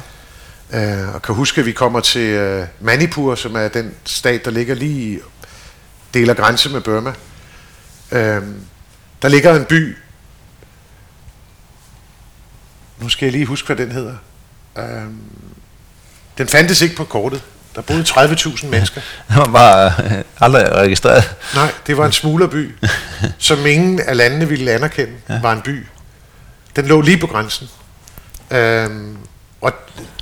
Øh, 0.73 1.15
og 1.15 1.21
kan 1.21 1.35
huske, 1.35 1.59
at 1.59 1.65
vi 1.65 1.71
kommer 1.71 1.99
til 1.99 2.29
øh, 2.29 2.67
Manipur, 2.79 3.35
som 3.35 3.55
er 3.55 3.67
den 3.67 3.95
stat, 4.05 4.45
der 4.45 4.51
ligger 4.51 4.75
lige 4.75 5.15
i 5.15 5.19
deler 6.13 6.33
grænse 6.33 6.69
med 6.69 6.81
Burma. 6.81 7.13
Øhm, 8.11 8.61
der 9.21 9.27
ligger 9.27 9.55
en 9.55 9.65
by, 9.65 9.97
nu 12.99 13.09
skal 13.09 13.25
jeg 13.25 13.31
lige 13.31 13.45
huske, 13.45 13.65
hvad 13.65 13.75
den 13.75 13.91
hedder. 13.91 14.15
Øhm, 14.77 15.19
den 16.37 16.47
fandtes 16.47 16.81
ikke 16.81 16.95
på 16.95 17.03
kortet. 17.03 17.43
Der 17.75 17.81
boede 17.81 18.01
30.000 18.01 18.67
mennesker. 18.67 19.01
Det 19.29 19.37
var 19.37 19.45
bare 19.45 19.93
øh, 20.05 20.23
aldrig 20.39 20.71
registreret. 20.71 21.35
Nej, 21.55 21.71
det 21.87 21.97
var 21.97 22.05
en 22.05 22.11
smuglerby, 22.11 22.75
som 23.37 23.65
ingen 23.65 23.99
af 23.99 24.17
landene 24.17 24.47
ville 24.47 24.71
anerkende, 24.71 25.13
ja. 25.29 25.41
var 25.41 25.53
en 25.53 25.61
by. 25.61 25.85
Den 26.75 26.85
lå 26.85 27.01
lige 27.01 27.17
på 27.17 27.27
grænsen. 27.27 27.69
Øhm, 28.51 29.17
og 29.61 29.73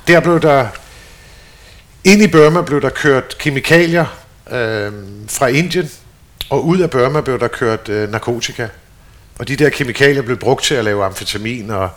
der 0.08 0.20
blev 0.20 0.42
der, 0.42 0.68
ind 2.04 2.22
i 2.22 2.28
Burma 2.28 2.62
blev 2.62 2.82
der 2.82 2.90
kørt 2.90 3.38
kemikalier 3.38 4.06
øhm, 4.52 5.28
fra 5.30 5.48
Indien, 5.48 5.90
og 6.50 6.66
ud 6.66 6.80
af 6.80 6.90
Burma 6.90 7.22
blev 7.22 7.40
der 7.40 7.48
kørt 7.48 7.90
øh, 7.90 8.12
narkotika. 8.12 8.68
Og 9.40 9.48
de 9.48 9.56
der 9.56 9.70
kemikalier 9.70 10.22
blev 10.22 10.38
brugt 10.38 10.64
til 10.64 10.76
at 10.76 10.86
lave 10.86 11.06
amfetamin 11.06 11.70
og 11.70 11.90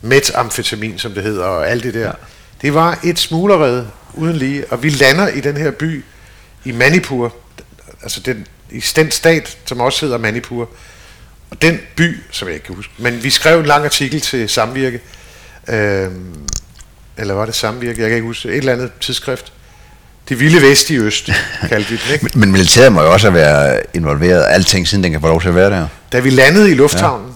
metamfetamin, 0.00 0.98
som 0.98 1.12
det 1.12 1.22
hedder, 1.22 1.44
og 1.44 1.68
alt 1.70 1.82
det 1.82 1.94
der. 1.94 2.00
Ja. 2.00 2.12
Det 2.62 2.74
var 2.74 2.98
et 3.04 3.18
smuglerred 3.18 3.86
uden 4.14 4.36
lige, 4.36 4.64
og 4.70 4.82
vi 4.82 4.90
lander 4.90 5.28
i 5.28 5.40
den 5.40 5.56
her 5.56 5.70
by 5.70 6.04
i 6.64 6.72
Manipur, 6.72 7.34
altså 8.02 8.20
den, 8.20 8.46
i 8.70 8.80
den 8.96 9.10
stat, 9.10 9.58
som 9.64 9.80
også 9.80 10.06
hedder 10.06 10.18
Manipur, 10.18 10.68
og 11.50 11.62
den 11.62 11.80
by, 11.96 12.18
som 12.30 12.48
jeg 12.48 12.54
ikke 12.54 12.66
kan 12.66 12.74
huske, 12.74 12.92
men 12.98 13.22
vi 13.22 13.30
skrev 13.30 13.60
en 13.60 13.66
lang 13.66 13.84
artikel 13.84 14.20
til 14.20 14.48
Samvirke, 14.48 15.00
øh, 15.68 16.10
eller 17.16 17.34
var 17.34 17.46
det 17.46 17.54
Samvirke, 17.54 18.00
jeg 18.00 18.08
kan 18.08 18.16
ikke 18.16 18.26
huske, 18.26 18.48
et 18.48 18.56
eller 18.56 18.72
andet 18.72 18.92
tidsskrift, 19.00 19.52
det 20.28 20.40
vilde 20.40 20.62
vest 20.62 20.90
i 20.90 20.96
øst, 20.96 21.30
kaldte 21.68 21.90
vi 21.90 21.96
det, 21.96 22.12
ikke? 22.12 22.24
Men, 22.24 22.40
men 22.40 22.52
militæret 22.52 22.92
må 22.92 23.02
jo 23.02 23.12
også 23.12 23.30
have 23.30 23.40
været 23.40 23.82
involveret. 23.94 24.44
Alting, 24.48 24.88
siden 24.88 25.04
den 25.04 25.12
kan 25.12 25.20
få 25.20 25.26
lov 25.26 25.40
til 25.40 25.48
at 25.48 25.54
være 25.54 25.70
der. 25.70 25.88
Da 26.12 26.20
vi 26.20 26.30
landede 26.30 26.70
i 26.70 26.74
lufthavnen, 26.74 27.28
ja. 27.28 27.34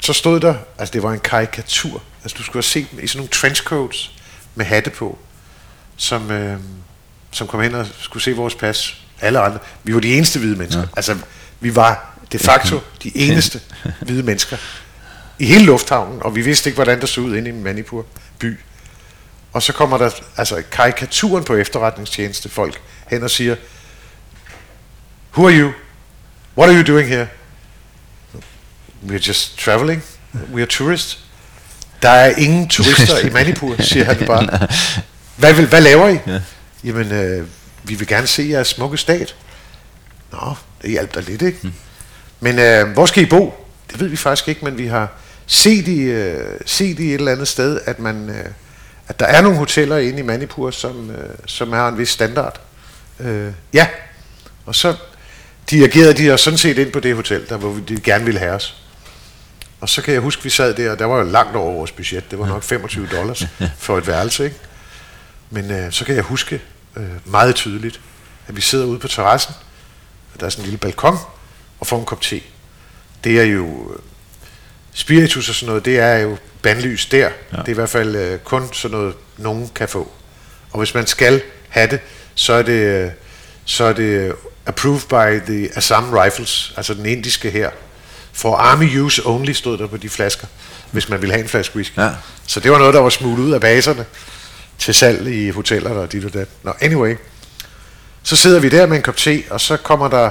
så 0.00 0.12
stod 0.12 0.40
der, 0.40 0.54
altså 0.78 0.92
det 0.92 1.02
var 1.02 1.12
en 1.12 1.20
karikatur, 1.20 2.02
altså 2.22 2.36
du 2.38 2.42
skulle 2.42 2.56
have 2.56 2.62
set 2.62 2.86
dem 2.90 3.04
i 3.04 3.06
sådan 3.06 3.18
nogle 3.18 3.28
trenchcoats 3.28 4.13
med 4.54 4.66
hatte 4.66 4.90
på, 4.90 5.18
som, 5.96 6.30
øh, 6.30 6.58
som 7.30 7.46
kom 7.46 7.60
hen 7.60 7.74
og 7.74 7.86
skulle 8.00 8.22
se 8.22 8.32
vores 8.32 8.54
pas. 8.54 9.00
Alle 9.20 9.40
andre. 9.40 9.58
Vi 9.82 9.94
var 9.94 10.00
de 10.00 10.16
eneste 10.16 10.38
hvide 10.38 10.56
mennesker. 10.56 10.82
Ja. 10.82 10.88
Altså, 10.96 11.18
vi 11.60 11.76
var 11.76 12.18
de 12.32 12.38
facto 12.38 12.80
de 13.02 13.16
eneste 13.16 13.60
hvide 14.06 14.22
mennesker 14.22 14.56
i 15.38 15.46
hele 15.46 15.64
lufthavnen, 15.64 16.22
og 16.22 16.36
vi 16.36 16.42
vidste 16.42 16.70
ikke, 16.70 16.74
hvordan 16.74 17.00
der 17.00 17.06
så 17.06 17.20
ud 17.20 17.36
inde 17.36 17.48
i 17.48 17.52
Manipur 17.52 18.06
by. 18.38 18.58
Og 19.52 19.62
så 19.62 19.72
kommer 19.72 19.98
der 19.98 20.10
altså 20.36 20.62
karikaturen 20.70 21.44
på 21.44 21.54
efterretningstjeneste 21.54 22.48
folk 22.48 22.80
hen 23.10 23.22
og 23.22 23.30
siger, 23.30 23.56
Who 25.36 25.46
are 25.46 25.60
you? 25.60 25.72
What 26.56 26.70
are 26.70 26.78
you 26.78 26.94
doing 26.94 27.08
here? 27.08 27.28
We're 29.06 29.28
just 29.28 29.58
traveling. 29.58 30.02
We 30.52 30.62
are 30.62 30.66
tourists. 30.66 31.23
Der 32.04 32.10
er 32.10 32.36
ingen 32.36 32.68
turister 32.68 33.18
i 33.18 33.30
Manipur, 33.30 33.82
siger 33.92 34.04
han 34.04 34.26
bare. 34.26 34.68
Hvad, 35.36 35.54
vil, 35.54 35.66
hvad 35.66 35.80
laver 35.80 36.08
I? 36.08 36.18
Ja. 36.26 36.40
Jamen, 36.84 37.12
øh, 37.12 37.46
vi 37.84 37.94
vil 37.94 38.06
gerne 38.06 38.26
se 38.26 38.46
jeres 38.50 38.68
smukke 38.68 38.96
stat. 38.96 39.34
Nå, 40.32 40.54
det 40.82 40.90
hjalp 40.90 41.14
da 41.14 41.20
lidt, 41.20 41.42
ikke? 41.42 41.58
Hmm. 41.62 41.72
Men 42.40 42.58
øh, 42.58 42.88
hvor 42.88 43.06
skal 43.06 43.22
I 43.22 43.26
bo? 43.26 43.66
Det 43.92 44.00
ved 44.00 44.08
vi 44.08 44.16
faktisk 44.16 44.48
ikke, 44.48 44.64
men 44.64 44.78
vi 44.78 44.86
har 44.86 45.12
set 45.46 45.88
i, 45.88 46.00
øh, 46.00 46.60
set 46.66 46.98
i 46.98 47.08
et 47.08 47.14
eller 47.14 47.32
andet 47.32 47.48
sted, 47.48 47.80
at 47.86 47.98
man... 47.98 48.28
Øh, 48.30 48.44
at 49.08 49.20
der 49.20 49.26
er 49.26 49.42
nogle 49.42 49.58
hoteller 49.58 49.98
inde 49.98 50.18
i 50.18 50.22
Manipur, 50.22 50.70
som, 50.70 51.10
øh, 51.10 51.30
som 51.46 51.72
har 51.72 51.88
en 51.88 51.98
vis 51.98 52.08
standard. 52.08 52.60
Øh, 53.20 53.52
ja, 53.72 53.86
og 54.66 54.74
så 54.74 54.94
dirigerede 55.70 56.14
de 56.14 56.30
os 56.30 56.40
sådan 56.40 56.58
set 56.58 56.78
ind 56.78 56.92
på 56.92 57.00
det 57.00 57.14
hotel, 57.14 57.48
der 57.48 57.56
hvor 57.56 57.78
de 57.88 58.00
gerne 58.00 58.24
ville 58.24 58.40
have 58.40 58.52
os. 58.52 58.83
Og 59.84 59.90
så 59.90 60.02
kan 60.02 60.14
jeg 60.14 60.20
huske, 60.20 60.42
vi 60.42 60.50
sad 60.50 60.74
der, 60.74 60.90
og 60.90 60.98
der 60.98 61.04
var 61.04 61.18
jo 61.18 61.24
langt 61.24 61.56
over 61.56 61.72
vores 61.72 61.92
budget. 61.92 62.30
Det 62.30 62.38
var 62.38 62.46
nok 62.46 62.62
25 62.62 63.06
dollars 63.06 63.46
for 63.78 63.98
et 63.98 64.06
værelse, 64.06 64.44
ikke? 64.44 64.56
Men 65.50 65.70
øh, 65.70 65.92
så 65.92 66.04
kan 66.04 66.14
jeg 66.14 66.22
huske 66.22 66.60
øh, 66.96 67.04
meget 67.24 67.54
tydeligt, 67.54 68.00
at 68.48 68.56
vi 68.56 68.60
sidder 68.60 68.86
ude 68.86 68.98
på 68.98 69.08
terrassen, 69.08 69.54
og 70.34 70.40
der 70.40 70.46
er 70.46 70.50
sådan 70.50 70.62
en 70.62 70.64
lille 70.64 70.78
balkon, 70.78 71.16
og 71.80 71.86
får 71.86 71.98
en 71.98 72.04
kop 72.04 72.20
te. 72.20 72.40
Det 73.24 73.40
er 73.40 73.44
jo 73.44 73.92
øh, 73.92 73.98
spiritus 74.92 75.48
og 75.48 75.54
sådan 75.54 75.66
noget, 75.66 75.84
det 75.84 75.98
er 75.98 76.16
jo 76.16 76.36
bandlys 76.62 77.06
der. 77.06 77.18
Ja. 77.18 77.56
Det 77.56 77.68
er 77.68 77.68
i 77.68 77.72
hvert 77.72 77.90
fald 77.90 78.16
øh, 78.16 78.38
kun 78.38 78.72
sådan 78.72 78.98
noget, 78.98 79.14
nogen 79.38 79.70
kan 79.74 79.88
få. 79.88 80.12
Og 80.72 80.78
hvis 80.78 80.94
man 80.94 81.06
skal 81.06 81.42
have 81.68 81.90
det, 81.90 82.00
så 82.34 82.52
er 82.52 82.62
det, 82.62 83.04
øh, 83.04 83.10
så 83.64 83.84
er 83.84 83.92
det 83.92 84.34
approved 84.66 85.08
by 85.08 85.52
the 85.52 85.76
Assam 85.76 86.12
Rifles, 86.12 86.72
altså 86.76 86.94
den 86.94 87.06
indiske 87.06 87.50
her. 87.50 87.70
For 88.34 88.56
army 88.56 89.00
use 89.00 89.22
only 89.24 89.52
stod 89.52 89.78
der 89.78 89.86
på 89.86 89.96
de 89.96 90.08
flasker, 90.08 90.46
hvis 90.90 91.08
man 91.08 91.20
ville 91.20 91.32
have 91.32 91.42
en 91.42 91.48
flaske 91.48 91.76
whisky. 91.76 91.98
Ja. 91.98 92.10
Så 92.46 92.60
det 92.60 92.70
var 92.70 92.78
noget, 92.78 92.94
der 92.94 93.00
var 93.00 93.08
smuglet 93.08 93.44
ud 93.44 93.52
af 93.52 93.60
baserne 93.60 94.04
til 94.78 94.94
salg 94.94 95.28
i 95.28 95.50
hoteller 95.50 95.90
og 95.90 96.12
dit 96.12 96.24
og 96.24 96.34
dat. 96.34 96.48
Nå, 96.62 96.72
anyway. 96.80 97.16
Så 98.22 98.36
sidder 98.36 98.60
vi 98.60 98.68
der 98.68 98.86
med 98.86 98.96
en 98.96 99.02
kop 99.02 99.16
te, 99.16 99.42
og 99.50 99.60
så 99.60 99.76
kommer 99.76 100.08
der 100.08 100.30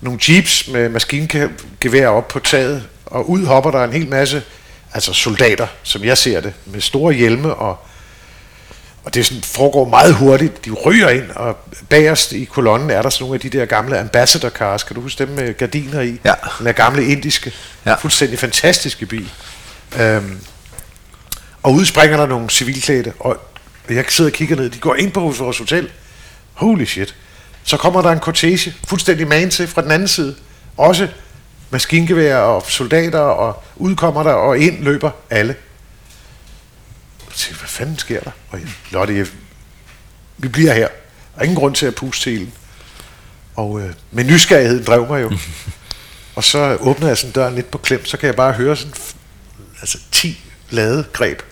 nogle 0.00 0.20
jeeps 0.28 0.68
med 0.68 0.88
maskingevær 0.88 2.08
op 2.08 2.28
på 2.28 2.38
taget, 2.38 2.84
og 3.06 3.30
ud 3.30 3.46
hopper 3.46 3.70
der 3.70 3.84
en 3.84 3.92
hel 3.92 4.08
masse 4.08 4.42
altså 4.92 5.12
soldater, 5.12 5.66
som 5.82 6.04
jeg 6.04 6.18
ser 6.18 6.40
det, 6.40 6.52
med 6.64 6.80
store 6.80 7.12
hjelme, 7.12 7.54
og, 7.54 7.86
og 9.06 9.14
det 9.14 9.26
sådan, 9.26 9.42
foregår 9.42 9.88
meget 9.88 10.14
hurtigt. 10.14 10.64
De 10.64 10.70
ryger 10.70 11.08
ind, 11.08 11.30
og 11.30 11.56
bagerst 11.88 12.32
i 12.32 12.44
kolonnen 12.44 12.90
er 12.90 13.02
der 13.02 13.10
sådan 13.10 13.24
nogle 13.24 13.34
af 13.34 13.40
de 13.40 13.58
der 13.58 13.64
gamle 13.64 13.98
ambassador 13.98 14.48
cars, 14.48 14.82
kan 14.82 14.96
du 14.96 15.02
huske 15.02 15.26
dem 15.26 15.34
med 15.34 15.54
gardiner 15.54 16.00
i? 16.00 16.20
Ja. 16.24 16.34
Den 16.58 16.74
gamle 16.74 17.06
indiske, 17.06 17.52
ja. 17.86 17.94
fuldstændig 17.94 18.38
fantastiske 18.38 19.06
bil. 19.06 19.30
Øhm, 20.00 20.38
og 21.62 21.72
udspringer 21.72 22.16
der 22.16 22.26
nogle 22.26 22.50
civilklædte, 22.50 23.12
og 23.18 23.36
jeg 23.88 24.04
sidder 24.08 24.30
og 24.30 24.34
kigger 24.34 24.56
ned, 24.56 24.70
de 24.70 24.78
går 24.78 24.94
ind 24.94 25.12
på 25.12 25.20
vores 25.20 25.58
hotel. 25.58 25.90
Holy 26.54 26.84
shit. 26.84 27.14
Så 27.62 27.76
kommer 27.76 28.02
der 28.02 28.10
en 28.10 28.18
cortege, 28.18 28.74
fuldstændig 28.86 29.28
man 29.28 29.50
til 29.50 29.68
fra 29.68 29.82
den 29.82 29.90
anden 29.90 30.08
side. 30.08 30.36
Også 30.76 31.08
maskingevær 31.70 32.36
og 32.36 32.64
soldater, 32.68 33.18
og 33.18 33.62
udkommer 33.76 34.22
der, 34.22 34.32
og 34.32 34.58
ind 34.58 34.84
løber 34.84 35.10
alle 35.30 35.54
tænkte, 37.36 37.60
hvad 37.60 37.68
fanden 37.68 37.98
sker 37.98 38.20
der? 38.20 38.30
Og 38.50 38.60
jeg, 38.60 38.68
Lotte, 38.90 39.16
jeg, 39.16 39.26
vi 40.38 40.48
bliver 40.48 40.72
her. 40.72 40.88
Der 41.34 41.40
er 41.40 41.42
ingen 41.42 41.56
grund 41.56 41.74
til 41.74 41.86
at 41.86 41.94
puste 41.94 42.30
til 42.30 42.52
Og 43.54 43.80
øh, 43.80 43.94
med 44.10 44.24
nysgerrigheden 44.24 44.84
drev 44.84 45.08
mig 45.08 45.22
jo. 45.22 45.32
og 46.36 46.44
så 46.44 46.76
åbner 46.80 47.06
jeg 47.06 47.18
sådan 47.18 47.32
døren 47.32 47.54
lidt 47.54 47.70
på 47.70 47.78
klem, 47.78 48.04
så 48.04 48.16
kan 48.16 48.26
jeg 48.26 48.36
bare 48.36 48.52
høre 48.52 48.76
sådan 48.76 48.94
altså 49.80 49.98
10 50.12 50.44
lade 50.70 51.04
greb 51.12 51.42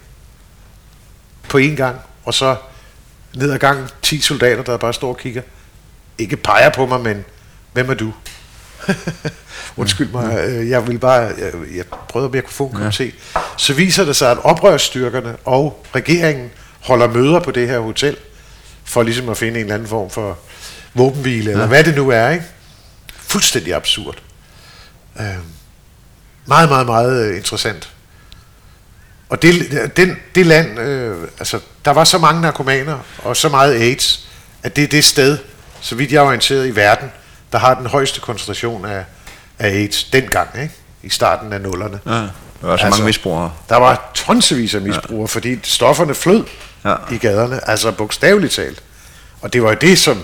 på 1.49 1.59
én 1.59 1.75
gang, 1.77 1.99
og 2.25 2.35
så 2.35 2.57
ned 3.35 3.53
ad 3.53 3.59
gangen 3.59 3.89
10 4.03 4.21
soldater, 4.21 4.63
der 4.63 4.77
bare 4.77 4.95
står 4.95 5.09
og 5.09 5.19
kigger. 5.19 5.43
Ikke 6.19 6.37
peger 6.37 6.71
på 6.71 6.87
mig, 6.87 7.01
men 7.01 7.25
hvem 7.73 7.91
er 7.91 7.95
du? 7.95 8.13
Undskyld 9.77 10.09
mig, 10.09 10.45
øh, 10.49 10.71
jeg 10.71 10.87
vil 10.87 10.99
bare, 10.99 11.21
jeg, 11.21 11.53
jeg 11.75 11.85
prøvede, 12.09 12.29
om 12.29 12.35
jeg 12.35 12.45
kunne 12.45 12.53
få 12.53 12.67
en 12.67 12.83
ja. 12.83 13.11
Så 13.57 13.73
viser 13.73 14.05
det 14.05 14.17
sig, 14.17 14.31
at 14.31 14.39
oprørsstyrkerne 14.45 15.37
og 15.45 15.87
regeringen 15.95 16.51
holder 16.81 17.09
møder 17.09 17.41
på 17.41 17.51
det 17.51 17.69
her 17.69 17.79
hotel, 17.79 18.17
for 18.85 19.03
ligesom 19.03 19.29
at 19.29 19.37
finde 19.37 19.61
en 19.61 19.65
eller 19.65 19.75
anden 19.75 19.89
form 19.89 20.11
for 20.11 20.39
våbenhvile, 20.95 21.45
ja. 21.45 21.51
eller 21.51 21.67
hvad 21.67 21.85
det 21.85 21.95
nu 21.95 22.11
er, 22.11 22.31
ikke? 22.31 22.45
Fuldstændig 23.17 23.75
absurd. 23.75 24.17
Øh, 25.21 25.27
meget, 26.47 26.69
meget, 26.69 26.87
meget 26.87 27.29
øh, 27.29 27.37
interessant. 27.37 27.91
Og 29.29 29.43
det, 29.43 29.93
den, 29.97 30.17
det 30.35 30.47
land, 30.47 30.79
øh, 30.79 31.29
altså, 31.39 31.61
der 31.85 31.91
var 31.91 32.05
så 32.05 32.19
mange 32.19 32.41
narkomaner 32.41 32.99
og 33.19 33.37
så 33.37 33.49
meget 33.49 33.75
AIDS, 33.75 34.29
at 34.63 34.77
det 34.77 34.85
er 34.85 34.89
det 34.89 35.05
sted, 35.05 35.39
så 35.81 35.95
vidt 35.95 36.13
jeg 36.13 36.19
er 36.19 36.27
orienteret 36.27 36.67
i 36.67 36.77
verden, 36.77 37.13
der 37.53 37.59
har 37.59 37.75
den 37.75 37.87
højeste 37.87 38.21
koncentration 38.21 38.85
af, 38.85 39.05
af 39.59 39.69
AIDS 39.69 40.05
dengang, 40.05 40.49
ikke? 40.63 40.75
i 41.03 41.09
starten 41.09 41.53
af 41.53 41.61
nullerne. 41.61 42.01
Ja, 42.07 42.13
der 42.13 42.21
var 42.63 42.77
så 42.77 42.85
altså, 42.85 42.87
mange 42.89 43.05
misbrugere. 43.05 43.53
Der 43.69 43.77
var 43.77 44.11
tonsevis 44.15 44.75
af 44.75 44.81
misbrugere, 44.81 45.21
ja. 45.21 45.27
fordi 45.27 45.59
stofferne 45.63 46.15
flød 46.15 46.45
ja. 46.85 46.95
i 47.11 47.19
gaderne, 47.19 47.71
altså 47.71 47.93
bogstaveligt 47.93 48.53
talt. 48.53 48.83
Og 49.43 49.53
det 49.53 49.63
var 49.63 49.69
jo 49.69 49.77
det, 49.81 49.99
som 49.99 50.23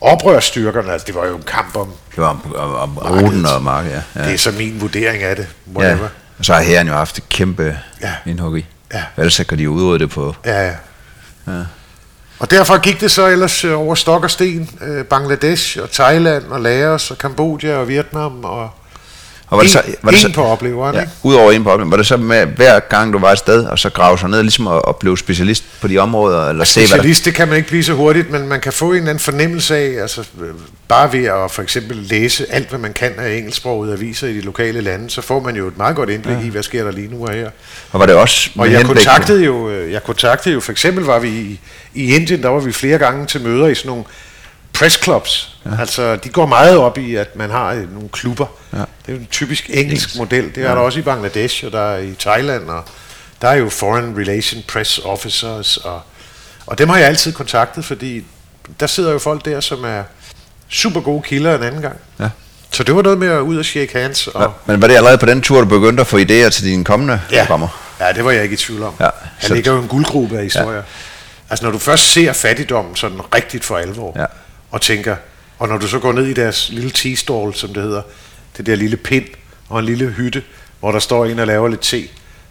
oprørsstyrkerne, 0.00 0.92
altså 0.92 1.06
det 1.06 1.14
var 1.14 1.26
jo 1.26 1.36
en 1.36 1.42
kamp 1.42 1.76
om... 1.76 1.92
Det 2.10 2.18
var 2.18 2.28
om, 2.28 2.54
om, 2.54 2.98
om 2.98 3.24
ruten 3.24 3.46
og 3.46 3.62
markedet, 3.62 4.02
ja. 4.14 4.20
ja. 4.20 4.26
Det 4.26 4.34
er 4.34 4.38
så 4.38 4.50
min 4.50 4.80
vurdering 4.80 5.22
af 5.22 5.36
det, 5.36 5.46
whatever. 5.76 6.02
Ja. 6.02 6.08
Og 6.38 6.44
så 6.44 6.54
har 6.54 6.60
herren 6.60 6.88
jo 6.88 6.94
haft 6.94 7.18
et 7.18 7.28
kæmpe 7.28 7.78
ja. 8.02 8.14
indhug 8.26 8.56
i. 8.56 8.66
Ja. 8.94 9.02
Ellers 9.16 9.34
så 9.34 9.44
kan 9.44 9.58
de 9.58 9.70
udrydde 9.70 9.98
det 9.98 10.10
på... 10.10 10.34
Ja, 10.44 10.66
ja. 10.66 10.74
ja. 11.46 11.62
Og 12.40 12.50
derfor 12.50 12.78
gik 12.78 13.00
det 13.00 13.10
så 13.10 13.26
ellers 13.26 13.64
øh, 13.64 13.80
over 13.80 13.94
stok 13.94 14.24
og 14.24 14.30
sten, 14.30 14.70
øh, 14.82 15.04
Bangladesh 15.04 15.78
og 15.82 15.90
Thailand 15.90 16.44
og 16.44 16.60
Laos 16.60 17.10
og 17.10 17.18
Kambodja 17.18 17.76
og 17.76 17.88
Vietnam 17.88 18.44
og 18.44 18.70
og 19.50 19.56
var 19.56 19.62
det 19.62 19.72
så, 19.72 19.82
var 20.02 20.10
det 20.10 20.24
en 20.24 20.32
på 20.32 20.44
opleveren, 20.44 20.94
ja, 20.94 21.00
ikke? 21.00 21.12
Udover 21.22 21.52
en 21.52 21.64
på 21.64 21.70
opleveren, 21.70 21.90
var 21.90 21.96
det 21.96 22.06
så 22.06 22.16
med 22.16 22.46
hver 22.46 22.80
gang 22.80 23.12
du 23.12 23.18
var 23.18 23.32
et 23.32 23.38
sted, 23.38 23.64
og 23.64 23.78
så 23.78 23.90
grave 23.90 24.18
sig 24.18 24.28
ned 24.28 24.42
ligesom 24.42 24.66
og, 24.66 24.88
og 24.88 24.96
blive 24.96 25.18
specialist 25.18 25.64
på 25.80 25.88
de 25.88 25.98
områder, 25.98 26.48
eller 26.48 26.64
se 26.64 26.80
hvad 26.80 26.88
der... 26.88 26.94
Specialist, 26.94 27.24
det 27.24 27.34
kan 27.34 27.48
man 27.48 27.56
ikke 27.56 27.68
blive 27.68 27.84
så 27.84 27.92
hurtigt, 27.92 28.30
men 28.30 28.48
man 28.48 28.60
kan 28.60 28.72
få 28.72 28.90
en 28.90 28.96
eller 28.96 29.10
anden 29.10 29.22
fornemmelse 29.22 29.76
af, 29.76 30.02
altså 30.02 30.20
øh, 30.40 30.48
bare 30.88 31.12
ved 31.12 31.24
at 31.24 31.50
for 31.50 31.62
eksempel 31.62 31.96
læse 31.96 32.52
alt, 32.52 32.68
hvad 32.68 32.78
man 32.78 32.92
kan 32.92 33.12
af 33.18 33.36
engelsksprogede 33.36 33.92
aviser 33.92 34.26
i 34.28 34.34
de 34.34 34.40
lokale 34.40 34.80
lande, 34.80 35.10
så 35.10 35.20
får 35.22 35.40
man 35.40 35.56
jo 35.56 35.68
et 35.68 35.78
meget 35.78 35.96
godt 35.96 36.10
indblik 36.10 36.36
ja. 36.36 36.42
i, 36.42 36.48
hvad 36.48 36.62
sker 36.62 36.84
der 36.84 36.90
lige 36.90 37.08
nu 37.08 37.26
og 37.26 37.32
her. 37.32 37.50
Og 37.92 38.00
var 38.00 38.06
det 38.06 38.14
også 38.14 38.50
Og 38.58 38.72
jeg 38.72 38.84
kontaktede 38.84 39.44
jo, 39.44 39.70
øh, 39.70 39.92
jeg 39.92 40.04
kontaktede 40.04 40.54
jo, 40.54 40.60
for 40.60 40.72
eksempel 40.72 41.04
var 41.04 41.18
vi 41.18 41.28
i, 41.28 41.60
i 41.94 42.14
Indien, 42.14 42.42
der 42.42 42.48
var 42.48 42.60
vi 42.60 42.72
flere 42.72 42.98
gange 42.98 43.26
til 43.26 43.40
møder 43.40 43.66
i 43.66 43.74
sådan 43.74 43.88
nogle 43.88 44.04
press 44.72 45.02
clubs. 45.04 45.56
Ja. 45.66 45.70
Altså, 45.80 46.16
de 46.16 46.28
går 46.28 46.46
meget 46.46 46.78
op 46.78 46.98
i, 46.98 47.14
at 47.14 47.36
man 47.36 47.50
har 47.50 47.72
øh, 47.72 47.92
nogle 47.94 48.08
klubber. 48.08 48.46
Ja. 48.72 48.78
Det 48.78 48.86
er 49.08 49.12
jo 49.12 49.18
en 49.18 49.28
typisk 49.30 49.70
engelsk 49.72 50.16
model. 50.16 50.54
Det 50.54 50.64
er 50.64 50.74
der 50.74 50.80
også 50.80 50.98
i 50.98 51.02
Bangladesh, 51.02 51.64
og 51.66 51.72
der 51.72 51.80
er 51.80 51.98
i 51.98 52.14
Thailand, 52.18 52.68
og 52.68 52.84
der 53.42 53.48
er 53.48 53.54
jo 53.54 53.68
Foreign 53.68 54.16
Relation 54.18 54.62
Press 54.68 54.98
Officers, 55.04 55.76
og, 55.76 56.00
og 56.66 56.78
dem 56.78 56.88
har 56.88 56.96
jeg 56.98 57.06
altid 57.06 57.32
kontaktet, 57.32 57.84
fordi 57.84 58.24
der 58.80 58.86
sidder 58.86 59.12
jo 59.12 59.18
folk 59.18 59.44
der, 59.44 59.60
som 59.60 59.84
er 59.84 60.02
super 60.68 61.00
gode 61.00 61.22
kilder 61.22 61.56
en 61.58 61.62
anden 61.62 61.82
gang. 61.82 61.96
Ja. 62.20 62.28
Så 62.72 62.84
det 62.84 62.96
var 62.96 63.02
noget 63.02 63.18
med 63.18 63.28
at 63.28 63.40
ud 63.40 63.56
og 63.58 63.64
shake 63.64 63.98
hands. 63.98 64.26
Og, 64.26 64.42
Ja, 64.42 64.48
men 64.72 64.82
var 64.82 64.88
det 64.88 64.94
allerede 64.96 65.18
på 65.18 65.26
den 65.26 65.40
tur, 65.42 65.60
du 65.60 65.66
begyndte 65.66 66.00
at 66.00 66.06
få 66.06 66.18
idéer 66.18 66.48
til 66.50 66.64
dine 66.64 66.84
kommende 66.84 67.20
Ja, 67.32 67.40
programmer? 67.40 67.68
ja 68.00 68.12
det 68.12 68.24
var 68.24 68.30
jeg 68.30 68.42
ikke 68.42 68.52
i 68.54 68.56
tvivl 68.56 68.82
om. 68.82 68.94
Ja, 69.00 69.04
Ja, 69.04 69.10
Han 69.38 69.50
ligger 69.56 69.72
jo 69.72 69.78
en 69.82 69.88
guldgruppe 69.88 70.36
af 70.38 70.42
historier. 70.42 70.76
Ja. 70.76 70.82
Altså 71.50 71.64
når 71.64 71.72
du 71.72 71.78
først 71.78 72.12
ser 72.12 72.32
fattigdommen 72.32 72.96
sådan 72.96 73.20
rigtigt 73.34 73.64
for 73.64 73.76
alvor, 73.76 74.12
Ja. 74.20 74.24
Og 74.70 74.80
tænker, 74.80 75.16
og 75.58 75.68
når 75.68 75.78
du 75.78 75.88
så 75.88 75.98
går 75.98 76.12
ned 76.12 76.26
i 76.26 76.32
deres 76.32 76.68
lille 76.68 76.90
tea-stall, 76.90 77.54
som 77.54 77.74
det 77.74 77.82
hedder, 77.82 78.02
det 78.56 78.66
der 78.66 78.74
lille 78.74 78.96
pind 78.96 79.26
og 79.68 79.78
en 79.78 79.84
lille 79.84 80.06
hytte, 80.06 80.42
hvor 80.80 80.92
der 80.92 80.98
står 80.98 81.26
en 81.26 81.38
og 81.38 81.46
laver 81.46 81.68
lidt 81.68 81.80
te, 81.80 82.08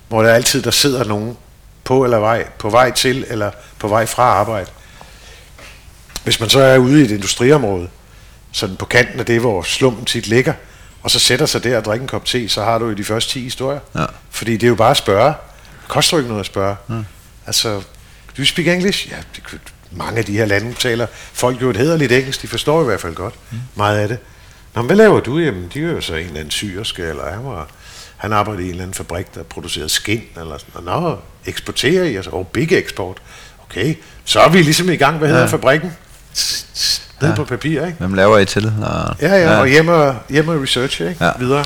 hvor 0.08 0.24
der 0.24 0.34
altid 0.34 0.62
der 0.62 0.72
sidder 0.72 1.04
nogen 1.04 1.38
på 1.84 2.04
eller 2.04 2.20
vej, 2.20 2.48
på 2.60 2.70
vej 2.70 2.92
til 2.92 3.26
eller 3.30 3.52
på 3.80 3.88
vej 3.88 4.06
fra 4.06 4.24
arbejde. 4.24 4.70
Hvis 6.24 6.40
man 6.40 6.50
så 6.50 6.60
er 6.60 6.78
ude 6.78 7.02
i 7.02 7.06
et 7.06 7.12
industriområde, 7.12 7.90
sådan 8.52 8.76
på 8.76 8.86
kanten 8.86 9.20
af 9.20 9.26
det, 9.26 9.40
hvor 9.40 9.62
slummen 9.62 10.06
tit 10.06 10.28
ligger, 10.28 10.54
og 11.04 11.12
så 11.12 11.20
sætter 11.20 11.46
sig 11.46 11.64
der 11.64 11.78
og 11.78 11.86
drikker 11.86 12.04
en 12.04 12.08
kop 12.08 12.26
te, 12.26 12.50
så 12.50 12.64
har 12.64 12.78
du 12.78 12.86
jo 12.86 12.94
de 12.94 13.04
første 13.04 13.32
10 13.32 13.42
historier. 13.42 13.80
Ja. 13.96 14.06
Fordi 14.30 14.52
det 14.52 14.64
er 14.64 14.68
jo 14.68 14.76
bare 14.76 14.92
at 14.92 14.98
spørge. 14.98 15.28
Det 15.82 15.88
koster 15.88 16.18
jo 16.18 16.20
ikke 16.20 16.28
noget 16.28 16.40
at 16.40 16.46
spørge. 16.46 16.76
Mm. 16.88 17.06
Altså, 17.46 17.70
do 18.38 18.40
you 18.40 18.46
speak 18.46 18.68
English? 18.68 19.10
Ja, 19.10 19.18
det, 19.36 19.60
mange 19.92 20.18
af 20.20 20.26
de 20.26 20.38
her 20.38 20.46
lande 20.46 20.74
taler 20.74 21.08
folk 21.34 21.62
jo 21.62 21.70
et 21.70 21.78
hederligt 21.78 22.12
engelsk, 22.12 22.42
de 22.42 22.48
forstår 22.48 22.82
i 22.82 22.86
hvert 22.86 23.02
fald 23.02 23.16
godt 23.16 23.34
mm. 23.52 23.58
meget 23.76 23.98
af 23.98 24.08
det. 24.08 24.18
Nå, 24.76 24.82
men 24.82 24.86
hvad 24.88 24.96
laver 24.96 25.20
du? 25.20 25.40
Jamen, 25.40 25.72
de 25.74 25.80
er 25.80 25.88
jo 25.92 26.02
så 26.02 26.14
en 26.14 26.20
eller 26.26 26.36
anden 26.40 26.52
syrske, 26.52 27.04
eller 27.04 27.32
han, 27.32 27.46
var, 27.46 27.68
han 28.18 28.34
arbejder 28.34 28.60
i 28.60 28.64
en 28.64 28.70
eller 28.70 28.84
anden 28.84 28.94
fabrik, 28.94 29.36
der 29.36 29.44
producerede 29.44 29.90
skin, 29.90 30.24
eller 30.40 30.58
sådan 30.58 30.84
noget. 30.84 31.04
Nå, 31.04 31.18
eksporterer 31.46 32.04
I? 32.04 32.16
Altså, 32.16 32.32
oh, 32.32 32.46
big 32.46 32.72
export. 32.72 33.18
Okay, 33.70 33.96
så 34.26 34.40
er 34.40 34.50
vi 34.50 34.62
ligesom 34.62 34.90
i 34.90 34.96
gang. 34.96 35.18
Hvad 35.18 35.28
hedder 35.28 35.42
Ja. 35.42 35.48
fabrikken? 35.48 35.92
Ned 37.22 37.36
på 37.36 37.44
papir, 37.44 37.86
ikke? 37.86 37.98
Hvem 38.00 38.14
laver 38.14 38.38
I 38.38 38.46
til? 38.46 38.66
Og, 38.82 39.16
Ja, 39.22 39.36
ja, 39.36 39.60
og 39.60 39.68
hjemme 39.68 39.94
og, 39.94 40.16
hjemme 40.30 40.52
og 40.52 40.62
research, 40.62 41.02
ikke? 41.02 41.26
Ja. 41.26 41.32
Videre. 41.40 41.66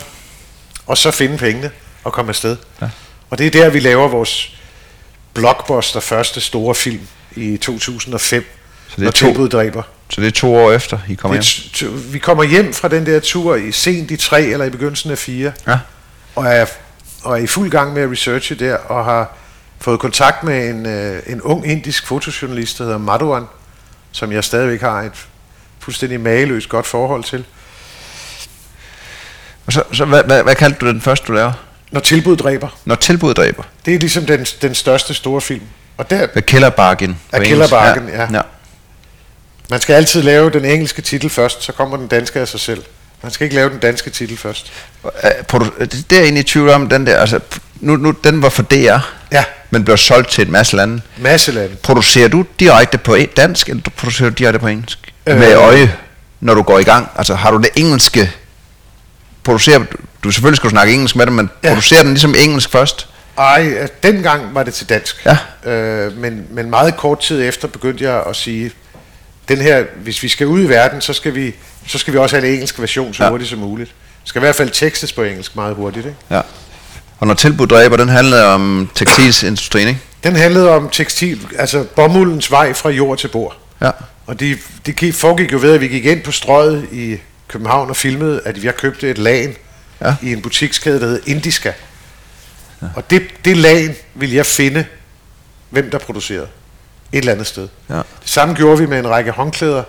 Og 0.86 0.98
så 0.98 1.12
finde 1.12 1.38
pengene 1.38 1.72
og 2.04 2.14
komme 2.14 2.30
afsted. 2.30 2.58
Ja. 2.82 2.90
Og 3.30 3.38
det 3.38 3.48
er 3.48 3.52
der, 3.52 3.70
vi 3.70 3.80
laver 3.80 4.08
vores 4.08 4.56
blockbuster 5.34 6.00
første 6.00 6.42
store 6.42 6.76
film 6.76 7.02
i 7.36 7.58
2005, 7.58 8.46
Så 8.90 8.96
det 8.96 9.02
er 9.02 9.04
når 9.04 9.12
to- 9.12 9.48
dræber. 9.48 9.84
Så 10.10 10.22
det 10.22 10.28
er 10.28 10.32
to 10.32 10.56
år 10.56 10.72
efter, 10.72 11.00
I 11.10 11.14
kommer 11.14 11.38
Det 11.38 11.46
hjem? 11.46 11.90
er 11.92 11.94
t- 11.94 11.98
t- 11.98 12.12
vi 12.12 12.20
kommer 12.20 12.44
hjem 12.44 12.74
fra 12.74 12.88
den 12.88 13.06
der 13.06 13.20
tur 13.20 13.56
i 13.56 13.72
sent 13.72 14.12
i 14.12 14.18
tre 14.18 14.42
eller 14.44 14.66
i 14.66 14.70
begyndelsen 14.70 15.12
af 15.12 15.18
fire, 15.18 15.52
Ja. 15.68 15.80
og 16.36 16.46
er, 16.46 16.66
og 17.24 17.40
er 17.40 17.44
i 17.44 17.48
fuld 17.48 17.70
gang 17.72 17.94
med 17.94 18.02
at 18.02 18.12
researche 18.12 18.56
der, 18.56 18.76
og 18.76 19.06
har 19.06 19.36
fået 19.82 20.00
kontakt 20.00 20.44
med 20.44 20.70
en, 20.70 20.86
øh, 20.86 21.22
en 21.28 21.42
ung 21.42 21.68
indisk 21.72 22.08
fotojournalist, 22.08 22.78
der 22.78 22.84
hedder 22.84 22.98
Madhuan, 22.98 23.44
som 24.12 24.32
jeg 24.32 24.44
stadigvæk 24.44 24.82
har 24.82 25.02
et 25.02 25.12
fuldstændig 25.80 26.20
mageløst 26.20 26.70
godt 26.70 26.86
forhold 26.88 27.24
til. 27.24 27.46
Og 29.66 29.74
så, 29.74 29.84
så 29.94 30.06
hvad, 30.06 30.24
hvad, 30.24 30.44
hvad 30.44 30.56
kaldte 30.56 30.80
du 30.80 30.88
den 30.88 31.02
første, 31.02 31.28
du 31.28 31.32
laver? 31.34 31.52
Når 31.92 32.00
tilbud 32.00 32.36
dræber, 32.38 32.68
Når 32.86 32.96
tilbud 32.96 33.34
dræber. 33.34 33.64
det 33.86 33.96
er 33.96 34.00
ligesom 34.00 34.26
den, 34.26 34.44
den 34.62 34.76
største 34.76 35.14
store 35.14 35.42
film. 35.42 35.64
Og 35.98 36.10
der, 36.10 36.28
The 36.28 36.42
Killer 36.42 36.70
Bargain. 36.70 37.14
på 37.32 37.36
A 37.36 37.38
engelsk. 37.38 37.50
Killer 37.50 37.68
Bargain, 37.68 38.08
ja. 38.10 38.28
ja. 38.34 38.42
man 39.70 39.82
skal 39.82 39.94
altid 39.94 40.22
lave 40.22 40.50
den 40.50 40.66
engelske 40.66 41.02
titel 41.02 41.30
først, 41.30 41.64
så 41.64 41.72
kommer 41.72 41.98
den 41.98 42.08
danske 42.08 42.40
af 42.40 42.48
sig 42.48 42.60
selv. 42.60 42.84
Man 43.24 43.32
skal 43.32 43.46
ikke 43.46 43.56
lave 43.56 43.70
den 43.70 43.80
danske 43.80 44.10
titel 44.10 44.38
først. 44.38 44.72
Øh, 45.06 45.12
det 46.10 46.12
er 46.18 46.22
egentlig 46.22 46.40
i 46.40 46.44
tvivl 46.44 46.70
om, 46.70 46.90
den 46.90 47.08
der, 47.08 47.18
altså, 47.18 47.40
nu, 47.76 47.96
nu, 47.96 48.12
den 48.24 48.42
var 48.42 48.50
for 48.50 48.64
DR, 48.64 48.98
Ja, 49.32 49.44
men 49.70 49.86
blev 49.86 49.98
solgt 49.98 50.30
til 50.32 50.46
en 50.46 50.52
masse 50.52 50.76
lande. 50.76 51.02
masse 51.18 51.52
lande. 51.52 51.76
Producerer 51.76 52.28
du 52.28 52.46
direkte 52.60 52.98
på 52.98 53.18
dansk, 53.38 53.70
eller 53.70 53.82
producerer 53.98 54.30
du 54.30 54.34
direkte 54.34 54.60
på 54.60 54.68
engelsk? 54.68 55.14
Øh. 55.28 55.38
Med 55.40 55.56
øje, 55.56 55.96
når 56.40 56.54
du 56.54 56.62
går 56.62 56.80
i 56.80 56.84
gang. 56.84 57.10
Altså 57.18 57.36
har 57.36 57.52
du 57.52 57.58
det 57.58 57.70
engelske, 57.76 58.32
producerer, 59.44 59.80
du 60.24 60.32
selvfølgelig 60.32 60.58
skal 60.58 60.68
du 60.70 60.72
snakke 60.74 60.94
engelsk 60.94 61.16
med 61.16 61.26
dem, 61.26 61.34
men 61.34 61.50
Ja. 61.64 61.68
ja. 61.68 61.74
producerer 61.74 62.02
den 62.04 62.10
ligesom 62.12 62.36
engelsk 62.38 62.70
først? 62.70 63.08
Ej, 63.38 63.88
dengang 64.04 64.56
var 64.56 64.64
det 64.64 64.74
til 64.74 64.90
dansk. 64.90 65.26
Ja. 65.26 65.72
Øh, 65.72 66.18
men, 66.18 66.48
men 66.52 66.70
meget 66.70 66.98
kort 66.98 67.20
tid 67.20 67.44
efter 67.48 67.68
begyndte 67.68 68.04
jeg 68.04 68.24
at 68.30 68.36
sige, 68.36 68.72
den 69.48 69.58
her, 69.58 69.84
hvis 70.04 70.24
vi 70.24 70.28
skal 70.28 70.48
ud 70.48 70.62
i 70.64 70.70
verden, 70.70 71.02
så 71.02 71.14
skal 71.14 71.36
vi, 71.36 71.56
så 71.88 71.98
skal 71.98 72.14
vi 72.14 72.18
også 72.18 72.36
have 72.36 72.48
en 72.48 72.54
engelsk 72.54 72.80
version 72.80 73.14
så 73.14 73.24
ja. 73.24 73.30
Hurtigt 73.30 73.50
som 73.50 73.60
muligt. 73.60 73.90
Det 74.22 74.30
skal 74.30 74.40
i 74.40 74.44
hvert 74.46 74.56
fald 74.56 74.70
tekstes 74.70 75.14
på 75.14 75.24
engelsk 75.24 75.56
meget 75.56 75.76
hurtigt. 75.76 76.06
Ikke? 76.06 76.18
Ja. 76.32 76.42
Og 77.20 77.28
når 77.28 77.34
tilbud 77.34 77.68
dræber, 77.68 77.98
den 77.98 78.10
handler 78.10 78.44
om 78.44 78.90
tekstilsindustrien, 78.96 79.88
ikke? 79.88 80.00
Den 80.24 80.36
handlede 80.36 80.70
om 80.70 80.90
tekstil, 80.90 81.48
altså 81.58 81.84
bomuldens 81.96 82.52
vej 82.52 82.74
fra 82.74 82.90
jord 82.90 83.18
til 83.18 83.28
bord. 83.28 83.58
Ja. 83.82 83.92
Og 84.26 84.40
det, 84.40 84.58
det 84.86 84.96
gik- 84.96 85.14
foregik 85.14 85.52
jo 85.54 85.58
ved, 85.62 85.74
at 85.74 85.82
vi 85.82 85.88
gik 85.88 86.06
ind 86.06 86.22
på 86.22 86.32
strøget 86.32 86.88
i 86.92 87.18
København 87.48 87.90
og 87.90 87.96
filmede, 87.96 88.42
at 88.46 88.64
jeg 88.64 88.76
købte 88.76 89.10
et 89.10 89.18
lagen 89.18 89.54
Ja. 90.02 90.16
i 90.22 90.32
en 90.34 90.42
butikskæde, 90.42 91.00
der 91.00 91.08
hed 91.08 91.22
Indiska. 91.26 91.72
Ja. 92.84 92.88
Og 92.96 93.10
det, 93.10 93.24
det 93.46 93.58
lagen 93.58 93.96
ville 94.14 94.36
jeg 94.36 94.46
finde, 94.46 94.86
hvem 95.70 95.90
der 95.90 95.98
producerede. 95.98 96.48
Et 97.12 97.18
eller 97.18 97.32
andet 97.32 97.48
sted. 97.48 97.68
Ja. 97.90 97.96
Det 97.96 98.06
samme 98.26 98.56
gjorde 98.56 98.78
vi 98.80 98.86
med 98.86 99.00
en 99.00 99.10
række 99.10 99.32
håndklæder 99.32 99.84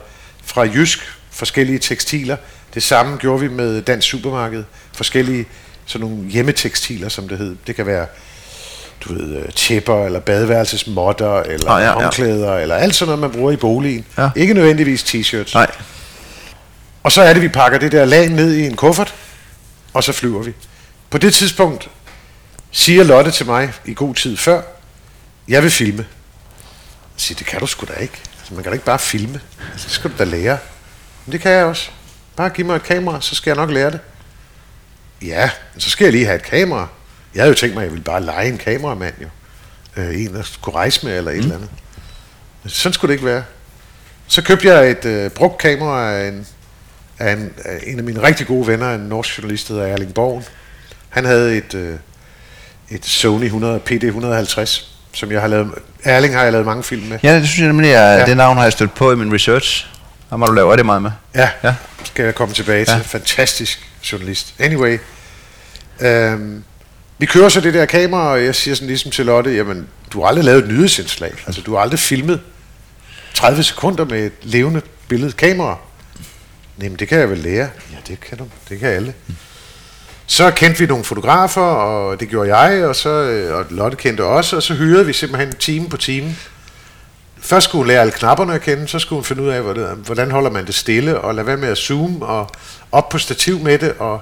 fra 0.44 0.62
Jysk, 0.62 0.98
forskellige 1.30 1.78
tekstiler. 1.78 2.36
Det 2.74 2.82
samme 2.82 3.16
gjorde 3.16 3.40
vi 3.40 3.48
med 3.48 3.82
Dansk 3.82 4.08
Supermarked, 4.08 4.64
forskellige 4.92 5.46
sådan 5.86 6.06
nogle 6.08 6.28
hjemmetekstiler, 6.30 7.08
som 7.08 7.28
det 7.28 7.38
hed. 7.38 7.56
Det 7.66 7.76
kan 7.76 7.86
være 7.86 8.06
du 9.00 9.14
ved, 9.14 9.36
øh, 9.36 9.52
tæpper, 9.52 10.06
eller 10.06 10.20
badeværelsesmotter, 10.20 11.40
eller 11.40 11.70
Ah, 11.70 11.82
ja, 11.82 11.86
ja. 11.88 11.92
håndklæder, 11.92 12.56
eller 12.56 12.74
alt 12.74 12.94
sådan 12.94 13.08
noget, 13.08 13.20
man 13.20 13.30
bruger 13.30 13.52
i 13.52 13.56
boligen. 13.56 14.04
Ja. 14.18 14.30
Ikke 14.36 14.54
nødvendigvis 14.54 15.02
t-shirts. 15.02 15.54
Nej. 15.54 15.70
Og 17.02 17.12
så 17.12 17.22
er 17.22 17.32
det, 17.32 17.42
vi 17.42 17.48
pakker 17.48 17.78
det 17.78 17.92
der 17.92 18.04
lag 18.04 18.28
ned 18.28 18.54
i 18.54 18.66
en 18.66 18.76
kuffert, 18.76 19.14
og 19.94 20.04
så 20.04 20.12
flyver 20.12 20.42
vi. 20.42 20.52
På 21.10 21.18
det 21.18 21.34
tidspunkt 21.34 21.88
siger 22.74 23.04
Lotte 23.04 23.30
til 23.30 23.46
mig 23.46 23.72
i 23.84 23.94
god 23.94 24.14
tid 24.14 24.36
før, 24.36 24.62
jeg 25.48 25.62
vil 25.62 25.70
filme. 25.70 26.06
Jeg 27.14 27.20
siger, 27.20 27.38
det 27.38 27.46
kan 27.46 27.60
du 27.60 27.66
sgu 27.66 27.86
da 27.86 27.92
ikke. 27.92 28.20
Altså, 28.38 28.54
man 28.54 28.62
kan 28.62 28.70
da 28.70 28.74
ikke 28.74 28.84
bare 28.84 28.98
filme. 28.98 29.40
Altså, 29.72 29.86
det 29.86 29.94
skal 29.94 30.10
du 30.10 30.16
da 30.18 30.24
lære. 30.24 30.58
Men 31.26 31.32
det 31.32 31.40
kan 31.40 31.52
jeg 31.52 31.64
også. 31.64 31.90
Bare 32.36 32.50
giv 32.50 32.66
mig 32.66 32.76
et 32.76 32.82
kamera, 32.82 33.20
så 33.20 33.34
skal 33.34 33.50
jeg 33.50 33.56
nok 33.56 33.70
lære 33.70 33.90
det. 33.90 34.00
Ja, 35.22 35.50
men 35.74 35.80
så 35.80 35.90
skal 35.90 36.04
jeg 36.04 36.12
lige 36.12 36.24
have 36.24 36.36
et 36.36 36.42
kamera. 36.42 36.88
Jeg 37.34 37.42
havde 37.42 37.48
jo 37.48 37.58
tænkt 37.58 37.74
mig, 37.74 37.82
at 37.82 37.84
jeg 37.84 37.92
ville 37.92 38.04
bare 38.04 38.22
lege 38.22 38.48
en 38.48 38.58
kameramand 38.58 39.14
jo. 39.22 39.28
Øh, 39.96 40.20
en, 40.20 40.34
der 40.34 40.42
skulle 40.42 40.76
rejse 40.76 41.06
med, 41.06 41.18
eller 41.18 41.30
et 41.30 41.36
mm. 41.36 41.42
eller 41.42 41.54
andet. 41.54 41.70
Men 42.62 42.70
sådan 42.70 42.92
skulle 42.92 43.08
det 43.08 43.14
ikke 43.14 43.26
være. 43.26 43.44
Så 44.26 44.42
købte 44.42 44.68
jeg 44.68 44.90
et 44.90 45.04
øh, 45.04 45.30
brugt 45.30 45.58
kamera 45.58 46.12
af 46.12 46.28
en, 46.28 46.46
af, 47.18 47.32
en, 47.32 47.52
af 47.64 47.80
en 47.86 47.98
af 47.98 48.04
mine 48.04 48.22
rigtig 48.22 48.46
gode 48.46 48.66
venner, 48.66 48.94
en 48.94 49.00
norsk 49.00 49.38
journalist, 49.38 49.68
der 49.68 49.74
hedder 49.74 49.88
Erling 49.88 50.14
Borgen. 50.14 50.44
Han 51.08 51.24
havde 51.24 51.56
et, 51.56 51.74
øh, 51.74 51.98
et 52.90 53.04
Sony 53.06 53.44
100 53.44 53.78
PD 53.80 54.04
150, 54.04 54.90
som 55.12 55.32
jeg 55.32 55.40
har 55.40 55.48
lavet. 55.48 55.70
Erling 56.04 56.34
har 56.34 56.42
jeg 56.42 56.52
lavet 56.52 56.66
mange 56.66 56.82
film 56.82 57.02
med. 57.06 57.18
Ja, 57.22 57.34
det 57.34 57.48
synes 57.48 57.58
jeg 57.58 57.66
nemlig, 57.66 57.90
at 57.96 58.18
Ja. 58.20 58.26
det 58.26 58.36
navn 58.36 58.56
har 58.56 58.64
jeg 58.64 58.72
stødt 58.72 58.94
på 58.94 59.12
i 59.12 59.16
min 59.16 59.34
research. 59.34 59.86
Ham 60.30 60.40
har 60.40 60.46
du 60.48 60.54
lavet 60.54 60.70
rigtig 60.70 60.86
meget 60.86 61.02
med. 61.02 61.10
Ja, 61.34 61.48
ja. 61.64 61.74
Skal 62.04 62.24
jeg 62.24 62.34
komme 62.34 62.54
tilbage 62.54 62.84
til. 62.84 62.92
Ja. 62.94 62.98
Fantastisk 63.00 63.88
journalist. 64.12 64.54
Anyway, 64.58 64.98
øhm, 66.00 66.64
vi 67.18 67.26
kører 67.26 67.48
så 67.48 67.60
det 67.60 67.74
der 67.74 67.86
kamera, 67.86 68.28
og 68.32 68.44
jeg 68.44 68.54
siger 68.54 68.74
sådan 68.74 68.86
ligesom 68.86 69.10
til 69.10 69.26
Lotte, 69.26 69.50
jamen, 69.54 69.86
du 70.12 70.20
har 70.20 70.28
aldrig 70.28 70.44
lavet 70.44 70.62
et 70.64 70.68
nyhedsindslag. 70.68 71.32
Altså, 71.46 71.60
du 71.60 71.74
har 71.74 71.82
aldrig 71.82 71.98
filmet 71.98 72.40
30 73.34 73.62
sekunder 73.62 74.04
med 74.04 74.26
et 74.26 74.32
levende 74.42 74.82
billede 75.08 75.32
kamera. 75.32 75.78
Jamen, 76.82 76.98
det 76.98 77.08
kan 77.08 77.18
jeg 77.18 77.30
vel 77.30 77.38
lære. 77.38 77.68
Ja, 77.92 77.96
det 78.08 78.20
kan 78.20 78.38
du. 78.38 78.46
Det 78.68 78.78
kan 78.80 78.88
alle. 78.88 79.14
Så 80.26 80.50
kendte 80.50 80.78
vi 80.80 80.86
nogle 80.86 81.04
fotografer, 81.04 81.60
og 81.60 82.20
det 82.20 82.28
gjorde 82.28 82.56
jeg, 82.56 82.84
og, 82.84 82.96
så, 82.96 83.08
øh, 83.08 83.58
og 83.58 83.66
Lotte 83.70 83.96
kendte 83.96 84.24
også, 84.24 84.56
og 84.56 84.62
så 84.62 84.74
hyrede 84.74 85.06
vi 85.06 85.12
simpelthen 85.12 85.52
time 85.56 85.88
på 85.88 85.96
time. 85.96 86.36
Først 87.40 87.64
skulle 87.64 87.80
hun 87.80 87.88
lære 87.88 88.00
alle 88.00 88.12
knapperne 88.12 88.54
at 88.54 88.60
kende, 88.60 88.88
så 88.88 88.98
skulle 88.98 89.16
hun 89.16 89.24
finde 89.24 89.42
ud 89.42 89.48
af, 89.48 89.62
hvordan- 89.96 90.30
holder 90.30 90.50
man 90.50 90.66
det 90.66 90.74
stille, 90.74 91.20
og 91.20 91.34
lade 91.34 91.46
være 91.46 91.56
med 91.56 91.68
at 91.68 91.78
zoome, 91.78 92.26
og 92.26 92.50
op 92.92 93.08
på 93.08 93.18
stativ 93.18 93.58
med 93.58 93.78
det, 93.78 93.94
og 93.98 94.20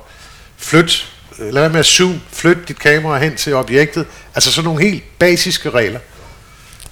flyt, 0.57 1.13
øh, 1.39 1.53
lad 1.55 1.63
være 1.63 1.71
med 1.71 1.81
at 1.81 1.87
zoom, 1.87 2.21
flyt 2.33 2.69
dit 2.69 2.79
kamera 2.79 3.19
hen 3.19 3.37
til 3.37 3.55
objektet. 3.55 4.07
Altså 4.35 4.53
sådan 4.53 4.65
nogle 4.65 4.83
helt 4.83 5.03
basiske 5.19 5.71
regler. 5.71 6.01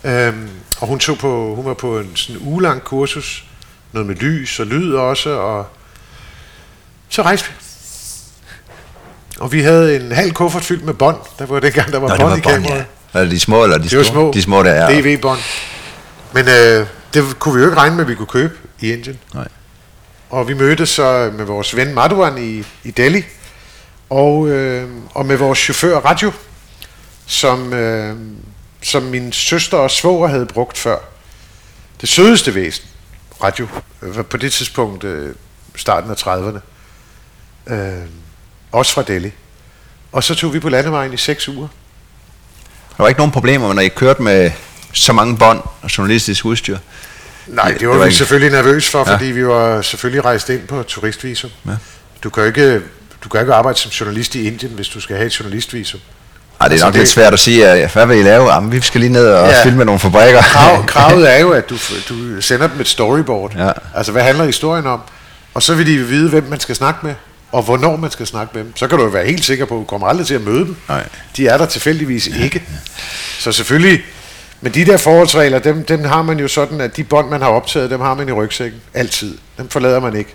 Øhm, 0.04 0.48
og 0.80 0.86
hun, 0.88 0.98
tog 0.98 1.18
på, 1.18 1.54
hun 1.54 1.64
var 1.64 1.74
på 1.74 1.98
en 1.98 2.16
sådan 2.16 2.40
ugelang 2.42 2.84
kursus, 2.84 3.44
noget 3.92 4.06
med 4.08 4.14
lys 4.16 4.60
og 4.60 4.66
lyd 4.66 4.92
også, 4.94 5.30
og 5.30 5.66
så 7.08 7.22
rejste 7.22 7.48
vi. 7.48 7.54
Og 9.40 9.52
vi 9.52 9.60
havde 9.60 9.96
en 9.96 10.12
halv 10.12 10.32
kuffert 10.32 10.62
fyldt 10.64 10.84
med 10.84 10.94
bånd. 10.94 11.16
Der 11.38 11.46
var 11.46 11.60
dengang, 11.60 11.92
der 11.92 11.98
var 11.98 12.08
Nå, 12.08 12.16
bånd 12.16 12.28
var 12.30 12.36
i 12.36 12.40
kameraet. 12.40 12.84
ja. 13.14 13.20
Det 13.22 13.30
de 13.30 13.40
små 13.40 13.64
eller 13.64 13.78
de 13.78 13.84
Det 13.88 13.96
var 13.98 14.02
store? 14.04 14.14
små, 14.14 14.30
De 14.34 14.42
små 14.42 14.62
der 14.62 14.70
er. 14.70 15.00
DV-bånd. 15.00 15.38
Men 16.32 16.48
øh, 16.48 16.86
det 17.14 17.38
kunne 17.38 17.54
vi 17.54 17.60
jo 17.60 17.66
ikke 17.66 17.78
regne 17.80 17.96
med, 17.96 18.04
at 18.04 18.08
vi 18.10 18.14
kunne 18.14 18.26
købe 18.26 18.54
i 18.80 18.92
Indien. 18.92 19.18
Nej. 19.34 19.48
Og 20.30 20.48
vi 20.48 20.54
mødtes 20.54 20.88
så 20.88 21.30
med 21.36 21.44
vores 21.44 21.76
ven 21.76 21.94
Madhuan 21.94 22.38
i, 22.38 22.64
i 22.84 22.90
Delhi, 22.90 23.22
og, 24.10 24.48
øh, 24.48 24.88
og 25.14 25.26
med 25.26 25.36
vores 25.36 25.58
chauffør 25.58 25.96
Radio, 25.98 26.32
som, 27.26 27.72
øh, 27.72 28.16
som 28.82 29.02
min 29.02 29.32
søster 29.32 29.78
og 29.78 29.90
svoger 29.90 30.28
havde 30.28 30.46
brugt 30.46 30.78
før. 30.78 30.96
Det 32.00 32.08
sødeste 32.08 32.54
væsen, 32.54 32.84
Radio, 33.42 33.66
øh, 34.02 34.16
var 34.16 34.22
på 34.22 34.36
det 34.36 34.52
tidspunkt 34.52 35.04
øh, 35.04 35.34
starten 35.76 36.10
af 36.10 36.14
30'erne. 36.14 36.58
Øh, 37.74 37.92
også 38.72 38.92
fra 38.92 39.02
Delhi. 39.02 39.30
Og 40.12 40.24
så 40.24 40.34
tog 40.34 40.54
vi 40.54 40.60
på 40.60 40.68
landevejen 40.68 41.12
i 41.12 41.16
seks 41.16 41.48
uger. 41.48 41.68
Der 42.96 43.02
var 43.02 43.08
ikke 43.08 43.18
nogen 43.20 43.32
problemer, 43.32 43.72
når 43.72 43.82
I 43.82 43.88
kørte 43.88 44.22
med 44.22 44.50
så 44.92 45.12
mange 45.12 45.36
bånd 45.36 45.60
og 45.82 45.98
journalistisk 45.98 46.44
udstyr. 46.44 46.78
Nej, 47.46 47.64
Det- 47.64 47.72
det 47.72 47.80
det 47.80 47.88
var, 47.88 47.94
var 47.94 48.02
vi 48.04 48.08
ikke- 48.08 48.16
selvfølgelig 48.18 48.50
nervøs 48.52 48.88
for, 48.88 48.98
Ja. 49.06 49.14
fordi 49.14 49.24
vi 49.24 49.46
var 49.46 49.82
selvfølgelig 49.82 50.24
rejst 50.24 50.48
ind 50.48 50.60
på 50.66 50.82
turistvisum. 50.82 51.50
Ja. 51.66 51.70
Du 52.24 52.30
kan 52.30 52.46
ikke, 52.46 52.80
du 53.24 53.28
kan 53.28 53.40
ikke 53.40 53.54
arbejde 53.54 53.78
som 53.78 53.90
journalist 53.90 54.34
i 54.34 54.46
Indien, 54.46 54.72
hvis 54.72 54.88
du 54.88 55.00
skal 55.00 55.16
have 55.16 55.26
et 55.26 55.40
journalistvisum. 55.40 56.00
Ej, 56.60 56.68
det 56.68 56.70
er 56.70 56.72
Altså, 56.74 56.86
nok 56.86 56.92
det- 56.92 57.00
lidt 57.00 57.08
svært 57.10 57.32
at 57.32 57.38
sige, 57.38 57.68
at, 57.68 57.92
hvad 57.92 58.06
vil 58.06 58.18
I 58.18 58.22
lave? 58.22 58.52
Jamen, 58.52 58.72
vi 58.72 58.80
skal 58.80 59.00
lige 59.00 59.12
ned 59.12 59.26
og 59.32 59.48
Ja. 59.48 59.64
filme 59.64 59.84
nogle 59.84 59.98
fabrikker. 59.98 60.42
Krav, 60.42 60.84
kravet 60.86 61.32
er 61.34 61.38
jo, 61.40 61.50
at 61.50 61.70
du, 61.70 61.76
du 62.08 62.40
sender 62.40 62.66
dem 62.66 62.80
et 62.80 62.88
storyboard. 62.88 63.54
Ja. 63.56 63.72
Altså, 63.94 64.12
hvad 64.12 64.22
handler 64.22 64.44
historien 64.44 64.86
om? 64.86 65.00
Og 65.54 65.62
så 65.62 65.74
vil 65.74 65.86
de 65.86 65.98
vide, 65.98 66.30
hvem 66.30 66.44
man 66.48 66.60
skal 66.60 66.76
snakke 66.76 67.06
med, 67.06 67.14
og 67.52 67.62
hvornår 67.62 67.96
man 67.96 68.10
skal 68.10 68.26
snakke 68.26 68.50
med 68.54 68.64
dem. 68.64 68.76
Så 68.76 68.88
kan 68.88 68.98
du 68.98 69.04
jo 69.04 69.10
være 69.10 69.24
helt 69.26 69.44
sikker 69.44 69.64
på, 69.64 69.74
at 69.74 69.80
du 69.80 69.84
kommer 69.84 70.06
aldrig 70.06 70.26
til 70.26 70.34
at 70.34 70.40
møde 70.40 70.58
dem. 70.58 70.76
Nej. 70.88 71.04
De 71.36 71.46
er 71.48 71.58
der 71.58 71.66
tilfældigvis 71.66 72.26
ikke. 72.26 72.62
Så 73.38 73.52
selvfølgelig, 73.52 74.00
men 74.60 74.74
de 74.74 74.84
der 74.84 74.96
forholdsregler, 74.96 75.58
dem, 75.58 75.84
dem 75.84 76.04
har 76.04 76.22
man 76.22 76.38
jo 76.38 76.48
sådan, 76.48 76.80
at 76.80 76.96
de 76.96 77.04
bånd, 77.04 77.28
man 77.28 77.42
har 77.42 77.48
optaget, 77.48 77.90
dem 77.90 78.00
har 78.00 78.14
man 78.14 78.28
i 78.28 78.32
rygsækken. 78.32 78.80
Altid. 78.94 79.38
Dem 79.58 79.68
forlader 79.68 80.00
man 80.00 80.16
ikke. 80.16 80.34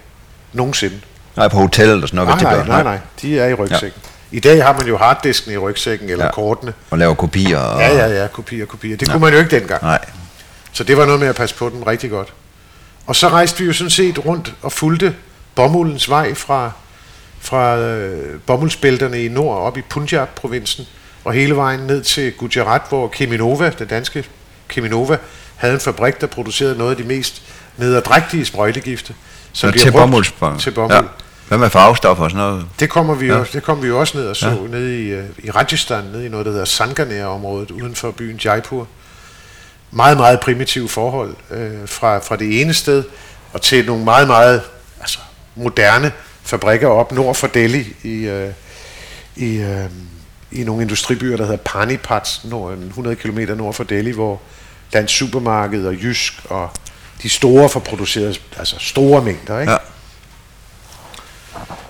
Nogensinde. 0.54 0.96
Nej, 1.38 1.48
på 1.48 1.58
hotellet 1.58 2.02
og 2.04 2.10
sådan 2.10 2.26
noget. 2.26 2.42
Nej, 2.42 2.54
nej, 2.56 2.68
nej, 2.68 2.84
nej. 2.84 2.98
De 3.22 3.40
er 3.40 3.48
i 3.48 3.54
rygsækken. 3.54 4.02
I 4.32 4.40
dag 4.40 4.64
har 4.64 4.74
man 4.74 4.88
jo 4.88 4.98
harddisken 4.98 5.52
i 5.54 5.58
rygsækken, 5.58 6.10
eller 6.10 6.26
Ja. 6.26 6.32
kortene. 6.32 6.74
Og 6.90 6.98
lave 6.98 7.16
kopier. 7.16 7.58
Og... 7.58 7.80
Ja, 7.82 7.96
ja, 7.96 8.22
ja, 8.22 8.28
kopier, 8.28 8.66
kopier. 8.66 8.98
Det 8.98 9.10
kunne 9.10 9.22
man 9.22 9.34
jo 9.34 9.40
ikke 9.40 9.60
dengang. 9.60 9.84
Nej. 9.84 10.06
Så 10.72 10.84
det 10.84 10.98
var 10.98 11.06
noget 11.06 11.20
med 11.20 11.28
at 11.28 11.36
passe 11.36 11.56
på 11.56 11.70
dem 11.70 11.84
rigtig 11.84 12.10
godt. 12.10 12.34
Og 13.08 13.16
så 13.16 13.30
rejste 13.30 13.60
vi 13.60 13.66
jo 13.66 13.74
sådan 13.74 13.90
set 13.92 14.26
rundt 14.26 14.54
og 14.62 14.72
fulgte 14.72 15.16
bomuldens 15.56 16.10
vej 16.10 16.34
fra, 16.34 16.72
fra 17.46 17.78
øh, 17.78 18.40
bomuldsbælterne 18.46 19.26
i 19.26 19.28
nord 19.28 19.58
op 19.58 19.78
i 19.78 19.82
Punjab-provinsen 19.82 20.88
og 21.24 21.34
hele 21.34 21.56
vejen 21.56 21.80
ned 21.80 22.04
til 22.04 22.32
Gujarat, 22.32 22.82
hvor 22.90 23.08
Keminova, 23.08 23.70
den 23.70 23.88
danske 23.88 24.26
Keminova, 24.68 25.18
havde 25.56 25.74
en 25.74 25.80
fabrik, 25.80 26.22
der 26.22 26.28
producerede 26.28 26.78
noget 26.78 26.92
af 26.92 26.98
de 26.98 27.04
mest 27.04 27.42
nederdrægtige 27.78 28.46
sprøjtegifte. 28.46 29.14
Så 29.54 29.72
bliver 29.72 29.84
til 29.84 29.92
brugt 29.92 30.02
bomuldsbånd. 30.02 30.60
Til 30.60 30.72
bomuld. 30.72 30.94
Ja. 30.94 31.02
Hvad 31.48 31.58
med 31.58 31.70
farvestoffer 31.70 32.24
og 32.24 32.32
sådan 32.32 32.46
noget? 32.46 32.66
Det 32.80 32.90
kommer 32.90 33.16
vi, 33.16 33.26
Ja. 33.26 33.38
jo, 33.38 33.46
det 33.54 33.64
kom 33.64 33.84
vi 33.84 33.88
jo 33.88 34.00
også 34.00 34.18
ned 34.18 34.28
og 34.28 34.36
så 34.36 34.50
ja. 34.50 34.56
nede 34.56 35.02
i, 35.04 35.08
øh, 35.08 35.26
i 35.38 35.52
Rajasthan, 35.52 36.04
nede 36.04 36.26
i 36.26 36.30
noget, 36.30 36.46
der 36.46 36.52
hedder 36.52 36.66
Sanganer-området, 36.66 37.72
uden 37.72 37.96
for 37.96 38.12
byen 38.12 38.38
Jaipur. 38.38 38.88
Meget, 39.92 40.18
meget 40.18 40.40
primitive 40.40 40.90
forhold 40.90 41.36
øh, 41.52 41.72
fra, 41.86 42.18
fra 42.20 42.36
det 42.36 42.62
ene 42.62 42.74
sted, 42.74 43.04
og 43.54 43.62
til 43.62 43.86
nogle 43.86 44.04
meget, 44.04 44.28
meget 44.28 44.62
altså, 45.00 45.20
moderne 45.56 46.12
fabrikker 46.46 46.88
op 46.88 47.12
nord 47.12 47.36
for 47.36 47.48
Delhi 47.48 47.94
i, 48.04 48.14
øh, 48.14 48.50
i, 49.36 49.58
øh, 49.58 49.86
i 50.52 50.64
nogle 50.64 50.82
industribyer, 50.82 51.38
der 51.38 51.44
hedder 51.44 51.58
Panipat, 51.58 52.42
nord, 52.44 52.74
100 52.74 53.16
km 53.16 53.40
nord 53.58 53.74
for 53.74 53.84
Delhi, 53.84 54.12
hvor 54.12 54.42
Dansk 54.94 55.18
Supermarked 55.18 55.86
og 55.86 55.94
Jysk 55.94 56.34
og 56.50 56.70
de 57.24 57.30
store 57.30 57.70
får 57.70 57.80
produceret 57.80 58.42
altså 58.58 58.76
store 58.80 59.22
mængder. 59.22 59.60
Ikke? 59.60 59.72
Ja. 59.72 59.78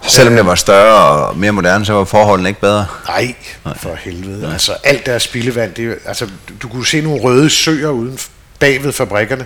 Så 0.02 0.16
selvom 0.16 0.36
det 0.36 0.46
var 0.46 0.56
større 0.56 1.28
og 1.28 1.38
mere 1.38 1.52
moderne, 1.52 1.86
så 1.86 1.94
var 1.94 2.04
forholdene 2.04 2.50
ikke 2.50 2.62
bedre. 2.62 2.86
Nej, 3.08 3.36
for 3.76 3.96
helvede. 3.96 4.42
Nej. 4.42 4.54
Altså 4.54 4.78
alt 4.84 5.06
deres 5.06 5.24
spildevand, 5.24 5.74
det, 5.74 5.98
altså, 6.06 6.30
du, 6.62 6.68
kunne 6.68 6.86
se 6.86 7.02
nogle 7.02 7.22
røde 7.22 7.50
søer 7.50 7.90
uden 7.90 8.20
bagved 8.60 8.92
fabrikkerne. 8.92 9.46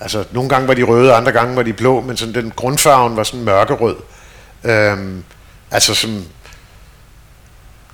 Altså 0.00 0.24
nogle 0.32 0.48
gange 0.48 0.68
var 0.68 0.74
de 0.74 0.82
røde, 0.82 1.14
andre 1.14 1.32
gange 1.32 1.56
var 1.56 1.62
de 1.62 1.72
blå, 1.72 2.00
men 2.00 2.16
sådan, 2.16 2.34
den 2.34 2.52
grundfarven 2.56 3.16
var 3.16 3.22
sådan 3.22 3.44
mørkerød. 3.44 3.96
Øhm, 4.64 5.24
altså 5.70 5.94
sådan 5.94 6.24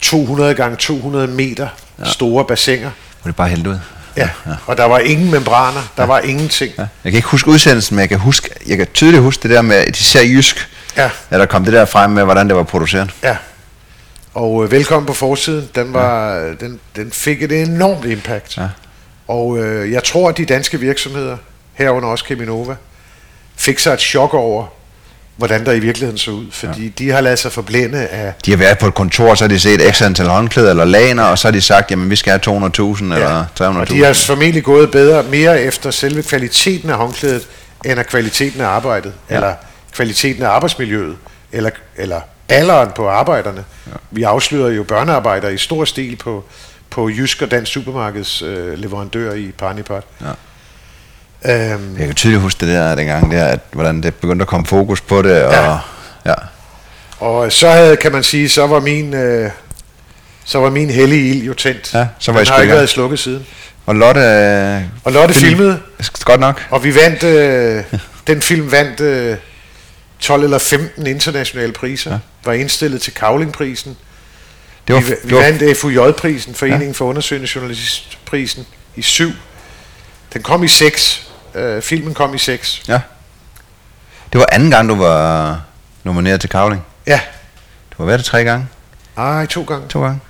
200 0.00 0.54
gange 0.54 0.76
200 0.76 1.26
meter 1.26 1.68
ja. 1.98 2.04
store 2.04 2.44
bassiner. 2.44 2.90
Hvor 3.22 3.28
det 3.28 3.36
bare 3.36 3.48
hældt 3.48 3.66
ud. 3.66 3.78
Ja. 4.16 4.28
ja. 4.46 4.52
Og 4.66 4.76
der 4.76 4.84
var 4.84 4.98
ingen 4.98 5.30
membraner, 5.30 5.82
der 5.96 6.02
ja. 6.02 6.06
var 6.06 6.18
ingenting. 6.18 6.72
Ja. 6.78 6.82
Jeg 7.04 7.12
kan 7.12 7.16
ikke 7.18 7.28
huske 7.28 7.48
udsendelsen, 7.48 7.96
men 7.96 8.00
jeg 8.00 8.08
kan, 8.08 8.18
huske, 8.18 8.50
jeg 8.66 8.76
kan 8.76 8.86
tydeligt 8.94 9.22
huske 9.22 9.42
det 9.42 9.50
der 9.50 9.62
med, 9.62 9.84
især 9.88 10.22
Jysk, 10.22 10.68
Ja. 10.96 11.10
at 11.30 11.40
der 11.40 11.46
kom 11.46 11.64
det 11.64 11.72
der 11.72 11.84
frem 11.84 12.10
med, 12.10 12.24
hvordan 12.24 12.48
det 12.48 12.56
var 12.56 12.62
produceret. 12.62 13.10
Ja. 13.22 13.36
Og 14.34 14.64
øh, 14.64 14.70
velkommen 14.70 15.06
på 15.06 15.12
forsiden. 15.12 15.68
Den, 15.74 15.94
var, 15.94 16.34
ja. 16.34 16.54
den, 16.54 16.80
den 16.96 17.12
fik 17.12 17.42
et 17.42 17.52
enormt 17.52 18.04
impact. 18.04 18.56
Ja. 18.56 18.68
Og 19.28 19.58
øh, 19.58 19.92
jeg 19.92 20.04
tror, 20.04 20.28
at 20.28 20.36
de 20.36 20.44
danske 20.44 20.80
virksomheder, 20.80 21.36
herunder 21.74 22.08
også 22.08 22.24
Keminova, 22.24 22.76
fik 23.56 23.78
sig 23.78 23.92
et 23.92 24.00
chok 24.00 24.34
over, 24.34 24.66
hvordan 25.38 25.66
der 25.66 25.72
i 25.72 25.78
virkeligheden 25.78 26.18
så 26.18 26.30
ud. 26.30 26.46
Fordi 26.50 26.84
ja. 26.84 26.90
de 26.98 27.10
har 27.10 27.20
ladet 27.20 27.38
sig 27.38 27.52
forblænde 27.52 28.06
af... 28.06 28.32
De 28.44 28.50
har 28.50 28.58
været 28.58 28.78
på 28.78 28.86
et 28.86 28.94
kontor, 28.94 29.34
så 29.34 29.44
har 29.44 29.48
de 29.48 29.60
set 29.60 29.80
x 29.94 30.02
antal 30.02 30.26
håndklæder 30.26 30.70
eller 30.70 30.84
laner, 30.84 31.22
og 31.22 31.38
så 31.38 31.48
har 31.48 31.52
de 31.52 31.60
sagt, 31.60 31.90
jamen 31.90 32.10
vi 32.10 32.16
skal 32.16 32.30
have 32.44 32.58
200.000 32.68 33.02
eller 33.02 33.44
300.000. 33.60 33.64
og 33.64 33.88
de 33.88 34.04
har 34.04 34.12
formentlig 34.12 34.64
gået 34.64 34.90
bedre 34.90 35.22
mere 35.22 35.62
efter 35.62 35.90
selve 35.90 36.22
kvaliteten 36.22 36.90
af 36.90 36.96
håndklædet, 36.96 37.48
end 37.84 37.98
af 37.98 38.06
kvaliteten 38.06 38.60
af 38.60 38.66
arbejdet, 38.66 39.12
Ja. 39.30 39.34
ja. 39.34 39.40
eller 39.40 39.54
kvaliteten 39.92 40.42
af 40.42 40.48
arbejdsmiljøet, 40.48 41.16
eller, 41.52 41.70
eller 41.96 42.20
alderen 42.48 42.88
på 42.96 43.08
arbejderne. 43.08 43.64
Ja. 43.86 43.92
Vi 44.10 44.22
afslører 44.22 44.70
jo 44.70 44.82
børnearbejdere 44.82 45.54
i 45.54 45.58
stor 45.58 45.84
stil 45.84 46.16
på, 46.16 46.44
på 46.90 47.08
Jysk 47.08 47.42
og 47.42 47.50
Dansk 47.50 47.72
Supermarkeds 47.72 48.42
øh, 48.42 48.78
leverandør 48.78 49.32
i 49.32 49.52
Panipat. 49.58 50.02
Ja. 50.20 50.26
Øhm, 51.44 51.96
Jeg 51.98 52.06
kan 52.06 52.14
tydeligt 52.14 52.42
huske 52.42 52.66
det 52.66 52.74
der 52.74 52.94
dengang, 52.94 53.30
der, 53.32 53.44
at, 53.44 53.60
hvordan 53.72 54.02
det 54.02 54.14
begyndte 54.14 54.42
at 54.42 54.46
komme 54.48 54.66
fokus 54.66 55.00
på 55.00 55.22
det. 55.22 55.42
Og, 55.44 55.52
Ja. 55.52 55.78
ja. 56.26 56.34
Og 57.20 57.52
så 57.52 57.70
havde, 57.70 57.96
kan 57.96 58.12
man 58.12 58.22
sige, 58.22 58.48
så 58.48 58.66
var 58.66 58.80
min, 58.80 59.14
øh, 59.14 59.50
så 60.44 60.58
var 60.58 60.70
min 60.70 60.90
hellige 60.90 61.30
ild 61.30 61.42
jo 61.42 61.54
tændt. 61.54 61.94
Ja, 61.94 62.06
så 62.18 62.32
var 62.32 62.38
Den 62.38 62.46
sgu 62.46 62.52
har 62.54 62.60
i 62.60 62.62
ikke 62.64 62.74
været 62.74 62.88
slukket 62.88 63.18
siden. 63.18 63.46
Og 63.86 63.94
Lotte... 63.94 64.20
øh, 64.20 64.82
Og 65.04 65.12
Lotte 65.12 65.34
film- 65.34 65.48
filmede, 65.48 65.80
Godt 66.24 66.40
nok. 66.40 66.66
og 66.70 66.84
vi 66.84 66.94
vandt, 66.94 67.22
øh, 67.22 67.84
den 68.26 68.42
film 68.42 68.72
vandt 68.72 69.00
øh, 69.00 69.36
12 70.20 70.44
eller 70.44 70.58
15 70.58 71.06
internationale 71.06 71.72
priser. 71.72 72.10
Ja. 72.10 72.14
Ja. 72.16 72.20
Var 72.44 72.52
indstillet 72.52 73.02
til 73.02 73.14
Kavlingprisen. 73.14 73.96
Det 74.88 74.94
var, 74.94 75.00
vi, 75.00 75.06
vi 75.06 75.14
det 75.28 75.36
var, 75.36 75.42
vandt 75.42 75.76
FUJ-prisen, 75.78 76.54
Foreningen 76.54 76.88
ja. 76.88 76.92
for 76.92 77.04
Undersøgende 77.04 77.48
Journalistprisen, 77.54 78.66
i 78.96 79.02
syv. 79.02 79.30
Den 80.34 80.42
kom 80.42 80.64
i 80.64 80.68
seks. 80.68 81.27
Øh, 81.58 81.82
filmen 81.82 82.14
kom 82.14 82.34
i 82.34 82.38
seks. 82.38 82.82
ja. 82.88 83.00
det 84.32 84.38
var 84.38 84.46
anden 84.52 84.70
gang, 84.70 84.88
du 84.88 84.94
var 84.96 85.60
nomineret 86.04 86.40
til 86.40 86.50
Kavling. 86.50 86.84
Ja. 87.06 87.20
Du 87.90 88.02
har 88.02 88.04
været 88.04 88.18
det 88.18 88.26
tre 88.26 88.44
gange. 88.44 88.66
Nej, 89.16 89.46
to 89.46 89.62
gange. 89.62 89.88
To 89.88 90.02
gange. 90.02 90.20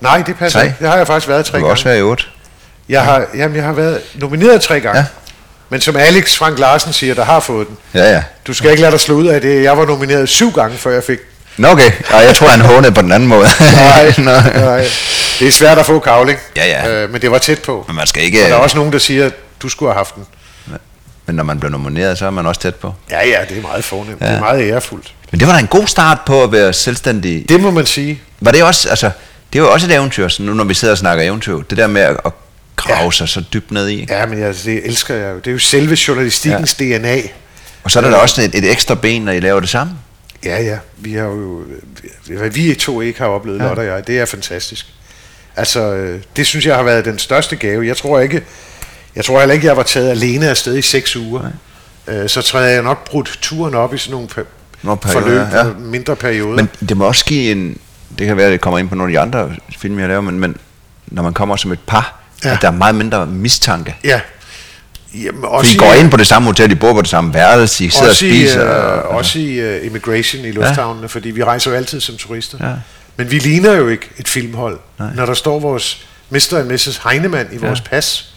Nej, 0.00 0.22
det 0.26 0.36
passer 0.36 0.62
ikke. 0.62 0.76
Det 0.80 0.88
har 0.88 0.96
jeg 0.96 1.06
faktisk 1.06 1.28
været 1.28 1.44
tre 1.44 1.50
Du 1.52 1.56
har 1.56 1.60
gange. 1.68 1.72
også 1.72 1.84
været 1.84 1.98
i 1.98 2.02
otte. 2.02 2.24
Jeg 2.88 3.02
har, 3.04 3.24
jamen, 3.34 3.56
jeg 3.56 3.64
har 3.64 3.72
været 3.72 4.00
nomineret 4.14 4.60
tre 4.62 4.80
gange. 4.80 4.98
Ja. 5.00 5.06
Men 5.68 5.80
som 5.80 5.96
Alex 5.96 6.36
Frank 6.36 6.58
Larsen 6.58 6.92
siger, 6.92 7.14
der 7.14 7.24
har 7.24 7.40
fået 7.40 7.68
den. 7.68 7.76
Ja, 7.94 8.10
ja. 8.12 8.22
Du 8.46 8.54
skal 8.54 8.70
ikke 8.70 8.80
lade 8.80 8.92
dig 8.92 9.00
slå 9.00 9.14
ud 9.14 9.26
af 9.26 9.40
det. 9.40 9.62
Jeg 9.62 9.78
var 9.78 9.84
nomineret 9.86 10.28
syv 10.28 10.52
gange, 10.52 10.78
før 10.78 10.90
jeg 10.90 11.04
fik. 11.04 11.18
Nå 11.56 11.68
okay, 11.68 11.92
Ej, 12.10 12.18
jeg 12.20 12.34
tror 12.34 12.48
han 12.48 12.60
hånede 12.60 12.92
på 12.92 13.02
den 13.02 13.12
anden 13.12 13.28
måde. 13.28 13.46
Nej, 13.74 14.14
nej. 14.64 14.86
Det 15.38 15.48
er 15.48 15.52
svært 15.52 15.78
at 15.78 15.86
få 15.86 15.98
kavling. 15.98 16.38
Ja, 16.56 16.66
ja. 16.66 16.88
Øh, 16.90 17.10
men 17.10 17.20
det 17.22 17.30
var 17.30 17.38
tæt 17.38 17.62
på. 17.62 17.84
Men 17.86 17.96
man 17.96 18.06
skal 18.06 18.22
ikke... 18.22 18.44
Og 18.44 18.50
der 18.50 18.56
er 18.56 18.60
også 18.60 18.76
nogen, 18.76 18.92
der 18.92 18.98
siger, 18.98 19.30
du 19.62 19.68
skulle 19.68 19.92
have 19.92 19.96
haft 19.98 20.14
den. 20.14 20.24
Men 21.26 21.36
når 21.36 21.44
man 21.44 21.60
bliver 21.60 21.70
nomineret, 21.70 22.18
så 22.18 22.26
er 22.26 22.30
man 22.30 22.46
også 22.46 22.60
tæt 22.60 22.74
på. 22.74 22.94
Ja, 23.10 23.26
ja, 23.28 23.44
det 23.48 23.58
er 23.58 23.62
meget 23.62 23.84
fornemt. 23.84 24.20
Ja. 24.20 24.26
Ja. 24.26 24.32
Det 24.32 24.36
er 24.36 24.40
meget 24.40 24.70
ærefuldt. 24.70 25.14
Men 25.30 25.40
det 25.40 25.48
var 25.48 25.54
da 25.54 25.60
en 25.60 25.66
god 25.66 25.86
start 25.86 26.18
på 26.26 26.42
at 26.42 26.52
være 26.52 26.72
selvstændig. 26.72 27.48
Det 27.48 27.60
må 27.60 27.70
man 27.70 27.86
sige. 27.86 28.20
Var 28.40 28.50
det 28.50 28.62
også, 28.62 28.88
altså, 28.88 29.10
det 29.52 29.62
var 29.62 29.68
også 29.68 29.86
et 29.86 29.94
eventyr, 29.94 30.28
så 30.28 30.42
nu 30.42 30.54
når 30.54 30.64
vi 30.64 30.74
sidder 30.74 30.92
og 30.92 30.98
snakker 30.98 31.24
eventyr, 31.24 31.56
det 31.56 31.78
der 31.78 31.86
med 31.86 32.02
at, 32.02 32.16
at 32.24 32.32
grave 32.76 32.98
ja. 32.98 33.04
Ja. 33.04 33.10
sig 33.10 33.28
så 33.28 33.44
dybt 33.52 33.70
ned 33.70 33.88
i. 33.88 34.06
Ja, 34.10 34.26
men 34.26 34.38
jeg, 34.38 34.54
det 34.64 34.86
elsker 34.86 35.14
jeg 35.14 35.32
jo. 35.32 35.36
Det 35.38 35.46
er 35.46 35.52
jo 35.52 35.58
selve 35.58 35.96
journalistikkens 36.08 36.76
ja. 36.80 36.98
DNA. 36.98 37.20
Og 37.84 37.90
så 37.90 37.98
er 37.98 38.02
der 38.02 38.10
da 38.10 38.16
også 38.16 38.42
et, 38.42 38.54
et 38.54 38.70
ekstra 38.70 38.94
ben, 38.94 39.22
når 39.22 39.32
I 39.32 39.40
laver 39.40 39.60
det 39.60 39.68
sammen. 39.68 39.96
Ja, 40.44 40.62
ja. 40.62 40.78
Vi 40.96 41.14
har 41.14 41.24
jo, 41.24 41.62
hvad 42.26 42.50
vi 42.50 42.74
to 42.74 43.00
ikke 43.00 43.18
har 43.20 43.26
oplevet, 43.26 43.58
Ja. 43.58 43.62
ja. 43.62 43.68
Lotte 43.68 43.80
og 43.80 43.86
jeg, 43.86 44.06
det 44.06 44.18
er 44.18 44.24
fantastisk. 44.24 44.86
Altså, 45.56 45.80
øh, 45.80 46.20
det 46.36 46.46
synes 46.46 46.66
jeg 46.66 46.76
har 46.76 46.82
været 46.82 47.04
den 47.04 47.18
største 47.18 47.56
gave. 47.56 47.86
Jeg 47.86 47.96
tror 47.96 48.20
ikke, 48.20 48.42
jeg 49.18 49.24
tror 49.24 49.38
heller 49.38 49.54
ikke, 49.54 49.66
jeg 49.66 49.76
var 49.76 49.82
taget 49.82 50.10
alene 50.10 50.48
afsted 50.48 50.76
i 50.76 50.82
seks 50.82 51.16
uger. 51.16 51.42
Øh, 52.06 52.28
Så 52.28 52.42
træder 52.42 52.68
jeg 52.68 52.82
nok 52.82 53.10
brudt 53.10 53.38
turen 53.42 53.74
op 53.74 53.94
i 53.94 53.98
sådan 53.98 54.12
nogle 54.12 54.28
Nogle 54.82 54.98
perioder, 55.00 55.20
forløb, 55.22 55.40
ja. 55.52 55.66
ja. 55.66 55.72
mindre 55.78 56.16
perioder. 56.16 56.56
Men 56.56 56.68
det 56.88 56.96
må 56.96 57.04
også 57.04 57.24
give 57.24 57.50
en, 57.52 57.78
det 58.18 58.26
kan 58.26 58.36
være, 58.36 58.46
at 58.46 58.52
det 58.52 58.60
kommer 58.60 58.78
ind 58.78 58.88
på 58.88 58.94
nogle 58.94 59.10
af 59.10 59.14
de 59.14 59.20
andre 59.20 59.54
film, 59.78 59.98
jeg 59.98 60.08
laver, 60.08 60.20
men, 60.20 60.40
men 60.40 60.56
når 61.06 61.22
man 61.22 61.34
kommer 61.34 61.56
som 61.56 61.72
et 61.72 61.78
par, 61.86 62.20
ja. 62.44 62.48
Ja. 62.48 62.54
at 62.54 62.62
der 62.62 62.68
er 62.68 62.72
meget 62.72 62.94
mindre 62.94 63.26
mistanke. 63.26 63.96
ja. 64.04 64.20
Jamen, 65.14 65.40
For 65.40 65.48
også 65.48 65.74
I 65.74 65.76
går 65.78 65.92
ind 65.94 66.10
på 66.10 66.16
det 66.16 66.26
samme 66.26 66.46
hotel, 66.48 66.70
I 66.72 66.74
bor 66.74 66.92
på 66.92 67.00
det 67.02 67.08
samme 67.10 67.34
værelse, 67.34 67.84
I 67.84 67.88
sidder 67.90 68.04
og 68.04 68.10
også 68.10 68.26
i, 68.26 68.28
spiser. 68.30 68.94
øh, 68.98 69.04
og, 69.04 69.08
også 69.08 69.38
i 69.38 69.76
uh, 69.80 69.86
immigration 69.86 70.44
i 70.44 70.50
lufthavnene, 70.50 71.00
ja. 71.00 71.06
fordi 71.06 71.30
vi 71.30 71.44
rejser 71.44 71.70
jo 71.70 71.76
altid 71.76 72.00
som 72.00 72.16
turister. 72.16 72.68
Ja. 72.68 72.74
Men 73.16 73.30
vi 73.30 73.38
ligner 73.38 73.72
jo 73.72 73.88
ikke 73.88 74.10
et 74.16 74.28
filmhold, 74.28 74.78
Nej. 74.98 75.06
Nej. 75.06 75.16
når 75.16 75.26
der 75.26 75.34
står 75.34 75.58
vores 75.60 76.06
Mr. 76.30 76.38
og 76.52 76.66
Mrs. 76.66 77.00
Heinemann 77.10 77.48
i 77.52 77.56
vores 77.56 77.78
Ja. 77.78 77.84
pas. 77.90 78.32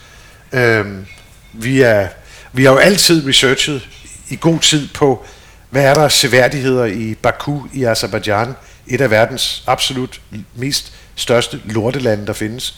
Øhm, 0.53 1.06
vi, 1.53 1.82
er, 1.82 2.07
vi 2.53 2.64
har 2.64 2.72
jo 2.72 2.78
altid 2.78 3.28
researchet 3.28 3.90
i 4.30 4.38
god 4.41 4.60
tid 4.60 4.88
på, 4.94 5.26
hvad 5.69 5.84
er 5.84 5.94
der 5.94 6.07
seværdigheder 6.07 6.86
i 6.86 7.15
Baku 7.22 7.60
i 7.73 7.84
Azerbaijan, 7.84 8.53
et 8.88 9.02
af 9.02 9.11
verdens 9.11 9.64
absolut 9.68 10.22
mest 10.56 10.94
største 11.15 11.60
lortelande, 11.65 12.28
der 12.28 12.34
findes. 12.34 12.76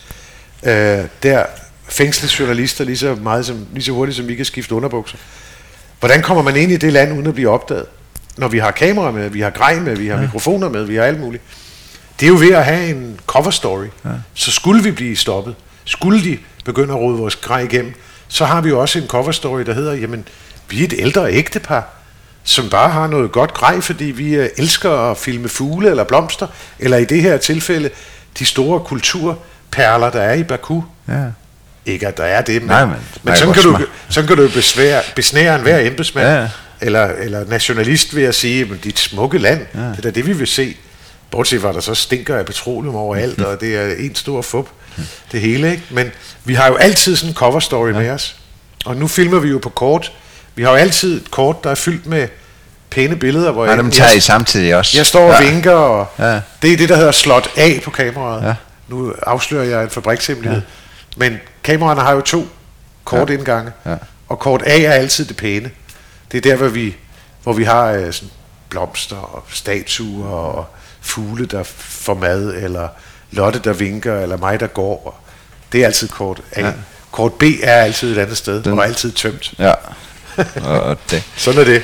Øh, 0.64 1.04
der 1.24 1.46
fængsles 1.90 2.40
journalister 2.40 2.86
lige 2.86 2.98
så, 2.98 3.16
meget 3.16 3.46
som, 3.46 3.68
lige 3.74 3.84
så 3.84 3.92
hurtigt, 3.92 4.18
som 4.18 4.28
vi 4.28 4.36
kan 4.36 4.46
skifte 4.46 4.76
underbukser. 4.76 5.18
Hvordan 6.00 6.22
kommer 6.22 6.44
man 6.44 6.56
ind 6.56 6.72
i 6.72 6.78
det 6.78 6.94
land 6.94 7.14
uden 7.14 7.28
at 7.28 7.34
blive 7.34 7.50
opdaget? 7.50 7.86
Når 8.38 8.48
vi 8.48 8.60
har 8.60 8.72
kamera 8.72 9.12
med, 9.12 9.30
vi 9.30 9.42
har 9.42 9.50
grej 9.50 9.80
med, 9.80 9.96
vi 9.96 10.08
har 10.08 10.16
ja. 10.16 10.22
mikrofoner 10.22 10.70
med, 10.70 10.84
vi 10.84 10.96
har 10.96 11.04
alt 11.04 11.20
muligt. 11.20 11.44
Det 12.20 12.26
er 12.26 12.30
jo 12.30 12.38
ved 12.40 12.52
at 12.52 12.66
have 12.66 12.90
en 12.90 13.20
cover 13.28 13.50
story. 13.50 13.86
Ja. 14.06 14.10
Så 14.34 14.52
skulle 14.52 14.84
vi 14.84 14.92
blive 14.92 15.16
stoppet, 15.16 15.56
skulle 15.86 16.24
de 16.24 16.38
begynde 16.64 16.94
at 16.94 17.00
rode 17.00 17.18
vores 17.18 17.36
grej 17.36 17.60
igennem, 17.60 17.94
så 18.28 18.46
har 18.46 18.62
vi 18.62 18.70
jo 18.70 18.80
også 18.80 19.00
en 19.00 19.08
cover 19.08 19.32
story, 19.32 19.62
der 19.62 19.74
hedder, 19.74 19.94
jamen, 19.94 20.28
vi 20.70 20.82
er 20.82 20.86
et 20.86 20.94
ældre 20.98 21.34
ægtepar, 21.34 21.88
som 22.44 22.70
bare 22.70 22.90
har 22.90 23.08
noget 23.08 23.32
godt 23.32 23.54
grej, 23.54 23.82
fordi 23.82 24.06
vi 24.06 24.36
øh, 24.36 24.50
elsker 24.58 25.12
at 25.12 25.18
filme 25.18 25.50
fugle 25.50 25.90
eller 25.90 26.04
blomster, 26.04 26.48
eller 26.80 26.98
i 26.98 27.06
det 27.06 27.22
her 27.22 27.38
tilfælde, 27.38 27.90
de 28.40 28.46
store 28.46 28.80
kulturperler, 28.80 30.10
der 30.10 30.22
er 30.22 30.34
i 30.34 30.44
Baku. 30.44 30.82
ja. 31.08 31.24
Ikke 31.86 32.08
at 32.08 32.18
der 32.18 32.24
er 32.24 32.42
det, 32.42 32.62
men, 32.62 32.68
Nej, 32.70 32.86
men- 32.86 32.94
men, 32.94 33.00
men 33.24 33.36
sådan, 33.36 33.54
kan 33.54 33.64
du, 33.64 33.78
sådan 34.10 34.28
kan 34.28 34.38
du 34.38 34.48
besvære, 34.54 35.02
besnære 35.16 35.56
en 35.56 35.62
hver 35.62 35.80
embedsmand, 35.80 36.28
Ja, 36.28 36.50
eller, 36.82 37.06
eller 37.06 37.46
nationalist 37.46 38.16
ved 38.16 38.24
at 38.24 38.36
sige, 38.36 38.62
at 38.74 38.84
dit 38.84 39.00
smukke 39.00 39.38
land, 39.38 39.66
ja. 39.76 39.80
det 39.80 39.98
er 39.98 40.02
da 40.02 40.10
det, 40.10 40.28
vi 40.28 40.34
vil 40.34 40.48
se. 40.48 40.78
Bortset 41.32 41.62
fra, 41.62 41.70
at 41.70 41.76
der 41.76 41.82
så 41.82 41.96
stinker 41.96 42.36
af 42.36 42.46
petroleum 42.46 42.96
overalt, 42.96 43.42
og 43.42 43.62
det 43.62 43.76
er 43.76 43.94
en 43.96 44.16
stor 44.16 44.42
fup, 44.42 44.68
det 45.32 45.42
hele. 45.42 45.72
Ikke? 45.72 45.84
Men 45.90 46.12
vi 46.44 46.54
har 46.54 46.68
jo 46.68 46.76
altid 46.76 47.16
sådan 47.16 47.30
en 47.30 47.36
cover 47.36 47.60
story 47.60 47.88
ja. 47.94 47.94
med 48.00 48.10
os. 48.10 48.36
Og 48.86 48.96
nu 48.96 49.08
filmer 49.08 49.40
vi 49.40 49.50
jo 49.50 49.58
på 49.58 49.70
kort. 49.70 50.12
Vi 50.56 50.64
har 50.64 50.70
jo 50.70 50.76
altid 50.76 51.22
et 51.22 51.32
kort, 51.32 51.64
der 51.64 51.70
er 51.72 51.76
fyldt 51.76 52.06
med 52.06 52.28
pæne 52.90 53.16
billeder, 53.16 53.52
hvor 53.52 53.68
Og 53.68 53.78
dem 53.78 53.86
jeg, 53.86 53.94
tager 53.94 54.10
I 54.10 54.14
jeg, 54.14 54.24
samtidig 54.24 54.76
også. 54.76 54.98
jeg 54.98 55.06
står 55.06 55.34
og 55.34 55.42
ja. 55.44 55.50
vinker, 55.52 55.72
og 55.72 56.08
Ja. 56.20 56.40
det 56.62 56.74
er 56.74 56.78
det, 56.78 56.90
der 56.90 56.96
hedder 56.96 57.12
slot 57.12 57.50
A 57.58 57.70
på 57.84 57.92
kameraet. 57.92 58.44
Ja. 58.48 58.56
Nu 58.88 59.14
afslører 59.28 59.64
jeg 59.64 59.84
en 59.84 59.90
fabrikshemmelighed. 59.90 60.62
Ja. 60.62 60.66
Men 61.18 61.38
kameraerne 61.64 62.02
har 62.02 62.12
jo 62.14 62.22
to 62.22 62.48
kortindgange, 63.04 63.72
Ja. 63.86 63.96
og 64.30 64.40
kort 64.40 64.62
A 64.66 64.82
er 64.82 64.92
altid 64.92 65.26
det 65.26 65.38
pæne. 65.38 65.70
Det 66.32 66.38
er 66.38 66.42
der, 66.52 66.56
hvor 66.56 66.68
vi, 66.68 66.96
hvor 67.44 67.54
vi 67.54 67.64
har 67.64 67.86
øh, 67.86 68.14
sådan 68.14 68.30
blomster 68.70 69.16
og 69.16 69.44
statuer 69.50 70.30
og 70.30 70.66
fugle, 71.02 71.46
der 71.46 71.64
får 71.78 72.14
mad, 72.14 72.54
eller 72.56 72.88
Lotte, 73.34 73.60
der 73.60 73.74
vinker, 73.74 74.20
eller 74.20 74.38
mig, 74.38 74.60
der 74.60 74.68
går. 74.68 75.24
Det 75.72 75.82
er 75.82 75.86
altid 75.86 76.08
kort 76.10 76.42
A. 76.52 76.62
Ja. 76.62 76.72
Kort 77.12 77.34
B 77.34 77.44
er 77.64 77.74
altid 77.74 78.18
et 78.18 78.22
andet 78.22 78.38
sted, 78.38 78.64
Den- 78.64 78.72
og 78.74 78.78
er 78.80 78.84
altid 78.84 79.12
tømt. 79.12 79.54
Ja. 79.60 79.74
og 80.64 80.98
det. 81.12 81.24
Sådan 81.36 81.60
er 81.62 81.64
det. 81.66 81.82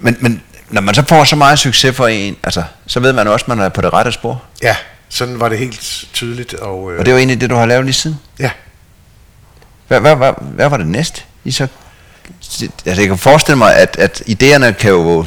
Men, 0.00 0.16
men 0.20 0.42
når 0.70 0.80
man 0.80 0.94
så 0.94 1.02
får 1.08 1.24
så 1.24 1.36
meget 1.36 1.58
succes 1.58 1.96
for 1.96 2.06
en, 2.06 2.36
altså, 2.44 2.62
så 2.86 3.00
ved 3.00 3.12
man 3.12 3.28
også, 3.28 3.44
at 3.44 3.48
man 3.48 3.60
er 3.60 3.68
på 3.68 3.80
det 3.80 3.92
rette 3.92 4.12
spor. 4.12 4.42
Ja, 4.62 4.76
sådan 5.08 5.40
var 5.40 5.48
det 5.48 5.58
helt 5.58 6.04
tydeligt. 6.12 6.54
Og, 6.54 6.92
øh, 6.92 6.98
Og 6.98 7.06
det 7.06 7.12
jo 7.12 7.16
egentlig 7.16 7.40
det, 7.40 7.50
du 7.50 7.54
har 7.54 7.66
lavet 7.66 7.84
lige 7.84 7.94
siden. 7.94 8.16
ja, 8.38 8.50
Hvad, 9.88 10.00
hvad, 10.00 10.16
hvad, 10.16 10.32
hvad 10.40 10.68
var 10.68 10.76
det 10.76 10.86
næste? 10.86 11.22
I 11.44 11.50
så, 11.50 11.66
altså, 12.86 13.00
jeg 13.02 13.06
kan 13.08 13.18
forestille 13.18 13.56
mig, 13.58 13.74
at, 13.76 13.96
at 13.98 14.22
idéerne 14.28 14.70
kan 14.72 14.90
jo... 14.90 15.24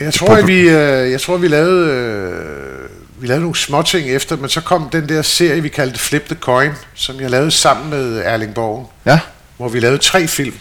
Jeg 0.00 0.14
tror, 0.14 0.34
at 0.36 0.46
vi, 0.46 0.60
øh, 0.60 1.10
jeg 1.10 1.20
tror, 1.20 1.36
vi 1.36 1.48
lavede, 1.48 1.90
øh, 1.90 2.83
vi 3.24 3.28
lavede 3.28 3.42
nogle 3.42 3.56
småting 3.56 4.10
efter, 4.10 4.36
men 4.36 4.48
så 4.48 4.60
kom 4.60 4.88
den 4.90 5.08
der 5.08 5.22
serie, 5.22 5.62
vi 5.62 5.68
kaldte 5.68 5.98
Flip 5.98 6.26
the 6.26 6.36
Coin, 6.40 6.70
som 6.94 7.20
jeg 7.20 7.30
lavede 7.30 7.50
sammen 7.50 7.90
med 7.90 8.22
Erling 8.24 8.54
Borgen, 8.54 8.86
Ja, 9.06 9.20
hvor 9.56 9.68
vi 9.68 9.80
lavede 9.80 9.98
tre 9.98 10.26
film. 10.26 10.54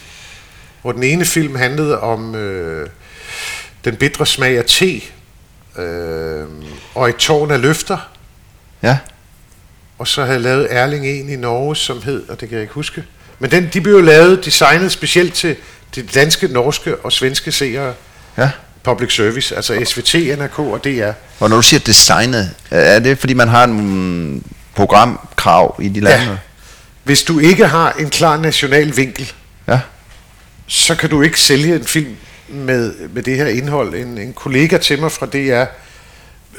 Hvor 0.81 0.91
den 0.91 1.03
ene 1.03 1.25
film 1.25 1.55
handlede 1.55 1.99
om 1.99 2.35
øh, 2.35 2.89
den 3.85 3.95
bitre 3.95 4.25
smag 4.25 4.57
af 4.57 4.65
te, 4.67 5.01
øh, 5.81 6.45
og 6.95 7.09
et 7.09 7.15
tårn 7.15 7.51
af 7.51 7.61
løfter, 7.61 8.09
ja, 8.83 8.97
og 9.97 10.07
så 10.07 10.21
havde 10.21 10.33
jeg 10.33 10.41
lavet 10.41 10.67
Erling 10.69 11.07
en 11.07 11.29
i 11.29 11.35
Norge, 11.35 11.75
som 11.75 12.01
hed, 12.01 12.29
og 12.29 12.39
det 12.41 12.49
kan 12.49 12.55
jeg 12.55 12.61
ikke 12.61 12.73
huske, 12.73 13.03
men 13.39 13.51
den, 13.51 13.69
de 13.73 13.81
blev 13.81 13.93
jo 13.93 14.01
lavet, 14.01 14.45
designet 14.45 14.91
specielt 14.91 15.33
til 15.33 15.55
de 15.95 16.01
danske, 16.01 16.47
norske 16.47 16.95
og 16.95 17.11
svenske 17.11 17.51
seere, 17.51 17.93
ja. 18.37 18.49
Public 18.83 19.15
service, 19.15 19.55
altså 19.55 19.81
SVT, 19.85 20.15
NRK 20.39 20.59
og 20.59 20.83
DR. 20.83 21.11
Og 21.39 21.49
når 21.49 21.55
du 21.55 21.61
siger 21.61 21.79
designet, 21.79 22.51
er 22.71 22.99
det 22.99 23.19
fordi 23.19 23.33
man 23.33 23.47
har 23.47 23.63
en 23.63 24.43
programkrav 24.75 25.75
i 25.81 25.89
de 25.89 25.99
lande? 25.99 26.25
Ja. 26.25 26.37
Hvis 27.03 27.23
du 27.23 27.39
ikke 27.39 27.67
har 27.67 27.91
en 27.91 28.09
klar 28.09 28.37
national 28.37 28.97
vinkel, 28.97 29.33
ja. 29.67 29.79
så 30.67 30.95
kan 30.95 31.09
du 31.09 31.21
ikke 31.21 31.39
sælge 31.39 31.75
en 31.75 31.85
film 31.85 32.15
med, 32.47 32.93
med 33.09 33.23
det 33.23 33.37
her 33.37 33.47
indhold. 33.47 33.95
En, 33.95 34.17
en 34.17 34.33
kollega 34.33 34.77
til 34.77 34.99
mig 34.99 35.11
fra 35.11 35.25
DR 35.25 35.65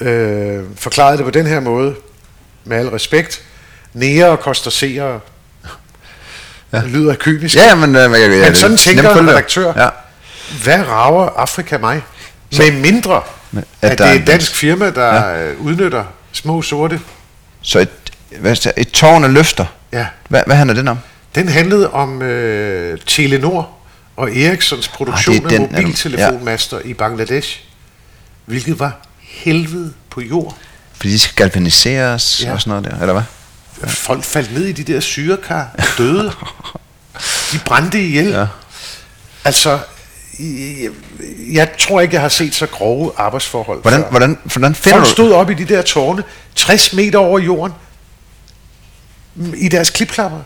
øh, 0.00 0.64
forklarede 0.76 1.16
det 1.16 1.24
på 1.24 1.30
den 1.30 1.46
her 1.46 1.60
måde, 1.60 1.94
med 2.64 2.76
al 2.76 2.88
respekt. 2.88 3.42
Nære 3.92 4.36
koster 4.36 4.70
seere. 4.70 5.20
Ja. 6.72 6.80
Det 6.80 6.90
lyder 6.90 7.14
kynisk. 7.14 7.56
Ja, 7.56 7.74
men, 7.74 7.96
øh, 7.96 8.02
jeg, 8.02 8.20
jeg, 8.20 8.30
Men 8.30 8.54
sådan 8.54 8.76
tænker 8.76 9.10
en 9.10 9.28
redaktør. 9.28 9.72
Ja. 9.76 9.88
Hvad 10.62 10.88
rager 10.88 11.28
Afrika 11.28 11.78
mig? 11.78 12.02
Med 12.58 12.72
mindre, 12.72 13.22
at, 13.56 13.64
at 13.82 13.98
det 13.98 14.06
er 14.06 14.12
et 14.12 14.26
dansk 14.26 14.54
firma, 14.54 14.90
der 14.90 15.14
ja. 15.30 15.52
udnytter 15.54 16.04
små 16.32 16.62
sorte. 16.62 17.00
Så 17.62 17.78
et, 17.78 17.88
hvad, 18.40 18.56
siger- 18.56 18.72
et 18.76 18.90
tårn 18.90 19.24
af 19.24 19.32
løfter. 19.32 19.64
Ja. 19.92 20.06
Hvad, 20.28 20.42
hvad 20.46 20.56
handler 20.56 20.74
den 20.74 20.88
om? 20.88 20.98
Den 21.34 21.48
handlede 21.48 21.90
om 21.90 22.22
øh, 22.22 22.98
Telenor 23.06 23.70
og 24.16 24.36
Ericssons 24.36 24.88
produktion 24.88 25.36
Ah, 25.36 25.42
det 25.42 25.58
er 25.58 25.62
af 25.62 25.68
den, 25.68 25.76
du- 25.76 25.82
mobiltelefonmaster 25.82 26.78
i 26.84 26.94
Bangladesh, 26.94 27.60
hvilket 28.44 28.78
var 28.78 28.92
helvede 29.20 29.92
på 30.10 30.20
jord. 30.20 30.56
Fordi 30.96 31.12
de 31.12 31.18
skal 31.18 31.34
galvaniseres 31.36 32.40
ja. 32.42 32.48
Ja. 32.48 32.54
og 32.54 32.60
sådan 32.60 32.82
noget 32.82 32.84
der, 32.84 33.00
eller 33.00 33.12
hvad? 33.12 33.22
Folk 33.90 34.24
faldt 34.24 34.52
ned 34.54 34.64
i 34.64 34.72
de 34.72 34.92
der 34.92 35.00
syrekar 35.00 35.68
og 35.78 35.84
døde. 35.98 36.32
De 37.52 37.58
brændte 37.64 38.02
ihjel. 38.04 38.26
Ja. 38.28 38.40
Ja. 38.40 38.46
Altså, 39.44 39.78
jeg, 40.38 40.90
jeg 41.52 41.68
tror 41.78 42.00
ikke, 42.00 42.14
jeg 42.14 42.22
har 42.22 42.28
set 42.28 42.54
så 42.54 42.66
grove 42.66 43.12
arbejdsforhold 43.16 43.82
Hvordan, 43.82 44.00
før. 44.02 44.10
hvordan, 44.10 44.38
hvordan 44.44 44.74
finder 44.74 44.96
Folk 44.98 45.04
du... 45.08 45.10
stod 45.12 45.32
op 45.32 45.50
i 45.50 45.54
de 45.54 45.64
der 45.64 45.82
tårne, 45.82 46.22
60 46.54 46.92
meter 46.92 47.18
over 47.18 47.38
jorden, 47.38 47.74
i 49.56 49.68
deres 49.68 49.90
klipklapper. 49.90 50.38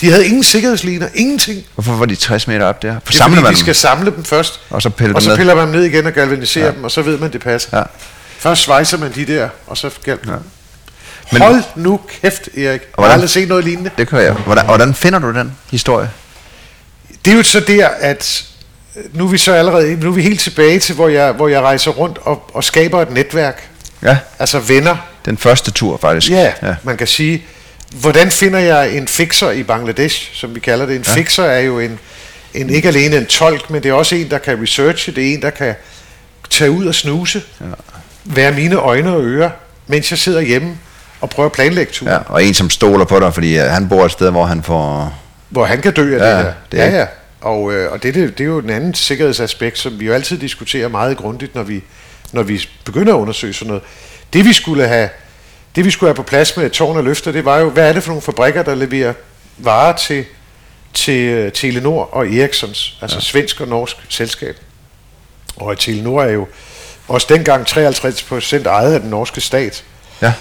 De 0.00 0.10
havde 0.10 0.26
ingen 0.26 0.44
sikkerhedsliner, 0.44 1.08
ingenting. 1.14 1.62
Hvorfor 1.74 1.92
var 1.92 2.06
de 2.06 2.16
60 2.16 2.46
meter 2.48 2.66
op 2.66 2.82
der? 2.82 2.96
For 3.04 3.12
Det 3.12 3.20
er 3.20 3.24
fordi, 3.24 3.34
man 3.34 3.44
de 3.44 3.48
dem? 3.48 3.56
skal 3.56 3.74
samle 3.74 4.10
dem 4.10 4.24
først, 4.24 4.60
Og 4.70 4.82
så 4.82 4.90
pille 4.90 5.14
og 5.16 5.20
dem 5.22 5.30
så 5.30 5.36
piller 5.36 5.54
man 5.54 5.64
dem 5.66 5.74
ned 5.74 5.84
igen 5.84 6.06
og 6.06 6.12
galvaniserer 6.12 6.66
ja. 6.66 6.72
dem, 6.72 6.84
og 6.84 6.90
så 6.90 7.02
ved 7.02 7.18
man, 7.18 7.32
det 7.32 7.40
passer. 7.40 7.78
Ja. 7.78 7.82
Først 8.38 8.62
svejser 8.62 8.98
man 8.98 9.12
de 9.14 9.24
der, 9.26 9.48
og 9.66 9.76
så 9.76 9.90
gal... 10.04 10.18
ja. 10.26 10.32
Men- 11.32 11.42
Hold 11.42 11.62
nu 11.76 12.00
kæft, 12.22 12.48
Erik. 12.48 12.56
Jeg 12.58 12.70
har 12.72 12.78
hvordan- 12.94 13.12
aldrig 13.12 13.30
set 13.30 13.48
noget 13.48 13.64
lignende. 13.64 13.90
Det 13.98 14.08
kan 14.08 14.18
jeg. 14.20 14.32
Hvordan, 14.32 14.64
hvordan 14.64 14.94
finder 14.94 15.18
du 15.18 15.32
den 15.32 15.52
historie? 15.70 16.10
Det 17.24 17.32
er 17.32 17.36
jo 17.36 17.42
så 17.42 17.60
der, 17.60 17.88
at 17.88 18.44
nu 19.12 19.24
er 19.24 19.28
vi 19.28 19.38
så 19.38 19.52
allerede 19.54 19.96
nu 19.96 20.08
er 20.10 20.14
vi 20.14 20.22
helt 20.22 20.40
tilbage 20.40 20.78
til, 20.78 20.94
hvor 20.94 21.08
jeg, 21.08 21.32
hvor 21.32 21.48
jeg 21.48 21.60
rejser 21.60 21.90
rundt 21.90 22.18
og, 22.22 22.50
og 22.54 22.64
skaber 22.64 23.02
et 23.02 23.10
netværk. 23.10 23.68
Ja, 24.02 24.18
Altså 24.38 24.58
venner. 24.58 24.96
den 25.24 25.38
første 25.38 25.70
tur 25.70 25.96
faktisk. 25.96 26.30
Ja, 26.32 26.52
ja. 26.62 26.74
man 26.82 26.96
kan 26.96 27.06
sige, 27.06 27.44
hvordan 28.00 28.30
finder 28.30 28.58
jeg 28.58 28.96
en 28.96 29.08
fixer 29.08 29.50
i 29.50 29.62
Bangladesh, 29.62 30.30
som 30.34 30.54
vi 30.54 30.60
kalder 30.60 30.86
det? 30.86 30.96
En 30.96 31.04
ja. 31.06 31.12
fixer 31.14 31.44
er 31.44 31.60
jo 31.60 31.78
en, 31.80 31.98
en, 32.54 32.70
ikke 32.70 32.88
alene 32.88 33.16
en 33.16 33.26
tolk, 33.26 33.70
men 33.70 33.82
det 33.82 33.88
er 33.88 33.92
også 33.92 34.14
en, 34.14 34.30
der 34.30 34.38
kan 34.38 34.62
researche, 34.62 35.12
det 35.12 35.28
er 35.30 35.34
en, 35.34 35.42
der 35.42 35.50
kan 35.50 35.74
tage 36.50 36.70
ud 36.70 36.86
og 36.86 36.94
snuse, 36.94 37.42
ja. 37.60 37.66
være 38.24 38.52
mine 38.52 38.76
øjne 38.76 39.12
og 39.12 39.22
ører, 39.24 39.50
mens 39.86 40.10
jeg 40.10 40.18
sidder 40.18 40.40
hjemme 40.40 40.78
og 41.20 41.30
prøver 41.30 41.46
at 41.48 41.52
planlægge 41.52 41.92
turen, 41.92 42.12
ja. 42.12 42.18
Og 42.26 42.44
en, 42.44 42.54
som 42.54 42.70
stoler 42.70 43.04
på 43.04 43.20
dig, 43.20 43.34
fordi 43.34 43.58
uh, 43.58 43.64
han 43.64 43.88
bor 43.88 44.04
et 44.04 44.12
sted, 44.12 44.30
hvor 44.30 44.44
han 44.46 44.62
får... 44.62 45.14
hvor 45.48 45.64
han 45.64 45.80
kan 45.80 45.92
dø 45.92 46.18
af 46.18 46.30
Ja, 46.30 46.36
det 46.36 46.44
her. 46.44 46.52
det 46.72 46.80
er 46.80 46.84
ja, 46.86 46.98
ja. 46.98 47.06
Og, 47.44 47.72
øh, 47.72 47.92
og 47.92 48.02
det, 48.02 48.14
det, 48.14 48.38
det 48.38 48.44
er 48.44 48.48
jo 48.48 48.58
en 48.58 48.70
anden 48.70 48.94
sikkerhedsaspekt, 48.94 49.78
som 49.78 50.00
vi 50.00 50.06
jo 50.06 50.12
altid 50.12 50.38
diskuterer 50.38 50.88
meget 50.88 51.16
grundigt, 51.16 51.54
når 51.54 51.62
vi, 51.62 51.82
når 52.32 52.42
vi 52.42 52.68
begynder 52.84 53.14
at 53.14 53.18
undersøge 53.18 53.52
sådan 53.52 53.68
noget. 53.68 53.82
Det 54.32 54.44
vi 54.44 54.52
skulle 54.52 54.88
have, 54.88 55.08
det 55.76 55.84
vi 55.84 55.90
skulle 55.90 56.08
have 56.08 56.14
på 56.14 56.22
plads 56.22 56.56
med 56.56 56.70
tårn 56.70 56.96
og 56.96 57.04
løfter, 57.04 57.32
det 57.32 57.44
var 57.44 57.58
jo, 57.58 57.70
hvad 57.70 57.88
er 57.88 57.92
det 57.92 58.02
for 58.02 58.10
nogle 58.10 58.22
fabrikker, 58.22 58.62
der 58.62 58.74
leverer 58.74 59.12
varer 59.58 59.96
til, 59.96 60.24
til 60.94 61.46
uh, 61.46 61.52
Telenor 61.52 62.04
og 62.14 62.26
Ericssons, 62.34 62.98
altså 63.00 63.16
ja. 63.16 63.20
svensk 63.20 63.60
og 63.60 63.68
norsk 63.68 63.96
selskab. 64.08 64.56
Og 65.56 65.78
Telenor 65.78 66.22
er 66.22 66.32
jo 66.32 66.46
også 67.08 67.26
dengang 67.30 67.66
53% 67.66 68.68
ejet 68.68 68.94
af 68.94 69.00
den 69.00 69.10
norske 69.10 69.40
stat. 69.40 69.84
Ja. 70.22 70.32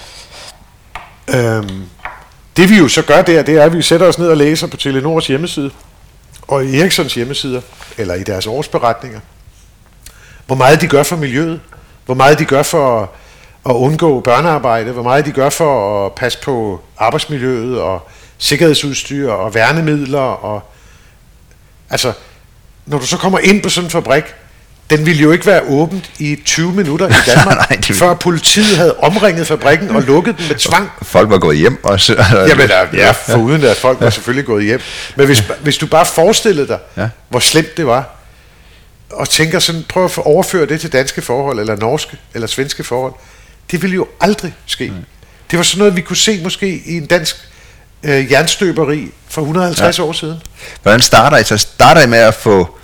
Øhm, 1.28 1.84
det 2.58 2.70
vi 2.70 2.78
jo 2.78 2.88
så 2.88 3.02
gør 3.02 3.22
der, 3.22 3.44
det 3.44 3.56
er, 3.56 3.64
at 3.64 3.78
vi 3.78 3.82
sætter 3.82 4.08
os 4.08 4.20
ned 4.20 4.28
og 4.28 4.38
læser 4.38 4.68
på 4.68 4.78
Telenors 4.78 5.28
hjemmeside, 5.28 5.72
og 6.48 6.66
i 6.66 6.80
Erikssons 6.80 7.14
hjemmesider, 7.14 7.62
eller 7.98 8.14
i 8.14 8.24
deres 8.24 8.48
årsberetninger, 8.48 9.20
hvor 10.46 10.56
meget 10.56 10.82
de 10.82 10.88
gør 10.88 11.04
for 11.04 11.16
miljøet, 11.16 11.62
hvor 12.06 12.16
meget 12.16 12.40
de 12.40 12.46
gør 12.46 12.64
for 12.64 13.12
at 13.66 13.74
undgå 13.74 14.20
børnearbejde, 14.20 14.92
hvor 14.92 15.04
meget 15.04 15.26
de 15.26 15.32
gør 15.32 15.50
for 15.50 16.06
at 16.06 16.16
passe 16.16 16.40
på 16.44 16.82
arbejdsmiljøet 16.98 17.82
og 17.82 18.08
sikkerhedsudstyr 18.38 19.32
og 19.32 19.54
værnemidler. 19.54 20.20
Og, 20.20 20.62
altså, 21.90 22.14
når 22.86 22.98
du 22.98 23.06
så 23.06 23.18
kommer 23.18 23.40
ind 23.40 23.64
på 23.64 23.70
sådan 23.70 23.86
en 23.86 23.92
fabrik, 23.92 24.24
den 24.90 25.06
ville 25.06 25.22
jo 25.22 25.32
ikke 25.32 25.46
være 25.46 25.62
åbent 25.62 26.12
i 26.20 26.36
20 26.46 26.74
minutter 26.74 27.08
i 27.08 27.12
Danmark, 27.36 27.70
Nej, 27.70 27.80
det... 27.88 27.96
før 27.96 28.14
politiet 28.14 28.78
havde 28.78 28.96
omringet 29.00 29.48
fabrikken 29.48 29.90
og 29.90 30.02
lukket 30.02 30.38
den 30.38 30.46
med 30.48 30.56
tvang. 30.56 30.90
Folk 31.02 31.30
var 31.30 31.38
gået 31.38 31.58
hjem 31.58 31.84
også. 31.84 32.26
Jamen, 32.50 32.68
der, 32.68 32.86
ja, 32.94 33.12
for 33.12 33.38
uden 33.38 33.64
at 33.64 33.78
folk 33.78 34.02
var 34.02 34.10
selvfølgelig 34.10 34.46
gået 34.46 34.64
hjem. 34.64 34.82
Men 35.16 35.26
hvis, 35.26 35.44
hvis 35.62 35.78
du 35.78 35.88
bare 35.88 36.06
forestillede 36.06 36.68
dig, 36.68 36.80
ja. 36.98 37.10
hvor 37.30 37.40
slemt 37.40 37.78
det 37.78 37.88
var, 37.88 38.10
og 39.12 39.30
tænker 39.30 39.60
sådan, 39.60 39.86
prøv 39.90 40.06
at 40.06 40.18
overføre 40.18 40.66
det 40.66 40.82
til 40.82 40.92
danske 40.92 41.22
forhold, 41.22 41.60
eller 41.60 41.76
norske, 41.76 42.18
eller 42.34 42.48
svenske 42.48 42.84
forhold, 42.84 43.14
det 43.72 43.82
ville 43.82 43.96
jo 43.96 44.08
aldrig 44.22 44.54
ske. 44.66 44.88
Nej. 44.88 44.98
Det 45.52 45.58
var 45.58 45.64
sådan 45.64 45.80
noget, 45.80 45.96
vi 45.96 46.02
kunne 46.02 46.18
se 46.18 46.40
måske 46.44 46.82
i 46.86 46.98
en 46.98 47.06
dansk 47.06 47.36
øh, 48.04 48.32
jernstøberi 48.32 49.12
for 49.30 49.42
150 49.42 49.98
ja. 49.98 50.04
år 50.04 50.12
siden. 50.12 50.42
Hvordan 50.82 51.02
starter 51.02 51.38
I? 51.38 51.44
Så 51.44 51.58
starter 51.58 52.02
I 52.02 52.08
med 52.08 52.18
at 52.18 52.34
få 52.34 52.78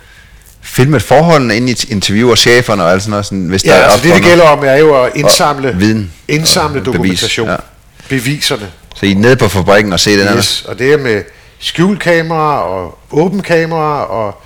filmet 0.62 1.02
forholdene 1.02 1.56
ind 1.56 1.70
i 1.70 1.86
interviewer 1.88 2.34
cheferne 2.34 2.84
og 2.84 2.92
alt 2.92 3.02
sådan 3.02 3.10
noget? 3.10 3.26
Sådan, 3.26 3.46
hvis 3.46 3.64
ja, 3.64 3.70
der 3.70 3.76
er 3.76 3.84
altså 3.84 4.08
det 4.08 4.14
det 4.14 4.22
gælder 4.22 4.44
om 4.44 4.64
er 4.64 4.76
jo 4.76 5.02
at 5.02 5.12
indsamle, 5.14 5.76
viden 5.76 6.12
indsamle 6.28 6.84
dokumentation, 6.84 7.46
bevis. 7.46 7.58
Ja. 8.10 8.16
beviserne. 8.16 8.70
Så 8.94 9.06
I 9.06 9.12
er 9.12 9.16
nede 9.16 9.36
på 9.36 9.48
fabrikken 9.48 9.92
og 9.92 10.00
se 10.00 10.18
den 10.18 10.36
yes, 10.38 10.64
og 10.68 10.78
det 10.78 10.92
er 10.92 10.98
med 10.98 11.22
skjulkamera 11.58 12.62
og 12.62 12.98
åben 13.10 13.42
kamera 13.42 14.04
og 14.04 14.42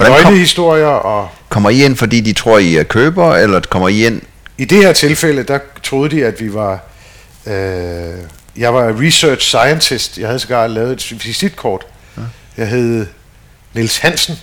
løgnehistorier. 0.00 0.86
Og 0.86 1.28
kommer 1.48 1.70
I 1.70 1.84
ind, 1.84 1.96
fordi 1.96 2.20
de 2.20 2.32
tror, 2.32 2.58
I 2.58 2.76
er 2.76 2.82
køber, 2.82 3.34
eller 3.36 3.60
kommer 3.60 3.88
I 3.88 4.06
ind? 4.06 4.22
I 4.58 4.64
det 4.64 4.78
her 4.78 4.92
tilfælde, 4.92 5.42
der 5.42 5.58
troede 5.82 6.16
de, 6.16 6.24
at 6.24 6.40
vi 6.40 6.54
var... 6.54 6.80
Øh, 7.46 7.54
jeg 8.56 8.74
var 8.74 9.00
research 9.00 9.46
scientist. 9.46 10.18
Jeg 10.18 10.26
havde 10.26 10.38
sågar 10.38 10.66
lavet 10.66 10.92
et 10.92 11.26
visitkort. 11.26 11.86
Ja. 12.16 12.22
Jeg 12.56 12.68
hed 12.68 13.06
Niels 13.74 13.98
Hansen. 13.98 14.38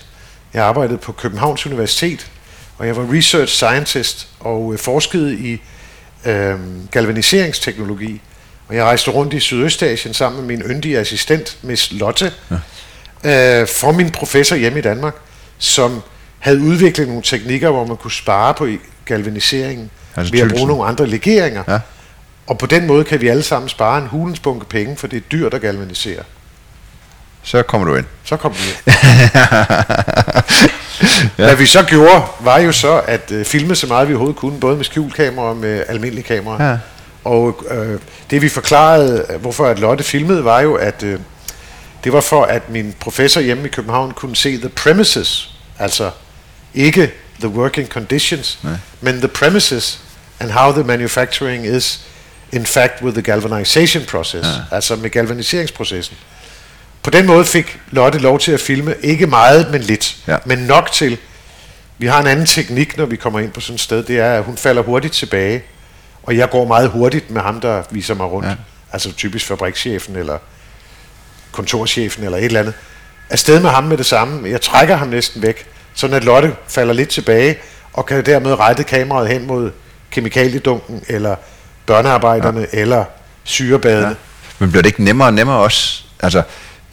Jeg 0.56 0.64
arbejdede 0.64 0.98
på 0.98 1.12
Københavns 1.12 1.66
Universitet, 1.66 2.30
og 2.78 2.86
jeg 2.86 2.96
var 2.96 3.12
research 3.12 3.52
scientist 3.52 4.28
og 4.40 4.72
øh, 4.72 4.78
forskede 4.78 5.34
i 5.34 5.60
øh, 6.24 6.58
galvaniseringsteknologi. 6.90 8.20
Og 8.68 8.76
jeg 8.76 8.84
rejste 8.84 9.10
rundt 9.10 9.34
i 9.34 9.40
Sydøstasien 9.40 10.14
sammen 10.14 10.46
med 10.46 10.56
min 10.56 10.66
yndige 10.70 10.98
assistent, 10.98 11.58
Miss 11.62 11.92
Lotte, 11.92 12.32
ja. 13.24 13.60
øh, 13.60 13.68
for 13.68 13.92
min 13.92 14.10
professor 14.10 14.56
hjemme 14.56 14.78
i 14.78 14.82
Danmark, 14.82 15.14
som 15.58 16.02
havde 16.38 16.60
udviklet 16.60 17.08
nogle 17.08 17.22
teknikker, 17.22 17.70
hvor 17.70 17.86
man 17.86 17.96
kunne 17.96 18.12
spare 18.12 18.54
på 18.54 18.68
galvaniseringen 19.04 19.90
altså 20.16 20.32
ved 20.32 20.40
at 20.40 20.50
bruge 20.50 20.68
nogle 20.68 20.84
andre 20.84 21.06
legeringer. 21.06 21.62
Ja. 21.68 21.78
Og 22.46 22.58
på 22.58 22.66
den 22.66 22.86
måde 22.86 23.04
kan 23.04 23.20
vi 23.20 23.28
alle 23.28 23.42
sammen 23.42 23.68
spare 23.68 23.98
en 23.98 24.06
hulens 24.06 24.40
bunke 24.40 24.66
penge, 24.66 24.96
for 24.96 25.06
det 25.06 25.16
er 25.16 25.20
dyrt 25.20 25.54
at 25.54 25.60
galvanisere. 25.60 26.22
Så 27.46 27.62
kommer 27.62 27.88
du 27.88 27.96
ind. 27.96 28.06
Så 28.24 28.36
kommer 28.36 28.58
du 28.58 28.64
ind. 28.64 28.76
ja. 31.38 31.44
Hvad 31.44 31.56
vi 31.56 31.66
så 31.66 31.82
gjorde, 31.82 32.22
var 32.40 32.58
jo 32.58 32.72
så 32.72 33.00
at 33.06 33.30
uh, 33.30 33.44
filme 33.44 33.74
så 33.76 33.86
meget 33.86 34.08
vi 34.08 34.12
overhovedet 34.12 34.36
kunne, 34.36 34.60
både 34.60 34.76
med 34.76 34.84
skjulkamera 34.84 35.46
og 35.46 35.56
med 35.56 35.84
almindelige 35.88 36.24
kamera. 36.24 36.64
Ja. 36.64 36.78
Og 37.24 37.64
øh, 37.70 38.00
det 38.30 38.42
vi 38.42 38.48
forklarede, 38.48 39.26
hvorfor 39.40 39.66
at 39.66 39.78
Lotte 39.78 40.04
filmede, 40.04 40.44
var 40.44 40.60
jo, 40.60 40.74
at 40.74 41.02
øh, 41.02 41.20
det 42.04 42.12
var 42.12 42.20
for, 42.20 42.44
at 42.44 42.70
min 42.70 42.94
professor 43.00 43.40
hjemme 43.40 43.66
i 43.66 43.68
København 43.68 44.10
kunne 44.10 44.36
se 44.36 44.58
the 44.58 44.68
premises, 44.68 45.50
altså 45.78 46.10
ikke 46.74 47.12
the 47.38 47.48
working 47.48 47.88
conditions, 47.88 48.58
Nej. 48.62 48.72
men 49.00 49.18
the 49.18 49.28
premises 49.28 50.00
and 50.40 50.50
how 50.50 50.72
the 50.72 50.84
manufacturing 50.84 51.66
is 51.66 52.00
in 52.52 52.66
fact 52.66 53.02
with 53.02 53.14
the 53.14 53.22
galvanization 53.22 54.04
process, 54.04 54.48
ja. 54.48 54.76
altså 54.76 54.96
med 54.96 55.10
galvaniseringsprocessen. 55.10 56.16
På 57.06 57.10
den 57.10 57.26
måde 57.26 57.44
fik 57.44 57.80
Lotte 57.90 58.18
lov 58.18 58.38
til 58.38 58.52
at 58.52 58.60
filme, 58.60 58.94
ikke 59.02 59.26
meget, 59.26 59.70
men 59.70 59.80
lidt, 59.80 60.16
ja. 60.26 60.36
men 60.44 60.58
nok 60.58 60.92
til. 60.92 61.18
Vi 61.98 62.06
har 62.06 62.20
en 62.20 62.26
anden 62.26 62.46
teknik, 62.46 62.96
når 62.96 63.06
vi 63.06 63.16
kommer 63.16 63.40
ind 63.40 63.52
på 63.52 63.60
sådan 63.60 63.74
et 63.74 63.80
sted, 63.80 64.02
det 64.02 64.18
er, 64.18 64.32
at 64.32 64.42
hun 64.42 64.56
falder 64.56 64.82
hurtigt 64.82 65.14
tilbage, 65.14 65.62
og 66.22 66.36
jeg 66.36 66.50
går 66.50 66.66
meget 66.66 66.88
hurtigt 66.88 67.30
med 67.30 67.42
ham, 67.42 67.60
der 67.60 67.82
viser 67.90 68.14
mig 68.14 68.26
rundt. 68.26 68.48
Ja. 68.48 68.54
Altså 68.92 69.12
typisk 69.12 69.46
fabrikschefen, 69.46 70.16
eller 70.16 70.38
kontorchefen, 71.52 72.24
eller 72.24 72.38
et 72.38 72.44
eller 72.44 72.60
andet. 72.60 72.74
Afsted 73.30 73.60
med 73.60 73.70
ham 73.70 73.84
med 73.84 73.96
det 73.96 74.06
samme. 74.06 74.50
Jeg 74.50 74.60
trækker 74.60 74.96
ham 74.96 75.08
næsten 75.08 75.42
væk, 75.42 75.66
sådan 75.94 76.16
at 76.16 76.24
Lotte 76.24 76.52
falder 76.68 76.94
lidt 76.94 77.08
tilbage, 77.08 77.58
og 77.92 78.06
kan 78.06 78.26
dermed 78.26 78.58
rette 78.58 78.84
kameraet 78.84 79.28
hen 79.28 79.46
mod 79.46 79.70
kemikaliedunken, 80.10 81.02
eller 81.08 81.36
børnearbejderne, 81.86 82.66
ja. 82.72 82.78
eller 82.80 83.04
syrebadene. 83.44 84.08
Ja. 84.08 84.14
Men 84.58 84.70
bliver 84.70 84.82
det 84.82 84.88
ikke 84.88 85.04
nemmere 85.04 85.28
og 85.28 85.34
nemmere 85.34 85.56
også? 85.56 86.02
Altså, 86.20 86.42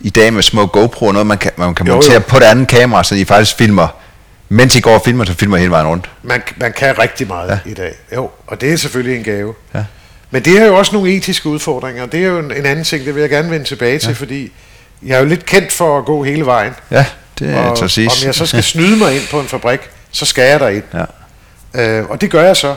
i 0.04 0.10
dag 0.10 0.34
med 0.34 0.44
små 0.44 0.66
GoPro 0.66 1.06
og 1.06 1.14
noget, 1.14 1.28
man 1.28 1.38
kan, 1.38 1.52
man 1.58 1.76
kan 1.76 1.88
jo, 1.88 1.94
montere 1.94 2.14
jo. 2.14 2.20
på 2.20 2.40
det 2.40 2.46
andet 2.46 2.68
kamera, 2.68 3.04
så 3.04 3.16
I 3.16 3.26
faktisk 3.26 3.58
filmer, 3.58 3.88
mens 4.50 4.76
I 4.76 4.80
går 4.80 4.94
og 4.94 5.02
filmer, 5.06 5.26
så 5.26 5.34
filmer 5.34 5.58
I 5.58 5.60
hele 5.60 5.72
vejen 5.72 5.88
rundt. 5.88 6.10
Man, 6.24 6.42
man 6.58 6.74
kan 6.74 7.00
rigtig 7.00 7.28
meget 7.28 7.50
ja. 7.66 7.72
i 7.72 7.74
dag, 7.74 7.96
jo, 8.16 8.30
og 8.48 8.62
det 8.62 8.74
er 8.74 8.78
selvfølgelig 8.78 9.18
en 9.18 9.24
gave. 9.24 9.54
Ja. 9.76 9.84
Men 10.32 10.46
det 10.46 10.62
er 10.62 10.66
jo 10.66 10.76
også 10.76 10.96
nogle 10.96 11.12
etiske 11.12 11.50
udfordringer, 11.50 12.06
det 12.06 12.20
er 12.20 12.28
jo 12.28 12.40
en, 12.40 12.52
en 12.52 12.66
anden 12.66 12.86
ting, 12.86 13.06
det 13.06 13.16
vil 13.16 13.22
jeg 13.22 13.30
gerne 13.30 13.50
vende 13.50 13.66
tilbage 13.66 14.00
til, 14.00 14.08
ja. 14.08 14.14
fordi 14.14 14.52
jeg 15.04 15.16
er 15.16 15.20
jo 15.20 15.26
lidt 15.26 15.46
kendt 15.46 15.72
for 15.72 15.98
at 15.98 16.06
gå 16.06 16.24
hele 16.24 16.46
vejen. 16.46 16.74
Ja, 16.92 17.06
det 17.40 17.50
er 17.50 17.58
og, 17.58 17.70
Om 17.72 18.26
jeg 18.26 18.36
så 18.36 18.46
skal 18.46 18.64
snyde 18.74 18.98
mig 18.98 19.16
ind 19.16 19.24
på 19.32 19.40
en 19.40 19.48
fabrik, 19.48 19.80
så 20.12 20.26
skal 20.26 20.44
jeg 20.50 20.60
derind. 20.60 20.84
Ja. 21.74 22.00
Øh, 22.00 22.10
og 22.10 22.22
det 22.22 22.32
gør 22.32 22.44
jeg 22.44 22.58
så. 22.58 22.76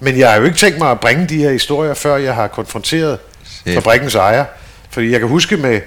Men 0.00 0.18
jeg 0.18 0.30
har 0.30 0.36
jo 0.36 0.44
ikke 0.44 0.56
tænkt 0.56 0.78
mig 0.78 0.90
at 0.90 1.00
bringe 1.00 1.26
de 1.26 1.36
her 1.36 1.50
historier, 1.50 1.94
før 1.94 2.16
jeg 2.16 2.34
har 2.34 2.46
konfronteret 2.46 3.18
Chef. 3.44 3.74
fabrikkens 3.74 4.14
ejer. 4.14 4.44
Fordi 4.90 5.10
jeg 5.10 5.20
kan 5.20 5.28
huske 5.28 5.56
med 5.56 5.80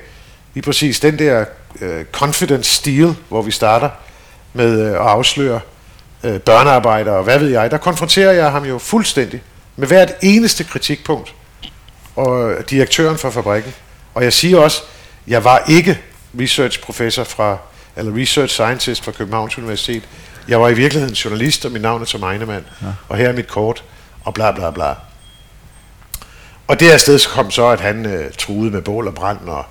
lige 0.53 0.63
præcis 0.63 0.99
den 0.99 1.19
der 1.19 1.45
uh, 1.81 1.87
confidence 2.11 2.73
steal, 2.73 3.15
hvor 3.29 3.41
vi 3.41 3.51
starter 3.51 3.89
med 4.53 4.81
uh, 4.81 4.89
at 4.89 4.95
afsløre 4.95 5.59
uh, 6.23 6.37
børnearbejder 6.37 7.11
og 7.11 7.23
hvad 7.23 7.39
ved 7.39 7.49
jeg, 7.49 7.71
der 7.71 7.77
konfronterer 7.77 8.31
jeg 8.31 8.51
ham 8.51 8.65
jo 8.65 8.77
fuldstændig 8.77 9.41
med 9.75 9.87
hvert 9.87 10.11
eneste 10.21 10.63
kritikpunkt 10.63 11.33
og 12.15 12.55
direktøren 12.69 13.17
for 13.17 13.29
fabrikken. 13.29 13.73
Og 14.13 14.23
jeg 14.23 14.33
siger 14.33 14.57
også, 14.57 14.81
jeg 15.27 15.43
var 15.43 15.63
ikke 15.69 15.99
research 16.39 16.81
professor 16.81 17.23
fra, 17.23 17.57
eller 17.95 18.21
research 18.21 18.53
scientist 18.53 19.03
fra 19.03 19.11
Københavns 19.11 19.57
Universitet. 19.57 20.03
Jeg 20.47 20.61
var 20.61 20.69
i 20.69 20.73
virkeligheden 20.73 21.15
journalist, 21.15 21.65
og 21.65 21.71
mit 21.71 21.81
navn 21.81 22.01
er 22.01 22.05
Tom 22.05 22.23
Einemann. 22.23 22.65
Ja. 22.81 22.87
Og 23.09 23.17
her 23.17 23.29
er 23.29 23.33
mit 23.33 23.47
kort, 23.47 23.83
og 24.23 24.33
bla 24.33 24.51
bla 24.51 24.71
bla. 24.71 24.95
Og 26.67 26.79
det 26.79 26.91
afsted 26.91 27.19
kom 27.33 27.51
så, 27.51 27.67
at 27.67 27.79
han 27.79 28.05
øh, 28.05 28.31
truede 28.37 28.71
med 28.71 28.81
bål 28.81 29.07
og 29.07 29.15
brand, 29.15 29.39
og, 29.47 29.65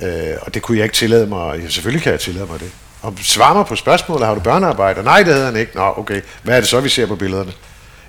øh, 0.00 0.34
og 0.42 0.54
det 0.54 0.62
kunne 0.62 0.78
jeg 0.78 0.84
ikke 0.84 0.96
tillade 0.96 1.26
mig, 1.26 1.38
og 1.38 1.58
ja, 1.58 1.68
selvfølgelig 1.68 2.02
kan 2.02 2.12
jeg 2.12 2.20
tillade 2.20 2.46
mig 2.46 2.60
det. 2.60 2.70
Og 3.02 3.14
svar 3.22 3.54
mig 3.54 3.66
på 3.66 3.76
spørgsmålet, 3.76 4.26
har 4.26 4.34
du 4.34 4.40
børnearbejde? 4.40 5.02
Nej, 5.02 5.22
det 5.22 5.32
havde 5.32 5.46
han 5.46 5.56
ikke. 5.56 5.76
Nå, 5.76 5.94
okay. 5.96 6.20
Hvad 6.42 6.56
er 6.56 6.60
det 6.60 6.68
så, 6.68 6.80
vi 6.80 6.88
ser 6.88 7.06
på 7.06 7.16
billederne? 7.16 7.52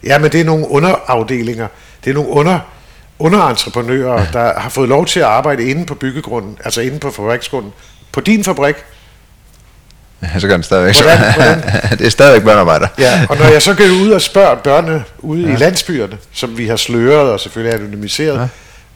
Ja, 0.04 0.20
men 0.20 0.32
det 0.32 0.42
er 0.42 0.46
nogle 0.46 0.68
underafdelinger. 0.70 1.68
Det 2.04 2.10
er 2.10 2.14
nogle 2.14 2.30
under, 2.30 2.60
underentreprenører, 3.20 4.32
der 4.32 4.60
har 4.60 4.70
fået 4.70 4.90
lov 4.90 5.06
til 5.06 5.20
at 5.20 5.26
arbejde 5.26 5.70
inde 5.70 5.86
på 5.86 5.96
byggegrunden, 5.96 6.58
altså 6.64 6.82
inde 6.82 7.00
på 7.00 7.12
fabriksgrunden, 7.12 7.74
på 8.12 8.22
din 8.22 8.44
fabrik, 8.44 8.76
Ja, 10.22 10.40
så 10.40 10.48
gør 10.48 10.54
den 10.54 10.64
stadigvæk. 10.64 10.96
Hvordan, 11.02 11.34
hvordan? 11.34 11.62
det 12.00 12.06
er 12.06 12.10
stadigvæk 12.10 12.44
børnearbejder. 12.44 12.88
Ja, 13.00 13.26
og 13.30 13.38
når 13.38 13.46
jeg 13.46 13.62
så 13.62 13.74
går 13.78 13.84
ud 13.84 14.12
og 14.12 14.22
spørger 14.22 14.56
børne 14.56 15.04
ude 15.20 15.48
ja. 15.48 15.54
i 15.54 15.56
landsbyerne, 15.56 16.18
som 16.34 16.58
vi 16.58 16.68
har 16.68 16.76
sløret 16.76 17.32
og 17.32 17.40
selvfølgelig 17.40 17.80
anonymiseret, 17.80 18.50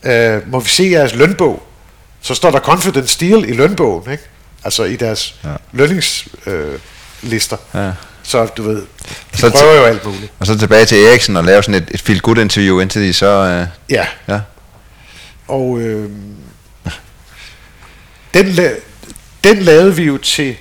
ja. 0.03 0.35
øh, 0.35 0.51
må 0.51 0.59
vi 0.59 0.69
se 0.69 0.83
jeres 0.91 1.15
lønbog, 1.15 1.63
så 2.21 2.33
står 2.35 2.51
der 2.51 2.59
confidence 2.59 3.13
steel 3.13 3.49
i 3.49 3.53
lønbogen, 3.53 4.11
ikke? 4.11 4.23
altså 4.63 4.83
i 4.83 4.95
deres 4.95 5.35
ja. 5.43 5.49
lønningslister. 5.71 7.57
Øh, 7.73 7.81
ja. 7.81 7.91
Så 8.23 8.45
du 8.45 8.63
ved, 8.63 8.85
de 9.33 9.37
så 9.37 9.49
prøver 9.49 9.73
jo 9.75 9.83
alt 9.83 10.05
muligt. 10.05 10.31
Og 10.39 10.47
så 10.47 10.57
tilbage 10.59 10.85
til 10.85 11.05
Eriksen 11.05 11.37
og 11.37 11.43
lave 11.43 11.63
sådan 11.63 11.81
et, 11.83 11.87
et 11.91 12.01
feel 12.01 12.21
good 12.21 12.37
interview, 12.37 12.79
indtil 12.79 13.01
de 13.01 13.13
så... 13.13 13.25
Øh, 13.27 13.67
ja. 13.89 14.07
ja. 14.27 14.39
Og 15.47 15.79
øh, 15.79 16.09
den, 18.33 18.45
la- 18.47 18.79
den 19.43 19.57
lavede 19.57 19.95
vi 19.95 20.03
jo 20.03 20.17
til 20.17 20.55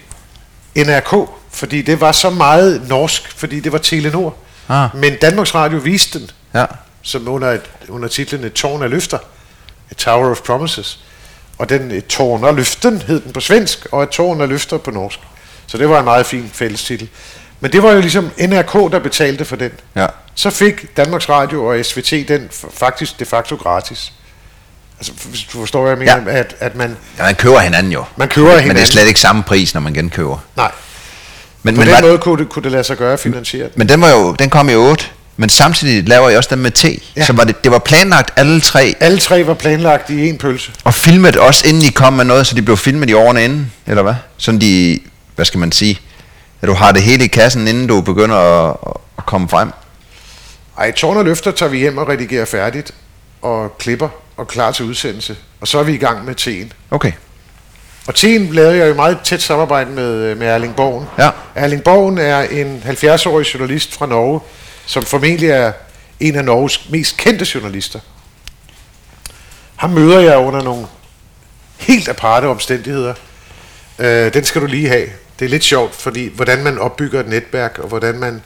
NRK, 0.77 1.15
fordi 1.51 1.83
det 1.83 2.01
var 2.01 2.13
så 2.13 2.31
meget 2.31 2.89
norsk, 2.89 3.33
fordi 3.37 3.61
det 3.61 3.73
var 3.73 3.79
Telenor. 3.79 4.37
Ah. 4.69 4.89
Men 4.97 5.17
Danmarks 5.17 5.55
Radio 5.55 5.79
viste 5.79 6.19
den, 6.19 6.31
Ja. 6.55 6.65
som 7.03 7.29
under, 7.29 7.51
et, 7.51 7.71
under 7.89 8.09
titlen 8.09 8.45
Et 8.45 8.53
tårn 8.53 8.83
af 8.83 8.91
løfter. 8.91 9.19
A 9.91 9.95
Tower 9.95 10.31
of 10.31 10.41
Promises. 10.41 10.99
Og 11.61 11.69
den 11.69 11.91
Et 11.91 12.07
tårn 12.07 12.57
løften 12.57 13.03
hed 13.07 13.21
den 13.21 13.33
på 13.33 13.41
svensk, 13.41 13.87
og 13.93 14.03
Et 14.03 14.09
tårn 14.09 14.41
af 14.41 14.49
løfter 14.49 14.79
på 14.79 14.91
norsk. 14.91 15.19
Så 15.67 15.79
det 15.79 15.89
var 15.89 15.99
en 15.99 16.05
meget 16.05 16.27
fin 16.27 16.51
fælles 16.55 16.85
titel. 16.85 17.09
Men 17.61 17.73
det 17.73 17.83
var 17.83 17.93
jo 17.93 18.01
ligesom 18.01 18.31
NRK, 18.39 18.73
der 18.93 18.99
betalte 18.99 19.45
for 19.45 19.57
den. 19.57 19.71
Ja. 19.97 20.07
Så 20.35 20.51
fik 20.51 20.97
Danmarks 20.97 21.29
Radio 21.29 21.65
og 21.67 21.85
SVT 21.85 22.11
den 22.29 22.49
faktisk 22.75 23.21
de 23.21 23.25
facto 23.25 23.57
gratis. 23.57 24.13
Altså, 24.99 25.13
hvis 25.29 25.41
du 25.53 25.59
forstår, 25.59 25.81
hvad 25.81 25.91
jeg 25.91 25.99
mener, 25.99 26.33
Ja. 26.33 26.39
at, 26.39 26.57
at 26.61 26.77
man... 26.77 26.97
ja. 27.19 27.23
man 27.25 27.35
køber 27.35 27.59
hinanden 27.61 27.93
jo. 27.93 28.05
Man 28.17 28.29
køber 28.29 28.47
Men 28.49 28.53
det 28.55 28.59
er 28.59 28.63
hinanden. 28.63 28.87
slet 28.87 29.07
ikke 29.07 29.21
samme 29.21 29.43
pris, 29.43 29.75
når 29.75 29.81
man 29.81 29.95
genkøber. 29.95 30.39
Nej, 30.57 30.71
Men, 31.63 31.75
på 31.75 31.79
men, 31.81 31.87
den 31.89 31.95
var, 31.95 32.01
måde 32.01 32.19
kunne 32.19 32.43
det, 32.45 32.49
kunne 32.53 32.63
det 32.63 32.73
lade 32.73 32.85
sig 32.85 32.97
gøre 32.97 33.13
at 33.13 33.21
finansiere 33.21 33.65
den. 33.65 33.73
men 33.77 33.89
den, 33.89 34.01
var 34.01 34.11
jo, 34.11 34.33
den 34.33 34.51
kom 34.51 34.69
i 34.69 34.75
8. 34.75 35.05
Men 35.37 35.49
samtidig 35.49 36.09
laver 36.09 36.29
jeg 36.29 36.39
også 36.39 36.55
den 36.55 36.63
med 36.63 36.71
T. 36.71 36.85
Ja. 36.85 36.91
Ja. 37.17 37.25
Så 37.25 37.33
var 37.33 37.45
det, 37.45 37.65
det 37.65 37.73
var 37.73 37.79
planlagt 37.79 38.31
alle 38.37 38.61
tre. 38.61 38.95
Alle 39.01 39.19
tre 39.19 39.47
var 39.47 39.55
planlagt 39.55 40.11
i 40.11 40.29
en 40.29 40.39
pølse. 40.39 40.73
Og 40.85 40.95
filmet 40.95 41.37
også 41.37 41.69
inden 41.69 41.83
I 41.83 41.91
kom 41.91 42.13
med 42.13 42.25
noget, 42.25 42.47
så 42.47 42.55
de 42.55 42.63
blev 42.63 42.77
filmet 42.77 43.11
i 43.11 43.13
årene 43.13 43.45
inden, 43.45 43.73
eller 43.87 44.03
hvad? 44.03 44.15
Sådan 44.37 44.61
de, 44.61 45.01
hvad 45.37 45.45
skal 45.45 45.61
man 45.61 45.73
sige, 45.73 46.01
at 46.63 46.69
du 46.69 46.75
har 46.75 46.93
det 46.93 47.03
hele 47.03 47.25
i 47.25 47.29
kassen, 47.29 47.69
inden 47.69 47.87
du 47.87 48.01
begynder 48.01 48.37
at, 48.37 48.77
at 49.19 49.27
komme 49.27 49.49
frem. 49.49 49.71
Ej, 50.79 50.93
tårn 50.93 51.17
og 51.17 51.25
løfter 51.25 51.51
tager 51.51 51.71
vi 51.71 51.79
hjem 51.79 51.99
og 51.99 52.09
redigerer 52.09 52.45
færdigt, 52.45 52.93
og 53.43 53.79
klipper 53.79 54.09
og 54.37 54.49
klar 54.49 54.71
til 54.73 54.85
udsendelse. 54.85 55.37
Og 55.61 55.69
så 55.69 55.79
er 55.79 55.83
vi 55.83 55.95
i 55.95 55.97
gang 55.97 56.25
med 56.25 56.35
teen. 56.35 56.73
Okay. 56.91 57.13
Og 58.07 58.15
teen 58.15 58.47
lavede 58.53 58.77
jeg 58.77 58.89
jo 58.89 58.95
meget 58.95 59.19
tæt 59.25 59.43
samarbejde 59.43 59.91
med, 59.91 60.35
med 60.35 60.47
Erling 60.47 60.77
Borgen. 60.77 61.07
Ja. 61.19 61.31
Erling 61.55 61.83
Borgen 61.83 62.19
er 62.19 62.41
en 62.41 62.83
70-årig 62.87 63.55
journalist 63.55 63.95
fra 63.95 64.07
Norge, 64.07 64.41
som 64.91 65.05
formentlig 65.05 65.49
er 65.51 65.73
en 66.21 66.37
af 66.37 66.45
Norges 66.45 66.89
mest 66.91 67.17
kendte 67.17 67.47
journalister. 67.55 68.01
Ham 69.77 69.91
møder 69.91 70.21
jeg 70.21 70.39
under 70.39 70.63
nogle 70.63 70.87
helt 71.77 72.09
aparte 72.09 72.45
omstændigheder. 72.47 73.15
Øh, 73.99 74.35
den 74.35 74.45
skal 74.45 74.61
du 74.61 74.67
lige 74.67 74.89
have. 74.89 75.09
Det 75.39 75.45
er 75.45 75.49
lidt 75.49 75.65
sjovt, 75.65 75.95
fordi 75.95 76.35
hvordan 76.35 76.63
man 76.63 76.79
opbygger 76.79 77.21
et 77.21 77.29
netværk, 77.29 77.79
og 77.79 77.89
hvordan 77.89 78.19
man 78.19 78.43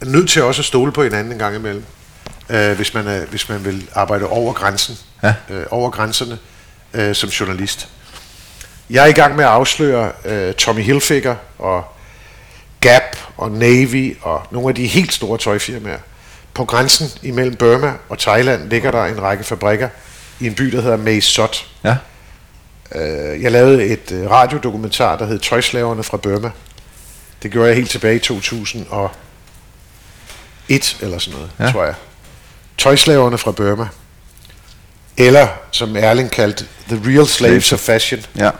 er 0.00 0.04
nødt 0.04 0.30
til 0.30 0.42
også 0.42 0.60
at 0.62 0.66
stole 0.66 0.92
på 0.92 1.02
hinanden 1.02 1.32
en 1.32 1.38
gang 1.38 1.56
imellem, 1.56 1.84
øh, 2.48 2.76
hvis, 2.76 2.94
man 2.94 3.06
er, 3.08 3.26
hvis 3.26 3.48
man 3.48 3.64
vil 3.64 3.88
arbejde 3.94 4.26
over 4.26 4.52
grænsen, 4.52 4.98
Ja. 5.22 5.34
øh, 5.50 5.66
over 5.70 5.90
grænserne 5.90 6.38
øh, 6.94 7.14
som 7.14 7.28
journalist. 7.28 7.88
Jeg 8.90 9.02
er 9.04 9.08
i 9.08 9.12
gang 9.12 9.36
med 9.36 9.44
at 9.44 9.50
afsløre 9.50 10.12
øh, 10.24 10.54
Tommy 10.54 10.82
Hilfiger 10.82 11.36
og 11.58 11.84
Gap 12.80 13.16
og 13.36 13.50
Navy 13.50 14.16
og 14.22 14.42
nogle 14.50 14.68
af 14.68 14.74
de 14.74 14.86
helt 14.86 15.12
store 15.12 15.38
tøjfirmaer. 15.38 15.98
På 16.54 16.64
grænsen 16.64 17.08
imellem 17.22 17.56
Burma 17.56 17.92
og 18.08 18.18
Thailand 18.18 18.70
ligger 18.70 18.90
der 18.90 19.04
en 19.04 19.22
række 19.22 19.44
fabrikker 19.44 19.88
i 20.40 20.46
en 20.46 20.54
by, 20.54 20.64
der 20.64 20.80
hedder 20.80 20.96
Mae 20.96 21.20
Sot. 21.20 21.66
Ja. 21.84 21.96
Øh, 22.94 23.42
jeg 23.42 23.52
lavede 23.52 23.84
et 23.84 24.12
øh, 24.12 24.30
radiodokumentar, 24.30 25.16
der 25.16 25.26
hed 25.26 25.38
Tøjslaverne 25.38 26.02
fra 26.02 26.16
Burma. 26.16 26.50
Det 27.42 27.50
gjorde 27.50 27.68
jeg 27.68 27.76
helt 27.76 27.90
tilbage 27.90 28.16
i 28.16 28.18
2001 28.18 29.10
eller 31.00 31.18
sådan 31.18 31.34
noget, 31.38 31.50
Ja. 31.58 31.64
ja. 31.64 31.72
tror 31.72 31.84
jeg. 31.84 31.94
Tøjslaverne 32.78 33.38
fra 33.38 33.50
Burma. 33.50 33.88
Eller, 35.16 35.48
som 35.70 35.96
Erling 35.96 36.30
kaldte, 36.30 36.66
The 36.88 37.00
Real 37.06 37.26
Slaves 37.26 37.72
of 37.72 37.78
Fashion. 37.80 38.20
Ja. 38.36 38.50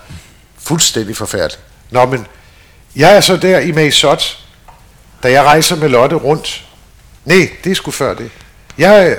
Fuldstændig 0.59 1.17
forfærdeligt. 1.17 1.61
Nå, 1.91 2.07
men 2.07 2.27
jeg 2.97 3.17
er 3.17 3.21
så 3.21 3.37
der 3.37 3.59
i 3.59 3.73
Mae 3.73 3.93
Sot, 3.93 4.39
da 5.23 5.31
jeg 5.31 5.45
rejser 5.45 5.77
med 5.77 5.89
Lotte 5.89 6.17
rundt. 6.17 6.65
Nej, 7.25 7.51
det 7.65 7.71
er 7.71 7.75
sgu 7.75 7.91
før 7.91 8.15
det. 8.15 8.31
Jeg, 8.79 9.17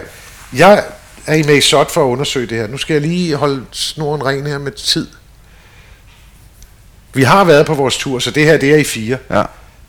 jeg 0.53 0.83
er 1.27 1.33
i 1.33 1.43
Mae 1.43 1.61
Sot 1.61 1.91
for 1.91 2.01
at 2.05 2.07
undersøge 2.07 2.47
det 2.47 2.57
her. 2.57 2.67
Nu 2.67 2.77
skal 2.77 2.93
jeg 2.93 3.01
lige 3.01 3.35
holde 3.35 3.65
snoren 3.71 4.25
ren 4.25 4.47
her 4.47 4.57
med 4.57 4.71
tid. 4.71 5.07
Vi 7.13 7.23
har 7.23 7.43
været 7.43 7.65
på 7.65 7.73
vores 7.73 7.97
tur, 7.97 8.19
så 8.19 8.31
det 8.31 8.45
her 8.45 8.57
det 8.57 8.71
er 8.71 8.77
i 8.77 8.83
fire. 8.83 9.17
Ja. 9.29 9.43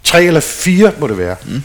Tre 0.05 0.25
eller 0.25 0.41
fire 0.41 0.93
må 0.99 1.07
det 1.07 1.19
være. 1.19 1.37
Mm. 1.47 1.63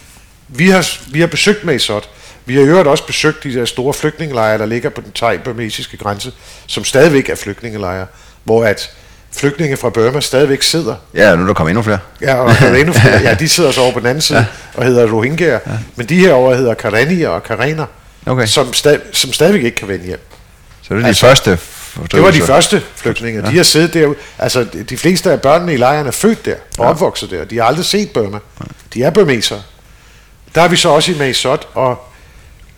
Vi, 0.47 0.69
har, 0.69 1.11
vi 1.11 1.19
har 1.19 1.27
besøgt 1.27 1.63
Mae 1.63 1.79
Sot. 1.79 2.09
Vi 2.45 2.55
har 2.55 2.61
i 2.61 2.65
øvrigt 2.65 2.87
også 2.87 3.05
besøgt 3.05 3.43
de 3.43 3.53
der 3.53 3.65
store 3.65 3.93
flygtningelejre, 3.93 4.57
der 4.57 4.65
ligger 4.65 4.89
på 4.89 5.01
den 5.01 5.11
thai-burmesiske 5.15 5.97
grænse, 5.97 6.33
som 6.67 6.83
stadigvæk 6.83 7.29
er 7.29 7.35
flygtningelejre, 7.35 8.07
hvor 8.43 8.65
at 8.65 8.91
flygtninge 9.37 9.77
fra 9.77 9.89
Burma 9.89 10.21
stadigvæk 10.21 10.61
sidder 10.61 10.95
Ja, 11.13 11.35
nu 11.35 11.41
er 11.43 11.47
der 11.47 11.53
kommet 11.53 11.71
endnu 11.71 11.81
flere. 11.83 11.99
Ja, 12.21 12.35
og 12.35 12.55
der 12.59 12.65
er 12.65 12.75
endnu 12.75 12.93
flere. 13.01 13.21
Ja, 13.21 13.33
de 13.33 13.49
sidder 13.49 13.71
så 13.71 13.81
over 13.81 13.93
på 13.93 13.99
den 13.99 14.07
anden 14.07 14.21
side 14.21 14.39
ja. 14.39 14.45
og 14.73 14.85
hedder 14.85 15.11
Rohingya. 15.11 15.45
Ja. 15.51 15.59
Men 15.95 16.05
de 16.09 16.15
her 16.19 16.33
over 16.33 16.55
hedder 16.55 16.73
Karanier 16.73 17.29
og 17.29 17.43
Karener, 17.43 17.85
Okay. 18.27 18.45
som, 18.45 18.67
sta- 18.67 18.99
som 19.13 19.33
stadigvæk 19.33 19.63
ikke 19.63 19.77
kan 19.77 19.87
vende 19.87 20.05
hjem. 20.05 20.19
Så 20.81 20.93
det 20.93 20.99
er 20.99 21.01
de 21.01 21.07
Altså, 21.07 21.25
første 21.25 21.51
Det 22.11 22.21
var 22.21 22.31
de 22.31 22.41
første 22.41 22.81
flygtninge. 22.95 23.41
Ja. 23.45 23.49
De 23.51 23.57
har 23.57 23.63
siddet 23.63 23.93
der. 23.93 24.13
Altså, 24.39 24.65
de 24.89 24.97
fleste 24.97 25.31
af 25.31 25.41
børnene 25.41 25.73
i 25.73 25.77
lejren 25.77 26.07
er 26.07 26.11
født 26.11 26.45
der 26.45 26.55
og 26.77 26.85
ja. 26.85 26.89
opvokset 26.89 27.29
der. 27.31 27.45
De 27.45 27.57
har 27.57 27.63
aldrig 27.63 27.85
set 27.85 28.11
Burma. 28.11 28.37
De 28.93 29.03
er 29.03 29.09
burmesere. 29.09 29.61
Der 30.55 30.61
er 30.61 30.67
vi 30.67 30.75
så 30.75 30.89
også 30.89 31.11
i 31.11 31.17
Mae 31.17 31.33
Sot 31.33 31.67
og 31.73 31.99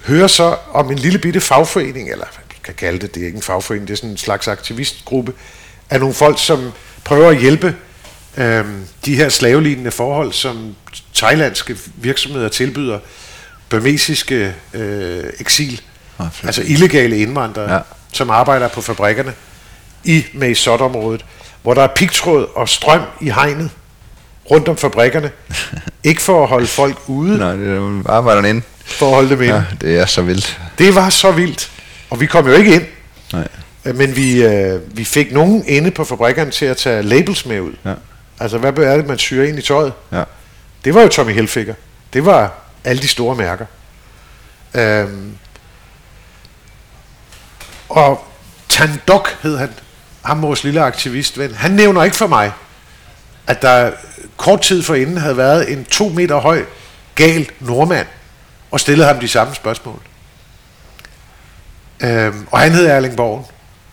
hører 0.06 0.28
så 0.28 0.56
om 0.74 0.92
en 0.92 1.00
lille 1.00 1.20
bitte 1.20 1.42
fagforening, 1.42 2.10
eller 2.12 2.26
man 2.38 2.58
kan 2.64 2.74
kalde 2.74 3.00
det, 3.00 3.16
det 3.16 3.22
er 3.22 3.26
ikke 3.26 3.36
en 3.36 3.42
fagforening, 3.42 3.88
det 3.88 3.94
er 3.94 3.98
sådan 3.98 4.10
en 4.10 4.18
slags 4.18 4.48
aktivistgruppe, 4.48 5.34
af 5.90 6.00
nogle 6.00 6.16
folk, 6.16 6.40
som 6.40 6.72
prøver 7.04 7.30
at 7.30 7.38
hjælpe 7.38 7.76
øhm, 8.38 8.86
de 9.06 9.16
her 9.16 9.30
slavelignende 9.30 9.92
forhold, 9.92 10.34
som 10.34 10.76
thailandske 11.14 11.78
virksomheder 11.96 12.50
tilbyder 12.50 13.00
burmesiske 13.70 14.54
øh, 14.74 15.24
eksil, 15.40 15.82
Ah, 16.20 16.28
altså 16.44 16.62
illegale 16.66 17.18
indvandrere, 17.18 17.74
Ja. 17.74 17.80
som 18.14 18.30
arbejder 18.30 18.68
på 18.68 18.82
fabrikkerne 18.82 19.34
i 20.04 20.26
Mae 20.34 20.56
Sot-området, 20.56 21.26
hvor 21.64 21.74
der 21.74 21.82
er 21.82 21.88
pigtråd 21.88 22.48
og 22.56 22.70
strøm 22.70 23.02
i 23.22 23.30
hegnet 23.30 23.70
rundt 24.52 24.68
om 24.70 24.78
fabrikkerne. 24.78 25.32
ikke 26.04 26.22
for 26.22 26.44
at 26.44 26.50
holde 26.50 26.68
folk 26.68 26.98
ude, 27.08 27.38
Nej, 27.38 27.56
det 27.56 27.68
er 27.78 28.10
arbejderne 28.10 28.50
inde. 28.50 28.62
for 28.86 29.06
at 29.08 29.14
holde 29.14 29.30
dem 29.30 29.42
inde. 29.42 29.56
Ja, 29.56 29.64
det 29.82 30.00
er 30.00 30.06
så 30.06 30.22
vildt. 30.22 30.60
Det 30.78 30.96
var 30.96 31.10
så 31.10 31.32
vildt. 31.32 31.72
Og 32.10 32.20
vi 32.20 32.26
kom 32.26 32.48
jo 32.48 32.54
ikke 32.54 32.74
ind, 32.76 32.86
Nej. 33.34 33.48
Øh, 33.88 33.96
men 33.96 34.16
vi, 34.16 34.44
øh, 34.44 34.98
vi 34.98 35.04
fik 35.04 35.32
nogen 35.32 35.64
inde 35.68 35.92
på 35.92 36.04
fabrikkerne 36.04 36.52
til 36.52 36.66
at 36.66 36.78
tage 36.78 37.04
labels 37.04 37.46
med 37.46 37.60
ud. 37.60 37.74
Ja. 37.86 37.94
Altså, 38.40 38.58
hvad 38.58 38.78
er 38.78 38.98
det, 38.98 39.08
man 39.08 39.18
syr 39.18 39.44
ind 39.44 39.60
i 39.60 39.62
tøjet? 39.62 39.94
Ja. 40.12 40.24
Det 40.86 40.94
var 40.94 41.02
jo 41.02 41.08
Tommy 41.08 41.34
Hilfiger. 41.34 41.74
Det 42.14 42.26
var 42.26 42.54
alle 42.84 43.02
de 43.02 43.08
store 43.08 43.36
mærker. 43.36 43.66
Øhm, 44.74 45.38
og 47.90 48.26
Tandok 48.70 49.38
hed 49.42 49.58
han, 49.58 49.70
ham 50.26 50.42
vores 50.42 50.64
lille 50.64 50.82
aktivistven. 50.82 51.54
Han 51.54 51.72
nævner 51.72 52.04
ikke 52.04 52.16
for 52.16 52.28
mig, 52.28 52.52
at 53.48 53.62
der 53.62 53.92
kort 54.38 54.62
tid 54.62 54.84
forinden 54.84 55.18
havde 55.18 55.38
været 55.38 55.72
en 55.72 55.86
to 55.86 56.10
meter 56.10 56.36
høj, 56.36 56.66
gal 57.16 57.50
nordmand, 57.60 58.08
og 58.72 58.80
stillede 58.80 59.08
ham 59.08 59.20
de 59.20 59.28
samme 59.28 59.56
spørgsmål. 59.56 60.02
Øhm, 62.00 62.48
og 62.52 62.60
han 62.60 62.72
hed 62.72 62.86
Erling 62.86 63.16
Borgen. 63.16 63.46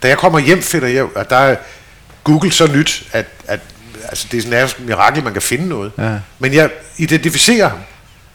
Da 0.05 0.09
jeg 0.09 0.19
kommer 0.19 0.39
hjem, 0.39 0.63
finder 0.63 0.89
jeg, 0.89 1.07
at 1.17 1.31
der 1.31 1.37
er 1.37 1.57
Google 2.25 2.53
så 2.53 2.67
nyt, 2.67 3.03
at, 3.13 3.27
at 3.49 3.61
altså 4.09 4.27
det 4.31 4.39
er 4.39 4.43
sådan 4.43 4.65
et 4.65 4.77
mirakel, 4.79 5.25
man 5.25 5.33
kan 5.33 5.43
finde 5.43 5.69
noget. 5.69 5.93
Ja. 5.99 6.11
Men 6.39 6.55
jeg 6.55 6.71
identificerer 6.97 7.69
ham 7.69 7.79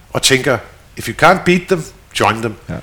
og 0.09 0.21
tænker, 0.21 0.57
if 0.97 1.07
you 1.07 1.27
can't 1.27 1.43
beat 1.45 1.61
them, 1.67 1.83
join 2.19 2.35
them. 2.35 2.55
Ja. 2.69 2.73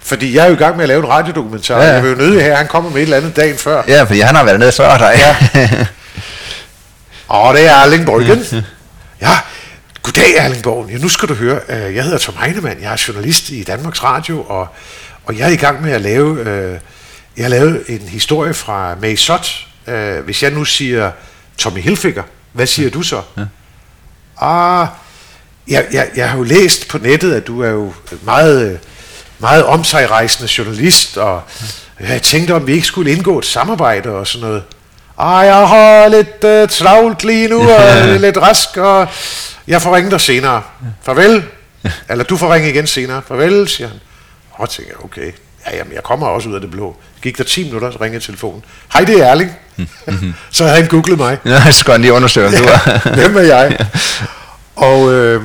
Fordi 0.00 0.34
jeg 0.34 0.44
er 0.44 0.48
jo 0.48 0.54
i 0.54 0.58
gang 0.58 0.76
med 0.76 0.84
at 0.84 0.88
lave 0.88 1.04
en 1.04 1.08
radiodokumentar. 1.08 1.82
Ja. 1.82 1.92
Jeg 1.92 2.02
vil 2.02 2.10
jo 2.10 2.16
nødig 2.16 2.40
have, 2.40 2.52
at 2.52 2.58
han 2.58 2.66
kommer 2.66 2.90
med 2.90 2.96
et 2.96 3.02
eller 3.02 3.16
andet 3.16 3.36
dagen 3.36 3.56
før. 3.56 3.82
Ja, 3.88 4.02
fordi 4.02 4.20
han 4.20 4.34
har 4.34 4.44
været 4.44 4.60
nede 4.60 4.72
før 4.72 4.98
dig. 4.98 5.14
Ja. 5.54 5.68
Og 7.28 7.54
det 7.54 7.66
er 7.66 7.74
Erling 7.74 8.06
Borgen. 8.06 8.64
Ja, 9.20 9.38
goddag 10.02 10.36
Erling 10.36 10.62
Borgen. 10.62 10.90
Ja, 10.90 10.98
nu 10.98 11.08
skal 11.08 11.28
du 11.28 11.34
høre, 11.34 11.60
øh, 11.68 11.94
jeg 11.94 12.04
hedder 12.04 12.18
Tom 12.18 12.34
Heinemann, 12.40 12.82
jeg 12.82 12.92
er 12.92 13.04
journalist 13.08 13.50
i 13.50 13.62
Danmarks 13.62 14.02
Radio, 14.02 14.42
og, 14.42 14.68
og 15.24 15.38
jeg 15.38 15.48
er 15.48 15.52
i 15.52 15.56
gang 15.56 15.82
med 15.82 15.92
at 15.92 16.00
lave, 16.00 16.48
øh, 16.48 16.78
jeg 17.36 17.44
har 17.44 17.50
lavet 17.50 17.84
en 17.88 18.08
historie 18.08 18.54
fra 18.54 18.94
Mae 19.00 19.16
Sot. 19.16 19.66
Øh, 19.86 20.24
hvis 20.24 20.42
jeg 20.42 20.50
nu 20.50 20.64
siger 20.64 21.10
Tommy 21.58 21.80
Hilfiger, 21.80 22.22
hvad 22.52 22.66
siger 22.66 22.90
du 22.90 23.02
så? 23.02 23.22
Ja. 23.36 23.42
Ah, 24.40 24.88
jeg, 25.68 25.86
jeg, 25.92 26.10
jeg 26.16 26.30
har 26.30 26.36
jo 26.36 26.42
læst 26.42 26.88
på 26.88 26.98
nettet, 26.98 27.34
at 27.34 27.46
du 27.46 27.62
er 27.62 27.68
jo 27.68 27.92
meget, 28.22 28.72
øh, 28.72 28.78
meget 29.38 29.64
omsejrejsende 29.64 30.52
journalist, 30.58 31.16
og 31.16 31.42
jeg 32.00 32.22
tænkte, 32.22 32.54
om 32.54 32.66
vi 32.66 32.72
ikke 32.72 32.86
skulle 32.86 33.12
indgå 33.12 33.38
et 33.38 33.46
samarbejde 33.46 34.10
og 34.10 34.26
sådan 34.26 34.48
noget. 34.48 34.62
Ah, 35.18 35.46
jeg 35.46 35.68
har 35.68 36.08
lidt 36.08 36.44
uh, 36.44 36.68
travlt 36.68 37.24
lige 37.24 37.48
nu, 37.48 37.70
og 37.70 38.06
lidt 38.18 38.36
rask, 38.36 38.76
og 38.76 39.08
jeg 39.66 39.82
får 39.82 39.96
ringe 39.96 40.10
dig 40.10 40.20
senere. 40.20 40.62
Farvel. 41.02 41.44
Eller 42.08 42.24
du 42.24 42.36
får 42.36 42.54
ringe 42.54 42.70
igen 42.70 42.86
senere. 42.86 43.22
Farvel, 43.28 43.68
siger 43.68 43.88
han. 43.88 44.00
Og 44.52 44.70
tænker 44.70 44.92
jeg, 44.92 45.04
okay, 45.04 45.32
Ja, 45.66 45.76
jamen, 45.76 45.92
jeg 45.92 46.02
kommer 46.02 46.26
også 46.26 46.48
ud 46.48 46.54
af 46.54 46.60
det 46.60 46.70
blå. 46.70 46.96
Gik 47.22 47.38
der 47.38 47.44
10 47.44 47.64
minutter, 47.64 47.90
så 47.90 47.98
ringede 48.00 48.24
telefonen. 48.24 48.64
Hej, 48.92 49.04
det 49.04 49.20
er 49.20 49.24
Erling. 49.24 49.52
Mm-hmm. 49.76 50.34
så 50.50 50.64
havde 50.64 50.76
han 50.76 50.88
googlet 50.88 51.18
mig. 51.18 51.38
Ja, 51.44 51.64
så 51.64 51.72
skal 51.72 51.92
han 51.92 52.00
lige 52.00 52.12
undersøge, 52.12 52.50
ja, 52.50 52.58
du 52.58 52.64
er. 52.64 53.14
Hvem 53.20 53.36
er 53.36 53.40
jeg? 53.40 53.76
Ja. 53.80 53.86
Og, 54.76 55.12
øh, 55.12 55.42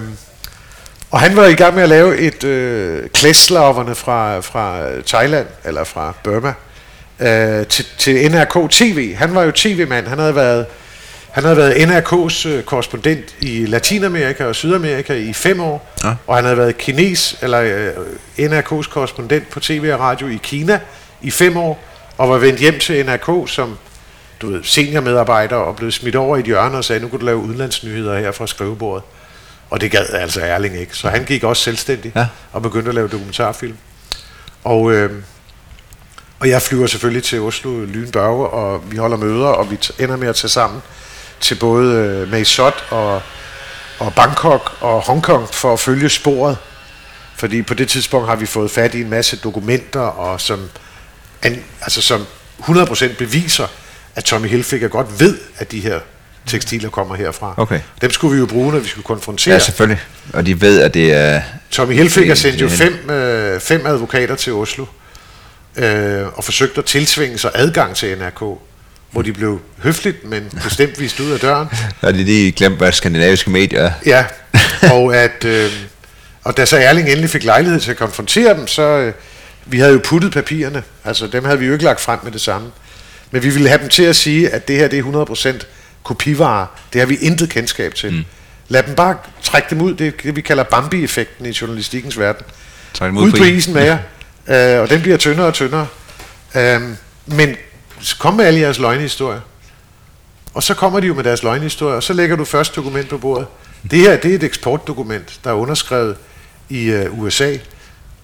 og 1.12 1.20
han 1.20 1.36
var 1.36 1.46
i 1.46 1.54
gang 1.54 1.76
med 1.76 1.84
at 1.84 1.90
lave 1.90 2.18
et 2.18 2.44
øh, 2.44 3.10
klædslaverne 3.10 3.96
fra, 3.96 4.40
fra 4.40 4.80
Thailand, 5.08 5.48
eller 5.66 5.84
fra 5.84 6.14
Burma, 6.24 6.54
øh, 7.20 7.68
til, 7.68 7.86
til 7.98 8.32
NRK 8.32 8.72
TV. 8.72 9.16
Han 9.16 9.36
var 9.36 9.44
jo 9.44 9.52
tv-mand. 9.52 10.08
Han 10.08 10.20
havde 10.20 10.36
været, 10.36 10.66
han 11.32 11.44
havde 11.44 11.58
været 11.58 11.74
NRK's 11.74 12.48
øh, 12.48 12.64
korrespondent 12.64 13.36
i 13.40 13.66
Latinamerika 13.66 14.46
og 14.46 14.56
Sydamerika 14.56 15.14
i 15.14 15.34
fem 15.34 15.60
år, 15.60 15.94
ja. 16.04 16.14
og 16.28 16.36
han 16.36 16.44
havde 16.44 16.58
været 16.58 16.78
kines, 16.78 17.38
eller 17.42 17.62
øh, 18.38 18.50
NRK's 18.52 18.90
korrespondent 18.90 19.50
på 19.50 19.60
tv 19.60 19.90
og 19.94 20.00
radio 20.00 20.28
i 20.28 20.40
Kina 20.44 20.80
i 21.22 21.32
fem 21.32 21.58
år, 21.58 21.84
og 22.18 22.30
var 22.30 22.38
vendt 22.38 22.60
hjem 22.60 22.80
til 22.80 23.06
NRK 23.06 23.50
som 23.50 23.78
du 24.42 24.52
ved, 24.52 24.64
seniormedarbejder 24.64 25.56
og 25.56 25.76
blev 25.76 25.92
smidt 25.92 26.16
over 26.16 26.38
i 26.38 26.40
et 26.40 26.46
hjørne 26.46 26.78
og 26.78 26.86
sagde, 26.86 27.02
nu 27.02 27.08
kan 27.08 27.20
du 27.20 27.26
lave 27.26 27.38
udenlandsnyheder 27.38 28.20
her 28.20 28.32
fra 28.32 28.48
skrivebordet. 28.48 29.04
Og 29.70 29.82
det 29.82 29.92
gad 29.92 30.10
altså 30.10 30.42
Erling 30.42 30.80
ikke. 30.80 30.98
Så 30.98 31.10
han 31.10 31.26
gik 31.26 31.44
også 31.44 31.64
selvstændig 31.64 32.12
ja. 32.16 32.28
og 32.52 32.62
begyndte 32.62 32.90
at 32.90 32.96
lave 32.96 33.08
dokumentarfilm. 33.08 33.78
Og, 34.64 34.92
øh, 34.92 35.12
og 36.40 36.50
jeg 36.50 36.62
flyver 36.62 36.88
selvfølgelig 36.88 37.24
til 37.24 37.42
Oslo 37.42 37.86
Lynbørge, 37.86 38.48
og 38.48 38.92
vi 38.92 38.98
holder 38.98 39.18
møder, 39.18 39.48
og 39.48 39.72
vi 39.72 39.80
ender 40.00 40.16
med 40.16 40.28
at 40.28 40.36
tage 40.36 40.50
sammen 40.50 40.82
til 41.42 41.56
både 41.56 41.96
øh, 41.96 42.32
Mae 42.32 42.46
Sot 42.46 42.86
og, 42.90 43.22
og 44.00 44.14
Bangkok 44.14 44.78
og 44.80 45.02
Hongkong 45.02 45.54
for 45.54 45.74
at 45.74 45.80
følge 45.80 46.10
sporet. 46.10 46.58
Fordi 47.36 47.62
på 47.62 47.74
det 47.74 47.88
tidspunkt 47.88 48.28
har 48.30 48.36
vi 48.36 48.46
fået 48.46 48.72
fat 48.72 48.96
i 48.96 49.02
en 49.02 49.10
masse 49.10 49.38
dokumenter, 49.38 50.00
og 50.00 50.42
som, 50.42 50.70
an, 51.42 51.64
altså 51.82 52.02
som 52.02 52.26
100% 52.60 53.16
beviser, 53.18 53.68
at 54.16 54.24
Tommy 54.24 54.48
Hilfiger 54.48 54.88
godt 54.88 55.20
ved, 55.20 55.38
at 55.58 55.72
de 55.72 55.80
her 55.80 56.00
tekstiler 56.48 56.90
kommer 56.90 57.16
herfra. 57.16 57.54
Okay. 57.58 57.80
Dem 58.02 58.12
skulle 58.12 58.34
vi 58.34 58.40
jo 58.40 58.46
bruge, 58.46 58.72
når 58.72 58.80
vi 58.80 58.88
skulle 58.88 59.06
konfrontere. 59.06 59.54
Ja, 59.54 59.60
selvfølgelig. 59.60 60.02
Og 60.34 60.46
de 60.46 60.62
ved, 60.62 60.82
at 60.82 60.94
det 60.94 61.14
er... 61.14 61.42
Tommy 61.72 61.94
Hilfiger 61.94 62.36
sendte 62.36 62.60
jo 62.60 62.70
fem, 62.70 63.10
øh, 63.10 63.60
fem 63.60 63.86
advokater 63.86 64.36
til 64.36 64.54
Oslo, 64.54 64.86
øh, 65.76 66.26
og 66.34 66.44
forsøgte 66.44 66.80
at 66.80 66.86
tilsvinge 66.86 67.38
sig 67.38 67.52
adgang 67.54 67.96
til 67.96 68.18
NRK, 68.18 68.42
hvor 69.12 69.22
de 69.22 69.34
blev 69.34 69.62
høfligt, 69.78 70.26
men 70.26 70.50
bestemt 70.64 71.00
vist 71.00 71.20
ud 71.20 71.32
af 71.32 71.40
døren. 71.40 71.68
Og 72.02 72.14
de 72.14 72.24
lige 72.24 72.52
glemt, 72.52 72.78
hvad 72.78 72.92
skandinaviske 72.92 73.50
medier 73.50 73.82
er. 73.82 73.92
Ja, 74.06 74.26
og, 74.94 75.18
at, 75.18 75.46
øh, 75.46 75.72
og 76.44 76.58
da 76.58 76.66
så 76.66 76.78
Erling 76.78 77.10
endelig 77.10 77.30
fik 77.30 77.44
lejlighed 77.44 77.80
til 77.80 77.92
at 77.92 77.98
konfrontere 77.98 78.54
dem, 78.58 78.68
så... 78.68 78.82
Øh, 78.84 79.14
vi 79.66 79.80
havde 79.80 79.94
jo 79.94 80.02
puttet 80.04 80.32
papirerne, 80.32 80.84
altså 81.06 81.28
dem 81.28 81.46
havde 81.46 81.60
vi 81.60 81.66
jo 81.66 81.74
ikke 81.74 81.86
lagt 81.86 82.02
frem 82.02 82.20
med 82.24 82.32
det 82.32 82.42
samme. 82.42 82.72
Men 83.32 83.44
vi 83.44 83.50
ville 83.50 83.68
have 83.68 83.82
dem 83.82 83.90
til 83.90 84.04
at 84.04 84.16
sige, 84.16 84.50
at 84.50 84.68
det 84.68 84.78
her 84.78 84.88
det 84.88 85.00
er 85.00 85.26
100% 85.62 85.66
kopivarer. 86.04 86.66
Det 86.94 87.02
har 87.02 87.06
vi 87.06 87.16
intet 87.16 87.50
kendskab 87.50 87.96
til. 87.96 88.12
Mm. 88.14 88.24
Lad 88.68 88.84
dem 88.84 88.96
bare 88.96 89.18
trække 89.44 89.68
dem 89.70 89.82
ud. 89.82 89.94
Det 89.94 90.08
er 90.08 90.12
det, 90.24 90.36
vi 90.36 90.42
kalder 90.42 90.64
Bambi-effekten 90.64 91.46
i 91.46 91.58
journalistikkens 91.62 92.20
verden. 92.20 92.46
Ud 93.02 93.32
på 93.32 93.44
isen 93.44 93.74
med 93.74 93.84
jer. 93.84 93.98
uh, 94.78 94.82
og 94.84 94.90
den 94.90 95.02
bliver 95.02 95.18
tyndere 95.18 95.48
og 95.48 95.54
tyndere. 95.54 95.88
Uh, 96.56 96.82
men 97.26 97.56
kom 98.20 98.34
med 98.34 98.46
alle 98.46 98.60
jeres 98.60 98.80
løgnehistorier. 98.80 99.40
Og 100.54 100.64
så 100.64 100.74
kommer 100.74 101.00
de 101.00 101.08
jo 101.08 101.14
med 101.14 101.24
deres 101.24 101.44
løgnehistorier, 101.44 101.96
og 101.96 102.04
så 102.04 102.14
lægger 102.14 102.36
du 102.36 102.46
først 102.46 102.76
dokument 102.76 103.10
på 103.10 103.18
bordet. 103.18 103.48
Det 103.92 104.00
her 104.00 104.18
det 104.18 104.32
er 104.32 104.36
et 104.36 104.44
eksportdokument, 104.44 105.40
der 105.44 105.50
er 105.50 105.54
underskrevet 105.54 106.16
i 106.70 106.96
uh, 106.96 107.20
USA. 107.20 107.58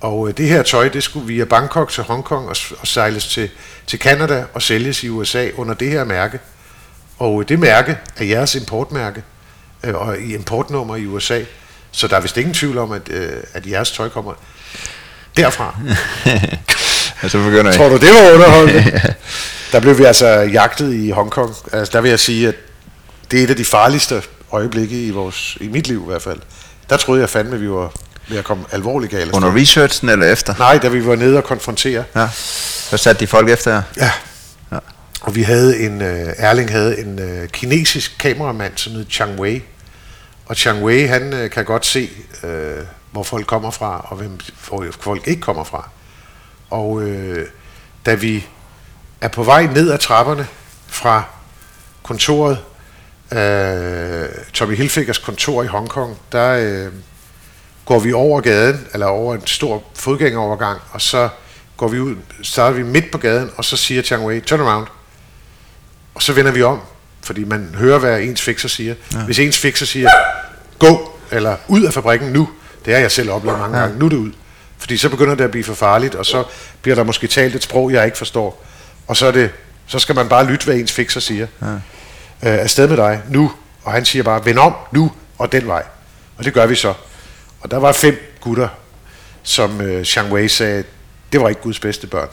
Og 0.01 0.19
uh, 0.19 0.31
det 0.31 0.49
her 0.49 0.63
tøj, 0.63 0.89
det 0.89 1.03
skulle 1.03 1.27
via 1.27 1.45
Bangkok 1.45 1.91
til 1.91 2.03
Hongkong 2.03 2.49
og, 2.49 2.55
og 2.79 2.87
sejles 2.87 3.27
til, 3.27 3.49
til 3.87 3.99
Canada 3.99 4.45
og 4.53 4.61
sælges 4.61 5.03
i 5.03 5.09
USA 5.09 5.49
under 5.55 5.73
det 5.73 5.89
her 5.89 6.03
mærke. 6.03 6.39
Og 7.17 7.49
det 7.49 7.59
mærke 7.59 7.97
er 8.17 8.25
jeres 8.25 8.55
importmærke, 8.55 9.23
øh, 9.83 9.95
og 9.95 10.19
i 10.19 10.35
importnummer 10.35 10.95
i 10.95 11.05
USA. 11.05 11.41
Så 11.91 12.07
der 12.07 12.15
er 12.15 12.21
vist 12.21 12.37
ingen 12.37 12.53
tvivl 12.53 12.77
om, 12.77 12.91
at, 12.91 13.09
øh, 13.09 13.31
at 13.53 13.67
jeres 13.67 13.91
tøj 13.91 14.09
kommer 14.09 14.33
derfra. 15.37 15.79
så 17.29 17.37
begynder 17.37 17.73
Tror 17.73 17.89
du, 17.89 17.97
det 17.97 18.09
var 18.09 18.33
underholdende? 18.33 19.01
der 19.71 19.79
blev 19.79 19.97
vi 19.97 20.03
altså 20.03 20.27
jagtet 20.27 20.93
i 20.93 21.09
Hongkong. 21.09 21.55
Altså, 21.71 21.91
der 21.91 22.01
vil 22.01 22.09
jeg 22.09 22.19
sige, 22.19 22.47
at 22.47 22.55
det 23.31 23.39
er 23.39 23.43
et 23.43 23.49
af 23.49 23.55
de 23.55 23.65
farligste 23.65 24.23
øjeblikke 24.51 25.05
i, 25.05 25.11
vores, 25.11 25.57
i 25.61 25.67
mit 25.67 25.87
liv 25.87 26.01
i 26.01 26.05
hvert 26.05 26.21
fald. 26.21 26.39
Der 26.89 26.97
troede 26.97 27.21
jeg 27.21 27.29
fandme, 27.29 27.55
at 27.55 27.61
vi 27.61 27.69
var 27.69 27.93
ved 28.29 28.37
at 28.37 28.43
komme 28.43 28.63
alvorligt 28.71 29.11
galt. 29.11 29.31
Under 29.31 29.55
researchen 29.55 30.09
eller 30.09 30.31
efter? 30.31 30.55
Nej, 30.59 30.77
da 30.77 30.87
vi 30.87 31.05
var 31.05 31.15
nede 31.15 31.37
og 31.37 31.43
konfrontere. 31.43 32.03
Ja. 32.15 32.29
Så 32.89 32.97
satte 32.97 33.19
de 33.19 33.27
folk 33.27 33.49
efter 33.49 33.71
jer? 33.71 33.81
Ja, 33.97 34.11
og 35.21 35.35
vi 35.35 35.41
havde 35.41 35.79
en, 35.79 36.01
uh, 36.01 36.07
Erling 36.37 36.71
havde 36.71 36.99
en 36.99 37.19
uh, 37.19 37.47
kinesisk 37.47 38.17
kameramand, 38.19 38.73
som 38.75 38.93
hed 38.93 39.05
Chang 39.09 39.39
Wei. 39.39 39.63
Og 40.45 40.55
Chang 40.55 40.83
Wei, 40.83 41.05
han 41.05 41.33
uh, 41.33 41.49
kan 41.49 41.65
godt 41.65 41.85
se, 41.85 42.09
uh, 42.43 42.49
hvor 43.11 43.23
folk 43.23 43.47
kommer 43.47 43.71
fra, 43.71 44.05
og 44.09 44.17
hvem 44.17 44.39
hvor 44.67 44.85
folk 44.99 45.27
ikke 45.27 45.41
kommer 45.41 45.63
fra. 45.63 45.89
Og 46.69 46.89
uh, 46.91 47.37
da 48.05 48.13
vi 48.13 48.47
er 49.21 49.27
på 49.27 49.43
vej 49.43 49.65
ned 49.65 49.91
ad 49.91 49.97
trapperne 49.97 50.47
fra 50.87 51.23
kontoret, 52.03 52.57
uh, 53.31 54.43
Tommy 54.53 54.75
Hilfigers 54.75 55.17
kontor 55.17 55.63
i 55.63 55.67
Hongkong, 55.67 56.17
der 56.31 56.85
uh, 56.87 56.93
går 57.85 57.99
vi 57.99 58.13
over 58.13 58.41
gaden, 58.41 58.87
eller 58.93 59.05
over 59.05 59.35
en 59.35 59.47
stor 59.47 59.83
fodgængerovergang, 59.93 60.81
og 60.91 61.01
så 61.01 61.29
går 61.77 61.87
vi 61.87 61.99
ud, 61.99 62.15
starter 62.43 62.77
vi 62.77 62.83
midt 62.83 63.11
på 63.11 63.17
gaden, 63.17 63.51
og 63.57 63.65
så 63.65 63.77
siger 63.77 64.01
Chang 64.01 64.25
Wei, 64.25 64.39
turn 64.39 64.59
around. 64.59 64.87
Og 66.13 66.23
så 66.23 66.33
vender 66.33 66.51
vi 66.51 66.63
om, 66.63 66.79
fordi 67.23 67.43
man 67.43 67.75
hører, 67.77 67.99
hvad 67.99 68.21
ens 68.21 68.41
fixer 68.41 68.69
siger. 68.69 68.95
Ja. 69.13 69.19
Hvis 69.19 69.39
ens 69.39 69.57
fixer 69.57 69.85
siger, 69.85 70.09
gå, 70.79 71.11
eller 71.31 71.55
ud 71.67 71.83
af 71.83 71.93
fabrikken 71.93 72.29
nu, 72.29 72.49
det 72.85 72.93
har 72.93 73.01
jeg 73.01 73.11
selv 73.11 73.31
oplevet 73.31 73.59
mange 73.59 73.77
ja. 73.77 73.83
gange, 73.83 73.99
nu 73.99 74.05
er 74.05 74.09
det 74.09 74.17
ud. 74.17 74.31
Fordi 74.77 74.97
så 74.97 75.09
begynder 75.09 75.35
det 75.35 75.43
at 75.43 75.51
blive 75.51 75.63
for 75.63 75.73
farligt, 75.73 76.15
og 76.15 76.25
så 76.25 76.43
bliver 76.81 76.95
der 76.95 77.03
måske 77.03 77.27
talt 77.27 77.55
et 77.55 77.63
sprog, 77.63 77.91
jeg 77.91 78.05
ikke 78.05 78.17
forstår. 78.17 78.65
Og 79.07 79.17
så, 79.17 79.25
er 79.25 79.31
det, 79.31 79.51
så 79.87 79.99
skal 79.99 80.15
man 80.15 80.29
bare 80.29 80.45
lytte, 80.45 80.65
hvad 80.65 80.75
ens 80.75 80.91
fixer 80.91 81.19
siger. 81.19 81.47
Ja. 81.61 81.67
Øh, 81.67 81.79
afsted 82.41 82.87
med 82.87 82.97
dig, 82.97 83.21
nu. 83.29 83.51
Og 83.83 83.91
han 83.91 84.05
siger 84.05 84.23
bare, 84.23 84.45
vend 84.45 84.59
om, 84.59 84.73
nu, 84.91 85.11
og 85.37 85.51
den 85.51 85.67
vej. 85.67 85.83
Og 86.37 86.43
det 86.45 86.53
gør 86.53 86.65
vi 86.65 86.75
så. 86.75 86.93
Og 87.61 87.71
der 87.71 87.77
var 87.77 87.91
fem 87.91 88.37
gutter, 88.41 88.67
som 89.43 89.81
øh, 89.81 90.05
Shang 90.05 90.31
Wei 90.33 90.47
sagde, 90.47 90.83
det 91.31 91.41
var 91.41 91.49
ikke 91.49 91.61
Guds 91.61 91.79
bedste 91.79 92.07
børn. 92.07 92.29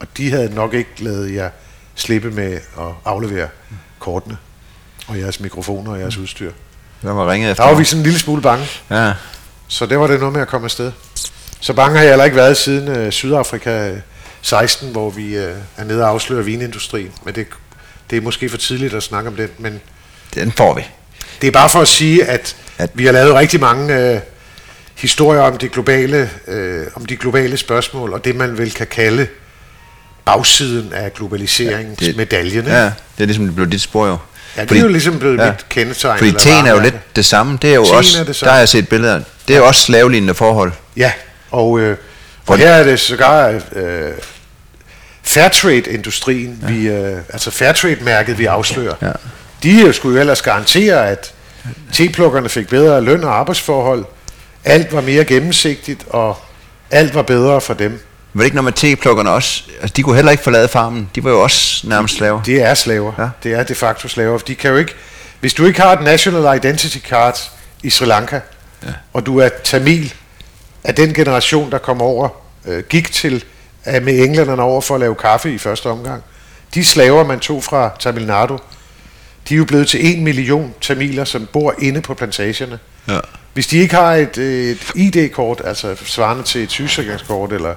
Og 0.00 0.06
de 0.16 0.30
havde 0.30 0.54
nok 0.54 0.74
ikke 0.74 0.90
lavet 0.98 1.34
jer 1.34 1.50
slippe 1.94 2.30
med 2.30 2.52
at 2.54 2.86
aflevere 3.04 3.48
kortene 3.98 4.36
og 5.08 5.18
jeres 5.18 5.40
mikrofoner 5.40 5.92
og 5.92 6.00
jeres 6.00 6.16
udstyr. 6.16 6.52
Der 7.02 7.12
var 7.12 7.30
ringet 7.30 7.50
efter 7.50 7.64
Der 7.64 7.70
var 7.70 7.78
vi 7.78 7.84
sådan 7.84 7.98
en 7.98 8.04
lille 8.04 8.18
smule 8.18 8.42
bange. 8.42 8.66
Ja. 8.90 9.12
Så 9.68 9.86
det 9.86 9.98
var 9.98 10.06
det 10.06 10.18
noget 10.20 10.32
med 10.32 10.40
at 10.42 10.48
komme 10.48 10.64
afsted. 10.64 10.92
Så 11.60 11.72
bange 11.72 11.96
har 11.96 12.02
jeg 12.02 12.12
heller 12.12 12.24
ikke 12.24 12.36
været 12.36 12.56
siden 12.56 12.88
øh, 12.88 13.12
Sydafrika 13.12 13.94
16, 14.42 14.92
hvor 14.92 15.10
vi 15.10 15.36
øh, 15.36 15.54
er 15.76 15.84
nede 15.84 16.02
og 16.02 16.08
afslører 16.08 16.42
vinindustrien. 16.42 17.12
Men 17.24 17.34
det, 17.34 17.46
det 18.10 18.16
er 18.16 18.20
måske 18.20 18.48
for 18.48 18.56
tidligt 18.56 18.94
at 18.94 19.02
snakke 19.02 19.28
om 19.28 19.36
den. 19.36 19.48
Men 19.58 19.80
den 20.34 20.52
får 20.52 20.74
vi. 20.74 20.82
Det 21.40 21.46
er 21.46 21.50
bare 21.50 21.68
for 21.68 21.80
at 21.80 21.88
sige, 21.88 22.24
at, 22.24 22.56
at 22.78 22.90
vi 22.94 23.04
har 23.06 23.12
lavet 23.12 23.34
rigtig 23.34 23.60
mange 23.60 23.94
øh, 23.94 24.20
historier 24.94 25.40
om 25.40 25.58
de 25.58 25.68
globale, 25.68 26.30
øh, 26.48 26.86
om 26.94 27.06
de 27.06 27.16
globale 27.16 27.56
spørgsmål, 27.56 28.12
og 28.12 28.24
det 28.24 28.36
man 28.36 28.58
vel 28.58 28.70
kan 28.70 28.86
kalde 28.86 29.26
bagsiden 30.24 30.92
af 30.92 31.14
globaliseringsmedaljen. 31.14 32.66
Ja, 32.66 32.84
det 32.84 32.92
er 33.18 33.24
ligesom 33.24 33.54
blevet 33.54 33.72
dit 33.72 33.80
spor 33.80 34.06
jo. 34.06 34.16
Ja, 34.56 34.60
det 34.60 34.68
fordi, 34.68 34.80
er 34.80 34.84
jo 34.84 34.90
ligesom 34.90 35.18
blevet 35.18 35.38
ja, 35.38 35.50
mit 35.50 35.68
kendetegn. 35.68 36.18
Fordi 36.18 36.32
teen 36.32 36.66
er 36.66 36.72
jo 36.72 36.80
lidt 36.80 37.16
det 37.16 37.24
samme. 37.24 37.58
Det 37.62 37.70
er 37.70 37.74
jo 37.74 37.84
teen 37.84 37.96
også, 37.96 38.20
er 38.20 38.24
det 38.24 38.40
der 38.40 38.50
har 38.50 38.58
jeg 38.58 38.68
set 38.68 38.88
billeder. 38.88 39.20
Det 39.48 39.54
er 39.54 39.58
jo 39.58 39.66
også 39.66 39.80
slavelignende 39.80 40.34
forhold. 40.34 40.72
Ja, 40.96 41.12
og, 41.50 41.80
øh, 41.80 41.96
og 42.48 42.58
her 42.58 42.70
er 42.70 42.84
det 42.84 43.00
sågar 43.00 43.60
øh, 43.72 44.12
Fairtrade-industrien, 45.22 46.58
ja. 46.62 46.72
vi, 46.72 46.88
øh, 46.88 47.18
altså 47.32 47.50
Fairtrade-mærket, 47.50 48.38
vi 48.38 48.46
afslører. 48.46 48.94
Ja. 49.02 49.12
De 49.62 49.92
skulle 49.92 50.14
jo 50.14 50.20
ellers 50.20 50.42
garantere, 50.42 51.08
at 51.08 51.32
teplukkerne 51.92 52.48
fik 52.48 52.68
bedre 52.68 53.00
løn 53.00 53.24
og 53.24 53.38
arbejdsforhold. 53.38 54.04
Alt 54.64 54.92
var 54.92 55.00
mere 55.00 55.24
gennemsigtigt, 55.24 56.04
og 56.10 56.38
alt 56.90 57.14
var 57.14 57.22
bedre 57.22 57.60
for 57.60 57.74
dem. 57.74 58.00
Var 58.34 58.42
det 58.42 58.46
ikke 58.46 58.56
noget 58.56 58.64
med 58.64 58.72
teplukkerne 58.72 59.30
også? 59.30 59.62
Altså, 59.80 59.94
de 59.96 60.02
kunne 60.02 60.16
heller 60.16 60.32
ikke 60.32 60.42
forlade 60.42 60.68
farmen. 60.68 61.10
De 61.14 61.24
var 61.24 61.30
jo 61.30 61.42
også 61.42 61.88
nærmest 61.88 62.16
slaver. 62.16 62.42
De 62.42 62.60
er 62.60 62.74
slaver. 62.74 63.12
Ja. 63.18 63.28
Det 63.42 63.58
er 63.58 63.62
de 63.62 63.74
facto 63.74 64.08
slaver. 64.08 64.38
De 64.38 64.54
kan 64.54 64.70
jo 64.70 64.76
ikke, 64.76 64.94
hvis 65.40 65.54
du 65.54 65.66
ikke 65.66 65.80
har 65.80 65.92
et 65.92 66.02
national 66.02 66.56
identity 66.56 66.98
card 66.98 67.50
i 67.82 67.90
Sri 67.90 68.06
Lanka, 68.06 68.40
ja. 68.86 68.88
og 69.12 69.26
du 69.26 69.38
er 69.38 69.48
tamil, 69.64 70.14
af 70.84 70.94
den 70.94 71.14
generation, 71.14 71.70
der 71.70 71.78
kom 71.78 72.00
over, 72.02 72.28
øh, 72.66 72.84
gik 72.88 73.12
til 73.12 73.44
øh, 73.88 74.02
med 74.02 74.18
englænderne 74.18 74.62
over 74.62 74.80
for 74.80 74.94
at 74.94 75.00
lave 75.00 75.14
kaffe 75.14 75.54
i 75.54 75.58
første 75.58 75.86
omgang. 75.86 76.22
De 76.74 76.84
slaver, 76.84 77.24
man 77.24 77.40
tog 77.40 77.64
fra 77.64 77.90
Tamil 78.00 78.26
Nadu, 78.26 78.58
de 79.48 79.54
er 79.54 79.58
jo 79.58 79.64
blevet 79.64 79.88
til 79.88 80.06
en 80.16 80.24
million 80.24 80.74
tamiler, 80.80 81.24
som 81.24 81.48
bor 81.52 81.74
inde 81.78 82.00
på 82.00 82.14
plantagerne. 82.14 82.78
Ja. 83.08 83.18
Hvis 83.54 83.66
de 83.66 83.76
ikke 83.78 83.94
har 83.94 84.12
et, 84.14 84.38
et 84.38 84.78
ID-kort, 84.94 85.62
altså 85.64 85.96
svarende 86.04 86.42
til 86.42 86.62
et 86.62 86.70
sygesikringskort 86.70 87.52
eller 87.52 87.74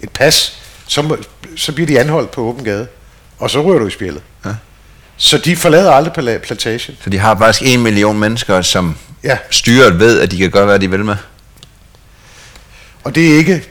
et 0.00 0.10
pas, 0.10 0.58
så, 0.86 1.02
må, 1.02 1.16
så 1.56 1.72
bliver 1.72 1.86
de 1.86 2.00
anholdt 2.00 2.30
på 2.30 2.40
åben 2.40 2.64
gade, 2.64 2.86
og 3.38 3.50
så 3.50 3.60
ryger 3.62 3.78
du 3.78 3.86
i 3.86 3.90
spjældet. 3.90 4.22
Ja. 4.44 4.50
Så 5.16 5.38
de 5.38 5.56
forlader 5.56 5.92
aldrig 5.92 6.12
pla- 6.18 6.38
plantagen. 6.38 6.96
Så 7.04 7.10
de 7.10 7.18
har 7.18 7.38
faktisk 7.38 7.74
en 7.74 7.82
million 7.82 8.18
mennesker, 8.18 8.62
som 8.62 8.96
Ja. 9.24 9.38
styret 9.50 9.98
ved, 10.00 10.20
at 10.20 10.30
de 10.30 10.38
kan 10.38 10.50
gøre, 10.50 10.64
hvad 10.64 10.78
de 10.78 10.90
vil 10.90 11.04
med. 11.04 11.16
Og 13.04 13.14
det 13.14 13.32
er 13.32 13.36
ikke, 13.36 13.64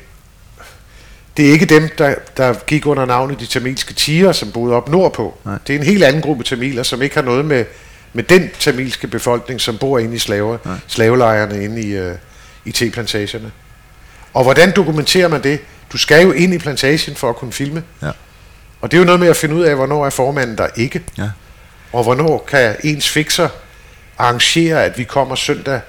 det 1.37 1.47
er 1.47 1.51
ikke 1.51 1.65
dem, 1.65 1.89
der, 1.97 2.15
der 2.37 2.53
gik 2.53 2.85
under 2.85 3.05
navnet 3.05 3.39
de 3.39 3.45
tamilske 3.45 3.93
tiger, 3.93 4.31
som 4.31 4.51
boede 4.51 4.75
op 4.75 4.89
nordpå. 4.89 5.37
Nej. 5.45 5.57
Det 5.67 5.75
er 5.75 5.79
en 5.79 5.85
helt 5.85 6.03
anden 6.03 6.21
gruppe 6.21 6.43
tamiler, 6.43 6.83
som 6.83 7.01
ikke 7.01 7.15
har 7.15 7.21
noget 7.21 7.45
med, 7.45 7.65
med 8.13 8.23
den 8.23 8.49
tamilske 8.59 9.07
befolkning, 9.07 9.61
som 9.61 9.77
bor 9.77 9.99
inde 9.99 10.15
i 10.15 10.19
slaver, 10.19 10.57
slavelejrene 10.87 11.63
inde 11.63 11.81
i, 11.81 11.91
øh, 11.91 12.15
i 12.65 12.71
teplantagerne. 12.71 13.51
Og 14.33 14.43
hvordan 14.43 14.71
dokumenterer 14.75 15.27
man 15.27 15.43
det? 15.43 15.59
Du 15.91 15.97
skal 15.97 16.23
jo 16.23 16.31
ind 16.31 16.53
i 16.53 16.57
plantagen 16.57 17.15
for 17.15 17.29
at 17.29 17.35
kunne 17.35 17.53
filme. 17.53 17.83
Ja. 18.01 18.11
Og 18.81 18.91
det 18.91 18.97
er 18.97 18.99
jo 18.99 19.05
noget 19.05 19.19
med 19.19 19.27
at 19.27 19.35
finde 19.35 19.55
ud 19.55 19.63
af, 19.63 19.75
hvornår 19.75 20.05
er 20.05 20.09
formanden 20.09 20.57
der 20.57 20.67
ikke. 20.75 21.03
Ja. 21.17 21.29
Og 21.93 22.03
hvornår 22.03 22.45
kan 22.47 22.75
ens 22.83 23.09
fixer 23.09 23.49
arrangere, 24.17 24.83
at 24.83 24.97
vi 24.97 25.03
kommer 25.03 25.35
søndag 25.35 25.81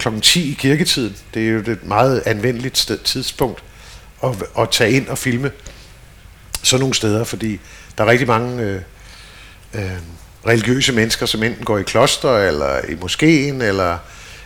kl. 0.00 0.08
10 0.22 0.50
i 0.50 0.54
kirketiden. 0.54 1.16
Det 1.34 1.46
er 1.46 1.50
jo 1.50 1.58
et 1.58 1.78
meget 1.84 2.22
anvendeligt 2.26 2.78
sted, 2.78 2.98
tidspunkt 2.98 3.62
at, 4.24 4.30
at 4.58 4.70
tage 4.70 4.90
ind 4.92 5.08
og 5.08 5.18
filme 5.18 5.50
sådan 6.62 6.80
nogle 6.80 6.94
steder, 6.94 7.24
fordi 7.24 7.60
der 7.98 8.04
er 8.04 8.08
rigtig 8.08 8.26
mange 8.28 8.62
øh, 8.62 8.80
øh, 9.74 9.90
religiøse 10.46 10.92
mennesker, 10.92 11.26
som 11.26 11.42
enten 11.42 11.64
går 11.64 11.78
i 11.78 11.82
kloster, 11.82 12.36
eller 12.38 12.80
i 12.88 12.94
moskeen, 13.00 13.62
eller, 13.62 13.98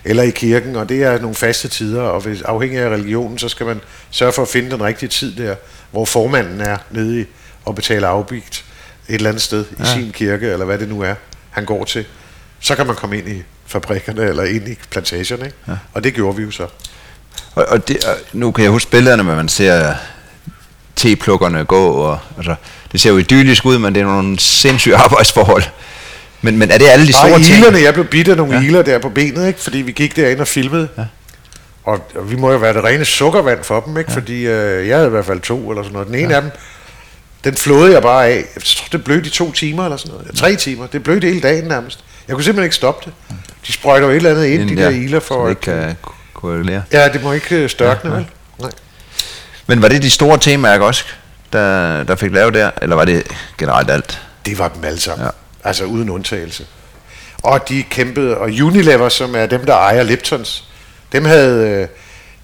eller 0.05 0.23
i 0.23 0.31
kirken, 0.31 0.77
og 0.77 0.89
det 0.89 1.03
er 1.03 1.19
nogle 1.21 1.35
faste 1.35 1.69
tider, 1.69 2.03
og 2.03 2.21
hvis, 2.21 2.43
afhængig 2.43 2.79
af 2.81 2.89
religionen, 2.89 3.39
så 3.39 3.49
skal 3.49 3.67
man 3.67 3.81
sørge 4.11 4.33
for 4.33 4.43
at 4.43 4.49
finde 4.49 4.71
den 4.71 4.83
rigtige 4.83 5.09
tid 5.09 5.37
der, 5.37 5.55
hvor 5.91 6.05
formanden 6.05 6.61
er 6.61 6.77
nede 6.91 7.21
i 7.21 7.25
og 7.65 7.75
betaler 7.75 8.09
afbigt 8.09 8.65
et 9.09 9.15
eller 9.15 9.29
andet 9.29 9.43
sted 9.43 9.65
i 9.71 9.75
Ja. 9.79 9.85
sin 9.95 10.13
kirke, 10.13 10.47
eller 10.49 10.65
hvad 10.65 10.79
det 10.79 10.89
nu 10.89 11.01
er, 11.03 11.15
han 11.51 11.65
går 11.65 11.85
til. 11.85 12.05
Så 12.61 12.77
kan 12.77 12.87
man 12.87 12.97
komme 12.97 13.19
ind 13.19 13.29
i 13.29 13.43
fabrikkerne, 13.67 14.23
eller 14.23 14.45
ind 14.45 14.69
i 14.69 14.75
plantagerne, 14.91 15.45
ikke? 15.45 15.57
Ja. 15.69 15.73
og 15.95 16.05
det 16.05 16.15
gjorde 16.15 16.37
vi 16.37 16.43
jo 16.43 16.51
så. 16.51 16.67
Og, 17.55 17.65
og 17.69 17.89
det, 17.89 18.05
og 18.05 18.15
nu 18.33 18.53
kan 18.53 18.65
jeg 18.65 18.71
huske 18.71 18.91
billederne, 18.91 19.23
hvor 19.23 19.35
man 19.35 19.49
ser 19.49 19.95
teplukkerne 20.97 21.65
gå, 21.65 21.87
og 21.89 22.19
altså, 22.37 22.55
det 22.93 23.01
ser 23.01 23.11
jo 23.11 23.17
idyllisk 23.17 23.65
ud, 23.67 23.79
men 23.79 23.95
det 23.95 24.01
er 24.01 24.05
nogle 24.07 24.39
sindssyge 24.39 24.97
arbejdsforhold. 25.05 25.63
Men, 26.43 26.59
men 26.59 26.71
er 26.71 26.79
det 26.79 26.87
alle 26.87 27.07
de 27.07 27.13
store 27.13 27.43
ting? 27.43 27.59
ilerne, 27.59 27.79
jeg 27.81 27.95
blev 27.95 28.07
bidt 28.07 28.29
af 28.29 28.37
nogle 28.37 28.55
Ja. 28.55 28.63
iler 28.63 28.83
der 28.83 28.99
på 28.99 29.09
benet, 29.09 29.47
ikke? 29.49 29.61
fordi 29.61 29.79
vi 29.79 29.93
gik 29.93 30.17
derind 30.17 30.41
og 30.41 30.49
filmede. 30.49 30.89
Ja. 30.99 31.05
Og, 31.85 32.09
og 32.17 32.31
vi 32.31 32.37
må 32.37 32.53
jo 32.53 32.59
være 32.59 32.73
det 32.75 32.85
rene 32.85 33.05
sukkervand 33.05 33.65
for 33.65 33.81
dem, 33.81 33.99
ikke? 33.99 34.11
Ja. 34.13 34.17
fordi 34.17 34.47
øh, 34.47 34.89
jeg 34.89 34.97
havde 34.97 35.07
i 35.07 35.11
hvert 35.11 35.25
fald 35.25 35.41
to 35.41 35.71
eller 35.71 35.83
sådan 35.83 35.93
noget. 35.93 36.07
Den 36.09 36.15
ene 36.15 36.29
ja. 36.31 36.37
af 36.37 36.43
dem, 36.43 36.51
den 37.45 37.55
flåede 37.57 37.93
jeg 37.93 38.03
bare 38.03 38.27
af. 38.27 38.45
Jeg 38.55 38.63
tror, 38.65 38.87
det 38.93 39.05
blødte 39.05 39.27
i 39.27 39.31
to 39.31 39.53
timer 39.53 39.85
eller 39.85 39.97
sådan 39.97 40.13
noget. 40.13 40.27
Ja, 40.27 40.37
tre 40.41 40.57
timer. 40.57 40.87
Det 40.87 41.03
blødte 41.03 41.27
hele 41.27 41.41
dagen 41.41 41.65
nærmest. 41.65 42.05
Jeg 42.29 42.35
kunne 42.35 42.45
simpelthen 42.45 42.65
ikke 42.65 42.77
stoppe 42.77 43.05
det. 43.05 43.37
De 43.67 43.73
sprøjter 43.73 44.07
jo 44.07 44.11
et 44.13 44.17
eller 44.17 44.31
andet 44.31 44.45
ind, 44.47 44.63
Inden 44.63 44.77
de 44.77 44.83
der 44.83 44.91
der, 44.91 44.97
iler 44.97 45.21
for 45.21 45.47
at... 45.47 45.61
kan 45.61 45.97
ko- 46.03 46.13
korrelere. 46.35 46.83
Ja, 46.93 47.09
det 47.09 47.23
må 47.23 47.33
ikke 47.33 47.55
øh, 47.57 47.71
størkne, 47.71 48.11
Ja, 48.11 48.17
ja, 48.17 48.23
ja. 48.23 48.27
vel? 48.27 48.33
Nej. 48.61 48.71
Men 49.67 49.83
var 49.83 49.89
det 49.89 50.03
de 50.03 50.11
store 50.11 50.39
temaer 50.39 50.81
også, 50.81 51.05
der, 51.53 52.03
der 52.05 52.17
fik 52.17 52.33
lavet 52.33 52.55
der, 52.55 52.71
eller 52.83 52.97
var 52.97 53.05
det 53.05 53.27
generelt 53.59 53.91
alt? 53.91 54.23
Det 54.47 54.59
var 54.59 54.69
dem 54.69 54.85
alle 54.85 55.01
sammen. 55.01 55.21
Ja. 55.21 55.25
Ja. 55.65 55.69
Altså 55.69 55.85
uden 55.85 56.11
undtagelse. 56.11 56.67
Og 57.43 57.69
de 57.69 57.83
kæmpede, 57.83 58.37
og 58.39 58.45
Unilever, 58.63 59.09
som 59.09 59.35
er 59.37 59.47
dem, 59.47 59.65
der 59.67 59.75
ejer 59.75 60.03
Liptons, 60.03 60.65
dem 61.13 61.25
havde, 61.25 61.69
øh, 61.69 61.89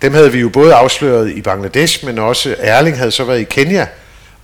dem 0.02 0.14
havde 0.14 0.32
vi 0.32 0.40
jo 0.40 0.48
både 0.48 0.74
afsløret 0.74 1.30
i 1.30 1.40
Bangladesh, 1.42 2.04
men 2.06 2.18
også 2.18 2.56
Erling 2.58 2.98
havde 2.98 3.10
så 3.10 3.24
været 3.24 3.40
i 3.40 3.44
Kenya 3.44 3.86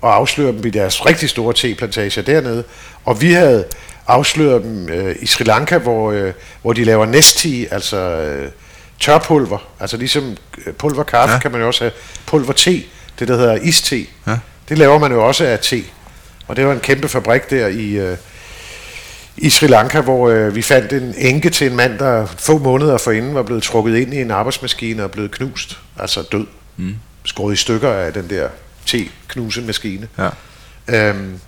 og 0.00 0.14
afsløret 0.14 0.54
dem 0.54 0.66
i 0.66 0.70
deres 0.70 1.06
rigtig 1.06 1.28
store 1.30 1.52
teplantager 1.54 2.22
dernede. 2.22 2.64
Og 3.04 3.20
vi 3.20 3.32
havde 3.32 3.64
afsløret 4.06 4.62
dem 4.62 4.88
øh, 4.88 5.16
i 5.20 5.26
Sri 5.26 5.44
Lanka, 5.44 5.78
hvor, 5.78 6.12
øh, 6.12 6.32
hvor 6.62 6.72
de 6.72 6.84
laver 6.84 7.06
nesti, 7.06 7.66
altså 7.70 7.96
øh, 7.96 8.50
tørpulver. 9.00 9.58
Altså 9.80 9.96
ligesom 9.96 10.36
øh, 10.66 10.72
pulver 10.72 11.02
kaffe 11.02 11.32
Ja. 11.34 11.38
kan 11.40 11.52
man 11.52 11.60
jo 11.60 11.66
også 11.66 11.84
have 11.84 11.92
pulver 12.26 12.52
te, 12.52 12.82
det 13.18 13.28
der 13.28 13.36
hedder 13.36 13.54
iste. 13.54 14.06
Ja. 14.26 14.38
Det 14.68 14.78
laver 14.78 14.98
man 14.98 15.12
jo 15.12 15.26
også 15.26 15.44
af 15.44 15.58
te. 15.58 15.82
Og 16.48 16.56
det 16.56 16.66
var 16.66 16.72
en 16.72 16.80
kæmpe 16.80 17.08
fabrik 17.08 17.50
der 17.50 17.66
i, 17.66 17.90
øh, 17.92 18.16
i 19.36 19.50
Sri 19.50 19.66
Lanka, 19.66 20.00
hvor 20.00 20.28
øh, 20.28 20.54
vi 20.54 20.62
fandt 20.62 20.92
en 20.92 21.14
enke 21.18 21.50
til 21.50 21.66
en 21.70 21.76
mand, 21.76 21.98
der 21.98 22.26
få 22.26 22.58
måneder 22.58 22.98
forinden 22.98 23.34
var 23.34 23.42
blevet 23.42 23.62
trukket 23.62 23.96
ind 23.96 24.14
i 24.14 24.20
en 24.20 24.30
arbejdsmaskine 24.30 25.04
og 25.04 25.10
blevet 25.10 25.30
knust. 25.30 25.78
Altså 25.98 26.22
død. 26.32 26.46
Mm. 26.76 26.94
Skåret 27.24 27.52
i 27.52 27.56
stykker 27.56 27.92
af 27.92 28.12
den 28.12 28.30
der 28.30 28.48
te-knusemaskine. 28.86 30.08
Ja. 30.18 30.28
Øhm, 30.88 31.40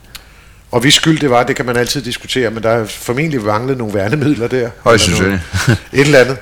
og 0.70 0.85
vi 0.85 0.90
skyld 0.90 1.20
det 1.20 1.31
var, 1.31 1.43
det 1.43 1.57
kan 1.57 1.66
man 1.66 1.77
altid 1.77 2.03
diskutere, 2.03 2.51
men 2.51 2.62
der 2.62 2.70
er 2.70 2.86
formentlig 2.86 3.43
manglet 3.43 3.78
nogle 3.78 3.95
værnemidler 3.95 4.49
der. 4.49 4.70
Højst 4.82 5.05
sandsynligt. 5.05 5.40
Et 5.93 6.01
eller 6.01 6.19
andet. 6.19 6.36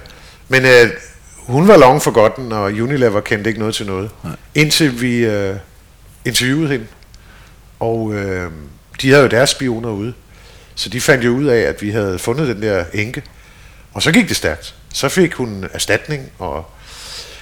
Men 0.49 0.65
øh, 0.65 0.91
hun 1.37 1.69
var 1.69 1.77
long 1.77 2.03
for 2.03 2.11
godten, 2.11 2.53
og 2.53 2.63
Unilever 2.63 3.21
kendte 3.21 3.51
ikke 3.51 3.61
noget 3.61 3.75
til 3.75 3.87
noget. 3.87 4.11
Nej. 4.25 4.33
Indtil 4.55 5.01
vi 5.01 5.17
øh, 5.17 5.57
interviewede 6.25 6.69
hende. 6.69 6.87
Og 7.81 8.15
øh, 8.15 8.51
de 9.03 9.11
havde 9.11 9.23
jo 9.23 9.29
deres 9.29 9.51
spioner 9.51 9.91
ude. 9.91 10.13
Så 10.75 10.89
de 10.89 11.01
fandt 11.01 11.25
jo 11.25 11.31
ud 11.31 11.45
af, 11.45 11.59
at 11.59 11.83
vi 11.83 11.91
havde 11.91 12.19
fundet 12.19 12.49
den 12.49 12.63
der 12.63 12.85
enke. 12.95 13.23
Og 13.93 14.03
så 14.03 14.13
gik 14.13 14.29
det 14.29 14.37
stærkt. 14.37 14.75
Så 14.93 15.09
fik 15.09 15.35
hun 15.35 15.65
erstatning, 15.73 16.31
og 16.39 16.71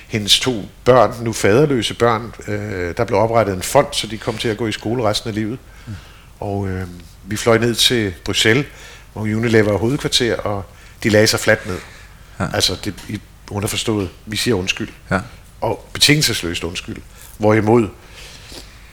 hendes 0.08 0.40
to 0.40 0.64
børn, 0.84 1.14
nu 1.22 1.32
faderløse 1.32 1.94
børn, 1.94 2.32
øh, 2.48 2.96
der 2.96 3.04
blev 3.04 3.18
oprettet 3.18 3.54
en 3.54 3.62
fond, 3.62 3.86
så 3.92 4.06
de 4.06 4.18
kom 4.18 4.38
til 4.38 4.48
at 4.48 4.56
gå 4.56 4.66
i 4.66 4.72
skole 4.72 5.02
resten 5.02 5.28
af 5.28 5.34
livet. 5.34 5.58
Og 6.40 6.68
øh, 6.68 6.82
vi 7.24 7.36
fløj 7.36 7.58
ned 7.58 7.74
til 7.74 8.14
Bruxelles, 8.24 8.66
hvor 9.12 9.22
Unilever 9.22 9.72
er 9.72 9.78
hovedkvarter, 9.78 10.36
og 10.36 10.64
de 11.02 11.08
lagde 11.08 11.26
sig 11.26 11.40
fladt 11.40 11.66
ned. 11.66 11.78
Ja. 12.40 12.44
Altså, 12.54 12.76
det, 12.84 12.94
i 13.08 13.20
underforstået, 13.50 14.08
vi 14.26 14.36
siger 14.36 14.54
undskyld. 14.54 14.88
Ja. 15.10 15.18
Og 15.60 15.88
betingelsesløst 15.92 16.64
undskyld. 16.64 16.96
Hvorimod 17.38 17.88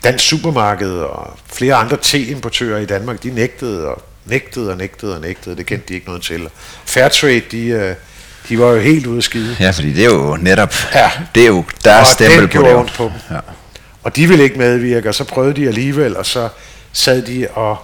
Dansk 0.03 0.26
Supermarked 0.27 0.91
og 0.91 1.38
flere 1.53 1.76
andre 1.76 1.97
te-importører 2.01 2.80
i 2.80 2.85
Danmark, 2.85 3.23
de 3.23 3.30
nægtede 3.31 3.88
og 3.88 4.03
nægtede 4.26 4.72
og 4.72 4.77
nægtede 4.77 5.15
og 5.15 5.22
nægtede. 5.22 5.55
Det 5.57 5.65
kendte 5.65 5.88
de 5.88 5.93
ikke 5.93 6.07
noget 6.07 6.22
til. 6.23 6.49
Fairtrade, 6.85 7.41
de, 7.51 7.65
øh, 7.68 7.95
de 8.49 8.59
var 8.59 8.68
jo 8.72 8.80
helt 8.80 9.07
ude 9.07 9.18
af 9.18 9.23
skide. 9.23 9.55
ja, 9.59 9.69
fordi 9.72 9.93
det 9.93 10.05
er 10.05 10.09
jo 10.09 10.35
netop, 10.41 10.73
Ja. 10.93 11.11
det 11.35 11.43
er 11.43 11.47
jo 11.47 11.63
deres 11.84 12.07
Og 12.07 12.13
stempel 12.13 12.47
på 12.47 12.61
det. 12.61 12.91
på 12.97 13.03
dem. 13.03 13.11
Ja. 13.35 13.39
Og 14.03 14.15
de 14.15 14.27
ville 14.27 14.43
ikke 14.43 14.57
medvirke, 14.57 15.09
og 15.09 15.15
så 15.15 15.23
prøvede 15.23 15.53
de 15.61 15.68
alligevel, 15.68 16.18
og 16.18 16.26
så 16.26 16.49
sad 16.93 17.22
de 17.22 17.47
og... 17.53 17.77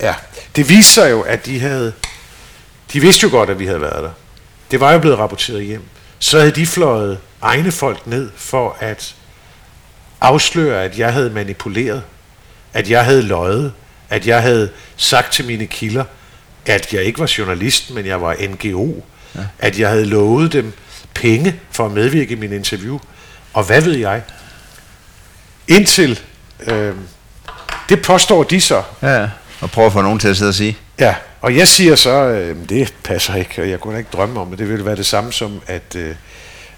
Ja, 0.00 0.14
det 0.56 0.68
viste 0.68 0.92
sig 0.92 1.10
jo, 1.10 1.20
at 1.20 1.46
de 1.46 1.60
havde... 1.60 1.92
De 2.92 3.00
vidste 3.00 3.24
jo 3.24 3.30
godt, 3.30 3.50
at 3.50 3.58
vi 3.58 3.66
havde 3.66 3.80
været 3.80 4.02
der. 4.02 4.10
Det 4.70 4.80
var 4.80 4.92
jo 4.92 4.98
blevet 4.98 5.18
rapporteret 5.18 5.64
hjem. 5.64 5.82
Så 6.18 6.38
havde 6.38 6.50
de 6.50 6.66
fløjet 6.66 7.18
egne 7.42 7.72
folk 7.72 8.06
ned 8.06 8.30
for 8.36 8.76
at 8.80 9.14
afsløre, 10.20 10.84
at 10.84 10.98
jeg 10.98 11.12
havde 11.12 11.30
manipuleret, 11.30 12.02
at 12.72 12.90
jeg 12.90 13.04
havde 13.04 13.22
løjet, 13.22 13.72
at 14.10 14.26
jeg 14.26 14.42
havde 14.42 14.70
sagt 14.96 15.32
til 15.32 15.44
mine 15.44 15.66
kilder, 15.66 16.04
at 16.66 16.92
jeg 16.92 17.04
ikke 17.04 17.18
var 17.18 17.32
journalist, 17.38 17.90
men 17.90 18.06
jeg 18.06 18.22
var 18.22 18.36
NGO, 18.48 19.02
ja. 19.34 19.40
at 19.58 19.78
jeg 19.78 19.88
havde 19.88 20.04
lovet 20.04 20.52
dem 20.52 20.72
penge 21.14 21.60
for 21.70 21.86
at 21.86 21.92
medvirke 21.92 22.32
i 22.32 22.36
min 22.36 22.52
interview, 22.52 22.98
og 23.52 23.64
hvad 23.64 23.82
ved 23.82 23.96
jeg? 23.96 24.22
Indtil, 25.68 26.20
øh, 26.60 26.94
det 27.88 28.02
påstår 28.02 28.42
de 28.42 28.60
så, 28.60 28.82
ja. 29.02 29.28
Og 29.60 29.70
prøve 29.70 29.86
at 29.86 29.92
få 29.92 30.02
nogen 30.02 30.18
til 30.18 30.28
at 30.28 30.36
sidde 30.36 30.48
og 30.48 30.54
sige. 30.54 30.76
Ja, 31.00 31.14
og 31.40 31.56
jeg 31.56 31.68
siger 31.68 31.96
så, 31.96 32.10
øh, 32.10 32.56
det 32.68 32.94
passer 33.04 33.34
ikke, 33.34 33.62
og 33.62 33.70
jeg 33.70 33.80
kunne 33.80 33.94
da 33.94 33.98
ikke 33.98 34.10
drømme 34.12 34.40
om, 34.40 34.52
at 34.52 34.58
det 34.58 34.68
ville 34.68 34.84
være 34.84 34.96
det 34.96 35.06
samme 35.06 35.32
som 35.32 35.60
at, 35.66 35.96
øh, 35.96 36.14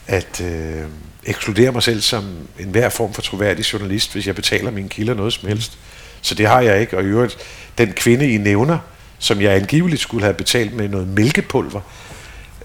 at 0.07 0.41
øh, 0.41 0.83
ekskludere 1.25 1.73
mig 1.73 1.83
selv 1.83 2.01
som 2.01 2.25
en 2.59 2.69
hver 2.69 2.89
form 2.89 3.15
for 3.15 3.23
troværdig 3.23 3.73
journalist, 3.73 4.13
hvis 4.13 4.27
jeg 4.27 4.35
betaler 4.35 4.71
mine 4.71 4.89
kilder 4.89 5.15
noget 5.15 5.33
som 5.33 5.49
helst. 5.49 5.79
Så 6.23 6.35
det 6.35 6.47
har 6.47 6.61
jeg 6.61 6.81
ikke, 6.81 6.97
og 6.97 7.03
i 7.03 7.07
øvrigt, 7.07 7.39
den 7.79 7.93
kvinde 7.93 8.31
I 8.31 8.37
nævner, 8.37 8.79
som 9.19 9.41
jeg 9.41 9.53
angiveligt 9.53 10.01
skulle 10.01 10.25
have 10.25 10.35
betalt 10.35 10.75
med 10.75 10.89
noget 10.89 11.09
mælkepulver, 11.09 11.81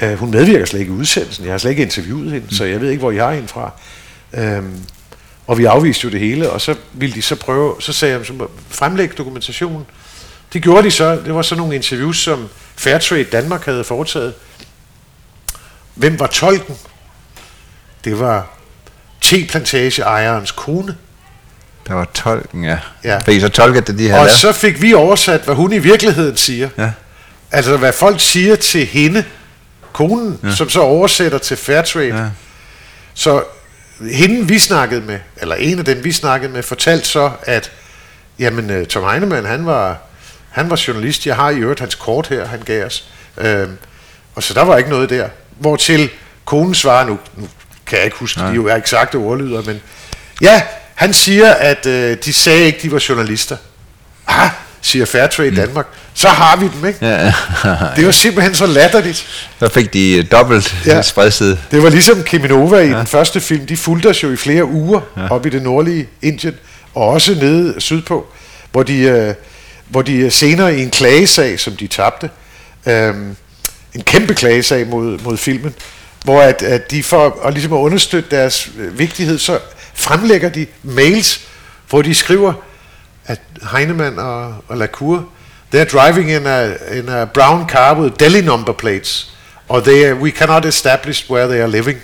øh, 0.02 0.14
hun 0.14 0.32
medvirker 0.32 0.66
slet 0.66 0.80
ikke 0.80 0.94
i 0.94 0.96
udsendelsen, 0.96 1.46
jeg 1.46 1.54
har 1.54 1.58
slet 1.58 1.72
ikke 1.72 1.84
interviewet 1.84 2.32
hende, 2.32 2.56
så 2.56 2.66
jeg 2.66 2.82
ved 2.82 2.90
ikke, 2.90 3.00
hvor 3.00 3.12
I 3.12 3.18
har 3.18 3.34
hende 3.34 3.48
fra. 3.48 3.72
Øhm, 4.34 4.80
og 5.48 5.58
vi 5.58 5.66
afviste 5.66 6.04
jo 6.06 6.10
det 6.10 6.20
hele, 6.20 6.50
og 6.50 6.62
så 6.62 6.76
ville 6.94 7.16
de 7.16 7.22
så 7.22 7.36
prøve, 7.36 7.76
så 7.80 7.94
sagde 7.94 8.18
jeg, 8.18 8.26
så 8.26 8.48
fremlæg 8.70 9.18
dokumentation. 9.18 9.86
Det 10.54 10.64
gjorde 10.64 10.84
de 10.84 10.92
så, 10.92 11.12
det 11.26 11.36
var 11.36 11.42
så 11.42 11.56
nogle 11.56 11.76
interviews, 11.76 12.18
som 12.18 12.50
Fairtrade 12.76 13.24
Danmark 13.24 13.66
havde 13.66 13.84
foretaget. 13.84 14.34
Hvem 15.96 16.20
var 16.20 16.28
tolken? 16.28 16.76
Det 18.04 18.20
var 18.20 18.48
teplantageejerens 19.22 20.52
kone. 20.52 20.96
Der 21.88 21.94
var 21.94 22.06
tolken, 22.14 22.64
ja. 22.64 22.80
Ja. 23.04 23.20
Fik 23.20 23.38
I 23.38 23.40
så 23.40 23.50
tolket 23.50 23.88
det, 23.88 23.98
de 23.98 24.04
havde 24.10 24.20
Og 24.22 24.26
lavet? 24.26 24.40
så 24.40 24.52
fik 24.52 24.82
vi 24.82 24.94
oversat, 24.94 25.42
hvad 25.42 25.56
hun 25.56 25.74
i 25.74 25.80
virkeligheden 25.80 26.38
siger. 26.38 26.70
Ja. 26.78 26.92
Altså, 27.52 27.78
hvad 27.78 27.94
folk 27.94 28.20
siger 28.20 28.56
til 28.56 28.86
hende, 28.86 29.24
konen, 29.94 30.40
ja. 30.44 30.56
som 30.56 30.70
så 30.70 30.82
oversætter 30.82 31.38
til 31.38 31.58
Fairtrade. 31.58 32.06
Ja. 32.08 32.30
Så 33.14 33.44
hende 34.02 34.48
vi 34.48 34.60
snakkede 34.60 35.02
med, 35.02 35.20
eller 35.38 35.56
en 35.56 35.80
af 35.80 35.86
dem 35.86 36.04
vi 36.04 36.12
snakkede 36.12 36.52
med, 36.52 36.64
fortalte 36.64 37.08
så, 37.08 37.32
at 37.44 37.72
jamen, 38.40 38.70
øh, 38.70 38.86
Tom 38.86 39.10
Heinemann, 39.10 39.46
han 39.46 39.66
var, 39.66 39.98
han 40.50 40.70
var 40.70 40.84
journalist. 40.88 41.26
Jeg 41.26 41.36
har 41.36 41.50
i 41.50 41.58
øvrigt 41.58 41.80
hans 41.80 41.96
kort 41.96 42.28
her, 42.28 42.46
han 42.46 42.60
gav 42.60 42.86
os. 42.86 43.04
Øh, 43.38 43.68
og 44.36 44.44
så 44.44 44.54
der 44.54 44.62
var 44.62 44.78
ikke 44.78 44.90
noget 44.90 45.10
der. 45.10 45.30
Hvortil 45.60 46.10
konen 46.46 46.76
svarer, 46.76 47.06
nu, 47.08 47.20
nu 47.36 47.48
kan 47.86 47.98
jeg 47.98 48.06
ikke 48.06 48.18
huske, 48.18 48.42
ja. 48.42 48.48
de 48.48 48.54
jo 48.54 48.66
er 48.66 48.76
eksakte 48.76 49.16
ordlyder, 49.16 49.62
men 49.64 49.82
ja, 50.42 50.62
han 50.96 51.14
siger, 51.14 51.54
at 51.54 51.86
øh, 51.86 52.18
de 52.26 52.34
sagde 52.34 52.66
ikke, 52.66 52.80
de 52.82 52.92
var 52.92 53.06
journalister. 53.10 53.58
Ah, 54.28 54.50
siger 54.82 55.06
Fairtrade 55.06 55.50
mm. 55.50 55.56
Danmark. 55.56 55.88
Så 56.18 56.28
har 56.28 56.56
vi 56.56 56.68
dem, 56.68 56.86
ikke? 56.86 57.06
Ja. 57.06 57.34
det 57.96 58.06
var 58.06 58.12
simpelthen 58.12 58.56
så 58.56 58.66
latterligt. 58.66 59.48
Så 59.60 59.70
fik 59.70 59.94
de 59.94 60.24
dobbelt 60.24 60.76
ja. 60.86 61.02
spredside. 61.02 61.60
Det 61.72 61.84
var 61.84 61.90
ligesom 61.90 62.24
Kiminova 62.24 62.78
i 62.78 62.90
ja. 62.90 62.98
den 62.98 63.08
første 63.08 63.42
film. 63.42 63.66
De 63.66 63.78
fulgte 63.78 64.08
os 64.08 64.24
jo 64.24 64.32
i 64.32 64.36
flere 64.36 64.66
uger 64.66 65.02
ja. 65.18 65.28
op 65.32 65.46
i 65.46 65.50
det 65.50 65.62
nordlige 65.62 66.08
Indien, 66.22 66.56
og 66.94 67.08
også 67.08 67.32
nede 67.34 67.82
sydpå, 67.82 68.28
hvor 68.72 68.84
de, 68.84 68.98
øh, 68.98 69.34
hvor 69.88 70.02
de 70.02 70.32
senere 70.32 70.78
i 70.78 70.84
en 70.84 70.90
klagesag, 70.90 71.60
som 71.60 71.76
de 71.76 71.88
tabte, 71.88 72.30
øh, 72.86 73.16
en 73.96 74.02
kæmpe 74.02 74.34
klagesag 74.34 74.88
mod, 74.88 75.20
mod 75.20 75.38
filmen, 75.38 75.76
hvor 76.24 76.42
at, 76.42 76.62
at 76.64 76.92
de 76.92 77.04
for 77.04 77.46
at, 77.46 77.54
ligesom 77.54 77.74
at 77.74 77.78
understøtte 77.78 78.36
deres 78.36 78.70
øh, 78.80 79.00
vigtighed, 79.00 79.38
så 79.38 79.60
fremlægger 79.94 80.50
de 80.50 80.66
mails, 80.84 81.42
hvor 81.90 82.02
de 82.02 82.16
skriver, 82.16 82.54
at 83.26 83.40
Heinemann 83.72 84.20
og, 84.20 84.56
og 84.68 84.78
Lacour, 84.78 85.26
they're 85.76 85.92
driving 85.98 86.30
in 86.32 86.48
a, 86.48 86.62
in 87.00 87.10
a 87.10 87.26
brown 87.26 87.70
car 87.70 88.02
with 88.02 88.16
Delhi 88.20 88.42
number 88.42 88.74
plates, 88.74 89.32
og 89.68 89.84
they, 89.84 90.14
we 90.14 90.32
cannot 90.32 90.66
establish 90.66 91.30
where 91.30 91.48
they 91.48 91.62
are 91.62 91.72
living. 91.72 91.98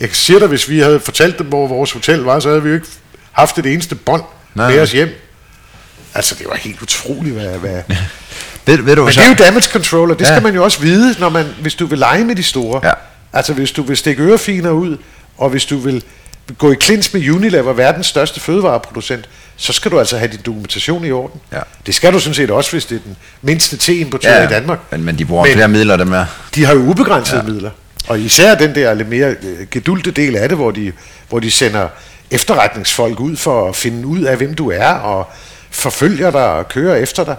Jeg 0.00 0.08
siger 0.12 0.38
dig, 0.38 0.48
hvis 0.48 0.68
vi 0.68 0.78
havde 0.78 1.00
fortalt 1.00 1.38
dem, 1.38 1.46
hvor 1.46 1.66
vores 1.66 1.92
hotel 1.92 2.18
var, 2.18 2.40
så 2.40 2.48
havde 2.48 2.62
vi 2.62 2.68
jo 2.68 2.74
ikke 2.74 2.86
haft 3.32 3.56
det 3.56 3.66
eneste 3.66 3.94
bånd 3.94 4.22
med 4.54 4.80
os 4.80 4.92
hjem. 4.92 5.08
Altså, 6.14 6.34
det 6.34 6.46
var 6.48 6.56
helt 6.56 6.82
utroligt, 6.82 7.34
hvad... 7.34 7.58
hvad 7.58 7.82
ved, 8.66 8.82
ved 8.82 8.96
du, 8.96 9.04
Men 9.04 9.12
så? 9.12 9.20
det 9.20 9.26
er 9.26 9.30
jo 9.30 9.44
damage 9.44 9.68
control, 9.72 10.10
og 10.10 10.18
det 10.18 10.24
ja. 10.24 10.30
skal 10.30 10.42
man 10.42 10.54
jo 10.54 10.64
også 10.64 10.80
vide, 10.80 11.20
når 11.20 11.28
man, 11.28 11.46
hvis 11.60 11.74
du 11.74 11.86
vil 11.86 11.98
lege 11.98 12.24
med 12.24 12.36
de 12.36 12.42
store. 12.42 12.80
Ja. 12.84 12.92
Altså, 13.32 13.52
hvis 13.52 13.72
du 13.72 13.82
vil 13.82 13.96
stikke 13.96 14.22
ørefiner 14.22 14.70
ud, 14.70 14.96
og 15.38 15.50
hvis 15.50 15.64
du 15.64 15.78
vil 15.78 16.04
gå 16.58 16.72
i 16.72 16.74
klins 16.74 17.14
med 17.14 17.30
Unilever, 17.30 17.72
verdens 17.72 18.06
største 18.06 18.40
fødevareproducent, 18.40 19.28
så 19.56 19.72
skal 19.72 19.90
du 19.90 19.98
altså 19.98 20.18
have 20.18 20.30
din 20.30 20.40
dokumentation 20.46 21.04
i 21.04 21.10
orden. 21.10 21.40
Ja. 21.52 21.60
Det 21.86 21.94
skal 21.94 22.12
du 22.12 22.18
sådan 22.18 22.34
set 22.34 22.50
også, 22.50 22.70
hvis 22.70 22.86
det 22.86 22.96
er 22.96 23.00
den 23.04 23.16
mindste 23.42 23.76
teimportør 23.76 24.36
ja, 24.36 24.44
i 24.44 24.48
Danmark. 24.48 24.78
Men, 24.90 25.04
men 25.04 25.18
de 25.18 25.24
bruger 25.24 25.44
men 25.44 25.52
flere 25.52 25.68
midler, 25.68 25.96
dem 25.96 26.12
er. 26.12 26.24
De 26.54 26.64
har 26.64 26.74
jo 26.74 26.80
ubegrænsede 26.80 27.40
ja. 27.40 27.52
midler. 27.52 27.70
Og 28.08 28.20
især 28.20 28.54
den 28.54 28.74
der 28.74 28.94
lidt 28.94 29.08
mere 29.08 29.36
øh, 29.42 29.66
gedulte 29.70 30.10
del 30.10 30.36
af 30.36 30.48
det, 30.48 30.58
hvor 30.58 30.70
de, 30.70 30.92
hvor 31.28 31.38
de 31.38 31.50
sender 31.50 31.88
efterretningsfolk 32.30 33.20
ud 33.20 33.36
for 33.36 33.68
at 33.68 33.76
finde 33.76 34.06
ud 34.06 34.20
af, 34.20 34.36
hvem 34.36 34.54
du 34.54 34.70
er, 34.70 34.88
og 34.88 35.30
forfølger 35.70 36.30
dig 36.30 36.44
og 36.44 36.68
kører 36.68 36.96
efter 36.96 37.24
dig. 37.24 37.36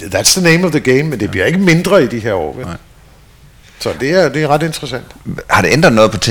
That's 0.00 0.40
the 0.40 0.50
name 0.50 0.66
of 0.66 0.70
the 0.70 0.80
game, 0.80 1.02
men 1.02 1.20
det 1.20 1.30
bliver 1.30 1.46
ikke 1.46 1.58
mindre 1.58 2.04
i 2.04 2.06
de 2.06 2.18
her 2.18 2.32
år. 2.32 2.54
Vel? 2.56 2.66
Nej. 2.66 2.76
Så 3.78 3.92
det 4.00 4.10
er, 4.10 4.28
det 4.28 4.42
er 4.42 4.48
ret 4.48 4.62
interessant. 4.62 5.04
Har 5.50 5.62
det 5.62 5.72
ændret 5.72 5.92
noget 5.92 6.10
på 6.10 6.18
T? 6.18 6.28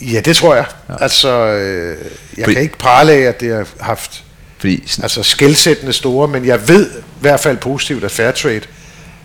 Ja, 0.00 0.20
det 0.20 0.36
tror 0.36 0.54
jeg. 0.54 0.64
Ja. 0.88 0.94
Altså, 1.00 1.28
øh, 1.28 1.98
jeg 2.36 2.44
Fordi, 2.44 2.54
kan 2.54 2.62
ikke 2.62 2.78
prale 2.78 3.12
af, 3.12 3.20
at 3.20 3.40
det 3.40 3.54
har 3.56 3.66
haft 3.80 4.24
fordi, 4.58 4.82
sådan, 4.86 5.02
altså 5.02 5.22
skældsættende 5.22 5.92
store, 5.92 6.28
men 6.28 6.44
jeg 6.44 6.68
ved 6.68 6.90
i 6.90 7.02
hvert 7.20 7.40
fald 7.40 7.56
positivt, 7.56 8.04
at 8.04 8.10
Fairtrade 8.10 8.60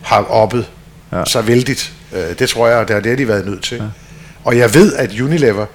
har 0.01 0.23
oppet 0.23 0.65
ja. 1.11 1.25
sig 1.25 1.47
vældigt. 1.47 1.93
Øh, 2.13 2.39
det 2.39 2.49
tror 2.49 2.67
jeg, 2.67 2.77
og 2.77 2.87
det 2.87 2.93
har 2.93 3.01
det, 3.01 3.17
de 3.17 3.27
været 3.27 3.45
nødt 3.45 3.63
til. 3.63 3.77
Ja. 3.77 3.83
Og 4.43 4.57
jeg 4.57 4.73
ved, 4.73 4.93
at 4.93 5.19
Unilever 5.19 5.65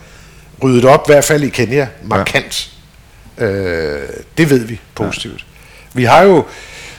ryddede 0.62 0.88
op, 0.88 1.08
i 1.08 1.12
hvert 1.12 1.24
fald 1.24 1.42
i 1.42 1.48
Kenya, 1.48 1.88
markant. 2.02 2.70
Ja. 3.38 3.44
Øh, 3.44 4.08
det 4.38 4.50
ved 4.50 4.64
vi 4.64 4.80
positivt. 4.94 5.40
Ja. 5.40 5.44
Vi 5.92 6.04
har 6.04 6.22
jo, 6.22 6.44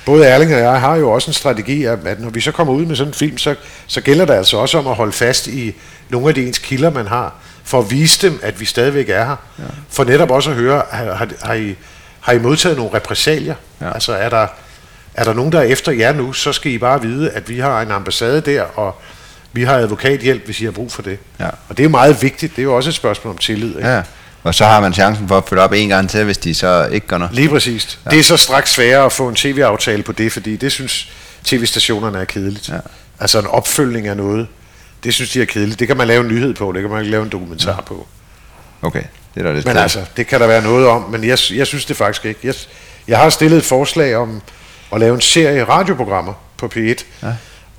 både 0.06 0.26
Erling 0.26 0.54
og 0.54 0.60
jeg 0.60 0.80
har 0.80 0.96
jo 0.96 1.12
også 1.12 1.30
en 1.30 1.34
strategi, 1.34 1.84
at 1.84 2.20
når 2.20 2.30
vi 2.30 2.42
så 2.42 2.52
kommer 2.52 2.74
ud 2.74 2.86
med 2.86 2.96
sådan 2.96 3.10
en 3.10 3.14
film, 3.14 3.38
så, 3.38 3.56
så 3.88 4.02
gælder 4.02 4.26
det 4.26 4.34
altså 4.34 4.58
også 4.58 4.78
om 4.78 4.88
at 4.88 4.96
holde 4.96 5.12
fast 5.12 5.48
i 5.48 5.76
nogle 6.10 6.28
af 6.28 6.36
de 6.36 6.48
ens 6.48 6.60
kilder, 6.60 6.90
man 6.90 7.08
har 7.08 7.34
for 7.66 7.80
at 7.80 7.92
vise 7.92 8.28
dem, 8.28 8.40
at 8.44 8.60
vi 8.60 8.66
stadigvæk 8.66 9.10
er 9.10 9.26
her. 9.26 9.36
Ja. 9.60 9.64
For 9.90 10.04
netop 10.04 10.32
også 10.32 10.50
at 10.50 10.56
høre, 10.56 10.84
har, 10.92 11.14
har, 11.14 11.28
har, 11.44 11.54
I, 11.54 11.76
har 12.20 12.34
I 12.34 12.40
modtaget 12.40 12.78
nogle 12.78 12.94
repressalier? 12.94 13.56
Ja. 13.82 13.94
Altså 13.94 14.14
er 14.14 14.30
der, 14.30 14.48
er 15.14 15.24
der 15.24 15.34
nogen, 15.34 15.52
der 15.52 15.60
er 15.60 15.64
efter 15.64 15.92
jer 15.92 16.14
nu, 16.14 16.34
så 16.34 16.54
skal 16.54 16.72
I 16.72 16.78
bare 16.78 17.02
vide, 17.02 17.32
at 17.32 17.50
vi 17.50 17.60
har 17.60 17.82
en 17.82 17.92
ambassade 17.92 18.42
der, 18.42 18.62
og 18.62 19.02
vi 19.54 19.64
har 19.64 19.76
advokathjælp, 19.76 20.46
hvis 20.46 20.62
I 20.62 20.66
har 20.66 20.72
brug 20.72 20.92
for 20.92 21.02
det. 21.02 21.20
Ja. 21.40 21.50
Og 21.70 21.78
det 21.78 21.86
er 21.86 21.90
meget 21.90 22.22
vigtigt. 22.22 22.56
Det 22.56 22.62
er 22.62 22.64
jo 22.64 22.76
også 22.76 22.90
et 22.90 22.94
spørgsmål 22.94 23.32
om 23.32 23.38
tillid. 23.38 23.78
Ikke? 23.78 23.90
Ja. 23.90 24.02
Og 24.44 24.56
så 24.56 24.66
har 24.66 24.82
man 24.82 24.94
chancen 24.94 25.28
for 25.28 25.38
at 25.38 25.44
følge 25.50 25.62
op 25.62 25.74
en 25.74 25.90
gang 25.90 26.10
til, 26.10 26.24
hvis 26.24 26.38
de 26.38 26.54
så 26.54 26.88
ikke 26.92 27.08
gør 27.08 27.18
noget. 27.18 27.36
Lige 27.36 27.50
præcis. 27.50 28.00
Ja. 28.06 28.10
Det 28.10 28.20
er 28.20 28.24
så 28.24 28.38
straks 28.38 28.72
sværere 28.72 29.06
at 29.06 29.12
få 29.12 29.30
en 29.30 29.36
tv-aftale 29.36 30.04
på 30.04 30.12
det, 30.12 30.32
fordi 30.32 30.56
det 30.56 30.72
synes 30.72 31.12
tv-stationerne 31.44 32.20
er 32.20 32.26
kedeligt. 32.26 32.70
Ja. 32.70 32.78
Altså 33.20 33.40
en 33.40 33.48
opfølgning 33.48 34.08
af 34.08 34.18
noget 34.18 34.48
det 35.06 35.14
synes 35.14 35.32
de 35.32 35.42
er 35.42 35.46
kedeligt. 35.46 35.80
Det 35.80 35.88
kan 35.88 35.98
man 35.98 36.08
lave 36.08 36.22
en 36.22 36.28
nyhed 36.28 36.54
på, 36.54 36.72
det 36.72 36.82
kan 36.82 36.92
man 36.92 37.00
ikke 37.00 37.12
lave 37.12 37.24
en 37.24 37.30
dokumentar 37.30 37.82
på. 37.82 38.08
Okay, 38.82 39.04
det 39.36 39.42
er 39.42 39.44
da 39.44 39.54
lidt 39.54 39.66
Men 39.66 39.78
altså, 39.78 40.00
det 40.18 40.28
kan 40.28 40.40
der 40.40 40.48
være 40.48 40.64
noget 40.64 40.88
om, 40.88 41.02
men 41.02 41.24
jeg, 41.24 41.38
jeg 41.54 41.68
synes 41.68 41.86
det 41.86 41.98
faktisk 41.98 42.26
ikke. 42.26 42.40
Jeg, 42.44 42.54
jeg 43.08 43.18
har 43.18 43.30
stillet 43.30 43.58
et 43.58 43.64
forslag 43.64 44.16
om 44.16 44.42
at 44.94 45.00
lave 45.00 45.16
en 45.16 45.22
serie 45.22 45.64
radioprogrammer 45.64 46.34
på 46.58 46.72
P1, 46.76 47.04
ja. 47.24 47.28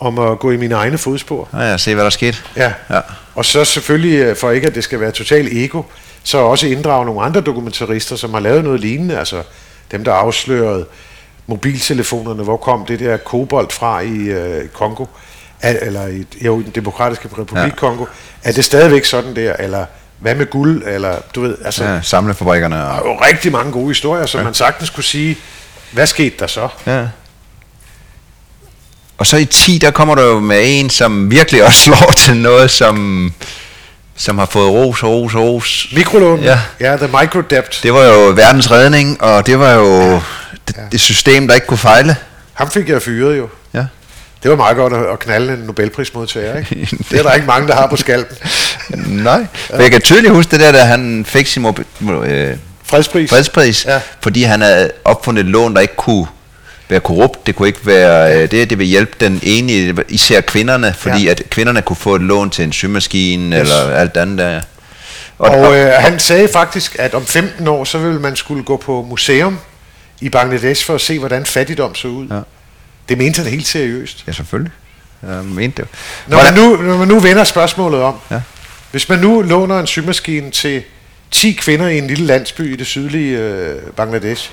om 0.01 0.19
at 0.19 0.39
gå 0.39 0.51
i 0.51 0.57
mine 0.57 0.75
egne 0.75 0.99
fodspor. 0.99 1.49
Ja, 1.53 1.59
ja, 1.59 1.77
se 1.77 1.95
hvad 1.95 2.05
der 2.05 2.11
sker. 2.11 2.33
Ja. 2.57 2.73
ja, 2.91 3.01
og 3.35 3.45
så 3.45 3.65
selvfølgelig, 3.65 4.19
øh, 4.19 4.37
for 4.37 4.51
ikke 4.51 4.67
at 4.67 4.75
det 4.75 4.85
skal 4.85 5.01
være 5.01 5.11
total 5.11 5.49
ego, 5.53 5.83
så 6.23 6.39
også 6.39 6.67
inddrage 6.67 7.07
nogle 7.07 7.23
andre 7.23 7.41
dokumentarister, 7.41 8.17
som 8.17 8.35
har 8.35 8.41
lavet 8.41 8.65
noget 8.65 8.81
lignende, 8.81 9.19
altså 9.19 9.43
dem, 9.91 10.05
der 10.05 10.13
afslørede 10.13 10.87
mobiltelefonerne, 11.47 12.43
hvor 12.43 12.57
kom 12.57 12.87
det 12.87 13.01
der 13.01 13.17
kobolt 13.17 13.73
fra 13.73 14.01
i 14.01 14.17
øh, 14.17 14.69
Kongo, 14.69 15.05
eller 15.63 16.07
i, 16.07 16.27
jo, 16.41 16.61
i 16.61 16.63
den 16.63 16.73
demokratiske 16.75 17.29
republik 17.39 17.59
ja. 17.59 17.71
Kongo, 17.71 18.05
er 18.43 18.53
det 18.53 18.65
stadigvæk 18.65 19.05
sådan 19.05 19.37
der, 19.37 19.53
eller 19.59 19.87
hvad 20.19 20.35
med 20.35 20.47
guld, 20.47 20.83
eller 20.87 21.17
du 21.35 21.41
ved, 21.41 21.57
altså... 21.65 21.85
Ja, 21.85 22.01
samlefabrikkerne. 22.03 22.77
Og... 22.77 22.97
Der 22.97 23.11
er 23.11 23.15
jo 23.15 23.21
rigtig 23.25 23.53
mange 23.53 23.73
gode 23.73 23.89
historier, 23.89 24.27
som 24.27 24.39
ja. 24.39 24.45
man 24.45 24.55
sagtens 24.55 24.91
kunne 24.91 25.05
sige, 25.05 25.39
hvad 25.93 26.07
skete 26.07 26.37
der 26.39 26.47
så? 26.47 26.69
Ja. 26.87 27.07
Og 29.19 29.27
så 29.27 29.37
i 29.37 29.45
10, 29.45 29.79
der 29.79 29.91
kommer 29.91 30.15
du 30.15 30.23
jo 30.23 30.41
med 30.41 30.61
en, 30.65 30.91
som 30.91 31.31
virkelig 31.31 31.65
også 31.65 31.83
slår 31.85 32.13
til 32.17 32.37
noget, 32.37 32.71
som, 32.71 33.33
som 34.17 34.39
har 34.39 34.47
fået 34.47 34.71
ros, 34.71 35.05
ros, 35.05 35.35
ros. 35.35 35.89
Mikrolån, 35.93 36.41
ja. 36.41 36.61
ja, 36.81 36.97
the 36.97 37.07
microdebt. 37.21 37.81
Det 37.83 37.95
var 37.95 38.05
jo 38.05 38.33
verdens 38.37 38.71
redning, 38.71 39.23
og 39.23 39.47
det 39.47 39.59
var 39.59 39.73
jo 39.73 40.11
ja. 40.11 40.21
Det, 40.69 40.77
det 40.93 41.01
system, 41.01 41.49
der 41.49 41.55
ikke 41.55 41.67
kunne 41.67 41.79
fejle. 41.79 42.17
Ham 42.53 42.71
fik 42.71 42.89
jeg 42.89 43.03
fyret 43.03 43.39
jo. 43.39 43.49
Det 44.43 44.51
var 44.51 44.57
meget 44.57 44.77
godt 44.77 44.93
at 44.93 45.19
knalde 45.19 45.53
en 45.53 45.59
Nobelprismodtager, 45.59 46.59
ikke? 46.59 46.89
det 47.11 47.19
er 47.19 47.23
der 47.23 47.33
ikke 47.33 47.47
mange, 47.47 47.69
der 47.69 47.75
har 47.75 47.87
på 47.87 47.97
skalpen. 47.97 48.37
Nej, 49.25 49.47
ja. 49.71 49.83
jeg 49.83 49.91
kan 49.91 50.01
tydeligt 50.01 50.35
huske 50.35 50.51
det 50.51 50.61
der, 50.61 50.73
da 50.73 50.79
han 50.79 51.25
fik 51.25 51.47
sin 51.47 51.67
øh, 51.67 52.57
fredspris, 52.85 53.31
fredspris 53.31 53.85
ja. 53.85 54.01
fordi 54.21 54.43
han 54.43 54.61
havde 54.61 54.91
opfundet 55.05 55.41
et 55.45 55.51
lån, 55.51 55.75
der 55.75 55.81
ikke 55.81 55.97
kunne 55.97 56.27
være 56.89 57.01
korrupt, 57.01 57.47
det 57.47 57.57
kunne 57.57 57.69
ikke 57.69 57.87
være 57.87 58.37
øh, 58.37 58.51
det, 58.51 58.71
det 58.71 58.79
vil 58.79 58.87
hjælpe 58.87 59.13
den 59.21 59.41
enige, 59.43 59.97
især 60.09 60.41
kvinderne, 60.41 60.95
fordi 60.99 61.25
ja. 61.25 61.31
at 61.31 61.43
kvinderne 61.51 61.83
kunne 61.83 61.97
få 61.97 62.15
et 62.15 62.23
lån 62.23 62.51
til 62.51 62.65
en 62.65 62.73
symaskine 62.73 63.57
yes. 63.57 63.61
eller 63.61 63.95
alt 63.95 64.17
andet 64.17 64.39
der. 64.39 64.61
Og, 65.39 65.51
og 65.51 65.77
øh, 65.77 65.93
han 65.93 66.19
sagde 66.19 66.49
faktisk, 66.49 66.97
at 66.99 67.15
om 67.15 67.27
15 67.27 67.69
år, 67.69 67.85
så 67.85 67.99
ville 67.99 68.21
man 68.21 68.37
skulle 68.37 68.63
gå 68.63 68.77
på 68.77 69.03
museum 69.03 69.59
i 70.21 70.29
Bangladesh 70.29 70.87
for 70.87 70.95
at 70.95 71.01
se, 71.01 71.19
hvordan 71.19 71.47
fattigdom 71.47 71.95
så 71.95 72.09
ud. 72.09 72.27
Ja. 72.31 72.41
Det 73.09 73.19
mente 73.19 73.43
han 73.43 73.51
helt 73.51 73.67
seriøst. 73.67 74.25
Ja, 74.27 74.33
selvfølgelig. 74.33 74.73
Jeg 75.23 75.45
mente 75.45 75.83
det. 75.83 75.91
Når 76.27 76.43
man, 76.43 76.55
nu, 76.55 76.83
når 76.83 76.97
man 76.97 77.09
nu 77.09 77.21
vender 77.21 77.45
spørgsmålet 77.45 78.03
om, 78.03 78.15
ja. 78.31 78.41
hvis 78.91 79.09
man 79.09 79.19
nu 79.19 79.43
låner 79.43 79.81
en 79.81 79.87
symaskine 79.87 80.51
til 80.51 80.83
10 81.31 81.53
kvinder 81.53 81.89
i 81.89 81.99
en 81.99 82.07
lille 82.07 82.27
landsby 82.27 82.73
i 82.73 82.77
det 82.77 82.87
sydlige 82.87 83.39
øh, 83.39 83.83
Bangladesh, 83.97 84.51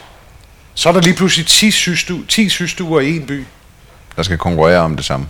så 0.73 0.89
er 0.89 0.93
der 0.93 1.01
lige 1.01 1.15
pludselig 1.15 1.47
10, 1.47 1.71
sygestu, 1.71 2.23
10 2.27 2.49
sygestuer 2.49 3.01
i 3.01 3.15
en 3.15 3.25
by. 3.25 3.45
Der 4.15 4.23
skal 4.23 4.37
konkurrere 4.37 4.79
om 4.79 4.95
det 4.95 5.05
samme. 5.05 5.25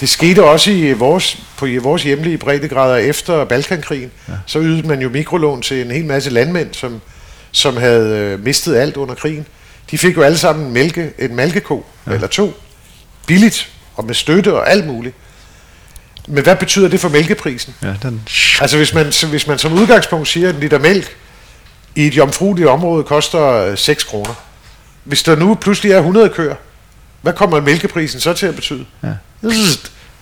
Det 0.00 0.08
skete 0.08 0.44
også 0.44 0.70
i 0.70 0.92
vores, 0.92 1.38
på 1.56 1.66
i 1.66 1.76
vores 1.76 2.02
hjemlige 2.02 2.38
breddegrader 2.38 2.96
efter 2.96 3.44
Balkankrigen. 3.44 4.10
Ja. 4.28 4.32
Så 4.46 4.60
ydede 4.60 4.88
man 4.88 5.02
jo 5.02 5.08
mikrolån 5.08 5.62
til 5.62 5.86
en 5.86 5.90
hel 5.90 6.04
masse 6.04 6.30
landmænd, 6.30 6.74
som, 6.74 7.00
som 7.50 7.76
havde 7.76 8.18
øh, 8.18 8.44
mistet 8.44 8.76
alt 8.76 8.96
under 8.96 9.14
krigen. 9.14 9.46
De 9.92 9.98
fik 9.98 10.16
jo 10.16 10.22
alle 10.22 10.38
sammen 10.38 10.72
mælke, 10.72 11.12
en 11.18 11.36
mælkeko, 11.36 11.86
ja. 12.06 12.12
eller 12.12 12.26
to, 12.26 12.54
billigt, 13.26 13.70
og 13.94 14.04
med 14.04 14.14
støtte 14.14 14.54
og 14.54 14.70
alt 14.70 14.86
muligt. 14.86 15.14
Men 16.28 16.42
hvad 16.44 16.56
betyder 16.56 16.88
det 16.88 17.00
for 17.00 17.08
mælkeprisen? 17.08 17.74
Ja, 17.82 17.94
den... 18.02 18.22
Altså 18.60 18.76
hvis 18.76 18.94
man, 18.94 19.12
hvis 19.30 19.46
man 19.46 19.58
som 19.58 19.72
udgangspunkt 19.72 20.28
siger, 20.28 20.48
at 20.48 20.54
en 20.54 20.60
liter 20.60 20.78
mælk 20.78 21.16
i 21.94 22.06
et 22.06 22.16
jomfrueligt 22.16 22.68
område 22.68 23.04
koster 23.04 23.74
6 23.74 24.04
kroner. 24.04 24.34
Hvis 25.04 25.22
der 25.22 25.36
nu 25.36 25.54
pludselig 25.54 25.92
er 25.92 25.98
100 25.98 26.28
køer, 26.28 26.54
hvad 27.22 27.32
kommer 27.32 27.60
mælkeprisen 27.60 28.20
så 28.20 28.32
til 28.32 28.46
at 28.46 28.54
betyde? 28.54 28.86
Ja. 29.02 29.08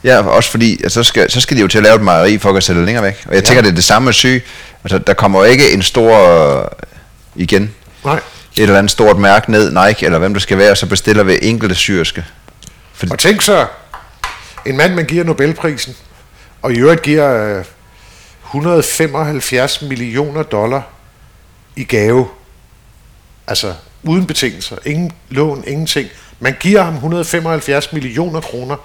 Ja, 0.05 0.23
også 0.23 0.51
fordi, 0.51 0.85
at 0.85 0.93
så 0.93 1.03
skal, 1.03 1.31
så 1.31 1.41
skal 1.41 1.57
de 1.57 1.63
jo 1.63 1.69
til 1.69 1.79
at 1.79 1.85
lave 1.85 1.97
et 1.97 2.03
mejeri 2.03 2.39
for 2.39 2.49
at 2.49 2.53
kunne 2.53 2.63
sælge 2.63 2.85
længere 2.85 3.05
væk. 3.05 3.25
Og 3.29 3.35
jeg 3.35 3.45
tænker, 3.45 3.63
det 3.63 3.71
er 3.71 3.75
det 3.75 3.85
samme 3.85 4.05
med 4.05 4.13
syg. 4.13 4.45
Altså, 4.85 4.99
der 4.99 5.15
kommer 5.15 5.39
jo 5.39 5.45
ikke 5.45 5.73
en 5.73 5.83
stor, 5.83 6.59
øh, 6.59 6.69
igen, 7.35 7.75
Nej. 8.05 8.21
Et 8.57 8.63
eller 8.63 8.79
andet 8.79 8.91
stort 8.91 9.19
mærke 9.19 9.51
ned, 9.51 9.87
Nike, 9.87 10.07
eller 10.07 10.19
hvem 10.19 10.33
det 10.33 10.43
skal 10.43 10.59
være, 10.59 10.77
så 10.77 10.87
bestiller 10.87 11.23
vi 11.23 11.39
enkelte 11.43 11.75
syrske. 11.75 12.25
Og 13.11 13.19
tænk 13.19 13.43
så, 13.43 13.67
en 14.67 14.77
mand, 14.77 14.95
man 14.95 15.05
giver 15.05 15.25
Nobelprisen, 15.25 15.97
og 16.63 16.73
i 16.73 16.79
øvrigt 16.79 17.03
giver 17.03 17.59
øh, 17.59 17.65
175 18.47 19.83
millioner 19.83 20.43
dollar 20.43 20.83
i 21.77 21.85
gave. 21.85 22.29
Altså 23.47 23.75
uden 24.03 24.27
betingelser, 24.27 24.77
ingen 24.85 25.13
lån, 25.29 25.65
ingenting. 25.67 26.09
Man 26.41 26.57
giver 26.61 26.83
ham 26.83 26.95
175 26.95 27.93
millioner 27.93 28.41
kroner 28.41 28.77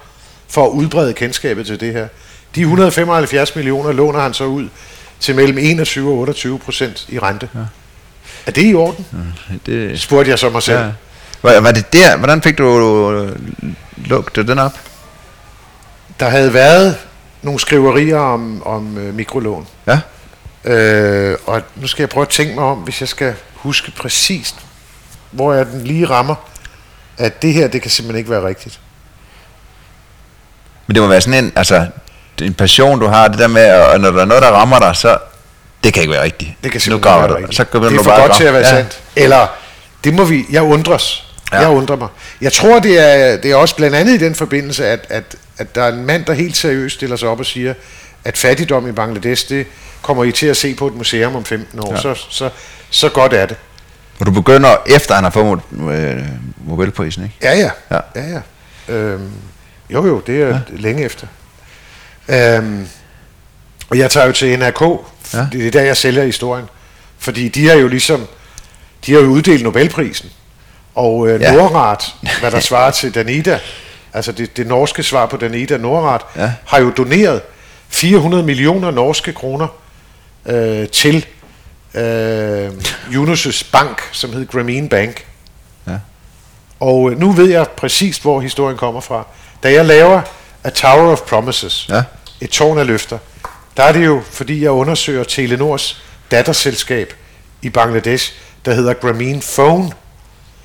for 0.48 0.66
at 0.66 0.70
udbrede 0.70 1.14
kendskabet 1.14 1.66
til 1.66 1.80
det 1.80 1.92
her. 1.92 2.08
De 2.54 2.60
175 2.60 3.56
millioner 3.56 3.92
låner 3.92 4.20
han 4.20 4.34
så 4.34 4.44
ud 4.44 4.68
til 5.20 5.34
mellem 5.34 5.58
21 5.58 6.10
og 6.10 6.18
28 6.18 6.58
procent 6.58 7.06
i 7.08 7.18
rente. 7.18 7.48
Ja. 7.54 7.60
Er 8.46 8.50
det 8.50 8.70
i 8.70 8.74
orden? 8.74 9.06
Det, 9.66 10.00
Spurgte 10.00 10.30
jeg 10.30 10.38
så 10.38 10.50
mig 10.50 10.62
selv. 10.62 10.78
ja. 10.78 10.88
Var, 11.42 11.60
var 11.60 11.72
det 11.72 11.92
der, 11.92 12.16
hvordan 12.16 12.42
fik 12.42 12.58
du 12.58 13.10
øh, 13.12 13.36
lukket 13.96 14.48
den 14.48 14.58
op? 14.58 14.72
Der 16.20 16.28
havde 16.28 16.54
været 16.54 16.96
nogle 17.42 17.60
skriverier 17.60 18.18
om, 18.18 18.62
om 18.66 18.98
øh, 18.98 19.14
mikrolån. 19.14 19.66
Ja, 19.86 20.00
Øh, 20.64 21.38
og 21.46 21.62
nu 21.76 21.86
skal 21.86 22.02
jeg 22.02 22.08
prøve 22.08 22.22
at 22.22 22.28
tænke 22.28 22.54
mig 22.54 22.64
om, 22.64 22.78
hvis 22.78 23.00
jeg 23.00 23.08
skal 23.08 23.34
huske 23.54 23.90
præcist, 23.90 24.54
hvor 25.30 25.52
jeg 25.52 25.66
den 25.66 25.84
lige 25.84 26.06
rammer, 26.06 26.34
at 27.18 27.42
det 27.42 27.52
her, 27.52 27.68
det 27.68 27.82
kan 27.82 27.90
simpelthen 27.90 28.18
ikke 28.18 28.30
være 28.30 28.46
rigtigt. 28.46 28.80
men 30.86 30.94
det 30.94 31.02
må 31.02 31.08
være 31.08 31.20
sådan 31.20 31.44
en, 31.44 31.52
altså, 31.56 31.74
er 31.76 31.86
en 32.42 32.54
passion, 32.54 33.00
du 33.00 33.06
har, 33.06 33.28
det 33.28 33.38
der 33.38 33.48
med, 33.48 33.62
at 33.62 34.00
når 34.00 34.10
der 34.10 34.20
er 34.20 34.24
noget, 34.24 34.42
der 34.42 34.50
rammer 34.50 34.78
dig, 34.78 34.96
så, 34.96 35.18
det 35.86 35.94
kan 35.94 36.02
ikke 36.02 36.12
være 36.12 36.22
rigtigt. 36.22 36.50
Det 36.64 36.72
kan 36.72 36.80
nu 36.88 36.96
ikke 36.96 37.06
være 37.06 37.36
rigtigt. 37.36 37.56
Så 37.56 37.64
kan 37.64 37.82
det 37.82 37.92
er 37.92 37.96
for 37.96 38.02
bare 38.04 38.20
godt 38.20 38.30
grave. 38.30 38.38
til 38.38 38.44
at 38.44 38.52
være 38.52 38.62
ja. 38.62 38.70
sandt. 38.70 39.00
Eller, 39.16 39.46
det 40.04 40.14
må 40.14 40.24
vi, 40.24 40.44
jeg 40.50 40.62
undres. 40.62 41.24
Ja. 41.52 41.58
Jeg 41.60 41.68
undrer 41.68 41.96
mig. 41.96 42.08
Jeg 42.40 42.52
tror, 42.52 42.78
det 42.78 42.98
er, 42.98 43.36
det 43.36 43.50
er 43.50 43.56
også 43.56 43.76
blandt 43.76 43.96
andet 43.96 44.14
i 44.14 44.24
den 44.24 44.34
forbindelse, 44.34 44.86
at, 44.86 45.06
at, 45.08 45.36
at 45.58 45.74
der 45.74 45.82
er 45.82 45.92
en 45.92 46.06
mand, 46.06 46.24
der 46.24 46.32
helt 46.32 46.56
seriøst 46.56 46.94
stiller 46.94 47.16
sig 47.16 47.28
op 47.28 47.40
og 47.40 47.46
siger, 47.46 47.74
at 48.24 48.38
fattigdom 48.38 48.88
i 48.88 48.92
Bangladesh, 48.92 49.48
det 49.48 49.66
kommer 50.02 50.24
I 50.24 50.32
til 50.32 50.46
at 50.46 50.56
se 50.56 50.74
på 50.74 50.86
et 50.86 50.94
museum 50.94 51.36
om 51.36 51.44
15 51.44 51.80
år. 51.80 51.92
Ja. 51.92 52.00
Så, 52.00 52.14
så, 52.30 52.50
så 52.90 53.08
godt 53.08 53.32
er 53.32 53.46
det. 53.46 53.56
Og 54.20 54.26
du 54.26 54.30
begynder, 54.30 54.76
efter 54.86 55.14
han 55.14 55.24
har 55.24 55.30
fået 55.30 55.60
øh, 55.90 56.22
Nobelprisen, 56.66 57.24
ikke? 57.24 57.36
Ja, 57.42 57.54
ja. 57.54 57.70
Ja. 57.90 58.00
ja. 58.14 58.22
ja, 58.22 58.40
ja. 58.88 58.94
Øhm, 58.94 59.30
jo, 59.90 60.06
jo, 60.06 60.22
det 60.26 60.42
er 60.42 60.48
ja. 60.48 60.58
længe 60.68 61.04
efter. 61.04 61.26
Øhm, 62.28 62.88
og 63.90 63.98
jeg 63.98 64.10
tager 64.10 64.26
jo 64.26 64.32
til 64.32 64.58
NRK. 64.58 64.82
Ja. 65.34 65.46
Det 65.52 65.66
er 65.66 65.70
der, 65.70 65.82
jeg 65.82 65.96
sælger 65.96 66.24
historien. 66.24 66.66
Fordi 67.18 67.48
de 67.48 67.68
har 67.68 67.74
jo 67.74 67.88
ligesom, 67.88 68.26
de 69.06 69.12
har 69.12 69.20
jo 69.20 69.26
uddelt 69.26 69.62
Nobelprisen. 69.62 70.30
Og 70.94 71.28
øh, 71.28 71.40
Ja. 71.40 71.52
Nordrat, 71.54 72.04
hvad 72.40 72.50
der 72.50 72.60
svarer 72.60 72.90
til 72.90 73.14
Danida, 73.14 73.60
altså 74.12 74.32
det, 74.32 74.56
det 74.56 74.66
norske 74.66 75.02
svar 75.02 75.26
på 75.26 75.36
Danida, 75.36 75.76
Nordrat, 75.76 76.20
ja. 76.36 76.52
har 76.66 76.78
jo 76.80 76.90
doneret 76.96 77.42
400 77.88 78.42
millioner 78.42 78.90
norske 78.90 79.32
kroner 79.32 79.66
øh, 80.46 80.88
til 80.88 81.26
øh, 81.94 82.68
Yunus' 83.10 83.70
bank, 83.72 84.02
som 84.12 84.32
hed 84.32 84.46
Grameen 84.46 84.88
Bank. 84.88 85.26
Ja. 85.86 85.92
Og 86.80 87.10
øh, 87.10 87.18
nu 87.20 87.32
ved 87.32 87.50
jeg 87.50 87.66
præcis, 87.68 88.18
hvor 88.18 88.40
historien 88.40 88.76
kommer 88.78 89.00
fra. 89.00 89.26
Da 89.62 89.72
jeg 89.72 89.84
laver 89.84 90.20
A 90.64 90.70
Tower 90.70 91.12
of 91.12 91.20
Promises, 91.20 91.86
Ja. 91.88 92.02
et 92.40 92.50
tårn 92.50 92.78
af 92.78 92.86
løfter, 92.86 93.18
der 93.76 93.82
er 93.82 93.92
det 93.92 94.04
jo, 94.04 94.22
fordi 94.30 94.62
jeg 94.62 94.70
undersøger 94.70 95.24
Telenors 95.24 96.02
datterselskab 96.30 97.12
i 97.62 97.70
Bangladesh, 97.70 98.32
der 98.64 98.74
hedder 98.74 98.94
Grameen 98.94 99.42
Phone, 99.54 99.92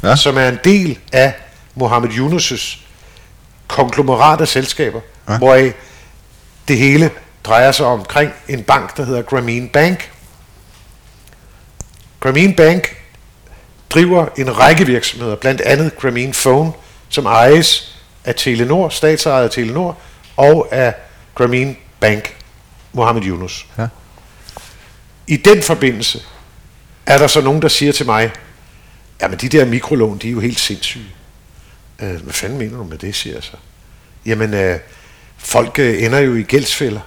Ja. 0.04 0.16
som 0.16 0.38
er 0.38 0.48
en 0.50 0.60
del 0.64 1.00
af 1.14 1.34
Mohammed 1.76 2.10
Yunus' 2.10 2.78
konglomerat 3.68 4.42
af 4.42 4.48
selskaber, 4.48 5.02
ja. 5.30 5.38
hvoraf 5.38 5.74
det 6.68 6.78
hele 6.78 7.12
drejer 7.44 7.72
sig 7.72 7.86
omkring 7.86 8.32
en 8.48 8.64
bank, 8.64 8.98
der 8.98 9.06
hedder 9.06 9.22
Grameen 9.22 9.70
Bank. 9.70 10.12
Grameen 12.20 12.56
Bank 12.56 12.96
driver 13.90 14.26
en 14.38 14.58
række 14.60 14.86
virksomheder, 14.86 15.36
blandt 15.36 15.62
andet 15.62 15.98
Grameen 15.98 16.32
Phone, 16.34 16.72
som 17.10 17.26
ejes 17.26 17.98
af 18.26 18.36
Telenor, 18.36 18.90
statsejet 18.90 19.44
af 19.44 19.50
Telenor, 19.50 19.98
og 20.38 20.68
af 20.72 20.94
Grameen 21.36 21.78
Bank, 22.00 22.36
Mohammed 22.94 23.24
Yunus. 23.24 23.68
Ja. 23.78 23.88
I 25.28 25.38
den 25.38 25.64
forbindelse 25.64 26.22
er 27.06 27.18
der 27.18 27.28
så 27.28 27.42
nogen, 27.42 27.62
der 27.62 27.68
siger 27.68 27.92
til 27.92 28.06
mig, 28.06 28.32
jamen 29.22 29.38
de 29.38 29.50
der 29.50 29.66
mikrolån, 29.66 30.18
de 30.18 30.28
er 30.28 30.32
jo 30.32 30.40
helt 30.40 30.60
sindssyge. 30.60 31.06
Øh, 32.00 32.24
hvad 32.24 32.34
fanden 32.34 32.58
mener 32.58 32.78
du 32.78 32.84
med 32.84 32.98
det, 32.98 33.16
siger 33.16 33.34
jeg 33.34 33.44
så. 33.44 33.58
Jamen, 34.26 34.54
øh, 34.54 34.80
folk 35.38 35.80
øh, 35.80 36.04
ender 36.04 36.20
jo 36.20 36.36
i 36.36 36.44
gældsfælder. 36.44 37.02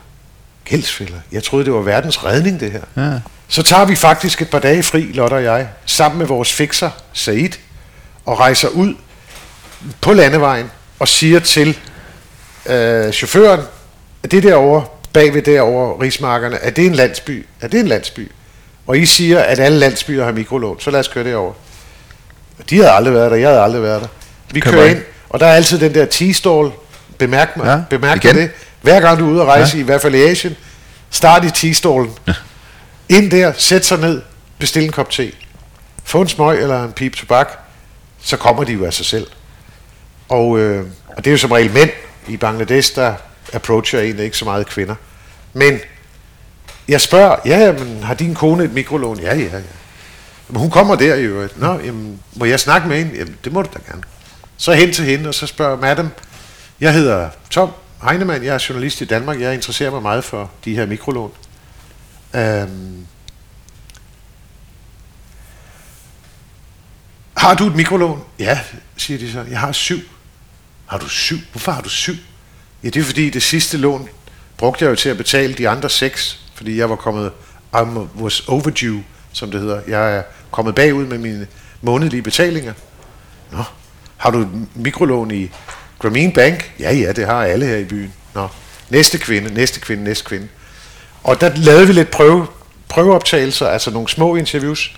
Gældsfælder? 0.65 1.19
Jeg 1.33 1.43
troede, 1.43 1.65
det 1.65 1.73
var 1.73 1.81
verdens 1.81 2.25
redning, 2.25 2.61
det 2.61 2.73
her. 2.73 2.83
Ja. 2.97 3.21
Så 3.49 3.63
tager 3.63 3.85
vi 3.85 3.97
faktisk 3.97 4.43
et 4.43 4.51
par 4.51 4.59
dage 4.59 4.83
fri, 4.83 5.03
Lotte 5.03 5.35
og 5.35 5.45
jeg, 5.45 5.69
sammen 5.87 6.19
med 6.19 6.27
vores 6.27 6.53
fixer, 6.53 6.91
Said, 7.13 7.51
og 8.25 8.41
rejser 8.41 8.69
ud 8.69 8.95
på 10.01 10.13
landevejen 10.13 10.71
og 10.99 11.09
siger 11.09 11.41
til 11.41 11.79
øh, 12.67 13.13
chaufføren, 13.13 13.61
at 14.23 14.31
det 14.31 14.43
derovre, 14.43 14.85
bagved 15.15 15.43
derovre, 15.43 16.05
rismarkerne, 16.05 16.57
er 16.57 16.71
det 16.71 16.87
en 16.87 16.95
landsby? 16.95 17.47
Er 17.61 17.69
det 17.69 17.81
en 17.81 17.89
landsby? 17.89 18.31
Og 18.87 18.99
I 18.99 19.07
siger, 19.07 19.41
at 19.41 19.59
alle 19.59 19.79
landsbyer 19.79 20.25
har 20.25 20.33
mikrolån, 20.33 20.81
så 20.81 20.91
lad 20.91 21.01
os 21.01 21.09
køre 21.09 21.25
derover. 21.25 21.53
De 22.71 22.77
havde 22.77 22.91
aldrig 22.91 23.15
været 23.15 23.31
der, 23.31 23.37
jeg 23.37 23.49
havde 23.49 23.61
aldrig 23.63 23.83
været 23.83 24.03
der. 24.03 24.09
Vi 24.53 24.61
Køber 24.61 24.77
kører 24.77 24.91
ind. 24.91 25.03
og 25.31 25.41
der 25.41 25.47
er 25.47 25.55
altid 25.55 25.79
den 25.79 25.95
der 25.95 26.07
T-stall. 26.07 26.71
Bemærk 27.19 27.57
mig, 27.57 27.67
Ja, 27.67 27.81
bemærk 27.91 28.25
igen. 28.25 28.37
det. 28.37 28.51
Hver 28.83 29.01
gang 29.01 29.19
du 29.19 29.27
er 29.29 29.33
ude 29.33 29.41
at 29.41 29.47
rejse, 29.47 29.77
ja. 29.77 29.83
i 29.83 29.85
hvert 29.85 30.03
fald 30.03 30.15
i 30.15 30.23
Asien, 30.23 30.57
start 31.11 31.45
i 31.45 31.49
T-stallen. 31.49 32.11
Ja. 32.27 32.33
Ind 33.09 33.31
der, 33.31 33.53
sæt 33.57 33.87
sig 33.87 33.99
ned, 33.99 34.23
bestil 34.59 34.85
en 34.85 34.93
kop 34.93 35.11
te. 35.11 35.33
Få 36.05 36.21
en 36.21 36.29
smøg 36.29 36.63
eller 36.63 36.85
en 36.85 36.93
pip 36.93 37.17
tobak, 37.17 37.49
så 38.23 38.37
kommer 38.37 38.65
de 38.65 38.73
jo 38.73 38.85
af 38.85 38.93
sig 38.95 39.07
selv. 39.07 39.27
Og, 40.29 40.59
øh, 40.59 40.87
og 41.17 41.25
det 41.25 41.27
er 41.27 41.33
jo 41.33 41.39
som 41.39 41.53
regel 41.53 41.73
mænd 41.73 41.91
i 42.29 42.37
Bangladesh, 42.37 42.95
der 42.95 43.15
approacher 43.53 44.01
egentlig 44.01 44.25
ikke 44.25 44.37
så 44.37 44.45
meget 44.45 44.67
kvinder. 44.67 44.95
Men 45.53 45.81
jeg 46.89 47.01
spørger, 47.01 47.37
ja, 47.45 47.73
men 47.73 48.03
har 48.03 48.15
din 48.15 48.35
kone 48.35 48.65
et 48.65 48.73
mikrolån? 48.73 49.21
Ja, 49.21 49.37
ja, 49.37 49.43
ja. 49.43 49.63
Men 50.49 50.61
hun 50.61 50.71
kommer 50.71 50.95
der 50.95 51.15
i 51.15 51.23
øvrigt. 51.23 51.61
Nå, 51.61 51.79
jamen, 51.79 52.21
må 52.37 52.45
jeg 52.45 52.61
snakke 52.61 52.89
med 52.89 52.99
hende? 52.99 53.19
Jamen, 53.19 53.37
det 53.45 53.53
må 53.53 53.63
du 53.63 53.69
da 53.75 53.79
gerne. 53.91 54.03
Så 54.57 54.73
hen 54.73 54.93
til 54.93 55.05
hende, 55.05 55.29
og 55.29 55.35
så 55.35 55.47
spørger 55.47 55.77
madam, 55.77 56.11
jeg 56.81 56.95
hedder 56.95 57.31
Tom 57.51 57.71
Heinemann, 58.09 58.45
jeg 58.45 58.55
er 58.55 58.65
journalist 58.69 59.01
i 59.01 59.05
Danmark, 59.05 59.41
jeg 59.41 59.55
interesserer 59.55 59.91
mig 59.91 60.03
meget 60.03 60.25
for 60.25 60.51
de 60.65 60.75
her 60.75 60.87
mikrolån. 60.87 61.33
Øhm, 62.35 63.07
har 67.37 67.55
du 67.55 67.67
et 67.67 67.77
mikrolån? 67.77 68.25
Ja, 68.39 68.61
siger 68.97 69.19
de 69.19 69.33
så. 69.33 69.45
Jeg 69.51 69.61
har 69.61 69.73
syv. 69.73 69.99
Har 70.87 70.99
du 70.99 71.09
syv? 71.09 71.37
Hvorfor 71.53 71.73
har 71.73 71.81
du 71.81 71.89
syv? 71.89 72.15
Ja, 72.85 72.89
det 72.89 73.01
er 73.01 73.05
fordi 73.05 73.31
det 73.31 73.43
sidste 73.43 73.77
lån 73.77 74.09
brugte 74.57 74.85
jeg 74.85 74.91
jo 74.91 74.97
til 74.97 75.09
at 75.09 75.17
betale 75.17 75.55
de 75.55 75.69
andre 75.69 75.91
seks, 75.91 76.41
fordi 76.55 76.79
jeg 76.79 76.91
var 76.91 76.97
kommet, 76.97 77.33
I 77.75 77.77
was 78.21 78.41
overdue, 78.41 79.05
som 79.33 79.51
det 79.51 79.61
hedder. 79.61 79.81
Jeg 79.89 80.17
er 80.17 80.23
kommet 80.51 80.75
bagud 80.75 81.07
med 81.07 81.19
mine 81.19 81.47
månedlige 81.83 82.23
betalinger. 82.23 82.73
Nå, 83.53 83.63
har 84.17 84.31
du 84.31 84.41
et 84.41 84.49
mikrolån 84.75 85.31
i 85.31 85.51
Grameen 85.99 86.33
Bank? 86.33 86.73
Ja, 86.81 86.93
ja, 86.93 87.13
det 87.13 87.27
har 87.27 87.45
alle 87.45 87.67
her 87.67 87.77
i 87.77 87.85
byen. 87.85 88.13
Nå, 88.35 88.49
næste 88.91 89.19
kvinde, 89.19 89.55
næste 89.55 89.81
kvinde, 89.81 90.05
næste 90.05 90.25
kvinde. 90.25 90.49
Og 91.23 91.41
der 91.41 91.51
lavede 91.57 91.87
vi 91.87 91.93
lidt 91.93 92.11
prøve, 92.11 92.47
prøveoptagelser, 92.89 93.69
altså 93.69 93.91
nogle 93.91 94.09
små 94.09 94.37
interviews. 94.37 94.97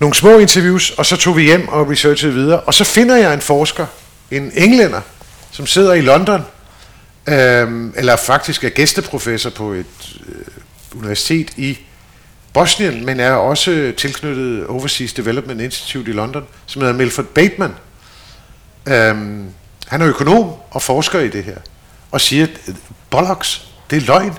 Nogle 0.00 0.14
små 0.14 0.38
interviews, 0.38 0.90
og 0.90 1.06
så 1.06 1.16
tog 1.16 1.36
vi 1.36 1.42
hjem 1.42 1.68
og 1.68 1.90
researchede 1.90 2.32
videre. 2.32 2.60
Og 2.60 2.74
så 2.74 2.84
finder 2.84 3.16
jeg 3.16 3.34
en 3.34 3.40
forsker, 3.40 3.86
en 4.30 4.52
englænder, 4.54 5.00
som 5.50 5.66
sidder 5.66 5.92
i 5.92 6.00
London, 6.00 6.44
øhm, 7.28 7.94
eller 7.96 8.16
faktisk 8.16 8.64
er 8.64 8.68
gæsteprofessor 8.68 9.50
på 9.50 9.72
et 9.72 9.86
øh, 10.28 10.98
universitet 10.98 11.50
i 11.56 11.78
Bosnien, 12.52 13.06
men 13.06 13.20
er 13.20 13.32
også 13.32 13.92
tilknyttet 13.96 14.66
Overseas 14.66 15.12
Development 15.12 15.60
Institute 15.60 16.10
i 16.10 16.14
London, 16.14 16.44
som 16.66 16.82
hedder 16.82 16.94
Milford 16.94 17.24
Bateman. 17.24 17.74
Øhm, 18.86 19.46
han 19.86 20.02
er 20.02 20.08
økonom 20.08 20.52
og 20.70 20.82
forsker 20.82 21.20
i 21.20 21.28
det 21.28 21.44
her, 21.44 21.56
og 22.10 22.20
siger, 22.20 22.46
at 22.46 22.74
bollocks, 23.10 23.68
det 23.90 23.96
er 23.96 24.06
løgn. 24.06 24.38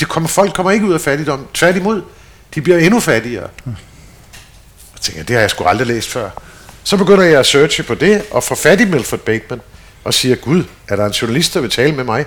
Det 0.00 0.08
kommer, 0.08 0.28
folk 0.28 0.54
kommer 0.54 0.72
ikke 0.72 0.86
ud 0.86 0.94
af 0.94 1.00
fattigdom. 1.00 1.46
Tværtimod, 1.54 2.02
de 2.54 2.60
bliver 2.60 2.78
endnu 2.78 3.00
fattigere. 3.00 3.48
Jeg 4.94 5.00
tænker, 5.00 5.22
det 5.22 5.34
har 5.34 5.40
jeg 5.40 5.50
sgu 5.50 5.64
aldrig 5.64 5.86
læst 5.86 6.08
før. 6.08 6.30
Så 6.84 6.96
begynder 6.96 7.24
jeg 7.24 7.38
at 7.38 7.46
searche 7.46 7.84
på 7.84 7.94
det, 7.94 8.22
og 8.30 8.44
får 8.44 8.54
fat 8.54 8.80
i 8.80 8.84
Milford 8.84 9.18
Bateman 9.18 9.60
og 10.04 10.14
siger, 10.14 10.36
Gud, 10.36 10.64
er 10.88 10.96
der 10.96 11.06
en 11.06 11.12
journalist, 11.12 11.54
der 11.54 11.60
vil 11.60 11.70
tale 11.70 11.94
med 11.94 12.04
mig? 12.04 12.26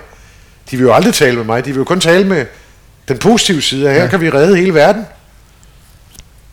De 0.70 0.76
vil 0.76 0.84
jo 0.84 0.94
aldrig 0.94 1.14
tale 1.14 1.36
med 1.36 1.44
mig, 1.44 1.64
de 1.64 1.70
vil 1.70 1.78
jo 1.78 1.84
kun 1.84 2.00
tale 2.00 2.26
med 2.26 2.46
den 3.08 3.18
positive 3.18 3.62
side, 3.62 3.90
her 3.90 4.02
ja. 4.02 4.06
kan 4.06 4.20
vi 4.20 4.30
redde 4.30 4.56
hele 4.56 4.74
verden. 4.74 5.06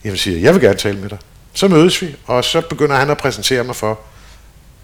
Jamen 0.03 0.17
siger 0.17 0.35
jeg, 0.35 0.43
jeg 0.43 0.53
vil 0.53 0.61
gerne 0.61 0.77
tale 0.77 0.97
med 0.97 1.09
dig. 1.09 1.17
Så 1.53 1.67
mødes 1.67 2.01
vi, 2.01 2.15
og 2.25 2.43
så 2.43 2.61
begynder 2.61 2.95
han 2.95 3.09
at 3.09 3.17
præsentere 3.17 3.63
mig 3.63 3.75
for 3.75 3.99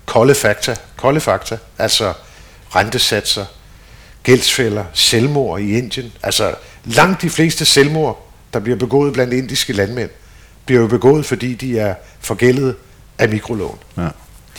kolde 0.06 0.36
fakta, 0.36 0.76
kolde 0.98 1.20
fakta, 1.20 1.57
altså 1.78 2.14
rentesatser, 2.76 3.45
gældsfælder, 4.24 4.84
selvmord 4.94 5.60
i 5.60 5.78
Indien. 5.78 6.12
Altså 6.24 6.56
langt 6.86 7.22
de 7.22 7.30
fleste 7.30 7.66
selvmord, 7.66 8.32
der 8.53 8.60
bliver 8.60 8.78
begået 8.78 9.14
blandt 9.14 9.34
indiske 9.34 9.74
landmænd, 9.74 10.10
bliver 10.66 10.82
jo 10.82 10.88
begået, 10.88 11.26
fordi 11.26 11.53
de 11.53 11.80
er 11.80 11.95
forgældet 12.20 12.76
af 13.18 13.30
mikrolån. 13.30 13.80
Ja. 13.98 14.07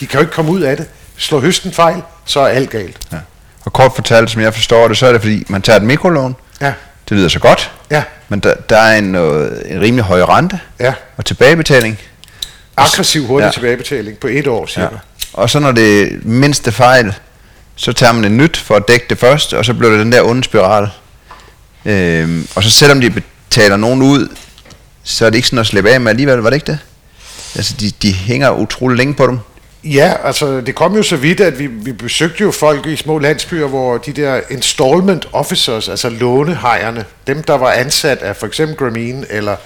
De 0.01 0.07
kan 0.07 0.13
jo 0.13 0.21
ikke 0.21 0.33
komme 0.33 0.51
ud 0.51 0.61
af 0.61 0.77
det. 0.77 0.87
Slår 1.17 1.41
høsten 1.41 1.73
fejl, 1.73 2.03
så 2.25 2.41
er 2.41 2.47
alt 2.47 2.71
galt. 2.71 2.97
Ja. 3.13 3.17
Og 3.65 3.73
kort 3.73 3.93
fortalt, 3.95 4.31
som 4.31 4.43
jeg 4.43 4.55
forstår 4.55 4.89
det, 4.89 4.97
så 4.97 5.07
er 5.07 5.13
det 5.13 5.21
fordi, 5.21 5.45
man 5.49 5.63
tager 5.63 5.77
et 5.77 5.83
mikrolån. 5.83 6.37
Ja. 6.61 6.73
Det 7.09 7.17
lyder 7.17 7.29
så 7.29 7.39
godt. 7.39 7.73
Ja. 7.91 8.03
Men 8.29 8.41
der, 8.41 8.55
der 8.55 8.79
er 8.79 8.99
en, 8.99 9.15
øh, 9.15 9.51
en 9.65 9.81
rimelig 9.81 10.05
høj 10.05 10.23
rente. 10.23 10.61
Ja. 10.81 10.95
Og 11.17 11.25
tilbagebetaling. 11.25 11.99
Aggressiv 12.77 13.27
hurtig 13.27 13.47
ja. 13.47 13.51
tilbagebetaling 13.51 14.19
på 14.19 14.27
et 14.27 14.47
år, 14.47 14.67
cirka. 14.67 14.85
Ja. 14.85 14.99
Og 15.33 15.51
så 15.51 15.59
når 15.59 15.73
det 15.73 16.25
mindste 16.27 16.73
fejl, 16.73 17.15
så 17.77 17.93
tager 17.93 18.13
man 18.13 18.25
et 18.25 18.31
nyt 18.33 18.57
for 18.57 18.77
at 18.77 18.89
dække 18.89 19.07
det 19.11 19.19
først, 19.19 19.55
og 19.55 19.65
så 19.65 19.75
bliver 19.75 19.91
det 19.91 20.01
den 20.01 20.13
der 20.13 20.23
onde 20.23 20.45
spiral. 20.45 20.89
Øhm, 21.85 22.49
og 22.55 22.63
så 22.63 22.71
selvom 22.71 23.01
de 23.01 23.11
betaler 23.11 23.77
nogen 23.77 24.03
ud, 24.03 24.29
så 25.03 25.27
er 25.27 25.31
det 25.31 25.37
ikke 25.37 25.49
sådan 25.49 25.59
at 25.59 25.67
slippe 25.67 25.91
af 25.91 26.01
med 26.01 26.11
alligevel, 26.11 26.39
var 26.39 26.51
det 26.51 26.57
ikke 26.57 26.73
det? 26.73 26.79
Altså, 27.55 27.75
de, 27.81 27.91
de 27.91 28.13
hænger 28.13 28.51
utrolig 28.51 28.97
længe 28.97 29.15
på 29.15 29.27
dem. 29.27 29.39
Ja, 29.93 30.15
altså 30.25 30.61
det 30.61 30.75
kom 30.75 30.97
jo 30.97 31.03
så 31.03 31.17
vidt, 31.17 31.41
at 31.41 31.59
vi, 31.59 31.67
vi 31.67 31.93
besøgte 31.93 32.43
jo 32.43 32.51
folk 32.51 32.87
i 32.87 32.97
små 32.97 33.19
landsbyer, 33.19 33.67
hvor 33.67 33.99
de 33.99 34.13
der 34.13 34.41
installment 34.51 35.29
officers, 35.33 35.89
altså 35.89 36.09
lånehejerne, 36.09 37.05
dem 37.27 37.43
der 37.43 37.55
var 37.55 37.73
ansat 37.73 38.19
af 38.19 38.37
for 38.37 38.47
eksempel 38.47 38.77
Grameen 38.77 39.27
eller 39.31 39.57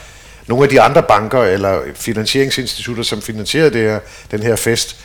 nogle 0.46 0.64
af 0.64 0.68
de 0.70 0.80
andre 0.80 1.02
banker 1.02 1.42
eller 1.42 1.78
finansieringsinstitutter, 1.94 3.02
som 3.02 3.22
finansierede 3.22 3.70
det 3.70 3.82
her, 3.82 3.98
den 4.30 4.42
her 4.42 4.56
fest, 4.56 4.96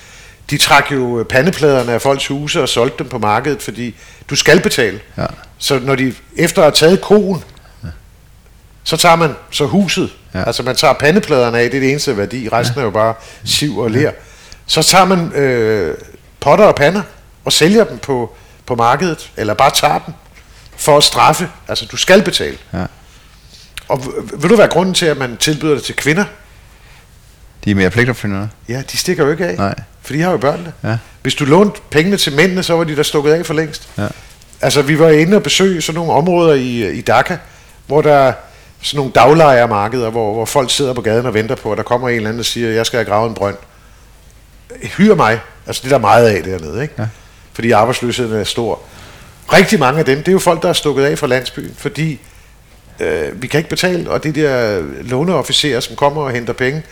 de 0.50 0.58
trak 0.58 0.92
jo 0.92 1.26
pandepladerne 1.30 1.94
af 1.94 2.02
folks 2.02 2.28
huse 2.28 2.62
og 2.62 2.70
solgte 2.70 2.98
dem 2.98 3.10
på 3.10 3.18
markedet, 3.18 3.62
fordi 3.62 3.96
du 4.30 4.36
skal 4.36 4.62
betale. 4.62 5.00
Ja. 5.18 5.26
Så 5.58 5.80
når 5.80 5.96
de 5.96 6.14
efter 6.36 6.62
at 6.62 6.66
have 6.66 6.72
taget 6.90 7.02
koen, 7.02 7.44
ja. 7.84 7.90
så 8.84 8.98
tager 8.98 9.16
man 9.16 9.36
så 9.52 9.66
huset. 9.66 10.10
Ja. 10.34 10.44
Altså 10.44 10.64
man 10.64 10.76
tager 10.76 10.94
pandepladerne 10.94 11.60
af, 11.60 11.70
det 11.70 11.78
er 11.78 11.82
det 11.82 11.90
eneste 11.90 12.18
værdi, 12.18 12.50
resten 12.50 12.76
ja. 12.76 12.82
er 12.82 12.86
jo 12.86 12.92
bare 12.92 13.14
siv 13.46 13.78
og 13.78 13.92
ler. 13.92 14.02
Ja. 14.02 14.12
Så 14.68 14.84
tager 14.84 15.06
man 15.06 15.34
øh, 15.34 15.98
potter 16.40 16.66
og 16.66 16.76
pander 16.76 17.02
og 17.46 17.54
sælger 17.54 17.84
dem 17.84 17.98
på, 17.98 18.36
på 18.66 18.76
markedet, 18.76 19.32
eller 19.38 19.54
bare 19.54 19.72
tager 19.72 20.00
dem 20.00 20.14
for 20.78 20.98
at 20.98 21.04
straffe. 21.04 21.50
Altså 21.68 21.86
du 21.92 21.98
skal 21.98 22.24
betale. 22.24 22.58
Ja. 22.74 22.86
Og 23.88 24.04
vil 24.34 24.50
du 24.50 24.56
være 24.56 24.68
grunden 24.68 24.94
til, 24.94 25.06
at 25.06 25.18
man 25.18 25.38
tilbyder 25.38 25.74
det 25.74 25.84
til 25.84 25.96
kvinder? 25.96 26.26
De 27.66 27.72
er 27.72 27.76
mere 27.76 27.90
pligtopfyldende. 27.90 28.50
Ja, 28.70 28.84
de 28.92 28.98
stikker 28.98 29.26
jo 29.26 29.32
ikke 29.32 29.46
af. 29.46 29.58
Nej. 29.58 29.76
For 30.02 30.14
de 30.14 30.22
har 30.22 30.32
jo 30.32 30.38
børnene. 30.38 30.74
Ja. 30.84 30.98
Hvis 31.22 31.36
du 31.36 31.46
lånte 31.46 31.82
pengene 31.90 32.18
til 32.18 32.36
mændene, 32.36 32.64
så 32.64 32.74
var 32.74 32.84
de 32.84 32.96
der 32.96 33.04
stukket 33.04 33.32
af 33.34 33.46
for 33.46 33.54
længst. 33.54 33.90
Ja. 33.98 34.08
Altså, 34.62 34.82
vi 34.82 35.00
var 35.00 35.10
inde 35.10 35.38
og 35.38 35.44
besøge 35.44 35.82
sådan 35.82 36.00
nogle 36.00 36.14
områder 36.14 36.54
i, 36.54 36.98
i 36.98 37.02
Dhaka, 37.02 37.38
hvor 37.88 38.02
der 38.02 38.14
er 38.14 38.34
sådan 38.82 38.98
nogle 38.98 39.12
daglejermarkeder, 39.12 40.10
hvor, 40.10 40.34
hvor 40.34 40.46
folk 40.46 40.72
sidder 40.72 40.94
på 40.94 41.02
gaden 41.02 41.26
og 41.26 41.34
venter 41.34 41.56
på, 41.56 41.72
at 41.72 41.78
der 41.78 41.84
kommer 41.84 42.10
en 42.10 42.16
eller 42.16 42.30
anden 42.30 42.40
og 42.40 42.46
siger, 42.46 42.70
jeg 42.70 42.86
skal 42.86 42.98
have 42.98 43.06
gravet 43.06 43.30
en 43.30 43.36
brønd. 43.36 43.58
Hyr 44.84 45.16
mig. 45.16 45.40
Altså, 45.68 45.82
det 45.86 45.92
er 45.92 45.96
der 45.96 46.02
meget 46.02 46.28
af 46.28 46.44
dernede, 46.44 46.82
ikke? 46.82 46.94
Ja. 46.98 47.08
Fordi 47.54 47.72
arbejdsløsheden 47.72 48.40
er 48.40 48.44
stor. 48.44 48.82
Rigtig 49.54 49.80
mange 49.80 50.00
af 50.00 50.06
dem, 50.06 50.18
det 50.18 50.28
er 50.28 50.32
jo 50.32 50.40
folk, 50.40 50.62
der 50.62 50.70
er 50.70 50.74
stukket 50.74 51.04
af 51.04 51.18
fra 51.18 51.28
landsbyen, 51.28 51.76
fordi 51.78 52.20
øh, 53.00 53.42
vi 53.42 53.48
kan 53.48 53.58
ikke 53.58 53.70
betale, 53.70 54.12
og 54.12 54.24
det 54.24 54.36
der 54.36 54.82
låneofficerer, 55.02 55.80
som 55.80 55.96
kommer 55.96 56.22
og 56.22 56.32
henter 56.32 56.54
penge, 56.54 56.84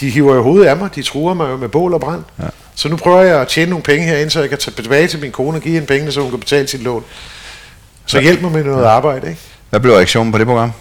de 0.00 0.10
hiver 0.10 0.34
jo 0.34 0.42
hovedet 0.42 0.66
af 0.66 0.76
mig, 0.76 0.94
de 0.94 1.02
truer 1.02 1.34
mig 1.34 1.50
jo 1.50 1.56
med 1.56 1.68
bål 1.68 1.94
og 1.94 2.00
brand. 2.00 2.22
Ja. 2.38 2.44
Så 2.74 2.88
nu 2.88 2.96
prøver 2.96 3.20
jeg 3.20 3.40
at 3.40 3.48
tjene 3.48 3.70
nogle 3.70 3.82
penge 3.82 4.06
herinde, 4.06 4.30
så 4.30 4.40
jeg 4.40 4.48
kan 4.48 4.58
tage 4.58 4.74
tilbage 4.82 5.08
til 5.08 5.20
min 5.20 5.32
kone 5.32 5.58
og 5.58 5.62
give 5.62 5.74
hende 5.74 5.86
pengene, 5.86 6.12
så 6.12 6.20
hun 6.20 6.30
kan 6.30 6.40
betale 6.40 6.68
sit 6.68 6.82
lån. 6.82 7.04
Så 8.06 8.20
hjælp 8.20 8.40
mig 8.40 8.52
med 8.52 8.64
noget 8.64 8.84
ja. 8.84 8.88
arbejde, 8.88 9.28
ikke? 9.28 9.40
Hvad 9.70 9.80
blev 9.80 9.94
reaktionen 9.94 10.32
på 10.32 10.38
det 10.38 10.46
program? 10.46 10.72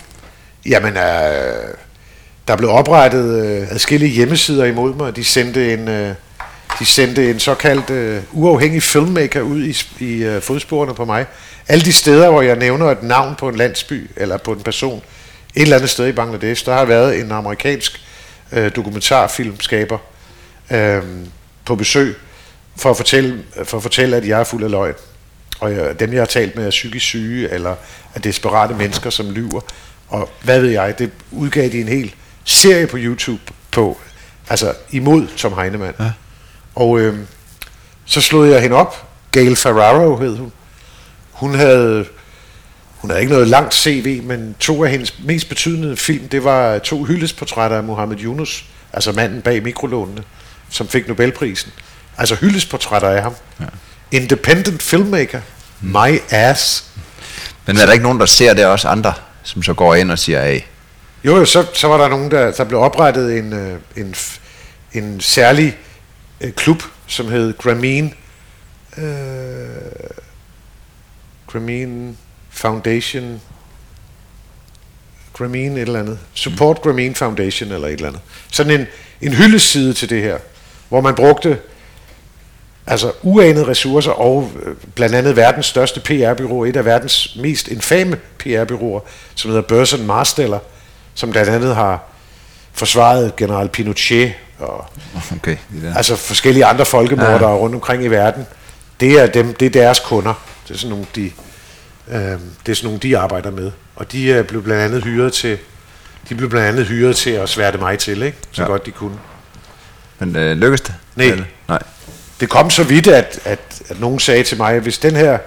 Jamen, 0.66 0.94
øh, 0.98 1.74
der 2.48 2.56
blev 2.56 2.70
oprettet 2.70 3.46
øh, 3.46 3.72
adskillige 3.72 4.12
hjemmesider 4.12 4.66
imod 4.66 4.94
mig, 4.94 5.16
de 5.16 5.24
sendte 5.24 5.74
en, 5.74 5.88
øh, 5.88 6.16
de 6.80 6.86
sendte 6.86 7.30
en 7.30 7.40
såkaldt 7.40 7.90
øh, 7.90 8.22
uafhængig 8.32 8.84
filmmaker 8.84 9.42
ud 9.42 9.64
i, 9.64 9.78
i 10.00 10.24
øh, 10.24 10.42
fodsporene 10.42 10.94
på 10.94 11.06
mig. 11.06 11.26
Alle 11.68 11.86
de 11.86 11.94
steder, 11.94 12.30
hvor 12.30 12.42
jeg 12.42 12.56
nævner 12.56 12.92
et 12.92 13.04
navn 13.04 13.36
på 13.36 13.50
en 13.50 13.56
landsby, 13.56 14.10
eller 14.16 14.38
på 14.38 14.52
en 14.52 14.62
person, 14.62 15.02
et 15.56 15.62
eller 15.62 15.76
andet 15.76 15.90
sted 15.90 16.08
i 16.08 16.12
Bangladesh, 16.12 16.66
der 16.66 16.74
har 16.74 16.86
været 16.86 17.20
en 17.20 17.32
amerikansk 17.32 18.02
øh, 18.52 18.72
dokumentarfilmskaber 18.76 19.98
øh, 20.72 21.04
på 21.66 21.76
besøg 21.76 22.16
for 22.78 22.90
at, 22.90 22.98
fortælle, 22.98 23.44
for 23.64 23.78
at 23.78 23.84
fortælle, 23.84 24.18
at 24.18 24.28
jeg 24.28 24.40
er 24.40 24.44
fuld 24.44 24.64
af 24.64 24.72
løgn. 24.72 24.94
Og 25.60 25.74
jeg, 25.74 26.00
dem, 26.00 26.14
jeg 26.14 26.22
har 26.22 26.26
talt 26.26 26.56
med, 26.56 26.66
er 26.66 26.70
psykisk 26.70 27.06
syge, 27.06 27.50
eller 27.50 27.76
er 28.16 28.20
desperate 28.20 28.74
mennesker, 28.74 29.10
som 29.10 29.32
lyver. 29.32 29.62
Og 30.10 30.30
hvad 30.42 30.62
ved 30.62 30.70
jeg, 30.70 31.00
det 31.00 31.12
udgav 31.32 31.70
de 31.70 31.82
en 31.82 31.88
hel 31.88 32.16
serie 32.44 32.88
på 32.88 32.98
YouTube 33.00 33.42
på, 33.72 33.98
altså 34.50 34.74
imod 34.92 35.28
Tom 35.38 35.54
Heinemann. 35.54 35.94
Ja. 36.00 36.12
Og 36.76 37.00
øh, 37.00 37.20
så 38.06 38.22
slog 38.22 38.50
jeg 38.50 38.62
hende 38.62 38.76
op. 38.76 39.08
Gail 39.32 39.56
Ferraro 39.56 40.18
hed 40.18 40.38
hun. 40.38 40.52
Hun 41.32 41.56
havde 41.56 42.06
hun 43.04 43.10
havde 43.10 43.22
ikke 43.22 43.34
noget 43.34 43.48
langt 43.48 43.74
CV, 43.74 44.24
men 44.24 44.56
to 44.60 44.84
af 44.84 44.92
hendes 44.92 45.16
mest 45.24 45.50
betydende 45.50 45.98
film, 45.98 46.28
det 46.28 46.44
var 46.44 46.80
to 46.80 47.04
hyldesportrætter 47.04 47.78
af 47.78 47.84
Mohammed 47.84 48.18
Yunus, 48.20 48.66
altså 48.94 49.12
manden 49.12 49.42
bag 49.42 49.64
mikrolånene, 49.64 50.24
som 50.70 50.88
fik 50.88 51.08
Nobelprisen. 51.08 51.72
Altså 52.18 52.36
hyldesportrætter 52.36 53.10
af 53.10 53.22
ham. 53.22 53.34
Ja. 53.60 53.66
Independent 54.12 54.84
filmmaker. 54.84 55.42
Mm. 55.82 55.90
My 55.90 56.20
ass. 56.30 56.86
Men 57.66 57.78
er 57.78 57.86
der 57.86 57.94
ikke 57.94 58.04
nogen, 58.04 58.20
der 58.20 58.26
ser 58.26 58.54
det 58.54 58.66
også 58.66 58.88
andre, 58.88 59.14
som 59.44 59.64
så 59.64 59.74
går 59.74 59.96
ind 59.96 60.12
og 60.12 60.20
siger, 60.20 60.40
af? 60.40 60.68
Jo, 61.24 61.38
jo 61.38 61.46
så, 61.46 61.66
så 61.74 61.88
var 61.88 61.98
der 61.98 62.08
nogen, 62.08 62.32
der, 62.32 62.52
der 62.52 62.64
blev 62.64 62.80
oprettet 62.80 63.38
en, 63.38 63.54
øh, 63.54 63.80
en, 63.96 64.16
en 64.94 65.22
særlig 65.22 65.78
øh, 66.44 66.52
klub, 66.52 66.84
som 67.08 67.28
hed 67.28 67.58
Grameen. 67.58 68.14
Øh, 68.98 69.04
Grameen 71.48 72.18
Foundation, 72.50 73.42
Grameen 75.34 75.78
et 75.78 75.82
eller 75.82 76.00
andet, 76.00 76.20
Support 76.34 76.78
mm. 76.78 76.84
Grameen 76.84 77.16
Foundation 77.16 77.72
eller 77.72 77.88
et 77.88 77.94
eller 77.94 78.08
andet. 78.08 78.22
Sådan 78.52 78.80
en, 78.80 78.88
en 79.22 79.34
hyldeside 79.34 79.94
til 79.94 80.10
det 80.10 80.22
her, 80.22 80.38
hvor 80.90 81.02
man 81.02 81.16
brugte 81.16 81.60
altså 82.88 83.12
uanede 83.22 83.68
ressourcer 83.68 84.12
og 84.12 84.52
øh, 84.64 84.76
blandt 84.96 85.16
andet 85.16 85.36
verdens 85.36 85.66
største 85.66 86.00
PR-byrå, 86.00 86.64
et 86.64 86.76
af 86.76 86.86
verdens 86.86 87.36
mest 87.36 87.68
infame 87.68 88.18
PR-byråer, 88.40 89.00
som 89.36 89.52
hedder 89.52 89.64
Burson 89.64 90.06
Marsteller, 90.06 90.60
som 91.14 91.32
blandt 91.32 91.50
andet 91.50 91.76
har 91.76 92.04
forsvaret 92.74 93.36
general 93.36 93.70
Pinochet 93.70 94.34
og 94.60 94.86
okay, 95.36 95.58
altså 95.96 96.16
forskellige 96.16 96.66
andre 96.66 96.86
folkemordere 96.86 97.50
ja. 97.50 97.58
rundt 97.58 97.76
omkring 97.76 98.04
i 98.04 98.08
verden. 98.08 98.46
Det 99.00 99.20
er, 99.20 99.28
dem, 99.28 99.54
det 99.54 99.66
er 99.66 99.70
deres 99.70 100.00
kunder. 100.00 100.34
Det 100.68 100.74
er 100.74 100.78
sådan 100.78 100.90
nogle, 100.90 101.06
de 101.16 101.32
Øh, 102.08 102.18
det 102.66 102.72
er 102.72 102.74
sådan 102.74 102.88
nogle, 102.88 103.00
de 103.00 103.18
arbejder 103.18 103.52
med. 103.52 103.72
Og 103.96 104.12
de 104.12 104.26
øh, 104.26 104.46
blev 104.46 104.64
blandt 104.64 104.84
andet 104.84 105.04
hyret 105.04 105.34
til, 105.34 105.58
de 106.30 106.36
blev 106.36 106.50
blandt 106.50 106.68
andet 106.68 106.86
hyret 106.86 107.16
til 107.16 107.30
at 107.30 107.50
sværte 107.50 107.78
mig 107.78 108.00
til, 108.00 108.22
ikke? 108.22 108.38
så 108.52 108.62
ja. 108.62 108.68
godt 108.68 108.86
de 108.86 108.92
kunne. 108.92 109.18
Men 110.20 110.36
øh, 110.36 110.58
lykkedes 110.58 110.82
det? 110.82 110.96
Nej. 111.16 111.44
Nej. 111.68 111.84
Det 112.40 112.50
kom 112.50 112.70
så 112.70 112.84
vidt, 112.84 113.08
at, 113.08 113.40
at, 113.46 113.82
at 113.90 114.00
nogen 114.00 114.20
sagde 114.20 114.44
til 114.44 114.58
mig, 114.58 114.74
at 114.74 114.82
hvis 114.82 114.98
den 114.98 115.16
her, 115.16 115.38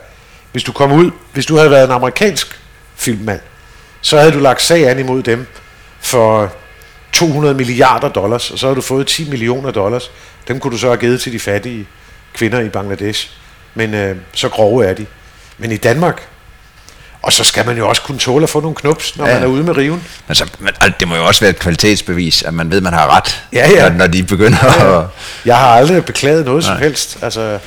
hvis 0.52 0.62
du 0.62 0.72
kom 0.72 0.92
ud, 0.92 1.10
hvis 1.32 1.46
du 1.46 1.56
havde 1.56 1.70
været 1.70 1.84
en 1.84 1.90
amerikansk 1.90 2.60
filmmand, 2.94 3.40
så 4.00 4.18
havde 4.18 4.32
du 4.32 4.38
lagt 4.38 4.62
sag 4.62 4.88
an 4.88 4.98
imod 4.98 5.22
dem 5.22 5.46
for 6.00 6.52
200 7.12 7.54
milliarder 7.54 8.08
dollars, 8.08 8.50
og 8.50 8.58
så 8.58 8.66
havde 8.66 8.76
du 8.76 8.80
fået 8.80 9.06
10 9.06 9.30
millioner 9.30 9.70
dollars. 9.70 10.10
Dem 10.48 10.60
kunne 10.60 10.72
du 10.72 10.78
så 10.78 10.86
have 10.86 10.96
givet 10.96 11.20
til 11.20 11.32
de 11.32 11.38
fattige 11.38 11.86
kvinder 12.34 12.60
i 12.60 12.68
Bangladesh. 12.68 13.30
Men 13.74 13.94
øh, 13.94 14.16
så 14.32 14.48
grove 14.48 14.86
er 14.86 14.94
de. 14.94 15.06
Men 15.58 15.72
i 15.72 15.76
Danmark, 15.76 16.28
og 17.22 17.32
så 17.32 17.44
skal 17.44 17.66
man 17.66 17.76
jo 17.76 17.88
også 17.88 18.02
kunne 18.02 18.18
tåle 18.18 18.42
at 18.42 18.50
få 18.50 18.60
nogle 18.60 18.74
knups, 18.74 19.16
når 19.16 19.26
ja. 19.26 19.34
man 19.34 19.42
er 19.42 19.46
ude 19.46 19.62
med 19.62 19.76
riven. 19.76 20.04
Altså, 20.28 20.50
men, 20.58 20.74
det 21.00 21.08
må 21.08 21.16
jo 21.16 21.26
også 21.26 21.40
være 21.40 21.50
et 21.50 21.58
kvalitetsbevis, 21.58 22.42
at 22.42 22.54
man 22.54 22.70
ved, 22.70 22.76
at 22.76 22.82
man 22.82 22.92
har 22.92 23.16
ret, 23.16 23.44
ja, 23.52 23.70
ja. 23.70 23.88
Når, 23.88 23.96
når 23.96 24.06
de 24.06 24.22
begynder 24.22 24.58
ja, 24.62 24.92
ja. 24.92 25.02
at... 25.02 25.06
Jeg 25.44 25.58
har 25.58 25.66
aldrig 25.66 26.04
beklaget 26.04 26.44
noget 26.44 26.64
Nej. 26.64 26.74
som 26.74 26.82
helst. 26.82 27.18
Altså, 27.22 27.58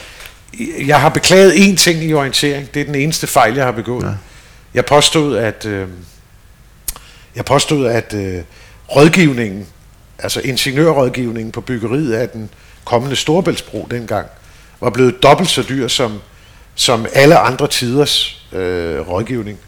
jeg 0.85 1.01
har 1.01 1.09
beklaget 1.09 1.51
én 1.51 1.75
ting 1.75 2.03
i 2.03 2.13
orientering. 2.13 2.73
Det 2.73 2.81
er 2.81 2.85
den 2.85 2.95
eneste 2.95 3.27
fejl, 3.27 3.55
jeg 3.55 3.65
har 3.65 3.71
begået. 3.71 4.05
Ja. 4.05 4.11
Jeg 4.73 4.85
påstod, 4.85 5.37
at... 5.37 5.65
Øh, 5.65 5.87
jeg 7.35 7.45
påstod, 7.45 7.87
at 7.87 8.13
øh, 8.13 8.41
rådgivningen, 8.95 9.67
altså 10.19 10.41
ingeniørrådgivningen 10.41 11.51
på 11.51 11.61
byggeriet 11.61 12.13
af 12.13 12.29
den 12.29 12.49
kommende 12.85 13.15
Storebæltsbro 13.15 13.87
dengang, 13.91 14.27
var 14.81 14.89
blevet 14.89 15.23
dobbelt 15.23 15.49
så 15.49 15.65
dyr 15.69 15.87
som, 15.87 16.19
som 16.75 17.05
alle 17.13 17.37
andre 17.37 17.67
tiders 17.67 18.45
øh, 18.51 18.99
rådgivning. 18.99 19.59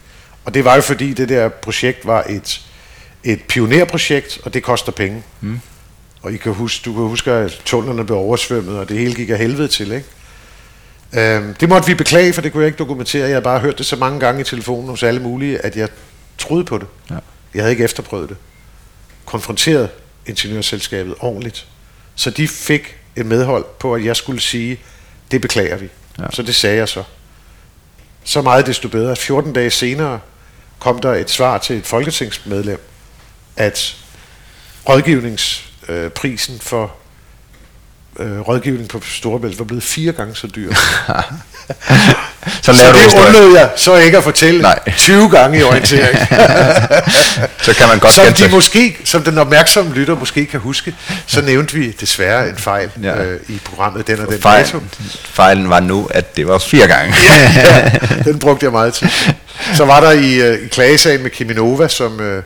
Og 0.44 0.54
det 0.54 0.64
var 0.64 0.74
jo 0.74 0.80
fordi 0.80 1.12
det 1.12 1.28
der 1.28 1.48
projekt 1.48 2.06
var 2.06 2.22
et, 2.28 2.60
et 3.24 3.42
pionerprojekt, 3.48 4.40
og 4.44 4.54
det 4.54 4.62
koster 4.62 4.92
penge. 4.92 5.22
Mm. 5.40 5.60
Og 6.22 6.32
I 6.32 6.36
kan 6.36 6.52
huske, 6.52 6.84
du 6.84 6.92
kan 6.92 7.02
huske, 7.02 7.30
at 7.30 7.62
tunnelerne 7.64 8.04
blev 8.04 8.18
oversvømmet, 8.18 8.78
og 8.78 8.88
det 8.88 8.98
hele 8.98 9.14
gik 9.14 9.30
af 9.30 9.38
helvede 9.38 9.68
til, 9.68 9.92
ikke? 9.92 10.06
Øhm, 11.12 11.54
det 11.54 11.68
måtte 11.68 11.88
vi 11.88 11.94
beklage, 11.94 12.32
for 12.32 12.42
det 12.42 12.52
kunne 12.52 12.62
jeg 12.62 12.66
ikke 12.66 12.78
dokumentere. 12.78 13.22
Jeg 13.22 13.30
havde 13.30 13.42
bare 13.42 13.60
hørt 13.60 13.78
det 13.78 13.86
så 13.86 13.96
mange 13.96 14.20
gange 14.20 14.40
i 14.40 14.44
telefonen 14.44 14.88
hos 14.88 15.02
alle 15.02 15.22
mulige, 15.22 15.58
at 15.58 15.76
jeg 15.76 15.88
troede 16.38 16.64
på 16.64 16.78
det. 16.78 16.86
Ja. 17.10 17.16
Jeg 17.54 17.62
havde 17.62 17.70
ikke 17.70 17.84
efterprøvet 17.84 18.28
det. 18.28 18.36
Konfronteret 19.32 19.90
ingeniørselskabet 20.26 21.14
ordentligt. 21.20 21.66
Så 22.14 22.30
de 22.30 22.48
fik 22.48 22.96
et 23.16 23.26
medhold 23.26 23.64
på, 23.78 23.94
at 23.94 24.04
jeg 24.04 24.16
skulle 24.16 24.40
sige, 24.40 24.80
det 25.30 25.40
beklager 25.40 25.76
vi. 25.76 25.88
Ja. 26.18 26.24
Så 26.30 26.42
det 26.42 26.54
sagde 26.54 26.76
jeg 26.76 26.88
så. 26.88 27.02
Så 28.24 28.42
meget 28.42 28.66
desto 28.66 28.88
bedre. 28.88 29.16
14 29.16 29.52
dage 29.52 29.70
senere 29.70 30.20
kom 30.78 30.98
der 30.98 31.12
et 31.12 31.30
svar 31.30 31.58
til 31.58 31.76
et 31.76 31.86
folketingsmedlem, 31.86 32.80
at 33.56 33.96
rådgivningsprisen 34.88 36.60
for 36.60 36.96
øh, 38.22 38.40
rådgivning 38.40 38.88
på 38.88 39.00
Storebælt 39.04 39.58
var 39.58 39.64
blevet 39.64 39.82
fire 39.82 40.12
gange 40.12 40.36
så 40.36 40.46
dyr. 40.46 40.74
så, 42.62 42.72
så 42.72 42.72
det 42.72 43.14
undlod 43.26 43.56
jeg 43.56 43.70
så 43.76 43.96
ikke 43.96 44.18
at 44.18 44.24
fortælle 44.24 44.62
Nej. 44.62 44.78
20 44.96 45.30
gange 45.30 45.58
i 45.58 45.62
orientering. 45.62 46.18
så 47.66 47.74
kan 47.74 47.88
man 47.88 47.98
godt 47.98 48.12
som 48.12 48.32
de 48.32 48.48
måske, 48.48 48.96
som 49.04 49.22
den 49.22 49.38
opmærksomme 49.38 49.94
lytter 49.94 50.16
måske 50.16 50.46
kan 50.46 50.60
huske, 50.60 50.94
så 51.26 51.42
nævnte 51.42 51.74
vi 51.74 51.90
desværre 51.90 52.48
en 52.48 52.56
fejl 52.56 52.90
ja. 53.02 53.24
øh, 53.24 53.40
i 53.48 53.60
programmet 53.64 54.06
den 54.06 54.20
og 54.20 54.32
den 54.32 54.40
fejl, 54.40 54.64
dato. 54.64 54.80
Fejlen 55.24 55.70
var 55.70 55.80
nu, 55.80 56.08
at 56.10 56.36
det 56.36 56.48
var 56.48 56.58
fire 56.58 56.86
gange. 56.86 57.14
ja, 57.56 57.90
den 58.30 58.38
brugte 58.38 58.64
jeg 58.64 58.72
meget 58.72 58.94
tid. 58.94 59.08
Så 59.74 59.84
var 59.84 60.00
der 60.00 60.10
i, 60.10 60.34
øh, 60.34 60.64
i 60.64 60.68
klagesagen 60.68 61.22
med 61.22 61.30
Kiminova, 61.30 61.88
som, 61.88 62.20
øh, 62.20 62.42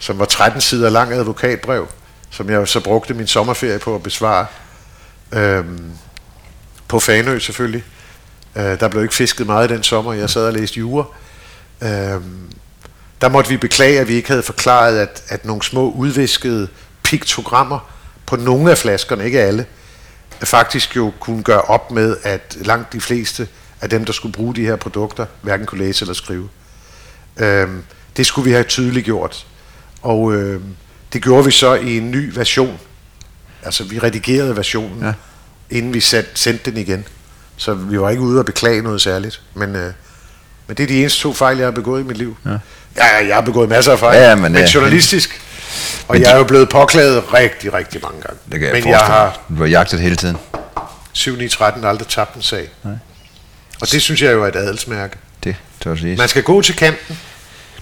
som 0.00 0.18
var 0.18 0.24
13 0.24 0.60
sider 0.60 0.90
lang 0.90 1.12
advokatbrev, 1.12 1.88
som 2.30 2.50
jeg 2.50 2.68
så 2.68 2.80
brugte 2.80 3.14
min 3.14 3.26
sommerferie 3.26 3.78
på 3.78 3.94
at 3.94 4.02
besvare 4.02 4.46
Øhm, 5.34 5.90
på 6.88 7.00
Fanø 7.00 7.38
selvfølgelig. 7.38 7.84
Øh, 8.56 8.80
der 8.80 8.88
blev 8.88 9.02
ikke 9.02 9.14
fisket 9.14 9.46
meget 9.46 9.70
den 9.70 9.82
sommer. 9.82 10.12
Jeg 10.12 10.30
sad 10.30 10.46
og 10.46 10.52
læste 10.52 10.78
jure. 10.78 11.04
Øhm, 11.82 12.50
der 13.20 13.28
måtte 13.28 13.50
vi 13.50 13.56
beklage, 13.56 14.00
at 14.00 14.08
vi 14.08 14.14
ikke 14.14 14.28
havde 14.28 14.42
forklaret, 14.42 14.98
at, 14.98 15.22
at 15.28 15.44
nogle 15.44 15.62
små 15.62 15.90
udviskede 15.90 16.68
piktogrammer 17.02 17.90
på 18.26 18.36
nogle 18.36 18.70
af 18.70 18.78
flaskerne, 18.78 19.24
ikke 19.24 19.40
alle, 19.40 19.66
faktisk 20.44 20.96
jo 20.96 21.12
kunne 21.20 21.42
gøre 21.42 21.60
op 21.60 21.90
med, 21.90 22.16
at 22.22 22.56
langt 22.60 22.92
de 22.92 23.00
fleste 23.00 23.48
af 23.80 23.90
dem, 23.90 24.04
der 24.04 24.12
skulle 24.12 24.32
bruge 24.32 24.54
de 24.54 24.66
her 24.66 24.76
produkter, 24.76 25.26
hverken 25.42 25.66
kunne 25.66 25.84
læse 25.84 26.02
eller 26.02 26.14
skrive. 26.14 26.48
Øhm, 27.36 27.82
det 28.16 28.26
skulle 28.26 28.44
vi 28.44 28.52
have 28.52 28.64
tydeligt 28.64 29.04
gjort. 29.04 29.46
Og 30.02 30.34
øhm, 30.34 30.76
det 31.12 31.22
gjorde 31.22 31.44
vi 31.44 31.50
så 31.50 31.74
i 31.74 31.96
en 31.96 32.10
ny 32.10 32.30
version 32.34 32.78
altså 33.64 33.84
vi 33.84 33.98
redigerede 33.98 34.56
versionen, 34.56 35.04
ja. 35.04 35.12
inden 35.70 35.94
vi 35.94 36.00
sendte 36.00 36.70
den 36.70 36.76
igen. 36.76 37.04
Så 37.56 37.74
vi 37.74 38.00
var 38.00 38.10
ikke 38.10 38.22
ude 38.22 38.38
og 38.38 38.46
beklage 38.46 38.82
noget 38.82 39.00
særligt. 39.00 39.42
Men, 39.54 39.76
øh, 39.76 39.92
men 40.66 40.76
det 40.76 40.82
er 40.82 40.86
de 40.86 41.00
eneste 41.00 41.20
to 41.20 41.34
fejl, 41.34 41.56
jeg 41.56 41.66
har 41.66 41.70
begået 41.70 42.00
i 42.00 42.04
mit 42.04 42.16
liv. 42.16 42.36
Ja, 42.44 42.50
ja 42.96 43.26
jeg 43.26 43.34
har 43.34 43.40
begået 43.40 43.68
masser 43.68 43.92
af 43.92 43.98
fejl, 43.98 44.22
ja, 44.22 44.34
men, 44.34 44.52
men 44.52 44.54
ja, 44.54 44.68
journalistisk. 44.74 45.40
Og 46.08 46.14
men 46.14 46.22
jeg 46.22 46.32
er 46.32 46.36
jo 46.36 46.44
blevet 46.44 46.68
påklaget 46.68 47.34
rigtig, 47.34 47.74
rigtig 47.74 48.00
mange 48.02 48.20
gange. 48.20 48.38
Det 48.52 48.60
kan 48.60 48.68
jeg 48.68 48.82
men 48.82 48.90
jeg 48.90 48.98
har 48.98 49.40
du 49.48 49.54
har 49.54 49.66
jagtet 49.66 50.00
hele 50.00 50.16
tiden. 50.16 50.36
7 51.12 51.36
9 51.36 51.48
13 51.48 51.84
aldrig 51.84 52.08
tabt 52.08 52.34
en 52.34 52.42
sag. 52.42 52.68
Nej. 52.84 52.94
Og 53.80 53.90
det 53.92 54.02
synes 54.02 54.22
jeg 54.22 54.32
jo 54.32 54.44
er 54.44 54.48
et 54.48 54.56
adelsmærke. 54.56 55.16
Det 55.44 55.56
tør 55.80 55.96
sige. 55.96 56.16
Man 56.16 56.28
skal 56.28 56.42
gå 56.42 56.62
til 56.62 56.76
kanten, 56.76 57.18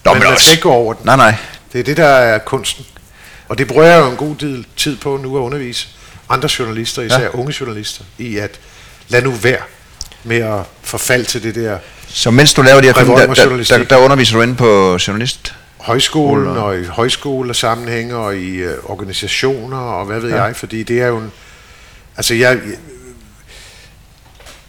Nå, 0.05 0.13
men, 0.13 0.19
men 0.19 0.25
man 0.25 0.33
også. 0.33 0.45
skal 0.45 0.53
ikke 0.53 0.63
gå 0.63 0.71
over 0.71 0.95
den. 0.95 1.07
Nej, 1.07 1.17
nej. 1.17 1.35
Det 1.73 1.81
er 1.81 1.85
det, 1.85 1.97
der 1.97 2.07
er 2.07 2.39
kunsten. 2.39 2.87
Og 3.53 3.59
det 3.59 3.69
bruger 3.69 3.85
jeg 3.85 4.01
jo 4.01 4.11
en 4.11 4.17
god 4.17 4.37
del 4.37 4.67
tid 4.77 4.97
på 4.97 5.17
nu 5.17 5.37
at 5.37 5.41
undervise 5.41 5.89
andre 6.29 6.49
journalister, 6.59 7.03
især 7.03 7.21
ja. 7.21 7.29
unge 7.29 7.55
journalister, 7.61 8.05
i 8.19 8.37
at 8.37 8.61
lad 9.09 9.23
nu 9.23 9.31
være 9.31 9.61
med 10.25 10.37
at 10.37 10.61
forfalde 10.83 11.25
til 11.25 11.43
det 11.43 11.55
der 11.55 11.79
Så 12.09 12.31
mens 12.31 12.55
du 12.55 12.63
laver 12.63 12.81
de 12.81 12.87
her 12.87 12.95
film, 12.95 13.09
der, 13.09 13.35
der, 13.35 13.65
der, 13.65 13.85
der 13.85 13.97
underviser 13.97 14.37
du 14.37 14.43
inde 14.43 14.55
på 14.55 14.99
journalist? 15.07 15.55
Højskolen 15.77 16.47
og, 16.57 16.65
og 16.65 16.81
i 16.81 16.85
højskolesammenhænge 16.85 18.17
og 18.17 18.37
i 18.37 18.67
uh, 18.67 18.73
organisationer 18.85 19.79
og 19.79 20.07
hvad 20.07 20.21
ved 20.21 20.31
ja. 20.31 20.43
jeg, 20.43 20.57
fordi 20.57 20.83
det 20.83 21.01
er 21.01 21.07
jo 21.07 21.19
en... 21.19 21.33
Altså 22.17 22.35
jeg, 22.35 22.59
jeg, 22.67 22.77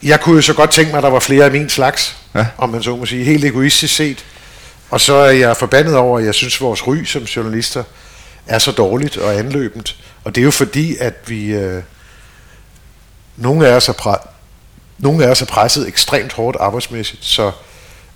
jeg 0.04 0.22
kunne 0.22 0.36
jo 0.36 0.42
så 0.42 0.54
godt 0.54 0.72
tænke 0.72 0.92
mig, 0.92 0.98
at 0.98 1.04
der 1.04 1.10
var 1.10 1.20
flere 1.20 1.46
af 1.46 1.52
min 1.52 1.70
slags, 1.70 2.18
ja. 2.36 2.46
om 2.58 2.70
man 2.70 2.84
så 2.84 2.96
må 2.96 3.06
sige, 3.06 3.24
helt 3.24 3.46
egoistisk 3.46 3.96
set. 3.96 4.26
Og 4.90 5.02
så 5.02 5.14
er 5.14 5.32
jeg 5.32 5.58
forbandet 5.58 5.96
over, 5.96 6.20
at 6.20 6.26
jeg 6.26 6.34
synes, 6.34 6.56
at 6.56 6.62
vores 6.62 6.88
ry 6.88 7.04
som 7.04 7.24
journalister 7.24 7.84
er 8.48 8.60
så 8.60 8.72
dårligt 8.72 9.18
og 9.18 9.36
anløbent. 9.36 9.96
Og 10.24 10.36
det 10.36 10.42
er 10.42 10.46
jo 10.46 10.52
fordi, 10.52 10.98
at 10.98 11.14
vi... 11.28 11.46
Øh, 11.46 11.84
nogle, 13.38 13.68
af 13.68 13.76
os 13.76 13.90
er 13.90 13.94
pre- 13.94 14.28
nogle 14.98 15.26
af 15.26 15.30
os 15.30 15.42
er 15.42 15.46
presset 15.46 15.88
ekstremt 15.88 16.34
hårdt 16.34 16.58
arbejdsmæssigt, 16.60 17.26
så 17.26 17.52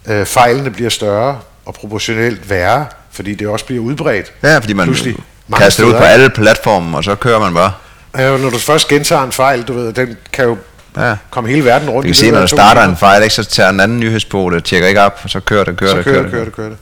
øh, 0.07 0.25
fejlene 0.25 0.71
bliver 0.71 0.89
større 0.89 1.39
og 1.65 1.73
proportionelt 1.73 2.49
værre, 2.49 2.85
fordi 3.11 3.35
det 3.35 3.47
også 3.47 3.65
bliver 3.65 3.83
udbredt. 3.83 4.33
Ja, 4.43 4.57
fordi 4.57 4.73
man 4.73 4.85
pludselig 4.85 5.15
kaster 5.57 5.83
det 5.83 5.89
ud 5.89 5.97
på 5.97 6.03
alle 6.03 6.29
platforme, 6.29 6.97
og 6.97 7.03
så 7.03 7.15
kører 7.15 7.39
man 7.39 7.53
bare. 7.53 7.73
Ja, 8.17 8.37
når 8.37 8.49
du 8.49 8.57
først 8.57 8.87
gentager 8.87 9.23
en 9.23 9.31
fejl, 9.31 9.63
du 9.63 9.73
ved, 9.73 9.93
den 9.93 10.17
kan 10.33 10.45
jo 10.45 10.57
ja. 10.97 11.15
komme 11.29 11.49
hele 11.49 11.65
verden 11.65 11.89
rundt. 11.89 12.03
Du 12.03 12.07
kan 12.07 12.15
se, 12.15 12.31
når 12.31 12.41
du 12.41 12.47
starter 12.47 12.83
en 12.83 12.97
fejl, 12.97 13.23
ikke, 13.23 13.35
så 13.35 13.43
tager 13.43 13.69
en 13.69 13.79
anden 13.79 13.99
nyhedsbog, 13.99 14.51
det 14.51 14.63
tjekker 14.63 14.87
ikke 14.87 15.01
op, 15.01 15.19
og 15.23 15.29
så 15.29 15.39
kører 15.39 15.63
det, 15.63 15.77
kører 15.77 15.91
så 15.91 15.97
det, 15.97 16.05
kører, 16.05 16.13
kører 16.15 16.23
det, 16.23 16.31
kører 16.31 16.45
det, 16.45 16.55
kører 16.55 16.69
det. 16.69 16.77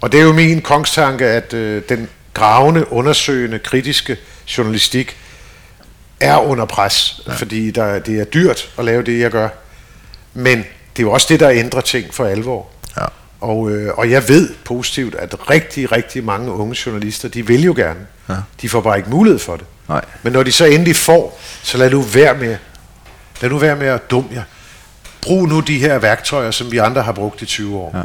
Og 0.00 0.12
det 0.12 0.20
er 0.20 0.24
jo 0.24 0.32
min 0.32 0.62
kongstanke, 0.62 1.26
at 1.26 1.54
øh, 1.54 1.82
den 1.88 2.08
gravende, 2.34 2.92
undersøgende, 2.92 3.58
kritiske 3.58 4.16
journalistik 4.58 5.16
er 6.20 6.36
under 6.36 6.64
pres, 6.64 7.20
ja. 7.26 7.32
fordi 7.32 7.70
der, 7.70 7.98
det 7.98 8.20
er 8.20 8.24
dyrt 8.24 8.70
at 8.78 8.84
lave 8.84 9.02
det, 9.02 9.20
jeg 9.20 9.30
gør. 9.30 9.48
Men 10.34 10.58
det 10.96 11.02
er 11.02 11.06
jo 11.06 11.12
også 11.12 11.26
det, 11.30 11.40
der 11.40 11.50
ændrer 11.50 11.80
ting 11.80 12.14
for 12.14 12.24
alvor. 12.24 12.66
Ja. 12.96 13.06
Og, 13.40 13.70
øh, 13.70 13.94
og 13.94 14.10
jeg 14.10 14.28
ved 14.28 14.54
positivt, 14.64 15.14
at 15.14 15.50
rigtig, 15.50 15.92
rigtig 15.92 16.24
mange 16.24 16.52
unge 16.52 16.76
journalister, 16.86 17.28
de 17.28 17.46
vil 17.46 17.62
jo 17.62 17.74
gerne. 17.76 18.06
Ja. 18.28 18.34
De 18.62 18.68
får 18.68 18.80
bare 18.80 18.96
ikke 18.96 19.10
mulighed 19.10 19.38
for 19.38 19.56
det. 19.56 19.66
Nej. 19.88 20.04
Men 20.22 20.32
når 20.32 20.42
de 20.42 20.52
så 20.52 20.64
endelig 20.64 20.96
får, 20.96 21.40
så 21.62 21.78
lad 21.78 21.90
nu 21.90 22.02
være 22.02 22.34
med, 22.34 22.56
lad 23.40 23.50
nu 23.50 23.58
være 23.58 23.76
med 23.76 23.86
at 23.86 24.10
dumme 24.10 24.30
jer. 24.34 24.42
Brug 25.20 25.48
nu 25.48 25.60
de 25.60 25.78
her 25.78 25.98
værktøjer, 25.98 26.50
som 26.50 26.72
vi 26.72 26.78
andre 26.78 27.02
har 27.02 27.12
brugt 27.12 27.42
i 27.42 27.46
20 27.46 27.76
år. 27.78 27.96
Ja. 27.98 28.04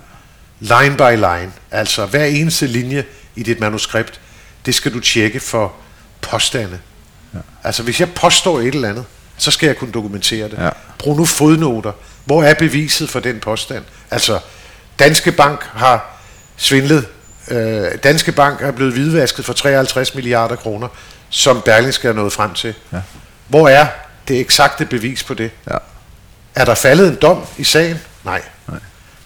Line 0.59 0.97
by 0.97 1.15
line. 1.15 1.51
Altså 1.71 2.05
hver 2.05 2.25
eneste 2.25 2.67
linje 2.67 3.03
i 3.37 3.43
dit 3.43 3.59
manuskript, 3.59 4.19
det 4.65 4.75
skal 4.75 4.93
du 4.93 4.99
tjekke 4.99 5.39
for 5.39 5.73
påstande. 6.21 6.79
Ja. 7.33 7.39
Altså 7.63 7.83
hvis 7.83 7.99
jeg 7.99 8.13
påstår 8.13 8.59
et 8.59 8.75
eller 8.75 8.89
andet, 8.89 9.05
så 9.37 9.51
skal 9.51 9.67
jeg 9.67 9.77
kunne 9.77 9.91
dokumentere 9.91 10.49
det. 10.49 10.57
Ja. 10.57 10.69
Brug 10.99 11.17
nu 11.17 11.25
fodnoter. 11.25 11.91
Hvor 12.25 12.43
er 12.43 12.53
beviset 12.53 13.09
for 13.09 13.19
den 13.19 13.39
påstand? 13.39 13.83
Altså, 14.11 14.39
Danske 14.99 15.31
Bank 15.31 15.63
har 15.63 16.17
svindlet. 16.57 17.07
Øh, 17.51 17.87
Danske 18.03 18.31
Bank 18.31 18.61
er 18.61 18.71
blevet 18.71 18.93
hvidvasket 18.93 19.45
for 19.45 19.53
53 19.53 20.15
milliarder 20.15 20.55
kroner, 20.55 20.87
som 21.29 21.61
Berlingske 21.61 22.07
er 22.07 22.13
nået 22.13 22.33
frem 22.33 22.53
til. 22.53 22.73
Ja. 22.93 23.01
Hvor 23.47 23.69
er 23.69 23.87
det 24.27 24.39
eksakte 24.39 24.85
bevis 24.85 25.23
på 25.23 25.33
det? 25.33 25.51
Ja. 25.69 25.77
Er 26.55 26.65
der 26.65 26.75
faldet 26.75 27.07
en 27.07 27.17
dom 27.21 27.45
i 27.57 27.63
sagen? 27.63 27.99
Nej. 28.23 28.41
Nej. 28.67 28.79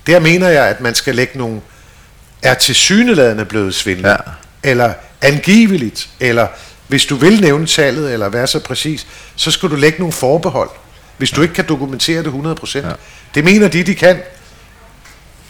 Der 0.07 0.19
mener 0.19 0.49
jeg, 0.49 0.67
at 0.67 0.81
man 0.81 0.95
skal 0.95 1.15
lægge 1.15 1.37
nogle 1.37 1.61
er 2.41 2.53
til 2.53 2.75
syneladende 2.75 3.45
blevet 3.45 3.75
svindlet, 3.75 4.09
ja. 4.09 4.15
eller 4.63 4.93
angiveligt, 5.21 6.09
eller 6.19 6.47
hvis 6.87 7.05
du 7.05 7.15
vil 7.15 7.41
nævne 7.41 7.67
tallet, 7.67 8.13
eller 8.13 8.29
være 8.29 8.47
så 8.47 8.59
præcis, 8.59 9.07
så 9.35 9.51
skal 9.51 9.69
du 9.69 9.75
lægge 9.75 9.99
nogle 9.99 10.11
forbehold, 10.11 10.69
hvis 11.17 11.31
du 11.31 11.41
ikke 11.41 11.53
kan 11.53 11.65
dokumentere 11.69 12.23
det 12.23 12.57
100%. 12.63 12.77
Ja. 12.77 12.93
Det 13.35 13.43
mener 13.43 13.67
de, 13.67 13.83
de 13.83 13.95
kan. 13.95 14.19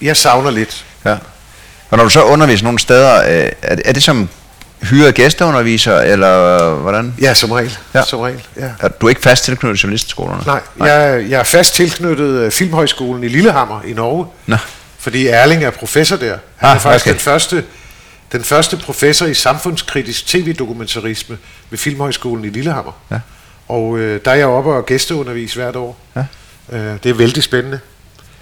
Jeg 0.02 0.18
savner 0.18 0.52
lidt. 0.52 0.86
Ja. 1.06 1.18
Og 1.90 1.98
når 1.98 2.04
du 2.04 2.10
så 2.10 2.24
underviser 2.24 2.64
nogle 2.64 2.80
steder, 2.80 3.46
øh, 3.46 3.52
er 3.62 3.76
det, 3.76 3.84
er 3.86 3.94
det 3.94 4.04
som 4.04 4.30
hyret 4.84 5.16
gæsteunderviser, 5.16 5.98
eller 5.98 6.70
hvordan? 6.74 7.14
Ja, 7.22 7.34
som 7.34 7.52
regel. 7.52 7.78
Ja. 7.94 8.04
Som 8.04 8.20
regel 8.20 8.48
ja. 8.58 8.70
Er 8.80 8.88
du 8.88 9.06
er 9.06 9.10
ikke 9.10 9.22
fast 9.22 9.46
tilknyttet 9.46 9.84
journalistskolerne? 9.84 10.44
Nej, 10.46 10.60
Nej. 10.76 10.90
Jeg, 10.90 11.30
jeg 11.30 11.40
er 11.40 11.44
fast 11.44 11.76
tilknyttet 11.76 12.30
øh, 12.30 12.52
Filmhøjskolen 12.52 13.24
i 13.24 13.28
Lillehammer 13.28 13.82
i 13.88 13.94
Norge. 13.94 14.26
Nå. 14.46 14.58
Fordi 15.02 15.28
Erling 15.28 15.64
er 15.64 15.70
professor 15.70 16.16
der. 16.16 16.38
Han 16.56 16.70
ah, 16.70 16.76
er 16.76 16.80
faktisk 16.80 17.06
okay. 17.06 17.14
den 17.14 17.20
første 17.20 17.64
den 18.32 18.44
første 18.44 18.78
professor 18.78 19.26
i 19.26 19.34
samfundskritisk 19.34 20.28
tv-dokumentarisme 20.28 21.38
ved 21.70 21.78
Filmhøjskolen 21.78 22.46
i 22.46 22.50
Lillehammer. 22.50 22.92
Ja. 23.12 23.20
Og 23.68 23.98
øh, 23.98 24.22
der 24.26 24.32
er 24.32 24.36
jeg 24.36 24.46
oppe 24.46 24.72
og 24.72 24.86
gæsteundervis 24.86 25.54
hvert 25.54 25.76
år. 25.76 26.00
Ja. 26.16 26.26
Øh, 26.72 26.98
det 27.04 27.10
er 27.10 27.14
vældig 27.14 27.44
spændende. 27.44 27.80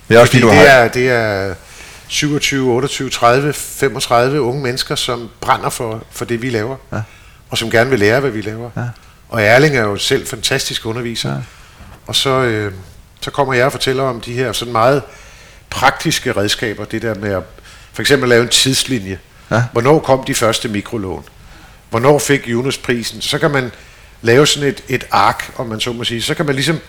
Det 0.10 0.16
er 0.16 0.20
også 0.20 0.32
fordi, 0.32 0.42
du 0.42 0.50
det, 0.50 0.70
er, 0.70 0.88
det 0.88 1.10
er 1.10 1.54
27, 2.08 2.72
28, 2.72 3.10
30, 3.10 3.54
35 3.54 4.42
unge 4.42 4.64
mennesker, 4.64 4.96
som 4.96 5.30
brænder 5.42 5.70
for, 5.70 6.04
for 6.12 6.26
det, 6.26 6.42
vi 6.42 6.50
laver. 6.50 6.76
Ja. 6.94 7.02
Og 7.50 7.58
som 7.58 7.72
gerne 7.72 7.90
vil 7.90 8.00
lære, 8.00 8.20
hvad 8.20 8.32
vi 8.32 8.42
laver. 8.42 8.70
Ja. 8.78 8.84
Og 9.30 9.44
Erling 9.44 9.78
er 9.78 9.84
jo 9.84 9.98
selv 9.98 10.28
fantastisk 10.28 10.86
underviser. 10.86 11.30
Ja. 11.30 11.36
og 12.08 12.16
så, 12.16 12.30
øh, 12.30 12.74
så 13.22 13.32
kommer 13.32 13.54
jeg 13.54 13.66
og 13.66 13.72
fortæller 13.72 14.04
om 14.04 14.22
de 14.22 14.34
her 14.34 14.52
sådan 14.52 14.72
meget 14.72 15.02
praktiske 15.70 16.32
redskaber, 16.32 16.86
det 16.86 17.02
der 17.02 17.16
med 17.16 17.34
at 17.34 17.44
for 17.94 18.02
eksempel 18.02 18.30
lave 18.30 18.44
en 18.44 18.50
tidslinje. 18.50 19.20
Ja. 19.52 19.64
Hvornår 19.72 20.00
kom 20.00 20.24
de 20.24 20.36
første 20.36 20.68
mikrolån? 20.68 21.24
Hvornår 21.90 22.20
fik 22.20 22.48
Jonas 22.48 22.78
prisen? 22.78 23.22
Så 23.22 23.40
kan 23.40 23.52
man 23.52 23.72
lave 24.22 24.48
sådan 24.48 24.70
et, 24.70 24.84
et 24.88 25.08
ark, 25.12 25.52
om 25.56 25.68
man 25.68 25.80
så 25.80 25.94
må 25.94 26.04
sige. 26.04 26.22
Så 26.22 26.34
kan 26.34 26.46
man 26.46 26.56
ligesom 26.56 26.80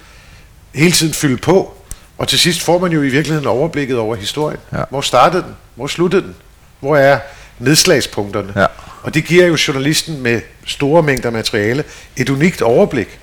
hele 0.75 0.93
tiden 0.93 1.15
fylde 1.15 1.37
på, 1.37 1.75
og 2.19 2.29
til 2.29 2.39
sidst 2.39 2.63
får 2.63 2.79
man 2.79 2.93
jo 2.93 3.03
i 3.03 3.09
virkeligheden 3.09 3.47
overblikket 3.47 3.99
over 3.99 4.17
historien. 4.17 4.61
Ja. 4.73 4.83
Hvor 4.91 5.01
startede 5.01 5.43
den? 5.43 5.57
Hvor 5.75 5.87
sluttede 5.87 6.23
den? 6.23 6.35
Hvor 6.81 6.97
er 6.97 7.19
nedslagspunkterne? 7.59 8.53
Ja. 8.57 8.67
Og 9.03 9.15
det 9.15 9.25
giver 9.25 9.47
jo 9.47 9.57
journalisten 9.69 10.23
med 10.23 10.41
store 10.67 11.03
mængder 11.03 11.31
materiale 11.31 11.85
et 12.17 12.31
unikt 12.31 12.63
overblik. 12.63 13.19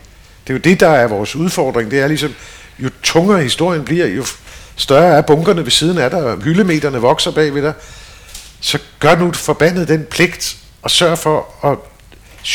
Det 0.48 0.54
er 0.54 0.58
jo 0.58 0.60
det, 0.60 0.80
der 0.80 0.90
er 0.90 1.08
vores 1.08 1.36
udfordring. 1.36 1.92
Det 1.92 2.00
er 2.00 2.08
ligesom, 2.08 2.34
jo 2.80 2.90
tungere 3.04 3.44
historien 3.44 3.84
bliver, 3.84 4.08
jo 4.08 4.26
større 4.78 5.18
er 5.18 5.22
bunkerne 5.22 5.64
ved 5.64 5.72
siden 5.72 5.98
af 5.98 6.10
dig, 6.10 6.24
og 6.24 6.38
hyldemeterne 6.38 6.98
vokser 6.98 7.32
bag 7.32 7.54
ved 7.54 7.62
dig. 7.62 7.74
Så 8.62 8.80
gør 9.00 9.16
nu 9.16 9.32
forbandet 9.32 9.88
den 9.88 10.06
pligt, 10.12 10.58
og 10.82 10.92
sørg 10.92 11.18
for 11.18 11.46
at 11.72 11.78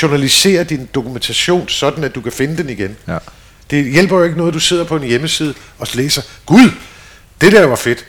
journalisere 0.03 0.65
din 0.65 0.89
dokumentation, 0.95 1.69
sådan 1.69 2.05
at 2.05 2.15
du 2.15 2.21
kan 2.21 2.33
finde 2.33 2.57
den 2.57 2.71
igen. 2.71 2.97
Ja. 3.09 3.19
Det 3.71 3.93
hjælper 3.93 4.17
jo 4.17 4.25
ikke 4.25 4.37
noget, 4.37 4.51
at 4.51 4.55
du 4.55 4.61
sidder 4.61 4.85
på 4.85 4.97
en 4.97 5.03
hjemmeside 5.03 5.55
og 5.79 5.87
læser, 5.95 6.23
Gud, 6.47 6.71
det 7.41 7.53
der 7.53 7.67
var 7.67 7.77
fedt. 7.77 8.05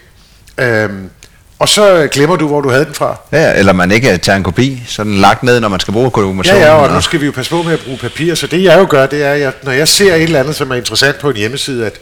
Øhm, 0.58 1.10
og 1.58 1.68
så 1.68 2.08
glemmer 2.12 2.36
du, 2.36 2.46
hvor 2.46 2.60
du 2.60 2.70
havde 2.70 2.84
den 2.84 2.94
fra. 2.94 3.20
Ja, 3.32 3.58
eller 3.58 3.72
man 3.72 3.90
ikke 3.90 4.18
tager 4.18 4.36
en 4.36 4.42
kopi, 4.42 4.82
så 4.86 5.04
den 5.04 5.14
lagt 5.14 5.42
ned, 5.42 5.60
når 5.60 5.68
man 5.68 5.80
skal 5.80 5.92
bruge 5.92 6.10
dokumentation. 6.10 6.60
Ja, 6.60 6.66
ja, 6.66 6.74
og 6.74 6.94
nu 6.94 7.00
skal 7.00 7.20
vi 7.20 7.26
jo 7.26 7.32
passe 7.32 7.50
på 7.50 7.62
med 7.62 7.72
at 7.72 7.80
bruge 7.80 7.98
papir, 7.98 8.34
så 8.34 8.46
det 8.46 8.62
jeg 8.62 8.78
jo 8.78 8.86
gør, 8.90 9.06
det 9.06 9.22
er, 9.22 9.48
at 9.48 9.64
når 9.64 9.72
jeg 9.72 9.88
ser 9.88 10.14
et 10.14 10.22
eller 10.22 10.40
andet, 10.40 10.56
som 10.56 10.70
er 10.70 10.74
interessant 10.74 11.18
på 11.18 11.30
en 11.30 11.36
hjemmeside, 11.36 11.86
at 11.86 12.00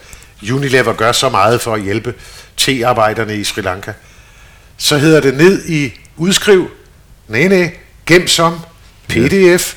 Unilever 0.51 0.93
gør 0.93 1.11
så 1.11 1.29
meget 1.29 1.61
for 1.61 1.73
at 1.73 1.81
hjælpe 1.81 2.13
tearbejderne 2.57 3.37
i 3.37 3.43
Sri 3.43 3.61
Lanka, 3.61 3.93
så 4.77 4.97
hedder 4.97 5.21
det 5.21 5.37
ned 5.37 5.65
i 5.69 5.93
udskriv, 6.17 6.67
nej, 7.27 7.47
nej, 7.47 7.71
gem 8.05 8.27
som, 8.27 8.59
pdf, 9.07 9.75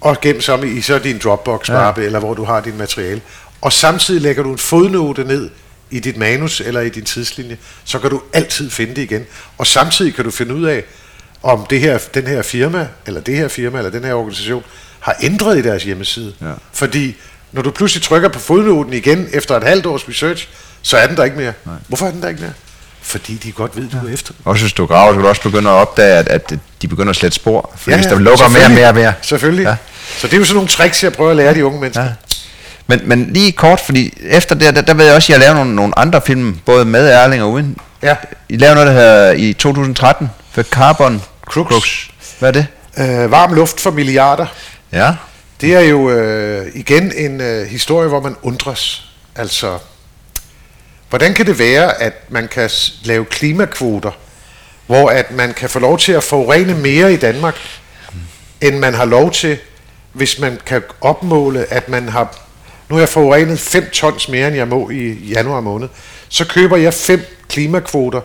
og 0.00 0.20
gem 0.20 0.40
som 0.40 0.76
i 0.76 0.80
så 0.80 0.98
din 0.98 1.18
Dropbox-mappe, 1.18 2.00
ja. 2.00 2.06
eller 2.06 2.18
hvor 2.18 2.34
du 2.34 2.44
har 2.44 2.60
dit 2.60 2.76
materiale. 2.78 3.20
Og 3.60 3.72
samtidig 3.72 4.22
lægger 4.22 4.42
du 4.42 4.52
en 4.52 4.58
fodnote 4.58 5.24
ned 5.24 5.50
i 5.90 6.00
dit 6.00 6.16
manus 6.16 6.60
eller 6.60 6.80
i 6.80 6.88
din 6.88 7.04
tidslinje, 7.04 7.58
så 7.84 7.98
kan 7.98 8.10
du 8.10 8.22
altid 8.32 8.70
finde 8.70 8.94
det 8.94 9.02
igen. 9.02 9.26
Og 9.58 9.66
samtidig 9.66 10.14
kan 10.14 10.24
du 10.24 10.30
finde 10.30 10.54
ud 10.54 10.64
af, 10.64 10.84
om 11.42 11.66
det 11.70 11.80
her, 11.80 11.98
den 12.14 12.26
her 12.26 12.42
firma, 12.42 12.88
eller 13.06 13.20
det 13.20 13.36
her 13.36 13.48
firma, 13.48 13.78
eller 13.78 13.90
den 13.90 14.04
her 14.04 14.14
organisation, 14.14 14.64
har 15.00 15.16
ændret 15.22 15.58
i 15.58 15.62
deres 15.62 15.84
hjemmeside. 15.84 16.34
Ja. 16.40 16.52
Fordi 16.72 17.16
når 17.52 17.62
du 17.62 17.70
pludselig 17.70 18.02
trykker 18.02 18.28
på 18.28 18.38
fodnoten 18.38 18.92
igen 18.92 19.28
efter 19.32 19.56
et 19.56 19.64
halvt 19.64 19.86
års 19.86 20.08
research, 20.08 20.48
så 20.82 20.96
er 20.96 21.06
den 21.06 21.16
der 21.16 21.24
ikke 21.24 21.36
mere. 21.36 21.52
Nej. 21.64 21.74
Hvorfor 21.88 22.06
er 22.06 22.10
den 22.10 22.22
der 22.22 22.28
ikke 22.28 22.40
mere? 22.40 22.52
Fordi 23.02 23.34
de 23.34 23.52
godt 23.52 23.76
ved, 23.76 23.88
du 23.88 23.96
ja. 24.02 24.08
er 24.08 24.14
efter 24.14 24.32
Og 24.44 24.58
hvis 24.58 24.72
du 24.72 24.86
graver, 24.86 25.10
så 25.10 25.14
kan 25.14 25.22
du 25.22 25.28
også 25.28 25.42
begynde 25.42 25.70
at 25.70 25.74
opdage, 25.74 26.18
at, 26.18 26.28
at 26.28 26.54
de 26.82 26.88
begynder 26.88 27.10
at 27.10 27.16
slette 27.16 27.34
spor. 27.34 27.72
Fordi 27.76 27.90
ja, 27.90 27.96
ja, 27.96 28.02
hvis 28.02 28.12
der 28.12 28.18
lukker 28.18 28.48
mere 28.48 28.64
og 28.64 28.70
mere 28.70 28.88
og 28.88 28.94
mere. 28.94 29.12
Selvfølgelig. 29.22 29.64
Ja. 29.64 29.76
Så 30.18 30.26
det 30.26 30.34
er 30.34 30.38
jo 30.38 30.44
sådan 30.44 30.54
nogle 30.54 30.68
tricks, 30.68 31.04
jeg 31.04 31.12
prøver 31.12 31.30
at 31.30 31.36
lære 31.36 31.54
de 31.54 31.64
unge 31.64 31.80
mennesker. 31.80 32.04
Ja. 32.04 32.10
Men, 32.86 33.00
men 33.04 33.32
lige 33.32 33.52
kort, 33.52 33.80
fordi 33.80 34.14
efter 34.20 34.54
det, 34.54 34.76
der, 34.76 34.82
der 34.82 34.94
ved 34.94 35.04
jeg 35.04 35.14
også, 35.14 35.32
at 35.32 35.38
jeg 35.38 35.40
laver 35.40 35.54
nogle, 35.54 35.74
nogle 35.74 35.98
andre 35.98 36.20
film, 36.26 36.58
både 36.66 36.84
med 36.84 37.08
Erling 37.08 37.42
og 37.42 37.50
uden. 37.50 37.76
Ja. 38.02 38.16
I 38.48 38.56
lavede 38.56 38.74
noget, 38.74 38.88
der 38.88 38.92
her 38.92 39.30
i 39.30 39.52
2013, 39.52 40.30
for 40.52 40.62
Carbon 40.62 41.22
Crooks. 41.44 41.70
Crooks. 41.70 42.10
Hvad 42.38 42.48
er 42.48 42.52
det? 42.52 42.66
Øh, 42.98 43.30
varm 43.30 43.52
luft 43.52 43.80
for 43.80 43.90
milliarder. 43.90 44.46
Ja. 44.92 45.14
Det 45.60 45.74
er 45.74 45.80
jo 45.80 46.10
øh, 46.10 46.66
igen 46.74 47.12
en 47.16 47.40
øh, 47.40 47.66
historie, 47.66 48.08
hvor 48.08 48.20
man 48.20 48.36
undres. 48.42 49.10
Altså, 49.36 49.78
hvordan 51.08 51.34
kan 51.34 51.46
det 51.46 51.58
være, 51.58 52.02
at 52.02 52.12
man 52.28 52.48
kan 52.48 52.70
lave 53.04 53.24
klimakvoter, 53.24 54.10
hvor 54.86 55.10
at 55.10 55.30
man 55.30 55.54
kan 55.54 55.70
få 55.70 55.78
lov 55.78 55.98
til 55.98 56.12
at 56.12 56.22
forurene 56.22 56.74
mere 56.74 57.12
i 57.12 57.16
Danmark, 57.16 57.56
end 58.60 58.78
man 58.78 58.94
har 58.94 59.04
lov 59.04 59.30
til, 59.30 59.58
hvis 60.12 60.38
man 60.38 60.58
kan 60.66 60.82
opmåle, 61.00 61.72
at 61.72 61.88
man 61.88 62.08
har 62.08 62.38
nu 62.88 62.96
har 62.96 63.00
jeg 63.00 63.08
forurenet 63.08 63.58
5 63.58 63.90
tons 63.90 64.28
mere, 64.28 64.46
end 64.46 64.56
jeg 64.56 64.68
må 64.68 64.90
i 64.90 65.12
januar 65.12 65.60
måned, 65.60 65.88
så 66.28 66.44
køber 66.44 66.76
jeg 66.76 66.94
5 66.94 67.20
klimakvoter 67.48 68.20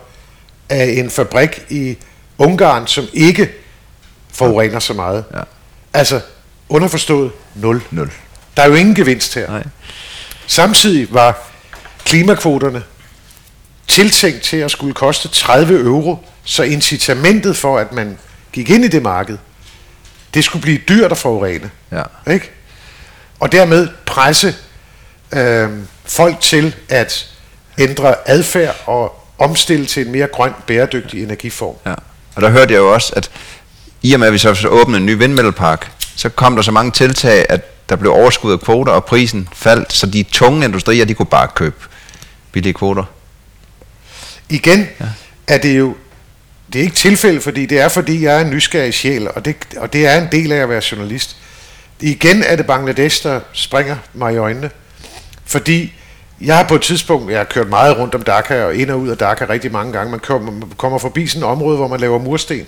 af 0.68 0.84
en 0.84 1.10
fabrik 1.10 1.64
i 1.68 1.98
Ungarn, 2.38 2.86
som 2.86 3.04
ikke 3.12 3.52
forurener 4.32 4.78
så 4.78 4.92
meget. 4.92 5.24
Ja. 5.34 5.40
Altså, 5.92 6.20
underforstået 6.68 7.32
0. 7.54 7.82
0. 7.90 8.12
Der 8.56 8.62
er 8.62 8.68
jo 8.68 8.74
ingen 8.74 8.94
gevinst 8.94 9.34
her. 9.34 9.50
Nej. 9.50 9.64
Samtidig 10.46 11.14
var 11.14 11.38
klimakvoterne 12.04 12.82
tiltænkt 13.88 14.42
til 14.42 14.56
at 14.56 14.70
skulle 14.70 14.94
koste 14.94 15.28
30 15.28 15.80
euro, 15.80 16.18
så 16.44 16.62
incitamentet 16.62 17.56
for, 17.56 17.78
at 17.78 17.92
man 17.92 18.18
gik 18.52 18.70
ind 18.70 18.84
i 18.84 18.88
det 18.88 19.02
marked, 19.02 19.38
det 20.34 20.44
skulle 20.44 20.62
blive 20.62 20.78
dyrt 20.88 21.12
at 21.12 21.18
forurene. 21.18 21.70
Ja. 21.92 22.32
Ikke? 22.32 22.50
og 23.40 23.52
dermed 23.52 23.88
presse 24.06 24.54
øh, 25.32 25.70
folk 26.04 26.40
til 26.40 26.74
at 26.88 27.28
ændre 27.78 28.14
adfærd 28.28 28.76
og 28.86 29.26
omstille 29.38 29.86
til 29.86 30.06
en 30.06 30.12
mere 30.12 30.26
grøn, 30.26 30.52
bæredygtig 30.66 31.22
energiform. 31.22 31.74
Ja. 31.86 31.94
Og 32.34 32.42
der 32.42 32.50
hørte 32.50 32.72
jeg 32.72 32.78
jo 32.78 32.94
også, 32.94 33.12
at 33.16 33.30
i 34.02 34.12
og 34.12 34.20
med, 34.20 34.26
at 34.26 34.32
vi 34.32 34.38
så 34.38 34.68
åbnede 34.68 35.00
en 35.00 35.06
ny 35.06 35.10
vindmøllepark, 35.10 35.92
så 36.16 36.28
kom 36.28 36.56
der 36.56 36.62
så 36.62 36.72
mange 36.72 36.92
tiltag, 36.92 37.46
at 37.48 37.88
der 37.88 37.96
blev 37.96 38.12
overskud 38.12 38.52
af 38.52 38.60
kvoter, 38.60 38.92
og 38.92 39.04
prisen 39.04 39.48
faldt, 39.52 39.92
så 39.92 40.06
de 40.06 40.22
tunge 40.22 40.64
industrier, 40.64 41.04
de 41.04 41.14
kunne 41.14 41.26
bare 41.26 41.48
købe 41.54 41.76
billige 42.52 42.72
kvoter. 42.72 43.04
Igen 44.48 44.88
ja. 45.00 45.06
er 45.46 45.58
det 45.58 45.78
jo, 45.78 45.94
det 46.72 46.78
er 46.78 46.82
ikke 46.82 46.96
tilfælde, 46.96 47.40
fordi 47.40 47.66
det 47.66 47.80
er 47.80 47.88
fordi, 47.88 48.24
jeg 48.24 48.36
er 48.36 48.40
en 48.40 48.50
nysgerrig 48.50 48.94
sjæl, 48.94 49.28
og 49.28 49.44
det, 49.44 49.56
og 49.76 49.92
det 49.92 50.06
er 50.06 50.20
en 50.20 50.28
del 50.32 50.52
af 50.52 50.56
at 50.56 50.68
være 50.68 50.82
journalist. 50.92 51.36
Igen 52.00 52.42
er 52.42 52.56
det 52.56 52.66
Bangladesh, 52.66 53.22
der 53.22 53.40
springer 53.52 53.96
mig 54.14 54.34
i 54.34 54.36
øjnene. 54.36 54.70
Fordi 55.44 55.92
jeg 56.40 56.56
har 56.56 56.64
på 56.64 56.74
et 56.74 56.82
tidspunkt, 56.82 57.30
jeg 57.30 57.38
har 57.38 57.44
kørt 57.44 57.68
meget 57.68 57.98
rundt 57.98 58.14
om 58.14 58.22
Dhaka 58.22 58.64
og 58.64 58.74
ind 58.74 58.90
og 58.90 59.00
ud 59.00 59.08
af 59.08 59.18
Dhaka 59.18 59.46
rigtig 59.48 59.72
mange 59.72 59.92
gange. 59.92 60.10
Man 60.10 60.20
kommer, 60.20 60.66
kommer 60.76 60.98
forbi 60.98 61.26
sådan 61.26 61.42
et 61.42 61.48
område, 61.48 61.76
hvor 61.76 61.88
man 61.88 62.00
laver 62.00 62.18
mursten. 62.18 62.66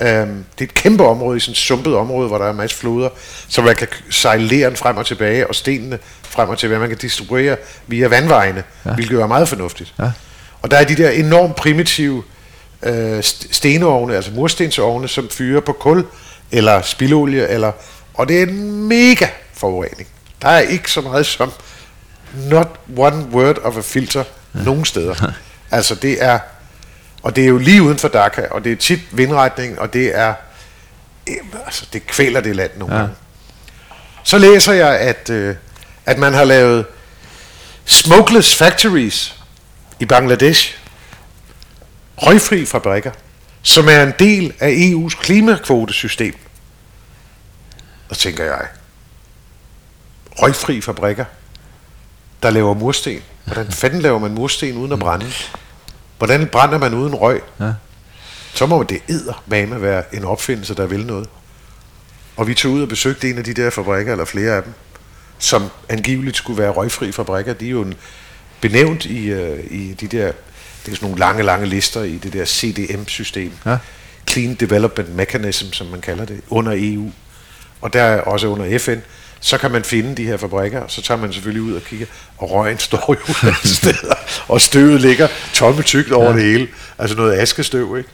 Um, 0.00 0.06
det 0.06 0.60
er 0.60 0.64
et 0.64 0.74
kæmpe 0.74 1.04
område, 1.04 1.36
i 1.36 1.40
sådan 1.40 1.52
et 1.52 1.56
sumpet 1.56 1.94
område, 1.94 2.28
hvor 2.28 2.38
der 2.38 2.44
er 2.44 2.50
en 2.50 2.56
masse 2.56 2.76
floder, 2.76 3.08
så 3.48 3.62
man 3.62 3.76
kan 3.76 3.88
sejle 4.10 4.46
leren 4.46 4.76
frem 4.76 4.96
og 4.96 5.06
tilbage, 5.06 5.46
og 5.46 5.54
stenene 5.54 5.98
frem 6.22 6.48
og 6.48 6.58
tilbage. 6.58 6.80
Man 6.80 6.88
kan 6.88 6.98
distribuere 6.98 7.56
via 7.86 8.08
vandvejene, 8.08 8.62
ja. 8.86 8.94
hvilket 8.94 9.20
er 9.20 9.26
meget 9.26 9.48
fornuftigt. 9.48 9.94
Ja. 9.98 10.10
Og 10.62 10.70
der 10.70 10.76
er 10.76 10.84
de 10.84 10.96
der 10.96 11.10
enormt 11.10 11.56
primitive 11.56 12.22
øh, 12.82 13.22
stenovne, 13.50 14.16
altså 14.16 14.30
murstensovne, 14.30 15.08
som 15.08 15.28
fyrer 15.30 15.60
på 15.60 15.72
kul, 15.72 16.06
eller 16.52 16.82
spildolie, 16.82 17.48
eller 17.48 17.72
og 18.14 18.28
det 18.28 18.38
er 18.38 18.42
en 18.42 18.88
mega 18.88 19.26
forurening. 19.54 20.08
Der 20.42 20.48
er 20.48 20.60
ikke 20.60 20.90
så 20.90 21.00
meget 21.00 21.26
som 21.26 21.52
not 22.50 22.68
one 22.96 23.26
word 23.32 23.58
of 23.58 23.76
a 23.76 23.80
filter 23.80 24.24
ja. 24.54 24.62
nogen 24.62 24.84
steder. 24.84 25.32
altså 25.70 25.94
det 25.94 26.24
er, 26.24 26.38
og 27.22 27.36
det 27.36 27.44
er 27.44 27.48
jo 27.48 27.58
lige 27.58 27.82
uden 27.82 27.98
for 27.98 28.08
Dhaka, 28.08 28.46
og 28.50 28.64
det 28.64 28.72
er 28.72 28.76
tit 28.76 29.00
vindretning, 29.12 29.78
og 29.78 29.92
det 29.92 30.16
er, 30.18 30.34
altså 31.64 31.86
det 31.92 32.06
kvæler 32.06 32.40
det 32.40 32.56
land 32.56 32.70
nogle 32.76 32.94
ja. 32.94 33.00
gange. 33.00 33.16
Så 34.24 34.38
læser 34.38 34.72
jeg, 34.72 34.98
at, 34.98 35.30
øh, 35.30 35.56
at 36.06 36.18
man 36.18 36.34
har 36.34 36.44
lavet 36.44 36.86
smokeless 37.84 38.56
factories 38.56 39.36
i 40.00 40.04
Bangladesh, 40.04 40.78
røgfri 42.16 42.66
fabrikker, 42.66 43.10
som 43.62 43.88
er 43.88 44.02
en 44.02 44.12
del 44.18 44.52
af 44.60 44.70
EU's 44.70 45.22
klimakvotesystem. 45.22 46.34
Og 48.08 48.18
tænker 48.18 48.44
jeg, 48.44 48.66
røgfri 50.42 50.80
fabrikker, 50.80 51.24
der 52.42 52.50
laver 52.50 52.74
mursten. 52.74 53.22
Hvordan 53.44 53.72
fanden 53.72 54.00
laver 54.00 54.18
man 54.18 54.30
mursten 54.30 54.76
uden 54.76 54.92
at 54.92 54.98
brænde? 54.98 55.32
Hvordan 56.20 56.46
brænder 56.46 56.78
man 56.78 56.94
uden 56.94 57.14
røg? 57.14 57.42
Ja. 57.60 57.72
Så 58.54 58.66
må 58.66 58.82
det 58.82 59.00
med 59.48 59.78
være 59.78 60.14
en 60.14 60.24
opfindelse, 60.24 60.74
der 60.74 60.86
vil 60.86 61.06
noget. 61.06 61.28
Og 62.36 62.48
vi 62.48 62.54
tog 62.54 62.72
ud 62.72 62.82
og 62.82 62.88
besøgte 62.88 63.30
en 63.30 63.38
af 63.38 63.44
de 63.44 63.54
der 63.54 63.70
fabrikker, 63.70 64.12
eller 64.12 64.24
flere 64.24 64.56
af 64.56 64.62
dem, 64.62 64.72
som 65.38 65.70
angiveligt 65.88 66.36
skulle 66.36 66.62
være 66.62 66.70
røgfri 66.70 67.12
fabrikker. 67.12 67.52
De 67.52 67.66
er 67.66 67.70
jo 67.70 67.82
en, 67.82 67.94
benævnt 68.60 69.04
i, 69.04 69.34
uh, 69.34 69.58
i 69.70 69.96
de 70.00 70.06
der, 70.06 70.32
det 70.86 70.92
er 70.92 70.96
sådan 70.96 70.98
nogle 71.02 71.18
lange, 71.18 71.42
lange 71.42 71.66
lister 71.66 72.02
i 72.02 72.18
det 72.18 72.32
der 72.32 72.44
CDM-system. 72.44 73.52
Ja. 73.66 73.78
Clean 74.30 74.54
Development 74.54 75.16
Mechanism, 75.16 75.72
som 75.72 75.86
man 75.86 76.00
kalder 76.00 76.24
det, 76.24 76.40
under 76.48 76.72
EU 76.76 77.12
og 77.80 77.92
der 77.92 78.02
er 78.02 78.20
også 78.20 78.46
under 78.46 78.78
FN, 78.78 78.98
så 79.40 79.58
kan 79.58 79.70
man 79.70 79.84
finde 79.84 80.14
de 80.16 80.26
her 80.26 80.36
fabrikker, 80.36 80.82
så 80.88 81.02
tager 81.02 81.20
man 81.20 81.32
selvfølgelig 81.32 81.62
ud 81.62 81.74
og 81.74 81.82
kigger, 81.82 82.06
og 82.38 82.50
røgen 82.50 82.78
står 82.88 83.16
jo 83.26 83.54
steder, 83.64 84.14
og 84.48 84.60
støvet 84.60 85.00
ligger 85.00 85.28
tommetygt 85.54 86.12
over 86.12 86.30
ja. 86.30 86.36
det 86.36 86.42
hele. 86.42 86.68
Altså 86.98 87.16
noget 87.16 87.38
askestøv, 87.38 87.98
ikke? 87.98 88.10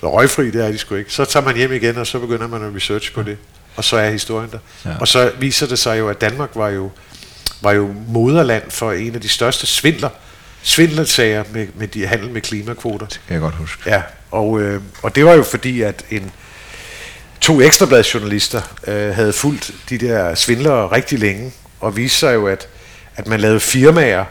Så 0.00 0.12
røgfri, 0.12 0.50
det 0.50 0.64
er 0.64 0.70
de 0.70 0.78
sgu 0.78 0.94
ikke. 0.94 1.12
Så 1.12 1.24
tager 1.24 1.44
man 1.44 1.56
hjem 1.56 1.72
igen, 1.72 1.96
og 1.98 2.06
så 2.06 2.18
begynder 2.18 2.46
man 2.46 2.62
at 2.62 2.74
research 2.74 3.12
på 3.12 3.22
det. 3.22 3.38
Og 3.76 3.84
så 3.84 3.96
er 3.96 4.10
historien 4.10 4.50
der. 4.50 4.58
Ja. 4.84 4.96
Og 5.00 5.08
så 5.08 5.32
viser 5.38 5.66
det 5.66 5.78
sig 5.78 5.98
jo, 5.98 6.08
at 6.08 6.20
Danmark 6.20 6.50
var 6.54 6.68
jo 6.68 6.90
var 7.60 7.72
jo 7.72 7.94
moderland 8.08 8.70
for 8.70 8.92
en 8.92 9.14
af 9.14 9.20
de 9.20 9.28
største 9.28 9.66
svindler, 9.66 10.08
svindlersager 10.62 11.44
med, 11.52 11.66
med 11.74 11.88
de 11.88 12.06
handel 12.06 12.30
med 12.30 12.40
klimakvoter. 12.40 13.06
Det 13.06 13.20
kan 13.26 13.34
jeg 13.34 13.40
godt 13.40 13.54
huske. 13.54 13.82
Ja, 13.86 14.02
og, 14.30 14.60
øh, 14.60 14.80
og 15.02 15.14
det 15.14 15.24
var 15.24 15.32
jo 15.32 15.42
fordi, 15.42 15.82
at 15.82 16.04
en, 16.10 16.32
to 17.46 17.60
ekstrabladsjournalister 17.60 18.62
øh, 18.86 19.14
havde 19.14 19.32
fulgt 19.32 19.70
de 19.88 19.98
der 19.98 20.34
svindlere 20.34 20.92
rigtig 20.92 21.18
længe, 21.18 21.52
og 21.80 21.96
viste 21.96 22.18
sig 22.18 22.34
jo, 22.34 22.46
at, 22.46 22.68
at 23.16 23.26
man 23.26 23.40
lavede 23.40 23.60
firmaer, 23.60 24.24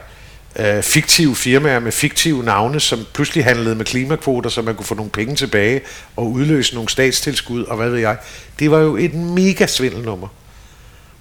øh, 0.56 0.84
fiktive 0.84 1.36
firmaer 1.36 1.80
med 1.80 1.92
fiktive 1.92 2.44
navne, 2.44 2.80
som 2.80 3.06
pludselig 3.14 3.44
handlede 3.44 3.76
med 3.76 3.86
klimakvoter, 3.86 4.50
så 4.50 4.62
man 4.62 4.76
kunne 4.76 4.86
få 4.86 4.96
nogle 4.96 5.12
penge 5.12 5.36
tilbage 5.36 5.82
og 6.16 6.32
udløse 6.32 6.74
nogle 6.74 6.90
statstilskud, 6.90 7.64
og 7.64 7.78
hvad 7.78 7.90
ved 7.90 8.00
jeg. 8.00 8.18
Det 8.60 8.72
var 8.72 8.80
jo 8.80 8.96
et 8.96 9.14
mega 9.14 9.68
svindelnummer. 9.68 10.28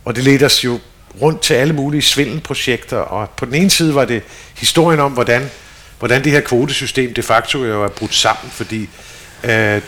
Og 0.05 0.17
det 0.17 0.25
ledte 0.25 0.45
os 0.45 0.65
jo 0.65 0.81
rundt 1.21 1.41
til 1.41 1.55
alle 1.55 1.75
mulige 1.75 2.03
svindelprojekter, 2.03 2.99
og 2.99 3.31
på 3.31 3.45
den 3.45 3.55
ene 3.55 3.71
side 3.71 3.95
var 3.95 4.05
det 4.05 4.23
historien 4.55 5.01
om, 5.01 5.13
hvordan, 5.13 5.51
hvordan 5.99 6.25
det 6.25 6.33
her 6.33 6.41
kvotesystem 6.41 7.15
de 7.15 7.23
facto 7.23 7.65
jo 7.65 7.85
er 7.85 7.89
brudt 7.89 8.15
sammen, 8.15 8.51
fordi 8.51 8.89
øh, 9.45 9.81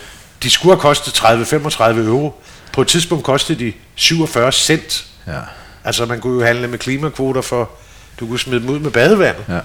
de 0.43 0.51
skulle 0.51 0.75
have 0.75 0.81
kostet 0.81 1.13
30-35 1.19 1.83
euro. 1.83 2.41
På 2.73 2.81
et 2.81 2.89
tidspunkt 2.89 3.25
kostede 3.25 3.59
de 3.59 3.73
47 3.95 4.53
cent. 4.53 5.07
Ja. 5.27 5.33
Altså 5.85 6.07
man 6.07 6.21
kunne 6.21 6.41
jo 6.41 6.47
handle 6.47 6.69
med 6.69 6.79
klimakvoter 6.79 7.41
for, 7.41 7.71
du 8.21 8.27
kunne 8.27 8.39
smide 8.39 8.61
dem 8.61 8.69
ud 8.69 8.79
med 8.79 8.91
badevandet. 8.91 9.45
Ja, 9.49 9.59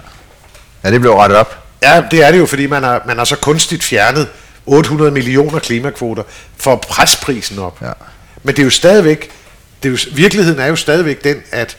ja 0.84 0.92
det 0.92 1.02
blev 1.02 1.14
rettet 1.14 1.38
op. 1.38 1.58
Ja, 1.84 2.04
det 2.12 2.24
er 2.24 2.32
det 2.32 2.40
jo, 2.40 2.46
fordi 2.46 2.66
man 2.66 2.84
har, 2.84 3.04
man 3.06 3.18
har 3.18 3.26
så 3.26 3.36
kunstigt 3.36 3.84
fjernet 3.84 4.28
800 4.66 5.12
millioner 5.12 5.60
klimakvoter 5.60 6.24
for 6.58 6.74
at 6.74 6.82
presse 6.82 7.22
prisen 7.22 7.60
op. 7.60 7.82
Ja. 7.82 7.92
Men 8.44 8.56
det 8.56 8.62
er 8.62 8.64
jo 8.64 8.70
stadigvæk, 8.70 9.32
det 9.84 9.90
er 9.90 9.94
jo, 9.94 9.98
virkeligheden 10.16 10.60
er 10.60 10.68
jo 10.68 10.76
stadigvæk 10.76 11.24
den, 11.24 11.38
at, 11.52 11.78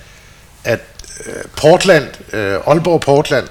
at 0.65 0.81
uh, 1.27 1.33
Portland, 1.57 2.05
uh, 2.33 2.39
Aalborg 2.39 3.01
Portland, 3.01 3.49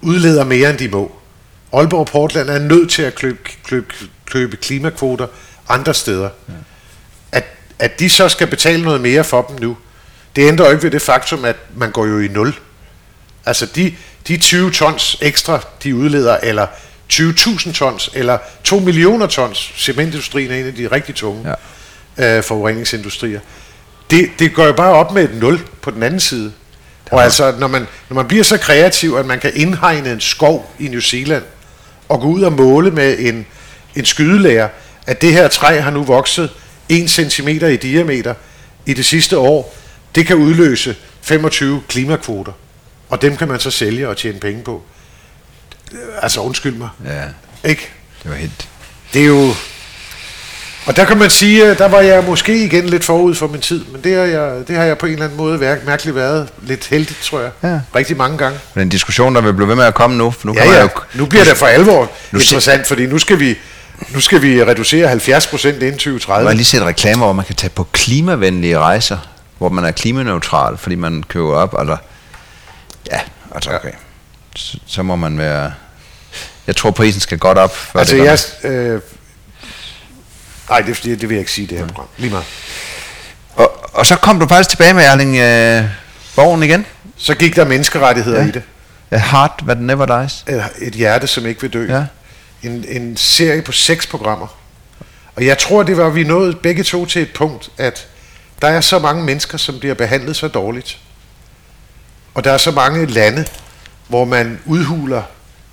udleder 0.00 0.44
mere 0.44 0.70
end 0.70 0.78
de 0.78 0.88
må. 0.88 1.12
Aalborg 1.72 2.06
Portland 2.06 2.50
er 2.50 2.58
nødt 2.58 2.90
til 2.90 3.02
at 3.02 3.14
købe, 3.14 3.38
købe, 3.68 3.94
købe 4.30 4.56
klimakvoter 4.56 5.26
andre 5.68 5.94
steder. 5.94 6.28
Ja. 6.48 6.52
At, 7.32 7.44
at 7.78 8.00
de 8.00 8.10
så 8.10 8.28
skal 8.28 8.46
betale 8.46 8.82
noget 8.82 9.00
mere 9.00 9.24
for 9.24 9.42
dem 9.42 9.56
nu, 9.60 9.76
det 10.36 10.48
ændrer 10.48 10.66
jo 10.66 10.72
ikke 10.72 10.82
ved 10.82 10.90
det 10.90 11.02
faktum, 11.02 11.44
at 11.44 11.56
man 11.76 11.90
går 11.90 12.06
jo 12.06 12.18
i 12.18 12.28
nul. 12.28 12.54
Altså 13.46 13.66
de, 13.66 13.94
de 14.28 14.36
20 14.36 14.70
tons 14.70 15.16
ekstra, 15.20 15.60
de 15.82 15.96
udleder, 15.96 16.36
eller 16.42 16.66
20.000 17.12 17.72
tons, 17.72 18.10
eller 18.14 18.38
2 18.64 18.78
millioner 18.78 19.26
tons, 19.26 19.72
cementindustrien 19.76 20.50
er 20.50 20.56
en 20.56 20.66
af 20.66 20.74
de 20.74 20.86
rigtig 20.86 21.14
tunge 21.14 21.54
ja. 22.18 22.36
øh, 22.36 22.44
forureningsindustrier. 22.44 23.40
Det, 24.10 24.30
det 24.38 24.54
går 24.54 24.64
jo 24.64 24.72
bare 24.72 24.92
op 24.92 25.12
med 25.12 25.24
et 25.24 25.34
nul 25.34 25.60
på 25.82 25.90
den 25.90 26.02
anden 26.02 26.20
side. 26.20 26.52
Og 27.10 27.24
altså, 27.24 27.54
når 27.58 27.66
man, 27.66 27.86
når 28.08 28.14
man 28.14 28.28
bliver 28.28 28.44
så 28.44 28.58
kreativ, 28.58 29.14
at 29.14 29.26
man 29.26 29.40
kan 29.40 29.52
indhegne 29.54 30.12
en 30.12 30.20
skov 30.20 30.74
i 30.78 30.88
New 30.88 31.00
Zealand, 31.00 31.42
og 32.08 32.20
gå 32.20 32.26
ud 32.26 32.42
og 32.42 32.52
måle 32.52 32.90
med 32.90 33.18
en, 33.18 33.46
en 33.96 34.04
skydelærer, 34.04 34.68
at 35.06 35.22
det 35.22 35.32
her 35.32 35.48
træ 35.48 35.80
har 35.80 35.90
nu 35.90 36.04
vokset 36.04 36.50
1 36.88 37.10
cm 37.10 37.48
i 37.48 37.76
diameter 37.76 38.34
i 38.86 38.94
det 38.94 39.04
sidste 39.04 39.38
år, 39.38 39.76
det 40.14 40.26
kan 40.26 40.36
udløse 40.36 40.96
25 41.22 41.82
klimakvoter, 41.88 42.52
og 43.08 43.22
dem 43.22 43.36
kan 43.36 43.48
man 43.48 43.60
så 43.60 43.70
sælge 43.70 44.08
og 44.08 44.16
tjene 44.16 44.40
penge 44.40 44.62
på. 44.62 44.82
Altså 46.22 46.40
undskyld 46.40 46.74
mig. 46.74 46.88
Ja. 47.06 47.22
Ikke? 47.68 47.90
Det 48.22 48.30
var 48.30 48.36
helt... 48.36 48.68
Det 49.12 49.22
er 49.22 49.26
jo... 49.26 49.54
Og 50.86 50.96
der 50.96 51.04
kan 51.04 51.18
man 51.18 51.30
sige, 51.30 51.74
der 51.74 51.88
var 51.88 52.00
jeg 52.00 52.24
måske 52.24 52.64
igen 52.64 52.86
lidt 52.86 53.04
forud 53.04 53.34
for 53.34 53.46
min 53.46 53.60
tid, 53.60 53.84
men 53.84 54.00
det 54.04 54.14
har 54.16 54.22
jeg, 54.22 54.68
det 54.68 54.76
har 54.76 54.84
jeg 54.84 54.98
på 54.98 55.06
en 55.06 55.12
eller 55.12 55.24
anden 55.24 55.36
måde 55.36 55.58
mærkeligt 55.84 56.16
været 56.16 56.48
lidt 56.62 56.86
heldigt, 56.86 57.18
tror 57.22 57.40
jeg. 57.40 57.50
Ja. 57.62 57.80
Rigtig 57.94 58.16
mange 58.16 58.38
gange. 58.38 58.58
Men 58.74 58.82
en 58.82 58.88
diskussion, 58.88 59.34
der 59.34 59.40
vil 59.40 59.52
blive 59.52 59.68
ved 59.68 59.74
med 59.74 59.84
at 59.84 59.94
komme 59.94 60.16
nu. 60.16 60.30
For 60.30 60.46
nu, 60.46 60.54
ja, 60.54 60.72
ja. 60.72 60.80
Jo, 60.82 60.88
nu 61.14 61.26
bliver 61.26 61.44
det 61.44 61.56
for 61.56 61.66
alvor 61.66 62.10
nu 62.30 62.38
interessant, 62.38 62.86
fordi 62.86 63.06
nu 63.06 63.18
skal 63.18 63.40
vi, 63.40 63.54
nu 64.08 64.20
skal 64.20 64.42
vi 64.42 64.64
reducere 64.64 65.08
70 65.08 65.46
procent 65.46 65.82
inden 65.82 65.92
2030. 65.92 66.40
Jeg 66.40 66.50
har 66.50 66.56
lige 66.56 66.64
set 66.64 66.82
reklamer, 66.82 67.24
hvor 67.24 67.32
man 67.32 67.44
kan 67.44 67.54
tage 67.54 67.70
på 67.70 67.84
klimavenlige 67.92 68.78
rejser 68.78 69.18
hvor 69.58 69.68
man 69.68 69.84
er 69.84 69.90
klimaneutral, 69.90 70.78
fordi 70.78 70.94
man 70.94 71.22
køber 71.28 71.54
op, 71.54 71.74
eller 71.80 71.96
ja, 73.12 73.20
altså 73.54 73.70
okay. 73.70 73.92
Så, 74.56 74.78
så 74.86 75.02
må 75.02 75.16
man 75.16 75.38
være, 75.38 75.72
jeg 76.66 76.76
tror 76.76 76.90
prisen 76.90 77.20
skal 77.20 77.38
godt 77.38 77.58
op. 77.58 77.76
Før 77.76 78.00
altså 78.00 78.16
det 78.16 78.24
jeg, 78.24 78.70
øh, 78.70 79.00
nej, 80.68 80.80
det, 80.80 81.00
det, 81.04 81.20
det 81.20 81.28
vil 81.28 81.34
jeg 81.34 81.40
ikke 81.40 81.52
sige 81.52 81.66
det 81.66 81.78
her 81.78 81.86
program, 81.86 82.06
lige 82.16 82.30
meget. 82.30 82.46
Og, 83.54 83.90
og 83.92 84.06
så 84.06 84.16
kom 84.16 84.40
du 84.40 84.48
faktisk 84.48 84.70
tilbage 84.70 84.94
med 84.94 85.04
Erling 85.04 85.36
øh, 85.36 85.90
Borgen 86.36 86.62
igen. 86.62 86.86
Så 87.16 87.34
gik 87.34 87.56
der 87.56 87.64
menneskerettigheder 87.64 88.40
ja. 88.40 88.48
i 88.48 88.50
det. 88.50 88.62
A 89.10 89.18
heart 89.18 89.52
that 89.62 89.80
never 89.80 90.20
dies. 90.20 90.44
Et, 90.48 90.64
et 90.78 90.92
hjerte, 90.92 91.26
som 91.26 91.46
ikke 91.46 91.60
vil 91.60 91.72
dø. 91.72 91.86
Ja. 91.92 92.04
En, 92.64 92.84
en 92.88 93.16
serie 93.16 93.62
på 93.62 93.72
seks 93.72 94.06
programmer. 94.06 94.46
Og 95.36 95.46
jeg 95.46 95.58
tror, 95.58 95.82
det 95.82 95.96
var, 95.96 96.08
vi 96.08 96.24
nåede 96.24 96.54
begge 96.54 96.82
to 96.82 97.06
til 97.06 97.22
et 97.22 97.32
punkt, 97.34 97.70
at 97.78 98.08
der 98.62 98.68
er 98.68 98.80
så 98.80 98.98
mange 98.98 99.24
mennesker, 99.24 99.58
som 99.58 99.78
bliver 99.78 99.94
behandlet 99.94 100.36
så 100.36 100.48
dårligt. 100.48 100.98
Og 102.34 102.44
der 102.44 102.52
er 102.52 102.58
så 102.58 102.70
mange 102.70 103.06
lande, 103.06 103.44
hvor 104.08 104.24
man 104.24 104.60
udhuler 104.66 105.22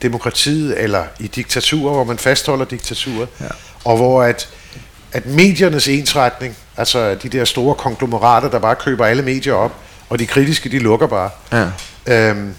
demokratiet, 0.02 0.80
eller 0.80 1.03
i 1.20 1.28
diktaturer, 1.28 1.94
hvor 1.94 2.03
man 2.03 2.18
fastholder 2.18 2.66
diktaturet, 2.66 3.30
ja. 3.40 3.45
og 3.84 3.98
hvor 3.98 4.24
at, 4.24 4.50
at 5.11 5.26
mediernes 5.26 5.88
ensretning, 5.88 6.58
altså 6.78 7.16
de 7.16 7.30
der 7.30 7.45
store 7.45 7.76
konglomerater, 7.76 8.50
der 8.50 8.60
bare 8.60 8.76
køber 8.76 9.06
alle 9.06 9.24
medier 9.24 9.53
op, 9.53 9.76
og 10.10 10.20
de 10.20 10.26
kritiske, 10.26 10.70
de 10.70 10.80
lukker 10.80 11.08
bare. 11.08 11.30
Ja. 11.52 11.68
Øhm, 12.30 12.53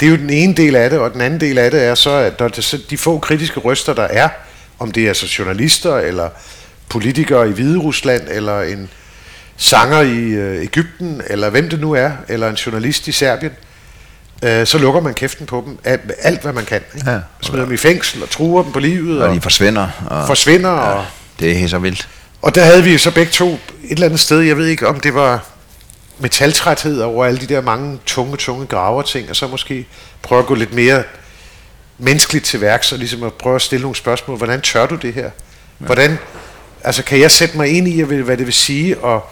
det 0.00 0.06
er 0.06 0.10
jo 0.10 0.16
den 0.16 0.30
ene 0.30 0.54
del 0.54 0.76
af 0.76 0.90
det, 0.90 0.98
og 0.98 1.12
den 1.12 1.20
anden 1.20 1.40
del 1.40 1.58
af 1.58 1.70
det 1.70 1.84
er 1.84 1.94
så, 1.94 2.10
at 2.10 2.38
der, 2.38 2.78
de 2.90 2.98
få 2.98 3.18
kritiske 3.18 3.60
røster, 3.60 3.94
der 3.94 4.02
er, 4.02 4.28
om 4.78 4.92
det 4.92 5.08
er 5.08 5.12
så 5.12 5.34
journalister, 5.38 5.96
eller 5.96 6.28
politikere 6.88 7.48
i 7.48 7.52
Hvide 7.52 7.78
Rusland, 7.78 8.22
eller 8.30 8.60
en 8.62 8.90
sanger 9.56 10.00
i 10.00 10.18
øh, 10.18 10.62
Ægypten, 10.62 11.22
eller 11.26 11.50
hvem 11.50 11.70
det 11.70 11.80
nu 11.80 11.92
er, 11.92 12.10
eller 12.28 12.48
en 12.48 12.54
journalist 12.54 13.08
i 13.08 13.12
Serbien, 13.12 13.52
øh, 14.42 14.66
så 14.66 14.78
lukker 14.78 15.00
man 15.00 15.14
kæften 15.14 15.46
på 15.46 15.64
dem, 15.66 15.78
alt, 15.84 16.12
alt 16.22 16.42
hvad 16.42 16.52
man 16.52 16.64
kan. 16.64 16.80
Ikke? 16.96 17.10
Ja, 17.10 17.18
Smider 17.42 17.64
dem 17.64 17.74
i 17.74 17.76
fængsel 17.76 18.22
og 18.22 18.30
truer 18.30 18.62
dem 18.62 18.72
på 18.72 18.78
livet. 18.78 19.22
Og, 19.22 19.28
og 19.28 19.34
de 19.34 19.40
forsvinder. 19.40 19.88
Og, 20.10 20.26
forsvinder. 20.26 20.70
Ja, 20.70 20.80
og, 20.80 21.04
det 21.40 21.50
er 21.50 21.54
helt 21.54 21.70
så 21.70 21.78
vildt. 21.78 22.08
Og 22.42 22.54
der 22.54 22.64
havde 22.64 22.84
vi 22.84 22.98
så 22.98 23.10
begge 23.10 23.32
to 23.32 23.48
et 23.52 23.58
eller 23.90 24.06
andet 24.06 24.20
sted, 24.20 24.40
jeg 24.40 24.56
ved 24.56 24.66
ikke 24.66 24.88
om 24.88 25.00
det 25.00 25.14
var 25.14 25.44
metaltræthed 26.20 27.00
over 27.00 27.24
alle 27.24 27.40
de 27.40 27.46
der 27.46 27.60
mange 27.60 27.98
tunge, 28.06 28.36
tunge 28.36 28.66
graver 28.66 29.02
ting, 29.02 29.30
og 29.30 29.36
så 29.36 29.46
måske 29.46 29.86
prøve 30.22 30.38
at 30.38 30.46
gå 30.46 30.54
lidt 30.54 30.74
mere 30.74 31.02
menneskeligt 31.98 32.44
til 32.44 32.60
værks, 32.60 32.92
og 32.92 32.98
ligesom 32.98 33.22
at 33.22 33.34
prøve 33.34 33.54
at 33.56 33.62
stille 33.62 33.82
nogle 33.82 33.96
spørgsmål. 33.96 34.36
Hvordan 34.36 34.60
tør 34.60 34.86
du 34.86 34.94
det 34.94 35.14
her? 35.14 35.24
Ja. 35.24 35.30
Hvordan, 35.78 36.18
altså 36.84 37.02
kan 37.02 37.20
jeg 37.20 37.30
sætte 37.30 37.56
mig 37.56 37.68
ind 37.68 37.88
i, 37.88 38.02
hvad 38.02 38.36
det 38.36 38.46
vil 38.46 38.54
sige, 38.54 38.98
og 38.98 39.30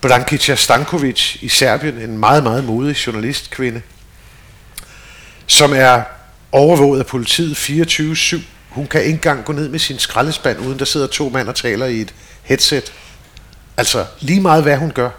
Brankica 0.00 0.54
Stankovic 0.54 1.36
i 1.40 1.48
Serbien, 1.48 1.98
en 1.98 2.18
meget, 2.18 2.42
meget 2.42 2.64
modig 2.64 3.06
journalistkvinde, 3.06 3.82
som 5.46 5.72
er 5.74 6.02
overvåget 6.52 7.00
af 7.00 7.06
politiet 7.06 7.56
24-7. 7.56 8.40
Hun 8.68 8.86
kan 8.86 9.00
ikke 9.00 9.12
engang 9.12 9.44
gå 9.44 9.52
ned 9.52 9.68
med 9.68 9.78
sin 9.78 9.98
skraldespand, 9.98 10.58
uden 10.58 10.78
der 10.78 10.84
sidder 10.84 11.06
to 11.06 11.28
mænd 11.28 11.48
og 11.48 11.54
taler 11.54 11.86
i 11.86 12.00
et 12.00 12.14
headset. 12.42 12.92
Altså 13.76 14.06
lige 14.20 14.40
meget 14.40 14.62
hvad 14.62 14.76
hun 14.76 14.90
gør, 14.90 15.10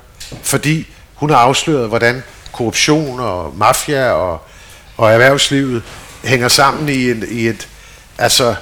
fordi 0.44 0.88
hun 1.14 1.30
har 1.30 1.38
afsløret, 1.38 1.88
hvordan 1.88 2.24
korruption 2.52 3.20
og 3.20 3.58
mafia 3.58 4.12
og, 4.12 4.48
og 4.98 5.12
erhvervslivet 5.12 5.84
hænger 6.24 6.48
sammen 6.48 6.90
i, 6.90 7.12
en, 7.12 7.24
i 7.32 7.48
et... 7.48 7.68
Altså, 8.18 8.56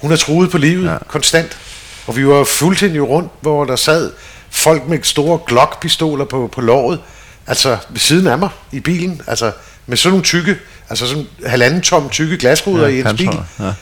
hun 0.00 0.12
er 0.12 0.16
truet 0.16 0.50
på 0.50 0.58
livet 0.58 0.90
ja. 0.90 0.96
konstant. 1.08 1.58
Og 2.06 2.16
vi 2.16 2.26
var 2.26 2.44
fuldstændig 2.44 3.08
rundt, 3.08 3.32
hvor 3.40 3.64
der 3.64 3.76
sad 3.76 4.12
folk 4.50 4.86
med 4.86 4.98
store 5.02 5.38
Glock-pistoler 5.38 6.24
på, 6.24 6.50
på 6.52 6.60
låret, 6.60 7.00
altså 7.46 7.76
ved 7.88 8.00
siden 8.00 8.26
af 8.26 8.38
mig 8.38 8.48
i 8.72 8.80
bilen, 8.80 9.22
altså 9.26 9.52
med 9.86 9.96
sådan 9.96 10.10
nogle 10.10 10.24
tykke, 10.24 10.56
altså 10.88 11.06
sådan 11.06 11.26
halvanden 11.46 11.80
tom 11.80 12.08
tykke 12.10 12.36
glasruder 12.38 12.88
ja, 12.88 12.94
i 12.94 13.00
en 13.10 13.16
bil. 13.16 13.40
Ja. 13.58 13.72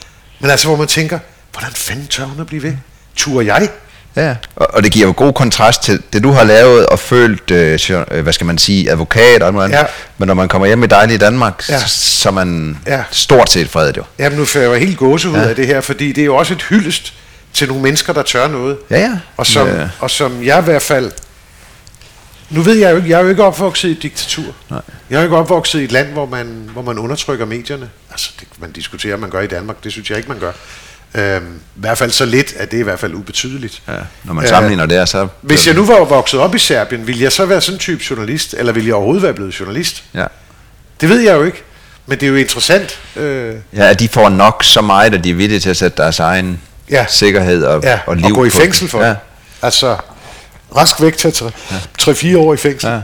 Men 0.40 0.50
altså, 0.50 0.68
hvor 0.68 0.76
man 0.76 0.86
tænker, 0.86 1.18
hvordan 1.52 1.72
fanden 1.72 2.06
tør 2.06 2.24
hun 2.24 2.40
at 2.40 2.46
blive 2.46 2.62
ved? 2.62 2.76
Turer 3.16 3.42
jeg? 3.42 3.68
Ja, 4.18 4.36
og, 4.56 4.74
og 4.74 4.82
det 4.82 4.92
giver 4.92 5.06
jo 5.06 5.14
god 5.16 5.32
kontrast 5.32 5.82
til 5.82 6.02
det, 6.12 6.22
du 6.22 6.30
har 6.30 6.44
lavet 6.44 6.86
og 6.86 6.98
følt, 6.98 7.50
øh, 7.50 7.78
øh 8.10 8.22
hvad 8.22 8.32
skal 8.32 8.46
man 8.46 8.58
sige, 8.58 8.90
advokat 8.90 9.42
og 9.42 9.52
noget 9.52 9.70
ja. 9.70 9.84
Men 10.18 10.26
når 10.26 10.34
man 10.34 10.48
kommer 10.48 10.66
hjem 10.66 10.82
i 10.82 10.86
dejlige 10.86 11.18
Danmark, 11.18 11.64
ja. 11.68 11.78
så 11.86 12.28
er 12.28 12.32
man 12.32 12.78
ja. 12.86 13.02
stort 13.10 13.50
set 13.50 13.70
fredet 13.70 13.96
jo. 13.96 14.02
Jamen 14.18 14.38
nu 14.38 14.44
får 14.44 14.60
jeg 14.60 14.66
jo 14.66 14.74
helt 14.74 14.98
gåsehud 14.98 15.36
ja. 15.36 15.48
af 15.48 15.56
det 15.56 15.66
her, 15.66 15.80
fordi 15.80 16.12
det 16.12 16.20
er 16.20 16.24
jo 16.24 16.36
også 16.36 16.54
et 16.54 16.62
hyldest 16.62 17.14
til 17.52 17.68
nogle 17.68 17.82
mennesker, 17.82 18.12
der 18.12 18.22
tør 18.22 18.48
noget. 18.48 18.76
Ja, 18.90 18.98
ja. 18.98 19.18
Og 19.36 19.46
som, 19.46 19.68
ja. 19.68 19.88
og 20.00 20.10
som 20.10 20.44
jeg 20.44 20.60
i 20.60 20.64
hvert 20.64 20.82
fald... 20.82 21.12
Nu 22.50 22.62
ved 22.62 22.74
jeg 22.74 22.90
jo 22.90 22.96
ikke, 22.96 23.08
jeg 23.08 23.18
er 23.18 23.22
jo 23.22 23.28
ikke 23.28 23.44
opvokset 23.44 23.88
i 23.88 23.92
et 23.92 24.02
diktatur. 24.02 24.52
Nej. 24.70 24.80
Jeg 25.10 25.16
er 25.16 25.20
jo 25.20 25.24
ikke 25.24 25.36
opvokset 25.36 25.80
i 25.80 25.84
et 25.84 25.92
land, 25.92 26.08
hvor 26.08 26.26
man, 26.26 26.70
hvor 26.72 26.82
man 26.82 26.98
undertrykker 26.98 27.46
medierne. 27.46 27.90
Altså, 28.10 28.30
det, 28.40 28.48
man 28.58 28.72
diskuterer, 28.72 29.16
man 29.16 29.30
gør 29.30 29.40
i 29.40 29.46
Danmark. 29.46 29.84
Det 29.84 29.92
synes 29.92 30.10
jeg 30.10 30.18
ikke, 30.18 30.28
man 30.28 30.38
gør. 30.38 30.52
Øhm, 31.14 31.54
I 31.76 31.80
hvert 31.80 31.98
fald 31.98 32.10
så 32.10 32.24
lidt, 32.24 32.54
at 32.56 32.70
det 32.70 32.76
er 32.76 32.80
i 32.80 32.84
hvert 32.84 32.98
fald 33.00 33.14
ubetydeligt. 33.14 33.82
Ja, 33.88 33.92
når 34.24 34.32
man 34.34 34.48
sammenligner 34.48 34.84
øh, 34.84 34.90
det, 34.90 35.08
så... 35.08 35.28
Hvis 35.40 35.66
jeg 35.66 35.74
nu 35.74 35.84
var 35.86 36.04
vokset 36.04 36.40
op 36.40 36.54
i 36.54 36.58
Serbien, 36.58 37.06
ville 37.06 37.22
jeg 37.22 37.32
så 37.32 37.46
være 37.46 37.60
sådan 37.60 37.74
en 37.74 37.78
type 37.78 38.02
journalist, 38.10 38.54
eller 38.58 38.72
ville 38.72 38.86
jeg 38.86 38.94
overhovedet 38.94 39.22
være 39.22 39.34
blevet 39.34 39.60
journalist? 39.60 40.04
Ja. 40.14 40.24
Det 41.00 41.08
ved 41.08 41.20
jeg 41.20 41.34
jo 41.36 41.44
ikke, 41.44 41.62
men 42.06 42.20
det 42.20 42.26
er 42.26 42.30
jo 42.30 42.36
interessant. 42.36 42.98
Øh, 43.16 43.54
Ja, 43.76 43.88
at 43.90 44.00
de 44.00 44.08
får 44.08 44.28
nok 44.28 44.64
så 44.64 44.80
meget, 44.80 45.14
at 45.14 45.24
de 45.24 45.30
er 45.30 45.34
villige 45.34 45.60
til 45.60 45.70
at 45.70 45.76
sætte 45.76 45.96
deres 46.02 46.18
egen 46.20 46.60
Ja. 46.90 47.06
sikkerhed 47.08 47.64
og, 47.64 47.82
ja, 47.82 47.98
og 48.06 48.16
liv 48.16 48.24
og 48.24 48.32
gå 48.32 48.44
i 48.44 48.50
på 48.50 48.56
fængsel 48.58 48.88
for 48.88 49.02
ja. 49.04 49.14
Altså, 49.62 49.96
rask 50.76 51.00
væk 51.00 51.16
til 51.16 51.28
3-4 52.02 52.36
år 52.38 52.54
i 52.54 52.56
fængsel. 52.56 52.88
Ja. 52.90 52.96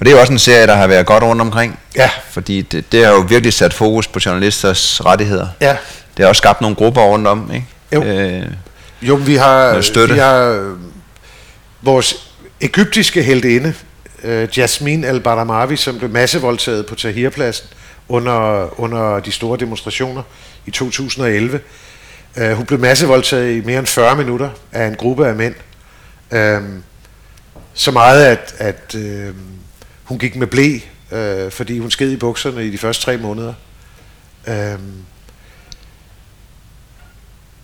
Og 0.00 0.06
det 0.06 0.08
er 0.08 0.12
jo 0.12 0.20
også 0.20 0.32
en 0.32 0.38
serie, 0.38 0.66
der 0.66 0.74
har 0.74 0.86
været 0.86 1.06
godt 1.06 1.22
rundt 1.22 1.42
omkring. 1.42 1.78
Ja. 1.96 2.10
Fordi 2.30 2.62
det, 2.62 2.92
det 2.92 3.04
har 3.04 3.12
jo 3.12 3.18
virkelig 3.28 3.52
sat 3.52 3.74
fokus 3.74 4.06
på 4.08 4.20
journalisters 4.26 5.00
rettigheder. 5.04 5.48
Ja. 5.60 5.76
Det 6.16 6.22
har 6.22 6.26
også 6.28 6.40
skabt 6.40 6.60
nogle 6.60 6.76
grupper 6.76 7.00
rundt 7.02 7.26
om, 7.26 7.50
ikke? 7.54 7.66
Jo. 7.92 8.02
Øh, 8.04 8.46
Jo, 9.02 9.14
vi 9.14 9.34
har, 9.36 9.80
støtte. 9.80 10.14
vi 10.14 10.20
har 10.20 10.40
øh, 10.40 10.76
vores 11.82 12.30
egyptiske 12.60 13.22
heldinde, 13.22 13.74
øh, 14.22 14.48
Jasmine 14.58 15.06
al-Baramavi, 15.06 15.76
som 15.76 15.98
blev 15.98 16.10
massevoldtaget 16.10 16.86
på 16.86 16.94
Tahrirpladsen 16.94 17.66
under, 18.08 18.68
under 18.80 19.20
de 19.20 19.32
store 19.32 19.58
demonstrationer 19.58 20.22
i 20.66 20.70
2011. 20.70 21.60
Øh, 22.36 22.52
hun 22.52 22.66
blev 22.66 22.80
massevoldtaget 22.80 23.56
i 23.56 23.60
mere 23.60 23.78
end 23.78 23.86
40 23.86 24.16
minutter 24.16 24.50
af 24.72 24.86
en 24.86 24.94
gruppe 24.94 25.28
af 25.28 25.34
mænd. 25.34 25.54
Øh, 26.30 26.62
så 27.74 27.90
meget, 27.90 28.24
at, 28.26 28.54
at 28.58 28.94
øh, 28.94 29.34
hun 30.04 30.18
gik 30.18 30.36
med 30.36 30.46
blæ, 30.46 30.78
øh, 31.12 31.50
fordi 31.50 31.78
hun 31.78 31.90
sked 31.90 32.10
i 32.10 32.16
bukserne 32.16 32.66
i 32.66 32.70
de 32.70 32.78
første 32.78 33.04
tre 33.04 33.16
måneder. 33.16 33.54
Øh, 34.46 34.78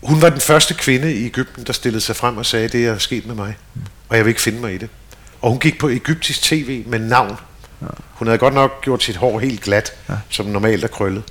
hun 0.03 0.23
var 0.23 0.29
den 0.29 0.41
første 0.41 0.75
kvinde 0.75 1.15
i 1.15 1.27
Ægypten, 1.27 1.65
der 1.65 1.73
stillede 1.73 2.01
sig 2.01 2.17
frem 2.17 2.37
og 2.37 2.47
sagde, 2.47 2.69
det 2.69 2.87
er 2.87 2.99
sket 2.99 3.27
med 3.27 3.35
mig, 3.35 3.57
og 4.09 4.17
jeg 4.17 4.25
vil 4.25 4.31
ikke 4.31 4.43
finde 4.43 4.61
mig 4.61 4.75
i 4.75 4.79
det. 4.79 4.89
Og 5.41 5.51
hun 5.51 5.59
gik 5.59 5.79
på 5.79 5.89
egyptisk 5.89 6.43
tv 6.43 6.83
med 6.87 6.99
navn. 6.99 7.37
Hun 8.11 8.29
havde 8.29 8.39
godt 8.39 8.55
nok 8.55 8.83
gjort 8.85 9.03
sit 9.03 9.17
hår 9.17 9.39
helt 9.41 9.61
glat, 9.61 9.93
ja. 10.09 10.15
som 10.29 10.47
normalt 10.47 10.85
er 10.85 10.89
krøllet. 10.89 11.23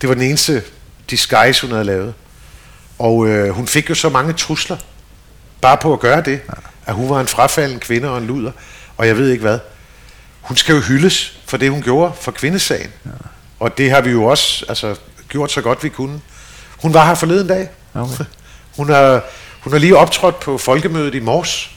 Det 0.00 0.08
var 0.08 0.14
den 0.14 0.24
eneste 0.24 0.62
disguise, 1.10 1.62
hun 1.62 1.70
havde 1.70 1.84
lavet. 1.84 2.14
Og 2.98 3.28
øh, 3.28 3.48
hun 3.48 3.66
fik 3.66 3.90
jo 3.90 3.94
så 3.94 4.08
mange 4.08 4.32
trusler, 4.32 4.76
bare 5.60 5.76
på 5.76 5.92
at 5.92 6.00
gøre 6.00 6.22
det, 6.22 6.40
ja. 6.48 6.54
at 6.86 6.94
hun 6.94 7.10
var 7.10 7.20
en 7.20 7.26
frafalden 7.26 7.80
kvinde 7.80 8.10
og 8.10 8.18
en 8.18 8.26
luder, 8.26 8.52
og 8.96 9.06
jeg 9.06 9.16
ved 9.16 9.30
ikke 9.30 9.42
hvad. 9.42 9.58
Hun 10.40 10.56
skal 10.56 10.74
jo 10.74 10.80
hyldes 10.80 11.38
for 11.46 11.56
det, 11.56 11.70
hun 11.70 11.82
gjorde 11.82 12.12
for 12.20 12.32
kvindesagen. 12.32 12.90
Ja. 13.04 13.10
Og 13.60 13.78
det 13.78 13.90
har 13.90 14.00
vi 14.00 14.10
jo 14.10 14.24
også 14.24 14.64
altså, 14.68 14.96
gjort 15.28 15.52
så 15.52 15.60
godt 15.60 15.84
vi 15.84 15.88
kunne. 15.88 16.20
Hun 16.82 16.94
var 16.94 17.06
her 17.06 17.14
forleden 17.14 17.46
dag. 17.48 17.68
Okay. 17.94 18.24
Hun 18.76 18.88
har, 18.88 19.20
hun 19.60 19.72
har 19.72 19.80
lige 19.80 19.96
optrådt 19.98 20.40
på 20.40 20.58
folkemødet 20.58 21.14
i 21.14 21.20
Mors, 21.20 21.70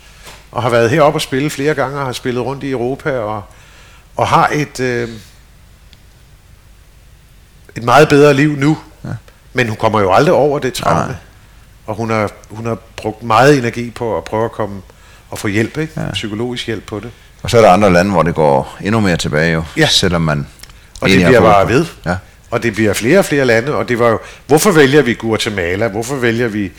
og 0.51 0.61
har 0.63 0.69
været 0.69 0.89
heroppe 0.89 1.17
og 1.17 1.21
spille 1.21 1.49
flere 1.49 1.73
gange, 1.73 1.99
og 1.99 2.05
har 2.05 2.13
spillet 2.13 2.45
rundt 2.45 2.63
i 2.63 2.71
Europa, 2.71 3.17
og, 3.19 3.43
og 4.15 4.27
har 4.27 4.49
et, 4.53 4.79
øh, 4.79 5.09
et 7.75 7.83
meget 7.83 8.09
bedre 8.09 8.33
liv 8.33 8.55
nu. 8.55 8.77
Ja. 9.03 9.09
Men 9.53 9.67
hun 9.67 9.77
kommer 9.77 9.99
jo 10.01 10.13
aldrig 10.13 10.33
over 10.33 10.59
det 10.59 10.73
traume. 10.73 11.17
Og 11.87 11.95
hun 11.95 12.09
har, 12.09 12.31
hun 12.49 12.65
har 12.65 12.77
brugt 12.97 13.23
meget 13.23 13.57
energi 13.57 13.89
på 13.91 14.17
at 14.17 14.23
prøve 14.23 14.45
at 14.45 14.51
komme 14.51 14.81
og 15.29 15.39
få 15.39 15.47
hjælp, 15.47 15.77
ikke? 15.77 16.01
Ja. 16.01 16.11
psykologisk 16.13 16.65
hjælp 16.67 16.85
på 16.85 16.99
det. 16.99 17.11
og 17.43 17.49
så 17.49 17.57
er 17.57 17.61
der 17.61 17.69
andre 17.71 17.93
lande, 17.93 18.11
hvor 18.11 18.23
det 18.23 18.35
går 18.35 18.77
endnu 18.81 18.99
mere 18.99 19.17
tilbage 19.17 19.51
jo, 19.53 19.63
Ja. 19.77 19.87
selvom 19.87 20.21
man 20.21 20.47
Og 21.01 21.09
det 21.09 21.25
bliver 21.25 21.41
bare 21.41 21.67
ved. 21.67 21.85
Ja. 22.05 22.15
Og 22.55 22.63
det 22.63 22.73
bliver 22.73 22.93
flere 22.93 23.19
og 23.19 23.25
flere 23.25 23.45
lande, 23.45 23.75
og 23.75 23.89
det 23.89 23.99
var 23.99 24.09
jo, 24.09 24.19
hvorfor 24.47 24.71
vælger 24.71 25.01
vi 25.01 25.13
Guatemala, 25.13 25.87
hvorfor 25.87 26.15
vælger 26.15 26.47
vi 26.47 26.71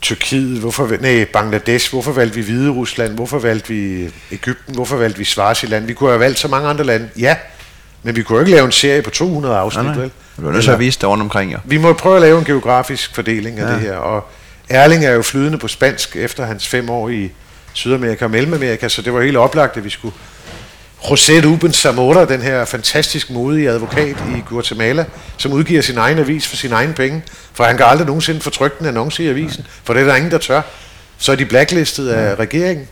Tyrkiet, 0.00 0.60
hvorfor, 0.60 0.90
nej, 1.00 1.24
Bangladesh, 1.24 1.90
hvorfor 1.90 2.12
valgte 2.12 2.36
vi 2.36 2.42
Hvide 2.42 2.70
Rusland, 2.70 3.14
hvorfor 3.14 3.38
valgte 3.38 3.68
vi 3.68 4.10
Ægypten, 4.32 4.74
hvorfor 4.74 4.96
valgte 4.96 5.18
vi 5.18 5.24
Swaziland, 5.24 5.86
vi 5.86 5.92
kunne 5.92 6.10
have 6.10 6.20
valgt 6.20 6.38
så 6.38 6.48
mange 6.48 6.68
andre 6.68 6.84
lande, 6.84 7.08
ja, 7.18 7.36
men 8.02 8.16
vi 8.16 8.22
kunne 8.22 8.36
jo 8.36 8.40
ikke 8.40 8.52
lave 8.52 8.66
en 8.66 8.72
serie 8.72 9.02
på 9.02 9.10
200 9.10 9.56
afsnit, 9.56 9.84
Nej, 9.84 9.94
nej. 9.94 10.02
vel? 10.02 10.10
Du 10.36 10.48
er 10.48 10.52
nødt 10.52 10.64
til 10.64 10.70
at 10.70 10.78
vise 10.78 11.00
det 11.00 11.08
rundt 11.08 11.22
omkring, 11.22 11.52
jo. 11.52 11.58
Vi 11.64 11.76
må 11.76 11.92
prøve 11.92 12.16
at 12.16 12.22
lave 12.22 12.38
en 12.38 12.44
geografisk 12.44 13.14
fordeling 13.14 13.58
af 13.58 13.68
ja. 13.68 13.72
det 13.72 13.80
her, 13.80 13.96
og 13.96 14.28
Erling 14.68 15.04
er 15.04 15.12
jo 15.12 15.22
flydende 15.22 15.58
på 15.58 15.68
spansk 15.68 16.16
efter 16.16 16.46
hans 16.46 16.68
fem 16.68 16.90
år 16.90 17.08
i 17.08 17.30
Sydamerika 17.72 18.24
og 18.24 18.30
Mellemamerika, 18.30 18.88
så 18.88 19.02
det 19.02 19.12
var 19.12 19.20
helt 19.22 19.36
oplagt, 19.36 19.76
at 19.76 19.84
vi 19.84 19.90
skulle 19.90 20.14
José 21.10 21.46
Ruben 21.46 21.72
Zamora, 21.72 22.24
den 22.24 22.42
her 22.42 22.64
fantastisk 22.64 23.30
modige 23.30 23.70
advokat 23.70 24.16
i 24.36 24.40
Guatemala, 24.48 25.04
som 25.36 25.52
udgiver 25.52 25.82
sin 25.82 25.98
egen 25.98 26.18
avis 26.18 26.46
for 26.46 26.56
sin 26.56 26.72
egen 26.72 26.94
penge, 26.94 27.22
for 27.52 27.64
han 27.64 27.76
kan 27.76 27.86
aldrig 27.86 28.06
nogensinde 28.06 28.40
få 28.40 28.50
trykt 28.50 28.78
en 28.78 28.86
annonce 28.86 29.24
i 29.24 29.28
avisen, 29.28 29.66
for 29.84 29.94
det 29.94 30.02
er 30.02 30.06
der 30.06 30.16
ingen, 30.16 30.30
der 30.30 30.38
tør. 30.38 30.62
Så 31.18 31.32
er 31.32 31.36
de 31.36 31.44
blacklistet 31.44 32.08
af 32.08 32.34
regeringen. 32.34 32.88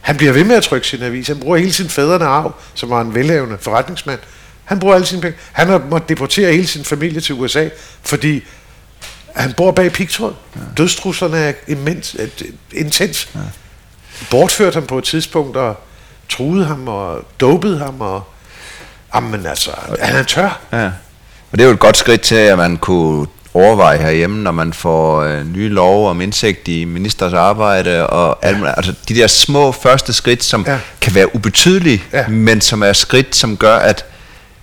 Han 0.00 0.16
bliver 0.16 0.32
ved 0.32 0.44
med 0.44 0.56
at 0.56 0.62
trykke 0.62 0.86
sin 0.86 1.02
avis. 1.02 1.28
Han 1.28 1.40
bruger 1.40 1.56
hele 1.56 1.72
sin 1.72 1.88
fædrene 1.88 2.24
arv, 2.24 2.54
som 2.74 2.90
var 2.90 3.00
en 3.00 3.14
velhavende 3.14 3.56
forretningsmand. 3.60 4.20
Han 4.64 4.78
bruger 4.78 4.94
alle 4.94 5.06
sine 5.06 5.20
penge. 5.20 5.38
Han 5.52 5.68
har 5.68 5.82
måttet 5.90 6.08
deportere 6.08 6.52
hele 6.52 6.66
sin 6.66 6.84
familie 6.84 7.20
til 7.20 7.34
USA, 7.34 7.68
fordi 8.02 8.44
han 9.34 9.52
bor 9.52 9.70
bag 9.70 9.92
pigtråd. 9.92 10.34
Ja. 10.56 10.60
Dødstruslerne 10.76 11.36
er 11.38 11.52
immens, 11.68 12.16
intens. 12.72 13.28
Ja. 13.34 13.40
Bortførte 14.30 14.74
ham 14.74 14.86
på 14.86 14.98
et 14.98 15.04
tidspunkt 15.04 15.56
og 15.56 15.76
truede 16.28 16.64
ham 16.64 16.88
og 16.88 17.18
dopede 17.40 17.78
ham 17.78 18.00
og 18.00 18.22
Jamen 19.14 19.46
altså, 19.46 19.70
han 20.00 20.16
er 20.16 20.22
tør. 20.22 20.58
Ja. 20.72 20.84
Og 21.52 21.58
det 21.58 21.60
er 21.60 21.64
jo 21.64 21.72
et 21.72 21.78
godt 21.78 21.96
skridt 21.96 22.20
til, 22.20 22.34
at 22.34 22.58
man 22.58 22.76
kunne 22.76 23.26
overveje 23.54 23.98
herhjemme, 23.98 24.42
når 24.42 24.50
man 24.52 24.72
får 24.72 25.20
øh, 25.22 25.46
nye 25.46 25.68
lov 25.68 26.10
om 26.10 26.20
indsigt 26.20 26.68
i 26.68 26.84
ministers 26.84 27.32
arbejde, 27.32 28.06
og 28.06 28.38
ja. 28.42 28.48
alt, 28.48 28.58
altså 28.66 28.94
de 29.08 29.14
der 29.14 29.26
små 29.26 29.72
første 29.72 30.12
skridt, 30.12 30.44
som 30.44 30.64
Ja. 30.66 30.72
ja. 30.72 30.78
kan 31.00 31.14
være 31.14 31.34
ubetydelige, 31.34 32.02
Ja. 32.12 32.18
ja. 32.20 32.28
men 32.28 32.60
som 32.60 32.82
er 32.82 32.92
skridt, 32.92 33.36
som 33.36 33.56
gør, 33.56 33.76
at, 33.76 34.04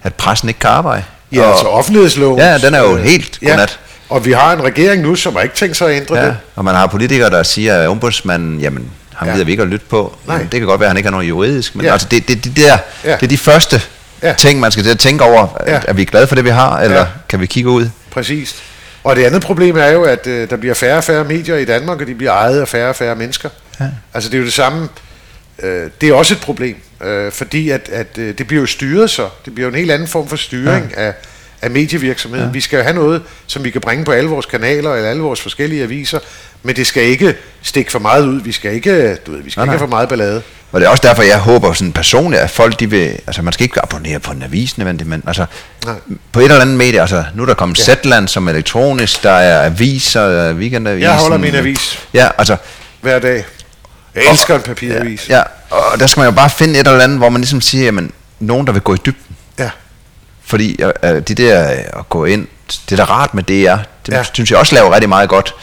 at 0.03 0.13
pressen 0.13 0.49
ikke 0.49 0.59
kan 0.59 0.69
arbejde. 0.69 1.03
Ja, 1.31 1.49
altså 1.51 1.65
offentlighedsloven. 1.67 2.39
Ja, 2.39 2.57
den 2.57 2.73
er 2.73 2.81
jo 2.81 2.95
helt 2.97 3.39
godnat. 3.45 3.79
Og 4.09 4.25
vi 4.25 4.31
har 4.31 4.53
en 4.53 4.63
regering 4.63 5.01
nu, 5.01 5.15
som 5.15 5.33
har 5.35 5.41
ikke 5.41 5.55
tænkt 5.55 5.77
sig 5.77 5.89
at 5.89 5.95
ændre 6.01 6.15
Ja, 6.17 6.25
det. 6.25 6.37
og 6.55 6.65
man 6.65 6.75
har 6.75 6.87
politikere, 6.87 7.29
der 7.29 7.43
siger, 7.43 7.77
at 7.77 7.87
ombudsmanden, 7.87 8.59
jamen, 8.59 8.91
ham 9.21 9.27
Ja. 9.27 9.33
gider 9.33 9.45
vi 9.45 9.51
ikke 9.51 9.63
at 9.63 9.69
lytte 9.69 9.85
på. 9.89 10.15
Nej. 10.27 10.35
Jamen, 10.35 10.51
det 10.51 10.59
kan 10.59 10.67
godt 10.67 10.79
være, 10.79 10.87
at 10.87 10.89
han 10.89 10.97
ikke 10.97 11.07
har 11.07 11.11
noget 11.11 11.29
juridisk, 11.29 11.75
men 11.75 11.85
Ja. 11.85 11.91
altså, 11.91 12.07
det, 12.11 12.27
det, 12.27 12.43
det, 12.43 12.57
der, 12.57 12.77
Ja. 13.05 13.11
det 13.15 13.23
er 13.23 13.27
de 13.27 13.37
første 13.37 13.81
Ja. 14.23 14.33
ting, 14.33 14.59
man 14.59 14.71
skal 14.71 14.83
til 14.83 14.91
at 14.91 14.99
tænke 14.99 15.23
over. 15.23 15.61
Ja. 15.67 15.81
Er 15.87 15.93
vi 15.93 16.05
glade 16.05 16.27
for 16.27 16.35
det, 16.35 16.43
vi 16.45 16.49
har, 16.49 16.79
eller 16.79 16.97
ja. 16.99 17.05
kan 17.29 17.39
vi 17.41 17.45
kigge 17.45 17.69
ud? 17.69 17.89
Præcis. 18.11 18.55
Og 19.03 19.15
det 19.15 19.23
andet 19.23 19.41
problem 19.41 19.77
er 19.77 19.87
jo, 19.87 20.03
at 20.03 20.27
øh, 20.27 20.49
der 20.49 20.55
bliver 20.57 20.73
færre 20.75 20.97
og 20.97 21.03
færre 21.03 21.23
medier 21.23 21.55
i 21.55 21.65
Danmark, 21.65 22.01
og 22.01 22.07
de 22.07 22.15
bliver 22.15 22.31
ejet 22.31 22.61
af 22.61 22.67
færre 22.67 22.89
og 22.89 22.95
færre 22.95 23.15
mennesker. 23.15 23.49
Ja. 23.79 23.85
Altså 24.13 24.29
det 24.29 24.35
er 24.35 24.39
jo 24.39 24.45
det 24.45 24.53
samme. 24.53 24.89
Øh, 25.63 25.89
det 26.01 26.09
er 26.09 26.13
også 26.13 26.33
et 26.33 26.39
problem, 26.41 26.75
øh, 27.03 27.31
fordi 27.31 27.69
at, 27.69 27.89
at 27.93 28.17
øh, 28.17 28.37
det 28.37 28.47
bliver 28.47 28.61
jo 28.61 28.67
styret 28.67 29.09
så. 29.09 29.29
Det 29.45 29.55
bliver 29.55 29.67
jo 29.67 29.73
en 29.73 29.79
helt 29.79 29.91
anden 29.91 30.07
form 30.07 30.27
for 30.27 30.35
styring 30.35 30.93
ja. 30.97 31.01
af, 31.01 31.13
af 31.61 31.71
medievirksomheden. 31.71 32.45
Ja. 32.47 32.51
Vi 32.51 32.61
skal 32.61 32.77
jo 32.77 32.83
have 32.83 32.95
noget, 32.95 33.21
som 33.47 33.63
vi 33.63 33.69
kan 33.69 33.81
bringe 33.81 34.05
på 34.05 34.11
alle 34.11 34.29
vores 34.29 34.45
kanaler 34.45 34.93
eller 34.93 35.09
alle 35.09 35.21
vores 35.21 35.41
forskellige 35.41 35.83
aviser, 35.83 36.19
men 36.63 36.75
det 36.75 36.87
skal 36.87 37.03
ikke 37.03 37.35
stikke 37.61 37.91
for 37.91 37.99
meget 37.99 38.25
ud. 38.25 38.41
Vi 38.41 38.51
skal 38.51 38.73
ikke, 38.73 39.15
du 39.15 39.31
ved, 39.31 39.41
vi 39.43 39.51
skal 39.51 39.59
Nej, 39.59 39.63
ikke 39.63 39.65
nej. 39.65 39.65
have 39.65 39.79
for 39.79 39.87
meget 39.87 40.09
ballade. 40.09 40.41
Og 40.71 40.79
det 40.81 40.85
er 40.87 40.89
også 40.89 41.07
derfor, 41.07 41.23
jeg 41.23 41.37
håber 41.39 41.73
sådan 41.73 41.91
personligt, 41.91 42.41
at 42.41 42.49
folk 42.49 42.79
de 42.79 42.89
vil, 42.89 43.07
altså 43.27 43.41
man 43.41 43.53
skal 43.53 43.63
ikke 43.63 43.81
abonnere 43.81 44.19
på 44.19 44.31
en 44.31 44.43
avis 44.43 44.77
nødvendigt, 44.77 45.09
men 45.09 45.23
altså 45.27 45.45
Nej. 45.85 45.95
på 46.31 46.39
et 46.39 46.43
eller 46.43 46.59
andet 46.61 46.77
medie, 46.77 47.01
altså 47.01 47.23
nu 47.35 47.41
er 47.41 47.45
der 47.45 47.53
kommet 47.53 47.77
Ja. 47.77 47.83
ja. 47.91 47.95
Zetland 47.95 48.27
som 48.27 48.47
elektronisk, 48.47 49.23
der 49.23 49.31
er 49.31 49.65
aviser, 49.65 50.21
er 50.21 50.53
weekendavisen. 50.53 51.03
Jeg 51.09 51.17
holder 51.17 51.37
min 51.37 51.55
avis 51.55 51.99
Ja, 52.13 52.27
altså, 52.37 52.55
hver 53.01 53.19
dag. 53.19 53.45
Jeg 54.15 54.23
elsker 54.31 54.55
en 54.55 54.61
papiravis. 54.61 55.29
ja, 55.29 55.41
og 55.69 55.99
der 55.99 56.07
skal 56.07 56.19
man 56.21 56.29
jo 56.29 56.35
bare 56.35 56.49
finde 56.49 56.79
et 56.79 56.87
eller 56.87 57.03
andet, 57.03 57.17
hvor 57.17 57.29
man 57.29 57.41
ligesom 57.41 57.61
siger, 57.61 57.83
jamen, 57.83 58.11
nogen 58.39 58.67
der 58.67 58.73
vil 58.73 58.81
gå 58.81 58.93
i 58.93 58.97
dybden. 59.05 59.35
ja. 59.59 59.69
Fordi 60.51 60.81
øh, 60.83 60.91
øh, 61.03 61.21
det 61.21 61.37
der 61.37 61.71
øh, 61.71 61.77
at 61.99 62.09
gå 62.09 62.25
ind, 62.25 62.47
det 62.89 62.97
der 62.97 63.03
er 63.03 63.09
rart 63.11 63.33
med 63.33 63.43
DR, 63.43 63.75
det 64.05 64.13
Ja. 64.13 64.23
synes 64.33 64.51
jeg 64.51 64.59
også 64.59 64.75
laver 64.75 64.93
rigtig 64.93 65.09
meget 65.09 65.29
godt. 65.29 65.55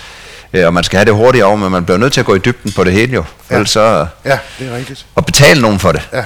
Øh, 0.53 0.67
og 0.67 0.75
man 0.75 0.85
skal 0.85 0.97
have 0.97 1.05
det 1.05 1.15
hurtigt 1.15 1.45
over, 1.45 1.57
men 1.57 1.73
man 1.73 1.85
bliver 1.85 1.99
nødt 1.99 2.13
til 2.13 2.21
at 2.21 2.27
gå 2.27 2.35
i 2.35 2.39
dybden 2.39 2.73
på 2.73 2.85
det 2.85 2.93
hele 2.93 3.13
jo. 3.15 3.25
Ja. 3.51 3.55
Ellers 3.55 3.71
så, 3.71 4.07
ja, 4.25 4.39
det 4.59 4.69
er 4.73 4.77
rigtigt. 4.77 5.07
og 5.15 5.27
betale 5.27 5.61
nogen 5.61 5.79
for 5.79 5.93
det. 5.93 6.09
Ja. 6.13 6.25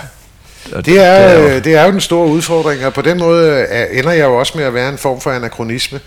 Og 0.72 0.86
Det 0.86 0.98
er, 1.00 1.28
det 1.28 1.36
er 1.48 1.52
jo- 1.54 1.58
det 1.60 1.74
er 1.74 1.84
jo 1.84 1.92
den 1.92 2.00
store 2.00 2.26
udfordring, 2.26 2.86
og 2.86 2.94
på 2.94 3.02
den 3.02 3.18
måde 3.18 3.50
er, 3.60 3.86
ender 3.98 4.12
jeg 4.12 4.24
jo 4.24 4.34
også 4.38 4.52
med 4.58 4.64
at 4.64 4.74
være 4.74 4.88
en 4.88 4.98
form 4.98 5.20
for 5.20 5.30
anachronisme 5.30 6.00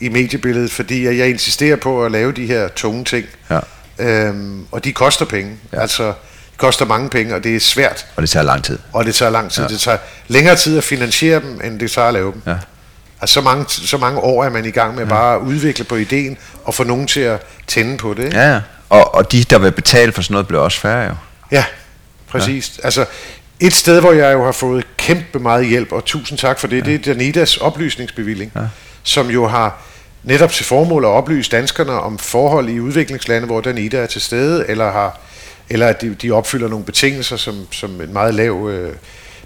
i 0.00 0.08
mediebilledet, 0.08 0.72
fordi 0.72 1.04
jeg 1.18 1.28
insisterer 1.28 1.76
på 1.76 2.04
at 2.04 2.12
lave 2.12 2.32
de 2.32 2.46
her 2.46 2.68
tunge 2.68 3.04
ting, 3.04 3.26
Ja. 3.50 3.58
øhm, 3.98 4.66
og 4.72 4.84
de 4.84 4.92
koster 4.92 5.24
penge. 5.24 5.52
Ja. 5.72 5.80
Altså, 5.80 6.12
de 6.56 6.60
koster 6.60 6.84
mange 6.84 7.08
penge, 7.10 7.34
og 7.34 7.44
det 7.44 7.56
er 7.56 7.60
svært, 7.60 8.06
Og 8.16 8.22
det 8.22 8.30
tager 8.30 8.44
lang 8.44 8.64
tid. 8.64 8.78
og 8.92 9.04
det 9.04 9.14
tager 9.14 9.30
lang 9.30 9.50
tid. 9.50 9.62
Ja. 9.62 9.68
Det 9.68 9.80
tager 9.80 9.98
længere 10.28 10.56
tid 10.56 10.78
at 10.78 10.84
finansiere 10.84 11.40
dem, 11.40 11.60
end 11.64 11.80
det 11.80 11.90
tager 11.90 12.08
at 12.08 12.14
lave 12.14 12.32
dem. 12.32 12.42
Ja. 12.46 12.56
Altså, 13.20 13.34
så 13.34 13.40
mange, 13.40 13.64
så 13.68 13.98
mange 13.98 14.20
år 14.20 14.44
er 14.44 14.50
man 14.50 14.64
i 14.64 14.70
gang 14.70 14.94
med 14.94 15.02
ja. 15.02 15.08
bare 15.08 15.34
at 15.36 15.40
udvikle 15.40 15.84
på 15.84 15.96
ideen, 15.96 16.38
og 16.64 16.74
få 16.74 16.84
nogen 16.84 17.06
til 17.06 17.20
at 17.20 17.42
tænde 17.66 17.96
på 17.96 18.14
det. 18.14 18.24
Ikke? 18.24 18.38
Ja, 18.38 18.52
ja. 18.52 18.60
Og, 18.88 19.14
og 19.14 19.32
de, 19.32 19.44
der 19.44 19.58
vil 19.58 19.72
betale 19.72 20.12
for 20.12 20.22
sådan 20.22 20.32
noget, 20.34 20.46
bliver 20.46 20.62
også 20.62 20.80
færre 20.80 21.04
jo. 21.04 21.14
Ja, 21.52 21.64
præcis. 22.28 22.72
Ja. 22.78 22.84
Altså, 22.84 23.04
et 23.60 23.72
sted, 23.72 24.00
hvor 24.00 24.12
jeg 24.12 24.32
jo 24.32 24.44
har 24.44 24.52
fået 24.52 24.86
kæmpe 24.96 25.38
meget 25.38 25.66
hjælp, 25.66 25.92
og 25.92 26.04
tusind 26.04 26.38
tak 26.38 26.58
for 26.58 26.66
det, 26.66 26.86
ja. 26.86 26.92
det 26.92 27.08
er 27.08 27.14
Danidas 27.14 27.56
oplysningsbevilling, 27.56 28.52
ja. 28.56 28.60
som 29.02 29.30
jo 29.30 29.46
har 29.46 29.78
netop 30.22 30.52
til 30.52 30.64
formål 30.64 31.04
at 31.04 31.08
oplyse 31.08 31.50
danskerne 31.50 31.92
om 31.92 32.18
forhold 32.18 32.68
i 32.68 32.80
udviklingslande, 32.80 33.46
hvor 33.46 33.60
Danida 33.60 33.96
er 33.96 34.06
til 34.06 34.20
stede, 34.20 34.64
eller 34.68 34.92
har 34.92 35.20
eller 35.70 35.86
at 35.86 36.00
de, 36.00 36.14
de 36.22 36.30
opfylder 36.30 36.68
nogle 36.68 36.84
betingelser 36.84 37.36
som, 37.36 37.66
som 37.72 38.00
en 38.00 38.12
meget 38.12 38.34
lav 38.34 38.68
øh, 38.70 38.92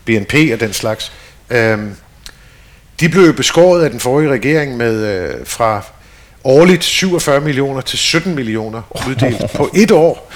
BNP 0.05 0.35
og 0.53 0.61
den 0.61 0.73
slags. 0.73 1.13
Øhm, 1.51 1.95
de 3.01 3.09
blev 3.09 3.35
beskåret 3.35 3.85
af 3.85 3.91
den 3.91 4.01
forrige 4.01 4.31
regering 4.31 4.77
med 4.77 5.07
øh, 5.07 5.47
fra 5.47 5.83
årligt 6.45 6.85
47 6.85 7.41
millioner 7.41 7.81
til 7.81 7.99
17 7.99 8.35
millioner 8.35 8.83
uddelt 9.09 9.53
på 9.55 9.71
et 9.75 9.91
år. 9.91 10.33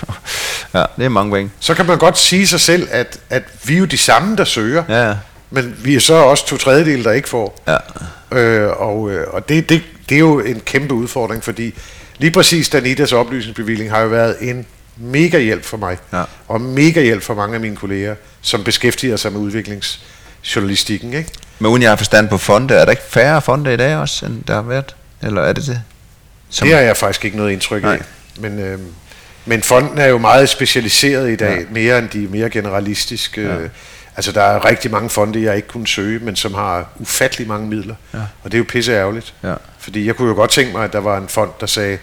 Ja, 0.75 0.85
det 0.97 1.05
er 1.05 1.09
mange 1.09 1.33
penge. 1.33 1.51
Så 1.61 1.75
kan 1.75 1.87
man 1.87 1.99
godt 1.99 2.19
sige 2.19 2.47
sig 2.47 2.61
selv, 2.61 2.89
at, 2.91 3.19
at 3.31 3.43
vi 3.65 3.75
er 3.75 3.79
jo 3.79 3.85
de 3.85 3.99
samme, 3.99 4.37
der 4.37 4.45
søger, 4.45 4.85
Ja, 4.89 5.09
ja. 5.09 5.15
men 5.51 5.77
vi 5.85 5.95
er 5.95 6.01
så 6.01 6.15
også 6.15 6.47
to 6.47 6.57
tredjedel, 6.57 7.05
der 7.05 7.13
ikke 7.13 7.29
får. 7.29 7.63
Ja. 7.69 7.77
Øh, 8.39 8.71
og 8.81 9.11
øh, 9.11 9.27
og 9.31 9.49
det, 9.49 9.69
det, 9.69 9.83
det 10.09 10.15
er 10.15 10.19
jo 10.19 10.41
en 10.41 10.61
kæmpe 10.61 10.95
udfordring, 10.95 11.45
fordi 11.45 11.75
lige 12.19 12.31
præcis 12.31 12.69
Danitas 12.69 13.13
oplysningsbevilling 13.13 13.91
har 13.91 14.01
jo 14.01 14.09
været 14.09 14.37
en 14.41 14.67
mega 14.97 15.39
hjælp 15.39 15.65
for 15.65 15.77
mig, 15.77 15.99
Ja. 16.13 16.23
og 16.49 16.61
mega 16.61 17.03
hjælp 17.03 17.23
for 17.23 17.35
mange 17.35 17.55
af 17.55 17.61
mine 17.61 17.77
kolleger, 17.77 18.15
som 18.41 18.65
beskæftiger 18.65 19.17
sig 19.17 19.33
med 19.33 19.41
udviklingsjournalistikken. 19.41 21.13
Ikke? 21.15 21.31
Men 21.59 21.71
uden 21.71 21.83
jeg 21.83 21.91
har 21.91 21.97
forstand 21.97 22.29
på 22.29 22.39
fonde, 22.39 22.75
er 22.75 22.85
der 22.85 22.91
ikke 22.91 23.03
færre 23.09 23.43
fonde 23.43 23.75
i 23.75 23.77
dag 23.77 23.97
også, 23.97 24.27
end 24.27 24.45
der 24.45 24.55
har 24.55 24.63
været? 24.63 24.97
Eller 25.23 25.43
er 25.43 25.53
det 25.53 25.67
det? 25.67 25.81
Som, 26.51 26.69
Det 26.69 26.77
har 26.77 26.83
jeg 26.83 26.97
faktisk 26.97 27.25
ikke 27.25 27.37
noget 27.37 27.53
indtryk 27.53 27.83
af. 27.83 27.87
Nej. 27.89 28.03
Men, 28.39 28.59
øh, 28.59 28.79
men 29.45 29.63
fonden 29.63 29.99
er 29.99 30.07
jo 30.07 30.19
meget 30.19 30.49
specialiseret 30.49 31.31
i 31.31 31.37
dag, 31.37 31.59
Ja. 31.59 31.65
mere 31.71 31.99
end 31.99 32.09
de 32.09 32.19
mere 32.31 32.51
generalistiske. 32.51 33.43
Ja. 33.43 33.55
Ja. 33.55 33.69
Altså 34.17 34.33
der 34.33 34.43
er 34.43 34.65
rigtig 34.65 34.91
mange 34.91 35.11
fonde, 35.11 35.43
jeg 35.43 35.57
ikke 35.57 35.69
kunne 35.69 35.87
søge, 35.87 36.19
men 36.19 36.37
som 36.37 36.55
har 36.55 36.89
ufattelig 36.97 37.49
mange 37.49 37.69
midler. 37.69 37.95
Ja. 38.15 38.19
Og 38.19 38.53
det 38.53 38.55
er 38.55 38.59
jo 38.59 38.65
pisse 38.69 38.93
ærgerligt. 38.93 39.35
Ja. 39.43 39.55
Fordi 39.79 40.07
jeg 40.07 40.17
kunne 40.17 40.29
jo 40.29 40.35
godt 40.35 40.51
tænke 40.51 40.73
mig, 40.73 40.85
at 40.85 40.93
der 40.93 40.99
var 40.99 41.19
en 41.19 41.29
fond, 41.29 41.51
der 41.61 41.67
sagde, 41.67 41.99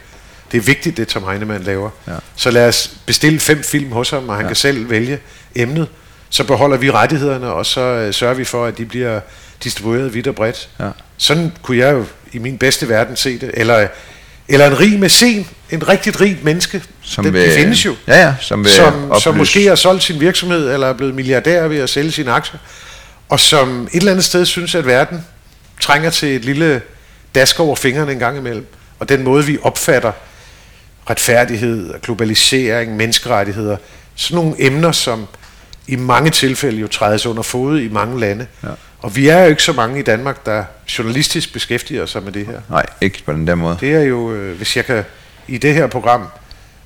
det 0.51 0.57
er 0.57 0.61
vigtigt, 0.61 0.97
det 0.97 1.07
Tom 1.07 1.23
Heinemann 1.23 1.63
laver. 1.63 1.89
Ja. 2.07 2.11
Så 2.35 2.51
lad 2.51 2.67
os 2.67 2.91
bestille 3.05 3.39
fem 3.39 3.63
film 3.63 3.91
hos 3.91 4.09
ham, 4.09 4.29
og 4.29 4.35
han 4.35 4.43
Ja. 4.45 4.47
kan 4.49 4.55
selv 4.55 4.89
vælge 4.89 5.19
emnet. 5.55 5.87
Så 6.29 6.43
beholder 6.43 6.77
vi 6.77 6.91
rettighederne, 6.91 7.47
og 7.51 7.65
så 7.65 7.81
øh, 7.81 8.13
sørger 8.13 8.33
vi 8.35 8.43
for, 8.43 8.65
at 8.65 8.77
de 8.77 8.85
bliver 8.85 9.19
distribueret 9.63 10.13
vidt 10.13 10.27
og 10.27 10.35
bredt. 10.35 10.69
Ja. 10.79 10.89
Sådan 11.17 11.51
kunne 11.61 11.77
jeg 11.77 11.93
jo 11.93 12.05
i 12.33 12.37
min 12.37 12.57
bedste 12.57 12.89
verden 12.89 13.15
se 13.15 13.39
det. 13.39 13.51
Eller, 13.53 13.87
eller 14.47 14.67
en 14.67 14.79
rig 14.79 14.99
mæcen, 14.99 15.47
en 15.69 15.87
rigtig 15.89 16.21
rig 16.21 16.39
menneske. 16.43 16.83
Som 17.01 17.23
det, 17.23 17.33
vil- 17.33 17.41
det 17.41 17.53
findes 17.53 17.85
jo. 17.85 17.95
Ja, 18.07 18.21
ja, 18.25 18.35
som 18.41 18.63
vil 18.63 18.71
som, 18.71 19.13
som 19.19 19.35
måske 19.37 19.67
har 19.67 19.75
solgt 19.75 20.03
sin 20.03 20.19
virksomhed, 20.19 20.73
eller 20.73 20.87
er 20.87 20.93
blevet 20.93 21.15
milliardær 21.15 21.67
ved 21.67 21.77
at 21.79 21.89
sælge 21.89 22.11
sine 22.11 22.31
aktier. 22.31 22.59
Og 23.29 23.39
som 23.39 23.83
et 23.91 23.97
eller 23.97 24.11
andet 24.11 24.25
sted 24.25 24.45
synes, 24.45 24.75
at 24.75 24.85
verden 24.85 25.25
trænger 25.81 26.09
til 26.09 26.35
et 26.35 26.45
lille 26.45 26.81
dask 27.35 27.59
over 27.59 27.75
fingrene 27.75 28.11
en 28.11 28.19
gang 28.19 28.37
imellem. 28.37 28.65
Og 28.99 29.09
den 29.09 29.23
måde, 29.23 29.45
vi 29.45 29.57
opfatter 29.61 30.11
retfærdighed, 31.09 32.01
globalisering, 32.01 32.95
menneskerettigheder, 32.95 33.77
sådan 34.15 34.35
nogle 34.35 34.55
emner, 34.65 34.91
som 34.91 35.27
i 35.87 35.95
mange 35.95 36.31
tilfælde 36.31 36.79
jo 36.79 36.87
trædes 36.87 37.25
under 37.25 37.43
fod 37.43 37.79
i 37.79 37.87
mange 37.87 38.19
lande. 38.19 38.47
Ja. 38.63 38.69
Og 38.99 39.15
vi 39.15 39.27
er 39.27 39.39
jo 39.43 39.49
ikke 39.49 39.63
så 39.63 39.73
mange 39.73 39.99
i 39.99 40.03
Danmark, 40.03 40.45
der 40.45 40.63
journalistisk 40.97 41.53
beskæftiger 41.53 42.05
sig 42.05 42.23
med 42.23 42.31
det 42.31 42.45
her. 42.45 42.61
Nej, 42.69 42.85
ikke 43.01 43.23
på 43.25 43.31
den 43.31 43.47
der 43.47 43.55
måde. 43.55 43.77
Det 43.79 43.93
er 43.93 44.01
jo, 44.01 44.33
øh, 44.33 44.57
hvis 44.57 44.77
jeg 44.77 44.85
kan 44.85 45.03
i 45.47 45.57
det 45.57 45.73
her 45.73 45.87
program 45.87 46.27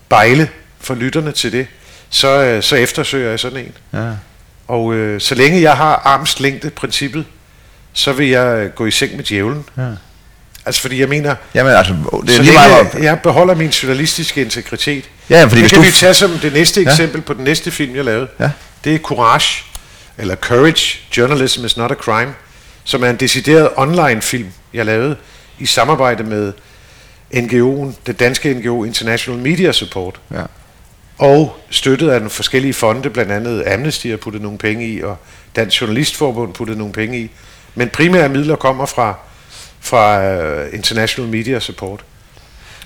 bejle 0.10 0.50
for 0.80 0.95
lytterne 0.95 1.32
til 1.32 1.52
det, 1.52 1.68
så, 2.10 2.44
øh, 2.44 2.64
så 2.64 2.76
eftersøger 2.76 3.30
jeg 3.30 3.40
sådan 3.40 3.58
en. 3.58 3.74
Ja. 3.94 4.11
Og 4.68 4.94
øh, 4.94 5.22
så 5.22 5.35
længe 5.35 5.61
jeg 5.61 5.77
har 5.77 5.95
armslængde 5.95 6.69
princippet, 6.69 7.26
så 7.94 8.14
vil 8.14 8.30
jeg 8.30 8.72
gå 8.76 8.85
i 8.85 8.92
seng 8.92 9.16
med 9.16 9.24
djævlen. 9.24 9.66
ja. 9.77 9.90
Altså 10.66 10.82
fordi 10.82 11.00
jeg 11.00 11.10
mener, 11.10 11.35
Jamen 11.53 11.74
altså, 11.74 11.94
det 12.22 12.30
er 12.30 12.35
så 12.35 12.42
lige 12.42 12.53
meget... 12.53 12.88
længe 12.94 13.08
jeg 13.10 13.19
beholder 13.19 13.56
min 13.56 13.69
journalistiske 13.69 14.42
integritet. 14.42 15.10
Ja, 15.30 15.44
fordi 15.44 15.61
det 15.61 15.69
kan 15.69 15.80
du... 15.80 15.85
vi 15.85 15.92
tage 15.92 16.14
som 16.14 16.32
det 16.32 16.53
næste 16.53 16.82
Ja. 16.82 16.90
eksempel 16.90 17.22
på 17.22 17.34
den 17.34 17.44
næste 17.44 17.72
film, 17.72 17.95
jeg 17.95 18.06
lavede. 18.06 18.27
Ja. 18.40 18.50
Det 18.84 18.95
er 18.95 19.00
Courage, 19.00 19.64
eller 20.18 20.35
Courage, 20.35 21.00
Journalism 21.18 21.66
is 21.66 21.77
not 21.77 21.92
a 21.92 21.95
crime, 21.95 22.34
som 22.84 23.03
er 23.03 23.10
en 23.10 23.16
decideret 23.16 23.69
online 23.77 24.22
film, 24.22 24.48
jeg 24.74 24.85
lavede 24.85 25.16
i 25.60 25.66
samarbejde 25.66 26.24
med 26.24 26.53
NGO'en, 27.34 27.94
det 28.08 28.19
danske 28.19 28.53
NGO 28.53 28.84
International 28.84 29.42
Media 29.42 29.72
Support, 29.72 30.16
Ja. 30.34 30.42
og 31.18 31.58
støttet 31.69 32.10
af 32.10 32.16
nogle 32.19 32.30
forskellige 32.30 32.74
fonde, 32.74 33.10
blandt 33.10 33.32
andet 33.32 33.64
Amnesty 33.68 34.08
har 34.08 34.18
puttet 34.18 34.42
nogle 34.42 34.58
penge 34.58 34.88
i, 34.88 35.02
og 35.03 35.18
Dansk 35.56 35.82
Journalistforbund 35.82 36.53
puttet 36.53 36.77
nogle 36.77 36.94
penge 36.94 37.19
i. 37.19 37.32
Men 37.76 37.90
primære 37.90 38.30
midler 38.30 38.56
kommer 38.56 38.85
fra, 38.85 39.16
fra 39.86 40.24
øh, 40.24 40.74
International 40.74 41.32
Media 41.32 41.60
Support. 41.60 42.04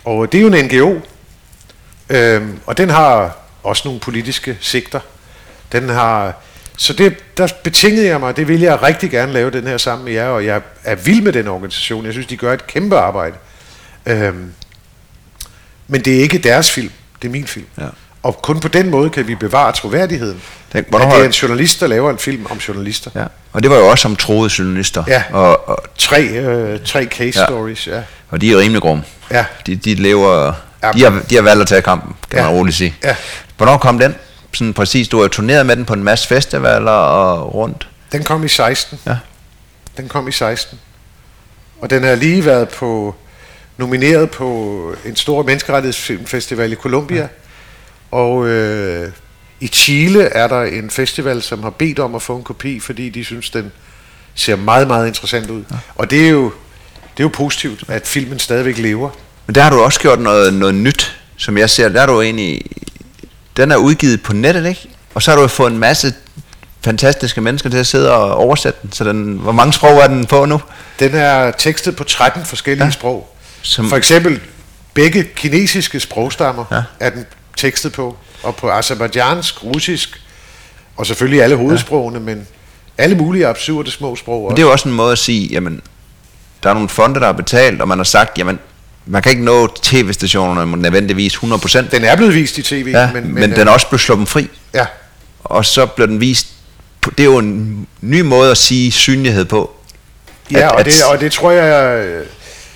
Og 0.03 0.23
øh, 0.23 0.31
det 0.31 0.37
er 0.37 0.41
jo 0.41 0.53
en 0.53 0.65
NGO, 0.65 0.99
øhm, 2.09 2.59
og 2.65 2.77
den 2.77 2.89
har 2.89 3.37
også 3.63 3.81
nogle 3.85 3.99
politiske 3.99 4.57
sigter. 4.61 4.99
Den 5.71 5.89
har, 5.89 6.33
så 6.77 6.93
det, 6.93 7.37
der 7.37 7.47
betingede 7.63 8.07
jeg 8.07 8.19
mig, 8.19 8.37
det 8.37 8.47
vil 8.47 8.59
jeg 8.59 8.83
rigtig 8.83 9.11
gerne 9.11 9.33
lave 9.33 9.51
den 9.51 9.67
her 9.67 9.77
sammen 9.77 10.05
med 10.05 10.13
jer, 10.13 10.27
og 10.27 10.45
jeg 10.45 10.61
er 10.83 10.95
vild 10.95 11.21
med 11.21 11.33
den 11.33 11.47
organisation. 11.47 12.05
Jeg 12.05 12.13
synes, 12.13 12.27
de 12.27 12.37
gør 12.37 12.53
et 12.53 12.67
kæmpe 12.67 12.97
arbejde. 12.97 13.35
Øhm, 14.05 14.53
men 15.87 16.01
det 16.01 16.17
er 16.17 16.21
ikke 16.21 16.37
deres 16.37 16.71
film, 16.71 16.91
det 17.21 17.27
er 17.27 17.31
min 17.31 17.47
film. 17.47 17.65
Ja. 17.77 17.87
Og 18.23 18.41
kun 18.41 18.59
på 18.59 18.67
den 18.67 18.89
måde 18.89 19.09
kan 19.09 19.27
vi 19.27 19.35
bevare 19.35 19.71
troværdigheden. 19.71 20.41
Den- 20.73 20.77
At 20.79 20.85
hvornår 20.89 21.05
det 21.05 21.13
har- 21.13 21.21
er 21.21 21.25
en 21.25 21.31
journalist, 21.31 21.79
der 21.79 21.87
laver 21.87 22.09
en 22.11 22.17
film 22.17 22.45
om 22.49 22.57
journalister. 22.57 23.11
ja. 23.15 23.25
Og 23.53 23.63
det 23.63 23.71
var 23.71 23.77
jo 23.77 23.87
også 23.87 24.07
om 24.07 24.15
troede 24.15 24.49
journalister. 24.59 25.03
Ja. 25.07 25.23
Og, 25.31 25.69
og, 25.69 25.83
Tre, 25.97 26.21
øh, 26.27 26.79
tre 26.85 27.05
case 27.05 27.39
Ja. 27.39 27.45
stories, 27.45 27.87
ja. 27.87 28.01
og 28.29 28.41
de 28.41 28.51
er 28.53 28.57
rimelig 28.57 28.81
grum. 28.81 29.01
Ja, 29.31 29.45
De, 29.65 29.75
de 29.75 29.95
lever... 29.95 30.53
Ja. 30.83 30.91
De 30.91 31.03
har, 31.03 31.21
de 31.29 31.35
har 31.35 31.41
valgt 31.41 31.61
at 31.61 31.67
tage 31.67 31.81
kampen, 31.81 32.15
kan 32.29 32.39
Ja. 32.39 32.45
man 32.45 32.53
roligt 32.53 32.77
sige. 32.77 32.95
ja. 33.03 33.15
Hvornår 33.57 33.77
kom 33.77 33.99
den? 33.99 34.15
Sådan 34.53 34.73
præcis, 34.73 35.07
du 35.07 35.21
har 35.21 35.27
turneret 35.27 35.65
med 35.65 35.75
den 35.75 35.85
på 35.85 35.93
en 35.93 36.03
masse 36.03 36.27
festivaler 36.27 36.91
og 36.91 37.55
rundt. 37.55 37.87
Den 38.11 38.23
kom 38.23 38.45
i 38.45 38.47
16. 38.47 38.99
Ja. 39.05 39.17
Den 39.97 40.07
kom 40.07 40.27
i 40.27 40.31
16. 40.31 40.79
Og 41.81 41.89
den 41.89 42.03
har 42.03 42.15
lige 42.15 42.45
været 42.45 42.69
på 42.69 43.15
nomineret 43.77 44.31
på 44.31 44.93
en 45.05 45.15
stor 45.15 45.43
menneskerettighedsfilmfestival 45.43 46.71
i 46.71 46.75
Colombia. 46.75 47.17
Ja. 47.21 47.27
Og 48.11 48.47
øh, 48.47 49.11
i 49.59 49.67
Chile 49.67 50.23
er 50.23 50.47
der 50.47 50.61
en 50.63 50.89
festival, 50.89 51.41
som 51.41 51.63
har 51.63 51.69
bedt 51.69 51.99
om 51.99 52.15
at 52.15 52.21
få 52.21 52.37
en 52.37 52.43
kopi, 52.43 52.79
fordi 52.79 53.09
de 53.09 53.25
synes, 53.25 53.49
den 53.49 53.71
ser 54.35 54.55
meget, 54.55 54.87
meget 54.87 55.07
interessant 55.07 55.49
ud. 55.49 55.63
Ja. 55.71 55.75
Og 55.95 56.09
det 56.11 56.25
er, 56.25 56.29
jo, 56.29 56.43
det 57.17 57.19
er 57.19 57.23
jo 57.23 57.31
positivt, 57.33 57.83
at 57.87 58.07
filmen 58.07 58.39
stadigvæk 58.39 58.77
lever. 58.77 59.09
Men 59.47 59.55
der 59.55 59.61
har 59.61 59.69
du 59.69 59.81
også 59.81 59.99
gjort 59.99 60.19
noget, 60.19 60.53
noget 60.53 60.75
nyt, 60.75 61.17
som 61.37 61.57
jeg 61.57 61.69
ser. 61.69 61.89
Der 61.89 62.01
er 62.01 62.05
du 62.05 62.21
egentlig... 62.21 62.61
Den 63.57 63.71
er 63.71 63.75
udgivet 63.75 64.23
på 64.23 64.33
nettet, 64.33 64.65
ikke? 64.65 64.89
Og 65.13 65.21
så 65.21 65.31
har 65.31 65.37
du 65.41 65.47
fået 65.47 65.71
en 65.71 65.77
masse 65.79 66.13
fantastiske 66.83 67.41
mennesker 67.41 67.69
til 67.69 67.77
at 67.77 67.87
sidde 67.87 68.13
og 68.13 68.35
oversætte 68.35 68.79
den. 68.81 68.91
Så 68.91 69.03
den, 69.03 69.37
hvor 69.37 69.51
mange 69.51 69.73
sprog 69.73 69.97
er 69.97 70.07
den 70.07 70.25
på 70.25 70.45
nu? 70.45 70.61
Den 70.99 71.15
er 71.15 71.51
tekstet 71.51 71.95
på 71.95 72.03
13 72.03 72.45
forskellige 72.45 72.85
Ja. 72.85 72.91
sprog. 72.91 73.35
Som, 73.61 73.89
For 73.89 73.97
eksempel 73.97 74.41
begge 74.93 75.23
kinesiske 75.23 75.99
sprogstammer 75.99 76.65
ja. 76.71 76.83
er 76.99 77.09
den 77.09 77.25
tekstet 77.59 77.91
på, 77.93 78.17
og 78.43 78.55
på 78.55 78.69
azerbaijansk, 78.69 79.63
russisk, 79.63 80.21
og 80.97 81.05
selvfølgelig 81.05 81.43
alle 81.43 81.55
hovedsprogene, 81.55 82.17
ja. 82.17 82.23
men 82.23 82.47
alle 82.97 83.15
mulige 83.15 83.47
absurde 83.47 83.91
små 83.91 84.15
sprog 84.15 84.41
Men 84.41 84.45
også. 84.45 84.55
det 84.55 84.61
er 84.61 84.65
jo 84.67 84.71
også 84.71 84.89
en 84.89 84.95
måde 84.95 85.11
at 85.11 85.17
sige, 85.17 85.47
jamen, 85.47 85.81
der 86.63 86.69
er 86.69 86.73
nogle 86.73 86.89
fonde, 86.89 87.19
der 87.19 87.25
har 87.25 87.33
betalt, 87.33 87.81
og 87.81 87.87
man 87.87 87.97
har 87.99 88.03
sagt, 88.03 88.37
jamen, 88.37 88.59
man 89.05 89.21
kan 89.21 89.29
ikke 89.29 89.43
nå 89.43 89.67
tv-stationerne 89.81 90.81
nødvendigvis 90.81 91.35
100%. 91.35 91.79
Den 91.91 92.03
er 92.03 92.15
blevet 92.15 92.35
vist 92.35 92.57
i 92.57 92.61
tv, 92.63 92.87
ja, 92.93 93.05
men, 93.05 93.23
men, 93.23 93.33
men, 93.33 93.41
men 93.49 93.51
den 93.59 93.67
er 93.67 93.71
også 93.71 93.87
blevet 93.87 94.01
sluppet 94.01 94.27
fri, 94.29 94.49
ja, 94.73 94.85
og 95.43 95.65
så 95.65 95.85
bliver 95.85 96.07
den 96.07 96.19
vist, 96.19 96.47
det 97.05 97.19
er 97.19 97.23
jo 97.23 97.37
en 97.37 97.87
ny 98.01 98.21
måde 98.21 98.51
at 98.51 98.57
sige 98.57 98.91
synlighed 98.91 99.45
på. 99.45 99.71
ja 100.51 100.57
At- 100.59 100.71
og, 100.71 100.85
det, 100.85 100.93
og 101.11 101.19
det 101.19 101.31
tror 101.31 101.51
jeg, 101.51 102.05
øh, 102.05 102.25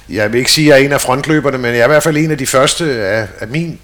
jeg 0.09 0.31
vil 0.33 0.39
ikke 0.39 0.51
sige, 0.51 0.65
at 0.65 0.69
jeg 0.75 0.81
er 0.81 0.85
en 0.85 0.91
af 0.91 1.01
frontløberne, 1.01 1.57
men 1.57 1.71
jeg 1.71 1.79
er 1.79 1.85
i 1.85 1.87
hvert 1.87 2.03
fald 2.03 2.17
en 2.17 2.31
af 2.31 2.37
de 2.37 2.47
første 2.47 2.85
af, 3.01 3.27
af 3.39 3.47
min 3.47 3.79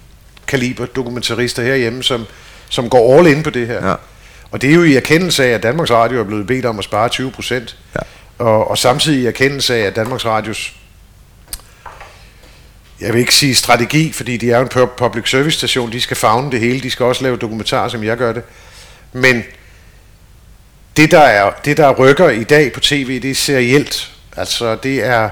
kaliber 0.50 0.86
dokumentarister 0.86 1.62
herhjemme, 1.62 2.02
som, 2.02 2.26
som 2.68 2.90
går 2.90 3.18
all 3.18 3.26
in 3.26 3.42
på 3.42 3.50
det 3.50 3.66
her. 3.66 3.88
Ja. 3.88 3.94
Og 4.50 4.62
det 4.62 4.70
er 4.70 4.74
jo 4.74 4.82
i 4.82 4.96
erkendelse 4.96 5.44
af, 5.44 5.48
at 5.48 5.62
Danmarks 5.62 5.90
Radio 5.90 6.20
er 6.20 6.24
blevet 6.24 6.46
bedt 6.46 6.66
om 6.66 6.78
at 6.78 6.84
spare 6.84 7.08
20 7.08 7.30
procent. 7.30 7.76
Ja. 7.94 8.00
Og, 8.44 8.70
og 8.70 8.78
samtidig 8.78 9.22
i 9.22 9.26
erkendelse 9.26 9.74
af, 9.74 9.80
at 9.80 9.96
Danmarks 9.96 10.24
Radios, 10.24 10.74
jeg 13.00 13.12
vil 13.12 13.20
ikke 13.20 13.34
sige 13.34 13.54
strategi, 13.54 14.12
fordi 14.12 14.36
de 14.36 14.50
er 14.50 14.56
jo 14.56 14.62
en 14.62 14.70
pu- 14.74 14.96
public 14.96 15.30
service 15.30 15.58
station, 15.58 15.92
de 15.92 16.00
skal 16.00 16.16
fagne 16.16 16.50
det 16.50 16.60
hele, 16.60 16.80
de 16.80 16.90
skal 16.90 17.06
også 17.06 17.22
lave 17.22 17.36
dokumentarer, 17.36 17.88
som 17.88 18.04
jeg 18.04 18.16
gør 18.16 18.32
det. 18.32 18.42
Men 19.12 19.44
det 20.96 21.10
der, 21.10 21.20
er, 21.20 21.50
det, 21.64 21.76
der 21.76 21.94
rykker 21.94 22.28
i 22.28 22.44
dag 22.44 22.72
på 22.72 22.80
tv, 22.80 23.22
det 23.22 23.30
er 23.30 23.34
serielt. 23.34 24.12
Altså, 24.36 24.76
det 24.76 25.04
er 25.04 25.30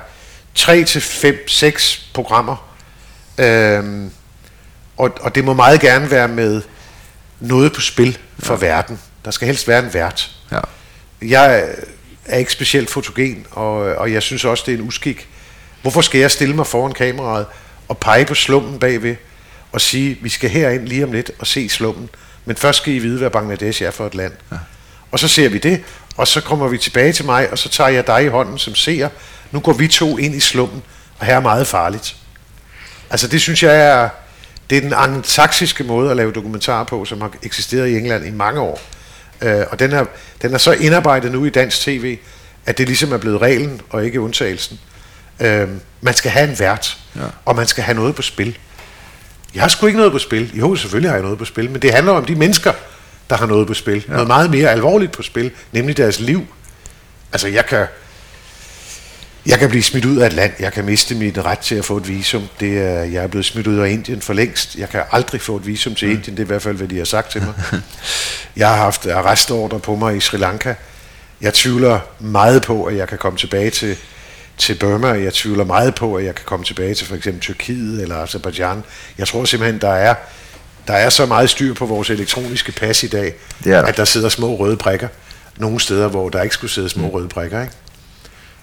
3 0.55 0.84
til 0.84 1.00
5, 1.00 1.48
6 1.48 2.10
programmer. 2.14 2.68
Øhm, 3.38 4.10
og, 4.99 5.10
og 5.20 5.35
det 5.35 5.44
må 5.44 5.55
meget 5.55 5.81
gerne 5.81 6.10
være 6.10 6.28
med 6.28 6.62
noget 7.41 7.73
på 7.73 7.81
spil 7.81 8.18
for 8.39 8.55
ja. 8.55 8.67
verden. 8.67 9.01
Der 9.25 9.31
skal 9.31 9.47
helst 9.47 9.68
være 9.68 9.85
en 9.85 9.94
vært. 9.94 10.31
Ja. 10.52 10.60
Jeg 11.23 11.68
er 12.25 12.39
ikke 12.39 12.52
specielt 12.52 12.91
fotogen, 12.91 13.47
og, 13.51 13.75
og 13.75 14.12
jeg 14.12 14.23
synes 14.23 14.44
også, 14.44 14.65
det 14.67 14.75
er 14.75 14.78
en 14.78 14.89
uskik 14.89 15.28
Hvorfor 15.83 16.01
skal 16.01 16.20
jeg 16.20 16.31
stille 16.31 16.57
mig 16.57 16.67
foran 16.67 16.93
kameraet 16.93 17.47
og 17.89 17.99
pege 17.99 18.25
på 18.25 18.35
slummen 18.35 18.78
bagved 18.78 19.17
og 19.73 19.81
sige, 19.81 20.18
vi 20.23 20.28
skal 20.28 20.51
herind 20.51 20.89
lige 20.89 21.05
om 21.05 21.12
lidt 21.12 21.31
og 21.39 21.47
se 21.47 21.68
slummen, 21.68 22.09
men 22.44 22.57
først 22.57 22.78
skal 22.78 22.94
I 22.94 22.99
vide, 22.99 23.18
hvad 23.18 23.31
Bangladesh 23.31 23.83
er 23.83 23.91
for 23.91 24.07
et 24.07 24.15
land. 24.15 24.33
Ja. 24.52 24.57
Og 25.10 25.18
så 25.18 25.28
ser 25.28 25.49
vi 25.49 25.59
det, 25.59 25.83
og 26.17 26.28
så 26.28 26.41
kommer 26.41 26.68
vi 26.68 26.78
tilbage 26.78 27.12
til 27.12 27.25
mig, 27.25 27.51
og 27.51 27.59
så 27.59 27.68
tager 27.68 27.91
jeg 27.91 28.07
dig 28.07 28.25
i 28.25 28.28
hånden 28.28 28.59
som 28.59 28.75
ser. 28.75 29.09
Nu 29.51 29.60
går 29.60 29.73
vi 29.73 29.89
to 29.89 30.18
ind 30.18 30.35
i 30.35 30.41
slummen, 30.41 30.83
og 31.18 31.27
her 31.27 31.36
er 31.36 31.41
meget 31.41 31.67
farligt. 31.67 32.17
Altså 33.10 33.28
det 33.28 33.41
synes 33.41 33.62
jeg 33.62 33.81
er, 33.81 34.09
det 34.70 34.78
er 34.78 34.82
den 34.82 34.92
anglosaksiske 34.92 35.84
måde 35.84 36.10
at 36.10 36.16
lave 36.16 36.32
dokumentar 36.32 36.84
på, 36.84 37.05
som 37.05 37.20
har 37.20 37.32
eksisteret 37.42 37.88
i 37.88 37.97
England 37.97 38.26
i 38.26 38.30
mange 38.30 38.60
år. 38.60 38.80
Øh, 39.42 39.64
og 39.70 39.78
den 39.78 39.92
er, 39.92 40.05
den 40.42 40.55
er 40.55 40.58
så 40.58 40.72
indarbejdet 40.72 41.32
nu 41.32 41.44
i 41.44 41.50
dansk 41.50 41.80
tv, 41.80 42.18
at 42.66 42.78
det 42.78 42.86
ligesom 42.86 43.12
er 43.12 43.18
blevet 43.18 43.40
reglen 43.40 43.80
og 43.90 44.05
ikke 44.05 44.20
undtagelsen. 44.20 44.80
Øh, 45.40 45.68
man 46.00 46.14
skal 46.14 46.30
have 46.30 46.50
en 46.50 46.58
vært, 46.58 46.98
ja. 47.16 47.20
og 47.44 47.56
man 47.56 47.66
skal 47.66 47.84
have 47.84 47.97
noget 47.97 48.14
på 48.14 48.22
spil. 48.22 48.58
Jeg 49.55 49.62
har 49.62 49.68
sgu 49.68 49.86
ikke 49.86 49.97
noget 49.97 50.12
på 50.12 50.18
spil. 50.18 50.58
Jo, 50.58 50.76
selvfølgelig 50.76 51.10
har 51.10 51.16
jeg 51.16 51.22
noget 51.22 51.38
på 51.38 51.44
spil, 51.44 51.70
men 51.70 51.82
det 51.82 51.94
handler 51.94 52.12
om 52.12 52.24
de 52.24 52.34
mennesker, 52.34 52.72
der 53.30 53.36
har 53.36 53.47
noget 53.47 53.66
på 53.66 53.74
spil. 53.74 54.05
Ja. 54.08 54.12
Noget 54.12 54.26
meget 54.26 54.50
mere 54.50 54.70
alvorligt 54.70 55.12
på 55.12 55.22
spil, 55.22 55.50
nemlig 55.72 55.97
deres 55.97 56.20
liv. 56.20 56.47
Altså, 57.32 57.48
jeg 57.48 57.66
kan, 57.66 57.86
jeg 59.49 59.59
kan 59.59 59.68
blive 59.68 59.83
smidt 59.83 60.05
ud 60.05 60.17
af 60.17 60.27
et 60.27 60.33
land. 60.33 60.52
Jeg 60.60 60.73
kan 60.73 60.85
miste 60.85 61.15
min 61.15 61.44
ret 61.44 61.59
til 61.59 61.75
at 61.75 61.85
få 61.85 61.97
et 61.97 62.09
visum. 62.09 62.49
Det 62.60 62.78
er, 62.78 63.02
jeg 63.02 63.23
er 63.23 63.27
blevet 63.27 63.44
smidt 63.44 63.67
ud 63.67 63.78
af 63.78 63.91
Indien 63.91 64.20
for 64.20 64.33
længst. 64.33 64.77
Jeg 64.77 64.89
kan 64.89 65.02
aldrig 65.12 65.41
få 65.41 65.57
et 65.57 65.67
visum 65.67 65.94
til 65.94 66.09
mm. 66.09 66.15
Indien. 66.15 66.36
Det 66.36 66.43
er 66.43 66.44
i 66.44 66.47
hvert 66.47 66.62
fald, 66.62 66.77
hvad 66.77 66.89
de 66.89 66.99
har 66.99 67.05
sagt 67.05 67.31
til 67.31 67.43
mig. 67.43 67.55
Jeg 68.57 68.68
har 68.68 68.77
haft 68.77 69.07
arrestordre 69.07 69.81
på 69.81 69.97
mig 69.97 70.17
i 70.17 70.20
Sri 70.20 70.39
Lanka. 70.39 70.75
Jeg 71.41 71.55
tvivler 71.55 72.01
meget 72.18 72.62
på, 72.62 72.85
at 72.85 72.97
jeg 72.97 73.09
kan 73.09 73.18
komme 73.18 73.39
tilbage 73.39 73.70
til, 73.70 73.97
til 74.57 74.75
Burma. 74.75 75.09
Jeg 75.09 75.35
tvivler 75.35 75.65
meget 75.65 75.94
på, 75.94 76.15
at 76.15 76.25
jeg 76.25 76.35
kan 76.35 76.44
komme 76.47 76.65
tilbage 76.65 76.94
til 76.94 77.07
for 77.07 77.17
eksempel 77.17 77.41
Tyrkiet 77.41 78.02
eller 78.02 78.17
Azerbaijan. 78.17 78.83
Jeg 79.18 79.28
tror 79.28 79.44
simpelthen, 79.44 79.81
der 79.81 79.93
er, 79.93 80.15
der 80.86 80.94
er 80.94 81.10
så 81.10 81.27
meget 81.27 81.51
styr 81.51 81.75
på 81.75 81.86
vores 81.86 82.10
elektroniske 82.10 82.73
pas 82.73 83.02
i 83.02 83.09
dag, 83.09 83.35
det 83.65 83.73
at 83.73 83.97
der 83.97 84.05
sidder 84.05 84.28
små 84.28 84.57
røde 84.57 84.77
prikker 84.77 85.09
nogle 85.57 85.81
steder, 85.81 86.09
hvor 86.09 86.28
der 86.28 86.43
ikke 86.43 86.55
skulle 86.55 86.70
sidde 86.70 86.89
små 86.89 87.07
mm. 87.07 87.10
røde 87.10 87.28
prikker. 87.28 87.60
Ikke? 87.60 87.75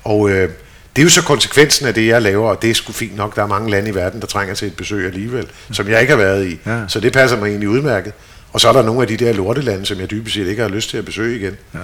Og 0.04 0.30
øh, 0.30 0.50
det 0.96 1.02
er 1.02 1.04
jo 1.04 1.10
så 1.10 1.22
konsekvensen 1.22 1.88
af 1.88 1.94
det, 1.94 2.08
jeg 2.08 2.22
laver, 2.22 2.50
og 2.50 2.62
det 2.62 2.70
er 2.70 2.74
sgu 2.74 2.92
fint 2.92 3.16
nok. 3.16 3.36
Der 3.36 3.44
er 3.44 3.48
mange 3.48 3.72
lande 3.72 3.90
i 3.90 3.96
verden, 3.96 4.22
der 4.22 4.28
trænger 4.28 4.56
til 4.56 4.68
et 4.68 4.76
besøg 4.76 5.06
alligevel, 5.06 5.48
som 5.72 5.90
jeg 5.90 6.02
ikke 6.02 6.12
har 6.12 6.18
været 6.18 6.48
i. 6.48 6.60
Ja. 6.66 6.80
Så 6.88 7.00
det 7.00 7.14
passer 7.14 7.38
mig 7.38 7.48
egentlig 7.48 7.70
udmærket. 7.70 8.14
Og 8.54 8.62
så 8.62 8.70
er 8.70 8.74
der 8.74 8.84
nogle 8.84 9.02
af 9.02 9.08
de 9.08 9.18
der 9.18 9.34
lortelande, 9.34 9.86
som 9.86 10.00
jeg 10.00 10.12
dybest 10.12 10.36
set 10.36 10.48
ikke 10.48 10.62
har 10.62 10.70
lyst 10.70 10.90
til 10.90 10.98
at 10.98 11.06
besøge 11.06 11.40
igen. 11.40 11.58
Ja. 11.74 11.80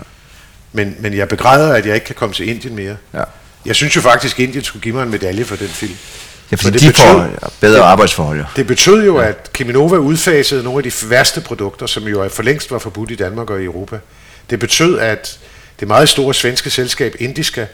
Men, 0.74 0.96
men 1.00 1.14
jeg 1.14 1.28
begræder, 1.28 1.74
at 1.74 1.86
jeg 1.86 1.96
ikke 1.96 2.06
kan 2.06 2.16
komme 2.16 2.36
til 2.36 2.50
Indien 2.50 2.76
mere. 2.76 2.96
Ja. 3.14 3.24
Jeg 3.66 3.76
synes 3.76 3.96
jo 3.96 4.02
faktisk, 4.02 4.40
at 4.40 4.44
Indien 4.44 4.64
skulle 4.64 4.84
give 4.84 4.96
mig 4.96 5.04
en 5.04 5.12
medalje 5.12 5.44
for 5.44 5.56
den 5.56 5.68
film. 5.68 5.96
Ja, 6.52 6.56
fordi 6.56 6.64
for 6.64 6.72
det 6.72 6.82
de 6.82 6.88
betød, 6.88 7.06
får 7.06 7.54
bedre 7.62 7.78
det, 7.78 7.84
arbejdsforhold. 7.84 8.38
Jo. 8.38 8.44
Det 8.56 8.68
betød 8.68 9.06
jo, 9.06 9.22
ja. 9.22 9.28
at 9.28 9.50
Kiminova 9.54 9.96
udfasede 9.96 10.64
nogle 10.64 10.80
af 10.80 10.92
de 10.92 11.10
værste 11.10 11.42
produkter, 11.42 11.86
som 11.86 12.04
jo 12.04 12.30
for 12.30 12.44
længst 12.44 12.72
var 12.72 12.80
forbudt 12.80 13.12
i 13.12 13.16
Danmark 13.16 13.50
og 13.50 13.62
i 13.62 13.66
Europa. 13.66 14.00
Det 14.50 14.60
betød, 14.60 15.00
at 15.00 15.40
det 15.80 15.88
meget 15.88 16.10
store 16.10 16.34
svenske 16.34 16.70
selskab 16.70 17.16
Indiska 17.20 17.66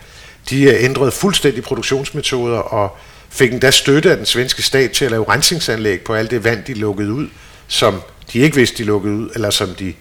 de 0.49 0.83
ændrede 0.83 1.11
fuldstændig 1.11 1.63
produktionsmetoder 1.63 2.57
og 2.57 2.97
fik 3.29 3.51
endda 3.53 3.71
støtte 3.71 4.11
af 4.11 4.17
den 4.17 4.25
svenske 4.25 4.63
stat 4.63 4.91
til 4.91 5.05
at 5.05 5.11
lave 5.11 5.25
rensningsanlæg 5.29 6.01
på 6.01 6.13
alt 6.13 6.31
det 6.31 6.43
vand, 6.43 6.63
de 6.63 6.73
lukkede 6.73 7.13
ud, 7.13 7.27
som 7.67 8.01
de 8.33 8.39
ikke 8.39 8.55
vidste, 8.55 8.77
de 8.77 8.83
lukkede 8.83 9.13
ud, 9.13 9.29
eller 9.35 9.49
som 9.49 9.69
de 9.69 9.93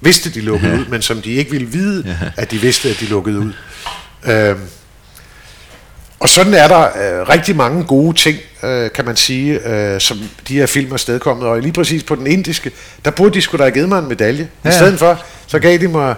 vidste, 0.00 0.30
de 0.30 0.40
lukkede 0.40 0.72
ud, 0.72 0.86
men 0.86 1.02
som 1.02 1.22
de 1.22 1.32
ikke 1.32 1.50
ville 1.50 1.66
vide, 1.66 2.18
at 2.36 2.50
de 2.50 2.58
vidste, 2.58 2.90
at 2.90 3.00
de 3.00 3.06
lukkede 3.06 3.38
ud. 3.38 3.52
Øhm, 4.26 4.60
og 6.22 6.28
sådan 6.28 6.54
er 6.54 6.68
der 6.68 6.80
øh, 6.80 7.28
rigtig 7.28 7.56
mange 7.56 7.84
gode 7.84 8.16
ting, 8.16 8.38
øh, 8.62 8.90
kan 8.90 9.04
man 9.04 9.16
sige, 9.16 9.68
øh, 9.68 10.00
som 10.00 10.18
de 10.48 10.54
her 10.54 10.66
film 10.66 10.92
er 10.92 10.96
stedkommet. 10.96 11.46
Og 11.46 11.60
lige 11.60 11.72
præcis 11.72 12.02
på 12.02 12.14
den 12.14 12.26
indiske, 12.26 12.70
der 13.04 13.10
burde 13.10 13.34
de 13.34 13.42
skulle 13.42 13.58
da 13.58 13.64
have 13.64 13.74
givet 13.74 13.88
mig 13.88 13.98
en 13.98 14.08
medalje. 14.08 14.48
Ja. 14.64 14.70
I 14.70 14.72
stedet 14.72 14.98
for, 14.98 15.22
så 15.46 15.58
gav 15.58 15.78
de 15.78 15.88
mig 15.88 16.14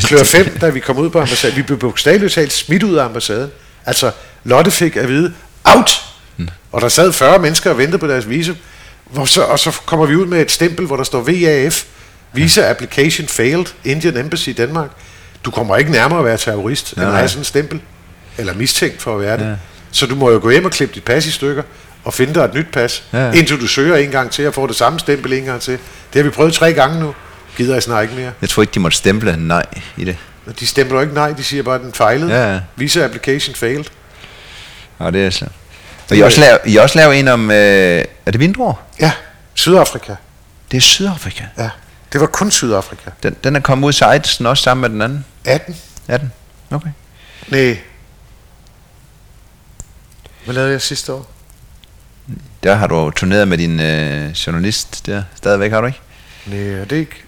klør 0.00 0.24
5, 0.24 0.58
da 0.60 0.68
vi 0.68 0.80
kom 0.80 0.98
ud 0.98 1.10
på 1.10 1.20
ambassaden. 1.20 1.56
Vi 1.56 1.62
blev 1.62 1.78
bogstaveligt 1.78 2.32
talt 2.32 2.52
smidt 2.52 2.82
ud 2.82 2.94
af 2.94 3.04
ambassaden. 3.04 3.50
Altså, 3.86 4.10
Lotte 4.44 4.70
fik 4.70 4.96
at 4.96 5.08
vide, 5.08 5.32
out! 5.64 5.90
Mm. 6.36 6.48
Og 6.72 6.80
der 6.80 6.88
sad 6.88 7.12
40 7.12 7.38
mennesker 7.38 7.70
og 7.70 7.78
ventede 7.78 7.98
på 7.98 8.06
deres 8.06 8.28
visum. 8.28 8.56
Hvor 9.04 9.24
så, 9.24 9.42
og 9.42 9.58
så 9.58 9.80
kommer 9.86 10.06
vi 10.06 10.16
ud 10.16 10.26
med 10.26 10.40
et 10.40 10.50
stempel, 10.50 10.86
hvor 10.86 10.96
der 10.96 11.04
står 11.04 11.22
VAF, 11.22 11.84
Visa 12.32 12.70
Application 12.70 13.28
Failed, 13.28 13.66
Indian 13.84 14.16
Embassy 14.16 14.48
i 14.48 14.52
Danmark. 14.52 14.90
Du 15.44 15.50
kommer 15.50 15.76
ikke 15.76 15.90
nærmere 15.90 16.18
at 16.18 16.24
være 16.24 16.36
terrorist, 16.36 16.92
end 16.92 17.04
at 17.04 17.12
have 17.12 17.28
sådan 17.28 17.40
et 17.40 17.46
stempel 17.46 17.80
eller 18.40 18.54
mistænkt 18.54 19.02
for 19.02 19.14
at 19.14 19.20
være 19.20 19.38
det. 19.38 19.44
Ja. 19.44 19.54
Så 19.92 20.06
du 20.06 20.14
må 20.14 20.30
jo 20.30 20.38
gå 20.42 20.50
hjem 20.50 20.64
og 20.64 20.70
klippe 20.70 20.94
dit 20.94 21.04
pas 21.04 21.26
i 21.26 21.30
stykker, 21.30 21.62
og 22.04 22.14
finde 22.14 22.34
dig 22.34 22.40
et 22.40 22.54
nyt 22.54 22.66
pas, 22.72 23.04
ja. 23.12 23.32
indtil 23.32 23.60
du 23.60 23.66
søger 23.66 23.96
en 23.96 24.10
gang 24.10 24.30
til, 24.30 24.46
og 24.46 24.54
får 24.54 24.66
det 24.66 24.76
samme 24.76 25.00
stempel 25.00 25.32
en 25.32 25.44
gang 25.44 25.60
til. 25.60 25.72
Det 25.72 26.14
har 26.14 26.22
vi 26.22 26.30
prøvet 26.30 26.52
tre 26.52 26.72
gange 26.72 27.00
nu. 27.00 27.14
Gider 27.56 27.74
jeg 27.74 27.82
snart 27.82 28.02
ikke 28.02 28.14
mere. 28.14 28.32
Jeg 28.40 28.48
tror 28.48 28.62
ikke, 28.62 28.74
de 28.74 28.80
måtte 28.80 28.96
stemple 28.96 29.36
nej 29.36 29.66
i 29.96 30.04
det. 30.04 30.16
De 30.60 30.66
stempler 30.66 31.00
ikke 31.00 31.14
nej, 31.14 31.32
de 31.32 31.44
siger 31.44 31.62
bare, 31.62 31.74
at 31.74 31.80
den 31.80 31.92
fejlede. 31.92 32.52
Ja. 32.52 32.60
Visa 32.76 33.04
application 33.04 33.54
failed. 33.54 33.84
Ja, 35.00 35.10
det 35.10 35.26
er 35.26 35.30
slemt. 35.30 35.52
Og 36.10 36.16
I 36.16 36.20
også 36.20 36.40
laver, 36.40 36.58
I 36.64 36.76
også 36.76 36.98
laver 36.98 37.12
en 37.12 37.28
om, 37.28 37.50
øh, 37.50 37.56
er 38.26 38.30
det 38.30 38.40
vindruer? 38.40 38.74
Ja, 39.00 39.12
Sydafrika. 39.54 40.14
Det 40.70 40.76
er 40.76 40.80
Sydafrika? 40.80 41.44
Ja, 41.58 41.70
det 42.12 42.20
var 42.20 42.26
kun 42.26 42.50
Sydafrika. 42.50 43.10
Den, 43.22 43.36
den 43.44 43.56
er 43.56 43.60
kommet 43.60 43.88
ud 43.88 44.20
til 44.22 44.46
også 44.46 44.62
sammen 44.62 44.80
med 44.80 44.90
den 44.90 45.02
anden? 45.02 45.24
18. 45.44 45.76
18, 46.08 46.32
okay. 46.70 46.88
Nej, 47.48 47.78
hvad 50.50 50.54
lavede 50.54 50.72
jeg 50.72 50.82
sidste 50.82 51.12
år? 51.12 51.30
Der 52.62 52.74
har 52.74 52.86
du 52.86 53.10
turneret 53.10 53.48
med 53.48 53.58
din 53.58 53.80
øh, 53.80 54.30
journalist 54.30 55.06
der 55.06 55.22
stadigvæk, 55.34 55.70
har 55.70 55.80
du 55.80 55.86
ikke? 55.86 56.00
Nej, 56.46 56.58
det 56.58 56.92
er 56.92 56.96
ikke. 56.96 57.24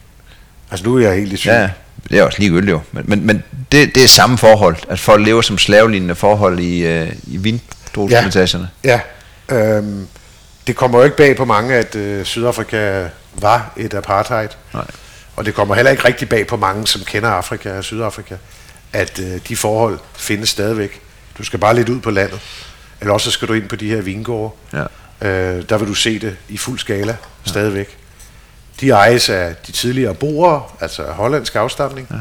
Altså 0.71 0.87
nu 0.87 0.97
er 0.97 1.01
jeg 1.01 1.17
helt 1.17 1.45
i 1.45 1.49
Ja, 1.49 1.71
det 2.11 2.19
er 2.19 2.23
også 2.23 2.39
ligegyldigt 2.39 2.71
jo. 2.71 2.81
Men, 2.93 3.05
men, 3.07 3.27
men 3.27 3.43
det, 3.73 3.95
det 3.95 4.05
er 4.05 4.09
samme 4.09 4.39
forhold, 4.39 4.77
at 4.89 5.01
folk 5.01 5.27
lever 5.27 5.43
som 5.43 5.59
slavelignende 5.59 6.15
forhold 6.15 6.59
i, 6.61 6.87
øh, 6.87 7.13
i 7.27 7.37
vindrusplantationerne. 7.37 8.71
Ja, 8.85 9.01
ja. 9.51 9.77
Øhm, 9.77 10.07
det 10.67 10.77
kommer 10.77 10.99
jo 10.99 11.05
ikke 11.05 11.17
bag 11.17 11.37
på 11.37 11.45
mange, 11.45 11.75
at 11.75 11.95
øh, 11.95 12.25
Sydafrika 12.25 13.09
var 13.35 13.73
et 13.77 13.95
apartheid. 13.95 14.49
Nej. 14.75 14.87
Og 15.37 15.47
det 15.47 15.55
kommer 15.55 15.75
heller 15.75 15.91
ikke 15.91 16.05
rigtig 16.05 16.29
bag 16.29 16.47
på 16.47 16.57
mange, 16.57 16.87
som 16.87 17.03
kender 17.05 17.29
Afrika 17.29 17.79
og 17.79 17.85
Sydafrika, 17.85 18.35
at 18.93 19.21
øh, 19.21 19.41
de 19.49 19.57
forhold 19.57 19.99
findes 20.17 20.49
stadigvæk. 20.49 21.01
Du 21.39 21.45
skal 21.45 21.59
bare 21.59 21.75
lidt 21.75 21.89
ud 21.89 22.01
på 22.01 22.11
landet. 22.11 22.41
Eller 23.03 23.15
også 23.15 23.31
skal 23.31 23.49
du 23.49 23.53
ind 23.53 23.69
på 23.69 23.77
de 23.77 23.89
her 23.89 24.01
vingårde. 24.01 24.55
Ja. 24.73 24.85
Øh, 25.29 25.69
der 25.69 25.79
vil 25.79 25.89
du 25.89 25.95
se 25.95 26.19
det 26.19 26.37
i 26.49 26.59
fuld 26.59 26.79
skala 26.79 27.13
ja. 27.13 27.17
stadigvæk. 27.51 27.99
De 28.81 28.91
ejes 28.91 29.29
af 29.29 29.57
de 29.67 29.73
tidligere 29.73 30.15
boere, 30.15 30.63
altså 30.81 31.03
hollandsk 31.03 31.57
afstamning. 31.57 32.09
Ja. 32.11 32.17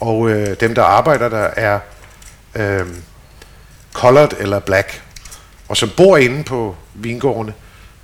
Og 0.00 0.30
øh, 0.30 0.56
dem, 0.60 0.74
der 0.74 0.82
arbejder 0.82 1.28
der, 1.28 1.50
er 1.56 1.78
øh, 2.54 2.86
colored 3.92 4.32
eller 4.38 4.58
black. 4.58 5.02
Og 5.68 5.76
som 5.76 5.90
bor 5.96 6.16
inde 6.16 6.44
på 6.44 6.76
vingårdene. 6.94 7.54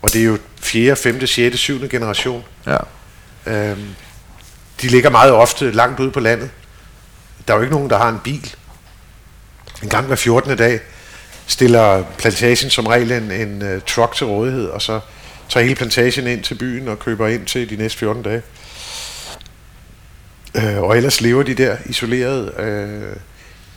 Og 0.02 0.12
det 0.12 0.20
er 0.20 0.24
jo 0.24 0.38
4., 0.60 0.96
5., 0.96 1.26
6., 1.26 1.58
7. 1.58 1.88
generation. 1.88 2.44
Ja. 2.66 2.76
Øh, 3.46 3.78
de 4.82 4.88
ligger 4.88 5.10
meget 5.10 5.32
ofte 5.32 5.70
langt 5.70 6.00
ude 6.00 6.10
på 6.10 6.20
landet. 6.20 6.50
Der 7.48 7.54
er 7.54 7.58
jo 7.58 7.62
ikke 7.62 7.74
nogen, 7.74 7.90
der 7.90 7.98
har 7.98 8.08
en 8.08 8.20
bil. 8.24 8.54
En 9.82 9.88
gang 9.88 10.06
hver 10.06 10.16
14. 10.16 10.56
dag, 10.56 10.80
stiller 11.50 12.04
plantagen 12.18 12.70
som 12.70 12.86
regel 12.86 13.12
en, 13.12 13.30
en 13.30 13.62
uh, 13.62 13.82
truck 13.86 14.14
til 14.14 14.26
rådighed, 14.26 14.66
og 14.66 14.82
så 14.82 15.00
tager 15.48 15.64
hele 15.64 15.74
plantagen 15.74 16.26
ind 16.26 16.42
til 16.42 16.54
byen 16.54 16.88
og 16.88 16.98
køber 16.98 17.28
ind 17.28 17.46
til 17.46 17.70
de 17.70 17.76
næste 17.76 17.98
14 17.98 18.22
dage. 18.22 18.42
Uh, 20.54 20.82
og 20.82 20.96
ellers 20.96 21.20
lever 21.20 21.42
de 21.42 21.54
der 21.54 21.76
isoleret 21.86 22.52
uh, 22.58 23.16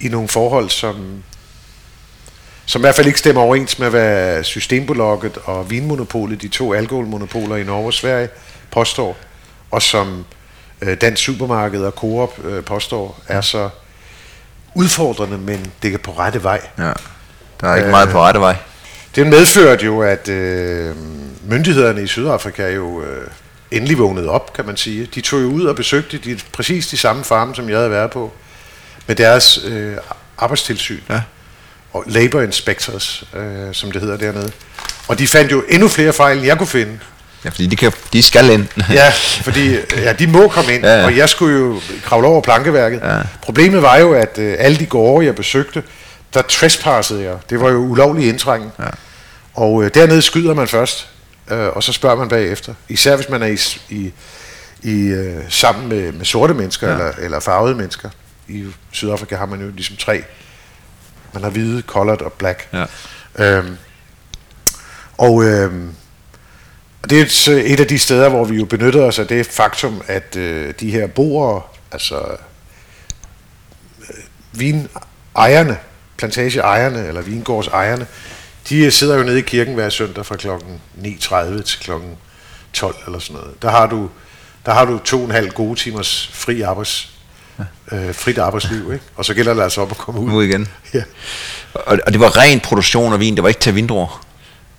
i 0.05 0.09
nogle 0.09 0.27
forhold, 0.27 0.69
som, 0.69 1.23
som 2.65 2.81
i 2.81 2.83
hvert 2.83 2.95
fald 2.95 3.07
ikke 3.07 3.19
stemmer 3.19 3.41
overens 3.41 3.79
med, 3.79 3.89
hvad 3.89 4.43
Systembolaget 4.43 5.37
og 5.43 5.71
Vinmonopolet, 5.71 6.41
de 6.41 6.47
to 6.47 6.73
alkoholmonopoler 6.73 7.55
i 7.55 7.63
Norge 7.63 7.85
og 7.85 7.93
Sverige, 7.93 8.29
påstår, 8.71 9.17
og 9.71 9.81
som 9.81 10.25
uh, 10.81 10.93
Dansk 11.01 11.23
Supermarked 11.23 11.81
og 11.81 11.91
Coop 11.91 12.39
uh, 12.45 12.63
påstår, 12.63 13.21
er 13.27 13.41
så 13.41 13.69
udfordrende, 14.75 15.37
men 15.37 15.71
det 15.83 15.93
er 15.93 15.97
på 15.97 16.11
rette 16.11 16.43
vej. 16.43 16.61
Ja. 16.77 16.93
Der 17.64 17.69
er 17.69 17.75
ikke 17.75 17.85
øh, 17.85 17.92
meget 17.92 18.09
på 18.09 18.22
rette 18.22 18.40
vej. 18.40 18.56
Det 19.16 19.27
medførte 19.27 19.85
jo, 19.85 20.01
at 20.01 20.30
øh, 20.30 20.95
myndighederne 21.50 22.03
i 22.03 22.08
Sydafrika 22.08 22.69
jo 22.69 23.03
øh, 23.03 23.27
endelig 23.72 23.98
vågnede 23.98 24.30
op, 24.30 24.53
kan 24.53 24.66
man 24.66 24.77
sige. 24.77 25.08
De 25.16 25.22
tog 25.22 25.42
jo 25.42 25.48
ud 25.48 25.66
og 25.66 25.75
besøgte 25.75 26.17
de, 26.17 26.40
præcis 26.51 26.88
de 26.88 26.98
samme 26.98 27.24
farme, 27.24 27.56
som 27.56 27.69
jeg 27.69 27.77
havde 27.77 27.92
været 27.92 28.11
på, 28.11 28.33
med 29.08 29.16
deres 29.16 29.59
øh, 29.66 29.98
arbejdstilsyn. 30.38 31.00
Ja. 31.09 31.22
Og 31.93 32.03
labor 32.08 32.42
inspectors, 32.42 33.24
øh, 33.35 33.74
som 33.74 33.92
det 33.92 34.01
hedder 34.01 34.17
dernede. 34.17 34.51
Og 35.08 35.19
de 35.19 35.27
fandt 35.27 35.51
jo 35.51 35.64
endnu 35.69 35.88
flere 35.88 36.14
fejl, 36.14 36.38
end 36.38 36.45
jeg 36.45 36.58
kunne 36.58 36.67
finde. 36.67 37.00
Ja, 37.45 37.50
fordi 37.50 37.66
de, 37.66 37.75
kan, 37.75 37.92
de 38.14 38.24
skal 38.24 38.50
ind. 38.50 38.67
ja, 38.90 39.09
fordi 39.42 39.75
ja, 39.98 40.14
de 40.14 40.27
må 40.27 40.48
komme 40.48 40.74
ind, 40.74 40.83
ja, 40.83 41.00
ja. 41.00 41.06
og 41.06 41.17
jeg 41.17 41.30
skulle 41.30 41.59
jo 41.59 41.82
kravle 42.03 42.27
over 42.27 42.42
plankeværket. 42.42 43.01
Ja. 43.03 43.17
Problemet 43.42 43.82
var 43.82 43.98
jo, 43.98 44.14
at 44.14 44.38
øh, 44.38 44.56
alle 44.59 44.77
de 44.77 44.85
gårde, 44.85 45.25
jeg 45.25 45.35
besøgte, 45.35 45.83
der 46.33 46.41
trespassede 46.41 47.23
jeg. 47.23 47.37
Det 47.49 47.59
var 47.59 47.69
jo 47.69 47.77
ulovlig 47.77 48.29
indtrængen. 48.29 48.71
Ja. 48.79 48.89
Og 49.53 49.83
øh, 49.83 49.91
dernede 49.93 50.21
skyder 50.21 50.53
man 50.53 50.67
først, 50.67 51.09
øh, 51.51 51.67
og 51.67 51.83
så 51.83 51.93
spørger 51.93 52.15
man 52.15 52.29
bagefter. 52.29 52.73
Især 52.89 53.15
hvis 53.15 53.29
man 53.29 53.43
er 53.43 53.47
i, 53.47 53.57
i, 53.89 54.13
i 54.81 55.07
øh, 55.07 55.43
sammen 55.49 55.89
med, 55.89 56.11
med 56.11 56.25
sorte 56.25 56.53
mennesker 56.53 56.87
ja. 56.87 56.93
eller, 56.93 57.11
eller 57.17 57.39
farvede 57.39 57.75
mennesker. 57.75 58.09
I 58.47 58.65
Sydafrika 58.91 59.35
har 59.35 59.45
man 59.45 59.61
jo 59.61 59.69
ligesom 59.69 59.95
tre. 59.95 60.23
Man 61.33 61.43
har 61.43 61.49
hvide, 61.49 61.81
colored 61.81 62.21
og 62.21 62.33
black. 62.33 62.67
Ja. 62.73 62.85
Øhm, 63.39 63.77
og 65.17 65.43
øhm, 65.43 65.95
det 67.09 67.19
er 67.19 67.51
et, 67.51 67.71
et 67.71 67.79
af 67.79 67.87
de 67.87 67.99
steder, 67.99 68.29
hvor 68.29 68.45
vi 68.45 68.55
jo 68.55 68.65
benytter 68.65 69.01
os 69.03 69.19
af 69.19 69.27
det 69.27 69.45
faktum, 69.45 70.01
at 70.07 70.35
øh, 70.35 70.73
de 70.79 70.91
her 70.91 71.07
boere, 71.07 71.61
altså 71.91 72.37
øh, 73.99 74.23
vinejerne, 74.51 75.77
plantageejerne 76.17 77.08
eller 77.08 77.22
vingårdsejerne, 77.22 78.08
de 78.69 78.92
sidder 78.92 79.17
jo 79.17 79.24
nede 79.24 79.40
i 79.40 79.42
kirken 79.42 79.74
hver 79.74 79.90
søndag 79.90 80.25
fra 80.25 80.35
klokken 80.35 80.82
9.30 81.03 81.61
til 81.61 81.80
klokken 81.80 82.09
12 82.74 82.95
eller 83.06 83.19
sådan 83.19 83.35
noget. 83.35 83.61
Der 83.61 83.69
har 83.69 83.88
du, 83.88 84.09
der 84.66 84.74
har 84.74 84.85
du 84.85 84.98
to 84.98 85.19
og 85.19 85.25
en 85.25 85.32
halv 85.32 85.50
gode 85.50 85.80
timers 85.80 86.30
fri 86.33 86.61
arbejds, 86.61 87.09
øh, 87.92 88.14
frit 88.14 88.38
arbejdsliv, 88.38 88.93
ikke? 88.93 89.06
Og 89.16 89.25
så 89.25 89.33
gælder 89.33 89.53
det 89.53 89.61
altså 89.61 89.82
op 89.82 89.92
at 89.92 89.98
komme 89.98 90.22
ud. 90.22 90.32
Ud 90.32 90.43
igen. 90.43 90.67
Ja. 90.93 91.03
Og, 91.74 92.00
og 92.06 92.14
det 92.14 92.19
var 92.19 92.38
ren 92.38 92.59
produktion 92.59 93.14
af 93.14 93.19
vin, 93.19 93.35
det 93.35 93.43
var 93.43 93.50
ikke 93.50 93.61
til 93.61 93.75
vindruer? 93.75 94.25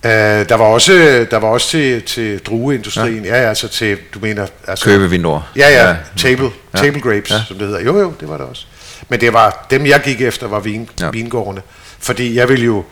Uh, 0.04 0.10
der 0.10 0.54
var 0.54 0.64
også 0.64 1.26
der 1.30 1.36
var 1.36 1.48
også 1.48 1.68
til 1.68 2.02
til 2.02 2.38
drueindustrien. 2.38 3.24
Ja, 3.24 3.42
ja 3.42 3.48
altså 3.48 3.68
til 3.68 3.98
du 4.14 4.18
mener 4.18 4.46
altså 4.66 4.84
købe 4.84 5.10
vindruer. 5.10 5.52
Ja, 5.56 5.68
ja, 5.68 5.88
ja. 5.88 5.96
table 6.16 6.50
ja. 6.74 6.78
table 6.78 7.00
grapes, 7.00 7.30
ja. 7.30 7.42
som 7.48 7.58
det 7.58 7.66
hedder. 7.66 7.80
Jo, 7.80 7.98
jo, 7.98 8.12
det 8.20 8.28
var 8.28 8.36
det 8.36 8.46
også. 8.46 8.66
Men 9.08 9.20
det 9.20 9.32
var 9.32 9.66
dem 9.70 9.86
jeg 9.86 10.00
gik 10.04 10.20
efter 10.20 10.48
var 10.48 10.60
vin, 10.60 10.88
ja. 11.00 11.10
vingårdene, 11.10 11.62
fordi 11.98 12.34
jeg 12.34 12.48
ville 12.48 12.64
jo 12.64 12.84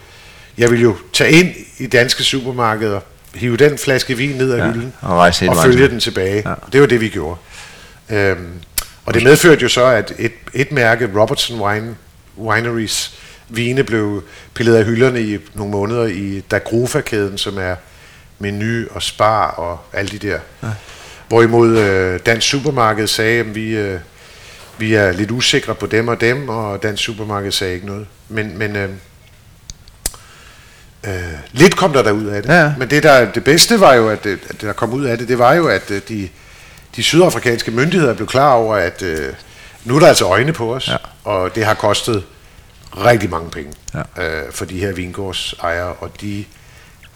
jeg 0.59 0.71
ville 0.71 0.83
jo 0.83 0.97
tage 1.13 1.33
ind 1.33 1.49
i 1.79 1.87
danske 1.87 2.23
supermarkeder, 2.23 3.01
hive 3.35 3.57
den 3.57 3.79
flaske 3.79 4.17
vin 4.17 4.37
ned 4.37 4.53
af 4.53 4.59
ja. 4.59 4.73
hylden 4.73 4.93
og, 5.01 5.17
rejse 5.17 5.49
og 5.49 5.57
følge 5.65 5.89
den 5.89 6.01
tilbage. 6.01 6.49
Ja. 6.49 6.55
Det 6.73 6.81
var 6.81 6.87
det 6.87 7.01
vi 7.01 7.09
gjorde. 7.09 7.37
Øhm, 8.11 8.53
og 9.05 9.15
det 9.15 9.23
medførte 9.23 9.63
jo 9.63 9.69
så 9.69 9.85
at 9.85 10.13
et 10.19 10.33
et 10.55 10.73
mærke 10.73 11.11
Robertson 11.17 11.61
Wine 11.61 11.97
Wineries 12.39 13.19
vine 13.49 13.85
blev 13.85 14.23
pillet 14.55 14.75
af 14.75 14.85
hylderne 14.85 15.23
i 15.23 15.39
nogle 15.55 15.71
måneder 15.71 16.07
i 16.07 16.41
Dagrofa-kæden, 16.51 17.39
som 17.39 17.59
er 17.59 17.75
Menu 18.39 18.85
og 18.91 19.03
Spar 19.03 19.47
og 19.47 19.79
alle 19.93 20.11
de 20.11 20.19
der. 20.19 20.39
Ja. 20.63 20.69
Hvorimod 21.29 21.79
øh, 21.79 22.21
Dansk 22.27 22.49
Supermarked 22.49 23.07
sagde, 23.07 23.41
at 23.41 23.55
vi, 23.55 23.77
øh, 23.77 24.01
vi 24.83 24.95
er 24.95 25.13
lidt 25.13 25.31
usikre 25.31 25.75
på 25.75 25.87
dem 25.87 26.09
og 26.09 26.21
dem, 26.21 26.49
og 26.49 26.83
Dansk 26.83 27.03
Supermarked 27.05 27.53
sagde 27.53 27.75
ikke 27.75 27.87
noget. 27.87 28.07
Men, 28.29 28.59
men 28.59 28.77
øh, 28.77 28.91
øh, 31.07 31.13
lidt 31.53 31.77
kom 31.77 31.93
der 31.93 32.13
ud 32.13 32.27
af 32.27 32.43
det. 32.43 32.51
Ja. 32.51 32.75
Men 32.79 32.91
det, 32.91 33.03
der, 33.03 33.33
det 33.33 33.45
bedste 33.45 33.81
var 33.81 33.95
jo, 33.95 34.09
at 34.09 34.25
det, 34.25 34.39
at 34.49 34.61
der 34.61 34.73
kom 34.73 34.93
ud 34.93 35.05
af 35.05 35.19
det, 35.19 35.29
det 35.29 35.39
var 35.39 35.55
jo, 35.55 35.69
at 35.69 35.91
øh, 35.91 36.01
de, 36.09 36.29
de 36.97 37.03
sydafrikanske 37.03 37.71
myndigheder 37.71 38.15
blev 38.15 38.27
klar 38.29 38.53
over, 38.53 38.77
at 38.77 39.03
øh, 39.03 39.35
nu 39.85 39.97
er 39.97 40.01
der 40.01 40.07
altså 40.07 40.25
øjne 40.25 40.53
på 40.53 40.75
os, 40.75 40.89
ja. 40.89 40.97
og 41.25 41.55
det 41.55 41.65
har 41.65 41.75
kostet 41.75 42.25
rigtig 42.97 43.31
mange 43.31 43.51
penge 43.51 43.73
ja. 43.95 44.25
øh, 44.25 44.53
for 44.53 44.65
de 44.65 44.79
her 44.79 44.93
vingårdsejere, 44.93 45.93
og 45.93 46.21
de 46.21 46.45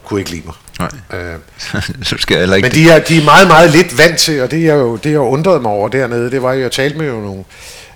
kunne 0.05 0.21
ikke 0.21 0.31
lide 0.31 0.43
mig. 0.45 0.55
Nej. 0.79 1.21
Øh, 1.21 1.39
så 2.03 2.17
skal 2.19 2.37
jeg 2.37 2.57
ikke 2.57 2.69
men 2.69 2.75
de 2.75 2.91
er, 2.91 2.99
de 2.99 3.19
er 3.19 3.25
meget, 3.25 3.47
meget 3.47 3.71
lidt 3.71 3.99
vant 3.99 4.19
til, 4.19 4.43
og 4.43 4.51
det 4.51 4.67
er 4.67 4.75
jo 4.75 4.97
det, 4.97 5.11
jeg 5.11 5.21
undrede 5.21 5.61
mig 5.61 5.71
over 5.71 5.89
dernede, 5.89 6.31
det 6.31 6.43
var 6.43 6.53
jo, 6.53 6.61
jeg 6.61 6.73
talte 6.73 6.99
med 6.99 7.07
jo 7.07 7.21
nogle, 7.21 7.45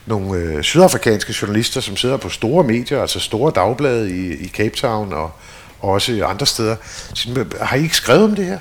nogle 0.06 0.38
øh, 0.38 0.62
sydafrikanske 0.62 1.34
journalister, 1.42 1.80
som 1.80 1.96
sidder 1.96 2.16
på 2.16 2.28
store 2.28 2.64
medier, 2.64 3.00
altså 3.00 3.20
store 3.20 3.52
dagblade 3.54 4.10
i, 4.10 4.32
i 4.32 4.48
Cape 4.48 4.76
Town 4.76 5.12
og, 5.12 5.32
og 5.80 5.90
også 5.90 6.24
andre 6.26 6.46
steder. 6.46 6.76
Så, 7.14 7.44
har 7.60 7.76
I 7.76 7.82
ikke 7.82 7.96
skrevet 7.96 8.24
om 8.24 8.34
det 8.34 8.46
her? 8.46 8.58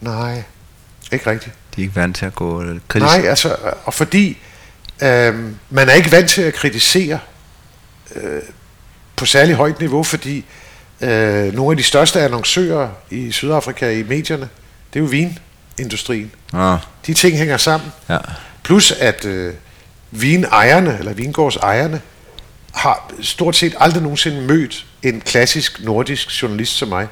Nej, 0.00 0.42
ikke 1.12 1.30
rigtigt. 1.30 1.54
De 1.76 1.80
er 1.80 1.84
ikke 1.84 1.96
vant 1.96 2.16
til 2.16 2.26
at 2.26 2.34
gå 2.34 2.64
kritisk. 2.88 3.16
Nej, 3.16 3.28
altså, 3.28 3.56
og 3.84 3.94
fordi 3.94 4.38
øh, 5.02 5.34
man 5.70 5.88
er 5.88 5.92
ikke 5.92 6.12
vant 6.12 6.30
til 6.30 6.42
at 6.42 6.54
kritisere 6.54 7.18
øh, 8.16 8.42
på 9.16 9.26
særlig 9.26 9.54
højt 9.54 9.80
niveau, 9.80 10.02
fordi 10.02 10.38
øh, 10.38 10.44
nogle 11.02 11.70
af 11.70 11.76
de 11.76 11.82
største 11.82 12.20
annoncører 12.20 12.88
i 13.10 13.32
Sydafrika 13.32 13.90
i 13.90 14.02
medierne, 14.02 14.48
det 14.92 14.98
er 14.98 15.04
jo 15.04 15.06
vinindustrien. 15.76 16.30
Ja. 16.52 16.76
De 17.06 17.14
ting 17.14 17.38
hænger 17.38 17.56
sammen. 17.56 17.92
Ja. 18.08 18.18
Plus 18.62 18.92
at 18.92 19.24
øh, 19.24 19.54
vinejerne, 20.10 20.98
eller 20.98 21.12
vingårdsejerne, 21.12 22.00
har 22.72 23.12
stort 23.20 23.56
set 23.56 23.74
aldrig 23.78 24.02
nogensinde 24.02 24.40
mødt 24.40 24.86
en 25.02 25.20
klassisk 25.20 25.80
nordisk 25.80 26.42
journalist 26.42 26.72
som 26.72 26.88
mig, 26.88 27.08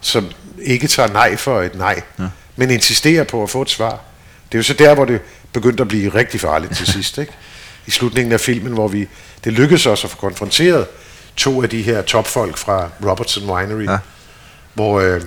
som 0.00 0.30
ikke 0.62 0.86
tager 0.88 1.08
nej 1.08 1.36
for 1.36 1.62
et 1.62 1.74
nej, 1.74 2.02
ja. 2.18 2.24
men 2.56 2.70
insisterer 2.70 3.24
på 3.24 3.42
at 3.42 3.50
få 3.50 3.62
et 3.62 3.70
svar. 3.70 4.00
Det 4.52 4.54
er 4.54 4.58
jo 4.58 4.62
så 4.62 4.74
der, 4.74 4.94
hvor 4.94 5.04
det 5.04 5.20
begyndte 5.52 5.80
at 5.80 5.88
blive 5.88 6.14
rigtig 6.14 6.40
farligt 6.40 6.76
til 6.76 6.86
sidst, 6.94 7.18
ikke? 7.18 7.32
I 7.86 7.90
slutningen 7.90 8.32
af 8.32 8.40
filmen, 8.40 8.72
hvor 8.72 8.88
vi 8.88 9.08
det 9.44 9.52
lykkedes 9.52 9.86
os 9.86 10.04
at 10.04 10.10
få 10.10 10.16
konfronteret 10.16 10.86
to 11.36 11.62
af 11.62 11.68
de 11.68 11.82
her 11.82 12.02
topfolk 12.02 12.56
fra 12.56 12.90
Robertson 13.04 13.50
Winery, 13.50 13.84
ja. 13.84 13.98
hvor, 14.74 15.00
øh, 15.00 15.22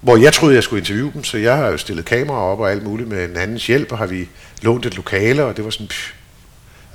hvor 0.00 0.16
jeg 0.16 0.32
troede, 0.32 0.54
jeg 0.54 0.62
skulle 0.62 0.80
interviewe 0.80 1.12
dem, 1.14 1.24
så 1.24 1.38
jeg 1.38 1.56
har 1.56 1.68
jo 1.68 1.76
stillet 1.76 2.04
kameraer 2.04 2.42
op 2.42 2.60
og 2.60 2.70
alt 2.70 2.82
muligt 2.82 3.08
med 3.08 3.24
en 3.24 3.36
andens 3.36 3.66
hjælp, 3.66 3.92
og 3.92 3.98
har 3.98 4.06
vi 4.06 4.28
lånt 4.62 4.86
et 4.86 4.96
lokale, 4.96 5.44
og 5.44 5.56
det 5.56 5.64
var 5.64 5.70
sådan, 5.70 5.86
pff, 5.86 6.12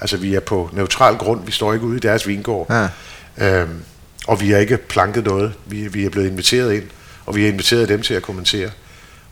altså 0.02 0.18
vi 0.18 0.36
er 0.36 0.40
på 0.40 0.69
neutral 0.74 1.16
grund, 1.16 1.45
vi 1.45 1.52
står 1.52 1.74
ikke 1.74 1.86
ude 1.86 1.98
i 1.98 2.00
deres 2.00 2.27
vingård, 2.27 2.90
ja. 3.38 3.61
øhm, 3.61 3.84
og 4.27 4.42
vi 4.42 4.52
har 4.52 4.58
ikke 4.58 4.77
planket 4.77 5.26
noget, 5.26 5.53
vi, 5.66 5.88
vi 5.88 6.06
er 6.06 6.10
blevet 6.10 6.27
inviteret 6.27 6.74
ind, 6.74 6.84
og 7.26 7.36
vi 7.36 7.42
har 7.42 7.50
inviteret 7.50 7.90
dem 7.90 8.02
til 8.02 8.14
at 8.14 8.24
kommentere, 8.24 8.69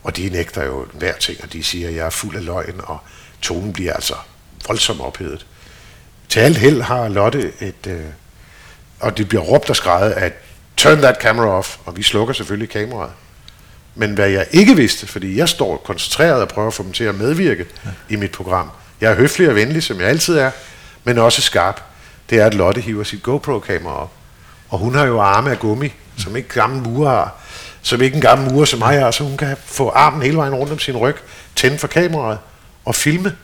og 0.03 0.17
de 0.17 0.29
nægter 0.29 0.65
jo 0.65 0.85
hver 0.93 1.13
ting, 1.13 1.37
og 1.43 1.53
de 1.53 1.63
siger, 1.63 1.87
at 1.87 1.95
jeg 1.95 2.05
er 2.05 2.09
fuld 2.09 2.35
af 2.35 2.45
løgn, 2.45 2.81
og 2.83 2.97
tonen 3.41 3.73
bliver 3.73 3.93
altså 3.93 4.13
voldsomt 4.67 5.01
ophedet. 5.01 5.45
Til 6.29 6.39
alt 6.39 6.57
held 6.57 6.81
har 6.81 7.07
Lotte 7.07 7.51
et, 7.61 7.87
øh, 7.87 8.01
og 9.05 9.17
det 9.17 9.29
bliver 9.29 9.43
råbt 9.43 9.69
og 9.69 9.75
skrejet, 9.75 10.11
at 10.11 10.33
turn 10.77 10.97
that 10.97 11.21
camera 11.21 11.47
off, 11.47 11.77
og 11.85 11.97
vi 11.97 12.03
slukker 12.03 12.33
selvfølgelig 12.33 12.69
kameraet. 12.69 13.11
Men 13.95 14.13
hvad 14.13 14.29
jeg 14.29 14.47
ikke 14.51 14.75
vidste, 14.75 15.07
fordi 15.07 15.37
jeg 15.37 15.49
står 15.49 15.77
koncentreret 15.77 16.41
og 16.41 16.47
prøver 16.47 16.67
at 16.67 16.73
få 16.73 16.83
dem 16.83 16.91
til 16.91 17.03
at 17.03 17.15
medvirke 17.15 17.65
ja. 17.85 17.89
i 18.09 18.15
mit 18.15 18.31
program. 18.31 18.69
Jeg 19.01 19.11
er 19.11 19.15
høflig 19.15 19.49
og 19.49 19.55
venlig, 19.55 19.83
som 19.83 19.99
jeg 19.99 20.07
altid 20.07 20.37
er, 20.37 20.51
men 21.03 21.17
også 21.17 21.41
skarp. 21.41 21.81
Det 22.29 22.39
er, 22.39 22.45
at 22.45 22.53
Lotte 22.53 22.81
hiver 22.81 23.03
sit 23.03 23.23
GoPro-kamera 23.23 24.01
op. 24.01 24.11
Og 24.69 24.79
hun 24.79 24.95
har 24.95 25.05
jo 25.05 25.19
arme 25.19 25.51
af 25.51 25.59
gummi, 25.59 25.93
som 26.17 26.35
ikke 26.35 26.49
gammel 26.49 26.81
murer 26.81 27.09
har. 27.09 27.35
Som 27.81 28.01
ikke 28.01 28.15
en 28.15 28.21
gammel 28.21 28.53
murer 28.53 28.65
som 28.65 28.79
mig 28.79 28.99
har, 28.99 29.11
så 29.11 29.23
hun 29.23 29.37
kan 29.37 29.57
få 29.65 29.89
armen 29.89 30.21
hele 30.21 30.37
vejen 30.37 30.55
rundt 30.55 30.71
om 30.71 30.79
sin 30.79 30.97
ryg, 30.97 31.15
tænde 31.55 31.77
for 31.77 31.87
kameraet 31.87 32.39
og 32.85 32.95
filme 32.95 33.35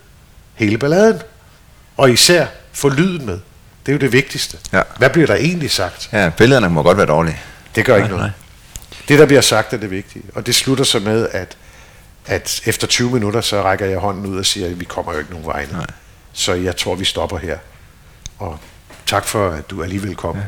hele 0.53 0.77
balladen. 0.77 1.21
Og 1.97 2.11
især 2.11 2.45
få 2.73 2.89
lyden 2.89 3.25
med. 3.25 3.39
Det 3.85 3.91
er 3.91 3.93
jo 3.93 3.99
det 3.99 4.11
vigtigste. 4.11 4.57
Ja. 4.73 4.81
Hvad 4.97 5.09
bliver 5.09 5.27
der 5.27 5.35
egentlig 5.35 5.71
sagt? 5.71 6.09
Ja, 6.13 6.29
billederne 6.29 6.69
må 6.69 6.83
godt 6.83 6.97
være 6.97 7.05
dårlige. 7.05 7.39
Det 7.75 7.85
gør 7.85 7.93
nej, 7.93 8.03
ikke 8.03 8.15
noget. 8.15 8.23
Nej. 8.23 8.31
Det, 9.07 9.19
der 9.19 9.25
bliver 9.25 9.41
sagt, 9.41 9.73
er 9.73 9.77
det 9.77 9.91
vigtige. 9.91 10.23
Og 10.35 10.45
det 10.45 10.55
slutter 10.55 10.83
så 10.83 10.99
med, 10.99 11.27
at, 11.31 11.57
at 12.25 12.61
efter 12.65 12.87
20 12.87 13.11
minutter, 13.11 13.41
så 13.41 13.63
rækker 13.63 13.85
jeg 13.85 13.99
hånden 13.99 14.25
ud 14.25 14.37
og 14.37 14.45
siger, 14.45 14.67
at 14.67 14.79
vi 14.79 14.85
kommer 14.85 15.13
jo 15.13 15.19
ikke 15.19 15.31
nogen 15.31 15.45
vej. 15.45 15.67
Så 16.33 16.53
jeg 16.53 16.77
tror, 16.77 16.95
vi 16.95 17.05
stopper 17.05 17.37
her. 17.37 17.57
Og 18.39 18.59
tak 19.05 19.25
for, 19.25 19.49
at 19.49 19.69
du 19.69 19.83
alligevel 19.83 20.15
kom. 20.15 20.35
Ja. 20.37 20.43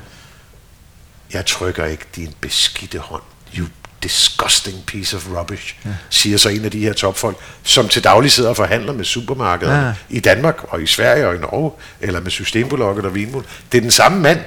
Jeg 1.33 1.45
trykker 1.45 1.85
ikke 1.85 2.05
din 2.15 2.33
beskidte 2.41 2.99
hånd. 2.99 3.23
You 3.57 3.67
disgusting 4.03 4.85
piece 4.85 5.15
of 5.15 5.27
rubbish, 5.27 5.75
ja. 5.85 5.89
siger 6.09 6.37
så 6.37 6.49
en 6.49 6.65
af 6.65 6.71
de 6.71 6.79
her 6.79 6.93
topfolk, 6.93 7.37
som 7.63 7.87
til 7.87 8.03
daglig 8.03 8.31
sidder 8.31 8.49
og 8.49 8.55
forhandler 8.55 8.93
med 8.93 9.05
supermarkeder 9.05 9.85
ja. 9.85 9.93
i 10.09 10.19
Danmark 10.19 10.63
og 10.67 10.81
i 10.81 10.87
Sverige 10.87 11.27
og 11.27 11.35
i 11.35 11.37
Norge, 11.37 11.71
eller 12.01 12.19
med 12.21 12.31
Systembolaget 12.31 13.05
og 13.05 13.15
Vinmund. 13.15 13.45
Det 13.71 13.77
er 13.77 13.81
den 13.81 13.91
samme 13.91 14.19
mand. 14.19 14.39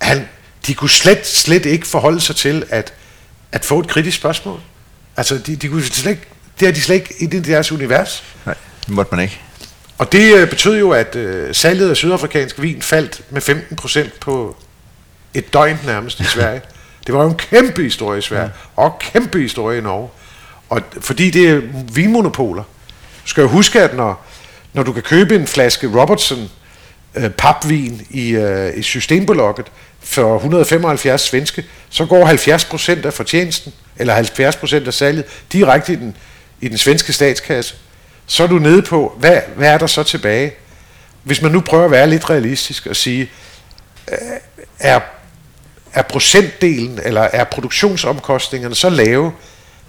Han, 0.00 0.28
de 0.66 0.74
kunne 0.74 0.90
slet, 0.90 1.26
slet 1.26 1.66
ikke 1.66 1.86
forholde 1.86 2.20
sig 2.20 2.36
til 2.36 2.64
at, 2.70 2.92
at 3.52 3.64
få 3.64 3.80
et 3.80 3.88
kritisk 3.88 4.16
spørgsmål. 4.16 4.60
Altså, 5.16 5.38
de, 5.38 5.56
de 5.56 5.68
kunne 5.68 5.84
slet 5.84 6.10
ikke, 6.10 6.26
det 6.60 6.68
er 6.68 6.72
de 6.72 6.80
slet 6.80 6.94
ikke 6.94 7.14
i 7.20 7.26
deres 7.26 7.72
univers. 7.72 8.24
Nej, 8.46 8.54
det 8.86 8.88
måtte 8.88 9.14
man 9.14 9.24
ikke. 9.24 9.40
Og 9.98 10.12
det 10.12 10.34
øh, 10.34 10.50
betød 10.50 10.78
jo, 10.78 10.90
at 10.90 11.16
øh, 11.16 11.54
salget 11.54 11.90
af 11.90 11.96
sydafrikansk 11.96 12.60
vin 12.60 12.82
faldt 12.82 13.20
med 13.30 13.40
15 13.40 13.76
procent 13.76 14.20
på 14.20 14.56
et 15.34 15.52
døgn 15.52 15.78
nærmest 15.86 16.20
i 16.20 16.24
Sverige. 16.34 16.60
Det 17.06 17.14
var 17.14 17.22
jo 17.22 17.28
en 17.28 17.36
kæmpe 17.36 17.82
historie 17.82 18.18
i 18.18 18.22
Sverige, 18.22 18.44
ja. 18.44 18.82
og 18.82 18.98
kæmpe 18.98 19.40
historie 19.40 19.78
i 19.78 19.80
Norge. 19.80 20.08
Og 20.68 20.82
fordi 21.00 21.30
det 21.30 21.50
er 21.50 21.60
vinmonopoler. 21.92 22.62
Skal 23.24 23.42
jo 23.42 23.48
huske, 23.48 23.82
at 23.82 23.96
når, 23.96 24.26
når 24.72 24.82
du 24.82 24.92
kan 24.92 25.02
købe 25.02 25.34
en 25.36 25.46
flaske 25.46 26.00
Robertson 26.00 26.50
øh, 27.14 27.30
papvin 27.30 28.06
i, 28.10 28.30
øh, 28.30 28.78
i 28.78 28.82
Systembolaget 28.82 29.66
for 30.00 30.36
175 30.36 31.20
svenske, 31.20 31.64
så 31.90 32.06
går 32.06 32.26
70% 33.02 33.06
af 33.06 33.12
fortjenesten, 33.12 33.72
eller 33.96 34.22
70% 34.82 34.86
af 34.86 34.94
salget, 34.94 35.24
direkte 35.52 35.92
i 35.92 35.96
den, 35.96 36.16
i 36.60 36.68
den 36.68 36.78
svenske 36.78 37.12
statskasse. 37.12 37.74
Så 38.26 38.42
er 38.42 38.46
du 38.46 38.58
nede 38.58 38.82
på, 38.82 39.16
hvad, 39.18 39.40
hvad 39.56 39.68
er 39.68 39.78
der 39.78 39.86
så 39.86 40.02
tilbage? 40.02 40.52
Hvis 41.22 41.42
man 41.42 41.52
nu 41.52 41.60
prøver 41.60 41.84
at 41.84 41.90
være 41.90 42.10
lidt 42.10 42.30
realistisk 42.30 42.86
og 42.86 42.96
sige, 42.96 43.30
øh, 44.12 44.18
er, 44.78 45.00
er 45.96 46.02
procentdelen, 46.02 47.00
eller 47.02 47.20
er 47.20 47.44
produktionsomkostningerne 47.44 48.74
så 48.74 48.88
lave, 48.90 49.32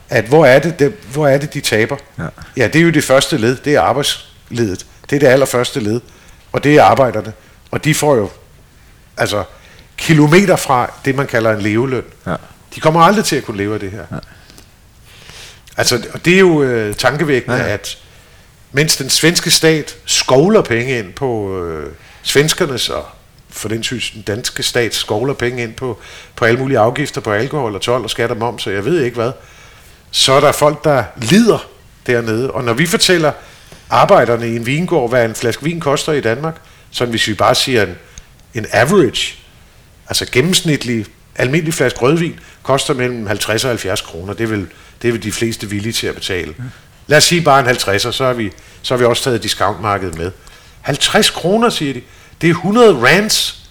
at 0.10 0.26
hvor 0.26 0.46
er 0.46 0.60
det, 0.60 0.80
det 0.80 0.94
hvor 1.14 1.28
er 1.28 1.38
det 1.38 1.54
de 1.54 1.62
taber? 1.62 1.98
Ja. 2.18 2.28
ja, 2.58 2.68
det 2.68 2.76
er 2.76 2.84
jo 2.84 2.90
det 2.90 3.04
første 3.04 3.38
led, 3.38 3.56
det 3.56 3.76
er 3.76 3.82
arbejdsledet. 3.82 4.86
Det 5.10 5.16
er 5.16 5.20
det 5.20 5.28
allerførste 5.28 5.80
led, 5.80 6.02
og 6.52 6.64
det 6.64 6.76
er 6.76 6.84
arbejderne. 6.84 7.34
Og 7.72 7.84
de 7.84 7.96
får 7.96 8.16
jo 8.16 8.30
altså 9.18 9.44
kilometer 9.98 10.56
fra 10.56 10.94
det, 11.06 11.16
man 11.16 11.28
kalder 11.28 11.52
en 11.52 11.62
leveløn. 11.62 12.04
Ja. 12.28 12.36
De 12.76 12.80
kommer 12.80 13.02
aldrig 13.02 13.26
til 13.26 13.36
at 13.36 13.44
kunne 13.44 13.58
leve 13.58 13.74
af 13.74 13.80
det 13.80 13.92
her. 13.92 14.04
Ja. 14.12 14.18
Altså, 15.78 16.04
og 16.14 16.26
det 16.26 16.34
er 16.36 16.40
jo 16.40 16.64
øh, 16.64 16.96
tankevækkende, 16.96 17.58
Ja, 17.58 17.64
ja. 17.64 17.74
at 17.74 17.98
mens 18.72 18.96
den 18.98 19.10
svenske 19.10 19.52
stat 19.52 19.96
skovler 20.06 20.62
penge 20.62 21.00
ind 21.00 21.14
på 21.14 21.60
øh, 21.64 21.92
svenskernes, 22.24 22.90
og 22.90 23.06
for 23.58 23.70
den 23.70 23.84
synes 23.84 24.12
den 24.12 24.22
danske 24.22 24.64
stat 24.64 24.96
skovler 24.96 25.34
penge 25.34 25.64
ind 25.64 25.74
på, 25.74 26.00
på 26.36 26.46
alle 26.46 26.60
mulige 26.60 26.80
afgifter 26.80 27.22
på 27.22 27.32
alkohol 27.32 27.76
og 27.76 27.82
tolv 27.82 28.04
og 28.04 28.10
skat 28.10 28.32
og 28.32 28.38
moms, 28.38 28.68
og 28.68 28.74
jeg 28.74 28.86
ved 28.86 29.04
ikke 29.04 29.16
hvad, 29.16 29.32
så 30.12 30.34
er 30.34 30.40
der 30.40 30.52
folk, 30.52 30.84
der 30.84 31.04
lider 31.18 31.68
dernede. 32.08 32.52
Og 32.52 32.64
når 32.64 32.74
vi 32.74 32.86
fortæller 32.86 33.32
arbejderne 33.90 34.50
i 34.50 34.56
en 34.56 34.66
vingård, 34.66 35.10
hvad 35.10 35.26
en 35.26 35.36
flaske 35.36 35.64
vin 35.64 35.80
koster 35.80 36.14
i 36.14 36.22
Danmark, 36.22 36.62
så 36.92 37.06
hvis 37.06 37.28
vi 37.28 37.34
bare 37.34 37.56
siger 37.56 37.84
en, 37.84 37.96
en 38.54 38.66
average, 38.72 39.36
altså 40.08 40.26
gennemsnitlig, 40.32 41.06
almindelig 41.36 41.74
flaske 41.74 42.00
rødvin, 42.00 42.40
koster 42.64 42.94
mellem 42.94 43.28
50 43.28 43.64
og 43.64 43.70
70 43.70 44.02
kroner. 44.02 44.34
Det 44.34 44.44
er 44.44 44.48
vel, 44.48 44.68
det 45.02 45.08
er 45.08 45.12
vel 45.12 45.24
de 45.24 45.32
fleste 45.32 45.70
villige 45.70 45.94
til 45.94 46.08
at 46.08 46.16
betale. 46.16 46.56
Lad 47.08 47.18
os 47.18 47.24
sige 47.24 47.42
bare 47.42 47.60
en 47.60 47.76
50'er, 47.76 48.12
så 48.12 48.26
har 48.26 48.34
vi, 48.34 48.52
så 48.82 48.94
har 48.94 49.00
vi 49.00 49.06
også 49.06 49.24
taget 49.24 49.44
discountmarkedet 49.44 50.18
med. 50.18 50.32
50 50.82 51.30
kroner, 51.30 51.70
siger 51.70 51.94
de. 51.94 52.02
Det 52.42 52.50
er 52.50 52.52
100 52.52 53.04
rands. 53.04 53.70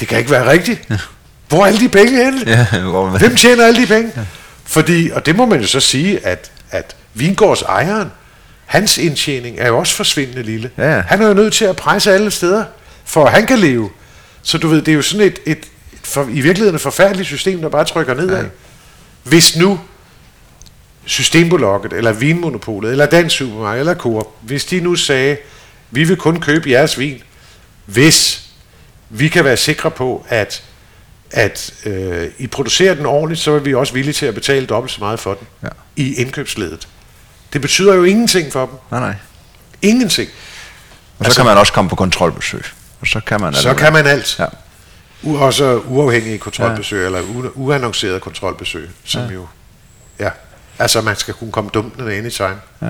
Det 0.00 0.08
kan 0.08 0.18
ikke 0.18 0.30
være 0.30 0.50
rigtigt. 0.50 0.88
Hvor 1.48 1.62
er 1.62 1.66
alle 1.66 1.80
de 1.80 1.88
penge 1.88 2.24
henne? 2.24 2.42
Ja, 2.46 2.80
hvor 2.80 3.18
Hvem 3.18 3.36
tjener 3.36 3.66
alle 3.66 3.82
de 3.82 3.86
penge? 3.86 4.12
Fordi, 4.64 5.10
og 5.14 5.26
det 5.26 5.36
må 5.36 5.46
man 5.46 5.60
jo 5.60 5.66
så 5.66 5.80
sige, 5.80 6.26
at, 6.26 6.50
at 6.70 6.96
Vingårds 7.14 7.62
ejeren, 7.62 8.12
hans 8.66 8.98
indtjening 8.98 9.58
er 9.58 9.68
jo 9.68 9.78
også 9.78 9.94
forsvindende 9.94 10.42
lille. 10.42 10.70
Ja, 10.78 10.94
ja. 10.94 11.00
Han 11.00 11.22
er 11.22 11.28
jo 11.28 11.34
nødt 11.34 11.54
til 11.54 11.64
at 11.64 11.76
presse 11.76 12.12
alle 12.12 12.30
steder, 12.30 12.64
for 13.04 13.24
at 13.26 13.32
han 13.32 13.46
kan 13.46 13.58
leve. 13.58 13.90
Så 14.42 14.58
du 14.58 14.68
ved, 14.68 14.82
det 14.82 14.92
er 14.92 14.96
jo 14.96 15.02
sådan 15.02 15.26
et, 15.26 15.38
et, 15.46 15.58
et 15.58 15.66
for, 16.02 16.22
i 16.22 16.40
virkeligheden 16.40 16.74
et 16.74 16.80
forfærdeligt 16.80 17.26
system, 17.26 17.60
der 17.60 17.68
bare 17.68 17.84
trykker 17.84 18.14
nedad. 18.14 18.42
Ja. 18.42 18.48
Hvis 19.22 19.56
nu 19.56 19.80
Systembolaget, 21.04 21.92
eller 21.92 22.12
Vinmonopolet, 22.12 22.90
eller 22.90 23.06
Dansk 23.06 23.36
Supermarked, 23.36 23.80
eller 23.80 23.94
Coop, 23.94 24.26
hvis 24.40 24.64
de 24.64 24.80
nu 24.80 24.94
sagde, 24.94 25.36
vi 25.92 26.04
vil 26.04 26.16
kun 26.16 26.40
købe 26.40 26.70
jeres 26.70 26.98
vin, 26.98 27.22
hvis 27.86 28.48
vi 29.10 29.28
kan 29.28 29.44
være 29.44 29.56
sikre 29.56 29.90
på, 29.90 30.26
at, 30.28 30.62
at 31.30 31.74
øh, 31.86 32.30
I 32.38 32.46
producerer 32.46 32.94
den 32.94 33.06
ordentligt, 33.06 33.40
så 33.40 33.52
er 33.54 33.58
vi 33.58 33.74
også 33.74 33.92
villige 33.92 34.12
til 34.14 34.26
at 34.26 34.34
betale 34.34 34.66
dobbelt 34.66 34.92
så 34.92 35.00
meget 35.00 35.20
for 35.20 35.34
den 35.34 35.46
Ja. 35.62 35.68
i 35.96 36.14
indkøbsledet. 36.14 36.88
Det 37.52 37.60
betyder 37.60 37.94
jo 37.94 38.04
ingenting 38.04 38.52
for 38.52 38.66
dem. 38.66 38.74
Nej, 38.90 39.00
nej. 39.00 39.14
Ingenting. 39.82 40.30
Og 41.18 41.24
så 41.26 41.36
kan 41.36 41.44
man 41.44 41.58
også 41.58 41.72
komme 41.72 41.88
på 41.90 41.96
kontrolbesøg. 41.96 42.64
Og 43.00 43.06
så 43.06 43.20
kan 43.26 43.40
man... 43.40 43.46
Altså- 43.48 43.62
Så 43.62 43.74
kan 43.74 43.92
man 43.92 44.06
alt. 44.06 44.38
Ja. 44.38 44.46
U- 45.22 45.36
også 45.38 45.80
uafhængige 45.86 46.38
kontrolbesøg, 46.38 47.00
ja. 47.00 47.06
eller 47.06 47.20
u- 47.22 47.50
uannonceret 47.54 48.20
kontrolbesøg, 48.22 48.90
som 49.04 49.22
ja. 49.22 49.32
jo, 49.34 49.46
ja, 50.20 50.30
altså 50.78 51.00
man 51.00 51.16
skal 51.16 51.34
kunne 51.34 51.52
komme 51.52 51.70
dumpende 51.74 52.14
anytime. 52.14 52.60
Ja. 52.82 52.86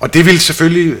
Og 0.00 0.14
det 0.14 0.26
vil 0.26 0.40
selvfølgelig 0.40 0.98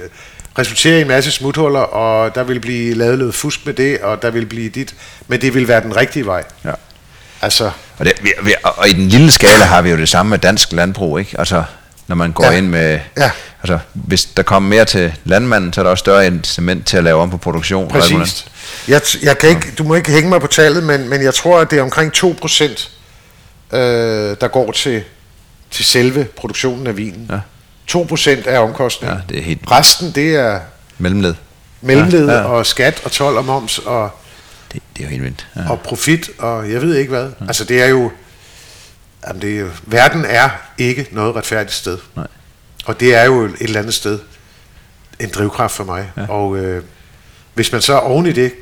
resultere 0.58 0.98
i 0.98 1.00
en 1.02 1.08
masse 1.08 1.30
smuthuller, 1.30 1.80
og 1.80 2.34
der 2.34 2.42
vil 2.44 2.60
blive 2.60 2.94
lavet 2.94 3.18
noget 3.18 3.34
fusk 3.34 3.66
med 3.66 3.74
det, 3.74 3.98
og 4.00 4.22
der 4.22 4.30
vil 4.30 4.46
blive 4.46 4.68
dit, 4.68 4.94
men 5.28 5.40
det 5.40 5.54
vil 5.54 5.68
være 5.68 5.80
den 5.80 5.96
rigtige 5.96 6.26
vej. 6.26 6.44
ja. 6.64 6.70
Altså, 7.42 7.70
Og, 7.98 8.04
det, 8.04 8.12
vi, 8.22 8.32
vi, 8.42 8.54
og 8.62 8.88
i 8.88 8.92
den 8.92 9.08
lille 9.08 9.30
skala 9.30 9.64
har 9.64 9.82
vi 9.82 9.90
jo 9.90 9.96
det 9.96 10.08
samme 10.08 10.30
med 10.30 10.38
dansk 10.38 10.72
landbrug, 10.72 11.18
ikke? 11.18 11.34
Altså, 11.38 11.64
når 12.06 12.16
man 12.16 12.32
går 12.32 12.44
Ja. 12.44 12.50
ind 12.50 12.66
med... 12.68 13.00
Ja. 13.16 13.30
Altså, 13.62 13.78
hvis 13.94 14.24
der 14.24 14.42
kommer 14.42 14.68
mere 14.68 14.84
til 14.84 15.14
landmanden, 15.24 15.72
så 15.72 15.80
er 15.80 15.82
der 15.82 15.90
også 15.90 16.00
større 16.00 16.26
incitament 16.26 16.86
til 16.86 16.96
at 16.96 17.04
lave 17.04 17.22
om 17.22 17.30
på 17.30 17.36
produktion. 17.36 17.88
præcis. 17.88 18.46
Jeg, 18.88 19.00
jeg 19.22 19.38
kan 19.38 19.48
ikke, 19.48 19.72
du 19.78 19.84
må 19.84 19.94
ikke 19.94 20.10
hænge 20.10 20.28
mig 20.28 20.40
på 20.40 20.46
tallet, 20.46 20.82
men, 20.82 21.08
men 21.08 21.22
jeg 21.22 21.34
tror, 21.34 21.60
at 21.60 21.70
det 21.70 21.78
er 21.78 21.82
omkring 21.82 22.12
2%, 22.16 22.88
øh, 23.72 24.36
der 24.40 24.48
går 24.48 24.72
til, 24.72 25.02
til 25.70 25.84
selve 25.84 26.24
produktionen 26.24 26.86
af 26.86 26.96
vinen. 26.96 27.26
Ja. 27.30 27.38
2% 27.90 28.50
er 28.50 28.58
omkostningen. 28.58 29.18
Ja, 29.18 29.34
det 29.34 29.38
er 29.38 29.42
helt 29.42 29.70
Resten, 29.70 30.10
det 30.10 30.34
er 30.36 30.60
mellemled. 30.98 31.34
mellemled 31.80 32.26
Ja, 32.26 32.34
ja, 32.34 32.42
og 32.44 32.66
skat 32.66 33.00
og 33.04 33.12
tolv 33.12 33.36
og 33.36 33.44
moms 33.44 33.78
og, 33.78 34.10
Det, 34.72 34.82
det 34.96 35.02
er 35.02 35.06
jo 35.06 35.10
helt 35.10 35.22
vildt. 35.22 35.46
Ja. 35.56 35.70
og 35.70 35.80
profit 35.80 36.30
og 36.38 36.70
jeg 36.72 36.82
ved 36.82 36.94
ikke 36.96 37.10
hvad. 37.10 37.30
Ja. 37.40 37.46
Altså 37.46 37.64
det 37.64 37.82
er 37.82 37.86
jo, 37.86 38.10
jamen 39.26 39.42
det 39.42 39.56
er 39.56 39.60
jo, 39.60 39.68
verden 39.82 40.24
er 40.28 40.48
ikke 40.78 41.06
noget 41.10 41.36
retfærdigt 41.36 41.74
sted. 41.74 41.98
Nej. 42.16 42.26
Og 42.86 43.00
det 43.00 43.14
er 43.14 43.24
jo 43.24 43.44
et 43.44 43.54
eller 43.60 43.80
andet 43.80 43.94
sted 43.94 44.18
en 45.20 45.30
drivkraft 45.34 45.74
for 45.74 45.84
mig. 45.84 46.10
Ja. 46.16 46.26
Og 46.28 46.56
øh, 46.56 46.82
hvis 47.54 47.72
man 47.72 47.80
så 47.80 47.98
oven 47.98 48.26
i 48.26 48.32
det 48.32 48.52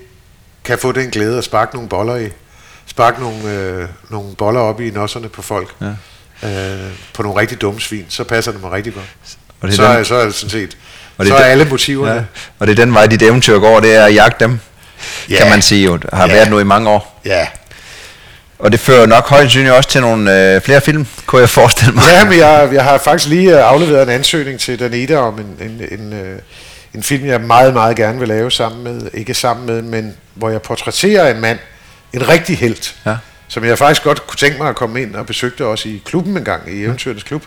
kan 0.64 0.78
få 0.78 0.92
den 0.92 1.10
glæde 1.10 1.38
at 1.38 1.44
sparke 1.44 1.74
nogle 1.74 1.88
boller 1.88 2.16
i, 2.16 2.28
sparke 2.86 3.20
nogle, 3.20 3.50
øh, 3.50 3.88
nogle 4.10 4.34
boller 4.34 4.60
op 4.60 4.80
i 4.80 4.90
nosserne 4.90 5.28
på 5.28 5.42
folk, 5.42 5.74
ja. 5.80 5.90
Øh, 6.42 6.50
på 7.14 7.22
nogle 7.22 7.40
rigtig 7.40 7.60
dumme 7.60 7.80
svin, 7.80 8.06
så 8.08 8.24
passer 8.24 8.52
det 8.52 8.60
mig 8.62 8.72
rigtig 8.72 8.94
godt. 8.94 9.06
Og 9.60 9.68
det 9.68 9.72
er 9.72 9.76
så, 9.76 9.88
den- 9.88 9.96
er, 10.00 10.02
så 10.04 10.14
er 10.14 10.24
det 10.24 10.34
sådan 10.34 10.50
set, 10.50 10.76
Og 11.18 11.24
det 11.24 11.30
så 11.30 11.34
er 11.34 11.38
er 11.38 11.42
den- 11.44 11.52
alle 11.52 11.64
motiverne. 11.64 12.14
Ja. 12.14 12.22
Og 12.58 12.66
det 12.66 12.78
er 12.78 12.84
den 12.84 12.94
vej, 12.94 13.06
dit 13.06 13.22
eventyr 13.22 13.58
går, 13.58 13.80
det 13.80 13.94
er 13.94 14.04
at 14.04 14.14
jagte 14.14 14.44
dem. 14.44 14.58
Ja. 15.30 15.36
Kan 15.36 15.50
man 15.50 15.62
sige 15.62 15.84
jo. 15.84 15.98
Har 16.12 16.26
Ja. 16.26 16.32
været 16.34 16.50
nu 16.50 16.58
i 16.58 16.64
mange 16.64 16.90
år. 16.90 17.20
Ja, 17.24 17.46
Og 18.58 18.72
det 18.72 18.80
fører 18.80 19.06
nok 19.06 19.28
højst 19.28 19.42
sandsynligt 19.42 19.74
også 19.74 19.88
til 19.90 20.00
nogle 20.00 20.54
øh, 20.54 20.60
flere 20.60 20.80
film, 20.80 21.06
kunne 21.26 21.40
jeg 21.40 21.48
forestille 21.50 21.92
mig. 21.92 22.02
Ja, 22.12 22.24
men 22.24 22.38
jeg, 22.38 22.68
jeg 22.72 22.84
har 22.84 22.98
faktisk 22.98 23.28
lige 23.28 23.58
øh, 23.58 23.68
afleveret 23.70 24.02
en 24.02 24.08
ansøgning 24.08 24.60
til 24.60 24.80
Danita 24.80 25.16
om 25.16 25.38
en, 25.38 25.56
en, 25.60 26.00
en, 26.00 26.12
øh, 26.12 26.38
en 26.94 27.02
film, 27.02 27.26
jeg 27.26 27.40
meget, 27.40 27.72
meget 27.72 27.96
gerne 27.96 28.18
vil 28.18 28.28
lave 28.28 28.50
sammen 28.50 28.84
med, 28.84 29.10
ikke 29.14 29.34
sammen 29.34 29.66
med, 29.66 29.82
men 29.82 30.14
hvor 30.34 30.50
jeg 30.50 30.62
portrætterer 30.62 31.34
en 31.34 31.40
mand, 31.40 31.58
en 32.12 32.28
rigtig 32.28 32.58
helt, 32.58 32.94
Ja. 33.06 33.16
Som 33.48 33.64
jeg 33.64 33.78
faktisk 33.78 34.02
godt 34.02 34.26
kunne 34.26 34.36
tænke 34.36 34.58
mig 34.58 34.68
at 34.68 34.76
komme 34.76 35.02
ind 35.02 35.14
og 35.16 35.26
besøgte 35.26 35.66
også 35.66 35.88
i 35.88 36.02
klubben 36.04 36.36
en 36.36 36.44
gang, 36.44 36.72
i 36.72 36.84
Eventyrens 36.84 37.22
Klub. 37.22 37.42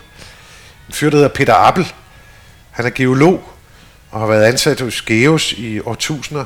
En 0.88 0.94
fyr, 0.94 1.10
der 1.10 1.16
hedder 1.16 1.28
Peter 1.28 1.54
Appel. 1.54 1.92
Han 2.70 2.86
er 2.86 2.90
geolog 2.90 3.52
og 4.10 4.20
har 4.20 4.26
været 4.26 4.44
ansat 4.44 4.80
hos 4.80 5.02
Geos 5.02 5.52
i 5.52 5.80
årtusinder, 5.80 6.44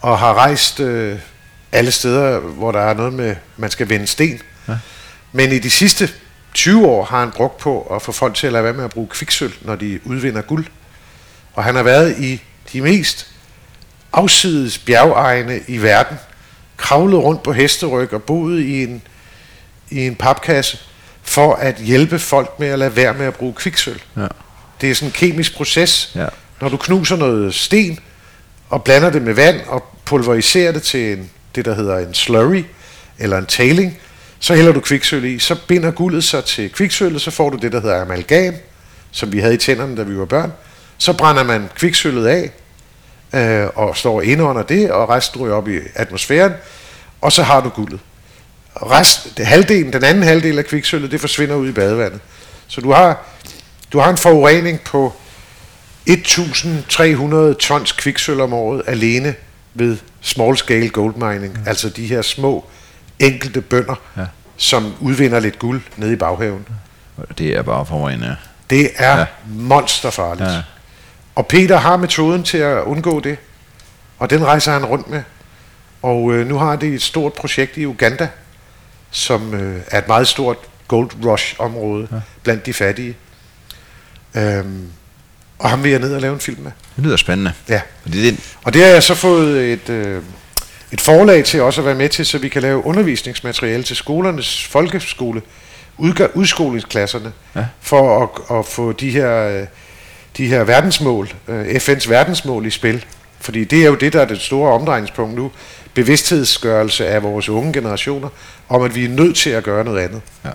og 0.00 0.18
har 0.18 0.34
rejst 0.34 0.80
øh, 0.80 1.18
alle 1.72 1.90
steder, 1.90 2.38
hvor 2.38 2.72
der 2.72 2.80
er 2.80 2.94
noget 2.94 3.12
med, 3.12 3.36
man 3.56 3.70
skal 3.70 3.88
vende 3.88 4.06
sten. 4.06 4.42
Ja. 4.68 4.78
Men 5.32 5.52
i 5.52 5.58
de 5.58 5.70
sidste 5.70 6.10
20 6.54 6.86
år 6.86 7.04
har 7.04 7.20
han 7.20 7.30
brugt 7.30 7.58
på 7.58 7.82
at 7.82 8.02
få 8.02 8.12
folk 8.12 8.34
til 8.34 8.46
at 8.46 8.52
lade 8.52 8.64
være 8.64 8.72
med 8.72 8.84
at 8.84 8.90
bruge 8.90 9.08
kviksøl, 9.08 9.52
når 9.60 9.76
de 9.76 10.00
udvinder 10.04 10.42
guld. 10.42 10.66
Og 11.54 11.64
han 11.64 11.74
har 11.74 11.82
været 11.82 12.18
i 12.18 12.42
de 12.72 12.80
mest 12.80 13.26
afsides 14.12 14.78
bjergegne 14.78 15.60
i 15.68 15.78
verden, 15.82 16.18
kravlet 16.80 17.22
rundt 17.22 17.42
på 17.42 17.52
hesteryg 17.52 18.12
og 18.12 18.22
boet 18.22 18.60
i 18.60 18.82
en, 18.82 19.02
i 19.90 20.06
en 20.06 20.14
papkasse 20.14 20.78
for 21.22 21.54
at 21.54 21.76
hjælpe 21.76 22.18
folk 22.18 22.60
med 22.60 22.68
at 22.68 22.78
lade 22.78 22.96
være 22.96 23.14
med 23.14 23.26
at 23.26 23.34
bruge 23.34 23.52
kviksøl. 23.52 24.02
Ja. 24.16 24.26
Det 24.80 24.90
er 24.90 24.94
sådan 24.94 25.08
en 25.08 25.12
kemisk 25.12 25.56
proces. 25.56 26.12
Ja. 26.14 26.26
Når 26.60 26.68
du 26.68 26.76
knuser 26.76 27.16
noget 27.16 27.54
sten 27.54 27.98
og 28.68 28.84
blander 28.84 29.10
det 29.10 29.22
med 29.22 29.34
vand 29.34 29.60
og 29.66 29.84
pulveriserer 30.04 30.72
det 30.72 30.82
til 30.82 31.12
en, 31.12 31.30
det, 31.54 31.64
der 31.64 31.74
hedder 31.74 31.98
en 31.98 32.14
slurry 32.14 32.64
eller 33.18 33.38
en 33.38 33.46
tailing, 33.46 33.98
så 34.38 34.54
hælder 34.54 34.72
du 34.72 34.80
kviksøl 34.80 35.24
i, 35.24 35.38
så 35.38 35.56
binder 35.66 35.90
guldet 35.90 36.24
sig 36.24 36.44
til 36.44 36.72
kviksølvet, 36.72 37.20
så 37.20 37.30
får 37.30 37.50
du 37.50 37.56
det, 37.56 37.72
der 37.72 37.80
hedder 37.80 38.02
amalgam, 38.02 38.54
som 39.10 39.32
vi 39.32 39.38
havde 39.38 39.54
i 39.54 39.58
tænderne, 39.58 39.96
da 39.96 40.02
vi 40.02 40.18
var 40.18 40.24
børn. 40.24 40.52
Så 40.98 41.12
brænder 41.12 41.42
man 41.42 41.68
kviksølvet 41.76 42.26
af, 42.26 42.50
øh, 43.32 43.66
og 43.74 43.96
står 43.96 44.22
inde 44.22 44.44
under 44.44 44.62
det, 44.62 44.90
og 44.90 45.08
resten 45.08 45.40
ryger 45.40 45.54
op 45.54 45.68
i 45.68 45.78
atmosfæren, 45.94 46.52
og 47.20 47.32
så 47.32 47.42
har 47.42 47.60
du 47.60 47.68
guldet. 47.68 48.00
Rest, 48.76 49.36
det, 49.36 49.46
halvdelen, 49.46 49.92
den 49.92 50.04
anden 50.04 50.22
halvdel 50.22 50.58
af 50.58 50.64
kviksølvet, 50.64 51.10
det 51.10 51.20
forsvinder 51.20 51.54
ud 51.54 51.68
i 51.68 51.72
badevandet. 51.72 52.20
Så 52.66 52.80
du 52.80 52.92
har, 52.92 53.18
du 53.92 53.98
har 53.98 54.10
en 54.10 54.16
forurening 54.16 54.80
på 54.80 55.12
1.300 56.10 57.54
tons 57.58 57.92
kviksøl 57.92 58.40
om 58.40 58.52
året 58.52 58.82
alene 58.86 59.34
ved 59.74 59.96
small 60.20 60.56
scale 60.56 60.88
gold 60.88 61.14
mining, 61.14 61.52
mm. 61.52 61.62
altså 61.66 61.88
de 61.88 62.06
her 62.06 62.22
små 62.22 62.64
enkelte 63.18 63.60
bønder, 63.60 63.94
Ja. 64.16 64.24
som 64.56 64.94
udvinder 65.00 65.40
lidt 65.40 65.58
guld 65.58 65.82
nede 65.96 66.12
i 66.12 66.16
baghaven. 66.16 66.66
Det 67.38 67.56
er 67.56 67.62
bare 67.62 67.86
forurenet. 67.86 68.26
Ja. 68.26 68.34
Det 68.76 68.90
er 68.96 69.18
ja. 69.18 69.24
monsterfarligt. 69.46 70.50
Ja. 70.50 70.62
Og 71.34 71.46
Peter 71.46 71.76
har 71.76 71.96
metoden 71.96 72.42
til 72.42 72.58
at 72.58 72.82
undgå 72.82 73.20
det, 73.20 73.36
og 74.18 74.30
den 74.30 74.44
rejser 74.44 74.72
han 74.72 74.84
rundt 74.84 75.10
med. 75.10 75.22
Og 76.02 76.32
øh, 76.32 76.46
nu 76.46 76.58
har 76.58 76.76
det 76.76 76.94
et 76.94 77.02
stort 77.02 77.32
projekt 77.32 77.76
i 77.76 77.86
Uganda, 77.86 78.28
som 79.10 79.54
øh, 79.54 79.80
er 79.90 79.98
et 79.98 80.08
meget 80.08 80.28
stort 80.28 80.56
gold 80.88 81.10
rush 81.24 81.54
område 81.58 82.08
ja. 82.12 82.16
blandt 82.42 82.66
de 82.66 82.72
fattige. 82.72 83.16
Øhm, 84.34 84.88
og 85.58 85.70
ham 85.70 85.82
vil 85.82 85.90
jeg 85.90 86.00
ned 86.00 86.14
og 86.14 86.20
lave 86.20 86.34
en 86.34 86.40
film 86.40 86.62
med. 86.62 86.70
Det 86.96 87.04
lyder 87.04 87.16
spændende. 87.16 87.52
Ja. 87.68 87.80
Og 88.04 88.12
det, 88.12 88.28
er 88.28 88.32
Og 88.64 88.74
det 88.74 88.82
har 88.82 88.88
jeg 88.88 89.02
så 89.02 89.14
fået 89.14 89.72
et, 89.72 89.88
øh, 89.88 90.22
et 90.92 91.00
forlag 91.00 91.44
til 91.44 91.62
også 91.62 91.80
at 91.80 91.84
være 91.86 91.94
med 91.94 92.08
til, 92.08 92.26
så 92.26 92.38
vi 92.38 92.48
kan 92.48 92.62
lave 92.62 92.84
undervisningsmateriale 92.84 93.82
til 93.82 93.96
skolernes 93.96 94.66
folkeskole, 94.66 95.42
udskolingsklasserne, 96.34 97.32
Ja. 97.56 97.64
for 97.80 98.22
at, 98.22 98.58
at 98.58 98.66
få 98.66 98.92
de 98.92 99.10
her, 99.10 99.48
øh, 99.48 99.66
de 100.36 100.46
her 100.46 100.64
verdensmål, 100.64 101.32
øh, 101.48 101.66
FN's 101.66 102.08
verdensmål 102.10 102.66
i 102.66 102.70
spil. 102.70 103.04
Fordi 103.40 103.64
det 103.64 103.82
er 103.82 103.86
jo 103.86 103.94
det, 103.94 104.12
der 104.12 104.20
er 104.20 104.24
det 104.24 104.40
store 104.40 104.72
omdrejningspunkt 104.72 105.34
nu. 105.36 105.50
Bevidsthedsgørelse 105.94 107.06
af 107.08 107.22
vores 107.22 107.48
unge 107.48 107.72
generationer, 107.72 108.28
om 108.68 108.82
at 108.82 108.94
vi 108.94 109.04
er 109.04 109.08
nødt 109.08 109.36
til 109.36 109.50
at 109.50 109.62
gøre 109.62 109.84
noget 109.84 109.98
andet. 110.00 110.20
Ja. 110.44 110.50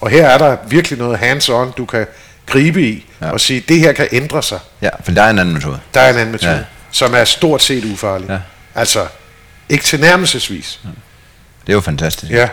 Og 0.00 0.10
her 0.10 0.26
er 0.28 0.38
der 0.38 0.56
virkelig 0.68 0.98
noget 0.98 1.18
hands-on, 1.18 1.72
du 1.76 1.84
kan 1.84 2.06
gribe 2.46 2.82
i 2.82 3.06
Ja. 3.20 3.30
og 3.30 3.40
sige, 3.40 3.60
det 3.68 3.78
her 3.80 3.92
kan 3.92 4.08
ændre 4.12 4.42
sig. 4.42 4.58
Ja, 4.82 4.88
for 5.04 5.12
der 5.12 5.22
er 5.22 5.30
en 5.30 5.38
anden 5.38 5.54
metode. 5.54 5.80
Der 5.94 6.00
er 6.00 6.10
en 6.10 6.16
anden 6.16 6.32
metode, 6.32 6.50
Ja. 6.50 6.56
ja. 6.56 6.64
som 6.90 7.14
er 7.14 7.24
stort 7.24 7.62
set 7.62 7.84
ufarlig. 7.92 8.28
Ja. 8.28 8.38
Altså, 8.74 9.06
ikke 9.68 9.84
tilnærmelsesvis. 9.84 10.80
Det 11.66 11.68
er 11.68 11.72
jo 11.72 11.80
fantastisk. 11.80 12.32
Ja. 12.32 12.48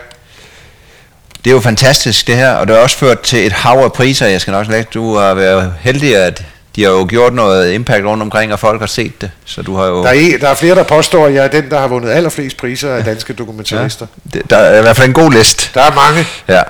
Det 1.44 1.50
er 1.50 1.54
jo 1.54 1.60
fantastisk 1.62 2.28
det 2.28 2.36
her, 2.36 2.52
og 2.52 2.68
det 2.68 2.76
har 2.76 2.84
også 2.84 2.98
ført 2.98 3.20
til 3.22 3.46
et 3.46 3.52
hav 3.52 3.78
af 3.80 3.94
priser. 3.94 4.28
Jeg 4.28 4.42
skal 4.42 4.52
nok 4.52 4.68
lægge, 4.68 4.90
du 4.94 5.16
har 5.16 5.34
været 5.34 5.74
heldig, 5.82 6.16
at 6.18 6.46
de 6.80 6.84
har 6.84 6.92
jo 6.92 7.06
gjort 7.10 7.34
noget 7.34 7.74
impact 7.74 8.06
rundt 8.06 8.24
omkring, 8.24 8.54
og 8.54 8.60
folk 8.60 8.80
har 8.80 8.88
set 8.88 9.22
det. 9.22 9.32
Så 9.46 9.62
du 9.62 9.76
har 9.76 9.86
jo... 9.86 10.04
Der, 10.04 10.10
er, 10.10 10.38
der 10.42 10.50
er 10.50 10.56
flere, 10.56 10.76
der 10.76 10.84
påstår, 10.84 11.26
at 11.26 11.34
jeg 11.34 11.44
er 11.44 11.48
den, 11.48 11.70
der 11.70 11.80
har 11.80 11.88
vundet 11.88 12.10
allerflest 12.10 12.58
priser 12.58 12.94
af 12.96 13.04
danske 13.04 13.34
dokumentarister. 13.34 14.06
det, 14.34 14.50
der 14.50 14.58
er 14.58 14.80
i 14.80 14.82
hvert 14.82 14.96
fald 14.96 15.08
en 15.08 15.14
god 15.14 15.32
liste. 15.32 15.70
Der 15.74 15.82
er 15.82 15.94
mange. 15.94 16.26
Ja. 16.48 16.62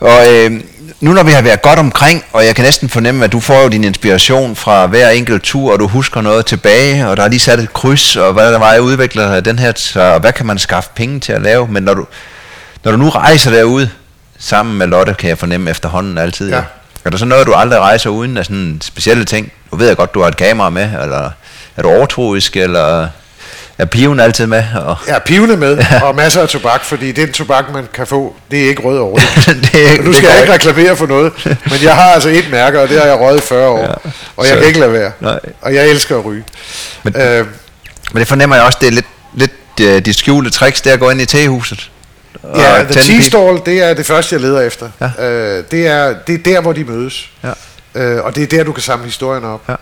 Og 0.00 0.34
øh, 0.34 0.60
nu 1.00 1.12
når 1.12 1.22
vi 1.22 1.32
har 1.32 1.42
været 1.42 1.62
godt 1.62 1.78
omkring, 1.78 2.24
og 2.32 2.46
jeg 2.46 2.54
kan 2.54 2.64
næsten 2.64 2.88
fornemme, 2.88 3.24
at 3.24 3.32
du 3.32 3.40
får 3.40 3.62
jo 3.62 3.68
din 3.68 3.84
inspiration 3.84 4.56
fra 4.56 4.86
hver 4.86 5.08
enkelt 5.10 5.42
tur, 5.42 5.72
og 5.72 5.78
du 5.78 5.86
husker 5.88 6.20
noget 6.20 6.46
tilbage, 6.46 7.08
og 7.08 7.16
der 7.16 7.22
er 7.22 7.28
lige 7.28 7.40
sat 7.40 7.60
et 7.60 7.72
kryds, 7.72 8.16
og 8.16 8.32
hvad 8.32 8.52
der 8.52 8.58
var, 8.58 8.72
jeg 8.72 8.82
udvikler 8.82 9.40
den 9.40 9.58
her, 9.58 9.72
så, 9.76 10.00
og 10.00 10.20
hvad 10.20 10.32
kan 10.32 10.46
man 10.46 10.58
skaffe 10.58 10.90
penge 10.94 11.20
til 11.20 11.32
at 11.32 11.42
lave, 11.42 11.68
men 11.68 11.82
når 11.82 11.94
du, 11.94 12.06
når 12.84 12.92
du 12.92 12.98
nu 12.98 13.08
rejser 13.08 13.50
derud, 13.50 13.86
sammen 14.38 14.78
med 14.78 14.86
Lotte, 14.86 15.14
kan 15.14 15.28
jeg 15.28 15.38
fornemme 15.38 15.70
efterhånden 15.70 16.18
altid, 16.18 16.50
Ja. 16.50 16.62
Er 17.04 17.10
der 17.10 17.16
så 17.18 17.24
noget, 17.24 17.46
du 17.46 17.52
aldrig 17.54 17.80
rejser 17.80 18.10
uden 18.10 18.36
af 18.36 18.44
sådan 18.44 18.78
specielle 18.84 19.24
ting? 19.24 19.52
Nu 19.72 19.78
ved 19.78 19.86
jeg 19.86 19.96
godt, 19.96 20.14
du 20.14 20.20
har 20.20 20.28
et 20.28 20.36
kamera 20.36 20.70
med, 20.70 20.82
eller 21.02 21.30
er 21.76 21.82
du 21.82 21.88
overtroisk, 21.88 22.56
eller 22.56 23.08
er 23.78 23.84
piven 23.84 24.20
altid 24.20 24.46
med? 24.46 24.64
Og, 24.84 24.96
Ja, 25.08 25.18
pivende 25.18 25.56
med, 25.56 25.84
og 26.02 26.14
masser 26.14 26.42
af 26.42 26.48
tobak, 26.48 26.84
fordi 26.84 27.12
den 27.12 27.32
tobak, 27.32 27.64
man 27.72 27.88
kan 27.94 28.06
få, 28.06 28.36
det 28.50 28.64
er 28.64 28.68
ikke 28.68 28.82
rød 28.82 28.98
over 28.98 29.18
det, 29.18 29.48
er- 29.98 30.02
Nu 30.02 30.12
skal 30.12 30.28
jeg 30.28 30.40
ikke 30.40 30.52
reklamere 30.52 30.96
for 30.96 31.06
noget, 31.06 31.32
men 31.44 31.82
jeg 31.82 31.94
har 31.94 32.10
altså 32.10 32.28
et 32.28 32.48
mærke, 32.50 32.80
og 32.80 32.88
det 32.88 32.98
har 32.98 33.06
jeg 33.06 33.18
røget 33.20 33.38
i 33.38 33.46
40 33.46 33.68
år, 33.68 33.78
Ja. 33.78 33.84
ja. 33.84 33.94
og 34.36 34.44
jeg 34.46 34.48
Så- 34.54 34.58
kan 34.58 34.66
ikke 34.66 34.80
lade 34.80 34.92
være. 34.92 35.12
Nej. 35.20 35.38
Og 35.62 35.74
jeg 35.74 35.88
elsker 35.88 36.18
at 36.18 36.24
ryge. 36.24 36.44
Men- 37.02 37.16
øh, 37.16 37.46
Men 38.12 38.20
det 38.20 38.28
fornemmer 38.28 38.56
jeg 38.56 38.64
også, 38.64 38.78
det 38.80 38.86
er 38.88 38.92
lidt, 38.92 39.06
lidt 39.34 39.52
uh, 39.80 39.86
de 40.04 40.12
skjulte 40.12 40.50
tricks, 40.50 40.80
det 40.80 40.90
er 40.90 40.94
at 40.94 41.00
gå 41.00 41.10
ind 41.10 41.20
i 41.20 41.26
tehuset. 41.26 41.90
Og 42.42 42.58
ja, 42.58 42.84
The 42.84 43.00
Tea. 43.00 43.20
Stall, 43.20 43.60
det 43.66 43.82
er 43.82 43.94
det 43.94 44.06
første, 44.06 44.34
jeg 44.34 44.40
leder 44.40 44.60
efter. 44.60 44.90
Ja. 45.00 45.30
Øh, 45.30 45.64
det, 45.70 45.86
er, 45.86 46.14
det 46.26 46.34
er 46.34 46.42
der, 46.52 46.60
hvor 46.60 46.72
de 46.72 46.84
mødes. 46.84 47.30
Ja. 47.44 47.52
Øh, 47.94 48.24
og 48.24 48.34
det 48.34 48.42
er 48.42 48.46
der, 48.46 48.64
du 48.64 48.72
kan 48.72 48.82
samle 48.82 49.04
historien 49.04 49.44
op. 49.44 49.62
Ja. 49.68 49.74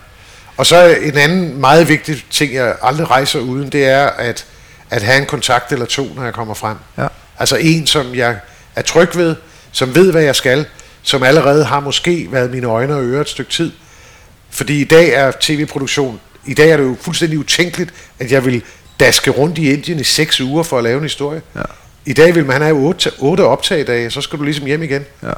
Og 0.57 0.67
så 0.67 0.97
en 1.03 1.17
anden 1.17 1.61
meget 1.61 1.89
vigtig 1.89 2.25
ting, 2.31 2.55
jeg 2.55 2.75
aldrig 2.83 3.11
rejser 3.11 3.39
uden, 3.39 3.69
det 3.69 3.85
er 3.85 4.07
at, 4.07 4.47
at 4.91 5.03
have 5.03 5.19
en 5.19 5.27
kontakt 5.27 5.73
eller 5.73 5.87
to, 5.87 6.09
når 6.17 6.25
jeg 6.25 6.33
kommer 6.33 6.55
frem. 6.55 6.77
Ja. 6.99 7.07
Altså 7.39 7.57
en, 7.57 7.87
som 7.87 8.15
jeg 8.15 8.37
er 8.77 8.83
tryg 8.83 9.17
ved, 9.17 9.37
som 9.73 9.95
ved, 9.95 10.13
hvad 10.13 10.23
jeg 10.23 10.37
skal, 10.37 10.67
som 11.03 11.23
allerede 11.23 11.65
har 11.65 11.81
måske 11.81 12.29
været 12.31 12.51
mine 12.51 12.67
øjne 12.67 12.95
og 12.95 13.05
ører 13.05 13.21
et 13.21 13.29
stykke 13.29 13.51
tid. 13.51 13.73
Fordi 14.51 14.81
i 14.81 14.85
dag 14.85 15.09
er 15.09 15.33
tv-produktion, 15.41 16.21
i 16.47 16.55
dag 16.55 16.71
er 16.71 16.77
det 16.77 16.85
jo 16.85 16.97
fuldstændig 17.01 17.39
utænkeligt, 17.39 17.91
at 18.19 18.33
jeg 18.33 18.45
vil 18.45 18.63
daske 19.01 19.31
rundt 19.31 19.59
i 19.59 19.73
Indien 19.73 19.99
i 19.99 20.05
seks 20.05 20.41
uger 20.41 20.63
for 20.63 20.79
at 20.79 20.85
lave 20.85 20.97
en 20.97 21.03
historie. 21.03 21.43
Ja. 21.57 21.63
I 22.05 22.13
dag 22.13 22.35
vil 22.35 22.47
man 22.47 22.63
have 22.63 22.77
otte, 22.77 23.13
otte 23.19 23.45
optagedage, 23.45 24.11
så 24.11 24.21
skal 24.21 24.39
du 24.39 24.45
ligesom 24.45 24.67
hjem 24.67 24.83
igen. 24.83 25.05
Ja. 25.23 25.33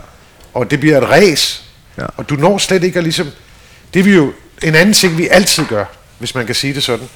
Og 0.55 0.71
det 0.71 0.81
bliver 0.81 0.99
et 1.01 1.09
ræs. 1.09 1.65
Ja. 1.99 2.07
Og 2.17 2.29
du 2.29 2.35
når 2.35 2.59
slet 2.59 2.85
ikke 2.85 2.99
at 2.99 3.03
ligesom... 3.03 3.29
Det 3.95 4.01
er 4.01 4.05
vi 4.05 4.15
jo... 4.15 4.33
En 4.63 4.75
anden 4.75 4.95
ting, 4.95 5.19
vi 5.19 5.29
altid 5.29 5.65
gør, 5.67 5.85
hvis 6.19 6.35
man 6.35 6.47
kan 6.47 6.55
sige 6.55 6.75
det 6.75 6.83
sådan, 6.83 7.09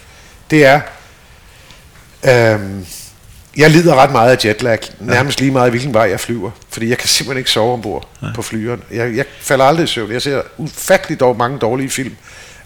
det 0.50 0.65
er... 0.65 0.81
Øhm, 2.25 2.86
jeg 3.57 3.70
lider 3.70 3.94
ret 3.94 4.12
meget 4.12 4.36
af 4.36 4.44
jetlag, 4.44 4.78
nærmest 5.00 5.41
lige 5.41 5.50
meget 5.50 5.70
hvilken 5.70 5.94
vej 5.94 6.02
jeg 6.10 6.20
flyver, 6.20 6.50
fordi 6.70 6.89
jeg 6.89 6.99
kan 6.99 7.08
simpelthen 7.08 7.39
ikke 7.39 7.50
sove 7.50 7.73
ombord 7.73 8.08
på 8.34 8.42
flyveren. 8.42 8.83
Jeg, 8.91 9.16
jeg 9.16 9.25
falder 9.41 9.65
aldrig 9.65 9.84
i 9.84 9.86
søvn. 9.86 10.12
Jeg 10.12 10.23
ser 10.23 10.42
ufattelig 10.57 11.20
dog 11.20 11.36
mange 11.36 11.58
dårlige 11.58 11.91
film. 11.91 12.16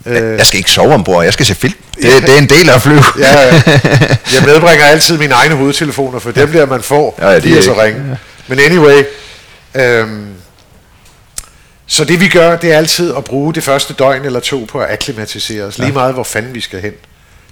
Øh, 0.06 0.38
Jeg 0.38 0.46
skal 0.46 0.58
ikke 0.58 0.70
sove 0.70 0.94
ombord, 0.94 1.24
jeg 1.24 1.32
skal 1.32 1.46
se 1.46 1.54
film. 1.54 1.74
Det, 1.94 2.22
det 2.22 2.34
er 2.34 2.38
en 2.38 2.48
del 2.48 2.68
af 2.70 2.74
at 2.74 2.82
flyve. 2.82 3.02
Ja, 3.18 3.40
ja. 3.46 3.62
Jeg 4.34 4.42
medbringer 4.46 4.84
altid 4.84 5.18
mine 5.18 5.34
egne 5.34 5.54
hovedtelefoner, 5.54 6.18
for 6.18 6.30
dem 6.30 6.52
der 6.52 6.66
man 6.66 6.82
får, 6.82 7.18
Ja, 7.18 7.28
ja, 7.28 7.36
de 7.36 7.40
de 7.40 7.58
er 7.58 7.62
så 7.62 7.82
ringe. 7.82 8.18
Men 8.48 8.58
anyway, 8.58 9.04
øhm, 9.74 10.26
så 11.86 12.04
det 12.04 12.20
vi 12.20 12.28
gør, 12.28 12.56
det 12.56 12.72
er 12.72 12.76
altid 12.76 13.14
at 13.16 13.24
bruge 13.24 13.54
det 13.54 13.62
første 13.64 13.94
døgn 13.94 14.24
eller 14.24 14.40
to 14.40 14.66
på 14.72 14.80
at 14.80 14.90
akklimatisere 14.92 15.64
os, 15.64 15.78
lige 15.78 15.92
meget 15.92 16.14
hvor 16.14 16.22
fanden 16.24 16.54
vi 16.54 16.60
skal 16.60 16.80
hen. 16.80 16.92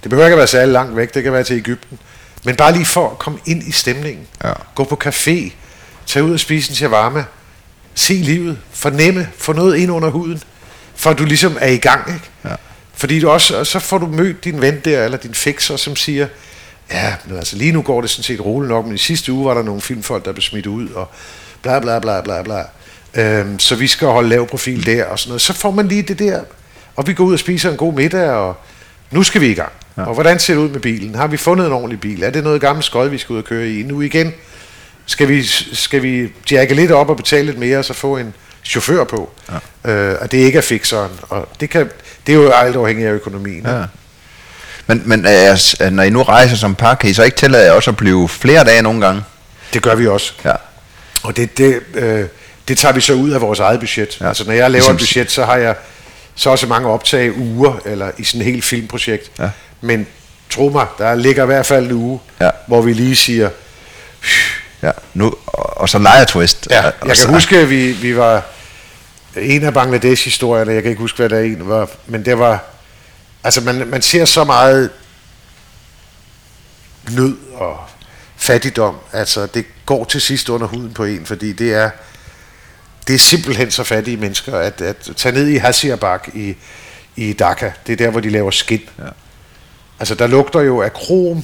Det 0.03 0.09
behøver 0.09 0.27
ikke 0.27 0.33
at 0.33 0.37
være 0.37 0.47
særlig 0.47 0.73
langt 0.73 0.95
væk, 0.95 1.13
det 1.13 1.23
kan 1.23 1.33
være 1.33 1.43
til 1.43 1.55
Ægypten. 1.57 1.99
Men 2.43 2.55
bare 2.55 2.73
lige 2.73 2.85
for 2.85 3.09
at 3.09 3.19
komme 3.19 3.39
ind 3.45 3.63
i 3.67 3.71
stemningen. 3.71 4.27
Ja. 4.43 4.51
Gå 4.75 4.83
på 4.83 5.01
café, 5.05 5.51
tage 6.07 6.23
ud 6.23 6.33
og 6.33 6.39
spise 6.39 6.69
en 6.71 6.75
shawarma, 6.75 7.23
se 7.95 8.13
livet, 8.13 8.57
fornemme, 8.73 9.29
få 9.37 9.53
noget 9.53 9.77
ind 9.77 9.91
under 9.91 10.09
huden, 10.09 10.43
for 10.99 11.13
du 11.13 11.25
ligesom 11.25 11.57
er 11.61 11.67
i 11.67 11.77
gang, 11.77 12.13
ikke? 12.13 12.29
Ja. 12.45 12.55
Fordi 12.93 13.19
du 13.19 13.29
også, 13.29 13.57
og 13.57 13.67
så 13.67 13.79
får 13.79 13.97
du 13.97 14.05
mødt 14.05 14.43
din 14.43 14.61
ven 14.61 14.79
der, 14.85 15.05
eller 15.05 15.17
din 15.17 15.33
fixer, 15.33 15.77
som 15.77 15.95
siger, 15.95 16.27
ja, 16.91 17.13
men 17.25 17.37
altså 17.37 17.57
lige 17.57 17.71
nu 17.71 17.81
går 17.81 18.01
det 18.01 18.09
sådan 18.09 18.23
set 18.23 18.45
roligt 18.45 18.69
nok, 18.69 18.85
men 18.85 18.95
i 18.95 18.97
sidste 18.97 19.31
uge 19.31 19.45
var 19.45 19.53
der 19.53 19.63
nogle 19.63 19.81
filmfolk, 19.81 20.25
der 20.25 20.31
blev 20.31 20.41
smidt 20.41 20.65
ud, 20.65 20.89
og 20.89 21.09
bla 21.61 21.79
bla 21.79 21.99
bla 21.99 22.21
bla 22.21 22.41
bla. 22.41 22.63
Øhm, 23.13 23.59
så 23.59 23.75
vi 23.75 23.87
skal 23.87 24.07
holde 24.07 24.29
lav 24.29 24.47
profil 24.47 24.85
der, 24.85 25.05
og 25.05 25.19
sådan 25.19 25.29
noget. 25.29 25.41
Så 25.41 25.53
får 25.53 25.71
man 25.71 25.87
lige 25.87 26.01
det 26.01 26.19
der, 26.19 26.41
og 26.95 27.07
vi 27.07 27.13
går 27.13 27.23
ud 27.23 27.33
og 27.33 27.39
spiser 27.39 27.71
en 27.71 27.77
god 27.77 27.93
middag, 27.93 28.29
og 28.29 28.57
nu 29.11 29.23
skal 29.23 29.41
vi 29.41 29.47
i 29.47 29.53
gang. 29.53 29.71
Ja. 29.97 30.03
Og 30.03 30.13
hvordan 30.13 30.39
ser 30.39 30.53
det 30.53 30.61
ud 30.61 30.69
med 30.69 30.79
bilen? 30.79 31.15
Har 31.15 31.27
vi 31.27 31.37
fundet 31.37 31.67
en 31.67 31.73
ordentlig 31.73 31.99
bil? 31.99 32.23
Er 32.23 32.29
det 32.29 32.43
noget 32.43 32.61
gammelt 32.61 32.85
skød, 32.85 33.09
vi 33.09 33.17
skal 33.17 33.33
ud 33.33 33.37
og 33.37 33.45
køre 33.45 33.69
i? 33.69 33.83
Nu 33.83 34.01
igen, 34.01 34.33
skal 35.05 35.27
vi, 35.27 35.43
skal 35.73 36.03
vi 36.03 36.29
jagge 36.51 36.75
lidt 36.75 36.91
op 36.91 37.09
og 37.09 37.17
betale 37.17 37.45
lidt 37.45 37.59
mere, 37.59 37.77
og 37.77 37.85
så 37.85 37.93
få 37.93 38.17
en 38.17 38.33
chauffør 38.63 39.03
på, 39.03 39.29
ja. 39.85 39.91
øh, 39.91 40.17
og 40.21 40.31
det 40.31 40.37
ikke 40.37 40.57
er 40.57 40.61
fixeren. 40.61 41.11
Og 41.29 41.47
det, 41.59 41.69
kan, 41.69 41.89
det 42.27 42.31
er 42.33 42.37
jo 42.37 42.49
alt 42.51 42.75
afhængigt 42.75 43.07
af 43.09 43.13
økonomien. 43.13 43.65
Ja. 43.65 43.81
Men, 44.87 45.01
men 45.05 45.25
altså, 45.25 45.89
når 45.89 46.03
I 46.03 46.09
nu 46.09 46.23
rejser 46.23 46.55
som 46.55 46.75
par, 46.75 46.95
kan 46.95 47.09
I 47.09 47.13
så 47.13 47.23
ikke 47.23 47.37
tillade 47.37 47.65
jer 47.65 47.71
også 47.71 47.91
at 47.91 47.97
blive 47.97 48.29
flere 48.29 48.63
dage 48.63 48.81
nogle 48.81 49.05
gange? 49.05 49.23
Det 49.73 49.81
gør 49.81 49.95
vi 49.95 50.07
også. 50.07 50.33
Ja. 50.45 50.53
Og 51.23 51.37
det, 51.37 51.57
det, 51.57 51.79
øh, 51.93 52.25
det 52.67 52.77
tager 52.77 52.93
vi 52.93 53.01
så 53.01 53.13
ud 53.13 53.31
af 53.31 53.41
vores 53.41 53.59
eget 53.59 53.79
budget. 53.79 54.17
Ja. 54.21 54.27
Altså 54.27 54.43
når 54.45 54.53
jeg 54.53 54.59
laver 54.59 54.69
Ligesom- 54.71 54.95
et 54.95 54.99
budget, 54.99 55.31
så 55.31 55.45
har 55.45 55.55
jeg 55.57 55.75
så 56.35 56.49
også 56.49 56.67
mange 56.67 56.87
optag 56.89 57.37
uger, 57.37 57.81
eller 57.85 58.11
i 58.17 58.23
sådan 58.23 58.41
et 58.41 58.45
helt 58.45 58.65
filmprojekt. 58.65 59.31
Ja. 59.39 59.49
Men 59.81 60.07
tro 60.49 60.69
mig, 60.69 60.85
der 60.97 61.15
ligger 61.15 61.43
i 61.43 61.45
hvert 61.45 61.65
fald 61.65 61.85
en 61.85 61.91
uge, 61.91 62.19
Ja. 62.41 62.49
hvor 62.67 62.81
vi 62.81 62.93
lige 62.93 63.15
siger, 63.15 63.49
ja. 64.83 64.91
Nu, 65.13 65.35
og, 65.47 65.77
og 65.77 65.89
så 65.89 65.99
lejer 65.99 66.25
twist. 66.25 66.67
ja, 66.71 66.81
jeg 66.83 66.93
og 67.01 67.17
så- 67.17 67.25
kan 67.25 67.33
huske, 67.33 67.57
at 67.57 67.69
vi, 67.69 67.91
vi 67.91 68.17
var 68.17 68.45
en 69.37 69.63
af 69.63 69.73
Bangladesh-historierne, 69.73 70.73
jeg 70.73 70.81
kan 70.83 70.89
ikke 70.89 71.01
huske, 71.01 71.15
hvad 71.17 71.29
der 71.29 71.39
en 71.39 71.69
var, 71.69 71.89
men 72.07 72.25
det 72.25 72.39
var, 72.39 72.63
altså 73.43 73.61
man, 73.61 73.87
man 73.87 74.01
ser 74.01 74.25
så 74.25 74.43
meget 74.43 74.89
nød 77.11 77.37
og 77.53 77.79
fattigdom, 78.37 78.95
altså 79.13 79.45
det 79.45 79.65
går 79.85 80.03
til 80.05 80.21
sidst 80.21 80.49
under 80.49 80.67
huden 80.67 80.93
på 80.93 81.03
en, 81.03 81.25
fordi 81.25 81.53
det 81.53 81.73
er, 81.73 81.89
det 83.07 83.15
er 83.15 83.19
simpelthen 83.19 83.71
så 83.71 83.83
fattige 83.83 84.17
mennesker, 84.17 84.57
at, 84.57 84.81
at 84.81 85.09
tage 85.17 85.35
ned 85.35 85.47
i 85.47 85.55
Hasiabak 85.57 86.27
i, 86.33 86.55
i 87.15 87.33
Dhaka, 87.33 87.71
det 87.87 87.93
er 87.93 87.97
der, 87.97 88.09
hvor 88.09 88.19
de 88.19 88.29
laver 88.29 88.51
skin. 88.51 88.81
Ja. 88.99 89.03
Altså 89.99 90.15
der 90.15 90.27
lugter 90.27 90.61
jo 90.61 90.81
af 90.81 90.93
krom, 90.93 91.43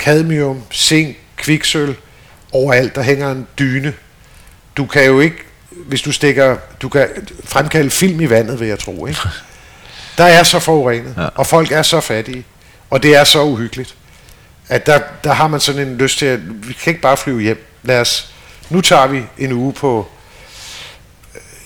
cadmium, 0.00 0.62
zink, 0.72 1.16
kviksøl, 1.36 1.96
overalt, 2.54 2.94
der 2.94 3.02
hænger 3.02 3.30
en 3.32 3.46
dyne. 3.58 3.92
Du 4.76 4.86
kan 4.86 5.04
jo 5.04 5.20
ikke, 5.20 5.36
hvis 5.70 6.02
du 6.02 6.12
stikker, 6.12 6.56
du 6.82 6.88
kan 6.88 7.08
fremkalde 7.44 7.90
film 7.90 8.20
i 8.20 8.30
vandet, 8.30 8.60
vil 8.60 8.68
jeg 8.68 8.78
tro, 8.78 9.06
ikke? 9.06 9.20
Der 10.18 10.24
er 10.24 10.42
så 10.42 10.58
forurenet, 10.58 11.14
Ja. 11.18 11.26
og 11.34 11.46
folk 11.46 11.72
er 11.72 11.82
så 11.82 12.00
fattige, 12.00 12.44
og 12.90 13.02
det 13.02 13.16
er 13.16 13.24
så 13.24 13.42
uhyggeligt, 13.44 13.94
at 14.68 14.86
der, 14.86 15.00
der 15.24 15.32
har 15.32 15.48
man 15.48 15.60
sådan 15.60 15.88
en 15.88 15.96
lyst 15.96 16.18
til, 16.18 16.26
at 16.26 16.68
vi 16.68 16.72
kan 16.72 16.90
ikke 16.90 17.00
bare 17.02 17.16
flyve 17.16 17.40
hjem. 17.40 17.66
Lad 17.82 18.00
os, 18.00 18.32
nu 18.70 18.80
tager 18.80 19.06
vi 19.06 19.22
en 19.38 19.52
uge 19.52 19.72
på 19.72 20.08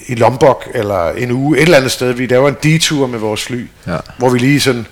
i 0.06 0.14
Lombok, 0.14 0.68
eller 0.74 1.10
en 1.10 1.30
uge 1.30 1.56
et 1.56 1.62
eller 1.62 1.76
andet 1.76 1.92
sted. 1.92 2.12
Vi 2.12 2.26
laver 2.26 2.48
en 2.48 2.56
detur 2.62 3.06
med 3.06 3.18
vores 3.18 3.42
fly, 3.44 3.68
Ja. 3.86 3.96
hvor 4.18 4.28
vi 4.30 4.38
lige 4.38 4.60
sådan 4.60 4.86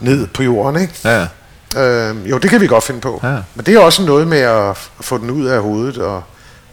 ned 0.00 0.26
på 0.26 0.42
jorden, 0.42 0.82
ikke? 0.82 0.94
Ja, 1.04 1.20
ja. 1.20 1.26
Øh, 1.76 2.30
jo, 2.30 2.38
det 2.38 2.50
kan 2.50 2.60
vi 2.60 2.66
godt 2.66 2.84
finde 2.84 3.00
på. 3.00 3.20
Ja. 3.22 3.28
Men 3.54 3.66
det 3.66 3.74
er 3.74 3.78
også 3.78 4.02
noget 4.02 4.28
med 4.28 4.38
at 4.40 4.76
få 5.00 5.18
den 5.18 5.30
ud 5.30 5.46
af 5.46 5.60
hovedet, 5.62 5.98
og, 5.98 6.22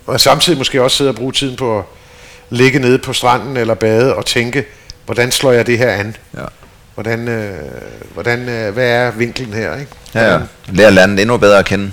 og 0.07 0.19
samtidig 0.21 0.57
måske 0.57 0.81
også 0.83 0.97
sidde 0.97 1.09
og 1.09 1.15
bruge 1.15 1.31
tiden 1.33 1.55
på 1.55 1.79
at 1.79 1.83
ligge 2.49 2.79
nede 2.79 2.99
på 2.99 3.13
stranden 3.13 3.57
eller 3.57 3.73
bade 3.73 4.15
og 4.15 4.25
tænke, 4.25 4.65
hvordan 5.05 5.31
slår 5.31 5.51
jeg 5.51 5.67
det 5.67 5.77
her 5.77 5.89
an? 5.91 6.15
Ja. 6.37 6.43
hvordan, 6.93 7.27
øh, 7.27 7.53
hvordan 8.13 8.49
øh, 8.49 8.73
hvad 8.73 8.87
er 8.87 9.11
vinklen 9.11 9.53
her, 9.53 9.75
ikke? 9.75 9.91
Ja, 10.15 10.33
ja. 10.33 10.39
Lære 10.67 10.91
landet 10.91 11.19
endnu 11.21 11.37
bedre 11.37 11.59
at 11.59 11.65
kende, 11.65 11.91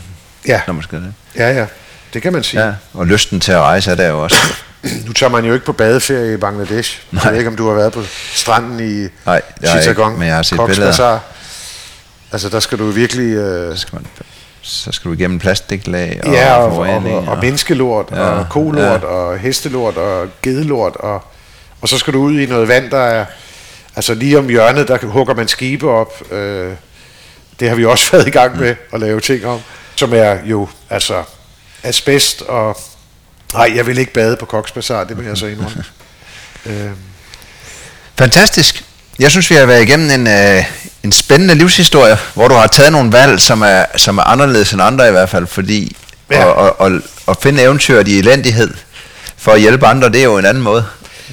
ja, 0.48 0.60
når 0.66 0.74
man 0.74 0.82
skal 0.82 0.98
det. 0.98 1.14
ja, 1.36 1.50
ja, 1.52 1.66
det 2.14 2.22
kan 2.22 2.32
man 2.32 2.42
sige. 2.42 2.66
Ja, 2.66 2.72
og 2.94 3.06
lysten 3.06 3.40
til 3.40 3.52
at 3.52 3.60
rejse 3.60 3.90
er 3.90 3.94
der 3.94 4.08
jo 4.08 4.22
også. 4.22 4.36
Nu 5.06 5.12
tager 5.12 5.30
man 5.30 5.44
jo 5.44 5.54
ikke 5.54 5.66
på 5.66 5.72
badeferie 5.72 6.34
i 6.34 6.36
Bangladesh. 6.36 7.00
Jeg 7.12 7.20
Nej. 7.22 7.30
ved 7.30 7.38
ikke, 7.38 7.50
om 7.50 7.56
du 7.56 7.68
har 7.68 7.74
været 7.74 7.92
på 7.92 8.02
stranden 8.32 8.80
i 8.80 9.08
Nej, 9.26 9.40
det 9.40 9.62
jeg 9.62 9.70
Chittagong, 9.70 10.12
ikke, 10.12 10.18
men 10.18 10.28
jeg 10.28 10.36
har 10.36 10.42
set 10.42 10.58
Cox's 10.58 10.66
billeder. 10.66 10.88
Bazar. 10.88 11.20
Altså, 12.32 12.48
der 12.48 12.60
skal 12.60 12.78
du 12.78 12.90
virkelig... 12.90 13.34
Øh, 13.34 13.76
Så 13.76 13.80
skal, 13.80 13.94
man, 13.94 14.06
så 14.62 14.92
skal 14.92 15.08
du 15.08 15.14
igennem 15.14 15.38
plastiklag 15.38 16.20
og 16.24 16.32
ja, 16.32 16.54
og, 16.56 16.78
og, 16.78 16.88
og, 16.88 17.24
og 17.28 17.38
menneskelort, 17.42 18.08
ja, 18.10 18.20
og 18.20 18.46
kolort, 18.50 19.02
ja. 19.02 19.06
og 19.06 19.38
hestelort, 19.38 19.96
og 19.96 20.28
gedelort, 20.42 20.96
og, 20.96 21.24
og 21.80 21.88
så 21.88 21.98
skal 21.98 22.12
du 22.12 22.18
ud 22.18 22.40
i 22.40 22.46
noget 22.46 22.68
vand, 22.68 22.90
der 22.90 22.98
er... 22.98 23.24
Altså 23.96 24.14
lige 24.14 24.38
om 24.38 24.48
hjørnet, 24.48 24.88
der 24.88 25.06
hugger 25.06 25.34
man 25.34 25.48
skibe 25.48 25.90
op. 25.90 26.32
Øh, 26.32 26.72
det 27.60 27.68
har 27.68 27.76
vi 27.76 27.84
også 27.84 28.10
været 28.12 28.26
i 28.26 28.30
gang 28.30 28.58
med 28.58 28.74
at 28.92 29.00
lave 29.00 29.20
ting 29.20 29.46
om, 29.46 29.60
som 29.96 30.14
er 30.14 30.38
jo 30.44 30.68
altså 30.90 31.22
asbest 31.82 32.42
og... 32.42 32.76
Nej, 33.54 33.72
jeg 33.76 33.86
vil 33.86 33.98
ikke 33.98 34.12
bade 34.12 34.36
på 34.36 34.46
Cox's 34.58 34.72
Bazar, 34.74 35.04
det 35.04 35.18
vil 35.18 35.26
jeg 35.26 35.36
så 35.36 35.46
indrømme. 35.46 35.84
øh, 36.66 36.90
Fantastisk. 38.18 38.84
Jeg 39.18 39.30
synes, 39.30 39.50
vi 39.50 39.54
har 39.54 39.66
været 39.66 39.82
igennem 39.82 40.10
en, 40.10 40.26
øh, 40.26 40.64
en 41.02 41.12
spændende 41.12 41.54
livshistorie, 41.54 42.16
hvor 42.34 42.48
du 42.48 42.54
har 42.54 42.66
taget 42.66 42.92
nogle 42.92 43.12
valg, 43.12 43.40
som 43.40 43.62
er, 43.62 43.84
som 43.96 44.18
er 44.18 44.22
anderledes 44.22 44.72
end 44.72 44.82
andre 44.82 45.08
i 45.08 45.10
hvert 45.10 45.28
fald, 45.30 45.46
fordi 45.46 45.96
Ja. 46.30 46.38
ja. 46.38 46.44
og, 46.44 46.54
og, 46.80 46.80
og, 46.92 47.00
og 47.26 47.36
finde 47.42 47.62
eventyret 47.62 48.08
i 48.08 48.18
elendighed 48.18 48.74
for 49.36 49.52
at 49.52 49.60
hjælpe 49.60 49.86
andre, 49.86 50.08
det 50.08 50.20
er 50.20 50.24
jo 50.24 50.38
en 50.38 50.44
anden 50.46 50.62
måde, 50.62 50.86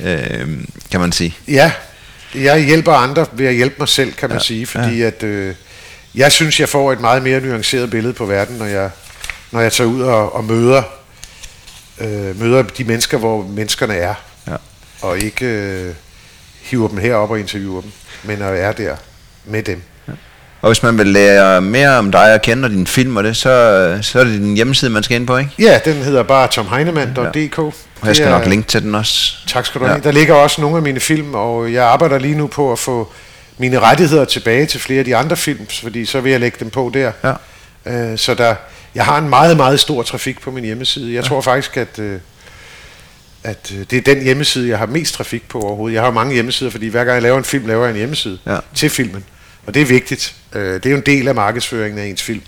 øh, 0.03 0.47
kan 0.91 0.99
man 0.99 1.11
sige. 1.11 1.35
Ja, 1.47 1.71
jeg 2.35 2.59
hjælper 2.59 2.93
andre 2.93 3.25
ved 3.33 3.45
at 3.47 3.53
hjælpe 3.53 3.75
mig 3.79 3.87
selv, 3.89 4.13
kan 4.13 4.29
man 4.29 4.37
Ja, 4.37 4.43
sige, 4.43 4.65
fordi 4.65 4.97
ja. 4.99 5.07
at 5.07 5.23
øh, 5.23 5.55
jeg 6.15 6.31
synes, 6.31 6.59
jeg 6.59 6.69
får 6.69 6.91
et 6.91 6.99
meget 7.01 7.23
mere 7.23 7.39
nuanceret 7.39 7.89
billede 7.89 8.13
på 8.13 8.25
verden, 8.25 8.57
når 8.57 8.65
jeg, 8.65 8.89
når 9.51 9.61
jeg 9.61 9.73
tager 9.73 9.87
ud 9.89 10.01
og, 10.01 10.35
og 10.35 10.43
møder, 10.43 10.83
øh, 12.01 12.39
møder 12.39 12.61
de 12.63 12.83
mennesker, 12.83 13.17
hvor 13.17 13.43
menneskerne 13.47 13.95
er, 13.95 14.13
Ja. 14.47 14.55
og 15.01 15.19
ikke 15.19 15.45
øh, 15.45 15.93
hiver 16.63 16.87
dem 16.87 16.97
herop 16.97 17.31
og 17.31 17.39
interviewer 17.39 17.81
dem, 17.81 17.91
men 18.23 18.39
jeg 18.39 18.59
er 18.59 18.71
der 18.71 18.95
med 19.45 19.63
dem. 19.63 19.81
Og 20.61 20.69
hvis 20.69 20.83
man 20.83 20.97
vil 20.97 21.07
lære 21.07 21.61
mere 21.61 21.97
om 21.97 22.11
dig 22.11 22.33
og 22.33 22.41
kende 22.41 22.65
og 22.65 22.69
din 22.71 22.87
film 22.87 23.17
og 23.17 23.23
det, 23.23 23.37
så, 23.37 23.99
så 24.01 24.19
er 24.19 24.23
det 24.23 24.33
din 24.33 24.55
hjemmeside, 24.55 24.91
man 24.91 25.03
skal 25.03 25.15
ind 25.15 25.27
på, 25.27 25.37
ikke? 25.37 25.51
Ja, 25.59 25.79
den 25.85 25.93
hedder 25.93 26.23
bare 26.23 26.47
tomheinemann.dk. 26.47 27.59
Og 27.59 27.73
jeg 28.03 28.15
skal 28.15 28.29
nok 28.29 28.45
linke 28.45 28.67
til 28.67 28.81
den 28.81 28.95
også. 28.95 29.33
Tak 29.47 29.65
skal 29.65 29.81
du 29.81 29.85
Ja. 29.85 29.91
have. 29.91 30.03
Der 30.03 30.11
ligger 30.11 30.33
også 30.33 30.61
nogle 30.61 30.77
af 30.77 30.83
mine 30.83 30.99
film, 30.99 31.33
og 31.35 31.73
jeg 31.73 31.83
arbejder 31.85 32.19
lige 32.19 32.35
nu 32.35 32.47
på 32.47 32.71
at 32.71 32.79
få 32.79 33.11
mine 33.57 33.79
rettigheder 33.79 34.25
tilbage 34.25 34.65
til 34.65 34.79
flere 34.79 34.99
af 34.99 35.05
de 35.05 35.15
andre 35.15 35.35
film, 35.37 35.67
fordi 35.81 36.05
så 36.05 36.19
vil 36.19 36.31
jeg 36.31 36.39
lægge 36.39 36.57
dem 36.59 36.69
på 36.69 36.91
der. 36.93 37.11
Ja. 37.23 37.33
Øh, 38.11 38.17
så 38.17 38.33
der, 38.33 38.55
jeg 38.95 39.05
har 39.05 39.17
en 39.17 39.29
meget, 39.29 39.57
meget 39.57 39.79
stor 39.79 40.03
trafik 40.03 40.41
på 40.41 40.51
min 40.51 40.63
hjemmeside. 40.63 41.13
Jeg 41.13 41.23
tror 41.23 41.41
faktisk, 41.41 41.77
at, 41.77 41.99
øh, 41.99 42.19
at 43.43 43.71
øh, 43.75 43.85
det 43.89 43.97
er 43.97 44.01
den 44.13 44.23
hjemmeside, 44.23 44.69
jeg 44.69 44.77
har 44.77 44.85
mest 44.85 45.13
trafik 45.13 45.43
på 45.49 45.59
overhovedet. 45.61 45.93
Jeg 45.95 46.01
har 46.01 46.07
jo 46.07 46.13
mange 46.13 46.33
hjemmesider, 46.33 46.71
fordi 46.71 46.87
hver 46.87 47.03
gang 47.03 47.13
jeg 47.15 47.21
laver 47.23 47.37
en 47.37 47.43
film, 47.43 47.67
laver 47.67 47.83
jeg 47.83 47.91
en 47.91 47.97
hjemmeside 47.97 48.39
Ja. 48.45 48.57
til 48.75 48.89
filmen. 48.89 49.23
Og 49.67 49.73
det 49.73 49.81
er 49.81 49.85
vigtigt. 49.85 50.35
Øh, 50.53 50.73
det 50.73 50.85
er 50.85 50.89
jo 50.89 50.95
en 50.97 51.03
del 51.05 51.27
af 51.27 51.35
markedsføringen 51.35 51.99
af 51.99 52.05
ens 52.05 52.21
film. 52.21 52.41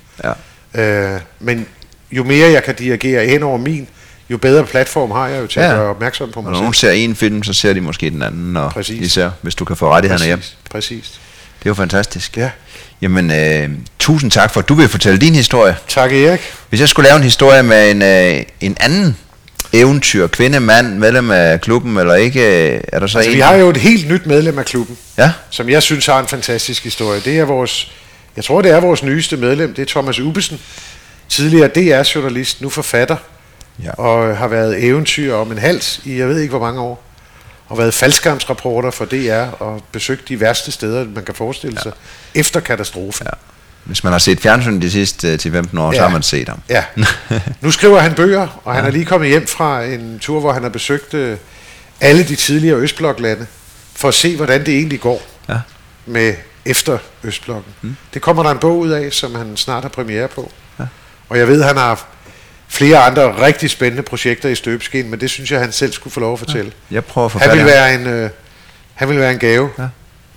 Ja. 0.75 1.11
Øh, 1.15 1.19
men 1.39 1.65
jo 2.11 2.23
mere 2.23 2.51
jeg 2.51 2.63
kan 2.63 2.75
dirigere 2.75 3.25
hen 3.27 3.43
over 3.43 3.57
min, 3.57 3.87
jo 4.29 4.37
bedre 4.37 4.63
platform 4.65 5.11
har 5.11 5.27
jeg 5.27 5.41
jo 5.41 5.47
til 5.47 5.59
ja. 5.59 5.69
At 5.71 5.75
gøre 5.77 5.89
opmærksom 5.89 6.31
på 6.31 6.41
mig 6.41 6.49
når 6.51 6.55
selv. 6.57 6.61
nogen 6.61 6.73
ser 6.73 6.91
en 6.91 7.15
film, 7.15 7.43
så 7.43 7.53
ser 7.53 7.73
de 7.73 7.81
måske 7.81 8.09
den 8.09 8.21
anden, 8.21 8.57
og 8.57 8.71
Præcis. 8.71 9.01
især, 9.07 9.29
hvis 9.41 9.55
du 9.55 9.65
kan 9.65 9.75
få 9.75 9.89
rettighederne 9.93 10.25
hjem. 10.25 10.41
Præcis. 10.71 11.19
Det 11.63 11.69
jo 11.69 11.73
fantastisk. 11.73 12.37
Ja. 12.37 12.49
Jamen, 13.01 13.31
øh, 13.31 13.69
tusind 13.99 14.31
tak 14.31 14.53
for, 14.53 14.61
at 14.61 14.69
du 14.69 14.73
vil 14.73 14.87
fortælle 14.89 15.19
din 15.19 15.35
historie. 15.35 15.75
Tak 15.87 16.11
Erik. 16.13 16.39
Hvis 16.69 16.79
jeg 16.79 16.89
skulle 16.89 17.07
lave 17.09 17.17
en 17.17 17.23
historie 17.23 17.63
med 17.63 17.91
en, 17.91 18.01
øh, 18.01 18.43
en 18.61 18.77
anden 18.79 19.17
eventyr, 19.79 20.27
kvinde, 20.27 20.59
mand, 20.59 20.97
medlem 20.97 21.31
af 21.31 21.61
klubben, 21.61 21.97
eller 21.97 22.15
ikke, 22.15 22.41
er 22.93 22.99
der 22.99 23.07
så 23.07 23.17
Altså, 23.17 23.29
en? 23.31 23.35
vi 23.35 23.41
har 23.41 23.55
jo 23.55 23.69
et 23.69 23.77
helt 23.77 24.09
nyt 24.11 24.25
medlem 24.25 24.59
af 24.59 24.65
klubben, 24.65 24.97
Ja, 25.17 25.31
som 25.49 25.69
jeg 25.69 25.83
synes 25.83 26.05
har 26.05 26.19
en 26.19 26.27
fantastisk 26.27 26.83
historie. 26.83 27.19
Det 27.25 27.39
er 27.39 27.43
vores, 27.45 27.91
jeg 28.35 28.43
tror 28.43 28.61
det 28.61 28.71
er 28.71 28.79
vores 28.79 29.03
nyeste 29.03 29.37
medlem, 29.37 29.73
det 29.73 29.81
er 29.81 29.85
Thomas 29.85 30.19
Ubesen. 30.19 30.59
Tidligere 31.29 31.67
DR-journalist, 31.67 32.61
nu 32.61 32.69
forfatter, 32.69 33.15
Ja. 33.83 33.91
og 33.91 34.37
har 34.37 34.47
været 34.47 34.83
eventyr 34.83 35.33
om 35.33 35.51
en 35.51 35.57
hals 35.57 36.01
i 36.05 36.19
jeg 36.19 36.27
ved 36.27 36.39
ikke 36.39 36.49
hvor 36.57 36.59
mange 36.65 36.81
år. 36.81 37.03
Og 37.67 37.77
været 37.77 37.93
faldskærmsrapporter 37.93 38.91
for 38.91 39.05
DR 39.05 39.61
og 39.63 39.81
besøgt 39.91 40.29
de 40.29 40.39
værste 40.39 40.71
steder, 40.71 41.05
man 41.15 41.23
kan 41.23 41.35
forestille 41.35 41.79
sig, 41.83 41.91
efter 42.35 42.59
katastrofen. 42.59 43.27
ja. 43.31 43.37
Hvis 43.85 44.03
man 44.03 44.11
har 44.11 44.19
set 44.19 44.39
fjernsyn 44.39 44.81
de 44.81 44.91
sidste 44.91 45.27
øh, 45.27 45.39
10-15 45.41 45.79
år, 45.79 45.91
ja. 45.91 45.97
så 45.97 46.01
har 46.03 46.09
man 46.09 46.23
set 46.23 46.49
ham. 46.49 46.59
Ja. 46.69 46.83
Nu 47.61 47.71
skriver 47.71 47.99
han 47.99 48.13
bøger, 48.13 48.61
og 48.63 48.75
han 48.75 48.85
er 48.85 48.89
lige 48.91 49.05
kommet 49.05 49.29
hjem 49.29 49.47
fra 49.47 49.83
en 49.83 50.19
tur, 50.19 50.39
hvor 50.39 50.53
han 50.53 50.63
har 50.63 50.69
besøgt 50.69 51.13
øh, 51.13 51.37
alle 52.01 52.23
de 52.23 52.35
tidligere 52.35 52.77
Østbloklande, 52.77 53.45
for 53.95 54.07
at 54.07 54.13
se, 54.13 54.35
hvordan 54.35 54.65
det 54.65 54.73
egentlig 54.73 54.99
går 54.99 55.21
Ja. 55.49 55.57
med 56.05 56.33
efter 56.65 56.97
Østblokken. 57.23 57.73
Mm. 57.81 57.95
Det 58.13 58.21
kommer 58.21 58.43
der 58.43 58.51
en 58.51 58.57
bog 58.57 58.79
ud 58.79 58.89
af, 58.89 59.13
som 59.13 59.35
han 59.35 59.57
snart 59.57 59.83
har 59.83 59.89
premiere 59.89 60.27
på. 60.27 60.51
Ja. 60.79 60.83
Og 61.29 61.37
jeg 61.37 61.47
ved, 61.47 61.63
han 61.63 61.77
har 61.77 62.07
flere 62.67 62.97
andre 62.97 63.45
rigtig 63.45 63.69
spændende 63.69 64.03
projekter 64.03 64.49
i 64.49 64.55
støbeskeen, 64.55 65.09
men 65.09 65.19
det 65.21 65.29
synes 65.29 65.51
jeg, 65.51 65.59
han 65.59 65.71
selv 65.71 65.91
skulle 65.93 66.13
få 66.13 66.19
lov 66.19 66.33
at 66.33 66.39
fortælle. 66.39 66.71
Jeg 66.91 67.05
prøver 67.05 67.25
at 67.25 67.31
få 67.31 67.39
Han 67.39 67.57
vil, 67.57 67.65
være 67.65 67.93
en, 67.95 68.07
øh, 68.07 68.29
han 68.93 69.09
vil 69.09 69.19
være 69.19 69.31
en 69.31 69.39
gave 69.39 69.69
Ja. 69.79 69.87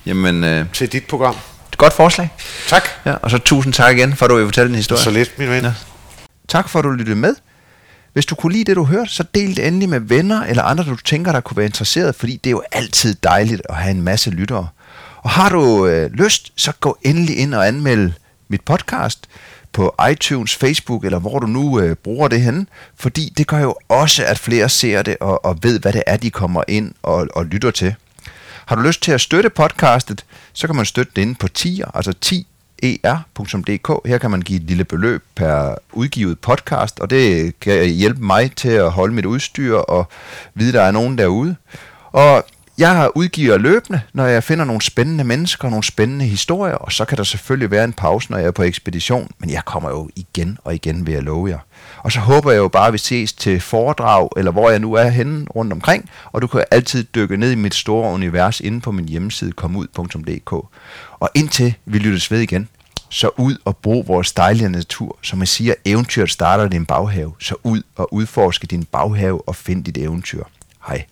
Jamen, 0.07 0.45
øh, 0.45 0.65
til 0.73 0.93
dit 0.93 1.05
program. 1.07 1.37
Godt 1.79 1.93
forslag. 1.93 2.29
Tak. 2.69 2.83
Ja, 3.07 3.13
og 3.13 3.31
så 3.31 3.39
tusind 3.39 3.75
tak 3.75 3.97
igen, 3.97 4.17
for 4.17 4.27
at 4.27 4.31
du 4.31 4.37
vil 4.37 4.45
fortælle 4.45 4.69
din 4.69 4.77
historie. 4.77 5.03
Så 5.03 5.11
lidt, 5.11 5.39
min 5.39 5.49
ven. 5.49 5.65
Ja. 5.65 5.73
Tak 6.49 6.69
for, 6.69 6.79
at 6.79 6.85
du 6.85 6.91
lyttede 6.91 7.17
med. 7.17 7.35
Hvis 8.13 8.27
du 8.27 8.35
kunne 8.35 8.53
lide 8.53 8.65
det, 8.65 8.77
du 8.77 8.85
hørte, 8.85 9.11
så 9.11 9.25
del 9.35 9.57
det 9.57 9.67
endelig 9.67 9.89
med 9.89 10.01
venner 10.01 10.45
eller 10.45 10.63
andre, 10.63 10.85
du 10.85 10.97
tænker, 10.97 11.33
der 11.33 11.41
kunne 11.41 11.57
være 11.57 11.67
interesseret, 11.67 12.15
fordi 12.15 12.37
det 12.37 12.47
er 12.47 12.51
jo 12.51 12.63
altid 12.73 13.15
dejligt 13.23 13.63
at 13.69 13.75
have 13.75 13.91
en 13.91 14.03
masse 14.03 14.31
lyttere. 14.31 14.69
Og 15.23 15.31
har 15.31 15.49
du 15.49 15.87
øh, 15.87 16.11
lyst, 16.13 16.53
så 16.57 16.73
gå 16.81 16.99
endelig 17.03 17.39
ind 17.39 17.55
og 17.55 17.69
anmeld 17.69 18.13
mit 18.49 18.61
podcast 18.61 19.29
på 19.73 19.95
iTunes, 20.11 20.57
Facebook 20.57 21.05
eller 21.05 21.19
hvor 21.19 21.39
du 21.39 21.47
nu 21.47 21.81
øh, 21.81 21.97
bruger 21.97 22.29
det 22.29 22.41
henne, 22.41 22.67
fordi 22.97 23.33
det 23.37 23.47
gør 23.47 23.59
jo 23.59 23.75
også, 23.89 24.25
at 24.25 24.39
flere 24.39 24.69
ser 24.69 25.03
det 25.03 25.17
og, 25.21 25.45
og 25.45 25.59
ved, 25.63 25.81
hvad 25.81 25.93
det 25.93 26.03
er, 26.07 26.17
de 26.17 26.31
kommer 26.31 26.63
ind 26.69 26.95
og, 27.03 27.29
og 27.35 27.45
lytter 27.45 27.71
til. 27.71 27.95
Har 28.69 28.77
du 28.77 28.83
lyst 28.83 29.03
til 29.03 29.13
at 29.13 29.21
støtte 29.21 29.51
podcastet, 29.51 30.25
så 30.53 30.67
kan 30.67 30.77
man 30.77 30.85
støtte 30.85 31.13
det 31.17 31.23
inde 31.23 31.35
på 31.35 31.49
tier, 31.49 31.91
altså 31.95 32.13
10 32.13 32.47
er.dk. 32.83 34.09
Her 34.09 34.19
kan 34.19 34.31
man 34.31 34.43
give 34.43 34.61
et 34.61 34.67
lille 34.67 34.85
beløb 34.85 35.25
per 35.35 35.75
udgivet 35.93 36.39
podcast, 36.39 37.01
og 37.01 37.11
det 37.11 37.61
kan 37.61 37.87
hjælpe 37.87 38.25
mig 38.25 38.53
til 38.57 38.69
at 38.69 38.91
holde 38.91 39.15
mit 39.15 39.25
udstyr 39.25 39.75
og 39.75 40.09
vide, 40.55 40.73
der 40.73 40.83
er 40.83 40.91
nogen 40.91 41.19
derude. 41.19 41.57
Og 42.13 42.45
jeg 42.79 43.11
udgiver 43.15 43.59
løbende, 43.59 44.01
når 44.13 44.27
jeg 44.27 44.45
finder 44.45 44.65
nogle 44.65 44.83
spændende 44.83 45.25
mennesker 45.25 45.65
og 45.65 45.71
nogle 45.71 45.85
spændende 45.85 46.25
historier, 46.25 46.75
og 46.75 46.93
så 46.93 47.05
kan 47.05 47.19
der 47.19 47.25
selvfølgelig 47.25 47.71
være 47.71 47.85
en 47.85 47.93
pause, 47.93 48.31
når 48.31 48.39
jeg 48.39 48.47
er 48.47 48.51
på 48.51 48.63
ekspedition, 48.63 49.31
men 49.39 49.51
jeg 49.51 49.65
kommer 49.65 49.91
jo 49.91 50.11
igen 50.17 50.59
og 50.65 50.75
igen, 50.75 51.07
ved 51.07 51.15
at 51.15 51.23
love 51.23 51.49
jer. 51.49 51.59
Og 52.09 52.13
så 52.13 52.21
håber 52.21 52.51
jeg 52.51 52.59
jo 52.59 52.69
bare, 52.69 52.87
at 52.87 52.93
vi 52.93 52.99
ses 52.99 53.33
til 53.33 53.61
foredrag, 53.61 54.29
eller 54.37 54.51
hvor 54.51 54.71
jeg 54.71 54.79
nu 54.79 54.95
er 54.95 55.09
henne 55.09 55.47
rundt 55.57 55.73
omkring, 55.73 56.11
og 56.33 56.43
du 56.43 56.47
kan 56.47 56.65
altid 56.71 57.05
dykke 57.05 57.37
ned 57.37 57.53
i 57.53 57.55
mit 57.55 57.75
store 57.75 58.13
univers 58.13 58.61
inde 58.61 58.81
på 58.81 58.93
min 58.93 59.09
hjemmeside 59.09 59.53
komud.dk. 59.53 60.53
Og 61.21 61.31
indtil 61.35 61.75
vi 61.85 61.99
lyttes 61.99 62.31
ved 62.31 62.41
igen, 62.41 62.69
så 63.09 63.31
ud 63.37 63.57
og 63.65 63.77
brug 63.77 64.09
vores 64.09 64.33
dejlige 64.33 64.69
natur. 64.69 65.19
Som 65.23 65.39
jeg 65.41 65.49
siger, 65.49 65.75
eventyret 65.85 66.31
starter 66.31 66.65
i 66.65 66.69
din 66.69 66.87
baghave. 66.87 67.33
Så 67.41 67.55
ud 67.63 67.83
og 67.97 68.15
udforske 68.15 68.67
din 68.67 68.85
baghave 68.85 69.49
og 69.49 69.57
find 69.57 69.85
dit 69.85 69.99
eventyr. 69.99 70.45
Hej. 70.87 71.05